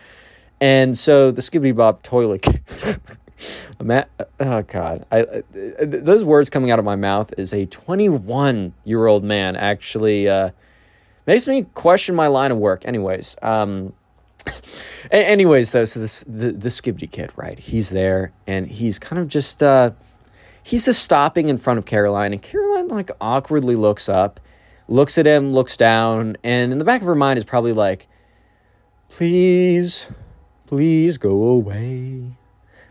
And 0.60 0.96
so 0.96 1.32
the 1.32 1.42
Skibidi 1.42 1.74
Bop 1.74 2.02
toilet. 2.02 2.46
oh 4.40 4.62
God, 4.62 5.06
I, 5.10 5.20
uh, 5.22 5.42
those 5.80 6.24
words 6.24 6.50
coming 6.50 6.70
out 6.70 6.78
of 6.78 6.84
my 6.84 6.96
mouth 6.96 7.34
is 7.36 7.52
a 7.52 7.66
21 7.66 8.72
year 8.84 9.06
old 9.06 9.24
man 9.24 9.56
actually 9.56 10.28
uh, 10.28 10.50
makes 11.26 11.46
me 11.46 11.64
question 11.74 12.14
my 12.14 12.28
line 12.28 12.52
of 12.52 12.58
work. 12.58 12.86
Anyways, 12.86 13.36
um, 13.42 13.92
anyways, 15.10 15.72
though, 15.72 15.84
so 15.84 16.00
this 16.00 16.24
the 16.26 16.52
the 16.52 16.68
Skibidi 16.68 17.10
kid, 17.10 17.32
right? 17.36 17.58
He's 17.58 17.90
there, 17.90 18.32
and 18.46 18.66
he's 18.66 18.98
kind 18.98 19.20
of 19.20 19.28
just 19.28 19.62
uh, 19.62 19.92
he's 20.62 20.84
just 20.84 21.02
stopping 21.02 21.48
in 21.48 21.58
front 21.58 21.78
of 21.78 21.84
Caroline, 21.84 22.32
and 22.32 22.42
Caroline 22.42 22.88
like 22.88 23.10
awkwardly 23.20 23.76
looks 23.76 24.08
up, 24.08 24.40
looks 24.88 25.18
at 25.18 25.26
him, 25.26 25.52
looks 25.52 25.76
down, 25.76 26.36
and 26.42 26.72
in 26.72 26.78
the 26.78 26.84
back 26.84 27.00
of 27.00 27.06
her 27.06 27.14
mind 27.14 27.38
is 27.38 27.44
probably 27.44 27.72
like, 27.72 28.08
"Please, 29.08 30.10
please 30.66 31.18
go 31.18 31.42
away, 31.42 32.36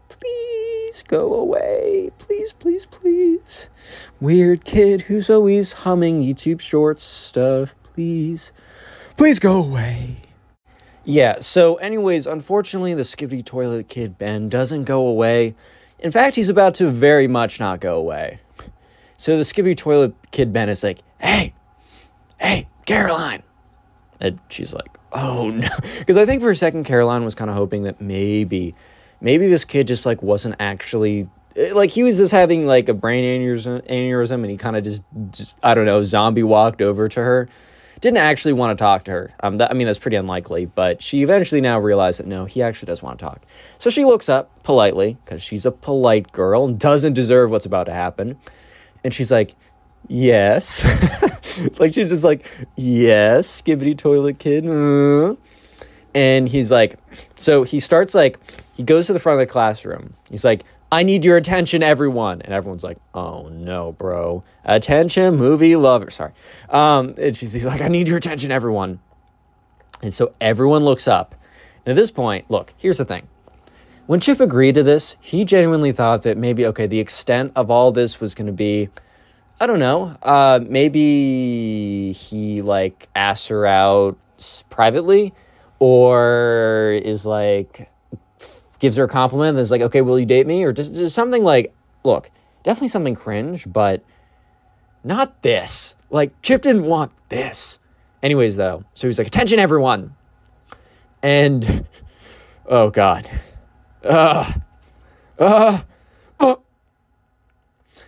please 0.10 1.04
go 1.08 1.34
away, 1.34 2.12
please, 2.18 2.54
please, 2.54 2.86
please." 2.86 3.70
Weird 4.20 4.64
kid 4.64 5.02
who's 5.02 5.30
always 5.30 5.74
humming 5.74 6.22
YouTube 6.22 6.62
Shorts 6.62 7.04
stuff. 7.04 7.76
Please, 7.94 8.52
please 9.18 9.40
go 9.40 9.62
away. 9.62 10.31
Yeah, 11.04 11.40
so, 11.40 11.76
anyways, 11.76 12.28
unfortunately, 12.28 12.94
the 12.94 13.02
Skibidi 13.02 13.44
Toilet 13.44 13.88
Kid 13.88 14.18
Ben 14.18 14.50
doesn't 14.50 14.84
go 14.84 15.08
away. 15.08 15.56
In 16.00 16.12
fact, 16.12 16.36
he's 16.36 16.50
about 16.50 16.76
to 16.76 16.90
very 16.90 17.28
much 17.28 17.60
not 17.60 17.80
go 17.80 17.98
away. 17.98 18.40
So 19.18 19.38
the 19.38 19.44
Skibidi 19.44 19.78
Toilet 19.78 20.14
Kid 20.32 20.52
Ben 20.52 20.70
is 20.70 20.84
like, 20.84 21.00
hey, 21.20 21.54
hey, 22.40 22.68
Caroline. 22.86 23.44
And 24.20 24.40
she's 24.50 24.74
like, 24.74 24.98
oh 25.12 25.50
no. 25.50 25.68
Because 26.00 26.18
I 26.18 26.26
think 26.26 26.42
for 26.42 26.52
a 26.52 26.56
second, 26.56 26.86
Caroline 26.86 27.24
was 27.24 27.36
kind 27.36 27.50
of 27.50 27.56
hoping 27.56 27.84
that 27.84 28.02
maybe, 28.02 28.76
maybe 29.22 29.48
this 29.48 29.66
kid 29.66 29.88
just 29.88 30.06
like 30.06 30.22
wasn't 30.24 30.56
actually 30.60 31.30
eh, 31.56 31.72
like 31.74 31.92
he 31.92 32.04
was 32.04 32.18
just 32.18 32.32
having 32.32 32.66
like 32.66 32.90
a 32.90 32.94
brain 32.94 33.24
aneurysm, 33.24 33.88
aneurysm 33.88 34.42
and 34.42 34.50
he 34.50 34.58
kind 34.58 34.76
of 34.76 34.84
just, 34.84 35.04
just 35.32 35.58
I 35.64 35.74
don't 35.74 35.86
know 35.86 36.04
zombie 36.04 36.44
walked 36.44 36.82
over 36.82 37.08
to 37.08 37.20
her 37.20 37.48
didn't 38.02 38.18
actually 38.18 38.54
want 38.54 38.78
to 38.78 38.82
talk 38.82 39.04
to 39.06 39.12
her. 39.12 39.34
Um, 39.42 39.60
that, 39.60 39.70
I 39.70 39.74
mean, 39.76 39.86
that's 39.86 40.00
pretty 40.00 40.18
unlikely, 40.18 40.66
but 40.66 41.02
she 41.02 41.22
eventually 41.22 41.62
now 41.62 41.80
realized 41.80 42.20
that 42.20 42.28
no, 42.28 42.46
he 42.46 42.62
actually 42.62 42.88
does 42.88 43.02
want 43.04 43.20
to 43.20 43.26
talk. 43.26 43.42
So 43.78 43.90
she 43.90 44.04
looks 44.04 44.28
up 44.28 44.64
politely, 44.64 45.18
because 45.24 45.42
she's 45.42 45.66
a 45.66 45.72
polite 45.72 46.32
girl 46.32 46.66
and 46.66 46.80
doesn't 46.80 47.14
deserve 47.14 47.52
what's 47.52 47.66
about 47.66 47.86
to 47.86 47.94
happen. 47.94 48.38
And 49.04 49.14
she's 49.14 49.32
like, 49.32 49.54
yes. 50.08 50.84
like, 51.80 51.94
she's 51.94 52.10
just 52.10 52.24
like, 52.24 52.50
yes, 52.76 53.62
Skibidi 53.62 53.96
Toilet 53.96 54.40
Kid. 54.40 54.68
Uh. 54.68 55.36
And 56.14 56.50
he's 56.50 56.72
like, 56.72 57.00
so 57.36 57.64
he 57.64 57.80
starts 57.80 58.14
like, 58.14 58.40
he 58.74 58.84
goes 58.84 59.08
to 59.08 59.14
the 59.14 59.20
front 59.20 59.40
of 59.40 59.48
the 59.48 59.52
classroom. 59.52 60.16
He's 60.30 60.44
like, 60.44 60.64
I 60.92 61.04
need 61.04 61.24
your 61.24 61.38
attention, 61.38 61.84
everyone. 61.84 62.42
And 62.42 62.54
everyone's 62.54 62.84
like, 62.84 62.98
oh 63.14 63.48
no, 63.48 63.94
bro. 63.94 64.44
Attention, 64.66 65.38
movie 65.38 65.76
lover. 65.76 66.10
Sorry. 66.10 66.34
Um, 66.70 67.16
and 67.18 67.36
she's 67.36 67.64
like, 67.64 67.82
I 67.82 67.88
need 67.88 68.10
your 68.10 68.18
attention, 68.18 68.52
everyone. 68.52 69.00
And 70.02 70.14
so 70.14 70.34
everyone 70.42 70.84
looks 70.84 71.08
up. 71.08 71.36
And 71.86 71.92
at 71.92 71.96
this 71.96 72.12
point, 72.12 72.52
look, 72.52 72.74
here's 72.78 72.98
the 72.98 73.06
thing. 73.06 73.28
When 74.06 74.20
Chip 74.20 74.40
agreed 74.42 74.76
to 74.76 74.84
this, 74.84 75.16
he 75.22 75.46
genuinely 75.46 75.94
thought 75.94 76.24
that 76.24 76.38
maybe, 76.38 76.66
okay, 76.66 76.88
the 76.88 77.00
extent 77.00 77.54
of 77.56 77.72
all 77.72 77.92
this 77.94 78.20
was 78.20 78.36
going 78.36 78.48
to 78.48 78.52
be, 78.52 78.90
I 79.60 79.68
don't 79.68 79.80
know, 79.80 80.18
uh, 80.22 80.60
maybe 80.68 82.12
he 82.12 82.62
like 82.62 83.08
asks 83.16 83.48
her 83.48 83.66
out 83.66 84.18
privately 84.70 85.34
or 85.80 87.00
is 87.04 87.26
like 87.26 87.90
gives 88.82 88.98
her 88.98 89.04
a 89.04 89.08
compliment 89.08 89.50
and 89.50 89.60
is 89.60 89.70
like, 89.70 89.82
okay, 89.82 90.02
will 90.02 90.20
you 90.20 90.26
date 90.26 90.48
me? 90.48 90.64
Or 90.64 90.74
just, 90.74 90.96
just 90.96 91.16
something 91.16 91.44
like, 91.44 91.72
look, 92.04 92.32
definitely 92.64 92.88
something 92.88 93.16
cringe, 93.16 93.72
but 93.72 94.04
not 95.04 95.44
this. 95.44 95.96
Like, 96.10 96.34
Chip 96.42 96.64
didn't 96.64 96.86
want 96.86 97.12
this. 97.30 97.78
Anyways, 98.24 98.58
though, 98.58 98.84
so 98.96 99.08
he's 99.08 99.20
like, 99.20 99.28
attention, 99.28 99.60
everyone. 99.60 100.16
And, 101.22 101.86
oh, 102.66 102.90
God. 102.90 103.30
Uh, 104.04 104.52
uh, 105.38 105.82
uh. 106.40 106.56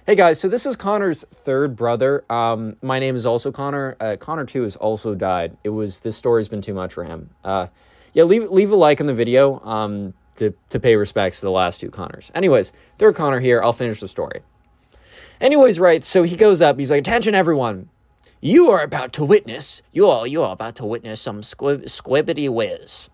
Hey 0.08 0.16
guys, 0.16 0.40
so 0.40 0.50
this 0.50 0.66
is 0.66 0.76
Connor's 0.76 1.24
third 1.30 1.76
brother. 1.76 2.26
Um, 2.32 2.78
my 2.82 2.98
name 2.98 3.16
is 3.16 3.28
also 3.28 3.52
Connor. 3.52 3.96
Uh, 4.00 4.18
Connor 4.20 4.46
too 4.46 4.64
has 4.64 4.76
also 4.76 5.14
died. 5.14 5.56
It 5.64 5.70
was 5.70 6.00
this 6.00 6.18
story's 6.18 6.48
been 6.48 6.64
too 6.64 6.74
much 6.74 6.94
for 6.94 7.04
him. 7.04 7.30
Uh, 7.44 7.68
yeah, 8.14 8.24
leave 8.24 8.50
leave 8.50 8.72
a 8.72 8.76
like 8.76 9.00
on 9.00 9.06
the 9.06 9.14
video. 9.14 9.62
Um, 9.64 10.14
to, 10.38 10.54
to 10.70 10.80
pay 10.80 10.96
respects 10.96 11.40
to 11.40 11.46
the 11.46 11.52
last 11.52 11.82
two 11.82 11.90
Connors. 11.90 12.32
Anyways, 12.34 12.74
third 12.98 13.16
Connor 13.16 13.40
here. 13.40 13.62
I'll 13.62 13.74
finish 13.74 14.00
the 14.00 14.08
story. 14.08 14.42
Anyways, 15.42 15.80
right, 15.80 16.04
so 16.04 16.24
he 16.24 16.36
goes 16.36 16.62
up. 16.62 16.80
He's 16.80 16.92
like, 16.92 17.02
attention, 17.02 17.36
everyone. 17.36 17.90
You 18.40 18.70
are 18.72 18.82
about 18.82 19.14
to 19.14 19.26
witness, 19.26 19.82
you 19.92 20.08
all, 20.08 20.28
you 20.28 20.44
are 20.44 20.54
about 20.54 20.76
to 20.76 20.86
witness 20.86 21.22
some 21.22 21.44
squib, 21.44 21.84
squibbity 21.84 22.54
whiz. 22.54 23.10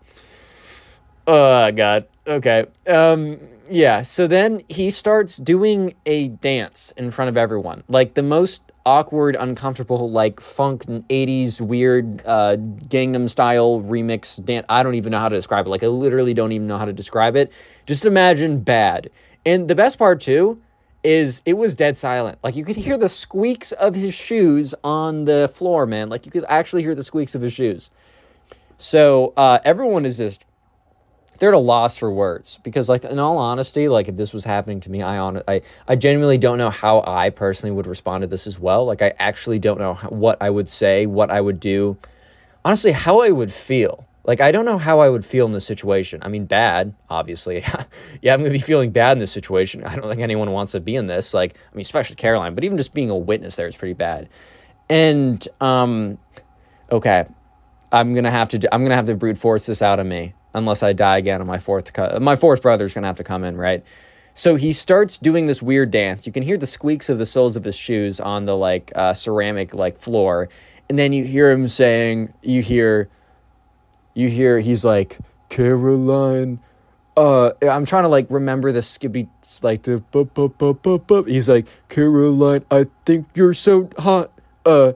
Oh, 1.26 1.70
God. 1.70 2.08
Okay. 2.26 2.66
Um, 2.86 3.38
yeah, 3.70 4.02
so 4.02 4.26
then 4.26 4.62
he 4.68 4.90
starts 4.90 5.36
doing 5.36 5.94
a 6.04 6.28
dance 6.28 6.92
in 6.96 7.12
front 7.12 7.28
of 7.28 7.36
everyone. 7.36 7.84
Like 7.86 8.14
the 8.14 8.22
most 8.22 8.62
awkward, 8.86 9.36
uncomfortable, 9.38 10.10
like 10.10 10.40
funk 10.40 10.84
80s 10.86 11.60
weird 11.60 12.22
uh, 12.26 12.56
Gangnam 12.56 13.28
style 13.28 13.80
remix 13.82 14.42
dance. 14.44 14.66
I 14.68 14.82
don't 14.82 14.94
even 14.94 15.12
know 15.12 15.18
how 15.18 15.28
to 15.28 15.36
describe 15.36 15.66
it. 15.66 15.70
Like, 15.70 15.82
I 15.82 15.88
literally 15.88 16.34
don't 16.34 16.52
even 16.52 16.66
know 16.66 16.78
how 16.78 16.84
to 16.84 16.92
describe 16.92 17.36
it. 17.36 17.52
Just 17.86 18.04
imagine 18.04 18.60
bad. 18.60 19.10
And 19.44 19.68
the 19.68 19.74
best 19.74 19.98
part, 19.98 20.20
too, 20.20 20.60
is 21.02 21.42
it 21.46 21.54
was 21.54 21.74
dead 21.74 21.96
silent. 21.96 22.38
Like, 22.42 22.56
you 22.56 22.64
could 22.64 22.76
hear 22.76 22.96
the 22.96 23.08
squeaks 23.08 23.72
of 23.72 23.94
his 23.94 24.14
shoes 24.14 24.74
on 24.84 25.24
the 25.24 25.50
floor, 25.54 25.86
man. 25.86 26.08
Like, 26.08 26.26
you 26.26 26.32
could 26.32 26.44
actually 26.48 26.82
hear 26.82 26.94
the 26.94 27.04
squeaks 27.04 27.34
of 27.34 27.42
his 27.42 27.52
shoes. 27.52 27.90
So, 28.78 29.32
uh, 29.36 29.58
everyone 29.64 30.06
is 30.06 30.18
just 30.18 30.44
they're 31.40 31.48
at 31.48 31.54
a 31.54 31.58
loss 31.58 31.96
for 31.96 32.12
words 32.12 32.60
because 32.62 32.88
like 32.88 33.02
in 33.02 33.18
all 33.18 33.38
honesty 33.38 33.88
like 33.88 34.08
if 34.08 34.16
this 34.16 34.32
was 34.32 34.44
happening 34.44 34.78
to 34.78 34.90
me 34.90 35.02
i 35.02 35.18
on 35.18 35.42
i 35.48 35.60
i 35.88 35.96
genuinely 35.96 36.38
don't 36.38 36.58
know 36.58 36.70
how 36.70 37.02
i 37.06 37.30
personally 37.30 37.74
would 37.74 37.86
respond 37.86 38.22
to 38.22 38.28
this 38.28 38.46
as 38.46 38.60
well. 38.60 38.84
Like 38.84 39.02
i 39.02 39.12
actually 39.18 39.58
don't 39.58 39.78
know 39.78 39.94
what 39.94 40.40
i 40.40 40.48
would 40.48 40.68
say 40.68 41.06
what 41.06 41.30
i 41.30 41.40
would 41.40 41.58
do. 41.58 41.96
Honestly 42.64 42.92
how 42.92 43.22
i 43.22 43.30
would 43.30 43.50
feel. 43.50 44.06
Like 44.24 44.42
i 44.42 44.52
don't 44.52 44.66
know 44.66 44.76
how 44.78 45.00
i 45.00 45.08
would 45.08 45.24
feel 45.24 45.46
in 45.46 45.52
this 45.52 45.64
situation. 45.64 46.20
I 46.22 46.28
mean 46.28 46.44
bad 46.44 46.94
obviously. 47.08 47.64
Yeah 48.22 48.34
i'm 48.34 48.40
gonna 48.40 48.50
be 48.50 48.58
feeling 48.58 48.90
bad 48.90 49.12
in 49.12 49.18
this 49.18 49.32
situation. 49.32 49.82
I 49.82 49.96
don't 49.96 50.08
think 50.08 50.20
anyone 50.20 50.50
wants 50.52 50.72
to 50.72 50.80
be 50.80 50.94
in 50.94 51.06
this. 51.06 51.32
Like 51.32 51.56
i 51.56 51.74
mean 51.74 51.80
especially 51.80 52.16
caroline 52.16 52.54
but 52.54 52.64
even 52.64 52.76
just 52.76 52.92
being 52.92 53.08
a 53.08 53.16
witness 53.16 53.56
there 53.56 53.66
is 53.66 53.76
pretty 53.76 53.94
bad. 53.94 54.28
And 54.90 55.46
um 55.60 56.18
okay 56.92 57.24
i'm 57.92 58.14
gonna 58.14 58.30
have 58.30 58.48
to 58.48 58.58
do, 58.58 58.68
i'm 58.72 58.82
gonna 58.82 58.94
have 58.94 59.06
to 59.06 59.14
brute 59.14 59.38
force 59.38 59.66
this 59.66 59.80
out 59.80 59.98
of 60.00 60.06
me 60.06 60.34
unless 60.54 60.82
I 60.82 60.92
die 60.92 61.18
again 61.18 61.40
and 61.40 61.48
my 61.48 61.58
fourth 61.58 61.92
co- 61.92 62.18
my 62.20 62.36
fourth 62.36 62.62
brother's 62.62 62.94
gonna 62.94 63.06
have 63.06 63.16
to 63.16 63.24
come 63.24 63.44
in, 63.44 63.56
right? 63.56 63.84
So 64.34 64.54
he 64.54 64.72
starts 64.72 65.18
doing 65.18 65.46
this 65.46 65.62
weird 65.62 65.90
dance. 65.90 66.26
You 66.26 66.32
can 66.32 66.42
hear 66.42 66.56
the 66.56 66.66
squeaks 66.66 67.08
of 67.08 67.18
the 67.18 67.26
soles 67.26 67.56
of 67.56 67.64
his 67.64 67.76
shoes 67.76 68.20
on 68.20 68.46
the 68.46 68.56
like 68.56 68.92
uh, 68.94 69.12
ceramic 69.12 69.74
like 69.74 69.98
floor, 69.98 70.48
and 70.88 70.98
then 70.98 71.12
you 71.12 71.24
hear 71.24 71.50
him 71.50 71.68
saying, 71.68 72.32
you 72.42 72.62
hear, 72.62 73.08
you 74.14 74.28
hear 74.28 74.60
he's 74.60 74.84
like 74.84 75.18
Caroline. 75.48 76.60
Uh, 77.16 77.52
I'm 77.62 77.84
trying 77.84 78.04
to 78.04 78.08
like 78.08 78.26
remember 78.30 78.72
the 78.72 78.82
skippy 78.82 79.28
like 79.62 79.82
the 79.82 79.98
bup, 80.10 80.32
bup, 80.32 80.56
bup, 80.58 80.82
bup, 80.82 81.06
bup. 81.06 81.26
He's 81.26 81.48
like 81.48 81.66
Caroline. 81.88 82.64
I 82.70 82.86
think 83.04 83.26
you're 83.34 83.54
so 83.54 83.90
hot. 83.98 84.30
Uh, 84.64 84.92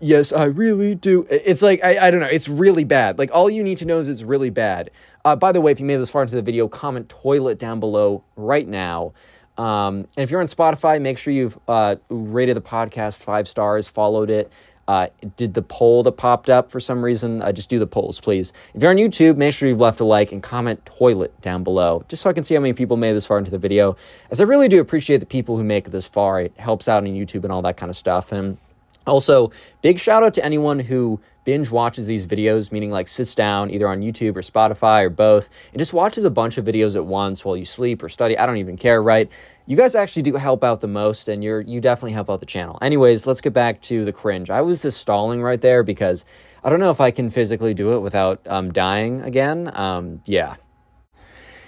yes, 0.00 0.32
I 0.32 0.44
really 0.44 0.94
do. 0.94 1.26
It's 1.30 1.62
like, 1.62 1.82
I, 1.84 2.06
I 2.06 2.10
don't 2.10 2.20
know. 2.20 2.26
It's 2.26 2.48
really 2.48 2.84
bad. 2.84 3.18
Like, 3.18 3.30
all 3.32 3.48
you 3.50 3.62
need 3.62 3.78
to 3.78 3.84
know 3.84 4.00
is 4.00 4.08
it's 4.08 4.22
really 4.22 4.50
bad. 4.50 4.90
Uh, 5.24 5.36
by 5.36 5.52
the 5.52 5.60
way, 5.60 5.72
if 5.72 5.80
you 5.80 5.86
made 5.86 5.96
this 5.96 6.10
far 6.10 6.22
into 6.22 6.34
the 6.34 6.42
video, 6.42 6.68
comment 6.68 7.08
toilet 7.08 7.58
down 7.58 7.80
below 7.80 8.22
right 8.36 8.66
now. 8.66 9.12
Um, 9.58 10.06
and 10.16 10.24
if 10.24 10.30
you're 10.30 10.40
on 10.40 10.46
Spotify, 10.46 11.00
make 11.00 11.18
sure 11.18 11.32
you've 11.32 11.58
uh, 11.66 11.96
rated 12.08 12.56
the 12.56 12.60
podcast 12.60 13.22
five 13.22 13.48
stars, 13.48 13.88
followed 13.88 14.30
it. 14.30 14.52
Uh, 14.88 15.08
did 15.36 15.54
the 15.54 15.62
poll 15.62 16.04
that 16.04 16.12
popped 16.12 16.48
up 16.48 16.70
for 16.70 16.78
some 16.78 17.04
reason? 17.04 17.42
Uh, 17.42 17.50
just 17.50 17.68
do 17.68 17.78
the 17.78 17.86
polls, 17.88 18.20
please. 18.20 18.52
If 18.72 18.82
you're 18.82 18.90
on 18.90 18.98
YouTube, 18.98 19.36
make 19.36 19.52
sure 19.52 19.68
you've 19.68 19.80
left 19.80 19.98
a 19.98 20.04
like 20.04 20.30
and 20.30 20.40
comment 20.40 20.86
toilet 20.86 21.40
down 21.40 21.64
below, 21.64 22.04
just 22.08 22.22
so 22.22 22.30
I 22.30 22.32
can 22.32 22.44
see 22.44 22.54
how 22.54 22.60
many 22.60 22.72
people 22.72 22.96
made 22.96 23.12
this 23.14 23.26
far 23.26 23.38
into 23.38 23.50
the 23.50 23.58
video. 23.58 23.96
As 24.30 24.40
I 24.40 24.44
really 24.44 24.68
do 24.68 24.80
appreciate 24.80 25.18
the 25.18 25.26
people 25.26 25.56
who 25.56 25.64
make 25.64 25.88
it 25.88 25.90
this 25.90 26.06
far. 26.06 26.40
It 26.40 26.52
helps 26.56 26.86
out 26.86 27.02
on 27.02 27.10
YouTube 27.10 27.42
and 27.42 27.52
all 27.52 27.62
that 27.62 27.76
kind 27.76 27.90
of 27.90 27.96
stuff. 27.96 28.30
And 28.30 28.58
also, 29.06 29.52
big 29.82 29.98
shout 29.98 30.22
out 30.22 30.34
to 30.34 30.44
anyone 30.44 30.80
who 30.80 31.20
binge 31.44 31.70
watches 31.70 32.08
these 32.08 32.26
videos, 32.26 32.72
meaning 32.72 32.90
like 32.90 33.06
sits 33.06 33.34
down 33.34 33.70
either 33.70 33.86
on 33.88 34.00
YouTube 34.00 34.36
or 34.36 34.42
Spotify 34.42 35.04
or 35.04 35.10
both, 35.10 35.48
and 35.72 35.78
just 35.78 35.92
watches 35.92 36.24
a 36.24 36.30
bunch 36.30 36.58
of 36.58 36.64
videos 36.64 36.96
at 36.96 37.06
once 37.06 37.44
while 37.44 37.56
you 37.56 37.64
sleep 37.64 38.02
or 38.02 38.08
study. 38.08 38.36
I 38.36 38.44
don't 38.44 38.56
even 38.56 38.76
care, 38.76 39.02
right? 39.02 39.30
You 39.66 39.76
guys 39.76 39.94
actually 39.94 40.22
do 40.22 40.34
help 40.34 40.64
out 40.64 40.80
the 40.80 40.88
most, 40.88 41.28
and 41.28 41.42
you're 41.42 41.60
you 41.60 41.80
definitely 41.80 42.12
help 42.12 42.28
out 42.28 42.40
the 42.40 42.46
channel. 42.46 42.78
Anyways, 42.82 43.26
let's 43.26 43.40
get 43.40 43.52
back 43.52 43.80
to 43.82 44.04
the 44.04 44.12
cringe. 44.12 44.50
I 44.50 44.60
was 44.60 44.82
just 44.82 45.00
stalling 45.00 45.40
right 45.40 45.60
there 45.60 45.82
because 45.82 46.24
I 46.64 46.68
don't 46.68 46.80
know 46.80 46.90
if 46.90 47.00
I 47.00 47.12
can 47.12 47.30
physically 47.30 47.74
do 47.74 47.94
it 47.94 48.00
without 48.00 48.40
um, 48.46 48.72
dying 48.72 49.22
again. 49.22 49.70
Um, 49.74 50.22
yeah, 50.26 50.56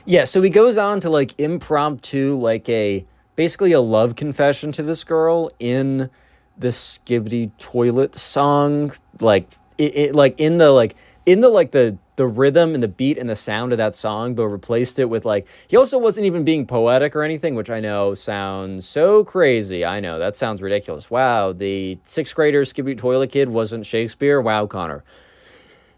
yeah. 0.04 0.24
So 0.24 0.42
he 0.42 0.50
goes 0.50 0.76
on 0.76 1.00
to 1.00 1.10
like 1.10 1.38
impromptu, 1.38 2.36
like 2.36 2.68
a 2.68 3.06
basically 3.36 3.70
a 3.70 3.80
love 3.80 4.16
confession 4.16 4.72
to 4.72 4.82
this 4.82 5.04
girl 5.04 5.52
in 5.60 6.10
the 6.58 6.68
Skibidi 6.68 7.50
Toilet 7.58 8.14
song, 8.14 8.92
like 9.20 9.50
it, 9.78 9.96
it 9.96 10.14
like 10.14 10.38
in 10.40 10.58
the 10.58 10.70
like 10.70 10.96
in 11.26 11.40
the 11.40 11.48
like 11.48 11.70
the 11.72 11.98
the 12.16 12.26
rhythm 12.26 12.74
and 12.74 12.82
the 12.82 12.88
beat 12.88 13.16
and 13.16 13.28
the 13.28 13.36
sound 13.36 13.70
of 13.70 13.78
that 13.78 13.94
song, 13.94 14.34
but 14.34 14.48
replaced 14.48 14.98
it 14.98 15.04
with 15.04 15.24
like 15.24 15.46
he 15.68 15.76
also 15.76 15.98
wasn't 15.98 16.26
even 16.26 16.42
being 16.42 16.66
poetic 16.66 17.14
or 17.14 17.22
anything, 17.22 17.54
which 17.54 17.70
I 17.70 17.80
know 17.80 18.14
sounds 18.14 18.88
so 18.88 19.24
crazy. 19.24 19.84
I 19.84 20.00
know 20.00 20.18
that 20.18 20.36
sounds 20.36 20.60
ridiculous. 20.60 21.10
Wow, 21.10 21.52
the 21.52 21.98
sixth 22.02 22.34
grader 22.34 22.62
Skibidi 22.62 22.98
Toilet 22.98 23.30
Kid 23.30 23.48
wasn't 23.48 23.86
Shakespeare. 23.86 24.40
Wow, 24.40 24.66
Connor. 24.66 25.04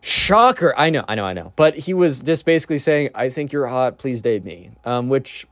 Shocker. 0.02 0.74
I 0.78 0.90
know, 0.90 1.04
I 1.08 1.14
know, 1.14 1.24
I 1.24 1.32
know. 1.32 1.52
But 1.56 1.74
he 1.76 1.94
was 1.94 2.20
just 2.20 2.44
basically 2.44 2.78
saying, 2.78 3.10
I 3.14 3.28
think 3.28 3.52
you're 3.52 3.66
hot, 3.66 3.98
please 3.98 4.22
date 4.22 4.44
me. 4.44 4.70
Um, 4.84 5.08
which 5.08 5.46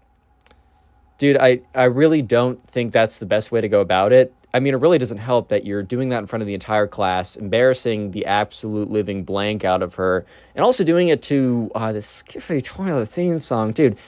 dude, 1.19 1.37
I, 1.37 1.61
I 1.75 1.85
really 1.85 2.23
don't 2.23 2.67
think 2.69 2.93
that's 2.93 3.19
the 3.19 3.27
best 3.27 3.53
way 3.53 3.61
to 3.61 3.69
go 3.69 3.81
about 3.81 4.13
it. 4.13 4.33
I 4.55 4.61
mean, 4.61 4.73
it 4.73 4.79
really 4.79 4.99
doesn't 4.99 5.19
help 5.19 5.49
that 5.49 5.67
you're 5.67 5.83
doing 5.83 6.09
that 6.09 6.19
in 6.19 6.27
front 6.27 6.43
of 6.43 6.47
the 6.47 6.55
entire 6.55 6.87
class, 6.87 7.37
embarrassing 7.37 8.13
the 8.13 8.25
absolute 8.25 8.91
living 8.91 9.25
blank 9.25 9.65
out 9.65 9.83
of 9.83 9.97
her, 9.97 10.25
and 10.55 10.65
also 10.65 10.85
doing 10.85 11.09
it 11.09 11.23
to 11.25 11.71
uh, 11.75 11.93
the 11.93 11.99
Skibidi 11.99 12.65
Toilet 12.65 13.07
theme 13.07 13.41
song. 13.41 13.73
Dude, 13.73 13.99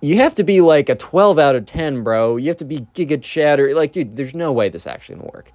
you 0.00 0.16
have 0.16 0.34
to 0.36 0.44
be 0.44 0.60
like 0.60 0.88
a 0.88 0.94
12 0.94 1.38
out 1.38 1.54
of 1.54 1.66
10, 1.66 2.02
bro. 2.02 2.36
You 2.36 2.48
have 2.48 2.56
to 2.58 2.64
be 2.64 2.86
Giga 2.94 3.22
Chatter. 3.22 3.74
Like, 3.74 3.92
dude, 3.92 4.16
there's 4.16 4.34
no 4.34 4.52
way 4.52 4.68
this 4.68 4.86
actually 4.86 5.16
gonna 5.16 5.30
work. 5.34 5.52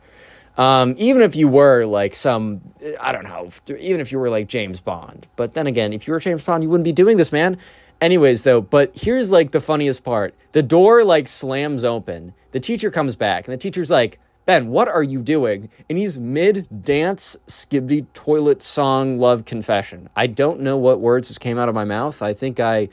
Um, 0.57 0.93
even 0.99 1.23
if 1.23 1.35
you 1.35 1.47
were 1.47 1.85
like 1.85 2.13
some, 2.13 2.61
I 3.01 3.11
don't 3.11 3.23
know, 3.23 3.49
even 3.79 3.99
if 3.99 4.11
you 4.11 4.19
were 4.19 4.29
like 4.29 4.47
James 4.47 4.79
Bond. 4.79 5.25
But 5.35 5.55
then 5.55 5.65
again, 5.65 5.93
if 5.93 6.07
you 6.07 6.13
were 6.13 6.19
James 6.19 6.43
Bond, 6.43 6.61
you 6.61 6.69
wouldn't 6.69 6.83
be 6.83 6.91
doing 6.91 7.17
this, 7.17 7.31
man. 7.31 7.57
Anyways, 8.03 8.43
though, 8.43 8.59
but 8.59 8.91
here's 8.93 9.31
like 9.31 9.51
the 9.51 9.61
funniest 9.61 10.03
part. 10.03 10.35
The 10.51 10.61
door 10.61 11.05
like 11.05 11.29
slams 11.29 11.85
open. 11.85 12.33
The 12.51 12.59
teacher 12.59 12.91
comes 12.91 13.15
back, 13.15 13.47
and 13.47 13.53
the 13.53 13.57
teacher's 13.57 13.89
like, 13.89 14.19
Ben, 14.45 14.67
what 14.67 14.89
are 14.89 15.03
you 15.03 15.21
doing? 15.21 15.69
And 15.89 15.97
he's 15.97 16.19
mid 16.19 16.83
dance, 16.83 17.37
skibidi 17.47 18.05
toilet 18.13 18.61
song, 18.61 19.15
love 19.15 19.45
confession. 19.45 20.09
I 20.17 20.27
don't 20.27 20.59
know 20.59 20.75
what 20.75 20.99
words 20.99 21.29
just 21.29 21.39
came 21.39 21.57
out 21.57 21.69
of 21.69 21.75
my 21.75 21.85
mouth. 21.85 22.21
I 22.21 22.33
think 22.33 22.59
I, 22.59 22.89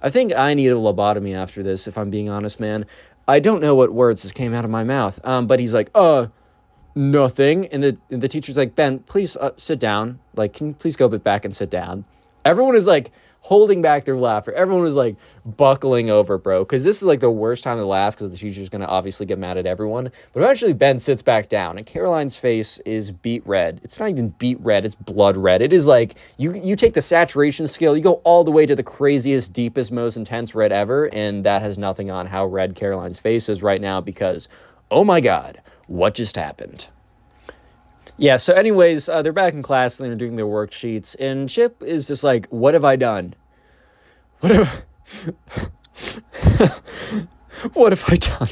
I 0.00 0.10
think 0.10 0.32
I 0.32 0.54
need 0.54 0.68
a 0.68 0.76
lobotomy 0.76 1.34
after 1.34 1.64
this, 1.64 1.88
if 1.88 1.98
I'm 1.98 2.10
being 2.10 2.28
honest, 2.28 2.60
man. 2.60 2.86
I 3.26 3.40
don't 3.40 3.60
know 3.60 3.74
what 3.74 3.92
words 3.92 4.22
just 4.22 4.36
came 4.36 4.54
out 4.54 4.64
of 4.64 4.70
my 4.70 4.84
mouth. 4.84 5.18
Um, 5.26 5.48
but 5.48 5.58
he's 5.58 5.74
like, 5.74 5.90
uh, 5.92 6.28
nothing. 6.94 7.66
And 7.66 7.82
the 7.82 7.96
and 8.12 8.22
the 8.22 8.28
teacher's 8.28 8.56
like, 8.56 8.76
Ben, 8.76 9.00
please 9.00 9.36
uh, 9.38 9.50
sit 9.56 9.80
down. 9.80 10.20
Like, 10.36 10.52
can 10.52 10.68
you 10.68 10.74
please 10.74 10.94
go 10.94 11.08
back 11.08 11.44
and 11.44 11.52
sit 11.52 11.68
down? 11.68 12.04
Everyone 12.44 12.76
is 12.76 12.86
like, 12.86 13.10
holding 13.42 13.82
back 13.82 14.04
their 14.04 14.16
laughter. 14.16 14.52
Everyone 14.52 14.82
was 14.82 14.96
like 14.96 15.16
buckling 15.44 16.08
over, 16.08 16.38
bro, 16.38 16.64
because 16.64 16.84
this 16.84 16.96
is 16.96 17.02
like 17.02 17.20
the 17.20 17.30
worst 17.30 17.64
time 17.64 17.76
to 17.76 17.84
laugh 17.84 18.14
because 18.14 18.30
the 18.30 18.36
teacher's 18.36 18.68
going 18.68 18.80
to 18.80 18.86
obviously 18.86 19.26
get 19.26 19.38
mad 19.38 19.58
at 19.58 19.66
everyone. 19.66 20.10
But 20.32 20.42
eventually, 20.42 20.72
Ben 20.72 20.98
sits 20.98 21.22
back 21.22 21.48
down, 21.48 21.76
and 21.76 21.86
Caroline's 21.86 22.38
face 22.38 22.78
is 22.86 23.10
beet 23.10 23.46
red. 23.46 23.80
It's 23.82 23.98
not 23.98 24.08
even 24.08 24.30
beet 24.30 24.60
red; 24.60 24.84
it's 24.84 24.94
blood 24.94 25.36
red. 25.36 25.60
It 25.60 25.72
is 25.72 25.86
like 25.86 26.14
you 26.38 26.54
you 26.54 26.76
take 26.76 26.94
the 26.94 27.02
saturation 27.02 27.66
scale, 27.66 27.96
you 27.96 28.02
go 28.02 28.22
all 28.24 28.44
the 28.44 28.52
way 28.52 28.64
to 28.64 28.76
the 28.76 28.82
craziest, 28.82 29.52
deepest, 29.52 29.92
most 29.92 30.16
intense 30.16 30.54
red 30.54 30.72
ever, 30.72 31.06
and 31.12 31.44
that 31.44 31.62
has 31.62 31.76
nothing 31.76 32.10
on 32.10 32.26
how 32.26 32.46
red 32.46 32.74
Caroline's 32.76 33.18
face 33.18 33.48
is 33.48 33.62
right 33.62 33.80
now 33.80 34.00
because, 34.00 34.48
oh 34.90 35.04
my 35.04 35.20
God, 35.20 35.60
what 35.86 36.14
just 36.14 36.36
happened? 36.36 36.86
Yeah, 38.22 38.36
so 38.36 38.54
anyways, 38.54 39.08
uh, 39.08 39.22
they're 39.22 39.32
back 39.32 39.52
in 39.52 39.64
class 39.64 39.98
and 39.98 40.08
they're 40.08 40.14
doing 40.14 40.36
their 40.36 40.46
worksheets, 40.46 41.16
and 41.18 41.48
Chip 41.48 41.82
is 41.82 42.06
just 42.06 42.22
like, 42.22 42.46
What 42.50 42.74
have 42.74 42.84
I 42.84 42.94
done? 42.94 43.34
What 44.38 44.52
have 44.52 44.84
What 47.74 47.90
have 47.90 48.04
I 48.06 48.14
done? 48.14 48.48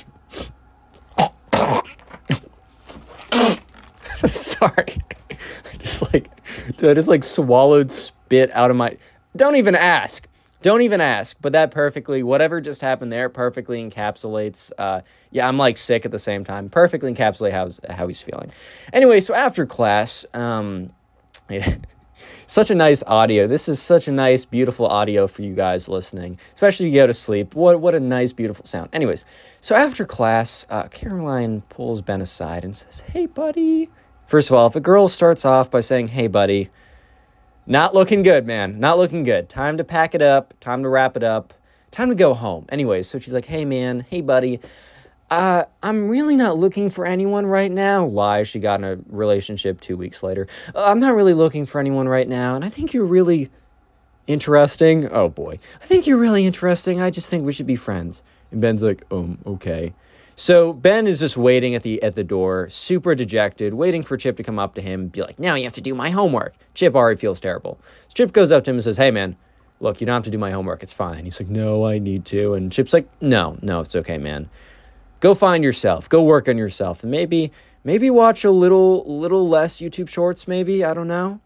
Sorry. 4.29 4.97
I 5.31 5.77
just 5.79 6.13
like 6.13 6.29
dude, 6.77 6.91
I 6.91 6.95
just 6.95 7.09
like 7.09 7.23
swallowed 7.23 7.93
spit 7.93 8.51
out 8.51 8.73
of 8.73 8.77
my 8.77 8.97
Don't 9.37 9.55
even 9.55 9.77
ask. 9.77 10.27
Don't 10.63 10.83
even 10.83 11.01
ask, 11.01 11.37
but 11.41 11.53
that 11.53 11.71
perfectly, 11.71 12.25
whatever 12.25 12.61
just 12.61 12.83
happened 12.83 13.13
there, 13.13 13.29
perfectly 13.29 13.89
encapsulates. 13.89 14.73
Uh, 14.77 15.03
yeah, 15.31 15.49
I'm 15.49 15.57
like 15.57 15.77
sick 15.77 16.05
at 16.05 16.11
the 16.11 16.19
same 16.19 16.45
time. 16.45 16.69
Perfectly 16.69 17.13
encapsulate 17.13 17.53
how 17.53 17.71
how 17.95 18.07
he's 18.09 18.23
feeling. 18.23 18.51
Anyway, 18.93 19.21
so 19.21 19.35
after 19.35 19.67
class, 19.67 20.27
um, 20.35 20.91
such 22.47 22.71
a 22.71 22.75
nice 22.75 23.03
audio. 23.07 23.47
This 23.47 23.69
is 23.69 23.81
such 23.81 24.09
a 24.09 24.13
nice, 24.13 24.45
beautiful 24.45 24.87
audio 24.87 25.27
for 25.27 25.43
you 25.43 25.55
guys 25.55 25.89
listening, 25.89 26.39
especially 26.55 26.87
if 26.87 26.93
you 26.93 27.01
go 27.01 27.07
to 27.07 27.15
sleep. 27.15 27.55
What 27.55 27.81
what 27.81 27.95
a 27.95 28.01
nice, 28.01 28.33
beautiful 28.33 28.67
sound. 28.67 28.91
Anyways, 28.93 29.25
so 29.61 29.75
after 29.75 30.05
class, 30.05 30.67
uh, 30.71 30.89
Caroline 30.89 31.63
pulls 31.69 32.03
Ben 32.03 32.21
aside 32.21 32.65
and 32.65 32.75
says, 32.75 33.01
"Hey, 33.01 33.27
buddy." 33.27 33.91
First 34.27 34.49
of 34.49 34.55
all, 34.55 34.69
if 34.69 34.77
a 34.77 34.81
girl 34.81 35.09
starts 35.09 35.45
off 35.45 35.71
by 35.71 35.81
saying, 35.81 36.09
"Hey, 36.09 36.29
buddy," 36.29 36.71
Not 37.71 37.95
looking 37.95 38.23
good, 38.23 38.47
man. 38.47 38.81
Not 38.81 38.99
looking 38.99 39.23
good. 39.23 39.49
Time 39.49 39.77
to 39.77 39.85
pack 39.85 40.13
it 40.13 40.23
up. 40.23 40.55
Time 40.59 40.83
to 40.83 40.89
wrap 40.89 41.17
it 41.17 41.23
up. 41.23 41.55
Time 41.93 42.09
to 42.09 42.17
go 42.17 42.35
home. 42.35 42.67
Anyways, 42.69 43.07
so 43.07 43.21
she's 43.21 43.33
like, 43.33 43.45
hey, 43.45 43.65
man. 43.65 44.05
Hey, 44.11 44.21
buddy. 44.23 44.59
Uh, 45.31 45.65
I'm 45.83 46.09
really 46.09 46.37
not 46.37 46.57
looking 46.57 46.91
for 46.91 47.07
anyone 47.07 47.47
right 47.47 47.71
now. 47.71 48.05
Lie, 48.05 48.43
she 48.43 48.59
got 48.59 48.81
in 48.81 48.85
a 48.85 48.99
relationship 49.09 49.81
two 49.81 49.97
weeks 49.97 50.23
later. 50.23 50.49
Uh, 50.75 50.85
I'm 50.87 51.01
not 51.01 51.15
really 51.15 51.35
looking 51.35 51.67
for 51.67 51.81
anyone 51.81 52.09
right 52.09 52.29
now, 52.29 52.55
and 52.55 52.65
I 52.65 52.69
think 52.69 52.93
you're 52.93 53.05
really 53.05 53.51
interesting. 54.27 55.11
Oh 55.11 55.29
boy. 55.29 55.59
I 55.83 55.87
think 55.87 56.07
you're 56.07 56.19
really 56.19 56.47
interesting. 56.47 57.01
I 57.01 57.11
just 57.11 57.31
think 57.31 57.45
we 57.45 57.53
should 57.53 57.67
be 57.67 57.77
friends. 57.77 58.23
And 58.51 58.61
Ben's 58.61 58.83
like, 58.83 59.05
um, 59.11 59.39
okay. 59.47 59.95
So 60.37 60.73
Ben 60.73 61.07
is 61.07 61.21
just 61.21 61.37
waiting 61.37 61.75
at 61.75 61.83
the 61.83 62.03
at 62.03 62.15
the 62.15 62.25
door, 62.25 62.69
super 62.71 63.15
dejected, 63.15 63.75
waiting 63.75 64.03
for 64.03 64.17
Chip 64.17 64.37
to 64.39 64.43
come 64.43 64.59
up 64.59 64.75
to 64.75 64.81
him 64.81 65.01
and 65.01 65.13
be 65.13 65.21
like, 65.21 65.39
now 65.39 65.55
you 65.55 65.65
have 65.65 65.73
to 65.75 65.81
do 65.81 65.95
my 65.95 66.11
homework. 66.11 66.55
Chip 66.75 66.95
already 66.95 67.21
feels 67.21 67.41
terrible. 67.41 67.79
So 68.09 68.15
Chip 68.15 68.33
goes 68.33 68.51
up 68.51 68.65
to 68.65 68.71
him 68.71 68.77
and 68.77 68.85
says, 68.85 68.97
Hey 68.97 69.11
man, 69.11 69.37
look, 69.81 70.01
you 70.01 70.07
don't 70.07 70.15
have 70.15 70.25
to 70.25 70.31
do 70.31 70.39
my 70.39 70.51
homework. 70.51 70.83
It's 70.83 70.93
fine. 70.93 71.25
He's 71.25 71.41
like, 71.41 71.51
No, 71.51 71.85
I 71.85 71.99
need 71.99 72.25
to. 72.27 72.55
And 72.55 72.73
Chip's 72.73 72.93
like, 72.93 73.09
No, 73.21 73.59
no, 73.63 73.81
it's 73.81 73.95
okay, 73.95 74.19
man. 74.19 74.49
Go 75.21 75.35
find 75.35 75.63
yourself. 75.63 76.09
Go 76.09 76.23
work 76.23 76.49
on 76.49 76.57
yourself. 76.57 77.03
And 77.03 77.11
maybe 77.11 77.53
maybe 77.85 78.09
watch 78.09 78.43
a 78.43 78.51
little 78.51 79.05
little 79.05 79.47
less 79.47 79.77
YouTube 79.77 80.09
shorts, 80.09 80.49
maybe. 80.49 80.83
I 80.83 80.95
don't 80.95 81.09
know. 81.09 81.41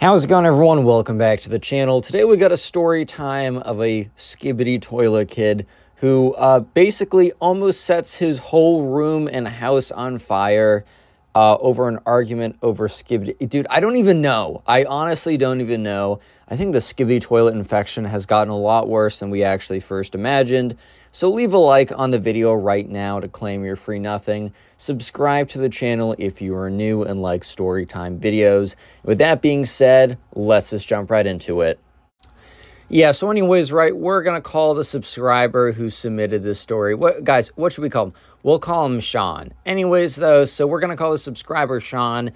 How's 0.00 0.24
it 0.24 0.28
going, 0.28 0.46
everyone? 0.46 0.82
Welcome 0.82 1.18
back 1.18 1.40
to 1.40 1.50
the 1.50 1.58
channel. 1.58 2.00
Today 2.00 2.24
we 2.24 2.38
got 2.38 2.52
a 2.52 2.56
story 2.56 3.04
time 3.04 3.58
of 3.58 3.82
a 3.82 4.06
skibidi 4.16 4.80
toilet 4.80 5.28
kid 5.28 5.66
who 5.96 6.32
uh, 6.34 6.60
basically 6.60 7.32
almost 7.32 7.82
sets 7.82 8.16
his 8.16 8.38
whole 8.38 8.86
room 8.86 9.28
and 9.30 9.46
house 9.46 9.90
on 9.90 10.16
fire 10.16 10.86
uh, 11.34 11.56
over 11.58 11.88
an 11.90 11.98
argument 12.06 12.56
over 12.62 12.88
skibidi. 12.88 13.46
Dude, 13.46 13.66
I 13.68 13.80
don't 13.80 13.96
even 13.96 14.22
know. 14.22 14.62
I 14.66 14.84
honestly 14.84 15.36
don't 15.36 15.60
even 15.60 15.82
know. 15.82 16.20
I 16.48 16.56
think 16.56 16.72
the 16.72 16.78
skibidi 16.78 17.20
toilet 17.20 17.54
infection 17.54 18.06
has 18.06 18.24
gotten 18.24 18.50
a 18.50 18.56
lot 18.56 18.88
worse 18.88 19.18
than 19.18 19.28
we 19.28 19.42
actually 19.42 19.80
first 19.80 20.14
imagined. 20.14 20.76
So 21.12 21.30
leave 21.30 21.52
a 21.52 21.58
like 21.58 21.90
on 21.96 22.10
the 22.10 22.18
video 22.18 22.54
right 22.54 22.88
now 22.88 23.20
to 23.20 23.28
claim 23.28 23.64
your 23.64 23.76
free 23.76 23.98
nothing. 23.98 24.52
Subscribe 24.76 25.48
to 25.48 25.58
the 25.58 25.68
channel 25.68 26.14
if 26.18 26.42
you 26.42 26.54
are 26.56 26.70
new 26.70 27.02
and 27.02 27.22
like 27.22 27.42
storytime 27.42 28.18
videos. 28.18 28.74
With 29.02 29.18
that 29.18 29.40
being 29.40 29.64
said, 29.64 30.18
let's 30.34 30.70
just 30.70 30.88
jump 30.88 31.10
right 31.10 31.26
into 31.26 31.62
it. 31.62 31.80
Yeah, 32.88 33.10
so 33.10 33.30
anyways, 33.30 33.72
right, 33.72 33.96
we're 33.96 34.22
going 34.22 34.40
to 34.40 34.48
call 34.48 34.74
the 34.74 34.84
subscriber 34.84 35.72
who 35.72 35.90
submitted 35.90 36.44
this 36.44 36.60
story. 36.60 36.94
What 36.94 37.24
guys, 37.24 37.48
what 37.56 37.72
should 37.72 37.82
we 37.82 37.90
call 37.90 38.06
him? 38.06 38.12
We'll 38.44 38.60
call 38.60 38.86
him 38.86 39.00
Sean. 39.00 39.52
Anyways, 39.64 40.14
though, 40.14 40.44
so 40.44 40.68
we're 40.68 40.78
going 40.78 40.90
to 40.90 40.96
call 40.96 41.10
the 41.10 41.18
subscriber 41.18 41.80
Sean. 41.80 42.30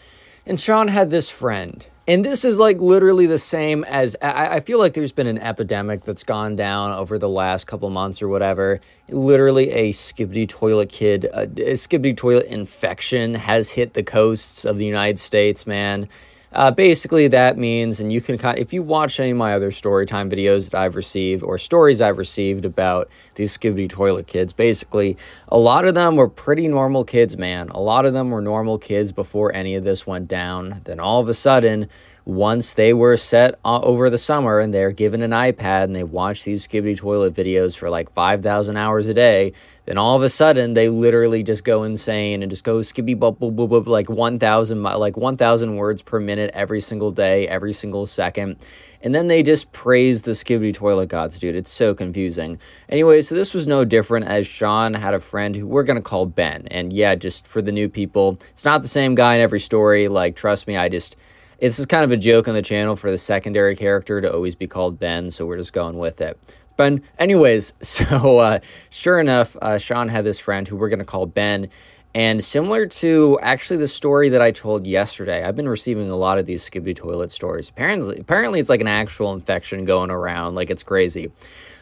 And 0.44 0.60
Sean 0.60 0.88
had 0.88 1.10
this 1.10 1.30
friend. 1.30 1.86
And 2.06 2.24
this 2.24 2.44
is 2.44 2.58
like 2.58 2.78
literally 2.78 3.26
the 3.26 3.38
same 3.38 3.84
as 3.84 4.16
I, 4.22 4.56
I 4.56 4.60
feel 4.60 4.78
like 4.78 4.94
there's 4.94 5.12
been 5.12 5.26
an 5.26 5.38
epidemic 5.38 6.04
that's 6.04 6.24
gone 6.24 6.56
down 6.56 6.92
over 6.92 7.18
the 7.18 7.28
last 7.28 7.66
couple 7.66 7.88
months 7.90 8.22
or 8.22 8.28
whatever. 8.28 8.80
Literally, 9.08 9.70
a 9.70 9.92
skibidi 9.92 10.48
toilet 10.48 10.88
kid, 10.88 11.26
uh, 11.26 11.46
a, 11.56 11.70
a 11.70 11.74
skibidi 11.74 12.16
toilet 12.16 12.46
infection 12.46 13.34
has 13.34 13.70
hit 13.70 13.94
the 13.94 14.02
coasts 14.02 14.64
of 14.64 14.78
the 14.78 14.84
United 14.84 15.18
States, 15.18 15.66
man. 15.66 16.08
Uh, 16.52 16.70
basically, 16.70 17.28
that 17.28 17.56
means, 17.56 18.00
and 18.00 18.12
you 18.12 18.20
can 18.20 18.36
kind 18.36 18.58
of, 18.58 18.62
if 18.62 18.72
you 18.72 18.82
watch 18.82 19.20
any 19.20 19.30
of 19.30 19.36
my 19.36 19.54
other 19.54 19.70
story 19.70 20.04
time 20.04 20.28
videos 20.28 20.70
that 20.70 20.80
I've 20.80 20.96
received 20.96 21.44
or 21.44 21.58
stories 21.58 22.00
I've 22.00 22.18
received 22.18 22.64
about 22.64 23.08
these 23.36 23.56
skibidi 23.56 23.88
toilet 23.88 24.26
kids, 24.26 24.52
basically, 24.52 25.16
a 25.48 25.58
lot 25.58 25.84
of 25.84 25.94
them 25.94 26.16
were 26.16 26.28
pretty 26.28 26.66
normal 26.66 27.04
kids, 27.04 27.36
man. 27.36 27.68
A 27.68 27.80
lot 27.80 28.04
of 28.04 28.14
them 28.14 28.30
were 28.30 28.40
normal 28.40 28.78
kids 28.78 29.12
before 29.12 29.54
any 29.54 29.76
of 29.76 29.84
this 29.84 30.08
went 30.08 30.26
down. 30.26 30.80
Then 30.84 30.98
all 30.98 31.20
of 31.20 31.28
a 31.28 31.34
sudden, 31.34 31.88
once 32.24 32.74
they 32.74 32.92
were 32.92 33.16
set 33.16 33.54
uh, 33.64 33.80
over 33.80 34.10
the 34.10 34.18
summer 34.18 34.58
and 34.58 34.74
they're 34.74 34.92
given 34.92 35.22
an 35.22 35.30
iPad 35.30 35.84
and 35.84 35.94
they 35.94 36.04
watch 36.04 36.42
these 36.42 36.66
skibidi 36.66 36.96
toilet 36.96 37.32
videos 37.32 37.76
for 37.76 37.88
like 37.88 38.12
5,000 38.12 38.76
hours 38.76 39.06
a 39.06 39.14
day, 39.14 39.52
then 39.90 39.98
all 39.98 40.14
of 40.14 40.22
a 40.22 40.28
sudden 40.28 40.74
they 40.74 40.88
literally 40.88 41.42
just 41.42 41.64
go 41.64 41.82
insane 41.82 42.44
and 42.44 42.50
just 42.50 42.62
go 42.62 42.78
skibby 42.78 43.18
bub 43.18 43.40
bub 43.40 43.56
bub 43.56 43.88
like 43.88 44.08
1000 44.08 44.84
like 44.84 45.16
1000 45.16 45.74
words 45.74 46.00
per 46.00 46.20
minute 46.20 46.48
every 46.54 46.80
single 46.80 47.10
day 47.10 47.48
every 47.48 47.72
single 47.72 48.06
second. 48.06 48.56
And 49.02 49.12
then 49.12 49.26
they 49.26 49.42
just 49.42 49.72
praise 49.72 50.22
the 50.22 50.30
skibidi 50.30 50.72
toilet 50.72 51.08
gods 51.08 51.40
dude. 51.40 51.56
It's 51.56 51.72
so 51.72 51.92
confusing. 51.92 52.60
Anyway 52.88 53.20
so 53.20 53.34
this 53.34 53.52
was 53.52 53.66
no 53.66 53.84
different 53.84 54.26
as 54.26 54.46
sean 54.46 54.94
had 54.94 55.12
a 55.12 55.18
friend 55.18 55.56
who 55.56 55.66
we're 55.66 55.82
gonna 55.82 56.00
call 56.00 56.24
ben. 56.24 56.68
And 56.70 56.92
yeah 56.92 57.16
just 57.16 57.48
for 57.48 57.60
the 57.60 57.72
new 57.72 57.88
people 57.88 58.38
it's 58.52 58.64
not 58.64 58.82
the 58.82 58.88
same 58.88 59.16
guy 59.16 59.34
in 59.34 59.40
every 59.40 59.58
story. 59.58 60.06
Like 60.06 60.36
trust 60.36 60.68
me 60.68 60.76
i 60.76 60.88
just 60.88 61.16
this 61.58 61.80
is 61.80 61.86
kind 61.86 62.04
of 62.04 62.12
a 62.12 62.16
joke 62.16 62.46
on 62.46 62.54
the 62.54 62.62
channel 62.62 62.94
for 62.94 63.10
the 63.10 63.18
secondary 63.18 63.74
character 63.74 64.20
to 64.20 64.32
always 64.32 64.54
be 64.54 64.68
called 64.68 65.00
ben 65.00 65.32
so 65.32 65.44
we're 65.44 65.58
just 65.58 65.72
going 65.72 65.98
with 65.98 66.20
it 66.20 66.38
Ben. 66.76 67.02
Anyways, 67.18 67.72
so 67.80 68.38
uh, 68.38 68.60
sure 68.90 69.18
enough, 69.18 69.56
uh, 69.60 69.78
Sean 69.78 70.08
had 70.08 70.24
this 70.24 70.38
friend 70.38 70.66
who 70.66 70.76
we're 70.76 70.88
going 70.88 70.98
to 71.00 71.04
call 71.04 71.26
Ben. 71.26 71.68
And 72.12 72.42
similar 72.42 72.86
to 72.86 73.38
actually 73.40 73.76
the 73.76 73.86
story 73.86 74.30
that 74.30 74.42
I 74.42 74.50
told 74.50 74.84
yesterday, 74.84 75.44
I've 75.44 75.54
been 75.54 75.68
receiving 75.68 76.10
a 76.10 76.16
lot 76.16 76.38
of 76.38 76.46
these 76.46 76.68
skibidi 76.68 76.96
toilet 76.96 77.30
stories. 77.30 77.68
Apparently, 77.68 78.18
apparently 78.18 78.58
it's 78.58 78.68
like 78.68 78.80
an 78.80 78.88
actual 78.88 79.32
infection 79.32 79.84
going 79.84 80.10
around, 80.10 80.56
like 80.56 80.70
it's 80.70 80.82
crazy. 80.82 81.30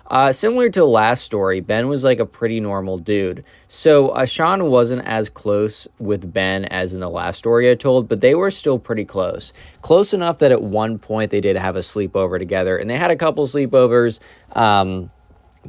Uh, 0.08 0.32
similar 0.32 0.70
to 0.70 0.80
the 0.80 0.86
last 0.86 1.22
story, 1.22 1.60
Ben 1.60 1.86
was 1.86 2.02
like 2.02 2.18
a 2.18 2.24
pretty 2.24 2.60
normal 2.60 2.96
dude. 2.96 3.44
So 3.68 4.08
uh, 4.08 4.24
Sean 4.24 4.70
wasn't 4.70 5.06
as 5.06 5.28
close 5.28 5.86
with 5.98 6.32
Ben 6.32 6.64
as 6.64 6.94
in 6.94 7.00
the 7.00 7.10
last 7.10 7.36
story 7.36 7.70
I 7.70 7.74
told, 7.74 8.08
but 8.08 8.22
they 8.22 8.34
were 8.34 8.50
still 8.50 8.78
pretty 8.78 9.04
close. 9.04 9.52
Close 9.82 10.14
enough 10.14 10.38
that 10.38 10.50
at 10.50 10.62
one 10.62 10.98
point 10.98 11.30
they 11.30 11.42
did 11.42 11.56
have 11.56 11.76
a 11.76 11.80
sleepover 11.80 12.38
together, 12.38 12.78
and 12.78 12.88
they 12.88 12.96
had 12.96 13.10
a 13.10 13.16
couple 13.16 13.46
sleepovers. 13.46 14.18
Um, 14.52 15.10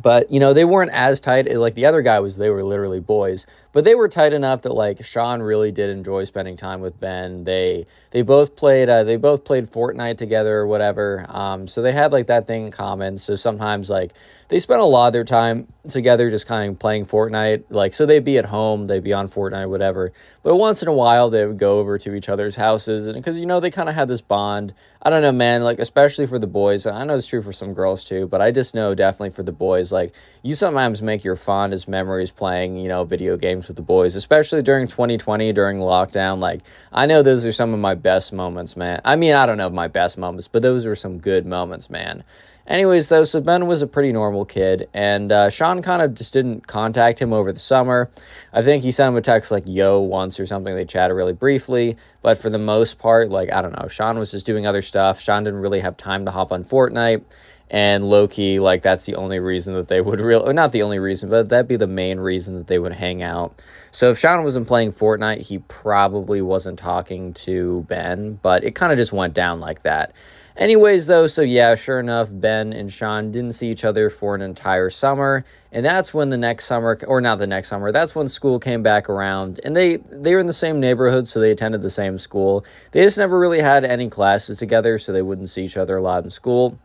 but 0.01 0.32
you 0.32 0.40
know 0.40 0.53
they 0.53 0.66
weren't 0.66 0.92
as 0.92 1.19
tight 1.19 1.53
like 1.58 1.76
the 1.76 1.85
other 1.85 2.01
guy 2.01 2.19
was 2.19 2.38
they 2.38 2.50
were 2.50 2.64
literally 2.64 3.00
boys 3.00 3.45
but 3.72 3.84
they 3.84 3.96
were 3.96 4.08
tight 4.08 4.34
enough 4.34 4.62
that 4.64 4.74
like 4.74 5.04
sean 5.04 5.42
really 5.42 5.72
did 5.72 5.90
enjoy 5.90 6.24
spending 6.24 6.58
time 6.58 6.82
with 6.82 7.00
ben. 7.00 7.44
They 7.44 7.86
they 8.12 8.22
both 8.22 8.56
played 8.56 8.90
uh, 8.90 9.04
they 9.04 9.18
both 9.18 9.44
played 9.44 9.72
fortnite 9.72 10.18
together 10.18 10.58
or 10.58 10.68
whatever 10.68 11.26
um, 11.30 11.68
so 11.68 11.82
they 11.82 11.92
had 11.92 12.12
like 12.12 12.28
that 12.28 12.48
thing 12.48 12.66
in 12.68 12.72
common. 12.72 13.18
So 13.18 13.36
sometimes 13.36 13.90
like 13.90 14.14
they 14.48 14.60
spent 14.60 14.82
a 14.82 14.86
lot 14.86 15.08
of 15.08 15.14
their 15.14 15.24
time 15.24 15.68
together 15.88 16.30
just 16.30 16.48
kind 16.48 16.72
of 16.72 16.80
playing 16.80 17.06
fortnite 17.06 17.64
like 17.70 17.94
so 17.94 18.06
they'd 18.06 18.24
be 18.24 18.38
at 18.38 18.46
home 18.46 18.88
they'd 18.88 19.04
be 19.04 19.14
on 19.14 19.30
fortnite 19.30 19.70
whatever. 19.70 20.12
But 20.44 20.56
once 20.56 20.82
in 20.82 20.88
a 20.88 20.94
while 20.94 21.30
they 21.30 21.46
would 21.46 21.60
go 21.60 21.80
over 21.80 21.98
to 21.98 22.16
each 22.16 22.30
other's 22.30 22.56
houses 22.56 23.08
and 23.08 23.16
because 23.16 23.40
you 23.40 23.46
know 23.46 23.60
they 23.60 23.72
kind 23.72 23.90
of 23.90 23.96
had 23.96 24.08
this 24.08 24.22
bond. 24.22 24.74
I 25.02 25.10
don't 25.10 25.22
know 25.22 25.32
man 25.32 25.64
like 25.64 25.80
especially 25.80 26.28
for 26.28 26.38
the 26.38 26.48
boys 26.48 26.86
i 26.86 27.04
know 27.06 27.16
it's 27.16 27.26
true 27.26 27.42
for 27.42 27.54
some 27.54 27.74
girls 27.74 28.04
too 28.04 28.28
but 28.28 28.42
i 28.42 28.52
just 28.52 28.76
know 28.76 28.94
definitely 28.94 29.30
for 29.30 29.44
the 29.44 29.54
boys 29.54 29.92
like 29.92 30.14
you 30.44 30.56
sometimes 30.56 31.02
make 31.02 31.24
your 31.24 31.38
fondest 31.38 31.88
memories 31.88 32.32
playing 32.32 32.78
you 32.78 32.90
know 32.90 33.04
video 33.06 33.38
games 33.38 33.59
with 33.68 33.78
the 33.78 33.84
boys 33.84 34.16
especially 34.16 34.62
during 34.62 34.88
2020 34.88 35.52
during 35.54 35.78
lockdown 35.78 36.40
like 36.40 36.62
i 36.92 37.06
know 37.06 37.22
those 37.22 37.46
are 37.46 37.52
some 37.52 37.74
of 37.74 37.80
my 37.80 37.96
best 37.96 38.32
moments 38.32 38.78
man 38.78 39.02
i 39.04 39.16
mean 39.16 39.34
i 39.34 39.46
don't 39.46 39.58
know 39.58 39.70
my 39.70 39.88
best 39.88 40.18
moments 40.18 40.48
but 40.48 40.62
those 40.62 40.86
were 40.86 40.96
some 40.96 41.20
good 41.20 41.46
moments 41.46 41.90
man 41.90 42.24
Anyways, 42.70 43.10
though, 43.10 43.24
so 43.24 43.42
Ben 43.42 43.66
was 43.66 43.82
a 43.82 43.88
pretty 43.88 44.14
normal 44.14 44.46
kid, 44.46 44.88
and 44.94 45.32
uh, 45.32 45.50
Sean 45.50 45.82
kind 45.82 46.04
of 46.04 46.14
just 46.14 46.34
didn't 46.34 46.68
contact 46.68 47.20
him 47.20 47.34
over 47.34 47.52
the 47.52 47.60
summer. 47.60 48.12
I 48.54 48.62
think 48.62 48.84
he 48.84 48.92
sent 48.92 49.08
him 49.12 49.16
a 49.18 49.22
text 49.22 49.50
like 49.50 49.64
"yo" 49.66 50.00
once 50.00 50.40
or 50.40 50.46
something. 50.46 50.76
They 50.76 50.86
chatted 50.86 51.18
really 51.18 51.34
briefly, 51.34 51.98
but 52.22 52.38
for 52.38 52.52
the 52.52 52.60
most 52.60 53.00
part, 53.00 53.32
like 53.32 53.52
I 53.52 53.64
don't 53.64 53.76
know, 53.76 53.88
Sean 53.88 54.20
was 54.20 54.30
just 54.30 54.46
doing 54.46 54.68
other 54.68 54.84
stuff. 54.84 55.20
Sean 55.20 55.44
didn't 55.44 55.62
really 55.62 55.80
have 55.80 55.98
time 55.98 56.26
to 56.26 56.32
hop 56.32 56.52
on 56.52 56.64
Fortnite, 56.64 57.24
and 57.70 58.10
low 58.10 58.28
key, 58.28 58.60
like 58.60 58.82
that's 58.82 59.06
the 59.06 59.16
only 59.16 59.40
reason 59.40 59.74
that 59.76 59.88
they 59.88 60.02
would 60.02 60.20
real, 60.20 60.52
not 60.54 60.72
the 60.72 60.82
only 60.82 61.00
reason, 61.00 61.30
but 61.30 61.50
that'd 61.50 61.68
be 61.68 61.76
the 61.76 61.88
main 61.88 62.20
reason 62.20 62.56
that 62.56 62.68
they 62.68 62.80
would 62.80 62.94
hang 62.94 63.22
out. 63.22 63.62
So 63.92 64.12
if 64.12 64.20
Sean 64.20 64.44
wasn't 64.44 64.68
playing 64.68 64.94
Fortnite, 64.94 65.44
he 65.44 65.60
probably 65.60 66.42
wasn't 66.42 66.80
talking 66.80 67.34
to 67.34 67.86
Ben, 67.88 68.40
but 68.42 68.64
it 68.64 68.76
kind 68.76 68.92
of 68.92 68.98
just 68.98 69.14
went 69.14 69.34
down 69.34 69.60
like 69.60 69.84
that. 69.84 70.14
Anyways, 70.60 71.08
though, 71.08 71.26
so 71.26 71.42
yeah, 71.42 71.74
sure 71.76 72.02
enough, 72.02 72.28
Ben 72.30 72.74
and 72.74 72.92
Sean 72.92 73.32
didn't 73.32 73.54
see 73.54 73.70
each 73.70 73.86
other 73.86 74.10
for 74.10 74.36
an 74.36 74.42
entire 74.42 74.90
summer, 74.90 75.46
and 75.72 75.86
that's 75.86 76.14
when 76.14 76.32
the 76.32 76.38
next 76.38 76.66
summer, 76.66 77.00
or 77.08 77.22
not 77.22 77.40
the 77.40 77.48
next 77.48 77.70
summer, 77.70 77.94
that's 77.94 78.14
when 78.14 78.28
school 78.28 78.60
came 78.60 78.84
back 78.84 79.10
around, 79.10 79.62
and 79.64 79.74
they 79.74 79.98
they 79.98 80.34
were 80.34 80.42
in 80.42 80.48
the 80.48 80.54
same 80.54 80.82
neighborhood, 80.82 81.30
so 81.30 81.40
they 81.40 81.52
attended 81.52 81.82
the 81.82 81.90
same 81.90 82.20
school. 82.20 82.66
They 82.92 83.04
just 83.04 83.18
never 83.18 83.40
really 83.40 83.62
had 83.62 83.86
any 83.86 84.10
classes 84.10 84.58
together, 84.58 85.00
so 85.00 85.14
they 85.14 85.22
wouldn't 85.22 85.50
see 85.50 85.64
each 85.64 85.78
other 85.78 85.96
a 85.96 86.02
lot 86.02 86.26
in 86.26 86.30
school. 86.30 86.78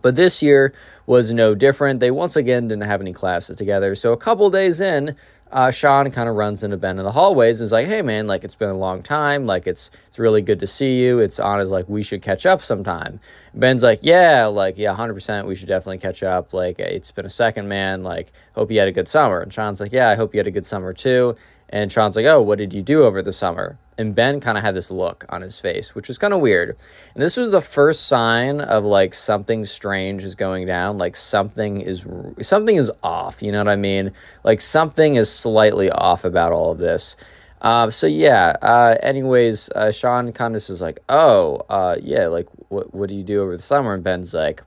But 0.00 0.16
this 0.16 0.42
year 0.42 0.72
was 1.06 1.32
no 1.32 1.54
different. 1.54 2.00
They 2.00 2.10
once 2.10 2.36
again 2.36 2.68
didn't 2.68 2.84
have 2.84 3.00
any 3.00 3.12
classes 3.12 3.56
together. 3.56 3.94
So 3.94 4.12
a 4.12 4.16
couple 4.16 4.48
days 4.50 4.80
in, 4.80 5.16
uh, 5.52 5.70
Sean 5.70 6.10
kind 6.10 6.28
of 6.28 6.34
runs 6.34 6.64
into 6.64 6.78
Ben 6.78 6.98
in 6.98 7.04
the 7.04 7.12
hallways 7.12 7.60
and 7.60 7.66
is 7.66 7.72
like, 7.72 7.86
"Hey 7.86 8.00
man, 8.00 8.26
like 8.26 8.42
it's 8.42 8.54
been 8.54 8.70
a 8.70 8.76
long 8.76 9.02
time. 9.02 9.44
Like 9.46 9.66
it's 9.66 9.90
it's 10.08 10.18
really 10.18 10.40
good 10.40 10.58
to 10.60 10.66
see 10.66 10.98
you. 11.04 11.18
It's 11.18 11.38
on 11.38 11.60
as 11.60 11.70
like 11.70 11.86
we 11.88 12.02
should 12.02 12.22
catch 12.22 12.46
up 12.46 12.62
sometime." 12.62 13.20
Ben's 13.52 13.82
like, 13.82 13.98
"Yeah, 14.02 14.46
like 14.46 14.78
yeah, 14.78 14.94
hundred 14.94 15.12
percent. 15.14 15.46
We 15.46 15.54
should 15.54 15.68
definitely 15.68 15.98
catch 15.98 16.22
up. 16.22 16.54
Like 16.54 16.78
it's 16.78 17.10
been 17.10 17.26
a 17.26 17.30
second, 17.30 17.68
man. 17.68 18.02
Like 18.02 18.32
hope 18.54 18.70
you 18.70 18.78
had 18.78 18.88
a 18.88 18.92
good 18.92 19.08
summer." 19.08 19.40
And 19.40 19.52
Sean's 19.52 19.78
like, 19.80 19.92
"Yeah, 19.92 20.08
I 20.08 20.14
hope 20.14 20.32
you 20.34 20.38
had 20.38 20.46
a 20.46 20.50
good 20.50 20.66
summer 20.66 20.94
too." 20.94 21.36
And 21.72 21.90
Sean's 21.90 22.16
like, 22.16 22.26
"Oh, 22.26 22.42
what 22.42 22.58
did 22.58 22.74
you 22.74 22.82
do 22.82 23.04
over 23.04 23.22
the 23.22 23.32
summer?" 23.32 23.78
And 23.96 24.14
Ben 24.14 24.40
kind 24.40 24.58
of 24.58 24.64
had 24.64 24.74
this 24.74 24.90
look 24.90 25.24
on 25.30 25.40
his 25.40 25.58
face, 25.58 25.94
which 25.94 26.08
was 26.08 26.18
kind 26.18 26.34
of 26.34 26.40
weird. 26.40 26.76
And 27.14 27.22
this 27.22 27.36
was 27.36 27.50
the 27.50 27.62
first 27.62 28.06
sign 28.06 28.60
of 28.60 28.84
like 28.84 29.14
something 29.14 29.64
strange 29.64 30.22
is 30.22 30.34
going 30.34 30.66
down, 30.66 30.98
like 30.98 31.16
something 31.16 31.80
is 31.80 32.06
something 32.42 32.76
is 32.76 32.90
off, 33.02 33.42
you 33.42 33.50
know 33.50 33.58
what 33.58 33.68
I 33.68 33.76
mean? 33.76 34.12
Like 34.44 34.60
something 34.60 35.14
is 35.14 35.30
slightly 35.30 35.90
off 35.90 36.24
about 36.24 36.52
all 36.52 36.70
of 36.70 36.78
this. 36.78 37.16
Uh, 37.62 37.90
so 37.90 38.06
yeah. 38.06 38.56
Uh, 38.60 38.96
anyways, 39.02 39.70
uh, 39.70 39.92
Sean 39.92 40.32
kind 40.32 40.54
of 40.54 40.62
says 40.62 40.80
like, 40.82 40.98
"Oh, 41.08 41.62
uh, 41.70 41.96
yeah, 42.02 42.26
like 42.26 42.48
what 42.68 42.92
what 42.92 43.08
do 43.08 43.14
you 43.14 43.22
do 43.22 43.40
over 43.42 43.56
the 43.56 43.62
summer?" 43.62 43.94
And 43.94 44.04
Ben's 44.04 44.34
like, 44.34 44.62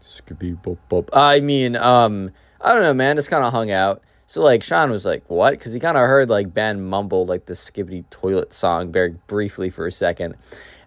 "Skippy 0.00 0.52
bop 0.52 0.78
bop." 0.88 1.10
I 1.12 1.40
mean, 1.40 1.76
um, 1.76 2.32
I 2.60 2.72
don't 2.72 2.82
know, 2.82 2.94
man. 2.94 3.16
Just 3.16 3.30
kind 3.30 3.44
of 3.44 3.52
hung 3.52 3.70
out. 3.70 4.02
So 4.32 4.40
like 4.40 4.62
Sean 4.62 4.90
was 4.90 5.04
like, 5.04 5.24
"What?" 5.28 5.50
Because 5.50 5.74
he 5.74 5.78
kind 5.78 5.98
of 5.98 6.06
heard 6.06 6.30
like 6.30 6.54
Ben 6.54 6.80
mumble 6.80 7.26
like 7.26 7.44
the 7.44 7.52
Skibidi 7.52 8.08
Toilet 8.08 8.54
song 8.54 8.90
very 8.90 9.14
briefly 9.26 9.68
for 9.68 9.86
a 9.86 9.92
second, 9.92 10.36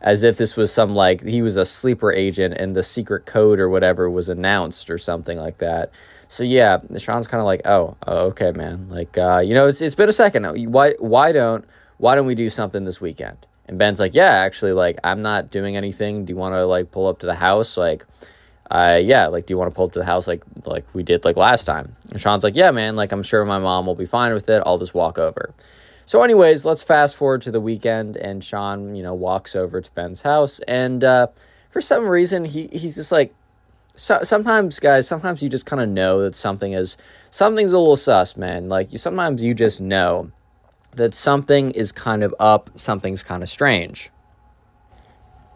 as 0.01 0.24
if 0.24 0.38
this 0.38 0.56
was 0.56 0.74
some 0.74 0.95
like 0.95 1.22
he 1.22 1.43
was 1.43 1.56
a 1.56 1.64
sleeper 1.64 2.11
agent 2.11 2.56
and 2.57 2.75
the 2.75 2.82
secret 2.82 3.27
code 3.27 3.59
or 3.59 3.69
whatever 3.69 4.09
was 4.09 4.30
announced 4.30 4.90
or 4.90 4.98
something 4.98 5.38
like 5.38 5.59
that. 5.59 5.91
So 6.27 6.43
yeah, 6.43 6.80
Sean's 6.98 7.27
kind 7.27 7.40
of 7.40 7.45
like, 7.45 7.61
"Oh, 7.65 7.95
oh, 8.07 8.30
okay, 8.30 8.51
man. 8.51 8.90
Like, 8.90 9.15
uh, 9.15 9.43
you 9.45 9.53
know, 9.53 9.67
it's 9.67 9.80
it's 9.80 9.93
been 9.93 10.09
a 10.09 10.11
second. 10.11 10.72
Why 10.72 10.95
why 10.98 11.32
don't 11.32 11.65
why 11.99 12.15
don't 12.15 12.25
we 12.25 12.33
do 12.33 12.49
something 12.49 12.83
this 12.83 12.99
weekend?" 12.99 13.38
And 13.67 13.77
Ben's 13.77 13.99
like, 13.99 14.15
"Yeah, 14.15 14.32
actually, 14.32 14.74
like 14.74 14.98
I'm 15.03 15.22
not 15.22 15.51
doing 15.51 15.77
anything. 15.77 16.25
Do 16.25 16.33
you 16.33 16.38
want 16.38 16.56
to 16.56 16.65
like 16.65 16.90
pull 16.90 17.06
up 17.06 17.19
to 17.19 17.27
the 17.27 17.35
house? 17.35 17.77
Like." 17.77 18.07
Uh, 18.71 18.99
yeah, 19.01 19.27
like, 19.27 19.45
do 19.45 19.53
you 19.53 19.57
want 19.57 19.71
to 19.71 19.75
pull 19.75 19.85
up 19.85 19.93
to 19.93 19.99
the 19.99 20.05
house 20.05 20.27
like 20.27 20.43
like 20.65 20.85
we 20.93 21.03
did 21.03 21.23
like 21.23 21.37
last 21.37 21.65
time? 21.65 21.95
And 22.11 22.19
Sean's 22.19 22.43
like, 22.43 22.55
yeah, 22.55 22.71
man, 22.71 22.95
like 22.95 23.11
I'm 23.11 23.23
sure 23.23 23.45
my 23.45 23.59
mom 23.59 23.85
will 23.85 23.95
be 23.95 24.05
fine 24.05 24.33
with 24.33 24.49
it. 24.49 24.63
I'll 24.65 24.77
just 24.77 24.93
walk 24.93 25.17
over. 25.19 25.53
So, 26.07 26.21
anyways, 26.21 26.65
let's 26.65 26.83
fast 26.83 27.15
forward 27.15 27.41
to 27.43 27.51
the 27.51 27.59
weekend, 27.59 28.15
and 28.15 28.43
Sean, 28.43 28.95
you 28.95 29.01
know, 29.01 29.15
walks 29.15 29.55
over 29.55 29.81
to 29.81 29.91
Ben's 29.91 30.21
house, 30.21 30.59
and 30.67 31.03
uh, 31.03 31.27
for 31.71 31.81
some 31.81 32.07
reason, 32.07 32.45
he 32.45 32.67
he's 32.71 32.95
just 32.95 33.11
like, 33.11 33.33
so, 33.95 34.21
sometimes, 34.21 34.79
guys, 34.79 35.07
sometimes 35.07 35.41
you 35.41 35.49
just 35.49 35.65
kind 35.65 35.81
of 35.81 35.89
know 35.89 36.21
that 36.21 36.35
something 36.35 36.73
is 36.73 36.95
something's 37.31 37.73
a 37.73 37.79
little 37.79 37.97
sus, 37.97 38.37
man. 38.37 38.69
Like, 38.69 38.91
you 38.91 38.99
sometimes 38.99 39.41
you 39.41 39.55
just 39.55 39.81
know 39.81 40.31
that 40.93 41.15
something 41.15 41.71
is 41.71 41.91
kind 41.91 42.23
of 42.23 42.33
up, 42.39 42.69
something's 42.75 43.23
kind 43.23 43.41
of 43.41 43.49
strange. 43.49 44.11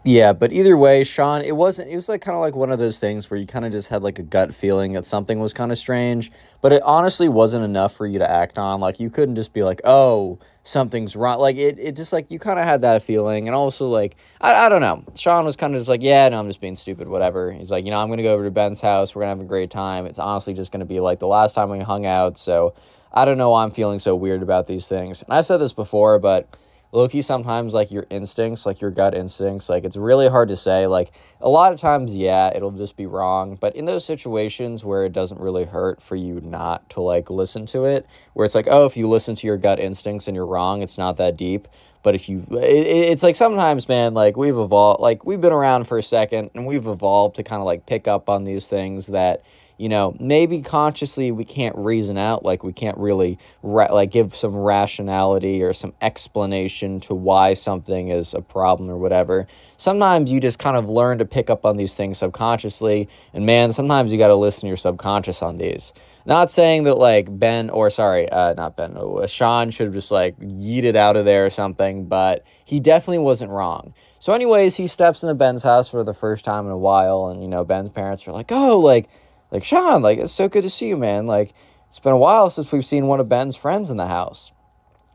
Yeah, 0.02 0.32
but 0.32 0.50
either 0.50 0.78
way, 0.78 1.04
Sean, 1.04 1.42
it 1.42 1.54
wasn't, 1.56 1.90
it 1.90 1.94
was 1.94 2.08
like 2.08 2.22
kind 2.22 2.34
of 2.34 2.40
like 2.40 2.54
one 2.54 2.72
of 2.72 2.78
those 2.78 2.98
things 2.98 3.30
where 3.30 3.38
you 3.38 3.46
kind 3.46 3.66
of 3.66 3.72
just 3.72 3.88
had 3.88 4.02
like 4.02 4.18
a 4.18 4.22
gut 4.22 4.54
feeling 4.54 4.94
that 4.94 5.04
something 5.04 5.38
was 5.40 5.52
kind 5.52 5.70
of 5.70 5.76
strange, 5.76 6.32
but 6.62 6.72
it 6.72 6.80
honestly 6.84 7.28
wasn't 7.28 7.64
enough 7.64 7.94
for 7.94 8.06
you 8.06 8.18
to 8.18 8.28
act 8.28 8.56
on. 8.56 8.80
Like, 8.80 8.98
you 8.98 9.10
couldn't 9.10 9.34
just 9.34 9.52
be 9.52 9.62
like, 9.62 9.78
oh, 9.84 10.38
something's 10.62 11.16
wrong. 11.16 11.38
Like, 11.38 11.56
it, 11.56 11.78
it 11.78 11.96
just 11.96 12.14
like, 12.14 12.30
you 12.30 12.38
kind 12.38 12.58
of 12.58 12.64
had 12.64 12.80
that 12.80 13.02
feeling. 13.02 13.46
And 13.46 13.54
also, 13.54 13.88
like, 13.88 14.16
I, 14.40 14.54
I 14.54 14.68
don't 14.70 14.80
know. 14.80 15.04
Sean 15.16 15.44
was 15.44 15.54
kind 15.54 15.74
of 15.74 15.80
just 15.80 15.90
like, 15.90 16.02
yeah, 16.02 16.30
no, 16.30 16.40
I'm 16.40 16.46
just 16.46 16.62
being 16.62 16.76
stupid, 16.76 17.06
whatever. 17.06 17.52
He's 17.52 17.70
like, 17.70 17.84
you 17.84 17.90
know, 17.90 17.98
I'm 17.98 18.08
to 18.16 18.22
go 18.22 18.32
over 18.32 18.44
to 18.44 18.50
Ben's 18.50 18.80
house. 18.80 19.14
We're 19.14 19.22
to 19.22 19.28
have 19.28 19.40
a 19.40 19.44
great 19.44 19.70
time. 19.70 20.06
It's 20.06 20.18
honestly 20.18 20.54
just 20.54 20.72
to 20.80 20.86
be 20.86 21.00
like 21.00 21.18
the 21.18 21.26
last 21.26 21.52
time 21.52 21.68
we 21.68 21.78
hung 21.80 22.06
out. 22.06 22.38
So 22.38 22.72
I 23.12 23.26
don't 23.26 23.36
know 23.36 23.50
why 23.50 23.64
I'm 23.64 23.70
feeling 23.70 23.98
so 23.98 24.16
weird 24.16 24.42
about 24.42 24.66
these 24.66 24.88
things. 24.88 25.20
And 25.20 25.30
I've 25.34 25.44
said 25.44 25.58
this 25.58 25.74
before, 25.74 26.18
but 26.18 26.48
low 26.92 27.08
key 27.08 27.22
sometimes 27.22 27.72
like 27.72 27.90
your 27.90 28.06
instincts, 28.10 28.66
like 28.66 28.80
your 28.80 28.90
gut 28.90 29.14
instincts, 29.14 29.68
like 29.68 29.84
it's 29.84 29.96
really 29.96 30.28
hard 30.28 30.48
to 30.48 30.56
say. 30.56 30.86
Like 30.86 31.12
a 31.40 31.48
lot 31.48 31.72
of 31.72 31.80
times, 31.80 32.14
yeah, 32.14 32.50
it'll 32.54 32.72
just 32.72 32.96
be 32.96 33.06
wrong. 33.06 33.56
But 33.60 33.76
in 33.76 33.84
those 33.84 34.04
situations 34.04 34.84
where 34.84 35.04
it 35.04 35.12
doesn't 35.12 35.40
really 35.40 35.64
hurt 35.64 36.02
for 36.02 36.16
you 36.16 36.40
not 36.40 36.88
to 36.90 37.00
like 37.00 37.30
listen 37.30 37.66
to 37.66 37.84
it, 37.84 38.06
where 38.32 38.44
it's 38.44 38.54
like, 38.54 38.66
oh, 38.68 38.86
if 38.86 38.96
you 38.96 39.08
listen 39.08 39.34
to 39.36 39.46
your 39.46 39.56
gut 39.56 39.78
instincts 39.78 40.26
and 40.26 40.34
you're 40.34 40.46
wrong, 40.46 40.82
it's 40.82 40.98
not 40.98 41.16
that 41.18 41.36
deep. 41.36 41.68
But 42.02 42.14
if 42.14 42.28
you, 42.28 42.46
it, 42.50 42.86
it's 42.86 43.22
like 43.22 43.36
sometimes, 43.36 43.86
man, 43.86 44.14
like 44.14 44.36
we've 44.36 44.56
evolved, 44.56 45.00
like 45.00 45.24
we've 45.24 45.40
been 45.40 45.52
around 45.52 45.86
for 45.86 45.98
a 45.98 46.02
second 46.02 46.50
and 46.54 46.66
we've 46.66 46.86
evolved 46.86 47.36
to 47.36 47.42
kind 47.42 47.60
of 47.60 47.66
like 47.66 47.86
pick 47.86 48.08
up 48.08 48.28
on 48.28 48.44
these 48.44 48.68
things 48.68 49.08
that 49.08 49.42
you 49.80 49.88
know 49.88 50.14
maybe 50.20 50.60
consciously 50.60 51.32
we 51.32 51.42
can't 51.42 51.74
reason 51.74 52.18
out 52.18 52.44
like 52.44 52.62
we 52.62 52.72
can't 52.72 52.98
really 52.98 53.38
ra- 53.62 53.90
like 53.90 54.10
give 54.10 54.36
some 54.36 54.54
rationality 54.54 55.62
or 55.62 55.72
some 55.72 55.94
explanation 56.02 57.00
to 57.00 57.14
why 57.14 57.54
something 57.54 58.08
is 58.08 58.34
a 58.34 58.42
problem 58.42 58.90
or 58.90 58.98
whatever. 58.98 59.46
Sometimes 59.78 60.30
you 60.30 60.38
just 60.38 60.58
kind 60.58 60.76
of 60.76 60.90
learn 60.90 61.16
to 61.16 61.24
pick 61.24 61.48
up 61.48 61.64
on 61.64 61.78
these 61.78 61.94
things 61.94 62.18
subconsciously 62.18 63.08
and 63.32 63.46
man 63.46 63.72
sometimes 63.72 64.12
you 64.12 64.18
got 64.18 64.28
to 64.28 64.34
listen 64.34 64.62
to 64.62 64.66
your 64.66 64.76
subconscious 64.76 65.40
on 65.40 65.56
these. 65.56 65.94
Not 66.26 66.50
saying 66.50 66.84
that 66.84 66.96
like 66.96 67.38
ben 67.38 67.70
or 67.70 67.88
sorry 67.88 68.28
uh, 68.28 68.52
not 68.52 68.76
ben 68.76 68.98
uh, 68.98 69.26
sean 69.26 69.70
should 69.70 69.86
have 69.86 69.94
just 69.94 70.10
like 70.10 70.38
yeeted 70.40 70.94
out 70.94 71.16
of 71.16 71.24
there 71.24 71.46
or 71.46 71.50
something 71.50 72.04
but 72.04 72.44
he 72.66 72.80
definitely 72.80 73.20
wasn't 73.20 73.50
wrong. 73.50 73.94
So 74.18 74.34
anyways 74.34 74.76
he 74.76 74.86
steps 74.86 75.22
into 75.22 75.34
ben's 75.34 75.62
house 75.62 75.88
for 75.88 76.04
the 76.04 76.12
first 76.12 76.44
time 76.44 76.66
in 76.66 76.70
a 76.70 76.76
while 76.76 77.28
and 77.28 77.40
you 77.40 77.48
know 77.48 77.64
ben's 77.64 77.88
parents 77.88 78.28
are 78.28 78.32
like 78.32 78.52
oh 78.52 78.76
like 78.76 79.08
like, 79.50 79.64
Sean, 79.64 80.02
like, 80.02 80.18
it's 80.18 80.32
so 80.32 80.48
good 80.48 80.62
to 80.62 80.70
see 80.70 80.88
you, 80.88 80.96
man. 80.96 81.26
Like, 81.26 81.52
it's 81.88 81.98
been 81.98 82.12
a 82.12 82.18
while 82.18 82.50
since 82.50 82.70
we've 82.70 82.86
seen 82.86 83.06
one 83.06 83.20
of 83.20 83.28
Ben's 83.28 83.56
friends 83.56 83.90
in 83.90 83.96
the 83.96 84.06
house, 84.06 84.52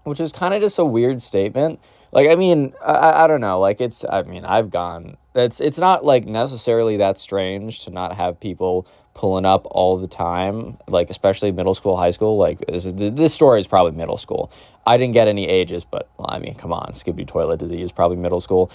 which 0.04 0.20
is 0.20 0.32
kind 0.32 0.54
of 0.54 0.62
just 0.62 0.78
a 0.78 0.86
weird 0.86 1.22
statement. 1.22 1.80
Like, 2.12 2.30
I 2.30 2.36
mean, 2.36 2.74
I, 2.82 3.24
I 3.24 3.28
don't 3.28 3.42
know. 3.42 3.60
Like, 3.60 3.82
it's, 3.82 4.06
I 4.10 4.24
mean, 4.24 4.46
I've 4.46 4.70
gone, 4.70 5.18
it's, 5.34 5.60
it's 5.60 5.78
not 5.78 6.06
like 6.06 6.26
necessarily 6.26 6.98
that 6.98 7.18
strange 7.18 7.84
to 7.86 7.92
not 7.92 8.16
have 8.16 8.40
people 8.40 8.88
pulling 9.14 9.46
up 9.46 9.66
all 9.72 9.96
the 9.96 10.08
time, 10.08 10.78
like, 10.88 11.10
especially 11.10 11.52
middle 11.52 11.74
school, 11.74 11.96
high 11.96 12.10
school. 12.10 12.38
Like, 12.38 12.60
this, 12.68 12.86
this 12.86 13.34
story 13.34 13.60
is 13.60 13.68
probably 13.68 13.94
middle 13.94 14.18
school. 14.18 14.52
I 14.86 14.98
didn't 14.98 15.14
get 15.14 15.28
any 15.28 15.48
ages, 15.48 15.86
but 15.86 16.10
well, 16.18 16.30
I 16.30 16.40
mean, 16.40 16.56
come 16.56 16.74
on, 16.74 16.94
Skippy 16.94 17.26
toilet 17.26 17.60
disease, 17.60 17.92
probably 17.92 18.18
middle 18.18 18.42
school. 18.42 18.70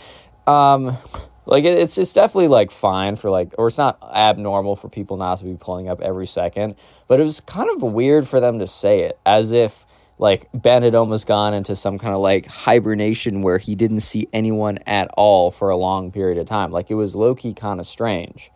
Um, 0.47 0.97
like 1.51 1.65
it, 1.65 1.79
it's 1.79 1.99
it's 1.99 2.13
definitely 2.13 2.49
like 2.49 2.71
fine 2.71 3.17
for 3.17 3.29
like 3.29 3.53
or 3.59 3.67
it's 3.67 3.79
not 3.79 3.99
abnormal 4.15 4.77
for 4.77 4.89
people 4.89 5.17
not 5.17 5.39
to 5.39 5.45
be 5.45 5.57
pulling 5.59 5.89
up 5.89 6.01
every 6.01 6.27
second 6.27 6.77
but 7.09 7.21
it 7.21 7.25
was 7.25 7.41
kind 7.41 7.69
of 7.69 7.83
weird 7.83 8.27
for 8.27 8.41
them 8.41 8.59
to 8.59 8.67
say 8.67 9.01
it 9.01 9.19
as 9.27 9.51
if 9.51 9.85
like 10.19 10.49
ben 10.55 10.83
had 10.83 10.95
almost 10.95 11.27
gone 11.27 11.55
into 11.55 11.75
some 11.75 11.99
kind 11.99 12.15
of 12.15 12.21
like 12.21 12.47
hibernation 12.47 13.43
where 13.43 13.59
he 13.59 13.75
didn't 13.75 14.01
see 14.01 14.29
anyone 14.33 14.79
at 14.87 15.11
all 15.17 15.51
for 15.51 15.71
a 15.71 15.77
long 15.77 16.13
period 16.13 16.39
of 16.39 16.47
time. 16.47 16.71
Like 16.71 16.91
it 16.91 16.95
was 16.95 17.17
low-key 17.17 17.55
kind 17.55 17.81
of 17.81 17.87
strange. 17.87 18.51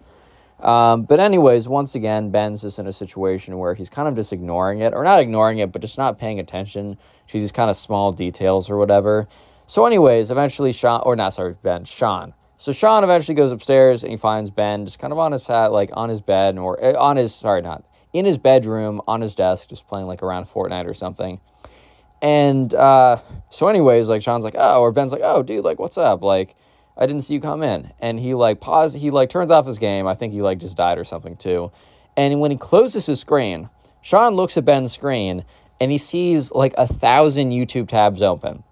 Um, 0.61 1.03
but 1.05 1.21
anyways 1.21 1.67
once 1.67 1.95
again 1.95 2.31
ben's 2.31 2.63
just 2.63 2.79
in 2.79 2.87
a 2.87 2.93
situation 2.93 3.59
where 3.59 3.75
he's 3.75 3.91
kind 3.91 4.07
of 4.07 4.15
just 4.15 4.33
ignoring 4.33 4.81
it 4.81 4.95
or 4.95 5.03
not 5.03 5.21
ignoring 5.21 5.59
it 5.59 5.73
but 5.73 5.81
just 5.81 5.99
not 5.99 6.19
paying 6.19 6.39
attention 6.39 6.97
to 7.29 7.41
these 7.41 7.51
kind 7.51 7.71
of 7.71 7.77
small 7.77 8.13
details 8.13 8.71
or 8.71 8.77
whatever. 8.77 9.27
So 9.67 9.85
anyways 9.87 10.31
eventually 10.31 10.73
sean 10.73 11.01
or 11.05 11.17
not 11.17 11.31
sorry 11.31 11.57
ben 11.63 11.85
sean 11.85 12.35
so 12.65 12.73
Sean 12.73 13.05
eventually 13.05 13.35
goes 13.35 13.53
upstairs 13.53 14.03
and 14.03 14.11
he 14.11 14.17
finds 14.17 14.49
Ben 14.49 14.87
just 14.87 14.99
kind 14.99 15.13
of 15.13 15.19
on 15.19 15.33
his 15.33 15.47
hat, 15.47 15.71
like 15.71 15.91
on 15.93 16.09
his 16.09 16.23
bed 16.23 16.57
or 16.57 16.83
uh, 16.83 16.99
on 16.99 17.19
his 17.19 17.35
sorry, 17.35 17.61
not 17.61 17.85
in 18.15 18.25
his 18.25 18.39
bedroom 18.39 19.03
on 19.07 19.21
his 19.21 19.35
desk, 19.35 19.69
just 19.69 19.87
playing 19.87 20.07
like 20.07 20.23
around 20.23 20.47
Fortnite 20.47 20.87
or 20.87 20.95
something. 20.95 21.43
And 22.23 22.73
uh, 22.73 23.21
so, 23.51 23.69
anyways, 23.69 24.09
like 24.09 24.23
Sean's 24.23 24.45
like, 24.45 24.55
oh, 24.57 24.81
or 24.81 24.93
Ben's 24.93 25.13
like, 25.13 25.21
oh, 25.23 25.43
dude, 25.43 25.63
like, 25.63 25.79
what's 25.79 25.99
up? 25.99 26.23
Like, 26.23 26.57
I 26.97 27.05
didn't 27.05 27.25
see 27.25 27.35
you 27.35 27.41
come 27.41 27.63
in. 27.63 27.91
And 28.01 28.19
he 28.19 28.33
like 28.33 28.63
pause, 28.63 28.95
he 28.95 29.11
like 29.11 29.29
turns 29.29 29.51
off 29.51 29.67
his 29.67 29.77
game. 29.77 30.07
I 30.07 30.15
think 30.15 30.33
he 30.33 30.41
like 30.41 30.57
just 30.57 30.79
died 30.79 30.97
or 30.97 31.05
something 31.05 31.37
too. 31.37 31.71
And 32.17 32.41
when 32.41 32.51
he 32.51 32.57
closes 32.57 33.05
his 33.05 33.21
screen, 33.21 33.69
Sean 34.01 34.37
looks 34.37 34.57
at 34.57 34.65
Ben's 34.65 34.91
screen 34.91 35.45
and 35.83 35.93
he 35.93 35.99
sees 35.99 36.51
like 36.51 36.73
a 36.79 36.87
thousand 36.87 37.51
YouTube 37.51 37.89
tabs 37.89 38.23
open. 38.23 38.65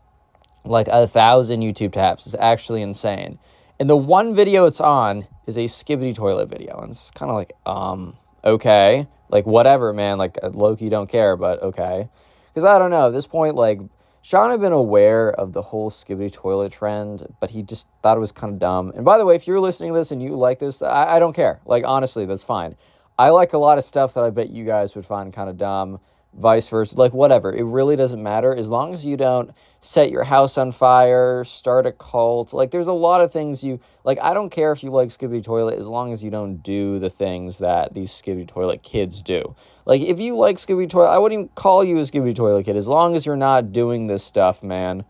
Like 0.65 0.89
a 0.89 1.07
thousand 1.07 1.61
YouTube 1.61 1.93
tabs. 1.93 2.25
It's 2.25 2.37
actually 2.41 2.81
insane. 2.81 3.39
And 3.79 3.91
the 3.91 3.97
one 3.97 4.35
video 4.35 4.67
it's 4.67 4.81
on 4.81 5.27
is 5.47 5.57
a 5.57 5.65
skibidi 5.65 6.15
toilet 6.15 6.49
video. 6.49 6.79
And 6.81 6.93
it's 6.93 7.11
kind 7.11 7.31
of 7.31 7.37
like, 7.37 7.53
um, 7.67 8.17
okay. 8.45 9.07
Like, 9.29 9.47
whatever, 9.47 9.93
man. 9.93 10.19
Like, 10.19 10.39
uh, 10.43 10.51
low 10.51 10.77
key 10.77 10.89
don't 10.89 11.11
care, 11.11 11.37
but 11.37 11.63
okay. 11.63 12.09
Because 12.49 12.65
I 12.65 12.79
don't 12.79 12.91
know. 12.91 13.09
At 13.09 13.13
this 13.13 13.27
point, 13.27 13.55
like, 13.55 13.81
Sean 14.21 14.51
had 14.51 14.61
been 14.61 14.73
aware 14.73 15.33
of 15.33 15.53
the 15.53 15.63
whole 15.63 15.91
skibidi 15.91 16.33
toilet 16.33 16.71
trend, 16.71 17.27
but 17.41 17.51
he 17.51 17.63
just 17.63 17.89
thought 18.03 18.17
it 18.17 18.21
was 18.21 18.31
kind 18.31 18.53
of 18.53 18.61
dumb. 18.61 18.93
And 18.95 19.05
by 19.05 19.19
the 19.19 19.25
way, 19.25 19.35
if 19.35 19.49
you're 19.49 19.59
listening 19.59 19.93
to 19.93 19.99
this 19.99 20.13
and 20.13 20.23
you 20.23 20.37
like 20.37 20.61
this, 20.61 20.81
I, 20.81 21.17
I 21.17 21.19
don't 21.19 21.33
care. 21.33 21.61
Like, 21.67 21.85
honestly, 21.85 22.25
that's 22.25 22.45
fine. 22.45 22.77
I 23.19 23.31
like 23.31 23.53
a 23.53 23.59
lot 23.59 23.79
of 23.79 23.85
stuff 23.85 24.15
that 24.15 24.23
I 24.23 24.31
bet 24.31 24.51
you 24.51 24.65
guys 24.65 24.95
would 24.95 25.05
find 25.05 25.33
kind 25.33 25.51
of 25.51 25.57
dumb 25.57 25.99
vice 26.35 26.69
versa, 26.69 26.97
like 26.99 27.13
whatever. 27.13 27.53
It 27.53 27.65
really 27.65 27.97
doesn't 27.97 28.23
matter 28.23 28.55
as 28.55 28.69
long 28.69 28.93
as 28.93 29.05
you 29.05 29.17
don't 29.17 29.51
set 29.81 30.11
your 30.11 30.25
house 30.25 30.57
on 30.57 30.73
fire, 30.73 31.45
start 31.45 31.87
a 31.87 31.93
cult. 31.93 32.53
Like 32.53 32.71
there's 32.71 32.87
a 32.87 32.93
lot 32.93 33.21
of 33.21 33.33
things 33.33 33.63
you 33.63 33.81
like. 34.05 34.19
I 34.23 34.33
don't 34.35 34.51
care 34.51 34.73
if 34.73 34.83
you 34.83 34.91
like 34.91 35.09
Skibidi 35.09 35.43
Toilet 35.43 35.79
as 35.79 35.87
long 35.87 36.13
as 36.13 36.25
you 36.25 36.31
don't 36.31 36.63
do 36.63 36.99
the 36.99 37.11
things 37.11 37.59
that 37.59 37.95
these 37.95 38.11
Skibidi 38.11 38.49
Toilet 38.49 38.83
kids 38.83 39.23
do. 39.23 39.55
Like 39.85 40.01
if 40.01 40.21
you 40.21 40.37
like 40.37 40.57
Skibidi 40.57 40.89
Toilet, 40.89 41.09
I 41.09 41.19
wouldn't 41.19 41.39
even 41.39 41.49
call 41.55 41.85
you 41.85 41.99
a 41.99 42.03
Skibidi 42.03 42.35
Toilet 42.35 42.65
kid 42.65 42.77
as 42.77 42.89
long 42.89 43.15
as 43.15 43.27
you're 43.27 43.37
not 43.37 43.73
doing 43.73 44.07
this 44.07 44.25
stuff, 44.25 44.63
man. 44.63 45.05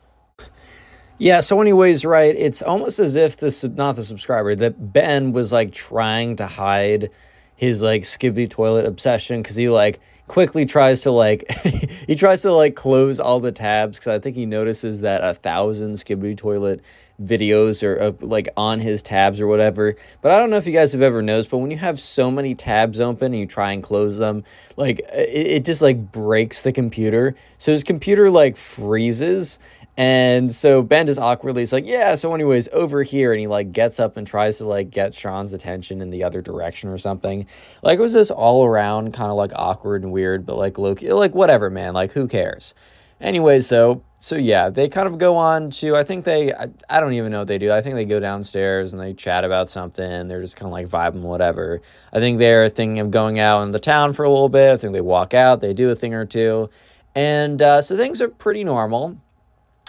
Yeah, 1.18 1.38
so 1.38 1.60
anyways, 1.60 2.04
right, 2.04 2.34
it's 2.34 2.62
almost 2.62 2.98
as 2.98 3.14
if 3.14 3.36
this 3.36 3.62
not 3.62 3.94
the 3.94 4.02
subscriber 4.02 4.56
that 4.56 4.92
Ben 4.92 5.32
was 5.32 5.52
like 5.52 5.72
trying 5.72 6.34
to 6.36 6.46
hide 6.46 7.10
his 7.54 7.80
like 7.80 8.02
Skibidi 8.02 8.50
Toilet 8.50 8.86
obsession 8.86 9.42
cuz 9.44 9.54
he 9.54 9.68
like 9.68 10.00
quickly 10.32 10.64
tries 10.64 11.02
to 11.02 11.10
like 11.10 11.44
he 12.06 12.14
tries 12.14 12.40
to 12.40 12.50
like 12.50 12.74
close 12.74 13.20
all 13.20 13.38
the 13.38 13.52
tabs 13.52 13.98
because 13.98 14.14
I 14.14 14.18
think 14.18 14.34
he 14.34 14.46
notices 14.46 15.02
that 15.02 15.22
a 15.22 15.34
thousand 15.34 15.92
Skibidi 15.92 16.34
Toilet 16.34 16.80
videos 17.22 17.86
are 17.86 18.00
uh, 18.00 18.12
like 18.26 18.48
on 18.56 18.80
his 18.80 19.02
tabs 19.02 19.42
or 19.42 19.46
whatever. 19.46 19.94
But 20.22 20.32
I 20.32 20.38
don't 20.38 20.48
know 20.48 20.56
if 20.56 20.66
you 20.66 20.72
guys 20.72 20.92
have 20.92 21.02
ever 21.02 21.20
noticed, 21.20 21.50
but 21.50 21.58
when 21.58 21.70
you 21.70 21.76
have 21.76 22.00
so 22.00 22.30
many 22.30 22.54
tabs 22.54 22.98
open 22.98 23.34
and 23.34 23.40
you 23.40 23.46
try 23.46 23.72
and 23.72 23.82
close 23.82 24.16
them, 24.16 24.42
like 24.78 25.00
it, 25.12 25.28
it 25.28 25.64
just 25.66 25.82
like 25.82 26.10
breaks 26.10 26.62
the 26.62 26.72
computer. 26.72 27.34
So 27.58 27.72
his 27.72 27.84
computer 27.84 28.30
like 28.30 28.56
freezes 28.56 29.58
and 29.96 30.50
so 30.52 30.82
Ben 30.82 31.08
is 31.08 31.18
awkwardly 31.18 31.62
is 31.62 31.72
like, 31.72 31.86
yeah, 31.86 32.14
so 32.14 32.34
anyways, 32.34 32.68
over 32.72 33.02
here. 33.02 33.32
And 33.32 33.40
he 33.40 33.46
like 33.46 33.72
gets 33.72 34.00
up 34.00 34.16
and 34.16 34.26
tries 34.26 34.58
to 34.58 34.64
like 34.64 34.90
get 34.90 35.14
Sean's 35.14 35.52
attention 35.52 36.00
in 36.00 36.10
the 36.10 36.24
other 36.24 36.40
direction 36.40 36.88
or 36.88 36.98
something. 36.98 37.46
Like 37.82 37.98
it 37.98 38.02
was 38.02 38.14
this 38.14 38.30
all 38.30 38.64
around 38.64 39.12
kind 39.12 39.30
of 39.30 39.36
like 39.36 39.52
awkward 39.54 40.02
and 40.02 40.12
weird, 40.12 40.46
but 40.46 40.56
like 40.56 40.78
low 40.78 40.94
key, 40.94 41.12
like 41.12 41.34
whatever, 41.34 41.68
man. 41.68 41.92
Like 41.94 42.12
who 42.12 42.26
cares? 42.26 42.74
Anyways, 43.20 43.68
though, 43.68 44.02
so 44.18 44.34
yeah, 44.34 44.68
they 44.68 44.88
kind 44.88 45.06
of 45.06 45.16
go 45.18 45.36
on 45.36 45.70
to, 45.70 45.94
I 45.94 46.02
think 46.02 46.24
they, 46.24 46.52
I, 46.52 46.68
I 46.90 46.98
don't 46.98 47.12
even 47.12 47.30
know 47.30 47.40
what 47.40 47.48
they 47.48 47.58
do. 47.58 47.70
I 47.70 47.80
think 47.80 47.94
they 47.94 48.04
go 48.04 48.18
downstairs 48.18 48.92
and 48.92 49.00
they 49.00 49.12
chat 49.12 49.44
about 49.44 49.70
something. 49.70 50.26
They're 50.26 50.40
just 50.40 50.56
kind 50.56 50.66
of 50.66 50.72
like 50.72 50.88
vibing, 50.88 51.22
whatever. 51.22 51.82
I 52.12 52.18
think 52.18 52.38
they're 52.38 52.68
thinking 52.68 52.98
of 52.98 53.12
going 53.12 53.38
out 53.38 53.62
in 53.62 53.70
the 53.70 53.78
town 53.78 54.12
for 54.12 54.24
a 54.24 54.28
little 54.28 54.48
bit. 54.48 54.72
I 54.72 54.76
think 54.76 54.92
they 54.92 55.00
walk 55.00 55.34
out, 55.34 55.60
they 55.60 55.72
do 55.72 55.90
a 55.90 55.94
thing 55.94 56.14
or 56.14 56.24
two. 56.24 56.68
And 57.14 57.62
uh, 57.62 57.80
so 57.82 57.96
things 57.96 58.20
are 58.20 58.28
pretty 58.28 58.64
normal. 58.64 59.18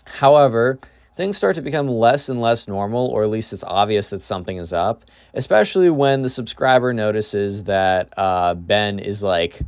However, 0.05 0.79
things 1.15 1.37
start 1.37 1.55
to 1.55 1.61
become 1.61 1.87
less 1.87 2.29
and 2.29 2.41
less 2.41 2.67
normal, 2.67 3.07
or 3.07 3.23
at 3.23 3.29
least 3.29 3.53
it's 3.53 3.63
obvious 3.63 4.09
that 4.09 4.21
something 4.21 4.57
is 4.57 4.73
up, 4.73 5.05
especially 5.33 5.89
when 5.89 6.21
the 6.21 6.29
subscriber 6.29 6.93
notices 6.93 7.65
that 7.65 8.13
uh, 8.17 8.53
Ben 8.53 8.99
is 8.99 9.23
like 9.23 9.61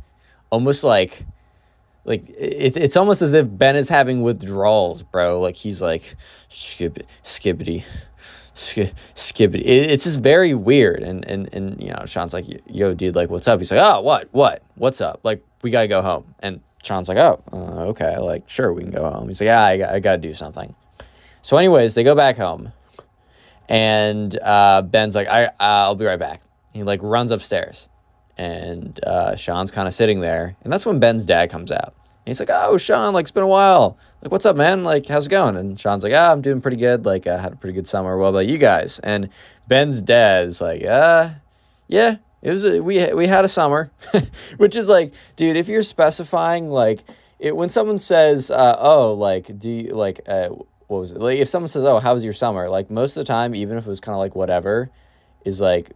almost 0.50 0.84
like 0.84 1.24
like 2.04 2.28
it, 2.30 2.76
it's 2.76 2.96
almost 2.96 3.20
as 3.20 3.34
if 3.34 3.46
Ben 3.50 3.76
is 3.76 3.88
having 3.88 4.22
withdrawals, 4.22 5.02
bro. 5.02 5.40
Like 5.40 5.56
he's 5.56 5.82
like 5.82 6.16
skibidi. 6.50 7.84
Skibidi. 8.54 9.62
it's 9.66 10.04
just 10.04 10.20
very 10.20 10.54
weird, 10.54 11.02
and 11.02 11.28
and 11.28 11.48
and 11.52 11.82
you 11.82 11.90
know, 11.90 12.06
Sean's 12.06 12.32
like, 12.32 12.46
"Yo, 12.66 12.94
dude, 12.94 13.14
like, 13.14 13.28
what's 13.28 13.46
up?" 13.46 13.60
He's 13.60 13.70
like, 13.70 13.80
"Oh, 13.82 14.00
what, 14.00 14.28
what, 14.32 14.62
what's 14.76 15.02
up? 15.02 15.20
Like, 15.24 15.44
we 15.60 15.70
gotta 15.70 15.88
go 15.88 16.00
home." 16.00 16.34
And 16.40 16.62
Sean's 16.86 17.08
like, 17.08 17.18
oh, 17.18 17.42
uh, 17.52 17.86
okay, 17.88 18.16
like, 18.18 18.48
sure, 18.48 18.72
we 18.72 18.82
can 18.82 18.92
go 18.92 19.10
home. 19.10 19.28
He's 19.28 19.40
like, 19.40 19.46
yeah, 19.46 19.62
I, 19.62 19.94
I 19.94 20.00
got 20.00 20.12
to 20.12 20.18
do 20.18 20.32
something. 20.32 20.74
So, 21.42 21.56
anyways, 21.56 21.94
they 21.94 22.04
go 22.04 22.14
back 22.14 22.36
home, 22.36 22.72
and 23.68 24.38
uh, 24.40 24.82
Ben's 24.82 25.14
like, 25.14 25.28
I, 25.28 25.50
I'll 25.60 25.94
be 25.94 26.04
right 26.04 26.18
back. 26.18 26.42
He 26.72 26.82
like 26.82 27.00
runs 27.02 27.32
upstairs, 27.32 27.88
and 28.38 28.98
uh, 29.04 29.36
Sean's 29.36 29.70
kind 29.70 29.88
of 29.88 29.94
sitting 29.94 30.20
there, 30.20 30.56
and 30.62 30.72
that's 30.72 30.86
when 30.86 31.00
Ben's 31.00 31.24
dad 31.24 31.50
comes 31.50 31.70
out. 31.70 31.94
And 31.94 32.30
he's 32.30 32.40
like, 32.40 32.50
oh, 32.50 32.76
Sean, 32.76 33.14
like, 33.14 33.24
it's 33.24 33.30
been 33.30 33.44
a 33.44 33.48
while. 33.48 33.98
Like, 34.22 34.32
what's 34.32 34.46
up, 34.46 34.56
man? 34.56 34.82
Like, 34.82 35.06
how's 35.06 35.26
it 35.26 35.30
going? 35.30 35.56
And 35.56 35.78
Sean's 35.78 36.02
like, 36.02 36.12
ah, 36.12 36.32
I'm 36.32 36.42
doing 36.42 36.60
pretty 36.60 36.76
good. 36.76 37.04
Like, 37.04 37.28
I 37.28 37.38
had 37.38 37.52
a 37.52 37.56
pretty 37.56 37.74
good 37.74 37.86
summer. 37.86 38.16
What 38.16 38.28
about 38.28 38.46
you 38.46 38.58
guys? 38.58 38.98
And 39.00 39.28
Ben's 39.68 40.02
dad's 40.02 40.60
like, 40.60 40.84
uh, 40.84 41.34
yeah, 41.86 42.16
it 42.46 42.52
was 42.52 42.64
a, 42.64 42.80
we 42.80 43.12
we 43.12 43.26
had 43.26 43.44
a 43.44 43.48
summer, 43.48 43.90
which 44.56 44.76
is 44.76 44.88
like, 44.88 45.12
dude, 45.34 45.56
if 45.56 45.66
you're 45.66 45.82
specifying 45.82 46.70
like 46.70 47.02
it 47.40 47.56
when 47.56 47.70
someone 47.70 47.98
says, 47.98 48.52
uh, 48.52 48.76
oh, 48.78 49.14
like 49.14 49.58
do 49.58 49.68
you 49.68 49.88
like 49.88 50.20
uh, 50.28 50.50
what 50.86 50.98
was 51.00 51.10
it? 51.10 51.18
Like 51.18 51.40
if 51.40 51.48
someone 51.48 51.68
says, 51.68 51.82
oh, 51.82 51.98
how 51.98 52.14
was 52.14 52.22
your 52.22 52.32
summer? 52.32 52.68
Like 52.68 52.88
most 52.88 53.16
of 53.16 53.26
the 53.26 53.26
time, 53.26 53.52
even 53.56 53.76
if 53.76 53.84
it 53.84 53.88
was 53.88 53.98
kind 53.98 54.14
of 54.14 54.20
like 54.20 54.36
whatever, 54.36 54.90
is 55.44 55.60
like 55.60 55.90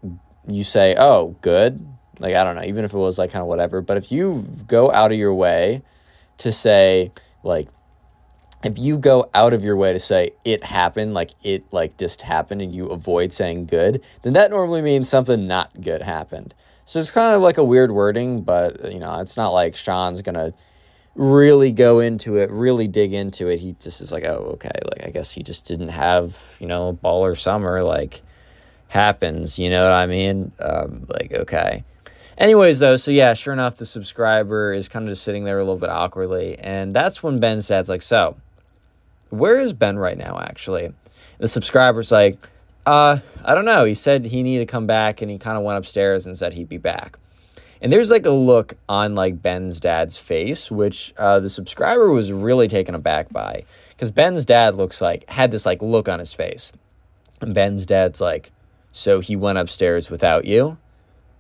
you 0.49 0.65
say, 0.65 0.97
oh, 0.99 1.37
good. 1.41 1.87
Like 2.19 2.35
I 2.35 2.43
don't 2.43 2.57
know, 2.57 2.65
even 2.65 2.85
if 2.85 2.93
it 2.93 2.99
was 2.99 3.17
like 3.17 3.31
kind 3.31 3.43
of 3.43 3.47
whatever. 3.47 3.81
But 3.81 3.97
if 3.97 4.11
you 4.11 4.45
go 4.67 4.91
out 4.91 5.12
of 5.12 5.19
your 5.19 5.33
way 5.33 5.83
to 6.39 6.51
say 6.51 7.12
like 7.45 7.69
if 8.63 8.79
you 8.79 8.99
go 8.99 9.31
out 9.35 9.53
of 9.53 9.65
your 9.65 9.77
way 9.77 9.93
to 9.93 9.99
say 9.99 10.33
it 10.45 10.65
happened, 10.65 11.15
like 11.15 11.31
it 11.43 11.65
like 11.73 11.97
just 11.97 12.23
happened, 12.23 12.63
and 12.63 12.75
you 12.75 12.87
avoid 12.87 13.33
saying 13.33 13.67
good, 13.67 14.03
then 14.23 14.35
that 14.35 14.51
normally 14.51 14.83
means 14.83 15.09
something 15.09 15.47
not 15.47 15.81
good 15.81 16.03
happened. 16.03 16.55
So 16.85 16.99
it's 16.99 17.11
kind 17.11 17.35
of 17.35 17.41
like 17.41 17.59
a 17.59 17.65
weird 17.65 17.93
wording, 17.93 18.43
but 18.43 18.93
you 18.93 18.99
know, 18.99 19.21
it's 19.21 19.37
not 19.37 19.51
like 19.51 19.77
Sean's 19.77 20.23
gonna 20.23 20.53
really 21.15 21.73
go 21.73 22.01
into 22.01 22.37
it, 22.37 22.51
really 22.51 22.89
dig 22.89 23.13
into 23.13 23.49
it. 23.49 23.61
He 23.61 23.77
just 23.81 24.01
is 24.01 24.13
like, 24.13 24.25
oh, 24.25 24.53
okay, 24.55 24.71
like 24.85 25.07
I 25.07 25.11
guess 25.11 25.33
he 25.33 25.43
just 25.43 25.67
didn't 25.67 25.89
have, 25.89 26.57
you 26.61 26.67
know, 26.67 26.99
baller 27.03 27.39
summer, 27.39 27.83
like 27.83 28.23
happens, 28.89 29.59
you 29.59 29.71
know 29.71 29.85
what 29.85 29.93
I 29.93 30.07
mean? 30.07 30.53
Um, 30.59 31.07
like, 31.09 31.33
okay. 31.33 31.85
Anyways, 32.37 32.79
though, 32.79 32.97
so 32.97 33.11
yeah, 33.11 33.35
sure 33.35 33.53
enough, 33.53 33.77
the 33.77 33.87
subscriber 33.87 34.73
is 34.73 34.89
kind 34.89 35.05
of 35.05 35.13
just 35.13 35.23
sitting 35.23 35.45
there 35.45 35.59
a 35.59 35.63
little 35.63 35.79
bit 35.79 35.91
awkwardly. 35.91 36.59
And 36.59 36.97
that's 36.97 37.23
when 37.23 37.39
Ben 37.39 37.61
says, 37.61 37.89
like, 37.89 38.03
so, 38.03 38.37
where 39.31 39.59
is 39.59 39.73
Ben 39.73 39.99
right 39.99 40.18
now, 40.18 40.39
actually? 40.39 40.92
The 41.39 41.49
subscriber's 41.49 42.12
like, 42.12 42.39
uh, 42.86 43.18
I 43.44 43.55
don't 43.55 43.65
know. 43.65 43.84
He 43.84 43.94
said 43.94 44.26
he 44.26 44.42
needed 44.42 44.68
to 44.68 44.70
come 44.70 44.86
back 44.86 45.23
and 45.23 45.31
he 45.31 45.39
kind 45.39 45.57
of 45.57 45.65
went 45.65 45.78
upstairs 45.78 46.26
and 46.26 46.36
said 46.36 46.55
he'd 46.55 46.68
be 46.68 46.78
back. 46.78 47.18
And 47.83 47.91
there's 47.91 48.10
like 48.10 48.26
a 48.26 48.31
look 48.31 48.75
on 48.89 49.15
like 49.15 49.41
Ben's 49.41 49.81
dad's 49.81 50.18
face, 50.18 50.70
which 50.70 51.15
uh, 51.17 51.41
the 51.41 51.49
subscriber 51.49 52.10
was 52.10 52.31
really 52.31 52.68
taken 52.68 52.94
aback 52.94 53.31
by. 53.31 53.65
Because 53.91 54.10
Ben's 54.10 54.44
dad 54.44 54.75
looks 54.75 55.00
like, 55.00 55.28
had 55.28 55.50
this 55.50 55.65
like 55.65 55.81
look 55.81 56.09
on 56.09 56.18
his 56.18 56.34
face. 56.34 56.73
And 57.41 57.55
Ben's 57.55 57.86
dad's 57.86 58.20
like, 58.20 58.52
So 58.92 59.20
he 59.20 59.34
went 59.34 59.59
upstairs 59.59 60.10
without 60.10 60.44
you? 60.44 60.76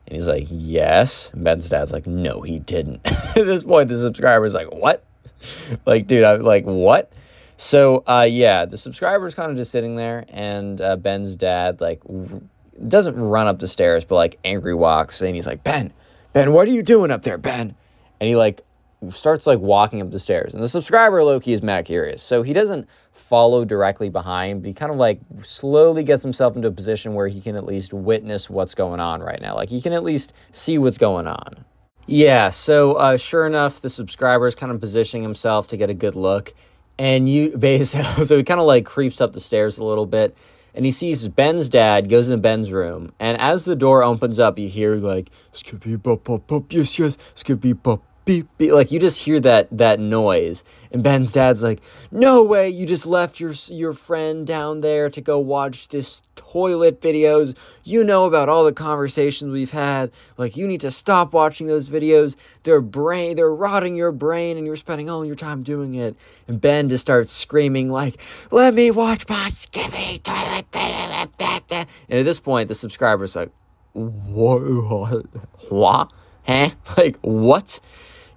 And 0.06 0.16
he's 0.16 0.28
like, 0.28 0.46
Yes. 0.50 1.30
And 1.34 1.44
Ben's 1.44 1.68
dad's 1.68 1.92
like, 1.92 2.06
No, 2.06 2.40
he 2.40 2.58
didn't. 2.58 3.00
At 3.06 3.34
this 3.34 3.64
point, 3.64 3.88
the 3.90 3.98
subscriber's 3.98 4.54
like, 4.54 4.72
What? 4.72 5.04
like, 5.86 6.06
dude, 6.06 6.24
I'm 6.24 6.40
like, 6.40 6.64
What? 6.64 7.12
So 7.60 8.02
uh, 8.06 8.26
yeah, 8.26 8.64
the 8.64 8.78
subscriber 8.78 9.26
is 9.26 9.34
kind 9.34 9.50
of 9.50 9.56
just 9.58 9.70
sitting 9.70 9.94
there, 9.94 10.24
and 10.30 10.80
uh, 10.80 10.96
Ben's 10.96 11.36
dad 11.36 11.82
like 11.82 12.00
r- 12.08 12.40
doesn't 12.88 13.20
run 13.20 13.48
up 13.48 13.58
the 13.58 13.68
stairs, 13.68 14.02
but 14.02 14.14
like 14.14 14.38
angry 14.44 14.74
walks, 14.74 15.20
and 15.20 15.34
he's 15.34 15.46
like, 15.46 15.62
Ben, 15.62 15.92
Ben, 16.32 16.54
what 16.54 16.66
are 16.66 16.70
you 16.70 16.82
doing 16.82 17.10
up 17.10 17.22
there, 17.22 17.36
Ben? 17.36 17.74
And 18.18 18.28
he 18.28 18.34
like 18.34 18.62
starts 19.10 19.46
like 19.46 19.58
walking 19.58 20.00
up 20.00 20.10
the 20.10 20.18
stairs, 20.18 20.54
and 20.54 20.62
the 20.62 20.68
subscriber 20.68 21.22
low 21.22 21.38
key 21.38 21.52
is 21.52 21.60
mad 21.60 21.84
curious, 21.84 22.22
so 22.22 22.42
he 22.42 22.54
doesn't 22.54 22.88
follow 23.12 23.66
directly 23.66 24.08
behind, 24.08 24.62
but 24.62 24.68
he 24.68 24.72
kind 24.72 24.90
of 24.90 24.96
like 24.96 25.20
slowly 25.42 26.02
gets 26.02 26.22
himself 26.22 26.56
into 26.56 26.68
a 26.68 26.72
position 26.72 27.12
where 27.12 27.28
he 27.28 27.42
can 27.42 27.56
at 27.56 27.66
least 27.66 27.92
witness 27.92 28.48
what's 28.48 28.74
going 28.74 29.00
on 29.00 29.20
right 29.20 29.42
now. 29.42 29.54
Like 29.54 29.68
he 29.68 29.82
can 29.82 29.92
at 29.92 30.02
least 30.02 30.32
see 30.50 30.78
what's 30.78 30.96
going 30.96 31.26
on. 31.26 31.66
Yeah, 32.06 32.48
so 32.48 32.94
uh, 32.94 33.18
sure 33.18 33.46
enough, 33.46 33.82
the 33.82 33.90
subscriber 33.90 34.46
is 34.46 34.54
kind 34.54 34.72
of 34.72 34.80
positioning 34.80 35.22
himself 35.22 35.68
to 35.68 35.76
get 35.76 35.90
a 35.90 35.94
good 35.94 36.16
look 36.16 36.54
and 37.00 37.30
you 37.30 37.50
so 37.84 38.36
he 38.36 38.44
kind 38.44 38.60
of 38.60 38.66
like 38.66 38.84
creeps 38.84 39.22
up 39.22 39.32
the 39.32 39.40
stairs 39.40 39.78
a 39.78 39.84
little 39.84 40.06
bit 40.06 40.36
and 40.74 40.84
he 40.84 40.90
sees 40.90 41.26
Ben's 41.28 41.68
dad 41.70 42.10
goes 42.10 42.28
into 42.28 42.40
Ben's 42.40 42.70
room 42.70 43.12
and 43.18 43.40
as 43.40 43.64
the 43.64 43.74
door 43.74 44.04
opens 44.04 44.38
up 44.38 44.58
you 44.58 44.68
hear 44.68 44.96
like 44.96 45.30
skippy 45.50 45.96
bop 45.96 46.24
bop 46.24 46.46
bop 46.46 46.70
yes 46.72 46.98
yes 46.98 47.16
skippy 47.34 47.72
bop 47.72 48.02
beep, 48.30 48.48
beep. 48.58 48.70
Like 48.70 48.92
you 48.92 49.00
just 49.00 49.18
hear 49.18 49.40
that 49.40 49.66
that 49.76 49.98
noise, 49.98 50.62
and 50.92 51.02
Ben's 51.02 51.32
dad's 51.32 51.64
like, 51.64 51.80
"No 52.12 52.44
way! 52.44 52.68
You 52.68 52.86
just 52.86 53.04
left 53.04 53.40
your 53.40 53.52
your 53.66 53.92
friend 53.92 54.46
down 54.46 54.82
there 54.82 55.10
to 55.10 55.20
go 55.20 55.40
watch 55.40 55.88
this 55.88 56.22
toilet 56.36 57.00
videos. 57.00 57.56
You 57.82 58.04
know 58.04 58.26
about 58.26 58.48
all 58.48 58.64
the 58.64 58.72
conversations 58.72 59.50
we've 59.52 59.72
had. 59.72 60.12
Like 60.36 60.56
you 60.56 60.68
need 60.68 60.80
to 60.82 60.92
stop 60.92 61.32
watching 61.32 61.66
those 61.66 61.88
videos. 61.88 62.36
They're 62.62 62.80
brain, 62.80 63.34
they're 63.34 63.52
rotting 63.52 63.96
your 63.96 64.12
brain, 64.12 64.56
and 64.56 64.64
you're 64.64 64.76
spending 64.76 65.10
all 65.10 65.24
your 65.24 65.34
time 65.34 65.64
doing 65.64 65.94
it." 65.94 66.14
And 66.46 66.60
Ben 66.60 66.88
just 66.88 67.02
starts 67.02 67.32
screaming 67.32 67.90
like, 67.90 68.16
"Let 68.52 68.74
me 68.74 68.92
watch 68.92 69.28
my 69.28 69.50
skippy 69.50 70.18
toilet 70.18 70.66
video!" 70.70 71.86
And 72.08 72.20
at 72.20 72.24
this 72.24 72.38
point, 72.38 72.68
the 72.68 72.76
subscriber's 72.76 73.34
like, 73.34 73.50
"What? 73.92 74.60
What? 75.68 76.12
Huh? 76.46 76.70
Like 76.96 77.16
what?" 77.22 77.80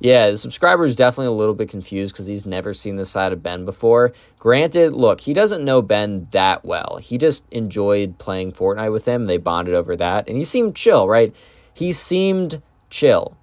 Yeah, 0.04 0.32
the 0.32 0.38
subscriber 0.38 0.84
is 0.84 0.98
definitely 0.98 1.28
a 1.28 1.32
little 1.32 1.56
bit 1.56 1.70
confused 1.70 2.14
because 2.14 2.28
he's 2.28 2.46
never 2.46 2.74
seen 2.74 2.98
this 2.98 3.10
side 3.10 3.32
of 3.32 3.42
Ben 3.42 3.64
before. 3.64 4.12
Granted, 4.38 4.92
look, 4.92 5.22
he 5.22 5.34
doesn't 5.34 5.64
know 5.64 5.82
Ben 5.82 6.28
that 6.32 6.66
well. 6.66 7.00
He 7.02 7.18
just 7.18 7.46
enjoyed 7.52 8.18
playing 8.18 8.52
Fortnite 8.52 8.92
with 8.92 9.06
him. 9.06 9.28
They 9.28 9.38
bonded 9.38 9.74
over 9.74 9.96
that, 9.96 10.28
and 10.28 10.36
he 10.36 10.44
seemed 10.44 10.76
chill, 10.76 11.08
right? 11.08 11.34
He 11.74 11.94
seemed 11.94 12.62
chill. 12.90 13.38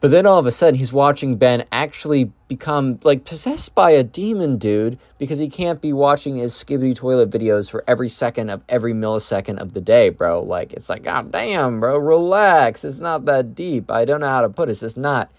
But 0.00 0.10
then 0.10 0.26
all 0.26 0.38
of 0.38 0.46
a 0.46 0.50
sudden, 0.50 0.80
he's 0.80 0.92
watching 0.92 1.36
Ben 1.36 1.64
actually 1.70 2.32
become 2.48 2.98
like 3.04 3.24
possessed 3.24 3.76
by 3.76 3.92
a 3.92 4.02
demon, 4.02 4.58
dude, 4.58 4.98
because 5.16 5.38
he 5.38 5.48
can't 5.48 5.80
be 5.80 5.92
watching 5.92 6.34
his 6.34 6.54
Skibidi 6.54 6.92
Toilet 6.92 7.30
videos 7.30 7.70
for 7.70 7.84
every 7.86 8.08
second 8.08 8.50
of 8.50 8.64
every 8.68 8.94
millisecond 8.94 9.58
of 9.58 9.74
the 9.74 9.80
day, 9.80 10.08
bro. 10.08 10.42
Like, 10.42 10.72
it's 10.72 10.88
like, 10.88 11.04
God 11.04 11.30
damn, 11.30 11.78
bro, 11.78 11.98
relax. 11.98 12.84
It's 12.84 12.98
not 12.98 13.26
that 13.26 13.54
deep. 13.54 13.92
I 13.92 14.04
don't 14.04 14.22
know 14.22 14.28
how 14.28 14.42
to 14.42 14.48
put 14.48 14.68
it. 14.68 14.72
It's 14.72 14.80
just 14.80 14.96
not 14.96 15.30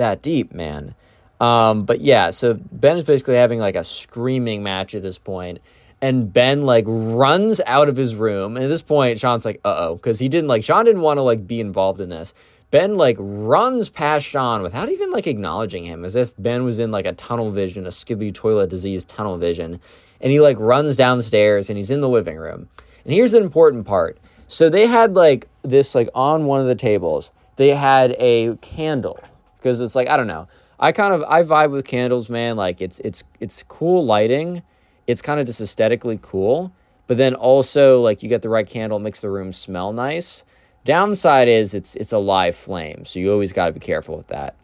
that 0.00 0.22
deep, 0.22 0.52
man. 0.52 0.94
Um, 1.40 1.84
but 1.84 2.00
yeah, 2.00 2.30
so 2.30 2.54
Ben 2.54 2.98
is 2.98 3.04
basically 3.04 3.36
having 3.36 3.60
like 3.60 3.76
a 3.76 3.84
screaming 3.84 4.62
match 4.62 4.94
at 4.94 5.02
this 5.02 5.18
point, 5.18 5.60
and 6.02 6.32
Ben 6.32 6.66
like 6.66 6.84
runs 6.86 7.60
out 7.66 7.88
of 7.88 7.96
his 7.96 8.14
room. 8.14 8.56
And 8.56 8.64
at 8.64 8.68
this 8.68 8.82
point, 8.82 9.18
Sean's 9.18 9.44
like, 9.44 9.60
"Uh 9.64 9.76
oh," 9.78 9.94
because 9.94 10.18
he 10.18 10.28
didn't 10.28 10.48
like 10.48 10.64
Sean 10.64 10.84
didn't 10.84 11.02
want 11.02 11.16
to 11.18 11.22
like 11.22 11.46
be 11.46 11.60
involved 11.60 12.00
in 12.00 12.10
this. 12.10 12.34
Ben 12.70 12.96
like 12.96 13.16
runs 13.18 13.88
past 13.88 14.26
Sean 14.26 14.62
without 14.62 14.90
even 14.90 15.10
like 15.10 15.26
acknowledging 15.26 15.84
him, 15.84 16.04
as 16.04 16.14
if 16.14 16.34
Ben 16.38 16.64
was 16.64 16.78
in 16.78 16.90
like 16.90 17.06
a 17.06 17.12
tunnel 17.12 17.50
vision, 17.50 17.86
a 17.86 17.90
skibby 17.90 18.32
toilet 18.32 18.70
disease 18.70 19.04
tunnel 19.04 19.38
vision. 19.38 19.80
And 20.20 20.30
he 20.30 20.40
like 20.40 20.58
runs 20.58 20.96
downstairs 20.96 21.70
and 21.70 21.78
he's 21.78 21.90
in 21.90 22.02
the 22.02 22.08
living 22.08 22.36
room. 22.36 22.68
And 23.04 23.14
here's 23.14 23.32
an 23.32 23.42
important 23.42 23.86
part. 23.86 24.18
So 24.46 24.68
they 24.68 24.86
had 24.86 25.14
like 25.14 25.48
this 25.62 25.94
like 25.94 26.10
on 26.14 26.44
one 26.44 26.60
of 26.60 26.66
the 26.66 26.74
tables, 26.74 27.30
they 27.56 27.74
had 27.74 28.14
a 28.18 28.56
candle 28.56 29.18
because 29.60 29.80
it's 29.80 29.94
like 29.94 30.08
I 30.08 30.16
don't 30.16 30.26
know. 30.26 30.48
I 30.78 30.92
kind 30.92 31.12
of 31.12 31.22
I 31.24 31.42
vibe 31.42 31.70
with 31.70 31.84
candles, 31.84 32.28
man. 32.28 32.56
Like 32.56 32.80
it's 32.80 32.98
it's 33.00 33.22
it's 33.38 33.62
cool 33.68 34.04
lighting. 34.04 34.62
It's 35.06 35.22
kind 35.22 35.40
of 35.40 35.46
just 35.46 35.60
aesthetically 35.60 36.18
cool, 36.22 36.72
but 37.06 37.16
then 37.16 37.34
also 37.34 38.00
like 38.00 38.22
you 38.22 38.28
get 38.28 38.42
the 38.42 38.48
right 38.48 38.66
candle, 38.66 38.98
makes 38.98 39.20
the 39.20 39.30
room 39.30 39.52
smell 39.52 39.92
nice. 39.92 40.44
Downside 40.84 41.48
is 41.48 41.74
it's 41.74 41.94
it's 41.96 42.12
a 42.12 42.18
live 42.18 42.56
flame, 42.56 43.04
so 43.04 43.18
you 43.18 43.30
always 43.30 43.52
got 43.52 43.66
to 43.66 43.72
be 43.72 43.80
careful 43.80 44.16
with 44.16 44.28
that. 44.28 44.56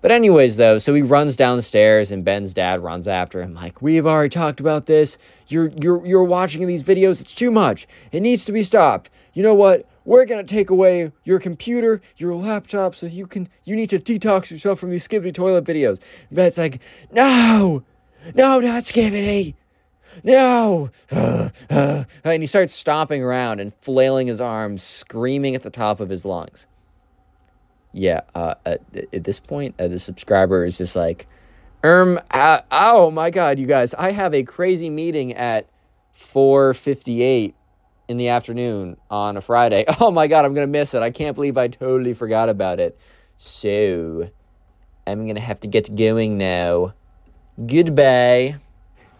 But 0.00 0.12
anyways, 0.12 0.56
though, 0.56 0.78
so 0.78 0.94
he 0.94 1.02
runs 1.02 1.34
downstairs 1.34 2.12
and 2.12 2.24
Ben's 2.24 2.54
dad 2.54 2.80
runs 2.80 3.08
after 3.08 3.42
him 3.42 3.54
like, 3.54 3.82
"We've 3.82 4.06
already 4.06 4.28
talked 4.28 4.60
about 4.60 4.86
this. 4.86 5.18
You're 5.48 5.72
you're 5.82 6.06
you're 6.06 6.24
watching 6.24 6.66
these 6.68 6.84
videos. 6.84 7.20
It's 7.20 7.34
too 7.34 7.50
much. 7.50 7.88
It 8.12 8.20
needs 8.20 8.44
to 8.44 8.52
be 8.52 8.62
stopped. 8.62 9.10
You 9.32 9.42
know 9.42 9.54
what? 9.54 9.84
We're 10.06 10.24
going 10.24 10.44
to 10.44 10.54
take 10.54 10.70
away 10.70 11.12
your 11.24 11.38
computer, 11.38 12.00
your 12.16 12.34
laptop 12.34 12.94
so 12.94 13.06
you 13.06 13.26
can 13.26 13.48
you 13.64 13.76
need 13.76 13.90
to 13.90 13.98
detox 13.98 14.50
yourself 14.50 14.78
from 14.78 14.90
these 14.90 15.06
Skibidi 15.06 15.34
toilet 15.34 15.64
videos." 15.64 16.00
And 16.30 16.36
Ben's 16.36 16.56
like, 16.56 16.80
"No. 17.12 17.82
No, 18.34 18.60
not 18.60 18.84
Skibidi." 18.84 19.54
no. 20.24 20.90
and 21.10 22.42
he 22.42 22.46
starts 22.46 22.72
stomping 22.72 23.22
around 23.22 23.60
and 23.60 23.74
flailing 23.80 24.26
his 24.26 24.40
arms, 24.40 24.82
screaming 24.82 25.54
at 25.54 25.62
the 25.62 25.70
top 25.70 26.00
of 26.00 26.08
his 26.08 26.24
lungs. 26.24 26.66
Yeah, 27.92 28.20
uh, 28.34 28.54
at, 28.64 28.80
at 29.12 29.24
this 29.24 29.40
point, 29.40 29.74
uh, 29.78 29.88
the 29.88 29.98
subscriber 29.98 30.64
is 30.64 30.78
just 30.78 30.96
like, 30.96 31.26
um, 31.82 32.18
uh, 32.30 32.60
oh 32.70 33.10
my 33.10 33.30
God, 33.30 33.58
you 33.58 33.66
guys, 33.66 33.94
I 33.94 34.12
have 34.12 34.34
a 34.34 34.42
crazy 34.42 34.90
meeting 34.90 35.32
at 35.32 35.66
4.58 36.14 37.54
in 38.08 38.16
the 38.16 38.28
afternoon 38.28 38.96
on 39.10 39.36
a 39.36 39.40
Friday. 39.40 39.84
Oh 40.00 40.10
my 40.10 40.26
God, 40.26 40.44
I'm 40.44 40.54
going 40.54 40.66
to 40.66 40.70
miss 40.70 40.94
it. 40.94 41.02
I 41.02 41.10
can't 41.10 41.34
believe 41.34 41.56
I 41.56 41.68
totally 41.68 42.14
forgot 42.14 42.48
about 42.48 42.80
it. 42.80 42.98
So, 43.36 44.30
I'm 45.06 45.24
going 45.24 45.34
to 45.36 45.40
have 45.40 45.60
to 45.60 45.68
get 45.68 45.94
going 45.94 46.38
now. 46.38 46.94
Goodbye. 47.64 48.56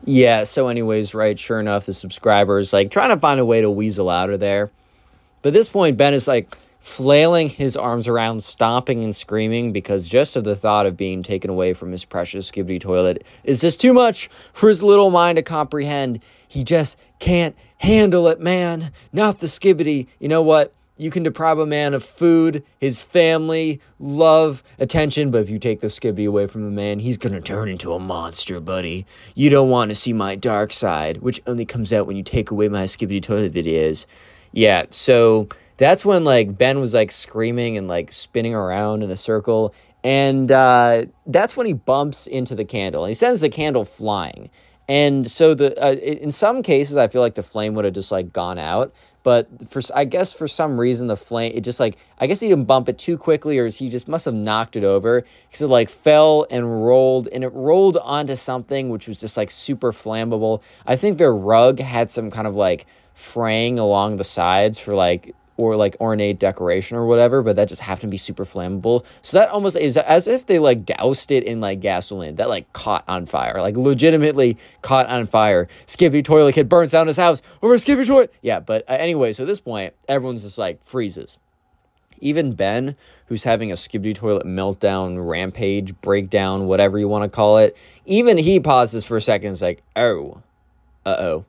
Yeah, 0.05 0.45
so 0.45 0.69
anyways, 0.69 1.15
right, 1.15 1.39
sure 1.39 1.59
enough, 1.59 1.87
the 1.87 1.95
subscriber 1.95 2.59
is 2.59 2.73
like 2.73 2.91
trying 2.91 3.11
to 3.11 3.17
find 3.17 3.41
a 3.41 3.45
way 3.45 3.61
to 3.61 3.71
weasel 3.71 4.11
out 4.11 4.31
of 4.31 4.41
there. 4.41 4.71
But 5.43 5.49
at 5.49 5.55
this 5.55 5.69
point, 5.69 5.97
Ben 5.97 6.15
is 6.15 6.29
like 6.29 6.55
flailing 6.87 7.49
his 7.49 7.77
arms 7.77 8.07
around, 8.07 8.45
stomping 8.45 9.03
and 9.03 9.15
screaming 9.15 9.73
because 9.73 10.09
just 10.09 10.37
of 10.37 10.45
the 10.45 10.55
thought 10.55 10.87
of 10.87 10.97
being 10.97 11.23
taken 11.23 11.51
away 11.51 11.73
from 11.73 11.91
his 11.91 12.05
precious 12.05 12.51
skibidi 12.51 12.81
toilet 12.81 13.25
is 13.43 13.61
just 13.61 13.81
too 13.81 13.93
much 13.93 14.31
for 14.53 14.69
his 14.69 14.83
little 14.83 15.11
mind 15.11 15.37
to 15.37 15.43
comprehend. 15.43 16.23
He 16.49 16.65
just 16.65 16.97
can't 17.19 17.57
handle 17.79 18.29
it, 18.29 18.41
man. 18.41 18.93
Not 19.13 19.41
the 19.41 19.47
skibidi. 19.47 20.07
You 20.19 20.29
know 20.29 20.43
what? 20.43 20.73
You 20.99 21.11
can 21.11 21.23
deprive 21.23 21.59
a 21.59 21.67
man 21.67 21.93
of 21.93 22.03
food, 22.03 22.65
his 22.81 23.03
family, 23.03 23.83
love, 23.99 24.63
attention, 24.79 25.31
but 25.31 25.43
if 25.43 25.51
you 25.51 25.59
take 25.59 25.81
the 25.81 25.89
skibidi 25.89 26.27
away 26.27 26.47
from 26.47 26.67
a 26.67 26.71
man, 26.71 27.01
he's 27.01 27.19
gonna 27.19 27.43
turn 27.43 27.69
into 27.69 27.93
a 27.93 27.99
monster, 27.99 28.61
buddy. 28.61 29.05
You 29.35 29.51
don't 29.51 29.69
want 29.69 29.91
to 29.91 29.95
see 29.95 30.15
my 30.15 30.37
dark 30.37 30.73
side, 30.73 31.19
which 31.19 31.39
only 31.47 31.67
comes 31.67 31.93
out 31.93 32.07
when 32.07 32.17
you 32.17 32.23
take 32.23 32.51
away 32.51 32.69
my 32.69 32.85
skibidi 32.85 33.23
toilet 33.23 33.53
videos. 33.53 34.07
Yeah, 34.53 34.87
so 34.89 35.51
that's 35.77 36.03
when 36.03 36.25
like 36.25 36.57
Ben 36.57 36.81
was 36.81 36.95
like 36.95 37.13
screaming 37.13 37.77
and 37.77 37.89
like 37.89 38.11
spinning 38.11 38.55
around 38.55 39.03
in 39.03 39.11
a 39.11 39.19
circle, 39.19 39.75
and 40.03 40.51
uh, 40.51 41.05
that's 41.27 41.59
when 41.59 41.67
he 41.67 41.75
bumps 41.75 42.27
into 42.27 42.55
the 42.55 42.65
candle 42.65 43.05
and 43.05 43.11
he 43.11 43.15
sends 43.15 43.43
the 43.43 43.51
candle 43.51 43.85
flying. 43.85 44.49
And 44.89 45.29
so 45.29 45.55
the 45.55 45.77
uh, 45.83 45.95
in 45.95 46.31
some 46.31 46.63
cases, 46.63 46.97
I 46.97 47.09
feel 47.09 47.21
like 47.21 47.35
the 47.35 47.43
flame 47.43 47.75
would 47.75 47.85
have 47.85 47.95
just 47.95 48.13
like 48.13 48.33
gone 48.33 48.59
out, 48.59 48.95
but 49.27 49.49
for 49.69 49.83
I 49.93 50.05
guess 50.05 50.33
for 50.33 50.47
some 50.47 50.79
reason 50.79 51.09
the 51.09 51.17
flame 51.17 51.51
it 51.53 51.63
just 51.63 51.81
like 51.81 51.97
I 52.19 52.29
guess 52.29 52.39
he 52.39 52.49
didn't 52.49 52.67
bump 52.67 52.89
it 52.89 52.97
too 52.97 53.19
quickly 53.19 53.59
or 53.59 53.67
he 53.67 53.89
just 53.89 54.07
must 54.07 54.25
have 54.27 54.35
knocked 54.35 54.77
it 54.77 54.85
over 54.85 55.25
because 55.49 55.63
it 55.63 55.67
like 55.67 55.89
fell 55.89 56.47
and 56.49 56.87
rolled 56.87 57.27
and 57.33 57.43
it 57.43 57.53
rolled 57.53 57.97
onto 57.97 58.37
something 58.37 58.89
which 58.89 59.09
was 59.09 59.17
just 59.17 59.37
like 59.37 59.51
super 59.51 59.91
flammable. 59.91 60.63
I 60.87 60.95
think 60.95 61.19
their 61.19 61.35
rug 61.35 61.81
had 61.81 62.09
some 62.13 62.31
kind 62.31 62.47
of 62.47 62.55
like 62.55 62.87
fraying 63.15 63.81
along 63.81 64.19
the 64.19 64.25
sides 64.25 64.79
for 64.79 64.95
like 64.95 65.35
or 65.57 65.77
like 65.77 65.97
ornate 66.01 66.39
decoration 66.39 66.97
or 66.97 67.07
whatever, 67.07 67.43
but 67.43 67.57
that 67.57 67.69
just 67.69 67.83
happened 67.83 68.03
to 68.03 68.09
be 68.09 68.17
super 68.17 68.45
flammable. 68.45 69.05
So 69.23 69.39
that 69.39 69.49
almost 69.51 69.77
is 69.77 69.97
as 69.97 70.29
if 70.29 70.47
they 70.47 70.59
like 70.59 70.85
doused 70.85 71.31
it 71.31 71.45
in 71.45 71.61
like 71.61 71.81
gasoline 71.81 72.37
that 72.37 72.49
like 72.49 72.73
caught 72.73 73.05
on 73.09 73.27
fire, 73.27 73.61
like 73.61 73.77
legitimately 73.77 74.59
caught 74.83 75.07
on 75.09 75.27
fire. 75.27 75.69
Skippy 75.87 76.23
toilet 76.23 76.55
kid 76.55 76.69
burns 76.69 76.93
down 76.93 77.07
his 77.07 77.17
house 77.17 77.43
over 77.63 77.75
Skibidi 77.77 78.07
toilet. 78.07 78.33
Yeah, 78.43 78.61
but 78.61 78.89
uh, 78.89 78.95
anyway, 78.95 79.33
so 79.33 79.45
at 79.45 79.47
this 79.47 79.61
point, 79.61 79.95
everyone's 80.09 80.43
just 80.43 80.59
like 80.59 80.83
freezes. 80.85 81.39
Even 82.19 82.55
Ben, 82.55 82.97
who's 83.27 83.45
having 83.45 83.71
a 83.71 83.75
Skibidi 83.75 84.15
toilet 84.15 84.47
meltdown, 84.47 85.29
rampage, 85.29 85.99
breakdown, 86.01 86.67
whatever 86.67 86.99
you 86.99 87.09
want 87.09 87.31
to 87.31 87.35
call 87.35 87.59
it, 87.59 87.77
even 88.07 88.39
he 88.39 88.59
pauses 88.59 89.05
for 89.05 89.17
a 89.17 89.21
second. 89.21 89.53
It's 89.53 89.63
like, 89.63 89.83
oh, 89.95 90.43
uh 91.05 91.17
oh 91.19 91.45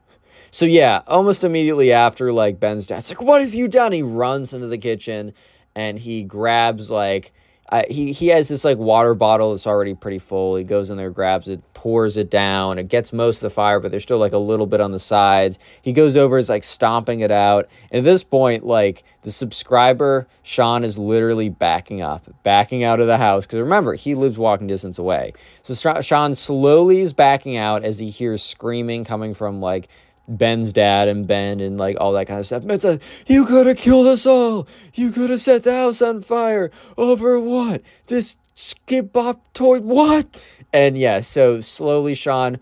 so 0.51 0.65
yeah, 0.65 1.01
almost 1.07 1.43
immediately 1.43 1.91
after 1.91 2.31
like 2.31 2.59
Ben's 2.59 2.87
dad's 2.87 3.09
like, 3.09 3.21
"What 3.21 3.41
have 3.41 3.53
you 3.53 3.67
done?" 3.67 3.91
He 3.91 4.01
runs 4.01 4.53
into 4.53 4.67
the 4.67 4.77
kitchen 4.77 5.33
and 5.75 5.99
he 5.99 6.23
grabs 6.23 6.89
like 6.89 7.33
uh, 7.69 7.83
he 7.89 8.13
he 8.13 8.27
has 8.27 8.47
this 8.47 8.63
like 8.63 8.77
water 8.77 9.13
bottle 9.13 9.51
that's 9.51 9.67
already 9.67 9.93
pretty 9.93 10.19
full. 10.19 10.55
He 10.55 10.63
goes 10.63 10.89
in 10.89 10.95
there, 10.95 11.09
grabs 11.09 11.49
it, 11.49 11.61
pours 11.73 12.15
it 12.15 12.31
down. 12.31 12.79
It 12.79 12.87
gets 12.87 13.11
most 13.11 13.37
of 13.37 13.41
the 13.41 13.49
fire, 13.49 13.81
but 13.81 13.91
there's 13.91 14.03
still 14.03 14.19
like 14.19 14.31
a 14.31 14.37
little 14.37 14.67
bit 14.67 14.79
on 14.79 14.93
the 14.93 14.99
sides. 14.99 15.59
He 15.81 15.91
goes 15.91 16.15
over, 16.15 16.37
is 16.37 16.47
like 16.47 16.63
stomping 16.63 17.19
it 17.19 17.31
out. 17.31 17.67
And 17.91 17.99
at 17.99 18.03
this 18.05 18.23
point, 18.23 18.65
like 18.65 19.03
the 19.23 19.31
subscriber 19.31 20.27
Sean 20.43 20.85
is 20.85 20.97
literally 20.97 21.49
backing 21.49 22.01
up, 22.01 22.23
backing 22.43 22.85
out 22.85 23.01
of 23.01 23.07
the 23.07 23.17
house 23.17 23.45
because 23.45 23.59
remember 23.59 23.95
he 23.95 24.15
lives 24.15 24.37
walking 24.37 24.67
distance 24.67 24.97
away. 24.97 25.33
So 25.61 26.01
Sean 26.01 26.35
slowly 26.35 27.01
is 27.01 27.11
backing 27.11 27.57
out 27.57 27.83
as 27.83 27.99
he 27.99 28.09
hears 28.09 28.41
screaming 28.41 29.03
coming 29.03 29.33
from 29.33 29.59
like 29.59 29.89
Ben's 30.27 30.71
dad 30.71 31.07
and 31.07 31.27
Ben 31.27 31.59
and 31.59 31.77
like 31.77 31.97
all 31.99 32.13
that 32.13 32.27
kind 32.27 32.39
of 32.39 32.45
stuff. 32.45 32.65
It's 32.65 32.83
like, 32.83 33.01
you 33.27 33.45
could 33.45 33.67
have 33.67 33.77
killed 33.77 34.07
us 34.07 34.25
all. 34.25 34.67
You 34.93 35.11
could 35.11 35.29
have 35.29 35.41
set 35.41 35.63
the 35.63 35.73
house 35.73 36.01
on 36.01 36.21
fire. 36.21 36.71
Over 36.97 37.39
what? 37.39 37.81
This 38.07 38.37
skip 38.53 39.13
bop 39.13 39.41
toy 39.53 39.79
what? 39.79 40.43
And 40.73 40.97
yeah, 40.97 41.21
so 41.21 41.61
slowly 41.61 42.13
Sean 42.13 42.59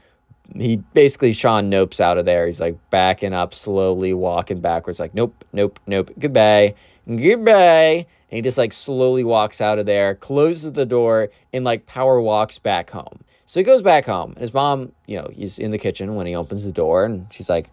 he 0.54 0.78
basically 0.94 1.34
Sean 1.34 1.72
nopes 1.72 2.00
out 2.00 2.18
of 2.18 2.26
there. 2.26 2.46
He's 2.46 2.62
like 2.62 2.78
backing 2.90 3.34
up 3.34 3.54
slowly, 3.54 4.14
walking 4.14 4.62
backwards, 4.62 5.00
like, 5.00 5.14
nope, 5.14 5.44
nope, 5.54 5.80
nope, 5.88 6.12
goodbye, 6.20 6.76
goodbye. 7.08 8.06
And 8.30 8.38
he 8.38 8.42
just 8.42 8.58
like 8.58 8.74
slowly 8.74 9.24
walks 9.24 9.62
out 9.62 9.80
of 9.80 9.86
there, 9.86 10.16
closes 10.16 10.74
the 10.74 10.86
door, 10.86 11.30
and 11.54 11.66
like 11.66 11.86
power 11.86 12.22
walks 12.22 12.60
back 12.60 12.92
home. 12.92 13.24
So 13.46 13.60
he 13.60 13.64
goes 13.64 13.82
back 13.82 14.06
home, 14.06 14.32
and 14.32 14.42
his 14.42 14.54
mom, 14.54 14.92
you 15.06 15.18
know, 15.18 15.30
he's 15.32 15.60
in 15.60 15.72
the 15.72 15.78
kitchen 15.78 16.16
when 16.16 16.26
he 16.26 16.36
opens 16.36 16.64
the 16.64 16.72
door, 16.72 17.06
and 17.06 17.28
she's 17.32 17.50
like, 17.50 17.70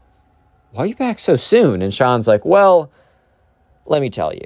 Why 0.72 0.84
are 0.84 0.86
you 0.86 0.94
back 0.94 1.18
so 1.18 1.36
soon? 1.36 1.80
And 1.82 1.92
Sean's 1.92 2.28
like, 2.28 2.44
Well, 2.44 2.90
let 3.86 4.02
me 4.02 4.10
tell 4.10 4.34
you. 4.34 4.44